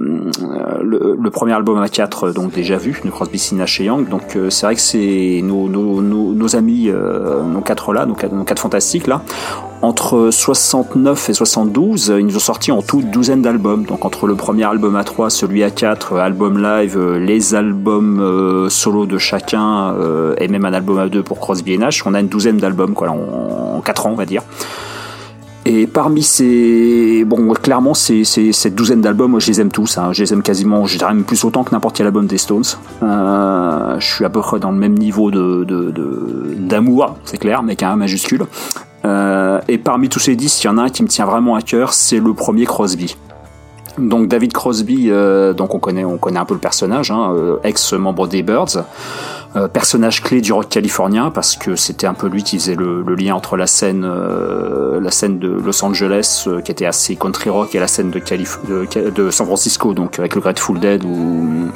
le, 0.82 1.16
le 1.20 1.30
premier 1.30 1.52
album 1.52 1.80
à 1.80 1.88
4 1.88 2.32
donc 2.32 2.52
déjà 2.52 2.76
vu 2.76 3.00
de 3.04 3.10
Crosby, 3.10 3.40
Nash 3.52 3.80
et 3.80 3.84
Young. 3.84 4.08
Donc 4.08 4.36
c'est 4.50 4.66
vrai 4.66 4.74
que 4.74 4.80
c'est 4.80 5.40
nos, 5.44 5.68
nos, 5.68 6.02
nos, 6.02 6.56
amis, 6.56 6.88
euh, 6.88 7.42
nos 7.42 7.60
quatre 7.60 7.92
là, 7.92 8.06
nos 8.06 8.14
quatre, 8.14 8.32
nos 8.32 8.44
quatre 8.44 8.60
fantastiques 8.60 9.06
là, 9.06 9.22
entre 9.82 10.30
69 10.30 11.30
et 11.30 11.34
72, 11.34 12.14
ils 12.18 12.26
nous 12.26 12.36
ont 12.36 12.40
sorti 12.40 12.72
en 12.72 12.82
tout 12.82 13.02
douzaine 13.02 13.42
d'albums. 13.42 13.84
Donc 13.84 14.04
entre 14.04 14.26
le 14.26 14.34
premier 14.34 14.64
album 14.64 14.96
à 14.96 15.04
3, 15.04 15.30
celui 15.30 15.62
à 15.62 15.70
4, 15.70 16.16
album 16.16 16.60
live, 16.60 16.98
les 17.18 17.54
albums 17.54 18.20
euh, 18.20 18.68
solo 18.68 19.06
de 19.06 19.18
chacun 19.18 19.94
euh, 19.94 20.34
et 20.38 20.48
même 20.48 20.64
un 20.64 20.72
album 20.72 20.98
à 20.98 21.08
2 21.08 21.22
pour 21.22 21.38
Crosby 21.38 21.74
et 21.74 21.78
Nash, 21.78 22.04
on 22.06 22.14
a 22.14 22.20
une 22.20 22.28
douzaine 22.28 22.56
d'albums 22.56 22.94
quoi 22.94 23.10
en, 23.10 23.76
en 23.76 23.80
4 23.80 24.06
ans 24.06 24.10
on 24.12 24.16
va 24.16 24.26
dire. 24.26 24.42
Et 25.68 25.88
parmi 25.88 26.22
ces, 26.22 27.24
bon, 27.26 27.52
clairement, 27.54 27.92
ces, 27.92 28.22
cette 28.24 28.76
douzaine 28.76 29.00
d'albums, 29.00 29.32
moi, 29.32 29.40
je 29.40 29.48
les 29.48 29.60
aime 29.60 29.72
tous. 29.72 29.98
Hein. 29.98 30.12
Je 30.12 30.22
les 30.22 30.32
aime 30.32 30.42
quasiment, 30.42 30.86
je 30.86 30.96
dirais 30.96 31.12
même 31.12 31.24
plus 31.24 31.42
autant 31.44 31.64
que 31.64 31.72
n'importe 31.72 31.96
quel 31.96 32.06
album 32.06 32.28
des 32.28 32.38
Stones. 32.38 32.62
Euh, 33.02 33.98
je 33.98 34.14
suis 34.14 34.24
à 34.24 34.30
peu 34.30 34.40
près 34.40 34.60
dans 34.60 34.70
le 34.70 34.78
même 34.78 34.94
niveau 34.94 35.32
de, 35.32 35.64
de, 35.64 36.54
d'amour, 36.56 37.16
c'est 37.24 37.38
clair, 37.38 37.64
mais 37.64 37.74
même 37.74 37.96
majuscule. 37.96 38.46
Euh, 39.04 39.60
et 39.66 39.78
parmi 39.78 40.08
tous 40.08 40.20
ces 40.20 40.36
disques, 40.36 40.62
il 40.62 40.68
y 40.68 40.70
en 40.70 40.78
a 40.78 40.82
un 40.82 40.88
qui 40.88 41.02
me 41.02 41.08
tient 41.08 41.26
vraiment 41.26 41.56
à 41.56 41.62
cœur, 41.62 41.94
c'est 41.94 42.20
le 42.20 42.32
premier 42.32 42.64
Crosby. 42.64 43.16
Donc 43.98 44.28
David 44.28 44.52
Crosby, 44.52 45.06
euh, 45.10 45.52
donc 45.52 45.74
on 45.74 45.78
connaît, 45.78 46.04
on 46.04 46.18
connaît 46.18 46.38
un 46.38 46.44
peu 46.44 46.54
le 46.54 46.60
personnage, 46.60 47.10
hein, 47.10 47.32
euh, 47.34 47.56
ex-membre 47.64 48.28
des 48.28 48.42
Birds, 48.42 48.84
euh, 49.56 49.68
personnage 49.68 50.22
clé 50.22 50.42
du 50.42 50.52
rock 50.52 50.68
californien 50.68 51.30
parce 51.30 51.56
que 51.56 51.76
c'était 51.76 52.06
un 52.06 52.12
peu 52.14 52.26
lui 52.28 52.42
qui 52.42 52.58
faisait 52.58 52.74
le, 52.74 53.02
le 53.02 53.14
lien 53.14 53.34
entre 53.34 53.56
la 53.56 53.66
scène, 53.66 54.04
euh, 54.04 55.00
la 55.00 55.10
scène 55.10 55.38
de 55.38 55.48
Los 55.48 55.82
Angeles 55.82 56.44
euh, 56.46 56.60
qui 56.60 56.72
était 56.72 56.84
assez 56.84 57.16
country 57.16 57.48
rock 57.48 57.74
et 57.74 57.78
la 57.78 57.86
scène 57.86 58.10
de, 58.10 58.18
Calif 58.18 58.58
de, 58.68 58.86
de 59.10 59.30
San 59.30 59.46
Francisco, 59.46 59.94
donc 59.94 60.18
avec 60.18 60.34
le 60.34 60.40
Grateful 60.40 60.78
Dead 60.78 61.04
ou 61.04 61.70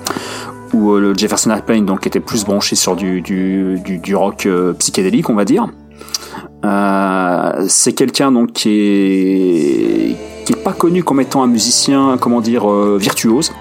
ou 0.72 0.94
le 0.94 1.14
Jefferson 1.14 1.50
Airplane, 1.50 1.84
donc 1.84 2.00
qui 2.00 2.08
était 2.08 2.20
plus 2.20 2.44
branché 2.44 2.76
sur 2.76 2.94
du 2.94 3.22
du, 3.22 3.80
du, 3.84 3.98
du 3.98 4.14
rock 4.14 4.46
psychédélique, 4.78 5.28
on 5.28 5.34
va 5.34 5.44
dire. 5.44 5.66
Euh, 6.64 7.64
c'est 7.68 7.94
quelqu'un 7.94 8.32
donc 8.32 8.52
qui 8.52 8.70
est 8.70 10.16
qui 10.44 10.52
est 10.52 10.62
pas 10.62 10.72
connu 10.72 11.02
comme 11.02 11.20
étant 11.20 11.42
un 11.42 11.46
musicien, 11.46 12.16
comment 12.20 12.40
dire, 12.40 12.70
euh, 12.70 12.96
virtuose. 13.00 13.52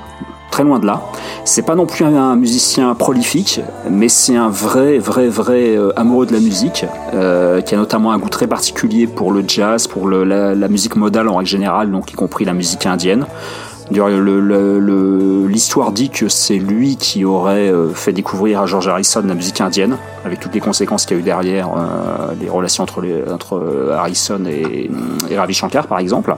Très 0.52 0.64
loin 0.64 0.80
de 0.80 0.86
là. 0.88 1.04
C'est 1.46 1.62
pas 1.62 1.76
non 1.76 1.86
plus 1.86 2.04
un, 2.06 2.36
musicien 2.36 2.96
prolifique, 2.96 3.62
mais 3.90 4.10
c'est 4.10 4.36
un 4.36 4.50
vrai, 4.50 4.98
vrai, 4.98 5.28
vrai 5.28 5.78
euh, 5.78 5.92
amoureux 5.96 6.26
de 6.26 6.34
la 6.34 6.40
musique, 6.40 6.86
euh, 7.14 7.62
qui 7.62 7.76
a 7.76 7.78
notamment 7.78 8.12
un 8.12 8.18
goût 8.18 8.30
très 8.30 8.48
particulier 8.48 9.06
pour 9.06 9.32
le 9.32 9.44
jazz, 9.48 9.88
pour 9.88 10.08
le, 10.08 10.24
la, 10.24 10.56
la, 10.56 10.68
musique 10.68 10.96
modale 10.96 11.30
en 11.30 11.36
règle 11.36 11.50
générale, 11.50 11.92
donc 11.92 12.12
y 12.12 12.16
compris 12.16 12.46
la 12.46 12.54
musique 12.54 12.86
indienne. 12.88 13.28
L'histoire 13.92 15.92
dit 15.92 16.10
que 16.10 16.30
c'est 16.30 16.58
lui 16.58 16.96
qui 16.96 17.26
aurait 17.26 17.72
euh, 17.72 17.90
fait 17.90 18.14
découvrir 18.14 18.62
à 18.62 18.68
George 18.68 18.88
Harrison 18.88 19.24
la 19.26 19.34
musique 19.34 19.60
indienne, 19.62 19.98
avec 20.26 20.40
toutes 20.40 20.54
les 20.54 20.60
conséquences 20.60 21.06
qu'il 21.06 21.18
y 21.18 21.20
a 21.20 21.22
eu 21.22 21.26
derrière, 21.26 21.70
euh, 21.76 22.34
les 22.40 22.50
relations 22.50 22.84
entre, 22.84 23.92
Harrison 23.92 24.46
et, 24.46 24.90
Ravi 25.36 25.54
Shankar 25.54 25.88
par 25.88 26.00
exemple. 26.00 26.36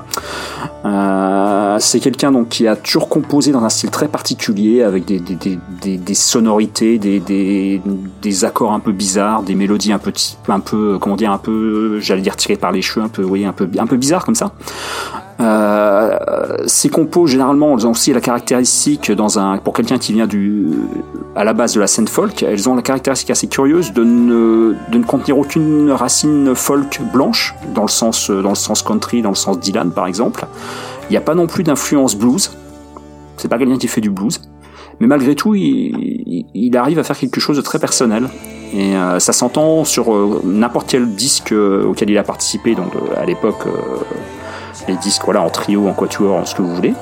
Euh, 0.86 1.78
c'est 1.80 2.00
quelqu'un 2.00 2.32
donc 2.32 2.50
qui 2.50 2.68
a 2.68 2.76
toujours 2.76 3.10
composé 3.10 3.52
dans 3.52 3.64
un 3.64 3.70
style 3.70 3.90
très 3.90 4.08
particulier, 4.08 4.84
avec 4.84 5.06
des, 5.06 6.14
sonorités, 6.14 7.00
des, 7.00 8.46
accords 8.46 8.72
un 8.72 8.80
peu 8.80 8.94
bizarres, 8.94 9.44
des 9.44 9.56
mélodies 9.56 9.92
un 9.92 10.00
peu, 10.00 10.14
un 10.48 10.60
peu 10.62 10.98
comment 11.00 11.18
dire, 11.18 11.32
un 11.32 11.38
peu, 11.38 12.00
j'allais 12.00 12.22
dire 12.22 12.38
tirées 12.38 12.56
par 12.56 12.72
les 12.72 12.82
cheveux, 12.82 13.06
un 13.06 13.10
peu, 13.10 13.24
oui, 13.24 13.46
un 13.46 13.54
peu, 13.54 13.68
un 13.78 13.88
peu 13.88 13.98
bizarre 13.98 14.24
comme 14.24 14.36
ça. 14.36 14.54
Euh, 15.42 16.18
ces 16.68 16.90
compos 16.90 17.26
généralement 17.26 17.76
elles 17.76 17.88
ont 17.88 17.92
aussi 17.92 18.14
la 18.14 18.22
caractéristique 18.22 19.12
dans 19.12 19.40
un 19.40 19.58
pour 19.58 19.74
quelqu'un 19.74 19.98
qui 19.98 20.14
vient 20.14 20.28
du 20.28 20.68
à 21.36 21.44
la 21.44 21.54
base 21.54 21.74
de 21.74 21.80
la 21.80 21.88
scène 21.88 22.08
folk 22.08 22.44
elles 22.44 22.70
ont 22.70 22.76
la 22.76 22.84
caractéristique 22.84 23.32
assez 23.32 23.48
curieuse 23.48 23.92
de 23.92 24.04
ne 24.04 24.76
de 24.92 24.98
ne 25.00 25.04
contenir 25.04 25.40
aucune 25.40 25.90
racine 25.90 26.54
folk 26.54 27.02
blanche 27.12 27.56
dans 27.74 27.84
le 27.84 27.88
sens 27.88 28.30
dans 28.30 28.50
le 28.50 28.56
sens 28.56 28.84
country 28.84 29.22
dans 29.22 29.30
le 29.30 29.36
sens 29.36 29.60
Dylan 29.60 29.92
par 29.92 30.08
exemple. 30.08 30.46
Il 31.10 31.14
n'y 31.14 31.18
a 31.18 31.22
pas 31.22 31.36
non 31.36 31.48
plus 31.48 31.64
d'influence 31.64 32.16
blues. 32.16 32.52
C'est 33.38 33.48
pas 33.48 33.58
quelqu'un 33.58 33.78
qui 33.78 33.88
fait 33.88 34.02
du 34.02 34.10
blues. 34.10 34.42
Mais 35.00 35.08
malgré 35.08 35.36
tout 35.36 35.56
il, 35.56 36.46
il, 36.54 36.78
arrive 36.78 37.00
à 37.00 37.04
faire 37.04 37.18
quelque 37.18 37.40
chose 37.40 37.58
de 37.58 37.62
très 37.62 37.80
personnel. 37.80 38.30
Et 38.74 38.96
euh, 38.96 39.20
ça 39.20 39.34
s'entend 39.34 39.84
sur 39.84 40.14
euh, 40.14 40.42
n'importe 40.46 40.90
quel 40.90 41.10
disque 41.16 41.52
euh, 41.52 41.84
auquel 41.86 42.10
il 42.10 42.18
a 42.18 42.24
participé 42.24 42.76
donc 42.76 42.94
à 43.18 43.26
l'époque 43.26 43.66
les 44.88 44.98
disques 44.98 45.24
voilà 45.26 45.42
en 45.42 45.50
trio, 45.50 45.88
en 45.88 45.94
quatuor, 45.94 46.36
en 46.36 46.46
ce 46.46 46.56
que 46.56 46.62
vous 46.62 46.76
voulez. 46.76 46.94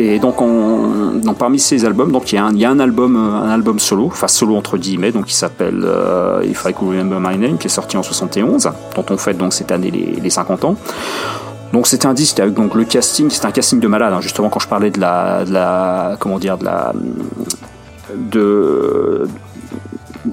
Et 0.00 0.20
donc, 0.20 0.40
on, 0.40 1.14
donc 1.14 1.38
parmi 1.38 1.58
ces 1.58 1.84
albums, 1.84 2.12
donc 2.12 2.30
il 2.30 2.36
y 2.36 2.38
a 2.38 2.44
un, 2.44 2.52
il 2.52 2.58
y 2.58 2.64
a 2.64 2.70
un 2.70 2.78
album, 2.78 3.16
un 3.16 3.50
album 3.50 3.80
solo, 3.80 4.06
enfin 4.06 4.28
solo 4.28 4.56
entre 4.56 4.78
guillemets, 4.78 5.10
donc 5.10 5.24
qui 5.24 5.34
s'appelle 5.34 5.82
euh, 5.84 6.40
If 6.44 6.64
I 6.68 6.72
Could 6.72 6.90
Remember 6.90 7.18
My 7.18 7.36
Name, 7.36 7.58
qui 7.58 7.66
est 7.66 7.70
sorti 7.70 7.96
en 7.96 8.04
71, 8.04 8.70
dont 8.94 9.04
on 9.10 9.16
fête 9.16 9.38
donc 9.38 9.52
cette 9.52 9.72
année 9.72 9.90
les, 9.90 10.20
les 10.20 10.30
50 10.30 10.64
ans. 10.64 10.76
Donc 11.72 11.88
c'était 11.88 12.06
un 12.06 12.14
disque 12.14 12.38
avec 12.40 12.54
donc 12.54 12.74
le 12.74 12.84
casting, 12.84 13.28
c'est 13.28 13.44
un 13.44 13.50
casting 13.50 13.80
de 13.80 13.88
malade. 13.88 14.12
Hein, 14.12 14.20
justement 14.20 14.48
quand 14.48 14.60
je 14.60 14.68
parlais 14.68 14.90
de 14.90 15.00
la, 15.00 16.16
comment 16.20 16.38
dire, 16.38 16.58
de 18.14 19.26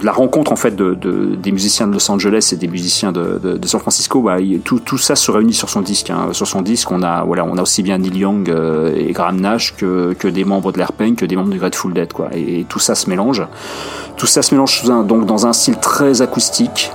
la 0.03 0.11
rencontre 0.11 0.51
en 0.51 0.55
fait 0.55 0.76
de, 0.76 0.93
de, 0.93 1.35
des 1.35 1.51
musiciens 1.51 1.88
de 1.88 1.93
Los 1.93 2.09
Angeles 2.09 2.49
et 2.53 2.55
des 2.55 2.67
musiciens 2.67 3.11
de, 3.11 3.59
San 3.65 3.80
Francisco, 3.80 4.22
bah, 4.22 4.38
tout, 4.63 4.97
ça 4.97 5.15
se 5.15 5.31
réunit 5.31 5.53
sur 5.53 5.69
son 5.69 5.81
disque. 5.81 6.09
Hein. 6.09 6.30
Sur 6.31 6.47
son 6.47 6.61
disque, 6.61 6.91
on 6.91 7.03
a 7.03 7.26
aussi 7.61 7.84
bien 7.84 7.97
Neil 7.97 8.17
Young 8.17 8.49
euh, 8.49 8.93
et 8.95 9.11
Graham 9.11 9.39
Nash 9.39 9.76
que, 9.76 10.27
des 10.27 10.45
membres 10.45 10.72
de 10.72 10.77
l'Airplane, 10.77 11.15
que 11.15 11.26
des 11.26 11.35
membres 11.35 11.49
du 11.49 11.59
Grateful 11.59 11.93
Dead. 11.93 12.09
Et, 12.34 12.65
tout 12.67 12.80
ça 12.80 12.95
se 12.95 13.09
mélange. 13.09 13.43
Tout 14.17 14.27
ça 14.27 14.41
se 14.41 14.53
mélange 14.53 14.84
donc 14.84 15.26
dans 15.26 15.45
un 15.45 15.53
style 15.53 15.77
très 15.77 16.22
acoustique, 16.22 16.91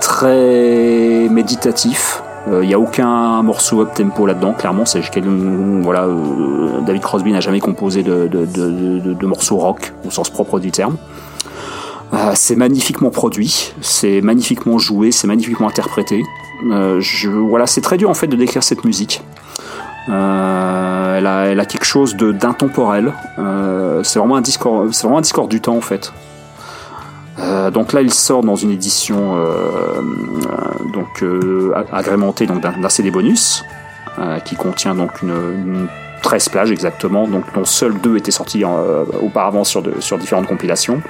très 0.00 1.28
méditatif. 1.30 2.22
Il 2.46 2.52
euh, 2.52 2.66
n'y 2.66 2.74
a 2.74 2.78
aucun 2.78 3.42
morceau 3.42 3.80
up 3.80 3.94
tempo 3.94 4.26
là-dedans, 4.26 4.52
clairement. 4.52 4.84
C'est 4.84 5.00
voilà, 5.82 6.04
euh, 6.04 6.80
David 6.86 7.02
Crosby 7.02 7.32
n'a 7.32 7.40
jamais 7.40 7.60
composé 7.60 8.02
de, 8.02 8.28
de, 8.28 9.26
morceaux 9.26 9.56
rock 9.56 9.94
au 10.06 10.10
sens 10.10 10.28
propre 10.28 10.60
du 10.60 10.70
terme. 10.70 10.96
Euh, 12.14 12.32
c'est 12.34 12.54
magnifiquement 12.56 13.10
produit, 13.10 13.72
c'est 13.80 14.20
magnifiquement 14.20 14.78
joué, 14.78 15.10
c'est 15.10 15.26
magnifiquement 15.26 15.68
interprété. 15.68 16.22
Euh, 16.70 17.02
voilà, 17.48 17.66
c'est 17.66 17.80
très 17.80 17.96
dur 17.96 18.08
en 18.08 18.14
fait 18.14 18.28
de 18.28 18.36
décrire 18.36 18.62
cette 18.62 18.84
musique. 18.84 19.22
Euh, 20.08 21.18
elle, 21.18 21.60
a, 21.60 21.64
quelque 21.64 21.86
chose 21.86 22.14
d'intemporel. 22.14 23.12
c'est 24.04 24.18
vraiment 24.18 24.36
un 24.36 24.42
discours, 24.42 24.86
c'est 24.92 25.02
vraiment 25.02 25.18
un 25.18 25.22
discours 25.22 25.48
du 25.48 25.60
temps 25.60 25.76
en 25.76 25.80
fait. 25.80 26.12
donc 27.72 27.92
là, 27.92 28.02
il 28.02 28.12
sort 28.12 28.44
dans 28.44 28.56
une 28.56 28.70
édition 28.70 29.36
agrémentée 31.92 32.46
donc 32.46 32.60
d'un 32.60 32.88
CD 32.88 33.10
bonus 33.10 33.64
qui 34.44 34.54
contient 34.54 34.94
donc 34.94 35.22
une 35.22 35.88
13 36.24 36.48
plages 36.48 36.70
exactement, 36.70 37.28
donc 37.28 37.44
dont 37.54 37.64
seuls 37.64 38.00
deux 38.00 38.16
étaient 38.16 38.30
sortis 38.30 38.64
euh, 38.64 39.04
auparavant 39.22 39.62
sur, 39.62 39.82
sur 40.00 40.18
différentes 40.18 40.46
compilations. 40.46 41.02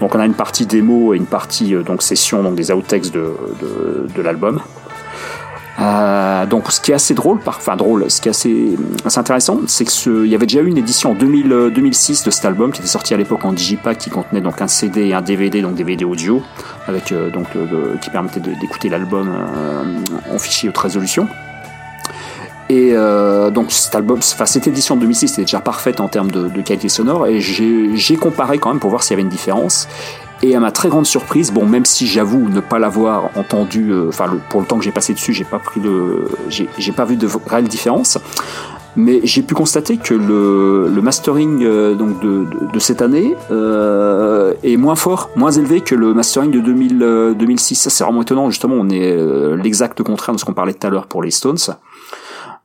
Donc 0.00 0.14
on 0.14 0.20
a 0.20 0.26
une 0.26 0.34
partie 0.34 0.66
démo 0.66 1.14
et 1.14 1.16
une 1.16 1.26
partie 1.26 1.74
euh, 1.74 1.82
donc 1.82 2.02
session, 2.02 2.42
donc 2.42 2.56
des 2.56 2.72
outtakes 2.72 3.12
de, 3.12 3.32
de, 4.14 4.20
l'album. 4.22 4.60
Euh, 5.80 6.44
donc 6.46 6.72
ce 6.72 6.80
qui 6.80 6.90
est 6.90 6.94
assez 6.94 7.14
drôle, 7.14 7.38
enfin 7.46 7.76
drôle, 7.76 8.10
ce 8.10 8.20
qui 8.20 8.28
est 8.28 8.30
assez, 8.30 8.76
assez 9.04 9.20
intéressant, 9.20 9.60
c'est 9.68 9.84
qu'il 9.84 10.26
y 10.26 10.34
avait 10.34 10.46
déjà 10.46 10.60
eu 10.60 10.66
une 10.66 10.78
édition 10.78 11.12
en 11.12 11.14
2000, 11.14 11.70
2006 11.72 12.24
de 12.24 12.30
cet 12.32 12.44
album 12.44 12.72
qui 12.72 12.80
était 12.80 12.88
sorti 12.88 13.14
à 13.14 13.16
l'époque 13.16 13.44
en 13.44 13.52
digipack 13.52 13.96
qui 13.96 14.10
contenait 14.10 14.40
donc 14.40 14.60
un 14.60 14.66
CD 14.66 15.06
et 15.06 15.14
un 15.14 15.22
DVD, 15.22 15.62
donc 15.62 15.76
DVD 15.76 16.04
audio, 16.04 16.42
avec 16.88 17.14
donc 17.32 17.46
qui 18.00 18.10
permettait 18.10 18.40
d'écouter 18.40 18.88
l'album 18.88 19.32
en 20.32 20.38
fichier 20.40 20.68
haute 20.68 20.78
résolution. 20.78 21.28
Et 22.70 22.90
euh, 22.92 23.50
donc 23.50 23.72
cet 23.72 23.94
album, 23.94 24.18
enfin 24.18 24.44
cette 24.44 24.66
édition 24.66 24.94
de 24.96 25.00
2006 25.00 25.32
était 25.32 25.42
déjà 25.42 25.60
parfaite 25.60 26.00
en 26.00 26.08
termes 26.08 26.30
de, 26.30 26.48
de 26.48 26.60
qualité 26.60 26.88
sonore 26.88 27.26
et 27.26 27.40
j'ai 27.40 28.16
comparé 28.16 28.58
quand 28.58 28.68
même 28.68 28.80
pour 28.80 28.90
voir 28.90 29.02
s'il 29.02 29.12
y 29.12 29.14
avait 29.14 29.22
une 29.22 29.28
différence. 29.28 29.88
Et 30.42 30.54
à 30.54 30.60
ma 30.60 30.70
très 30.70 30.88
grande 30.88 31.06
surprise, 31.06 31.50
bon 31.50 31.66
même 31.66 31.84
si 31.84 32.06
j'avoue 32.06 32.48
ne 32.48 32.60
pas 32.60 32.78
l'avoir 32.78 33.30
entendu, 33.36 33.90
euh, 33.90 34.08
enfin 34.08 34.26
le, 34.26 34.38
pour 34.50 34.60
le 34.60 34.66
temps 34.66 34.78
que 34.78 34.84
j'ai 34.84 34.92
passé 34.92 35.12
dessus, 35.14 35.32
j'ai 35.32 35.44
pas 35.44 35.58
pris 35.58 35.80
le, 35.80 36.28
j'ai 36.48 36.92
pas 36.92 37.04
vu 37.04 37.16
de 37.16 37.28
réelle 37.46 37.68
différence. 37.68 38.18
Mais 38.96 39.20
j'ai 39.22 39.42
pu 39.42 39.54
constater 39.54 39.96
que 39.96 40.14
le, 40.14 40.88
le 40.92 41.02
mastering 41.02 41.62
euh, 41.62 41.94
donc 41.94 42.20
de, 42.20 42.44
de, 42.44 42.72
de, 42.72 42.78
cette 42.80 43.00
année 43.00 43.36
euh, 43.52 44.54
est 44.64 44.76
moins 44.76 44.96
fort, 44.96 45.30
moins 45.36 45.52
élevé 45.52 45.82
que 45.82 45.94
le 45.94 46.14
mastering 46.14 46.50
de 46.50 46.58
2000, 46.58 47.34
2006. 47.38 47.76
Ça 47.76 47.90
c'est 47.90 48.02
vraiment 48.02 48.22
étonnant. 48.22 48.50
Justement, 48.50 48.74
on 48.76 48.88
est 48.88 49.12
euh, 49.12 49.56
l'exact 49.56 50.02
contraire 50.02 50.34
de 50.34 50.40
ce 50.40 50.44
qu'on 50.44 50.52
parlait 50.52 50.74
tout 50.74 50.84
à 50.84 50.90
l'heure 50.90 51.06
pour 51.06 51.22
les 51.22 51.30
Stones. 51.30 51.58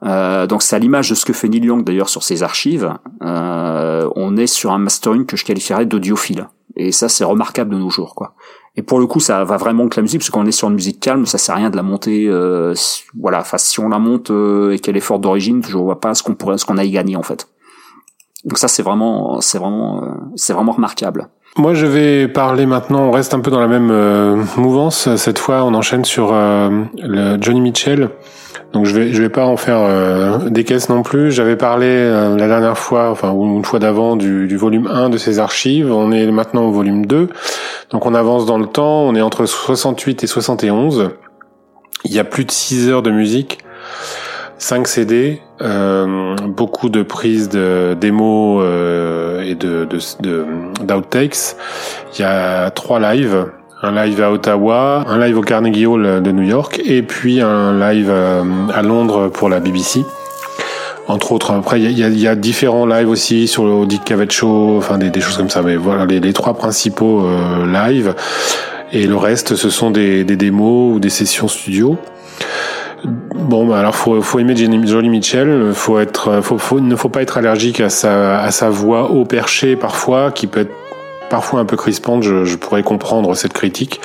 Euh, 0.03 0.47
donc 0.47 0.61
c'est 0.63 0.75
à 0.75 0.79
l'image 0.79 1.09
de 1.09 1.15
ce 1.15 1.25
que 1.25 1.33
fait 1.33 1.47
Neil 1.47 1.63
Young 1.63 1.83
d'ailleurs 1.83 2.09
sur 2.09 2.23
ses 2.23 2.43
archives. 2.43 2.93
Euh, 3.21 4.09
on 4.15 4.37
est 4.37 4.47
sur 4.47 4.71
un 4.71 4.77
mastering 4.77 5.25
que 5.25 5.37
je 5.37 5.45
qualifierais 5.45 5.85
d'audiophile. 5.85 6.47
Et 6.75 6.91
ça 6.91 7.09
c'est 7.09 7.23
remarquable 7.23 7.71
de 7.71 7.77
nos 7.77 7.89
jours 7.89 8.15
quoi. 8.15 8.33
Et 8.75 8.81
pour 8.81 8.99
le 8.99 9.05
coup 9.05 9.19
ça 9.19 9.43
va 9.43 9.57
vraiment 9.57 9.87
que 9.87 9.97
la 9.97 10.01
musique 10.01 10.21
parce 10.21 10.29
qu'on 10.29 10.45
est 10.45 10.51
sur 10.51 10.67
une 10.67 10.75
musique 10.75 10.99
calme, 10.99 11.25
ça 11.25 11.37
sert 11.37 11.55
à 11.55 11.57
rien 11.59 11.69
de 11.69 11.75
la 11.75 11.83
monter. 11.83 12.27
Euh, 12.27 12.73
voilà, 13.19 13.39
enfin 13.39 13.57
si 13.57 13.79
on 13.79 13.89
la 13.89 13.99
monte 13.99 14.31
euh, 14.31 14.71
et 14.71 14.79
qu'elle 14.79 14.97
est 14.97 15.01
forte 15.01 15.21
d'origine, 15.21 15.63
je 15.63 15.77
vois 15.77 15.99
pas 15.99 16.15
ce 16.15 16.23
qu'on 16.23 16.35
pourrait, 16.35 16.57
ce 16.57 16.65
qu'on 16.65 16.77
a 16.77 16.83
y 16.83 16.91
gagné 16.91 17.15
en 17.15 17.23
fait. 17.23 17.47
Donc 18.43 18.57
ça 18.57 18.67
c'est 18.67 18.83
vraiment, 18.83 19.39
c'est 19.41 19.57
vraiment, 19.57 20.03
euh, 20.03 20.07
c'est 20.35 20.53
vraiment 20.53 20.73
remarquable. 20.73 21.29
Moi, 21.55 21.75
je 21.75 21.85
vais 21.85 22.27
parler 22.27 22.65
maintenant. 22.65 23.03
On 23.03 23.11
reste 23.11 23.35
un 23.35 23.39
peu 23.39 23.51
dans 23.51 23.59
la 23.59 23.67
même 23.67 23.91
euh, 23.91 24.43
mouvance. 24.57 25.15
Cette 25.17 25.37
fois, 25.37 25.63
on 25.63 25.75
enchaîne 25.75 26.03
sur 26.03 26.31
euh, 26.33 26.83
le 26.97 27.37
Johnny 27.39 27.61
Mitchell. 27.61 28.09
Donc, 28.73 28.85
je 28.85 28.95
vais, 28.95 29.13
je 29.13 29.21
vais 29.21 29.29
pas 29.29 29.45
en 29.45 29.55
faire 29.55 29.79
euh, 29.79 30.49
des 30.49 30.63
caisses 30.63 30.89
non 30.89 31.03
plus. 31.03 31.31
J'avais 31.31 31.55
parlé 31.55 32.09
la 32.09 32.47
dernière 32.47 32.77
fois, 32.77 33.11
enfin 33.11 33.31
ou 33.31 33.45
une 33.45 33.63
fois 33.63 33.79
d'avant, 33.79 34.15
du, 34.15 34.47
du, 34.47 34.57
volume 34.57 34.87
1 34.87 35.09
de 35.09 35.17
ses 35.17 35.39
archives. 35.39 35.91
On 35.91 36.11
est 36.11 36.25
maintenant 36.31 36.65
au 36.65 36.71
volume 36.71 37.05
2. 37.05 37.29
Donc, 37.91 38.05
on 38.05 38.13
avance 38.13 38.45
dans 38.45 38.57
le 38.57 38.65
temps. 38.65 39.03
On 39.03 39.15
est 39.15 39.21
entre 39.21 39.45
68 39.45 40.23
et 40.23 40.27
71. 40.27 41.11
Il 42.05 42.13
y 42.13 42.19
a 42.19 42.23
plus 42.23 42.45
de 42.45 42.51
6 42.51 42.89
heures 42.89 43.03
de 43.03 43.11
musique. 43.11 43.59
5 44.63 44.87
CD, 44.87 45.41
euh, 45.61 46.35
beaucoup 46.47 46.87
de 46.87 47.03
prises 47.03 47.49
de 47.49 47.97
démos 47.99 48.61
euh, 48.63 49.41
et 49.41 49.55
de 49.55 49.85
d'outtakes. 50.83 51.57
Il 52.13 52.21
y 52.21 52.23
a 52.23 52.71
trois 52.71 52.99
lives, 52.99 53.47
un 53.83 53.91
live 53.91 54.21
à 54.21 54.31
Ottawa, 54.31 55.03
un 55.07 55.19
live 55.19 55.37
au 55.37 55.41
Carnegie 55.41 55.85
Hall 55.85 56.23
de 56.23 56.31
New 56.31 56.43
York 56.43 56.81
et 56.85 57.03
puis 57.03 57.41
un 57.41 57.77
live 57.77 58.07
euh, 58.09 58.41
à 58.73 58.81
Londres 58.81 59.27
pour 59.27 59.49
la 59.49 59.59
BBC. 59.59 60.05
Entre 61.09 61.33
autres, 61.33 61.51
après 61.51 61.81
il 61.81 61.91
y 61.91 62.03
a, 62.03 62.07
y 62.07 62.27
a, 62.27 62.35
différents 62.35 62.85
lives 62.85 63.09
aussi 63.09 63.45
sur 63.49 63.65
le 63.65 63.85
Dick 63.85 64.05
Cavett 64.05 64.31
Show, 64.31 64.77
enfin 64.77 64.97
des, 64.97 65.09
des, 65.09 65.19
choses 65.19 65.35
comme 65.35 65.49
ça. 65.49 65.61
Mais 65.61 65.75
voilà 65.75 66.05
les, 66.05 66.21
les 66.21 66.31
trois 66.31 66.53
principaux 66.53 67.25
euh, 67.25 67.65
lives 67.67 68.15
et 68.93 69.05
le 69.05 69.17
reste 69.17 69.55
ce 69.55 69.69
sont 69.69 69.91
des, 69.91 70.23
des 70.23 70.37
démos 70.37 70.95
ou 70.95 70.99
des 71.01 71.09
sessions 71.09 71.49
studio. 71.49 71.97
Bon, 73.35 73.67
bah 73.67 73.79
alors 73.79 73.95
faut 73.95 74.21
faut 74.21 74.39
aimer 74.39 74.55
Johnny 74.55 75.09
Mitchell. 75.09 75.71
Faut 75.73 75.99
être, 75.99 76.39
faut, 76.41 76.57
faut, 76.57 76.79
ne 76.79 76.95
faut 76.95 77.09
pas 77.09 77.21
être 77.21 77.37
allergique 77.37 77.81
à 77.81 77.89
sa 77.89 78.39
à 78.39 78.51
sa 78.51 78.69
voix 78.69 79.11
haut 79.11 79.25
perché 79.25 79.75
parfois, 79.75 80.31
qui 80.31 80.47
peut 80.47 80.61
être 80.61 80.82
parfois 81.29 81.59
un 81.59 81.65
peu 81.65 81.77
crispante. 81.77 82.23
Je, 82.23 82.45
je 82.45 82.55
pourrais 82.55 82.83
comprendre 82.83 83.35
cette 83.35 83.53
critique. 83.53 83.99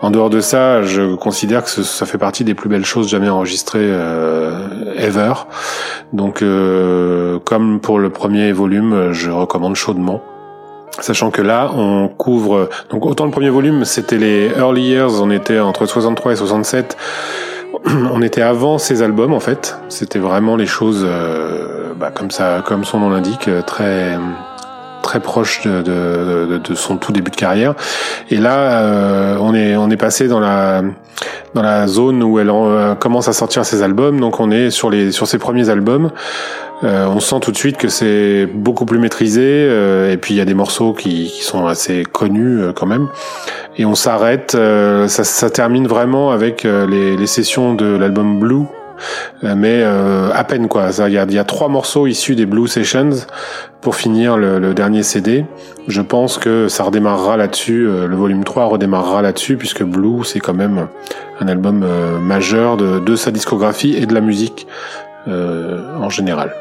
En 0.00 0.10
dehors 0.10 0.30
de 0.30 0.40
ça, 0.40 0.82
je 0.82 1.16
considère 1.16 1.64
que 1.64 1.70
ça 1.70 2.06
fait 2.06 2.18
partie 2.18 2.44
des 2.44 2.54
plus 2.54 2.68
belles 2.68 2.84
choses 2.84 3.08
jamais 3.08 3.28
enregistrées 3.28 3.80
euh, 3.82 4.94
ever. 4.96 5.32
Donc, 6.12 6.42
euh, 6.42 7.40
comme 7.44 7.80
pour 7.80 7.98
le 7.98 8.10
premier 8.10 8.52
volume, 8.52 9.12
je 9.12 9.30
recommande 9.30 9.74
chaudement. 9.74 10.22
Sachant 11.00 11.30
que 11.30 11.42
là, 11.42 11.70
on 11.76 12.08
couvre 12.08 12.68
donc 12.90 13.06
autant 13.06 13.24
le 13.24 13.30
premier 13.32 13.50
volume, 13.50 13.84
c'était 13.84 14.18
les 14.18 14.50
early 14.56 14.82
years, 14.82 15.20
on 15.20 15.30
était 15.30 15.58
entre 15.58 15.86
63 15.86 16.32
et 16.32 16.36
67. 16.36 16.96
On 18.12 18.22
était 18.22 18.42
avant 18.42 18.78
ces 18.78 19.02
albums 19.02 19.34
en 19.34 19.40
fait. 19.40 19.78
C'était 19.88 20.18
vraiment 20.18 20.56
les 20.56 20.66
choses, 20.66 21.04
euh, 21.06 21.92
bah, 21.94 22.10
comme 22.12 22.30
ça, 22.30 22.62
comme 22.64 22.82
son 22.82 22.98
nom 22.98 23.10
l'indique, 23.10 23.48
très 23.66 24.16
très 25.08 25.20
proche 25.20 25.62
de, 25.66 26.60
son 26.74 26.98
tout 26.98 27.12
début 27.12 27.30
de 27.30 27.36
carrière. 27.36 27.74
Et 28.30 28.36
là, 28.36 28.82
euh, 28.82 29.38
on 29.40 29.54
est 29.54 29.74
on 29.74 29.88
est 29.88 29.96
passé 29.96 30.28
dans 30.28 30.38
la 30.38 30.82
dans 31.54 31.62
la 31.62 31.86
zone 31.86 32.22
où 32.22 32.38
elle 32.38 32.50
euh, 32.50 32.94
commence 32.94 33.26
à 33.26 33.32
sortir 33.32 33.64
ses 33.64 33.82
albums. 33.82 34.20
Donc 34.20 34.38
on 34.38 34.50
est 34.50 34.68
sur 34.70 34.90
les 34.90 35.10
sur 35.10 35.26
ses 35.26 35.38
premiers 35.38 35.70
albums. 35.70 36.10
Euh, 36.84 37.06
on 37.06 37.20
sent 37.20 37.40
tout 37.40 37.52
de 37.52 37.56
suite 37.56 37.78
que 37.78 37.88
c'est 37.88 38.46
beaucoup 38.52 38.84
plus 38.84 38.98
maîtrisé. 38.98 39.42
Euh, 39.46 40.12
et 40.12 40.18
puis 40.18 40.34
il 40.34 40.36
y 40.36 40.42
a 40.42 40.44
des 40.44 40.54
morceaux 40.54 40.92
qui, 40.92 41.32
qui 41.34 41.42
sont 41.42 41.66
assez 41.66 42.04
connus 42.04 42.60
quand 42.76 42.86
même. 42.86 43.08
Et 43.78 43.86
on 43.86 43.94
s'arrête. 43.94 44.52
ça, 44.52 45.24
ça 45.24 45.50
termine 45.50 45.86
vraiment 45.86 46.32
avec 46.32 46.64
les, 46.64 47.16
les 47.16 47.26
sessions 47.26 47.72
de 47.74 47.96
l'album 47.96 48.38
Blue 48.38 48.66
euh, 48.66 48.77
mais 49.42 49.82
euh, 49.82 50.30
à 50.32 50.44
peine 50.44 50.68
quoi. 50.68 50.90
Il 51.06 51.12
y 51.12 51.38
a, 51.38 51.44
trois 51.44 51.68
morceaux 51.68 52.06
issus 52.06 52.34
des 52.34 52.46
Blue 52.46 52.68
Sessions 52.68 53.10
pour 53.80 53.96
finir 53.96 54.36
le, 54.36 54.74
dernier 54.74 55.02
CD. 55.02 55.44
Je 55.86 56.02
pense 56.02 56.38
que 56.38 56.68
ça 56.68 56.84
redémarrera 56.84 57.36
là-dessus, 57.36 57.86
euh, 57.86 58.06
le 58.06 58.16
volume 58.16 58.44
3 58.44 58.66
redémarrera 58.66 59.22
là-dessus, 59.22 59.56
puisque 59.56 59.82
Blue 59.82 60.24
c'est 60.24 60.40
quand 60.40 60.54
même 60.54 60.88
un 61.40 61.48
album 61.48 61.86
majeur 62.20 62.76
de, 62.76 63.16
sa 63.16 63.30
discographie 63.30 63.94
et 63.96 64.06
de 64.06 64.14
la 64.14 64.20
musique 64.20 64.66
en 65.26 66.08
général. 66.08 66.54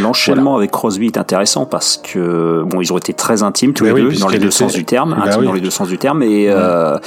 L'enchaînement 0.00 0.56
avec 0.56 0.70
Crosby 0.70 1.06
est 1.06 1.18
intéressant 1.18 1.66
parce 1.66 1.96
que 1.96 2.62
bon, 2.66 2.80
ils 2.80 2.92
ont 2.92 2.98
été 2.98 3.12
très 3.12 3.42
intimes 3.42 3.72
tous 3.72 3.84
ben 3.84 3.94
les 3.94 4.02
deux 4.02 4.18
dans 4.18 4.28
les 4.28 4.38
deux 4.38 4.50
sens 4.50 4.72
du 4.72 4.84
terme, 4.84 5.14
ben 5.14 5.28
intimes 5.28 5.44
dans 5.44 5.52
les 5.52 5.60
deux 5.60 5.70
sens 5.70 5.88
du 5.88 5.98
terme, 5.98 6.22
et 6.22 6.48
euh, 6.48 6.98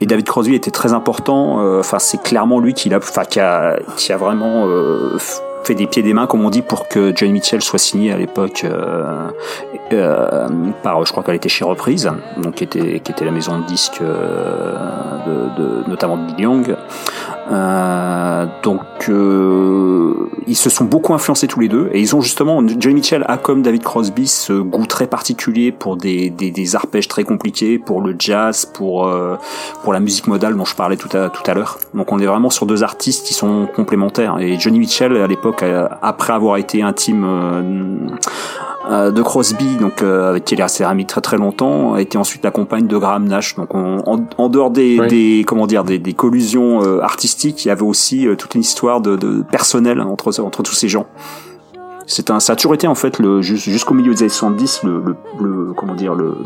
et 0.00 0.06
David 0.06 0.26
Crosby 0.26 0.54
était 0.54 0.70
très 0.70 0.92
important. 0.92 1.60
Euh, 1.60 1.80
enfin, 1.80 1.98
c'est 1.98 2.22
clairement 2.22 2.60
lui 2.60 2.74
qui 2.74 2.92
a, 2.92 2.98
enfin, 2.98 3.24
qui 3.24 3.40
a, 3.40 3.78
qui 3.96 4.12
a 4.12 4.16
vraiment 4.16 4.66
euh, 4.66 5.16
fait 5.66 5.74
des 5.74 5.86
pieds 5.86 6.02
des 6.02 6.14
mains, 6.14 6.26
comme 6.26 6.44
on 6.44 6.50
dit, 6.50 6.62
pour 6.62 6.88
que 6.88 7.12
Johnny 7.14 7.32
Mitchell 7.32 7.60
soit 7.60 7.78
signé 7.78 8.12
à 8.12 8.16
l'époque 8.16 8.62
euh, 8.64 9.28
euh, 9.92 10.48
par, 10.82 11.04
je 11.04 11.10
crois 11.10 11.24
qu'elle 11.24 11.34
était 11.34 11.48
chez 11.48 11.64
Reprise, 11.64 12.10
donc 12.40 12.54
qui 12.54 12.64
était, 12.64 13.00
qui 13.00 13.12
était 13.12 13.24
la 13.24 13.32
maison 13.32 13.58
de 13.58 13.64
disques 13.64 14.00
euh, 14.00 14.76
de, 15.26 15.62
de, 15.62 15.90
notamment 15.90 16.16
de 16.16 16.26
Bill 16.26 16.40
Young. 16.40 16.76
Euh, 17.50 18.46
donc 18.62 18.80
euh, 19.08 20.28
ils 20.48 20.56
se 20.56 20.68
sont 20.68 20.84
beaucoup 20.84 21.14
influencés 21.14 21.46
tous 21.46 21.60
les 21.60 21.68
deux 21.68 21.88
et 21.92 22.00
ils 22.00 22.16
ont 22.16 22.20
justement 22.20 22.60
Johnny 22.66 22.96
Mitchell 22.96 23.24
a 23.28 23.36
comme 23.36 23.62
David 23.62 23.84
Crosby 23.84 24.26
ce 24.26 24.52
goût 24.52 24.86
très 24.86 25.06
particulier 25.06 25.70
pour 25.70 25.96
des, 25.96 26.30
des, 26.30 26.50
des 26.50 26.76
arpèges 26.76 27.06
très 27.06 27.22
compliqués, 27.22 27.78
pour 27.78 28.00
le 28.00 28.16
jazz, 28.18 28.66
pour 28.66 29.06
euh, 29.06 29.36
pour 29.84 29.92
la 29.92 30.00
musique 30.00 30.26
modale 30.26 30.56
dont 30.56 30.64
je 30.64 30.74
parlais 30.74 30.96
tout 30.96 31.14
à 31.16 31.28
tout 31.28 31.48
à 31.48 31.54
l'heure. 31.54 31.78
Donc 31.94 32.10
on 32.10 32.18
est 32.18 32.26
vraiment 32.26 32.50
sur 32.50 32.66
deux 32.66 32.82
artistes 32.82 33.26
qui 33.26 33.34
sont 33.34 33.68
complémentaires 33.74 34.38
et 34.40 34.58
Johnny 34.58 34.80
Mitchell 34.80 35.16
à 35.16 35.26
l'époque 35.26 35.64
après 36.02 36.32
avoir 36.32 36.56
été 36.56 36.82
intime 36.82 37.24
euh, 37.24 37.96
de 38.88 39.22
Crosby, 39.22 39.76
donc 39.76 40.02
euh, 40.02 40.30
avec 40.30 40.44
qui 40.44 40.54
il 40.54 40.60
est 40.60 40.62
resté 40.62 40.84
ami 40.84 41.06
très 41.06 41.20
très 41.20 41.36
longtemps, 41.36 41.94
a 41.94 42.00
été 42.00 42.18
ensuite 42.18 42.44
la 42.44 42.50
compagne 42.50 42.86
de 42.86 42.96
Graham 42.96 43.24
Nash. 43.26 43.56
Donc 43.56 43.74
en, 43.74 44.02
en, 44.38 44.48
dehors 44.48 44.70
des, 44.70 44.98
des, 45.08 45.44
comment 45.46 45.66
dire 45.66 45.84
des, 45.84 45.98
des 45.98 46.12
collusions 46.12 46.82
euh, 46.82 47.00
artistiques, 47.00 47.64
il 47.64 47.68
y 47.68 47.70
avait 47.70 47.82
aussi 47.82 48.26
toute 48.38 48.54
une 48.54 48.60
histoire 48.60 49.00
de, 49.00 49.16
de 49.16 49.42
personnelle 49.42 50.00
entre 50.00 50.40
entre 50.40 50.62
tous 50.62 50.74
ces 50.74 50.88
gens. 50.88 51.06
C'est 52.06 52.30
un, 52.30 52.38
ça 52.38 52.52
a 52.52 52.56
toujours 52.56 52.74
été 52.74 52.86
en 52.86 52.94
fait 52.94 53.18
le 53.18 53.42
jusqu'au 53.42 53.94
milieu 53.94 54.12
des 54.14 54.22
années 54.22 54.28
70 54.28 54.82
le, 54.84 55.02
le, 55.04 55.16
le 55.40 55.72
comment 55.72 55.94
dire 55.94 56.14
le 56.14 56.36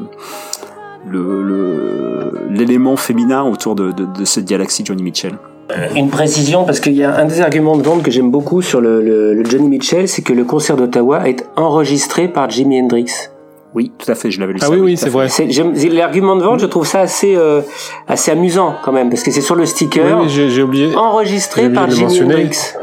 le 1.07 2.49
l'élément 2.51 2.97
féminin 2.97 3.43
autour 3.43 3.75
de, 3.75 3.93
de, 3.93 4.05
de 4.07 4.25
cette 4.25 4.47
galaxie 4.47 4.85
Johnny 4.85 5.03
Mitchell. 5.03 5.39
Euh, 5.71 5.89
une 5.95 6.11
précision, 6.11 6.65
parce 6.65 6.81
qu'il 6.81 6.95
y 6.95 7.05
a 7.05 7.15
un 7.17 7.25
des 7.25 7.41
arguments 7.41 7.77
de 7.77 7.83
vente 7.83 8.03
que 8.03 8.11
j'aime 8.11 8.31
beaucoup 8.31 8.63
sur 8.63 8.81
le, 8.81 9.03
le, 9.03 9.45
Johnny 9.45 9.69
Mitchell, 9.69 10.09
c'est 10.09 10.23
que 10.23 10.33
le 10.33 10.45
concert 10.45 10.77
d'Ottawa 10.77 11.29
est 11.29 11.47
enregistré 11.57 12.29
par 12.29 12.51
Jimi 12.51 12.81
Hendrix. 12.81 13.07
Oui, 13.73 13.93
tout 13.97 14.11
à 14.11 14.17
fait, 14.17 14.31
je 14.31 14.41
l'avais 14.41 14.55
lu. 14.55 14.59
Ah 14.63 14.71
oui, 14.71 14.79
oui, 14.81 14.97
c'est 14.97 15.11
vrai. 15.11 15.29
L'argument 15.91 16.35
de 16.35 16.43
vente, 16.43 16.61
je 16.61 16.67
trouve 16.67 16.87
ça 16.87 17.01
assez 17.01 17.37
euh, 17.37 17.61
assez 18.09 18.33
amusant 18.33 18.75
quand 18.83 18.91
même, 18.91 19.11
parce 19.11 19.23
que 19.23 19.31
c'est 19.31 19.41
sur 19.41 19.55
le 19.55 19.65
sticker. 19.65 20.19
Oui, 20.23 20.29
j'ai 20.29 20.63
oublié. 20.63 20.95
Enregistré 20.97 21.71
par 21.71 21.89
Jimi 21.89 22.21
Hendrix. 22.21 22.75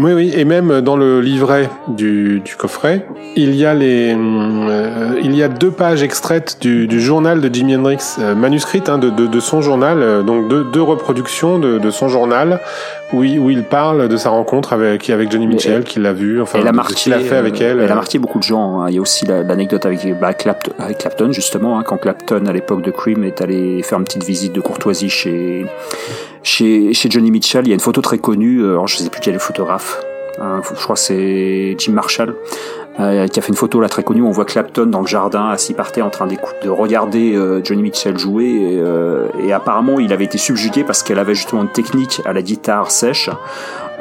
Oui, 0.00 0.12
oui, 0.12 0.32
et 0.32 0.44
même 0.44 0.80
dans 0.80 0.96
le 0.96 1.20
livret 1.20 1.68
du, 1.88 2.40
du 2.44 2.54
coffret, 2.54 3.04
il 3.34 3.56
y 3.56 3.66
a 3.66 3.74
les, 3.74 4.14
euh, 4.16 5.18
il 5.20 5.34
y 5.34 5.42
a 5.42 5.48
deux 5.48 5.72
pages 5.72 6.04
extraites 6.04 6.58
du, 6.60 6.86
du 6.86 7.00
journal 7.00 7.40
de 7.40 7.52
Jimi 7.52 7.74
Hendrix, 7.74 7.98
euh, 8.20 8.36
manuscrites 8.36 8.88
hein, 8.88 8.98
de, 8.98 9.10
de, 9.10 9.26
de, 9.26 9.40
son 9.40 9.60
journal, 9.60 9.98
euh, 10.00 10.22
donc 10.22 10.46
deux, 10.46 10.62
deux 10.72 10.82
reproductions 10.82 11.58
de, 11.58 11.80
de, 11.80 11.90
son 11.90 12.08
journal 12.08 12.60
où 13.12 13.24
il, 13.24 13.40
où 13.40 13.50
il 13.50 13.64
parle 13.64 14.06
de 14.06 14.16
sa 14.16 14.30
rencontre 14.30 14.72
avec 14.72 15.10
avec 15.10 15.32
Johnny 15.32 15.48
Mitchell, 15.48 15.82
qu'il 15.82 16.02
l'a 16.02 16.12
vu, 16.12 16.40
enfin, 16.40 16.60
elle 16.60 16.68
a 16.68 16.72
marqué, 16.72 16.94
qu'il 16.94 17.12
a 17.12 17.18
fait 17.18 17.36
avec 17.36 17.60
elle. 17.60 17.80
Elle 17.80 17.90
a 17.90 17.96
marqué 17.96 18.20
beaucoup 18.20 18.38
de 18.38 18.44
gens. 18.44 18.82
Hein. 18.82 18.90
Il 18.90 18.94
y 18.94 18.98
a 18.98 19.00
aussi 19.00 19.26
l'anecdote 19.26 19.84
avec, 19.84 20.16
bah, 20.20 20.32
Clapton, 20.32 20.70
avec 20.78 20.98
Clapton 20.98 21.32
justement, 21.32 21.76
hein, 21.76 21.82
quand 21.84 21.96
Clapton 21.96 22.46
à 22.46 22.52
l'époque 22.52 22.82
de 22.82 22.92
Cream 22.92 23.24
est 23.24 23.40
allé 23.40 23.82
faire 23.82 23.98
une 23.98 24.04
petite 24.04 24.24
visite 24.24 24.52
de 24.52 24.60
courtoisie 24.60 25.10
chez 25.10 25.66
chez, 26.48 26.92
chez 26.94 27.10
Johnny 27.10 27.30
Mitchell, 27.30 27.66
il 27.66 27.68
y 27.68 27.72
a 27.72 27.74
une 27.74 27.80
photo 27.80 28.00
très 28.00 28.18
connue, 28.18 28.60
euh, 28.60 28.72
alors 28.72 28.88
je 28.88 28.96
sais 28.96 29.10
plus 29.10 29.20
quel 29.20 29.32
est 29.32 29.34
le 29.34 29.40
photographe, 29.40 30.00
hein, 30.40 30.60
je 30.62 30.82
crois 30.82 30.94
que 30.94 31.00
c'est 31.00 31.76
Jim 31.78 31.92
Marshall, 31.92 32.34
euh, 32.98 33.28
qui 33.28 33.38
a 33.38 33.42
fait 33.42 33.50
une 33.50 33.54
photo 33.54 33.80
là 33.80 33.88
très 33.88 34.02
connue, 34.02 34.22
on 34.22 34.30
voit 34.30 34.44
Clapton 34.44 34.86
dans 34.86 35.00
le 35.00 35.06
jardin, 35.06 35.50
assis 35.50 35.74
par 35.74 35.92
terre 35.92 36.06
en 36.06 36.10
train 36.10 36.26
de 36.26 36.68
regarder 36.68 37.34
euh, 37.34 37.62
Johnny 37.62 37.82
Mitchell 37.82 38.18
jouer, 38.18 38.46
et, 38.46 39.46
et, 39.46 39.52
apparemment 39.52 40.00
il 40.00 40.12
avait 40.12 40.24
été 40.24 40.38
subjugué 40.38 40.84
parce 40.84 41.02
qu'elle 41.02 41.18
avait 41.18 41.34
justement 41.34 41.62
une 41.62 41.72
technique 41.72 42.20
à 42.24 42.32
la 42.32 42.42
guitare 42.42 42.90
sèche, 42.90 43.30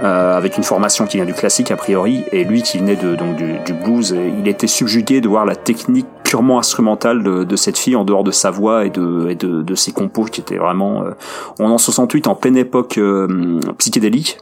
euh, 0.04 0.38
avec 0.38 0.58
une 0.58 0.64
formation 0.64 1.08
qui 1.08 1.18
vient 1.18 1.26
du 1.26 1.34
classique 1.34 1.72
a 1.72 1.76
priori, 1.76 2.24
et 2.32 2.44
lui 2.44 2.62
qui 2.62 2.78
venait 2.78 2.96
de, 2.96 3.16
donc 3.16 3.36
du, 3.36 3.58
du, 3.66 3.74
blues, 3.74 4.16
il 4.40 4.48
était 4.48 4.68
subjugué 4.68 5.22
de 5.22 5.28
voir 5.28 5.44
la 5.44 5.56
technique 5.56 6.06
purement 6.28 6.60
instrumentale 6.60 7.24
de, 7.24 7.46
de 7.46 7.56
cette 7.56 7.78
fille 7.78 7.96
en 7.96 8.04
dehors 8.04 8.26
de 8.26 8.32
sa 8.32 8.52
voix 8.52 8.86
et 8.86 8.90
de, 8.90 9.30
et 9.30 9.36
de, 9.36 9.62
de 9.62 9.76
ses 9.76 9.94
compos 9.94 10.26
qui 10.26 10.42
étaient 10.42 10.58
vraiment... 10.58 11.04
Euh, 11.04 11.12
on 11.58 11.72
en 11.72 11.78
68 11.78 12.28
en 12.28 12.36
pleine 12.36 12.58
époque 12.58 12.98
euh, 12.98 13.60
psychédélique, 13.78 14.38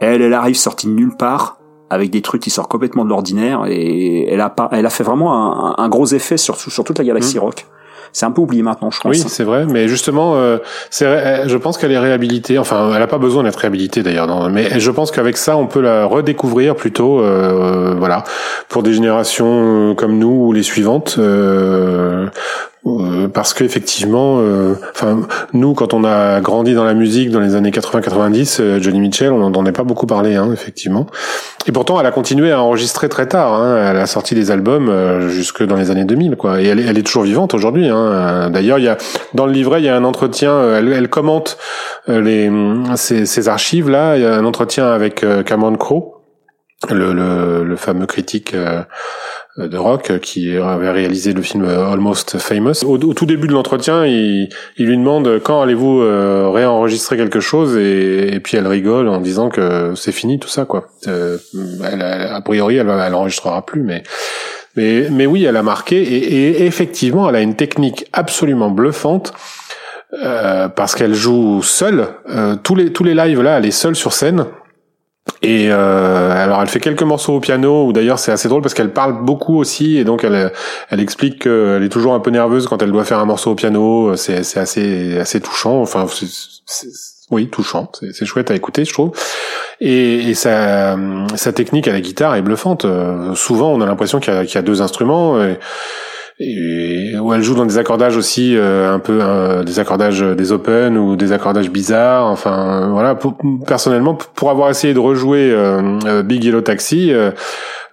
elle, 0.00 0.22
elle 0.22 0.34
arrive 0.34 0.56
sortie 0.56 0.88
de 0.88 0.92
nulle 0.92 1.16
part, 1.16 1.58
avec 1.88 2.10
des 2.10 2.20
trucs 2.20 2.42
qui 2.42 2.50
sortent 2.50 2.70
complètement 2.70 3.04
de 3.04 3.10
l'ordinaire, 3.10 3.64
et 3.68 4.28
elle 4.28 4.40
a, 4.40 4.52
elle 4.72 4.86
a 4.86 4.90
fait 4.90 5.04
vraiment 5.04 5.32
un, 5.56 5.74
un 5.78 5.88
gros 5.88 6.06
effet 6.06 6.36
sur, 6.36 6.56
sur 6.56 6.82
toute 6.82 6.98
la 6.98 7.04
galaxie 7.04 7.36
mmh. 7.36 7.42
rock 7.42 7.66
c'est 8.12 8.26
un 8.26 8.30
peu 8.30 8.40
oublié 8.40 8.62
maintenant, 8.62 8.90
je 8.90 9.00
pense. 9.00 9.10
Oui, 9.10 9.24
c'est 9.26 9.44
vrai, 9.44 9.66
mais 9.66 9.88
justement, 9.88 10.34
euh, 10.36 10.58
c'est, 10.90 11.48
je 11.48 11.56
pense 11.56 11.78
qu'elle 11.78 11.92
est 11.92 11.98
réhabilitée. 11.98 12.58
Enfin, 12.58 12.90
elle 12.92 12.98
n'a 12.98 13.06
pas 13.06 13.18
besoin 13.18 13.42
d'être 13.42 13.56
réhabilitée 13.56 14.02
d'ailleurs, 14.02 14.50
mais 14.50 14.78
je 14.78 14.90
pense 14.90 15.10
qu'avec 15.10 15.36
ça, 15.36 15.56
on 15.56 15.66
peut 15.66 15.80
la 15.80 16.04
redécouvrir 16.04 16.76
plutôt, 16.76 17.20
euh, 17.20 17.94
voilà, 17.96 18.24
pour 18.68 18.82
des 18.82 18.92
générations 18.92 19.94
comme 19.96 20.18
nous 20.18 20.46
ou 20.46 20.52
les 20.52 20.62
suivantes. 20.62 21.16
Euh, 21.18 22.00
euh, 22.10 22.26
parce 23.34 23.52
qu'effectivement, 23.52 24.38
euh, 24.40 24.74
enfin 24.94 25.20
nous 25.52 25.74
quand 25.74 25.92
on 25.92 26.02
a 26.02 26.40
grandi 26.40 26.72
dans 26.74 26.84
la 26.84 26.94
musique 26.94 27.30
dans 27.30 27.40
les 27.40 27.54
années 27.54 27.70
80-90, 27.70 28.56
euh, 28.60 28.80
Johnny 28.80 29.00
Mitchell, 29.00 29.32
on 29.32 29.38
n'entendait 29.38 29.72
pas 29.72 29.84
beaucoup 29.84 30.06
parler, 30.06 30.34
hein, 30.36 30.50
effectivement. 30.52 31.06
Et 31.66 31.72
pourtant, 31.72 32.00
elle 32.00 32.06
a 32.06 32.10
continué 32.10 32.52
à 32.52 32.62
enregistrer 32.62 33.10
très 33.10 33.26
tard. 33.26 33.52
Hein. 33.52 33.76
Elle 33.90 33.98
a 33.98 34.06
sorti 34.06 34.34
des 34.34 34.50
albums 34.50 35.28
jusque 35.28 35.62
dans 35.62 35.76
les 35.76 35.90
années 35.90 36.06
2000, 36.06 36.36
quoi. 36.36 36.62
Et 36.62 36.66
elle, 36.66 36.80
elle 36.80 36.96
est 36.96 37.02
toujours 37.02 37.24
vivante 37.24 37.52
aujourd'hui. 37.52 37.88
Hein. 37.88 38.48
D'ailleurs, 38.50 38.78
il 38.78 38.84
y 38.84 38.88
a 38.88 38.96
dans 39.34 39.44
le 39.44 39.52
livret, 39.52 39.82
il 39.82 39.84
y 39.84 39.88
a 39.90 39.94
un 39.94 40.04
entretien. 40.04 40.76
Elle, 40.76 40.90
elle 40.90 41.10
commente 41.10 41.58
les 42.08 42.50
ces, 42.96 43.26
ces, 43.26 43.48
archives 43.48 43.90
là. 43.90 44.16
Il 44.16 44.22
y 44.22 44.26
a 44.26 44.34
un 44.34 44.44
entretien 44.46 44.90
avec 44.90 45.24
Cameron 45.44 45.76
Crowe, 45.76 46.22
le, 46.88 47.12
le, 47.12 47.62
le 47.62 47.76
fameux 47.76 48.06
critique 48.06 48.54
de 49.56 49.76
rock 49.76 50.20
qui 50.20 50.56
avait 50.56 50.90
réalisé 50.90 51.32
le 51.32 51.42
film 51.42 51.64
Almost 51.64 52.38
Famous. 52.38 52.84
Au, 52.84 52.98
tout 52.98 53.26
début 53.26 53.48
de 53.48 53.52
l'entretien, 53.52 54.06
il, 54.06 54.48
il, 54.76 54.86
lui 54.86 54.96
demande 54.96 55.40
quand 55.42 55.60
allez-vous 55.60 56.00
euh, 56.02 56.48
réenregistrer 56.48 57.16
quelque 57.16 57.40
chose? 57.40 57.76
Et, 57.76 58.34
et, 58.34 58.40
puis 58.40 58.56
elle 58.56 58.66
rigole 58.66 59.08
en 59.08 59.20
disant 59.20 59.48
que 59.48 59.94
c'est 59.96 60.12
fini 60.12 60.38
tout 60.38 60.48
ça 60.48 60.64
quoi. 60.64 60.88
Euh, 61.08 61.36
elle, 61.90 62.02
a 62.02 62.40
priori, 62.40 62.76
elle, 62.76 62.88
elle 62.88 63.14
enregistrera 63.14 63.64
plus, 63.66 63.82
mais 63.82 64.02
mais 64.76 65.26
oui, 65.26 65.44
elle 65.44 65.56
a 65.56 65.62
marqué 65.62 66.00
et, 66.00 66.60
et 66.60 66.66
effectivement, 66.66 67.28
elle 67.28 67.36
a 67.36 67.40
une 67.40 67.56
technique 67.56 68.06
absolument 68.12 68.70
bluffante. 68.70 69.34
Euh, 70.24 70.68
parce 70.68 70.96
qu'elle 70.96 71.14
joue 71.14 71.62
seule, 71.62 72.08
euh, 72.30 72.56
tous 72.60 72.74
les 72.74 72.92
tous 72.92 73.04
les 73.04 73.14
lives 73.14 73.40
là, 73.42 73.58
elle 73.58 73.66
est 73.66 73.70
seule 73.70 73.94
sur 73.94 74.12
scène 74.12 74.46
Et 75.42 75.68
euh, 75.70 76.30
alors 76.32 76.60
elle 76.60 76.68
fait 76.68 76.80
quelques 76.80 77.02
morceaux 77.02 77.34
au 77.34 77.40
piano, 77.40 77.86
ou 77.86 77.92
d'ailleurs 77.92 78.18
c'est 78.18 78.32
assez 78.32 78.48
drôle 78.48 78.60
parce 78.60 78.74
qu'elle 78.74 78.92
parle 78.92 79.24
beaucoup 79.24 79.58
aussi, 79.58 79.96
et 79.96 80.04
donc 80.04 80.22
elle, 80.22 80.52
elle 80.90 81.00
explique 81.00 81.42
qu'elle 81.42 81.82
est 81.82 81.88
toujours 81.88 82.12
un 82.12 82.20
peu 82.20 82.30
nerveuse 82.30 82.66
quand 82.66 82.82
elle 82.82 82.92
doit 82.92 83.04
faire 83.04 83.18
un 83.18 83.24
morceau 83.24 83.52
au 83.52 83.54
piano. 83.54 84.16
C'est, 84.16 84.42
c'est 84.42 84.60
assez, 84.60 85.18
assez 85.18 85.40
touchant. 85.40 85.80
Enfin, 85.80 86.06
c'est, 86.08 86.88
oui, 87.30 87.48
touchant. 87.48 87.90
C'est, 88.12 88.26
chouette 88.26 88.50
à 88.50 88.54
écouter, 88.54 88.84
je 88.84 88.92
trouve. 88.92 89.12
Et, 89.80 90.28
et 90.28 90.34
sa, 90.34 90.98
sa 91.36 91.52
technique 91.52 91.88
à 91.88 91.92
la 91.92 92.00
guitare 92.00 92.34
est 92.34 92.42
bluffante. 92.42 92.84
souvent, 93.34 93.72
on 93.72 93.80
a 93.80 93.86
l'impression 93.86 94.20
qu'il 94.20 94.34
y 94.34 94.36
a, 94.36 94.44
y 94.44 94.58
a 94.58 94.62
deux 94.62 94.82
instruments. 94.82 95.42
Et, 95.42 95.58
et 96.42 97.18
où 97.18 97.34
elle 97.34 97.42
joue 97.42 97.54
dans 97.54 97.66
des 97.66 97.76
accordages 97.76 98.16
aussi 98.16 98.56
euh, 98.56 98.94
un 98.94 98.98
peu 98.98 99.18
euh, 99.20 99.62
des 99.62 99.78
accordages 99.78 100.22
des 100.22 100.52
open 100.52 100.96
ou 100.96 101.14
des 101.14 101.32
accordages 101.32 101.70
bizarres. 101.70 102.26
Enfin 102.26 102.88
voilà 102.90 103.14
pour, 103.14 103.36
personnellement 103.66 104.14
pour 104.14 104.50
avoir 104.50 104.70
essayé 104.70 104.94
de 104.94 104.98
rejouer 104.98 105.52
euh, 105.52 106.22
Big 106.22 106.42
Yellow 106.42 106.62
Taxi 106.62 107.12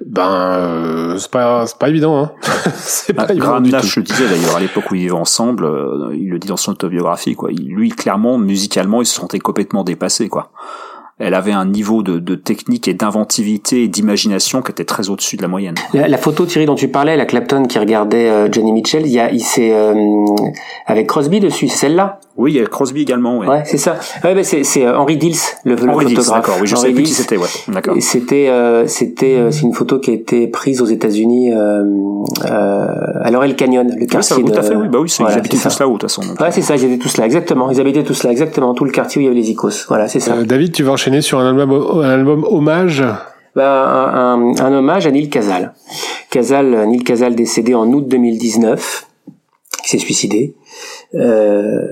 ben 0.05 1.15
c'est 1.17 1.31
pas 1.31 1.65
c'est 1.67 1.77
pas 1.77 1.89
évident 1.89 2.23
hein. 2.23 2.31
C'est 2.75 3.13
pas 3.13 3.25
ah, 3.27 3.33
évident 3.33 3.59
du 3.59 3.71
Nash 3.71 3.97
le 3.97 4.03
disait 4.03 4.29
d'ailleurs 4.29 4.55
à 4.55 4.59
l'époque 4.59 4.91
où 4.91 4.95
ils 4.95 5.01
vivaient 5.01 5.11
ensemble 5.11 5.67
il 6.13 6.29
le 6.29 6.39
dit 6.39 6.47
dans 6.47 6.57
son 6.57 6.71
autobiographie 6.71 7.35
quoi. 7.35 7.49
Lui 7.51 7.89
clairement 7.89 8.37
musicalement 8.37 9.01
il 9.01 9.05
se 9.05 9.15
sentait 9.15 9.39
complètement 9.39 9.83
dépassé 9.83 10.29
quoi 10.29 10.51
elle 11.19 11.33
avait 11.33 11.51
un 11.51 11.65
niveau 11.65 12.03
de, 12.03 12.35
technique 12.35 12.87
et 12.87 12.93
d'inventivité 12.93 13.83
et 13.83 13.87
d'imagination 13.87 14.61
qui 14.61 14.71
était 14.71 14.85
très 14.85 15.09
au-dessus 15.09 15.35
de 15.37 15.41
la 15.41 15.47
moyenne. 15.47 15.75
La, 15.93 16.17
photo 16.17 16.45
Thierry 16.45 16.65
dont 16.65 16.75
tu 16.75 16.89
parlais, 16.89 17.17
la 17.17 17.25
Clapton 17.25 17.65
qui 17.65 17.79
regardait 17.79 18.29
euh, 18.29 18.51
Johnny 18.51 18.71
Mitchell, 18.71 19.05
il 19.05 19.11
y 19.11 19.19
a, 19.19 19.29
euh, 19.29 20.25
avec 20.85 21.07
Crosby 21.07 21.39
dessus, 21.39 21.67
celle-là? 21.67 22.19
Oui, 22.37 22.53
il 22.53 22.57
y 22.57 22.63
a 22.63 22.65
Crosby 22.67 23.01
également. 23.01 23.39
Ouais, 23.39 23.47
ouais 23.47 23.63
c'est 23.65 23.79
ça. 23.79 23.97
Ouais, 24.23 24.35
ben 24.35 24.43
c'est 24.43 24.63
c'est 24.63 24.85
euh, 24.85 24.97
Henry 24.97 25.17
Dills, 25.17 25.35
le, 25.65 25.73
le 25.73 25.89
Henry 25.89 26.13
photographe. 26.13 26.41
d'accord. 26.41 26.57
Oui, 26.61 26.67
je 26.67 26.75
sais 26.75 26.91
plus 26.91 27.03
qui 27.03 27.13
c'était. 27.13 27.35
Ouais, 27.35 27.47
d'accord. 27.69 27.95
C'était 27.99 28.47
euh, 28.49 28.85
c'était 28.85 29.37
euh, 29.37 29.49
c'est 29.49 29.63
une 29.63 29.73
photo 29.73 29.99
qui 29.99 30.11
a 30.11 30.13
été 30.13 30.47
prise 30.47 30.81
aux 30.81 30.85
États-Unis 30.85 31.51
euh, 31.51 31.83
euh, 32.45 32.87
à 33.21 33.31
Laurel 33.31 33.55
Canyon, 33.55 33.91
le 33.99 34.05
quartier. 34.05 34.35
Oui, 34.37 34.51
tout 34.51 34.57
à 34.57 34.61
fait. 34.61 34.75
Oui, 34.75 34.87
bah 34.87 34.99
oui, 35.01 35.11
ils 35.19 35.25
habitaient 35.25 35.57
tous 35.57 35.79
là-haut 35.79 35.93
de 35.93 35.97
toute 35.97 36.11
façon. 36.11 36.21
Ouais, 36.39 36.51
c'est 36.51 36.61
ça. 36.61 36.75
Ils 36.75 36.85
étaient 36.85 36.99
tous 36.99 37.17
là, 37.17 37.25
exactement. 37.25 37.71
Ils 37.71 37.81
habitaient 37.81 38.03
tous 38.03 38.21
là, 38.23 38.31
exactement. 38.31 38.75
Tout 38.75 38.85
le 38.85 38.91
quartier 38.91 39.19
où 39.19 39.21
il 39.21 39.25
y 39.25 39.27
avait 39.27 39.39
les 39.39 39.49
icos. 39.49 39.87
Voilà, 39.87 40.07
c'est 40.07 40.19
ça. 40.19 40.35
David, 40.43 40.73
tu 40.73 40.83
vas 40.83 40.91
enchaîner 40.91 41.21
sur 41.21 41.39
un 41.39 41.49
album 41.49 42.01
un 42.03 42.09
album 42.09 42.45
hommage? 42.47 43.03
Bah, 43.55 44.11
un, 44.13 44.39
un, 44.39 44.55
un, 44.59 44.73
hommage 44.73 45.07
à 45.07 45.11
Neil 45.11 45.29
Casal. 45.31 45.73
Casal, 46.29 46.87
Neil 46.87 47.03
Casal 47.03 47.33
décédé 47.33 47.73
en 47.73 47.91
août 47.91 48.07
2019, 48.07 49.07
qui 49.81 49.89
s'est 49.89 49.97
suicidé. 49.97 50.53
Euh, 51.15 51.87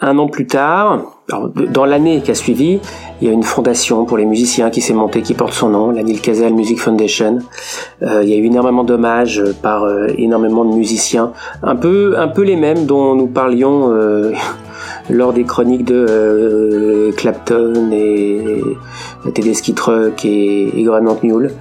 un 0.00 0.18
an 0.18 0.28
plus 0.28 0.46
tard, 0.46 1.20
dans 1.72 1.84
l'année 1.84 2.22
qui 2.22 2.30
a 2.30 2.34
suivi, 2.34 2.80
il 3.20 3.28
y 3.28 3.30
a 3.30 3.32
une 3.32 3.42
fondation 3.42 4.04
pour 4.04 4.16
les 4.16 4.24
musiciens 4.24 4.70
qui 4.70 4.80
s'est 4.80 4.94
montée, 4.94 5.22
qui 5.22 5.34
porte 5.34 5.52
son 5.52 5.68
nom, 5.68 5.90
la 5.90 6.02
Neil 6.02 6.18
Casal 6.18 6.54
Music 6.54 6.78
Foundation. 6.78 7.38
Euh, 8.02 8.22
il 8.22 8.28
y 8.30 8.34
a 8.34 8.36
eu 8.36 8.46
énormément 8.46 8.84
d'hommages 8.84 9.42
par 9.62 9.84
euh, 9.84 10.08
énormément 10.16 10.64
de 10.64 10.74
musiciens, 10.74 11.32
un 11.62 11.76
peu, 11.76 12.14
un 12.18 12.28
peu 12.28 12.42
les 12.42 12.56
mêmes 12.56 12.86
dont 12.86 13.14
nous 13.14 13.26
parlions 13.26 13.90
euh, 13.92 14.32
lors 15.10 15.32
des 15.34 15.44
chroniques 15.44 15.84
de 15.84 17.10
Clapton 17.16 17.90
et 17.92 18.62
Tedeschi 19.34 19.74
Truck 19.74 20.24
et, 20.24 20.78
et 20.78 20.82
Graham 20.84 21.08
Mule. 21.22 21.52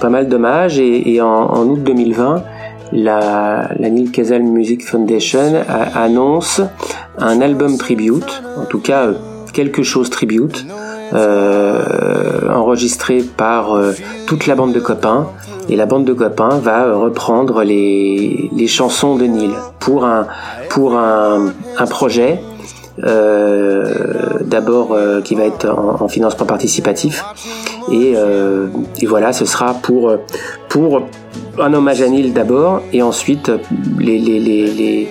pas 0.00 0.10
mal 0.10 0.28
d'hommages 0.28 0.78
et, 0.78 1.14
et 1.14 1.20
en, 1.22 1.26
en 1.26 1.66
août 1.68 1.82
2020, 1.82 2.42
la, 2.92 3.70
Neil 3.78 4.10
Casal 4.10 4.42
Music 4.42 4.86
Foundation 4.86 5.62
annonce 5.94 6.60
un 7.18 7.40
album 7.40 7.76
tribute, 7.78 8.42
en 8.56 8.64
tout 8.64 8.80
cas 8.80 9.06
euh, 9.06 9.14
quelque 9.52 9.82
chose 9.82 10.10
tribute, 10.10 10.66
euh, 11.12 12.48
enregistré 12.48 13.22
par 13.22 13.74
euh, 13.74 13.92
toute 14.26 14.46
la 14.46 14.54
bande 14.54 14.72
de 14.72 14.80
copains. 14.80 15.28
Et 15.68 15.76
la 15.76 15.86
bande 15.86 16.04
de 16.04 16.12
copains 16.12 16.58
va 16.58 16.94
reprendre 16.94 17.62
les, 17.62 18.50
chansons 18.66 19.16
de 19.16 19.24
Neil 19.24 19.50
pour 19.78 20.04
un, 20.04 20.26
pour 20.68 20.96
un, 20.96 21.52
projet 21.88 22.40
euh, 22.40 22.49
d'abord 23.02 24.92
euh, 24.92 25.20
qui 25.20 25.34
va 25.34 25.44
être 25.44 25.68
en, 25.68 26.02
en, 26.02 26.08
financement 26.08 26.46
participatif. 26.46 27.24
Et, 27.90 28.14
euh, 28.16 28.68
et, 29.00 29.06
voilà 29.06 29.32
ce 29.32 29.44
sera 29.44 29.74
pour 29.74 30.12
pour 30.68 31.02
un 31.58 31.74
hommage 31.74 32.02
à 32.02 32.08
Neil 32.08 32.30
d'abord 32.30 32.82
et 32.92 33.02
ensuite 33.02 33.50
les, 33.98 34.18
les, 34.18 34.38
les, 34.38 34.66
les 34.66 35.08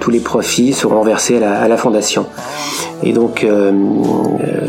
tous 0.00 0.10
les 0.10 0.20
profits 0.20 0.72
seront 0.72 1.02
versés 1.02 1.42
à 1.42 1.68
la, 1.68 1.76
fondation. 1.76 2.26
Et 3.02 3.12
donc, 3.12 3.44
euh, 3.44 3.70
euh 4.40 4.68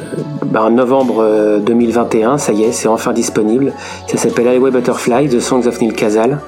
bah, 0.51 0.63
en 0.63 0.69
novembre 0.71 1.61
2021, 1.65 2.37
ça 2.37 2.51
y 2.51 2.63
est, 2.63 2.73
c'est 2.73 2.89
enfin 2.89 3.13
disponible. 3.13 3.71
Ça 4.07 4.17
s'appelle 4.17 4.49
Highway 4.49 4.69
Butterfly, 4.69 5.29
The 5.29 5.39
Songs 5.39 5.65
of 5.65 5.79
Neil 5.79 5.93
Casal. 5.93 6.39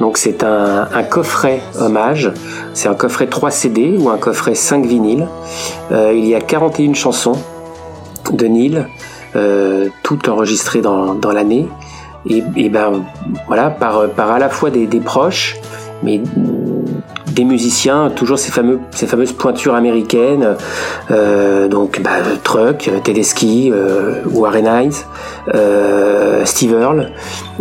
Donc 0.00 0.18
c'est 0.18 0.42
un, 0.42 0.88
coffret 1.08 1.60
hommage. 1.80 2.32
C'est 2.72 2.88
un 2.88 2.94
coffret 2.94 3.28
3 3.28 3.52
CD 3.52 3.96
ou 3.96 4.08
un 4.10 4.18
coffret 4.18 4.56
5 4.56 4.84
vinyles. 4.86 5.28
Euh, 5.92 6.12
il 6.12 6.26
y 6.26 6.34
a 6.34 6.40
41 6.40 6.94
chansons 6.94 7.36
de 8.32 8.46
Neil, 8.46 8.86
euh, 9.36 9.88
toutes 10.02 10.28
enregistrées 10.28 10.80
dans, 10.80 11.14
dans 11.14 11.30
l'année. 11.30 11.68
Et, 12.28 12.42
et, 12.56 12.68
ben 12.68 13.04
voilà, 13.46 13.70
par, 13.70 14.08
par 14.08 14.32
à 14.32 14.40
la 14.40 14.48
fois 14.48 14.70
des, 14.70 14.86
des 14.86 15.00
proches, 15.00 15.56
mais 16.02 16.20
des 17.34 17.44
musiciens, 17.44 18.10
toujours 18.10 18.38
ces, 18.38 18.52
fameuses 18.52 19.32
pointures 19.32 19.74
américaines, 19.74 20.56
euh, 21.10 21.68
donc 21.68 22.00
bah, 22.02 22.10
Truck, 22.42 22.90
Tedeschi, 23.02 23.70
euh, 23.72 24.22
Warren 24.26 24.66
Hines, 24.66 24.92
euh, 25.54 26.44
Steve 26.44 26.74
Earle, 26.74 27.10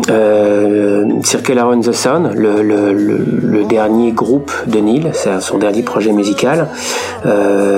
euh, 0.10 1.06
Circle 1.24 1.58
Around 1.58 1.84
the 1.86 1.91
Sun, 1.91 2.34
le, 2.36 3.64
dernier 3.68 4.12
groupe 4.12 4.52
de 4.68 4.80
Neil, 4.80 5.10
c'est 5.14 5.41
son 5.41 5.58
dernier 5.58 5.82
projet 5.82 6.12
musical, 6.12 6.68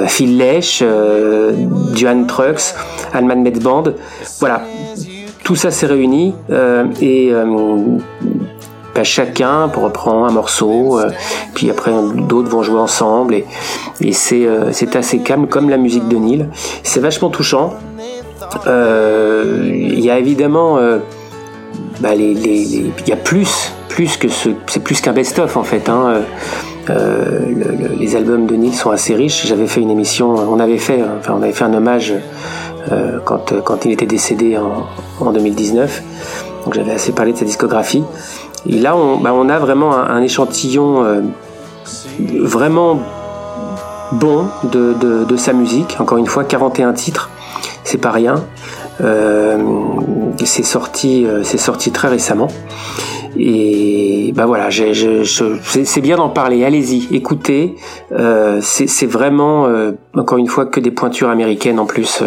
Phil 0.07 0.38
Lesh, 0.38 0.84
Duane 1.93 2.27
Trucks, 2.27 2.73
Alman 3.13 3.41
Metz 3.41 3.59
Band, 3.59 3.84
voilà, 4.39 4.61
tout 5.43 5.55
ça 5.55 5.72
s'est 5.72 5.85
réuni 5.85 6.34
et 7.01 7.31
pas 8.95 9.03
chacun 9.03 9.67
pour 9.67 9.84
reprendre 9.84 10.26
un 10.26 10.31
morceau, 10.31 10.97
euh, 10.99 11.11
puis 11.53 11.69
après 11.69 11.91
d'autres 12.15 12.49
vont 12.49 12.63
jouer 12.63 12.80
ensemble 12.80 13.35
et, 13.35 13.45
euh, 14.01 14.69
c'est 14.72 14.95
assez 14.95 15.19
calme 15.19 15.47
comme 15.47 15.69
la 15.69 15.77
musique 15.77 16.07
de 16.07 16.15
Neil. 16.15 16.47
C'est 16.81 17.01
vachement 17.01 17.30
touchant. 17.30 17.73
Euh, 18.67 19.69
il 19.72 19.99
y 19.99 20.09
a 20.09 20.17
évidemment 20.17 20.80
bah, 21.99 22.15
y 22.15 23.11
a 23.11 23.15
plus 23.17 23.73
plus 23.89 24.17
que 24.17 24.27
ce 24.27 24.49
c'est 24.67 24.81
plus 24.81 25.01
qu'un 25.01 25.13
best-of 25.13 25.57
en 25.57 25.63
fait. 25.63 25.89
Hein. 25.89 26.22
Le, 26.88 27.97
les 27.99 28.15
albums 28.15 28.45
de 28.45 28.55
Neil 28.55 28.73
sont 28.73 28.91
assez 28.91 29.13
riches. 29.13 29.45
J'avais 29.45 29.67
fait 29.67 29.81
une 29.81 29.91
émission, 29.91 30.35
on 30.35 30.59
avait 30.59 30.77
fait, 30.77 31.03
enfin, 31.19 31.34
on 31.38 31.41
avait 31.41 31.53
fait 31.53 31.65
un 31.65 31.73
hommage 31.73 32.13
quand, 33.26 33.53
quand 33.63 33.85
il 33.85 33.91
était 33.91 34.05
décédé 34.05 34.57
en, 34.57 34.85
en 35.19 35.31
2019. 35.31 36.03
Donc 36.65 36.73
j'avais 36.73 36.93
assez 36.93 37.11
parlé 37.11 37.31
de 37.34 37.38
sa 37.38 37.45
discographie. 37.45 38.03
Là, 38.67 38.95
on, 38.95 39.17
bah, 39.17 39.31
on 39.33 39.49
a 39.49 39.59
vraiment 39.59 39.95
un, 39.95 40.21
échantillon 40.21 41.03
euh, 41.03 41.21
vraiment 42.39 42.99
bon 44.11 44.47
de, 44.63 45.35
sa 45.37 45.53
musique. 45.53 45.97
Encore 45.99 46.17
une 46.17 46.25
fois, 46.25 46.43
41 46.43 46.93
titres, 46.93 47.29
c'est 47.83 47.99
pas 47.99 48.11
rien. 48.11 48.43
Euh, 49.01 49.57
c'est 50.43 50.63
sorti, 50.63 51.25
euh, 51.25 51.43
c'est 51.43 51.57
sorti 51.57 51.91
très 51.91 52.07
récemment. 52.07 52.47
Et 53.37 54.31
bah 54.33 54.45
voilà, 54.45 54.69
c'est 54.71 56.01
bien 56.01 56.15
d'en 56.15 56.29
parler. 56.29 56.63
Allez-y, 56.63 57.13
écoutez. 57.13 57.75
C'est 58.61 59.05
vraiment, 59.05 59.67
encore 60.15 60.37
une 60.37 60.47
fois, 60.47 60.65
que 60.65 60.79
des 60.79 60.91
pointures 60.91 61.29
américaines 61.29 61.77
en 61.77 61.85
plus. 61.85 62.23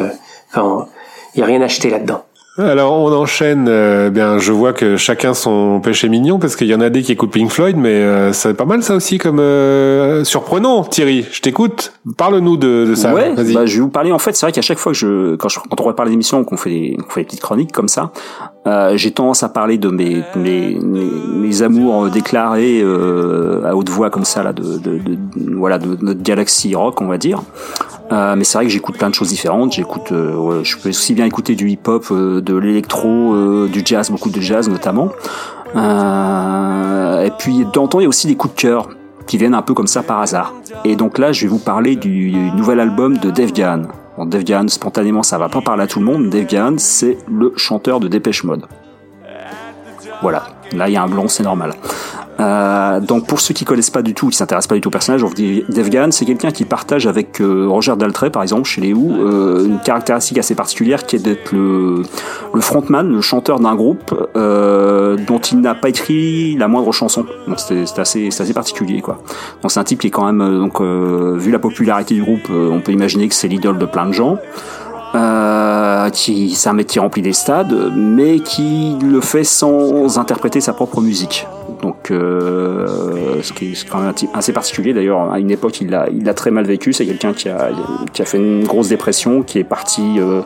Enfin, 0.51 0.86
il 1.35 1.39
n'y 1.39 1.44
a 1.44 1.47
rien 1.47 1.62
acheté 1.62 1.89
là-dedans. 1.89 2.24
Alors 2.59 2.93
on 2.93 3.12
enchaîne. 3.12 3.66
Euh, 3.68 4.10
bien, 4.10 4.39
je 4.39 4.51
vois 4.51 4.72
que 4.72 4.97
chacun 4.97 5.32
son 5.32 5.80
péché 5.80 6.09
mignon 6.09 6.40
parce 6.40 6.56
qu'il 6.56 6.66
y 6.66 6.74
en 6.74 6.80
a 6.80 6.90
des 6.90 7.02
qui 7.02 7.12
écoutent 7.12 7.30
Pink 7.30 7.51
Floyd, 7.51 7.76
mais 7.76 7.90
euh, 7.90 8.32
c'est 8.32 8.55
pas 8.55 8.64
mal 8.64 8.82
ça 8.82 8.97
aussi 8.97 9.18
comme 9.18 9.39
euh, 9.39 10.24
surprenant. 10.24 10.82
Thierry, 10.82 11.24
je 11.30 11.40
t'écoute. 11.40 11.93
Parle-nous 12.16 12.56
de, 12.56 12.86
de, 12.89 12.94
ça. 12.97 13.14
Ouais. 13.14 13.32
Bah, 13.36 13.64
je 13.64 13.76
vais 13.76 13.80
vous 13.80 13.89
parler. 13.89 14.10
En 14.10 14.18
fait, 14.18 14.35
c'est 14.35 14.44
vrai 14.44 14.52
qu'à 14.52 14.62
chaque 14.62 14.78
fois 14.78 14.90
que 14.90 14.98
je, 14.98 15.36
quand, 15.36 15.48
je, 15.48 15.60
quand 15.60 15.80
on 15.80 15.93
parler 15.93 16.10
d'émissions, 16.10 16.43
qu'on 16.43 16.56
fait 16.56 16.70
des, 16.70 16.97
qu'on 16.97 17.09
fait 17.09 17.20
des 17.20 17.26
petites 17.26 17.40
chroniques 17.40 17.70
comme 17.70 17.89
ça, 17.89 18.10
euh, 18.66 18.97
j'ai 18.97 19.12
tendance 19.12 19.44
à 19.44 19.48
parler 19.48 19.78
de 19.78 19.89
mes 19.89 20.24
mes, 20.35 20.74
mes, 20.82 21.06
mes 21.36 21.62
amours 21.62 22.10
déclarés 22.10 22.82
à 22.82 23.76
haute 23.76 23.89
voix 23.89 24.10
comme 24.10 24.24
ça 24.24 24.43
là, 24.43 24.52
de, 24.52 24.78
de, 24.78 24.98
de 24.98 25.18
voilà, 25.55 25.78
de 25.78 25.97
notre 26.02 26.22
galaxie 26.22 26.74
rock, 26.74 27.01
on 27.01 27.06
va 27.06 27.18
dire. 27.18 27.40
Euh, 28.10 28.36
mais 28.36 28.44
c'est 28.44 28.59
vrai 28.59 28.64
que 28.66 28.72
j'écoute 28.72 28.97
plein 28.97 29.10
de 29.10 29.14
choses 29.14 29.28
différentes. 29.28 29.72
J'écoute, 29.72 30.12
euh, 30.12 30.62
je 30.64 30.76
peux 30.78 30.89
aussi 30.90 31.14
bien 31.14 31.26
écouter 31.26 31.55
du 31.55 31.68
hip-hop, 31.68 32.06
euh, 32.10 32.40
de 32.40 32.55
l'électro, 32.56 33.66
du 33.66 33.82
jazz, 33.85 34.10
beaucoup 34.10 34.30
de 34.30 34.40
jazz 34.40 34.68
notamment. 34.68 35.10
et 35.74 37.30
puis 37.39 37.64
de 37.64 37.70
temps 37.70 37.85
en 37.85 37.89
temps, 37.89 38.01
il 38.01 38.05
y 38.05 38.06
a 38.06 38.09
aussi 38.09 38.26
des 38.26 38.36
coups 38.36 38.55
de 38.55 38.60
cœur 38.60 38.89
qui 39.26 39.36
viennent 39.36 39.55
un 39.55 39.62
peu 39.62 39.74
comme 39.74 39.86
ça 39.86 40.02
par 40.02 40.20
hasard. 40.20 40.55
Et 40.85 40.97
donc 40.97 41.18
là, 41.18 41.32
je 41.32 41.43
vais 41.43 41.48
vous 41.48 41.59
parler 41.59 41.97
du, 41.97 42.32
nouvel 42.56 42.80
album 42.80 43.18
de. 43.18 43.30
Bon, 44.16 44.26
Dave 44.26 44.43
Gahan, 44.43 44.68
spontanément, 44.68 45.22
ça 45.22 45.39
va 45.39 45.48
pas 45.48 45.60
parler 45.60 45.85
à 45.85 45.86
tout 45.86 46.01
le 46.01 46.06
monde. 46.06 46.28
Dave 46.30 46.47
Gahan, 46.47 46.74
c'est 46.78 47.18
le 47.30 47.52
chanteur 47.56 48.01
de 48.01 48.09
Dépêche 48.09 48.43
Mode. 48.43 48.64
Voilà. 50.23 50.45
Là, 50.73 50.89
il 50.89 50.93
y 50.93 50.97
a 50.97 51.03
un 51.03 51.09
blond, 51.09 51.28
c'est 51.28 51.43
normal. 51.43 51.73
Euh, 52.40 53.01
donc 53.01 53.27
pour 53.27 53.40
ceux 53.40 53.53
qui 53.53 53.65
connaissent 53.65 53.90
pas 53.90 54.03
du 54.03 54.15
tout, 54.15 54.28
qui 54.28 54.36
s'intéressent 54.36 54.69
pas 54.69 54.77
du 54.77 54.81
tout 54.81 54.89
au 54.89 54.93
personnage, 54.93 55.24
on 55.24 55.28
dit 55.28 55.65
Dave 55.69 55.89
Gahan, 55.89 56.12
c'est 56.12 56.24
quelqu'un 56.24 56.53
qui 56.53 56.65
partage 56.65 57.09
avec 57.09 57.40
euh, 57.40 57.66
Roger 57.69 57.97
Daltrey 57.97 58.31
par 58.31 58.43
exemple 58.43 58.65
chez 58.65 58.81
les 58.81 58.93
Who 58.93 59.11
euh, 59.11 59.66
une 59.66 59.81
caractéristique 59.81 60.39
assez 60.39 60.55
particulière 60.55 61.05
qui 61.05 61.16
est 61.16 61.19
d'être 61.19 61.51
le, 61.51 62.03
le 62.55 62.61
frontman, 62.61 63.11
le 63.11 63.20
chanteur 63.23 63.59
d'un 63.59 63.74
groupe 63.74 64.15
euh, 64.36 65.16
dont 65.27 65.40
il 65.40 65.61
n'a 65.61 65.74
pas 65.74 65.89
écrit 65.89 66.57
la 66.57 66.69
moindre 66.69 66.93
chanson. 66.93 67.27
Donc 67.49 67.59
c'est 67.59 67.99
assez, 67.99 68.28
assez 68.28 68.55
particulier 68.55 69.01
quoi. 69.01 69.20
Donc 69.62 69.73
c'est 69.73 69.81
un 69.81 69.85
type 69.85 70.01
qui 70.01 70.07
est 70.07 70.11
quand 70.11 70.27
même 70.27 70.40
euh, 70.40 70.61
donc 70.61 70.81
vu 70.81 71.51
la 71.51 71.59
popularité 71.59 72.15
du 72.15 72.23
groupe, 72.23 72.49
on 72.51 72.81
peut 72.81 72.93
imaginer 72.93 73.27
que 73.28 73.35
c'est 73.35 73.49
l'idole 73.49 73.78
de 73.78 73.86
plein 73.86 74.07
de 74.07 74.12
gens. 74.12 74.39
Euh, 75.14 76.10
qui 76.10 76.51
c'est 76.51 76.68
un 76.68 76.74
mec 76.74 76.86
qui 76.86 76.98
remplit 76.98 77.22
des 77.22 77.32
stades, 77.32 77.93
mais 77.97 78.40
qui 78.40 78.97
le 79.02 79.20
fait 79.20 79.44
sans 79.44 80.18
interpréter 80.18 80.60
sa 80.60 80.72
propre 80.72 81.01
musique. 81.01 81.47
Donc, 81.82 82.10
euh, 82.10 83.40
ce 83.43 83.52
qui 83.52 83.72
est 83.72 83.89
quand 83.89 84.01
même 84.01 84.12
assez 84.35 84.52
particulier. 84.52 84.93
D'ailleurs, 84.93 85.32
à 85.32 85.39
une 85.39 85.51
époque, 85.51 85.80
il 85.80 85.90
l'a, 85.90 86.09
il 86.10 86.28
a 86.28 86.35
très 86.35 86.51
mal 86.51 86.66
vécu. 86.66 86.93
C'est 86.93 87.06
quelqu'un 87.06 87.32
qui 87.32 87.48
a, 87.48 87.70
qui 88.12 88.22
a 88.22 88.24
fait 88.24 88.39
une 88.39 88.64
grosse 88.64 88.89
dépression, 88.89 89.43
qui 89.43 89.59
est 89.59 89.64
parti. 89.64 90.16
Euh, 90.18 90.43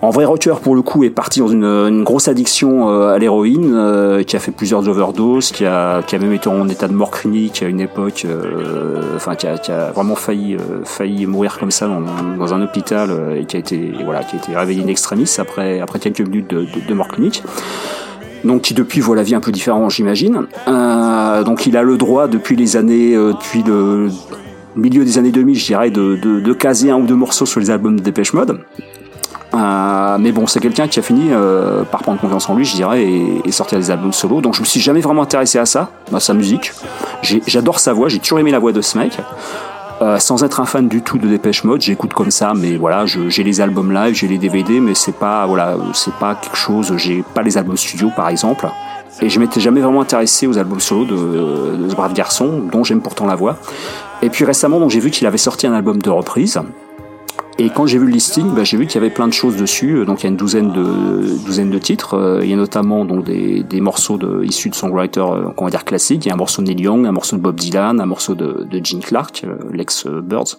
en 0.00 0.10
vrai 0.10 0.24
rocker 0.24 0.54
pour 0.62 0.74
le 0.74 0.82
coup 0.82 1.04
est 1.04 1.10
parti 1.10 1.40
dans 1.40 1.48
une, 1.48 1.64
une 1.64 2.04
grosse 2.04 2.28
addiction 2.28 2.88
euh, 2.88 3.14
à 3.14 3.18
l'héroïne, 3.18 3.72
euh, 3.74 4.22
qui 4.22 4.36
a 4.36 4.38
fait 4.38 4.52
plusieurs 4.52 4.88
overdoses, 4.88 5.50
qui 5.50 5.64
a, 5.64 6.02
qui 6.02 6.16
a 6.16 6.18
même 6.18 6.32
été 6.32 6.48
en 6.48 6.68
état 6.68 6.88
de 6.88 6.94
mort 6.94 7.10
clinique 7.10 7.62
à 7.62 7.66
une 7.66 7.80
époque, 7.80 8.24
euh, 8.24 9.02
enfin 9.16 9.34
qui 9.34 9.46
a, 9.46 9.58
qui 9.58 9.72
a 9.72 9.90
vraiment 9.90 10.14
failli, 10.14 10.56
failli 10.84 11.26
mourir 11.26 11.58
comme 11.58 11.70
ça 11.70 11.86
dans, 11.86 12.00
dans 12.36 12.54
un 12.54 12.62
hôpital 12.62 13.10
et 13.36 13.44
qui 13.44 13.56
a 13.56 13.58
été 13.58 13.92
voilà 14.04 14.22
qui 14.22 14.36
a 14.36 14.38
été 14.38 14.56
réveillé 14.56 14.82
in 14.82 14.88
extremis 14.88 15.30
après 15.38 15.80
après 15.80 15.98
quelques 15.98 16.20
minutes 16.20 16.50
de, 16.50 16.60
de, 16.60 16.86
de 16.86 16.94
mort 16.94 17.08
clinique 17.08 17.42
donc 18.44 18.62
qui 18.62 18.74
depuis 18.74 19.00
voit 19.00 19.16
la 19.16 19.22
vie 19.22 19.34
un 19.34 19.40
peu 19.40 19.52
différente, 19.52 19.90
j'imagine. 19.90 20.46
Euh, 20.68 21.42
donc 21.42 21.66
il 21.66 21.76
a 21.76 21.82
le 21.82 21.96
droit 21.96 22.28
depuis 22.28 22.56
les 22.56 22.76
années, 22.76 23.14
euh, 23.14 23.32
depuis 23.32 23.62
le 23.62 24.08
milieu 24.76 25.04
des 25.04 25.18
années 25.18 25.32
2000, 25.32 25.56
je 25.56 25.66
dirais, 25.66 25.90
de, 25.90 26.16
de, 26.16 26.40
de, 26.40 26.52
caser 26.52 26.90
un 26.90 26.96
ou 26.96 27.06
deux 27.06 27.16
morceaux 27.16 27.46
sur 27.46 27.60
les 27.60 27.70
albums 27.70 27.96
de 27.96 28.02
Dépêche 28.02 28.32
Mode. 28.32 28.60
Euh, 29.54 30.18
mais 30.18 30.32
bon, 30.32 30.46
c'est 30.46 30.60
quelqu'un 30.60 30.88
qui 30.88 30.98
a 30.98 31.02
fini 31.02 31.28
euh, 31.30 31.82
par 31.84 32.02
prendre 32.02 32.20
confiance 32.20 32.48
en 32.48 32.54
lui, 32.54 32.64
je 32.64 32.74
dirais, 32.74 33.02
et, 33.02 33.42
et, 33.44 33.52
sortir 33.52 33.78
des 33.78 33.90
albums 33.90 34.12
solo. 34.12 34.40
Donc 34.40 34.54
je 34.54 34.60
me 34.60 34.66
suis 34.66 34.80
jamais 34.80 35.00
vraiment 35.00 35.22
intéressé 35.22 35.58
à 35.58 35.66
ça, 35.66 35.90
à 36.12 36.20
sa 36.20 36.34
musique. 36.34 36.72
J'adore 37.22 37.80
sa 37.80 37.92
voix, 37.92 38.08
j'ai 38.08 38.18
toujours 38.18 38.38
aimé 38.38 38.50
la 38.50 38.58
voix 38.58 38.72
de 38.72 38.82
ce 38.82 38.98
mec. 38.98 39.18
Euh, 40.00 40.18
sans 40.18 40.44
être 40.44 40.60
un 40.60 40.64
fan 40.64 40.86
du 40.86 41.02
tout 41.02 41.18
de 41.18 41.26
Dépêche 41.26 41.64
Mode, 41.64 41.80
j'écoute 41.80 42.14
comme 42.14 42.30
ça, 42.30 42.52
mais 42.54 42.76
voilà, 42.76 43.04
j'ai 43.06 43.42
les 43.42 43.60
albums 43.60 43.92
live, 43.92 44.14
j'ai 44.14 44.28
les 44.28 44.38
DVD, 44.38 44.78
mais 44.78 44.94
c'est 44.94 45.16
pas 45.16 45.44
voilà, 45.46 45.76
c'est 45.92 46.14
pas 46.14 46.36
quelque 46.36 46.56
chose. 46.56 46.94
J'ai 46.98 47.24
pas 47.34 47.42
les 47.42 47.58
albums 47.58 47.76
studio 47.76 48.10
par 48.14 48.28
exemple, 48.28 48.68
et 49.20 49.28
je 49.28 49.40
m'étais 49.40 49.60
jamais 49.60 49.80
vraiment 49.80 50.02
intéressé 50.02 50.46
aux 50.46 50.56
albums 50.56 50.78
solo 50.78 51.04
de, 51.04 51.76
de 51.82 51.88
ce 51.88 51.96
brave 51.96 52.12
garçon, 52.12 52.62
dont 52.70 52.84
j'aime 52.84 53.00
pourtant 53.00 53.26
la 53.26 53.34
voix. 53.34 53.56
Et 54.22 54.30
puis 54.30 54.44
récemment, 54.44 54.78
donc 54.78 54.90
j'ai 54.90 55.00
vu 55.00 55.10
qu'il 55.10 55.26
avait 55.26 55.38
sorti 55.38 55.66
un 55.66 55.72
album 55.72 56.00
de 56.00 56.10
reprise. 56.10 56.60
Et 57.60 57.70
quand 57.70 57.86
j'ai 57.86 57.98
vu 57.98 58.06
le 58.06 58.12
listing, 58.12 58.54
bah, 58.54 58.62
j'ai 58.62 58.76
vu 58.76 58.86
qu'il 58.86 58.94
y 59.00 59.04
avait 59.04 59.12
plein 59.12 59.26
de 59.26 59.32
choses 59.32 59.56
dessus. 59.56 60.04
Donc 60.06 60.20
il 60.20 60.24
y 60.24 60.26
a 60.26 60.30
une 60.30 60.36
douzaine 60.36 60.72
de 60.72 61.44
douzaine 61.44 61.70
de 61.70 61.78
titres. 61.78 62.14
Euh, 62.14 62.40
il 62.44 62.48
y 62.48 62.52
a 62.52 62.56
notamment 62.56 63.04
donc 63.04 63.24
des, 63.24 63.64
des 63.64 63.80
morceaux 63.80 64.16
de, 64.16 64.44
issus 64.44 64.70
de 64.70 64.76
songwriters, 64.76 65.32
euh, 65.32 65.52
on 65.56 65.64
va 65.64 65.70
dire 65.70 65.84
classiques. 65.84 66.24
Il 66.24 66.28
y 66.28 66.30
a 66.30 66.34
un 66.34 66.38
morceau 66.38 66.62
de 66.62 66.68
Neil 66.68 66.80
Young, 66.80 67.04
un 67.04 67.10
morceau 67.10 67.36
de 67.36 67.42
Bob 67.42 67.56
Dylan, 67.56 68.00
un 68.00 68.06
morceau 68.06 68.36
de, 68.36 68.64
de 68.70 68.84
Gene 68.84 69.00
Clark, 69.00 69.42
euh, 69.44 69.56
l'ex 69.72 70.06
Birds. 70.06 70.58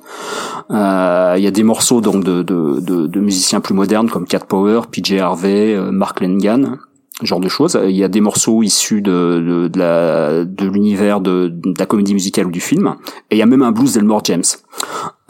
Euh, 0.71 1.35
il 1.37 1.43
y 1.43 1.47
a 1.47 1.51
des 1.51 1.63
morceaux 1.63 2.01
donc 2.01 2.25
de, 2.25 2.43
de, 2.43 2.81
de, 2.81 3.07
de, 3.07 3.19
musiciens 3.21 3.61
plus 3.61 3.73
modernes 3.73 4.09
comme 4.09 4.25
Cat 4.25 4.39
Power, 4.39 4.81
PJ 4.91 5.13
Harvey, 5.13 5.79
Mark 5.91 6.19
Lengan 6.19 6.79
genre 7.21 7.39
de 7.39 7.49
choses. 7.49 7.77
Il 7.83 7.95
y 7.95 8.03
a 8.03 8.07
des 8.07 8.21
morceaux 8.21 8.63
issus 8.63 9.01
de, 9.01 9.11
de, 9.11 9.67
de 9.67 9.79
la 9.79 10.45
de 10.45 10.65
l'univers 10.65 11.19
de, 11.19 11.49
de, 11.49 11.73
la 11.77 11.85
comédie 11.85 12.13
musicale 12.13 12.47
ou 12.47 12.51
du 12.51 12.61
film, 12.61 12.95
et 13.29 13.35
il 13.35 13.39
y 13.39 13.41
a 13.41 13.45
même 13.45 13.61
un 13.61 13.71
blues 13.71 13.93
d'Elmore 13.93 14.21
James. 14.25 14.43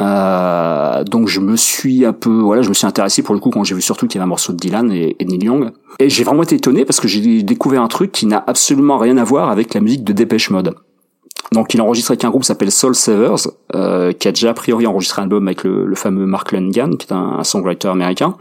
Euh, 0.01 1.03
donc 1.03 1.27
je 1.27 1.39
me 1.39 1.55
suis 1.55 2.05
un 2.05 2.13
peu, 2.13 2.39
voilà, 2.39 2.61
je 2.61 2.69
me 2.69 2.73
suis 2.73 2.87
intéressé 2.87 3.21
pour 3.21 3.35
le 3.35 3.41
coup 3.41 3.49
quand 3.49 3.63
j'ai 3.63 3.75
vu 3.75 3.81
surtout 3.81 4.07
qu'il 4.07 4.17
y 4.17 4.19
avait 4.19 4.25
un 4.25 4.29
morceau 4.29 4.53
de 4.53 4.57
Dylan 4.57 4.91
et, 4.91 5.15
et 5.19 5.25
Neil 5.25 5.43
Young, 5.43 5.71
et 5.99 6.09
j'ai 6.09 6.23
vraiment 6.23 6.43
été 6.43 6.55
étonné 6.55 6.85
parce 6.85 6.99
que 6.99 7.07
j'ai 7.07 7.43
découvert 7.43 7.81
un 7.81 7.87
truc 7.87 8.11
qui 8.11 8.25
n'a 8.25 8.43
absolument 8.47 8.97
rien 8.97 9.17
à 9.17 9.23
voir 9.23 9.49
avec 9.49 9.73
la 9.73 9.81
musique 9.81 10.03
de 10.03 10.13
Dépêche 10.13 10.49
Mode. 10.49 10.75
Donc 11.51 11.73
il 11.73 11.81
enregistre 11.81 12.11
avec 12.11 12.23
un 12.23 12.29
groupe 12.29 12.43
s'appelle 12.43 12.71
Soul 12.71 12.95
Savers, 12.95 13.47
euh, 13.75 14.11
qui 14.13 14.27
a 14.27 14.31
déjà 14.31 14.51
a 14.51 14.53
priori 14.53 14.85
enregistré 14.85 15.21
un 15.21 15.23
album 15.23 15.47
avec 15.47 15.63
le, 15.63 15.93
fameux 15.95 16.25
Mark 16.25 16.51
Lengan, 16.51 16.91
qui 16.95 17.07
est 17.07 17.13
un 17.13 17.43
songwriter 17.43 17.87
américain. 17.87 18.35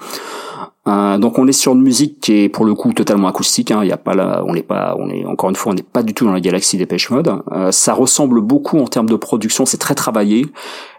Euh, 0.88 1.18
donc 1.18 1.38
on 1.38 1.46
est 1.46 1.52
sur 1.52 1.74
une 1.74 1.82
musique 1.82 2.20
qui 2.20 2.44
est 2.44 2.48
pour 2.48 2.64
le 2.64 2.74
coup 2.74 2.92
totalement 2.92 3.28
acoustique. 3.28 3.70
Hein. 3.70 3.84
Y 3.84 3.92
a 3.92 3.96
pas 3.96 4.14
là, 4.14 4.42
on 4.46 4.54
n'est 4.54 4.62
pas, 4.62 4.96
on 4.98 5.10
est 5.10 5.24
encore 5.26 5.50
une 5.50 5.56
fois, 5.56 5.72
on 5.72 5.74
n'est 5.74 5.82
pas 5.82 6.02
du 6.02 6.14
tout 6.14 6.24
dans 6.24 6.32
la 6.32 6.40
galaxie 6.40 6.78
des 6.78 6.86
Pêche 6.86 7.10
Mode. 7.10 7.30
Euh, 7.52 7.70
ça 7.72 7.92
ressemble 7.92 8.40
beaucoup 8.40 8.78
en 8.78 8.86
termes 8.86 9.08
de 9.08 9.16
production, 9.16 9.66
c'est 9.66 9.78
très 9.78 9.94
travaillé. 9.94 10.46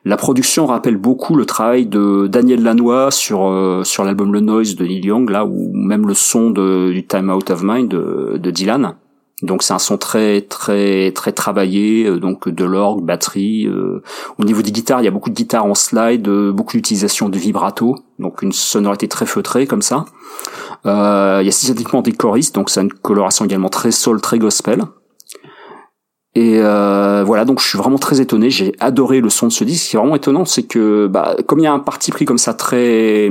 La 0.05 0.15
production 0.15 0.65
rappelle 0.67 0.97
beaucoup 0.97 1.35
le 1.35 1.45
travail 1.45 1.87
de 1.87 2.27
Daniel 2.27 2.63
Lanois 2.63 3.11
sur 3.11 3.47
euh, 3.47 3.83
sur 3.83 4.03
l'album 4.03 4.31
Le 4.31 4.41
Noise 4.41 4.75
de 4.75 4.85
Neil 4.85 5.05
Young, 5.05 5.29
là 5.29 5.45
ou 5.45 5.71
même 5.73 6.07
le 6.07 6.13
son 6.13 6.51
de, 6.51 6.91
du 6.91 7.05
Time 7.05 7.29
Out 7.29 7.49
of 7.49 7.63
Mind 7.63 7.89
de, 7.89 8.37
de 8.37 8.51
Dylan. 8.51 8.95
Donc 9.41 9.63
c'est 9.63 9.73
un 9.73 9.79
son 9.79 9.97
très 9.97 10.41
très 10.41 11.11
très 11.11 11.31
travaillé, 11.31 12.05
euh, 12.05 12.19
donc 12.19 12.49
de 12.49 12.65
l'orgue, 12.65 13.03
batterie. 13.03 13.67
Euh, 13.67 14.03
au 14.37 14.43
niveau 14.43 14.61
des 14.61 14.71
guitares, 14.71 15.01
il 15.01 15.05
y 15.05 15.07
a 15.07 15.11
beaucoup 15.11 15.29
de 15.29 15.35
guitares 15.35 15.65
en 15.65 15.75
slide, 15.75 16.27
euh, 16.27 16.51
beaucoup 16.51 16.73
d'utilisation 16.73 17.29
de 17.29 17.37
vibrato, 17.37 17.95
donc 18.19 18.41
une 18.41 18.51
sonorité 18.51 19.07
très 19.07 19.25
feutrée 19.25 19.67
comme 19.67 19.81
ça. 19.81 20.05
il 20.85 21.45
y 21.45 21.47
a 21.47 21.51
systématiquement 21.51 22.01
des 22.01 22.11
choristes, 22.11 22.55
donc 22.55 22.69
c'est 22.69 22.81
une 22.81 22.91
coloration 22.91 23.45
également 23.45 23.69
très 23.69 23.91
soul, 23.91 24.21
très 24.21 24.39
gospel. 24.39 24.83
Et 26.35 26.59
voilà, 26.59 27.45
donc 27.45 27.59
je 27.59 27.67
suis 27.67 27.77
vraiment 27.77 27.97
très 27.97 28.21
étonné. 28.21 28.49
J'ai 28.49 28.73
adoré 28.79 29.19
le 29.19 29.29
son 29.29 29.47
de 29.47 29.51
ce 29.51 29.63
disque. 29.63 29.85
Ce 29.85 29.89
qui 29.89 29.95
est 29.95 29.99
vraiment 29.99 30.15
étonnant, 30.15 30.45
c'est 30.45 30.63
que 30.63 31.07
bah, 31.07 31.35
comme 31.45 31.59
il 31.59 31.63
y 31.63 31.67
a 31.67 31.73
un 31.73 31.79
parti 31.79 32.11
pris 32.11 32.25
comme 32.25 32.37
ça 32.37 32.53
très 32.53 33.29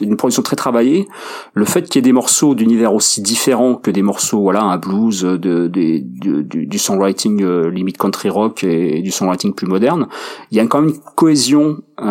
une 0.00 0.16
production 0.16 0.42
très 0.42 0.56
travaillée, 0.56 1.08
le 1.54 1.64
fait 1.64 1.82
qu'il 1.88 1.96
y 1.96 1.98
ait 2.00 2.02
des 2.02 2.12
morceaux 2.12 2.54
d'univers 2.54 2.94
aussi 2.94 3.22
différents 3.22 3.74
que 3.74 3.90
des 3.90 4.02
morceaux, 4.02 4.40
voilà, 4.40 4.62
un 4.62 4.76
blues, 4.76 5.22
de, 5.22 5.66
du, 5.68 6.78
songwriting 6.78 7.42
euh, 7.42 7.70
limite 7.70 7.98
country 7.98 8.28
rock 8.28 8.64
et, 8.64 9.02
du 9.02 9.10
songwriting 9.10 9.54
plus 9.54 9.66
moderne, 9.66 10.08
il 10.50 10.56
y 10.56 10.60
a 10.60 10.66
quand 10.66 10.80
même 10.80 10.90
une 10.90 11.00
cohésion, 11.14 11.78
euh, 12.00 12.04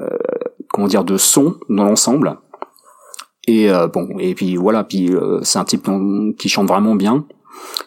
euh, 0.00 0.08
comment 0.68 0.86
dire, 0.86 1.04
de 1.04 1.16
son 1.16 1.56
dans 1.68 1.84
l'ensemble. 1.84 2.38
Et 3.46 3.70
bon, 3.94 4.10
et 4.18 4.34
puis 4.34 4.56
voilà, 4.56 4.84
puis 4.84 5.10
c'est 5.40 5.58
un 5.58 5.64
type 5.64 5.88
qui 6.38 6.50
chante 6.50 6.68
vraiment 6.68 6.94
bien 6.94 7.24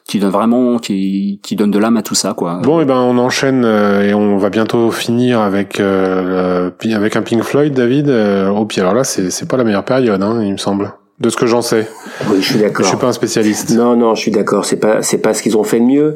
qui 0.06 0.20
donne 0.20 0.32
vraiment 0.32 0.80
qui, 0.80 1.40
qui 1.44 1.56
donne 1.56 1.72
de 1.72 1.80
l'âme 1.80 1.98
à 1.98 2.02
tout 2.02 2.16
ça 2.16 2.34
quoi. 2.34 2.60
Bon 2.64 2.82
et 2.82 2.86
ben 2.86 2.98
on 2.98 3.18
enchaîne 3.18 3.64
euh, 3.66 4.02
et 4.02 4.14
on 4.14 4.38
va 4.38 4.50
bientôt 4.50 4.92
finir 4.92 5.40
avec 5.42 5.80
euh, 5.80 6.70
avec 6.94 7.16
un 7.16 7.22
Pink 7.22 7.44
Floyd 7.44 7.74
David. 7.74 8.10
Euh, 8.10 8.50
oh 8.50 8.66
puis 8.66 8.82
alors 8.82 8.94
là 8.94 9.04
c'est 9.04 9.32
c'est 9.32 9.48
pas 9.48 9.58
la 9.58 9.64
meilleure 9.64 9.86
période 9.86 10.22
hein, 10.22 10.42
il 10.44 10.52
me 10.52 10.58
semble. 10.58 10.94
De 11.20 11.30
ce 11.30 11.38
que 11.38 11.46
j'en 11.46 11.62
sais. 11.62 11.88
Oui, 12.32 12.38
je 12.42 12.48
suis 12.52 12.60
d'accord. 12.60 12.84
Je 12.84 12.90
suis 12.90 12.98
pas 12.98 13.06
un 13.06 13.14
spécialiste. 13.14 13.70
Non, 13.78 13.96
non, 13.96 14.16
je 14.16 14.22
suis 14.22 14.32
d'accord. 14.32 14.66
C'est 14.66 14.78
pas, 14.78 15.04
c'est 15.04 15.20
pas 15.20 15.36
ce 15.36 15.44
qu'ils 15.44 15.56
ont 15.56 15.64
fait 15.64 15.80
de 15.80 15.86
mieux, 15.86 16.16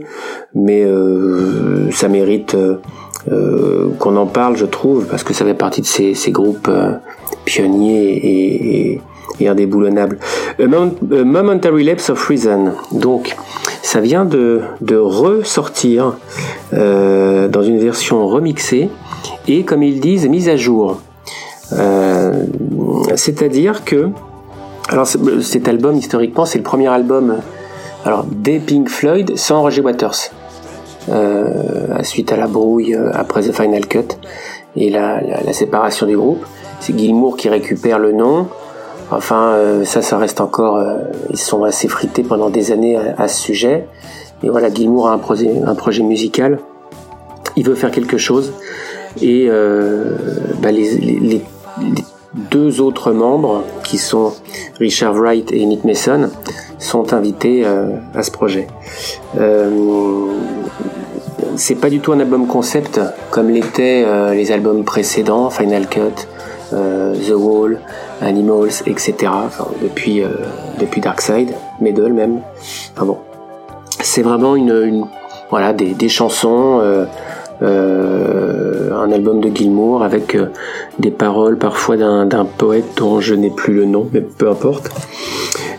mais 0.55 0.83
euh, 0.83 1.91
ça 1.91 2.07
mérite 2.07 2.55
euh, 2.55 3.89
qu'on 3.99 4.15
en 4.15 4.25
parle, 4.25 4.57
je 4.57 4.65
trouve, 4.65 5.05
parce 5.05 5.23
que 5.23 5.35
ça 5.35 5.45
fait 5.45 5.53
partie 5.53 5.81
de 5.81 5.85
ces, 5.85 6.15
ces 6.15 6.31
groupes 6.31 6.71
pionniers 7.45 8.13
et, 8.13 8.93
et 8.93 9.01
et 9.39 9.47
indéboulonnable. 9.47 10.17
A 10.59 10.65
Momentary 11.23 11.83
Lapse 11.83 12.09
of 12.09 12.27
Reason. 12.27 12.73
Donc, 12.91 13.35
ça 13.81 13.99
vient 13.99 14.25
de, 14.25 14.61
de 14.81 14.95
ressortir 14.97 16.17
euh, 16.73 17.47
dans 17.47 17.63
une 17.63 17.79
version 17.79 18.27
remixée 18.27 18.89
et, 19.47 19.63
comme 19.63 19.83
ils 19.83 19.99
disent, 19.99 20.27
mise 20.27 20.49
à 20.49 20.55
jour. 20.55 21.01
Euh, 21.73 22.45
c'est-à-dire 23.15 23.83
que, 23.85 24.09
alors 24.89 25.07
cet 25.41 25.67
album 25.67 25.95
historiquement, 25.95 26.45
c'est 26.45 26.59
le 26.59 26.63
premier 26.63 26.87
album 26.87 27.37
alors 28.03 28.23
des 28.23 28.59
Pink 28.59 28.87
Floyd 28.87 29.35
sans 29.35 29.61
Roger 29.61 29.81
Waters. 29.81 30.29
Euh, 31.09 32.01
suite 32.01 32.31
à 32.31 32.37
la 32.37 32.47
brouille 32.47 32.95
euh, 32.95 33.11
après 33.13 33.41
The 33.43 33.51
Final 33.51 33.85
Cut 33.87 34.17
et 34.75 34.89
la, 34.89 35.21
la, 35.21 35.41
la 35.43 35.53
séparation 35.53 36.07
du 36.07 36.17
groupe. 36.17 36.43
C'est 36.79 36.97
Gilmour 36.97 37.37
qui 37.37 37.47
récupère 37.47 37.99
le 37.99 38.11
nom. 38.11 38.47
Enfin, 39.11 39.49
euh, 39.49 39.85
ça, 39.85 40.01
ça 40.01 40.17
reste 40.17 40.41
encore. 40.41 40.77
Euh, 40.77 40.97
ils 41.29 41.37
sont 41.37 41.63
assez 41.63 41.87
frités 41.87 42.23
pendant 42.23 42.49
des 42.49 42.71
années 42.71 42.97
à, 43.17 43.27
ce 43.27 43.41
sujet. 43.41 43.87
Et 44.43 44.49
voilà, 44.49 44.73
Gilmour 44.73 45.07
a 45.07 45.13
un 45.13 45.17
projet, 45.17 45.51
un 45.65 45.75
projet 45.75 46.03
musical. 46.03 46.59
Il 47.55 47.65
veut 47.65 47.75
faire 47.75 47.91
quelque 47.91 48.17
chose. 48.17 48.53
Et 49.21 49.47
euh, 49.49 50.17
bah, 50.61 50.71
les, 50.71 51.41
deux 52.51 52.81
autres 52.81 53.11
membres, 53.13 53.63
qui 53.83 53.97
sont 53.97 54.33
Richard 54.79 55.13
Wright 55.13 55.51
et 55.53 55.65
Nick 55.65 55.85
Mason, 55.85 56.29
sont 56.79 57.13
invités 57.13 57.65
à 57.65 58.23
ce 58.23 58.31
projet. 58.31 58.67
c'est 61.55 61.75
pas 61.75 61.89
du 61.89 61.99
tout 62.01 62.11
un 62.11 62.19
album 62.19 62.47
concept 62.47 62.99
comme 63.31 63.49
l'étaient 63.49 64.03
euh, 64.05 64.33
les 64.33 64.51
albums 64.51 64.83
précédents, 64.83 65.49
Final 65.49 65.87
Cut, 65.87 65.99
euh, 65.99 66.34
The 66.71 67.33
Wall, 67.33 67.79
Animals, 68.21 68.81
etc. 68.85 69.15
Enfin, 69.45 69.67
depuis 69.81 70.23
euh, 70.23 70.29
depuis 70.79 71.01
Darkseid, 71.01 71.53
Meddle 71.79 72.13
même. 72.13 72.41
Enfin 72.95 73.05
bon, 73.05 73.17
c'est 74.01 74.21
vraiment 74.21 74.55
une, 74.55 74.83
une, 74.83 75.05
voilà 75.49 75.73
des, 75.73 75.93
des 75.93 76.09
chansons. 76.09 76.79
Euh, 77.61 78.91
un 78.91 79.11
album 79.11 79.39
de 79.39 79.55
Gilmour 79.55 80.03
avec 80.03 80.35
euh, 80.35 80.47
des 80.99 81.11
paroles 81.11 81.57
parfois 81.57 81.95
d'un 81.95 82.45
poète 82.57 82.85
dont 82.97 83.21
je 83.21 83.33
n'ai 83.33 83.49
plus 83.49 83.73
le 83.73 83.85
nom, 83.85 84.09
mais 84.11 84.21
peu 84.21 84.49
importe. 84.49 84.89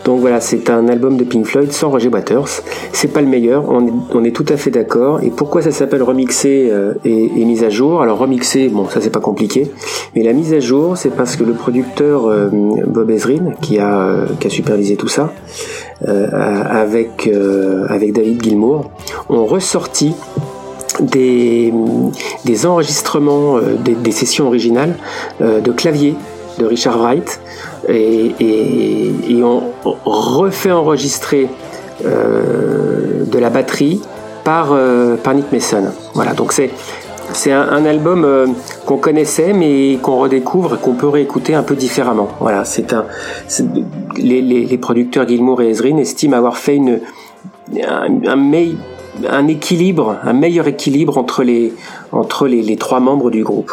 Donc 0.05 0.21
voilà, 0.21 0.41
c'est 0.41 0.71
un 0.71 0.89
album 0.89 1.17
de 1.17 1.25
Pink 1.25 1.45
Floyd 1.45 1.73
sans 1.73 1.91
Roger 1.91 2.09
Waters. 2.09 2.63
C'est 2.93 3.09
pas 3.09 3.21
le 3.21 3.27
meilleur, 3.27 3.65
on 3.69 4.25
est, 4.25 4.31
tout 4.31 4.45
à 4.49 4.57
fait 4.57 4.71
d'accord. 4.71 5.21
Et 5.23 5.31
pourquoi 5.31 5.63
ça 5.63 5.73
s'appelle 5.73 6.03
remixé 6.03 6.69
euh, 6.71 6.95
et, 7.05 7.45
mise 7.45 7.65
à 7.65 7.71
jour? 7.71 8.01
Alors 8.01 8.19
remixé, 8.19 8.69
bon, 8.69 8.89
ça 8.89 9.01
c'est 9.01 9.11
pas 9.11 9.21
compliqué, 9.21 9.71
mais 10.15 10.23
la 10.23 10.33
mise 10.33 10.55
à 10.55 10.61
jour, 10.61 10.97
c'est 10.97 11.11
parce 11.11 11.37
que 11.37 11.43
le 11.43 11.53
producteur 11.53 12.31
Bob 12.87 13.11
Ezrin, 13.11 13.53
qui 13.61 13.79
a, 13.81 14.27
qui 14.39 14.47
a 14.47 14.51
supervisé 14.51 14.97
tout 14.97 15.09
ça, 15.09 15.33
avec 16.07 17.29
avec 17.89 18.13
David 18.13 18.43
Gilmour, 18.43 18.91
ont 19.29 19.45
ressorti 19.45 20.15
des, 21.01 21.73
enregistrements 22.67 23.57
euh, 23.57 23.77
des, 23.79 24.13
sessions 24.13 24.47
originales 24.47 24.95
euh, 25.41 25.61
de 25.61 25.73
clavier 25.73 26.15
de 26.59 26.65
Richard 26.65 26.99
Wright 26.99 27.41
et, 27.89 28.35
et, 28.41 29.43
on 29.45 29.63
refait 30.05 30.73
enregistrer 30.73 31.49
euh, 32.05 33.25
de 33.27 33.39
la 33.39 33.51
batterie 33.51 34.01
par, 34.43 34.75
par 35.23 35.35
Nick 35.35 35.53
Mason. 35.53 35.85
Voilà, 36.15 36.33
donc 36.33 36.53
c'est 36.53 36.71
c'est 37.33 37.53
un, 37.53 37.85
album 37.85 38.55
qu'on 38.87 38.97
connaissait 38.99 39.53
mais 39.53 39.99
qu'on 40.01 40.17
redécouvre 40.17 40.77
et 40.77 40.79
qu'on 40.79 40.95
peut 40.95 41.09
réécouter 41.09 41.55
un 41.55 41.65
peu 41.65 41.75
différemment. 41.75 42.29
Voilà, 42.41 42.65
c'est 42.65 42.93
un 42.93 43.05
les, 44.17 44.41
les, 44.41 44.65
les, 44.65 44.79
producteurs 44.79 45.29
Gilmour 45.29 45.61
et 45.61 45.71
Ezrin 45.71 45.99
estiment 45.99 46.37
avoir 46.37 46.57
fait 46.57 46.77
une 46.77 47.01
un, 47.87 48.27
un 48.27 48.37
un 49.29 49.47
équilibre, 49.49 50.19
un 50.23 50.33
meilleur 50.33 50.67
équilibre 50.67 51.19
entre 51.19 51.43
les 51.43 51.73
entre 52.13 52.47
les, 52.47 52.77
trois 52.77 53.01
membres 53.01 53.31
du 53.31 53.43
groupe. 53.43 53.73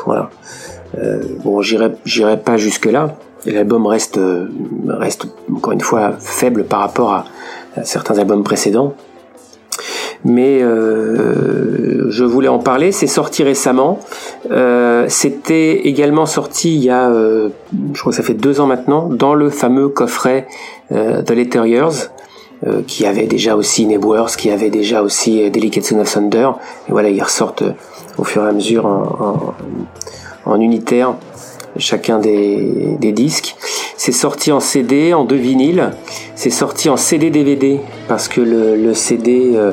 Euh, 0.98 1.22
bon, 1.44 1.62
j'irai 1.62 2.38
pas 2.38 2.58
jusque 2.58 2.86
là. 2.86 3.16
L'album 3.46 3.88
reste 3.88 4.20
reste 4.88 5.28
encore 5.54 5.74
une 5.74 5.82
fois 5.82 6.14
faible 6.20 6.64
par 6.64 6.80
rapport 6.80 7.14
à, 7.14 7.26
certains 7.84 8.18
albums 8.20 8.44
précédents. 8.44 8.94
Mais 10.26 10.62
euh, 10.62 12.10
je 12.10 12.24
voulais 12.24 12.48
en 12.48 12.60
parler. 12.60 12.92
C'est 12.92 13.08
sorti 13.08 13.44
récemment. 13.44 14.00
Euh, 14.52 15.06
C'était 15.10 15.88
également 15.88 16.26
sorti 16.26 16.76
il 16.76 16.84
y 16.84 16.90
a, 16.90 17.10
euh, 17.10 17.50
je 17.94 18.00
crois 18.00 18.12
que 18.12 18.18
ça 18.18 18.24
fait 18.24 18.34
deux 18.34 18.62
ans 18.62 18.68
maintenant, 18.68 19.10
dans 19.10 19.34
le 19.34 19.50
fameux 19.50 19.90
coffret 19.90 20.48
euh, 20.92 21.22
The 21.24 21.32
Letter 21.32 21.60
euh, 21.60 21.92
qui 22.88 23.06
avait 23.06 23.28
déjà 23.28 23.56
aussi 23.56 23.86
Nebworth, 23.86 24.36
qui 24.36 24.50
avait 24.50 24.70
déjà 24.70 25.02
aussi 25.02 25.44
euh, 25.44 25.50
Delicate 25.50 25.84
Son 25.84 26.00
of 26.00 26.12
Thunder. 26.12 26.52
Et 26.88 26.92
voilà, 26.92 27.10
ils 27.10 27.22
ressortent 27.22 27.64
euh, 27.64 27.74
au 28.18 28.24
fur 28.24 28.44
et 28.46 28.48
à 28.48 28.52
mesure 28.52 28.86
en, 30.46 30.62
unitaire 30.62 31.16
chacun 31.78 32.20
des, 32.20 32.98
des 33.00 33.12
disques. 33.12 33.56
C'est 33.98 34.12
sorti 34.12 34.52
en 34.52 34.60
CD, 34.60 35.14
en 35.14 35.24
deux 35.24 35.38
vinyles. 35.38 35.92
C'est 36.36 36.50
sorti 36.50 36.90
en 36.90 36.98
CD 36.98 37.30
DVD 37.30 37.80
parce 38.08 38.28
que 38.28 38.42
le, 38.42 38.94
CD 38.94 39.54
euh, 39.56 39.72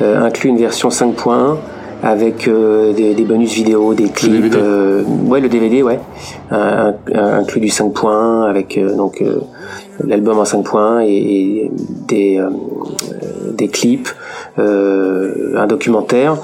inclut 0.00 0.50
une 0.50 0.58
version 0.58 0.90
5.1 0.90 1.56
avec 2.02 2.48
euh, 2.48 2.92
des, 2.92 3.14
des, 3.14 3.24
bonus 3.24 3.52
vidéo, 3.52 3.94
des 3.94 4.08
clips. 4.08 4.54
Euh, 4.54 5.02
ouais, 5.26 5.40
le 5.40 5.48
DVD, 5.48 5.82
ouais, 5.82 6.00
un, 6.50 6.94
un, 7.14 7.38
inclus 7.40 7.60
du 7.60 7.68
5.1 7.68 8.48
avec 8.48 8.78
donc 8.96 9.22
l'album 10.04 10.38
en 10.38 10.44
5 10.44 10.62
points 10.62 11.02
et, 11.02 11.08
et 11.08 11.70
des, 12.08 12.38
euh, 12.38 12.50
des 13.52 13.68
clips, 13.68 14.08
euh, 14.58 15.54
un 15.56 15.66
documentaire. 15.66 16.36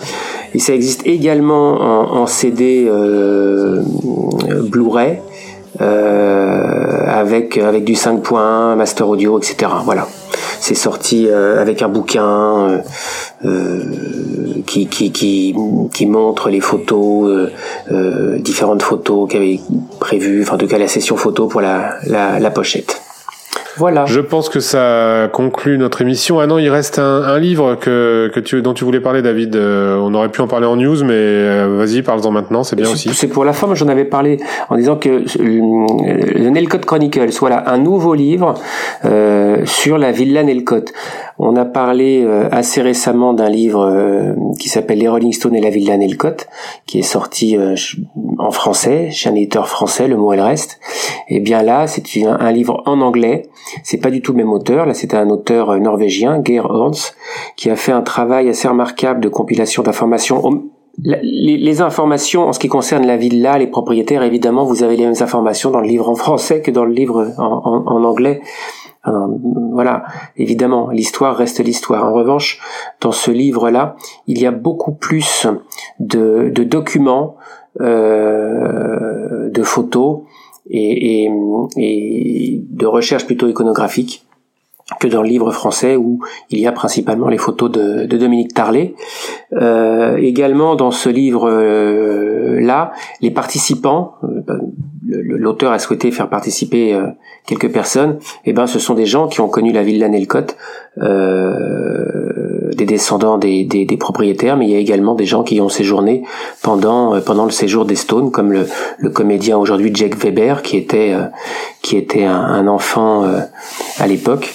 Et 0.54 0.58
ça 0.58 0.74
existe 0.74 1.06
également 1.06 1.80
en, 1.80 2.22
en 2.22 2.26
CD 2.26 2.86
euh, 2.88 3.82
Blu-ray. 4.70 5.20
Euh, 5.78 7.04
avec 7.06 7.58
avec 7.58 7.84
du 7.84 7.94
5 7.94 8.22
points, 8.22 8.76
master 8.76 9.06
audio, 9.10 9.38
etc. 9.38 9.70
Voilà, 9.84 10.08
c'est 10.60 10.74
sorti 10.74 11.28
euh, 11.28 11.60
avec 11.60 11.82
un 11.82 11.88
bouquin 11.88 12.82
euh, 13.44 13.82
qui, 14.66 14.86
qui, 14.86 15.12
qui 15.12 15.54
qui 15.92 16.06
montre 16.06 16.48
les 16.50 16.60
photos, 16.60 17.50
différentes 18.38 18.82
photos 18.82 19.30
qu'avait 19.30 19.60
prévues, 20.00 20.42
enfin 20.42 20.56
en 20.56 20.58
tout 20.58 20.66
cas 20.66 20.78
la 20.78 20.88
session 20.88 21.16
photo 21.16 21.46
pour 21.46 21.60
la, 21.60 21.96
la, 22.06 22.38
la 22.40 22.50
pochette. 22.50 23.05
Voilà. 23.76 24.05
Je 24.06 24.20
pense 24.20 24.48
que 24.48 24.60
ça 24.60 25.28
conclut 25.32 25.78
notre 25.78 26.02
émission. 26.02 26.40
Ah 26.40 26.46
non, 26.46 26.58
il 26.58 26.68
reste 26.68 26.98
un, 26.98 27.22
un 27.22 27.38
livre 27.38 27.74
que, 27.74 28.30
que 28.34 28.40
tu, 28.40 28.62
dont 28.62 28.74
tu 28.74 28.84
voulais 28.84 29.00
parler, 29.00 29.22
David. 29.22 29.56
Euh, 29.56 29.98
on 29.98 30.14
aurait 30.14 30.30
pu 30.30 30.40
en 30.40 30.48
parler 30.48 30.66
en 30.66 30.76
news, 30.76 31.05
mais 31.05 31.12
euh, 31.14 31.76
vas-y, 31.78 32.02
parle-en 32.02 32.30
maintenant, 32.30 32.64
c'est 32.64 32.76
bien 32.76 32.90
aussi. 32.90 33.10
C'est 33.12 33.28
pour 33.28 33.44
la 33.44 33.52
forme, 33.52 33.74
j'en 33.74 33.88
avais 33.88 34.05
parlé 34.05 34.38
en 34.70 34.76
disant 34.76 34.96
que 34.96 35.24
le 35.38 36.50
Nelcott 36.50 36.84
Chronicles, 36.84 37.30
voilà, 37.38 37.70
un 37.70 37.78
nouveau 37.78 38.14
livre 38.14 38.55
euh, 39.05 39.64
sur 39.64 39.98
la 39.98 40.12
villa 40.12 40.42
Nelcott. 40.42 40.92
On 41.38 41.55
a 41.56 41.66
parlé 41.66 42.22
euh, 42.24 42.48
assez 42.50 42.80
récemment 42.80 43.34
d'un 43.34 43.50
livre 43.50 43.84
euh, 43.84 44.32
qui 44.58 44.70
s'appelle 44.70 44.98
Les 44.98 45.08
Rolling 45.08 45.34
Stones 45.34 45.55
et 45.55 45.60
la 45.60 45.68
villa 45.68 45.96
Nelcott, 45.98 46.48
qui 46.86 47.00
est 47.00 47.02
sorti 47.02 47.58
euh, 47.58 47.74
en 48.38 48.50
français, 48.50 49.10
chez 49.10 49.28
un 49.28 49.34
éditeur 49.34 49.68
français, 49.68 50.08
Le 50.08 50.16
mot 50.16 50.32
et 50.32 50.36
le 50.36 50.42
reste. 50.42 50.80
Et 51.28 51.40
bien 51.40 51.62
là, 51.62 51.86
c'est 51.86 52.02
un, 52.24 52.38
un 52.40 52.52
livre 52.52 52.82
en 52.86 53.02
anglais 53.02 53.42
c'est 53.82 53.98
pas 53.98 54.10
du 54.10 54.22
tout 54.22 54.32
le 54.32 54.38
même 54.38 54.52
auteur. 54.52 54.86
Là, 54.86 54.94
c'était 54.94 55.16
un 55.16 55.30
auteur 55.30 55.70
euh, 55.70 55.78
norvégien, 55.78 56.42
Geir 56.44 56.66
Horns, 56.68 57.12
qui 57.56 57.70
a 57.70 57.76
fait 57.76 57.92
un 57.92 58.02
travail 58.02 58.48
assez 58.48 58.68
remarquable 58.68 59.20
de 59.20 59.28
compilation 59.28 59.82
d'informations. 59.82 60.42
Les, 61.02 61.82
informations 61.82 62.48
en 62.48 62.52
ce 62.54 62.58
qui 62.58 62.68
concerne 62.68 63.06
la 63.06 63.18
villa, 63.18 63.58
les 63.58 63.66
propriétaires, 63.66 64.22
évidemment, 64.22 64.64
vous 64.64 64.82
avez 64.82 64.96
les 64.96 65.04
mêmes 65.04 65.20
informations 65.20 65.70
dans 65.70 65.80
le 65.80 65.88
livre 65.88 66.08
en 66.08 66.14
français 66.14 66.62
que 66.62 66.70
dans 66.70 66.86
le 66.86 66.92
livre 66.92 67.34
en 67.36 68.02
anglais. 68.02 68.40
voilà, 69.04 70.04
évidemment, 70.38 70.88
l'histoire 70.88 71.36
reste 71.36 71.62
l'histoire. 71.62 72.06
En 72.06 72.14
revanche, 72.14 72.62
dans 73.02 73.12
ce 73.12 73.30
livre-là, 73.30 73.96
il 74.26 74.40
y 74.40 74.46
a 74.46 74.52
beaucoup 74.52 74.92
plus 74.92 75.46
de, 76.00 76.50
de 76.50 76.64
documents, 76.64 77.36
euh, 77.82 79.50
de 79.50 79.62
photos, 79.62 80.20
et, 80.70 81.24
et, 81.24 81.30
et 81.76 82.62
de 82.68 82.86
recherche 82.86 83.26
plutôt 83.26 83.48
iconographique 83.48 84.22
que 85.00 85.08
dans 85.08 85.22
le 85.22 85.28
livre 85.28 85.50
français 85.50 85.96
où 85.96 86.20
il 86.50 86.60
y 86.60 86.66
a 86.66 86.72
principalement 86.72 87.28
les 87.28 87.38
photos 87.38 87.70
de, 87.72 88.06
de 88.06 88.16
Dominique 88.16 88.54
Tarlet. 88.54 88.94
Euh, 89.52 90.16
également 90.16 90.76
dans 90.76 90.92
ce 90.92 91.08
livre 91.08 91.50
euh, 91.50 92.60
les 93.20 93.30
participants, 93.30 94.14
euh, 94.22 94.58
l'auteur 95.08 95.72
a 95.72 95.78
souhaité 95.78 96.10
faire 96.10 96.28
participer 96.28 96.94
euh, 96.94 97.08
quelques 97.46 97.70
personnes, 97.72 98.18
et 98.44 98.50
eh 98.50 98.52
ben 98.52 98.66
ce 98.66 98.78
sont 98.78 98.94
des 98.94 99.06
gens 99.06 99.28
qui 99.28 99.40
ont 99.40 99.48
connu 99.48 99.72
la 99.72 99.82
ville 99.82 100.04
Nelcott, 100.04 100.56
euh, 100.98 102.35
des 102.76 102.84
descendants 102.84 103.38
des, 103.38 103.96
propriétaires, 103.98 104.56
mais 104.56 104.66
il 104.66 104.70
y 104.70 104.76
a 104.76 104.78
également 104.78 105.14
des 105.14 105.26
gens 105.26 105.42
qui 105.42 105.60
ont 105.60 105.68
séjourné 105.68 106.22
pendant 106.62 107.14
euh, 107.14 107.44
le 107.44 107.50
séjour 107.50 107.84
des 107.84 107.96
Stones, 107.96 108.30
comme 108.30 108.52
le, 108.52 108.66
comédien 109.10 109.56
aujourd'hui 109.56 109.90
Jack 109.94 110.16
Weber, 110.16 110.62
qui 110.62 110.76
était 110.76 111.14
était 111.92 112.24
un, 112.24 112.34
un 112.34 112.66
enfant 112.66 113.24
à 113.98 114.06
l'époque. 114.06 114.55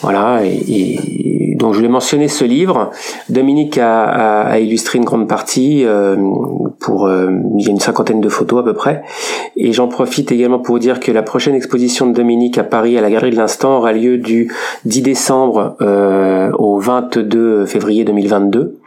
Voilà, 0.00 0.44
et, 0.44 1.56
donc 1.56 1.72
je 1.72 1.78
voulais 1.78 1.88
mentionner 1.88 2.28
ce 2.28 2.44
livre. 2.44 2.90
Dominique 3.28 3.78
a 3.78 4.58
illustré 4.60 4.98
une 4.98 5.04
grande 5.04 5.28
partie 5.28 5.84
euh, 5.84 6.16
pour 6.80 7.06
euh, 7.06 7.30
il 7.58 7.64
y 7.64 7.68
a 7.68 7.70
une 7.70 7.80
cinquantaine 7.80 8.20
de 8.20 8.28
photos 8.28 8.60
à 8.60 8.62
peu 8.62 8.74
près. 8.74 9.02
Et 9.56 9.72
j'en 9.72 9.88
profite 9.88 10.30
également 10.32 10.58
pour 10.58 10.76
vous 10.76 10.78
dire 10.78 11.00
que 11.00 11.10
la 11.10 11.22
prochaine 11.22 11.54
exposition 11.54 12.06
de 12.06 12.12
Dominique 12.12 12.58
à 12.58 12.64
Paris 12.64 12.96
à 12.96 13.00
la 13.00 13.10
Galerie 13.10 13.30
de 13.30 13.36
l'Instant 13.36 13.78
aura 13.78 13.92
lieu 13.92 14.18
du 14.18 14.52
10 14.84 15.02
décembre 15.02 15.76
euh, 15.80 16.50
au 16.58 16.78
22 16.78 17.66
février 17.66 18.04
2022. 18.04 18.77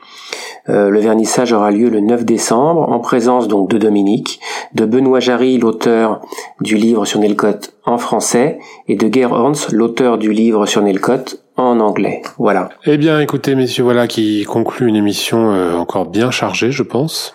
Euh, 0.70 0.90
le 0.90 1.00
vernissage 1.00 1.54
aura 1.54 1.72
lieu 1.72 1.90
le 1.90 2.00
9 2.02 2.24
décembre 2.24 2.88
en 2.90 3.00
présence 3.00 3.48
donc 3.48 3.70
de 3.70 3.78
Dominique, 3.78 4.40
de 4.76 4.86
Benoît 4.86 5.20
Jarry, 5.20 5.58
l'auteur 5.58 6.22
du 6.60 6.76
livre 6.76 7.06
sur 7.06 7.20
Nelcott 7.20 7.74
en 7.86 7.98
français, 7.98 8.60
et 8.88 8.96
de 8.96 9.12
Ger 9.12 9.32
Horns, 9.32 9.72
l'auteur 9.72 10.18
du 10.18 10.32
livre 10.32 10.66
sur 10.66 10.82
Nelcott 10.82 11.44
en 11.58 11.80
anglais. 11.80 12.22
Voilà. 12.38 12.70
Eh 12.86 12.98
bien, 12.98 13.20
écoutez, 13.20 13.56
messieurs, 13.56 13.84
voilà 13.84 14.08
qui 14.08 14.44
conclut 14.44 14.88
une 14.88 14.96
émission 14.96 15.52
euh, 15.52 15.76
encore 15.76 16.06
bien 16.06 16.32
chargée, 16.32 16.72
je 16.72 16.84
pense. 16.84 17.34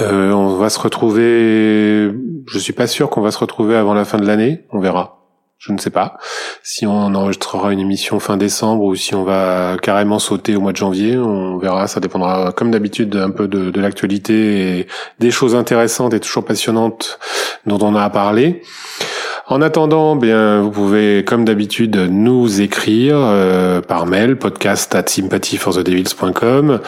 Euh, 0.00 0.30
on 0.32 0.56
va 0.56 0.70
se 0.70 0.78
retrouver. 0.78 2.12
Je 2.46 2.58
suis 2.58 2.72
pas 2.72 2.86
sûr 2.86 3.10
qu'on 3.10 3.20
va 3.20 3.30
se 3.30 3.38
retrouver 3.38 3.76
avant 3.76 3.94
la 3.94 4.04
fin 4.04 4.18
de 4.18 4.26
l'année. 4.26 4.64
On 4.70 4.80
verra. 4.80 5.17
Je 5.58 5.72
ne 5.72 5.78
sais 5.78 5.90
pas 5.90 6.18
si 6.62 6.86
on 6.86 7.14
enregistrera 7.16 7.72
une 7.72 7.80
émission 7.80 8.20
fin 8.20 8.36
décembre 8.36 8.84
ou 8.84 8.94
si 8.94 9.16
on 9.16 9.24
va 9.24 9.76
carrément 9.82 10.20
sauter 10.20 10.54
au 10.54 10.60
mois 10.60 10.70
de 10.70 10.76
janvier. 10.76 11.16
On 11.16 11.58
verra, 11.58 11.88
ça 11.88 11.98
dépendra 11.98 12.52
comme 12.52 12.70
d'habitude 12.70 13.16
un 13.16 13.30
peu 13.30 13.48
de, 13.48 13.80
l'actualité 13.80 14.78
et 14.78 14.86
des 15.18 15.32
choses 15.32 15.56
intéressantes 15.56 16.14
et 16.14 16.20
toujours 16.20 16.44
passionnantes 16.44 17.18
dont 17.66 17.78
on 17.82 17.96
a 17.96 18.04
à 18.04 18.10
parler. 18.10 18.62
En 19.50 19.62
attendant, 19.62 20.14
bien, 20.14 20.60
vous 20.60 20.70
pouvez, 20.70 21.24
comme 21.24 21.46
d'habitude, 21.46 21.96
nous 22.10 22.60
écrire 22.60 23.16
euh, 23.16 23.80
par 23.80 24.04
mail, 24.04 24.36
podcast 24.36 24.94
at 24.94 25.04
sympathyforthedevils.com, 25.06 26.80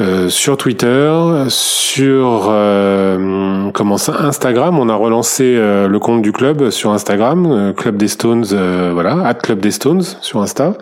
euh, 0.00 0.28
sur 0.28 0.56
Twitter, 0.56 1.12
sur 1.46 2.48
euh, 2.50 3.70
comment 3.70 3.96
ça, 3.96 4.22
Instagram. 4.22 4.80
On 4.80 4.88
a 4.88 4.94
relancé 4.96 5.54
euh, 5.56 5.86
le 5.86 5.98
compte 6.00 6.22
du 6.22 6.32
club 6.32 6.70
sur 6.70 6.90
Instagram, 6.90 7.74
Club 7.76 7.96
des 7.96 8.08
Stones, 8.08 8.44
voilà, 8.92 9.24
at 9.24 9.34
Club 9.34 9.60
des 9.60 9.70
Stones 9.70 10.02
sur 10.20 10.42
Insta 10.42 10.74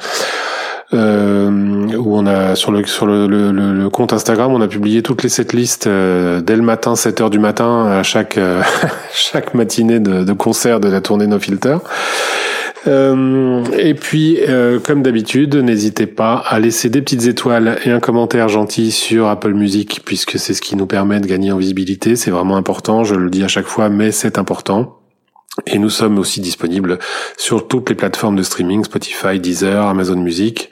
euh, 0.94 1.50
où 1.97 2.17
on 2.17 2.26
a 2.26 2.55
sur 2.55 2.73
le 2.73 2.84
sur 2.86 3.07
le, 3.07 3.26
le, 3.26 3.52
le, 3.52 3.91
compte 3.91 4.12
Instagram, 4.12 4.52
on 4.52 4.60
a 4.60 4.68
publié 4.68 5.02
toutes 5.02 5.23
les 5.23 5.28
setlists 5.28 5.86
euh, 5.86 6.41
dès 6.41 6.57
le 6.57 6.62
matin, 6.62 6.97
7 6.97 7.20
heures 7.20 7.31
du 7.31 7.39
matin, 7.39 7.86
à 7.86 8.02
chaque 8.02 8.39
euh, 8.39 8.62
chaque 9.12 9.55
matinée 9.55 10.00
de, 10.00 10.25
de, 10.25 10.33
concert 10.33 10.81
de 10.81 10.89
la 10.89 11.00
tournée 11.00 11.26
No 11.26 11.39
Filter. 11.39 11.78
Euh, 12.86 13.65
et 13.76 13.94
puis, 13.94 14.39
euh, 14.49 14.78
comme 14.78 15.02
d'habitude, 15.02 15.57
n'hésitez 15.57 16.07
pas 16.07 16.36
à 16.36 16.58
laisser 16.60 16.89
des 16.89 17.02
petites 17.02 17.26
étoiles 17.26 17.78
et 17.84 17.91
un 17.91 18.00
commentaire 18.00 18.49
gentil 18.49 18.92
sur 18.92 19.26
Apple 19.28 19.52
Music, 19.52 20.02
puisque 20.05 20.39
c'est 20.39 20.55
ce 20.55 20.62
qui 20.62 20.76
nous 20.76 20.86
permet 20.86 21.20
de 21.20 21.26
gagner 21.26 21.52
en 21.52 21.58
visibilité. 21.58 22.17
C'est 22.17 22.31
vraiment 22.31 22.57
important, 22.57 23.05
je 23.05 23.15
le 23.15 23.31
dis 23.31 23.44
à 23.44 23.49
chaque 23.49 23.67
fois, 23.67 23.89
mais 23.89 24.12
c'est 24.12 24.39
important. 24.39 24.97
Et 25.66 25.78
nous 25.78 25.90
sommes 25.90 26.18
aussi 26.18 26.40
disponibles 26.40 26.98
sur 27.36 27.68
toutes 27.68 27.88
les 27.88 27.94
plateformes 27.94 28.36
de 28.36 28.42
streaming, 28.42 28.84
Spotify, 28.84 29.40
Deezer, 29.40 29.86
Amazon 29.86 30.16
Music. 30.16 30.70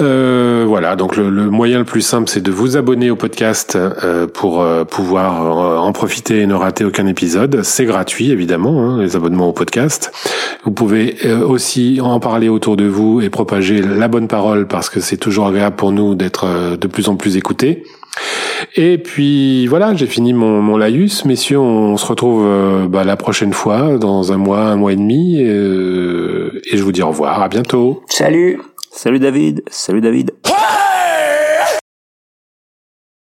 Euh, 0.00 0.64
voilà, 0.66 0.96
donc 0.96 1.16
le, 1.16 1.30
moyen 1.50 1.78
le 1.78 1.84
plus 1.84 2.00
simple, 2.00 2.28
c'est 2.28 2.40
de 2.40 2.50
vous 2.50 2.76
abonner 2.76 3.10
au 3.10 3.16
podcast 3.16 3.76
euh, 3.76 4.26
pour 4.26 4.62
euh, 4.62 4.84
pouvoir 4.84 5.42
euh, 5.58 5.76
en 5.76 5.92
profiter 5.92 6.40
et 6.40 6.46
ne 6.46 6.54
rater 6.54 6.84
aucun 6.84 7.06
épisode. 7.06 7.62
C'est 7.62 7.84
gratuit, 7.84 8.30
évidemment, 8.30 8.82
hein, 8.82 9.02
les 9.02 9.16
abonnements 9.16 9.48
au 9.48 9.52
podcast. 9.52 10.10
Vous 10.64 10.70
pouvez 10.70 11.16
aussi 11.42 12.00
en 12.00 12.20
parler 12.20 12.48
autour 12.48 12.76
de 12.76 12.84
vous 12.84 13.20
et 13.20 13.28
propager 13.28 13.82
la 13.82 14.08
bonne 14.08 14.28
parole 14.28 14.66
parce 14.66 14.88
que 14.88 15.00
c'est 15.00 15.16
toujours 15.16 15.48
agréable 15.48 15.76
pour 15.76 15.92
nous 15.92 16.14
d'être 16.14 16.76
de 16.76 16.86
plus 16.86 17.08
en 17.08 17.16
plus 17.16 17.36
écoutés. 17.36 17.84
Et 18.76 18.98
puis 18.98 19.66
voilà, 19.66 19.94
j'ai 19.94 20.06
fini 20.06 20.32
mon, 20.32 20.62
mon 20.62 20.76
laïus. 20.76 21.24
Messieurs, 21.24 21.58
on 21.58 21.96
se 21.96 22.06
retrouve 22.06 22.44
euh, 22.46 22.86
bah, 22.86 23.04
la 23.04 23.16
prochaine 23.16 23.52
fois, 23.52 23.98
dans 23.98 24.32
un 24.32 24.36
mois, 24.36 24.60
un 24.60 24.76
mois 24.76 24.92
et 24.92 24.96
demi. 24.96 25.42
Euh, 25.42 26.60
et 26.70 26.76
je 26.76 26.82
vous 26.82 26.92
dis 26.92 27.02
au 27.02 27.08
revoir, 27.08 27.42
à 27.42 27.48
bientôt. 27.48 28.02
Salut 28.08 28.60
Salut 28.94 29.18
David, 29.18 29.62
salut 29.70 30.02
David. 30.02 30.32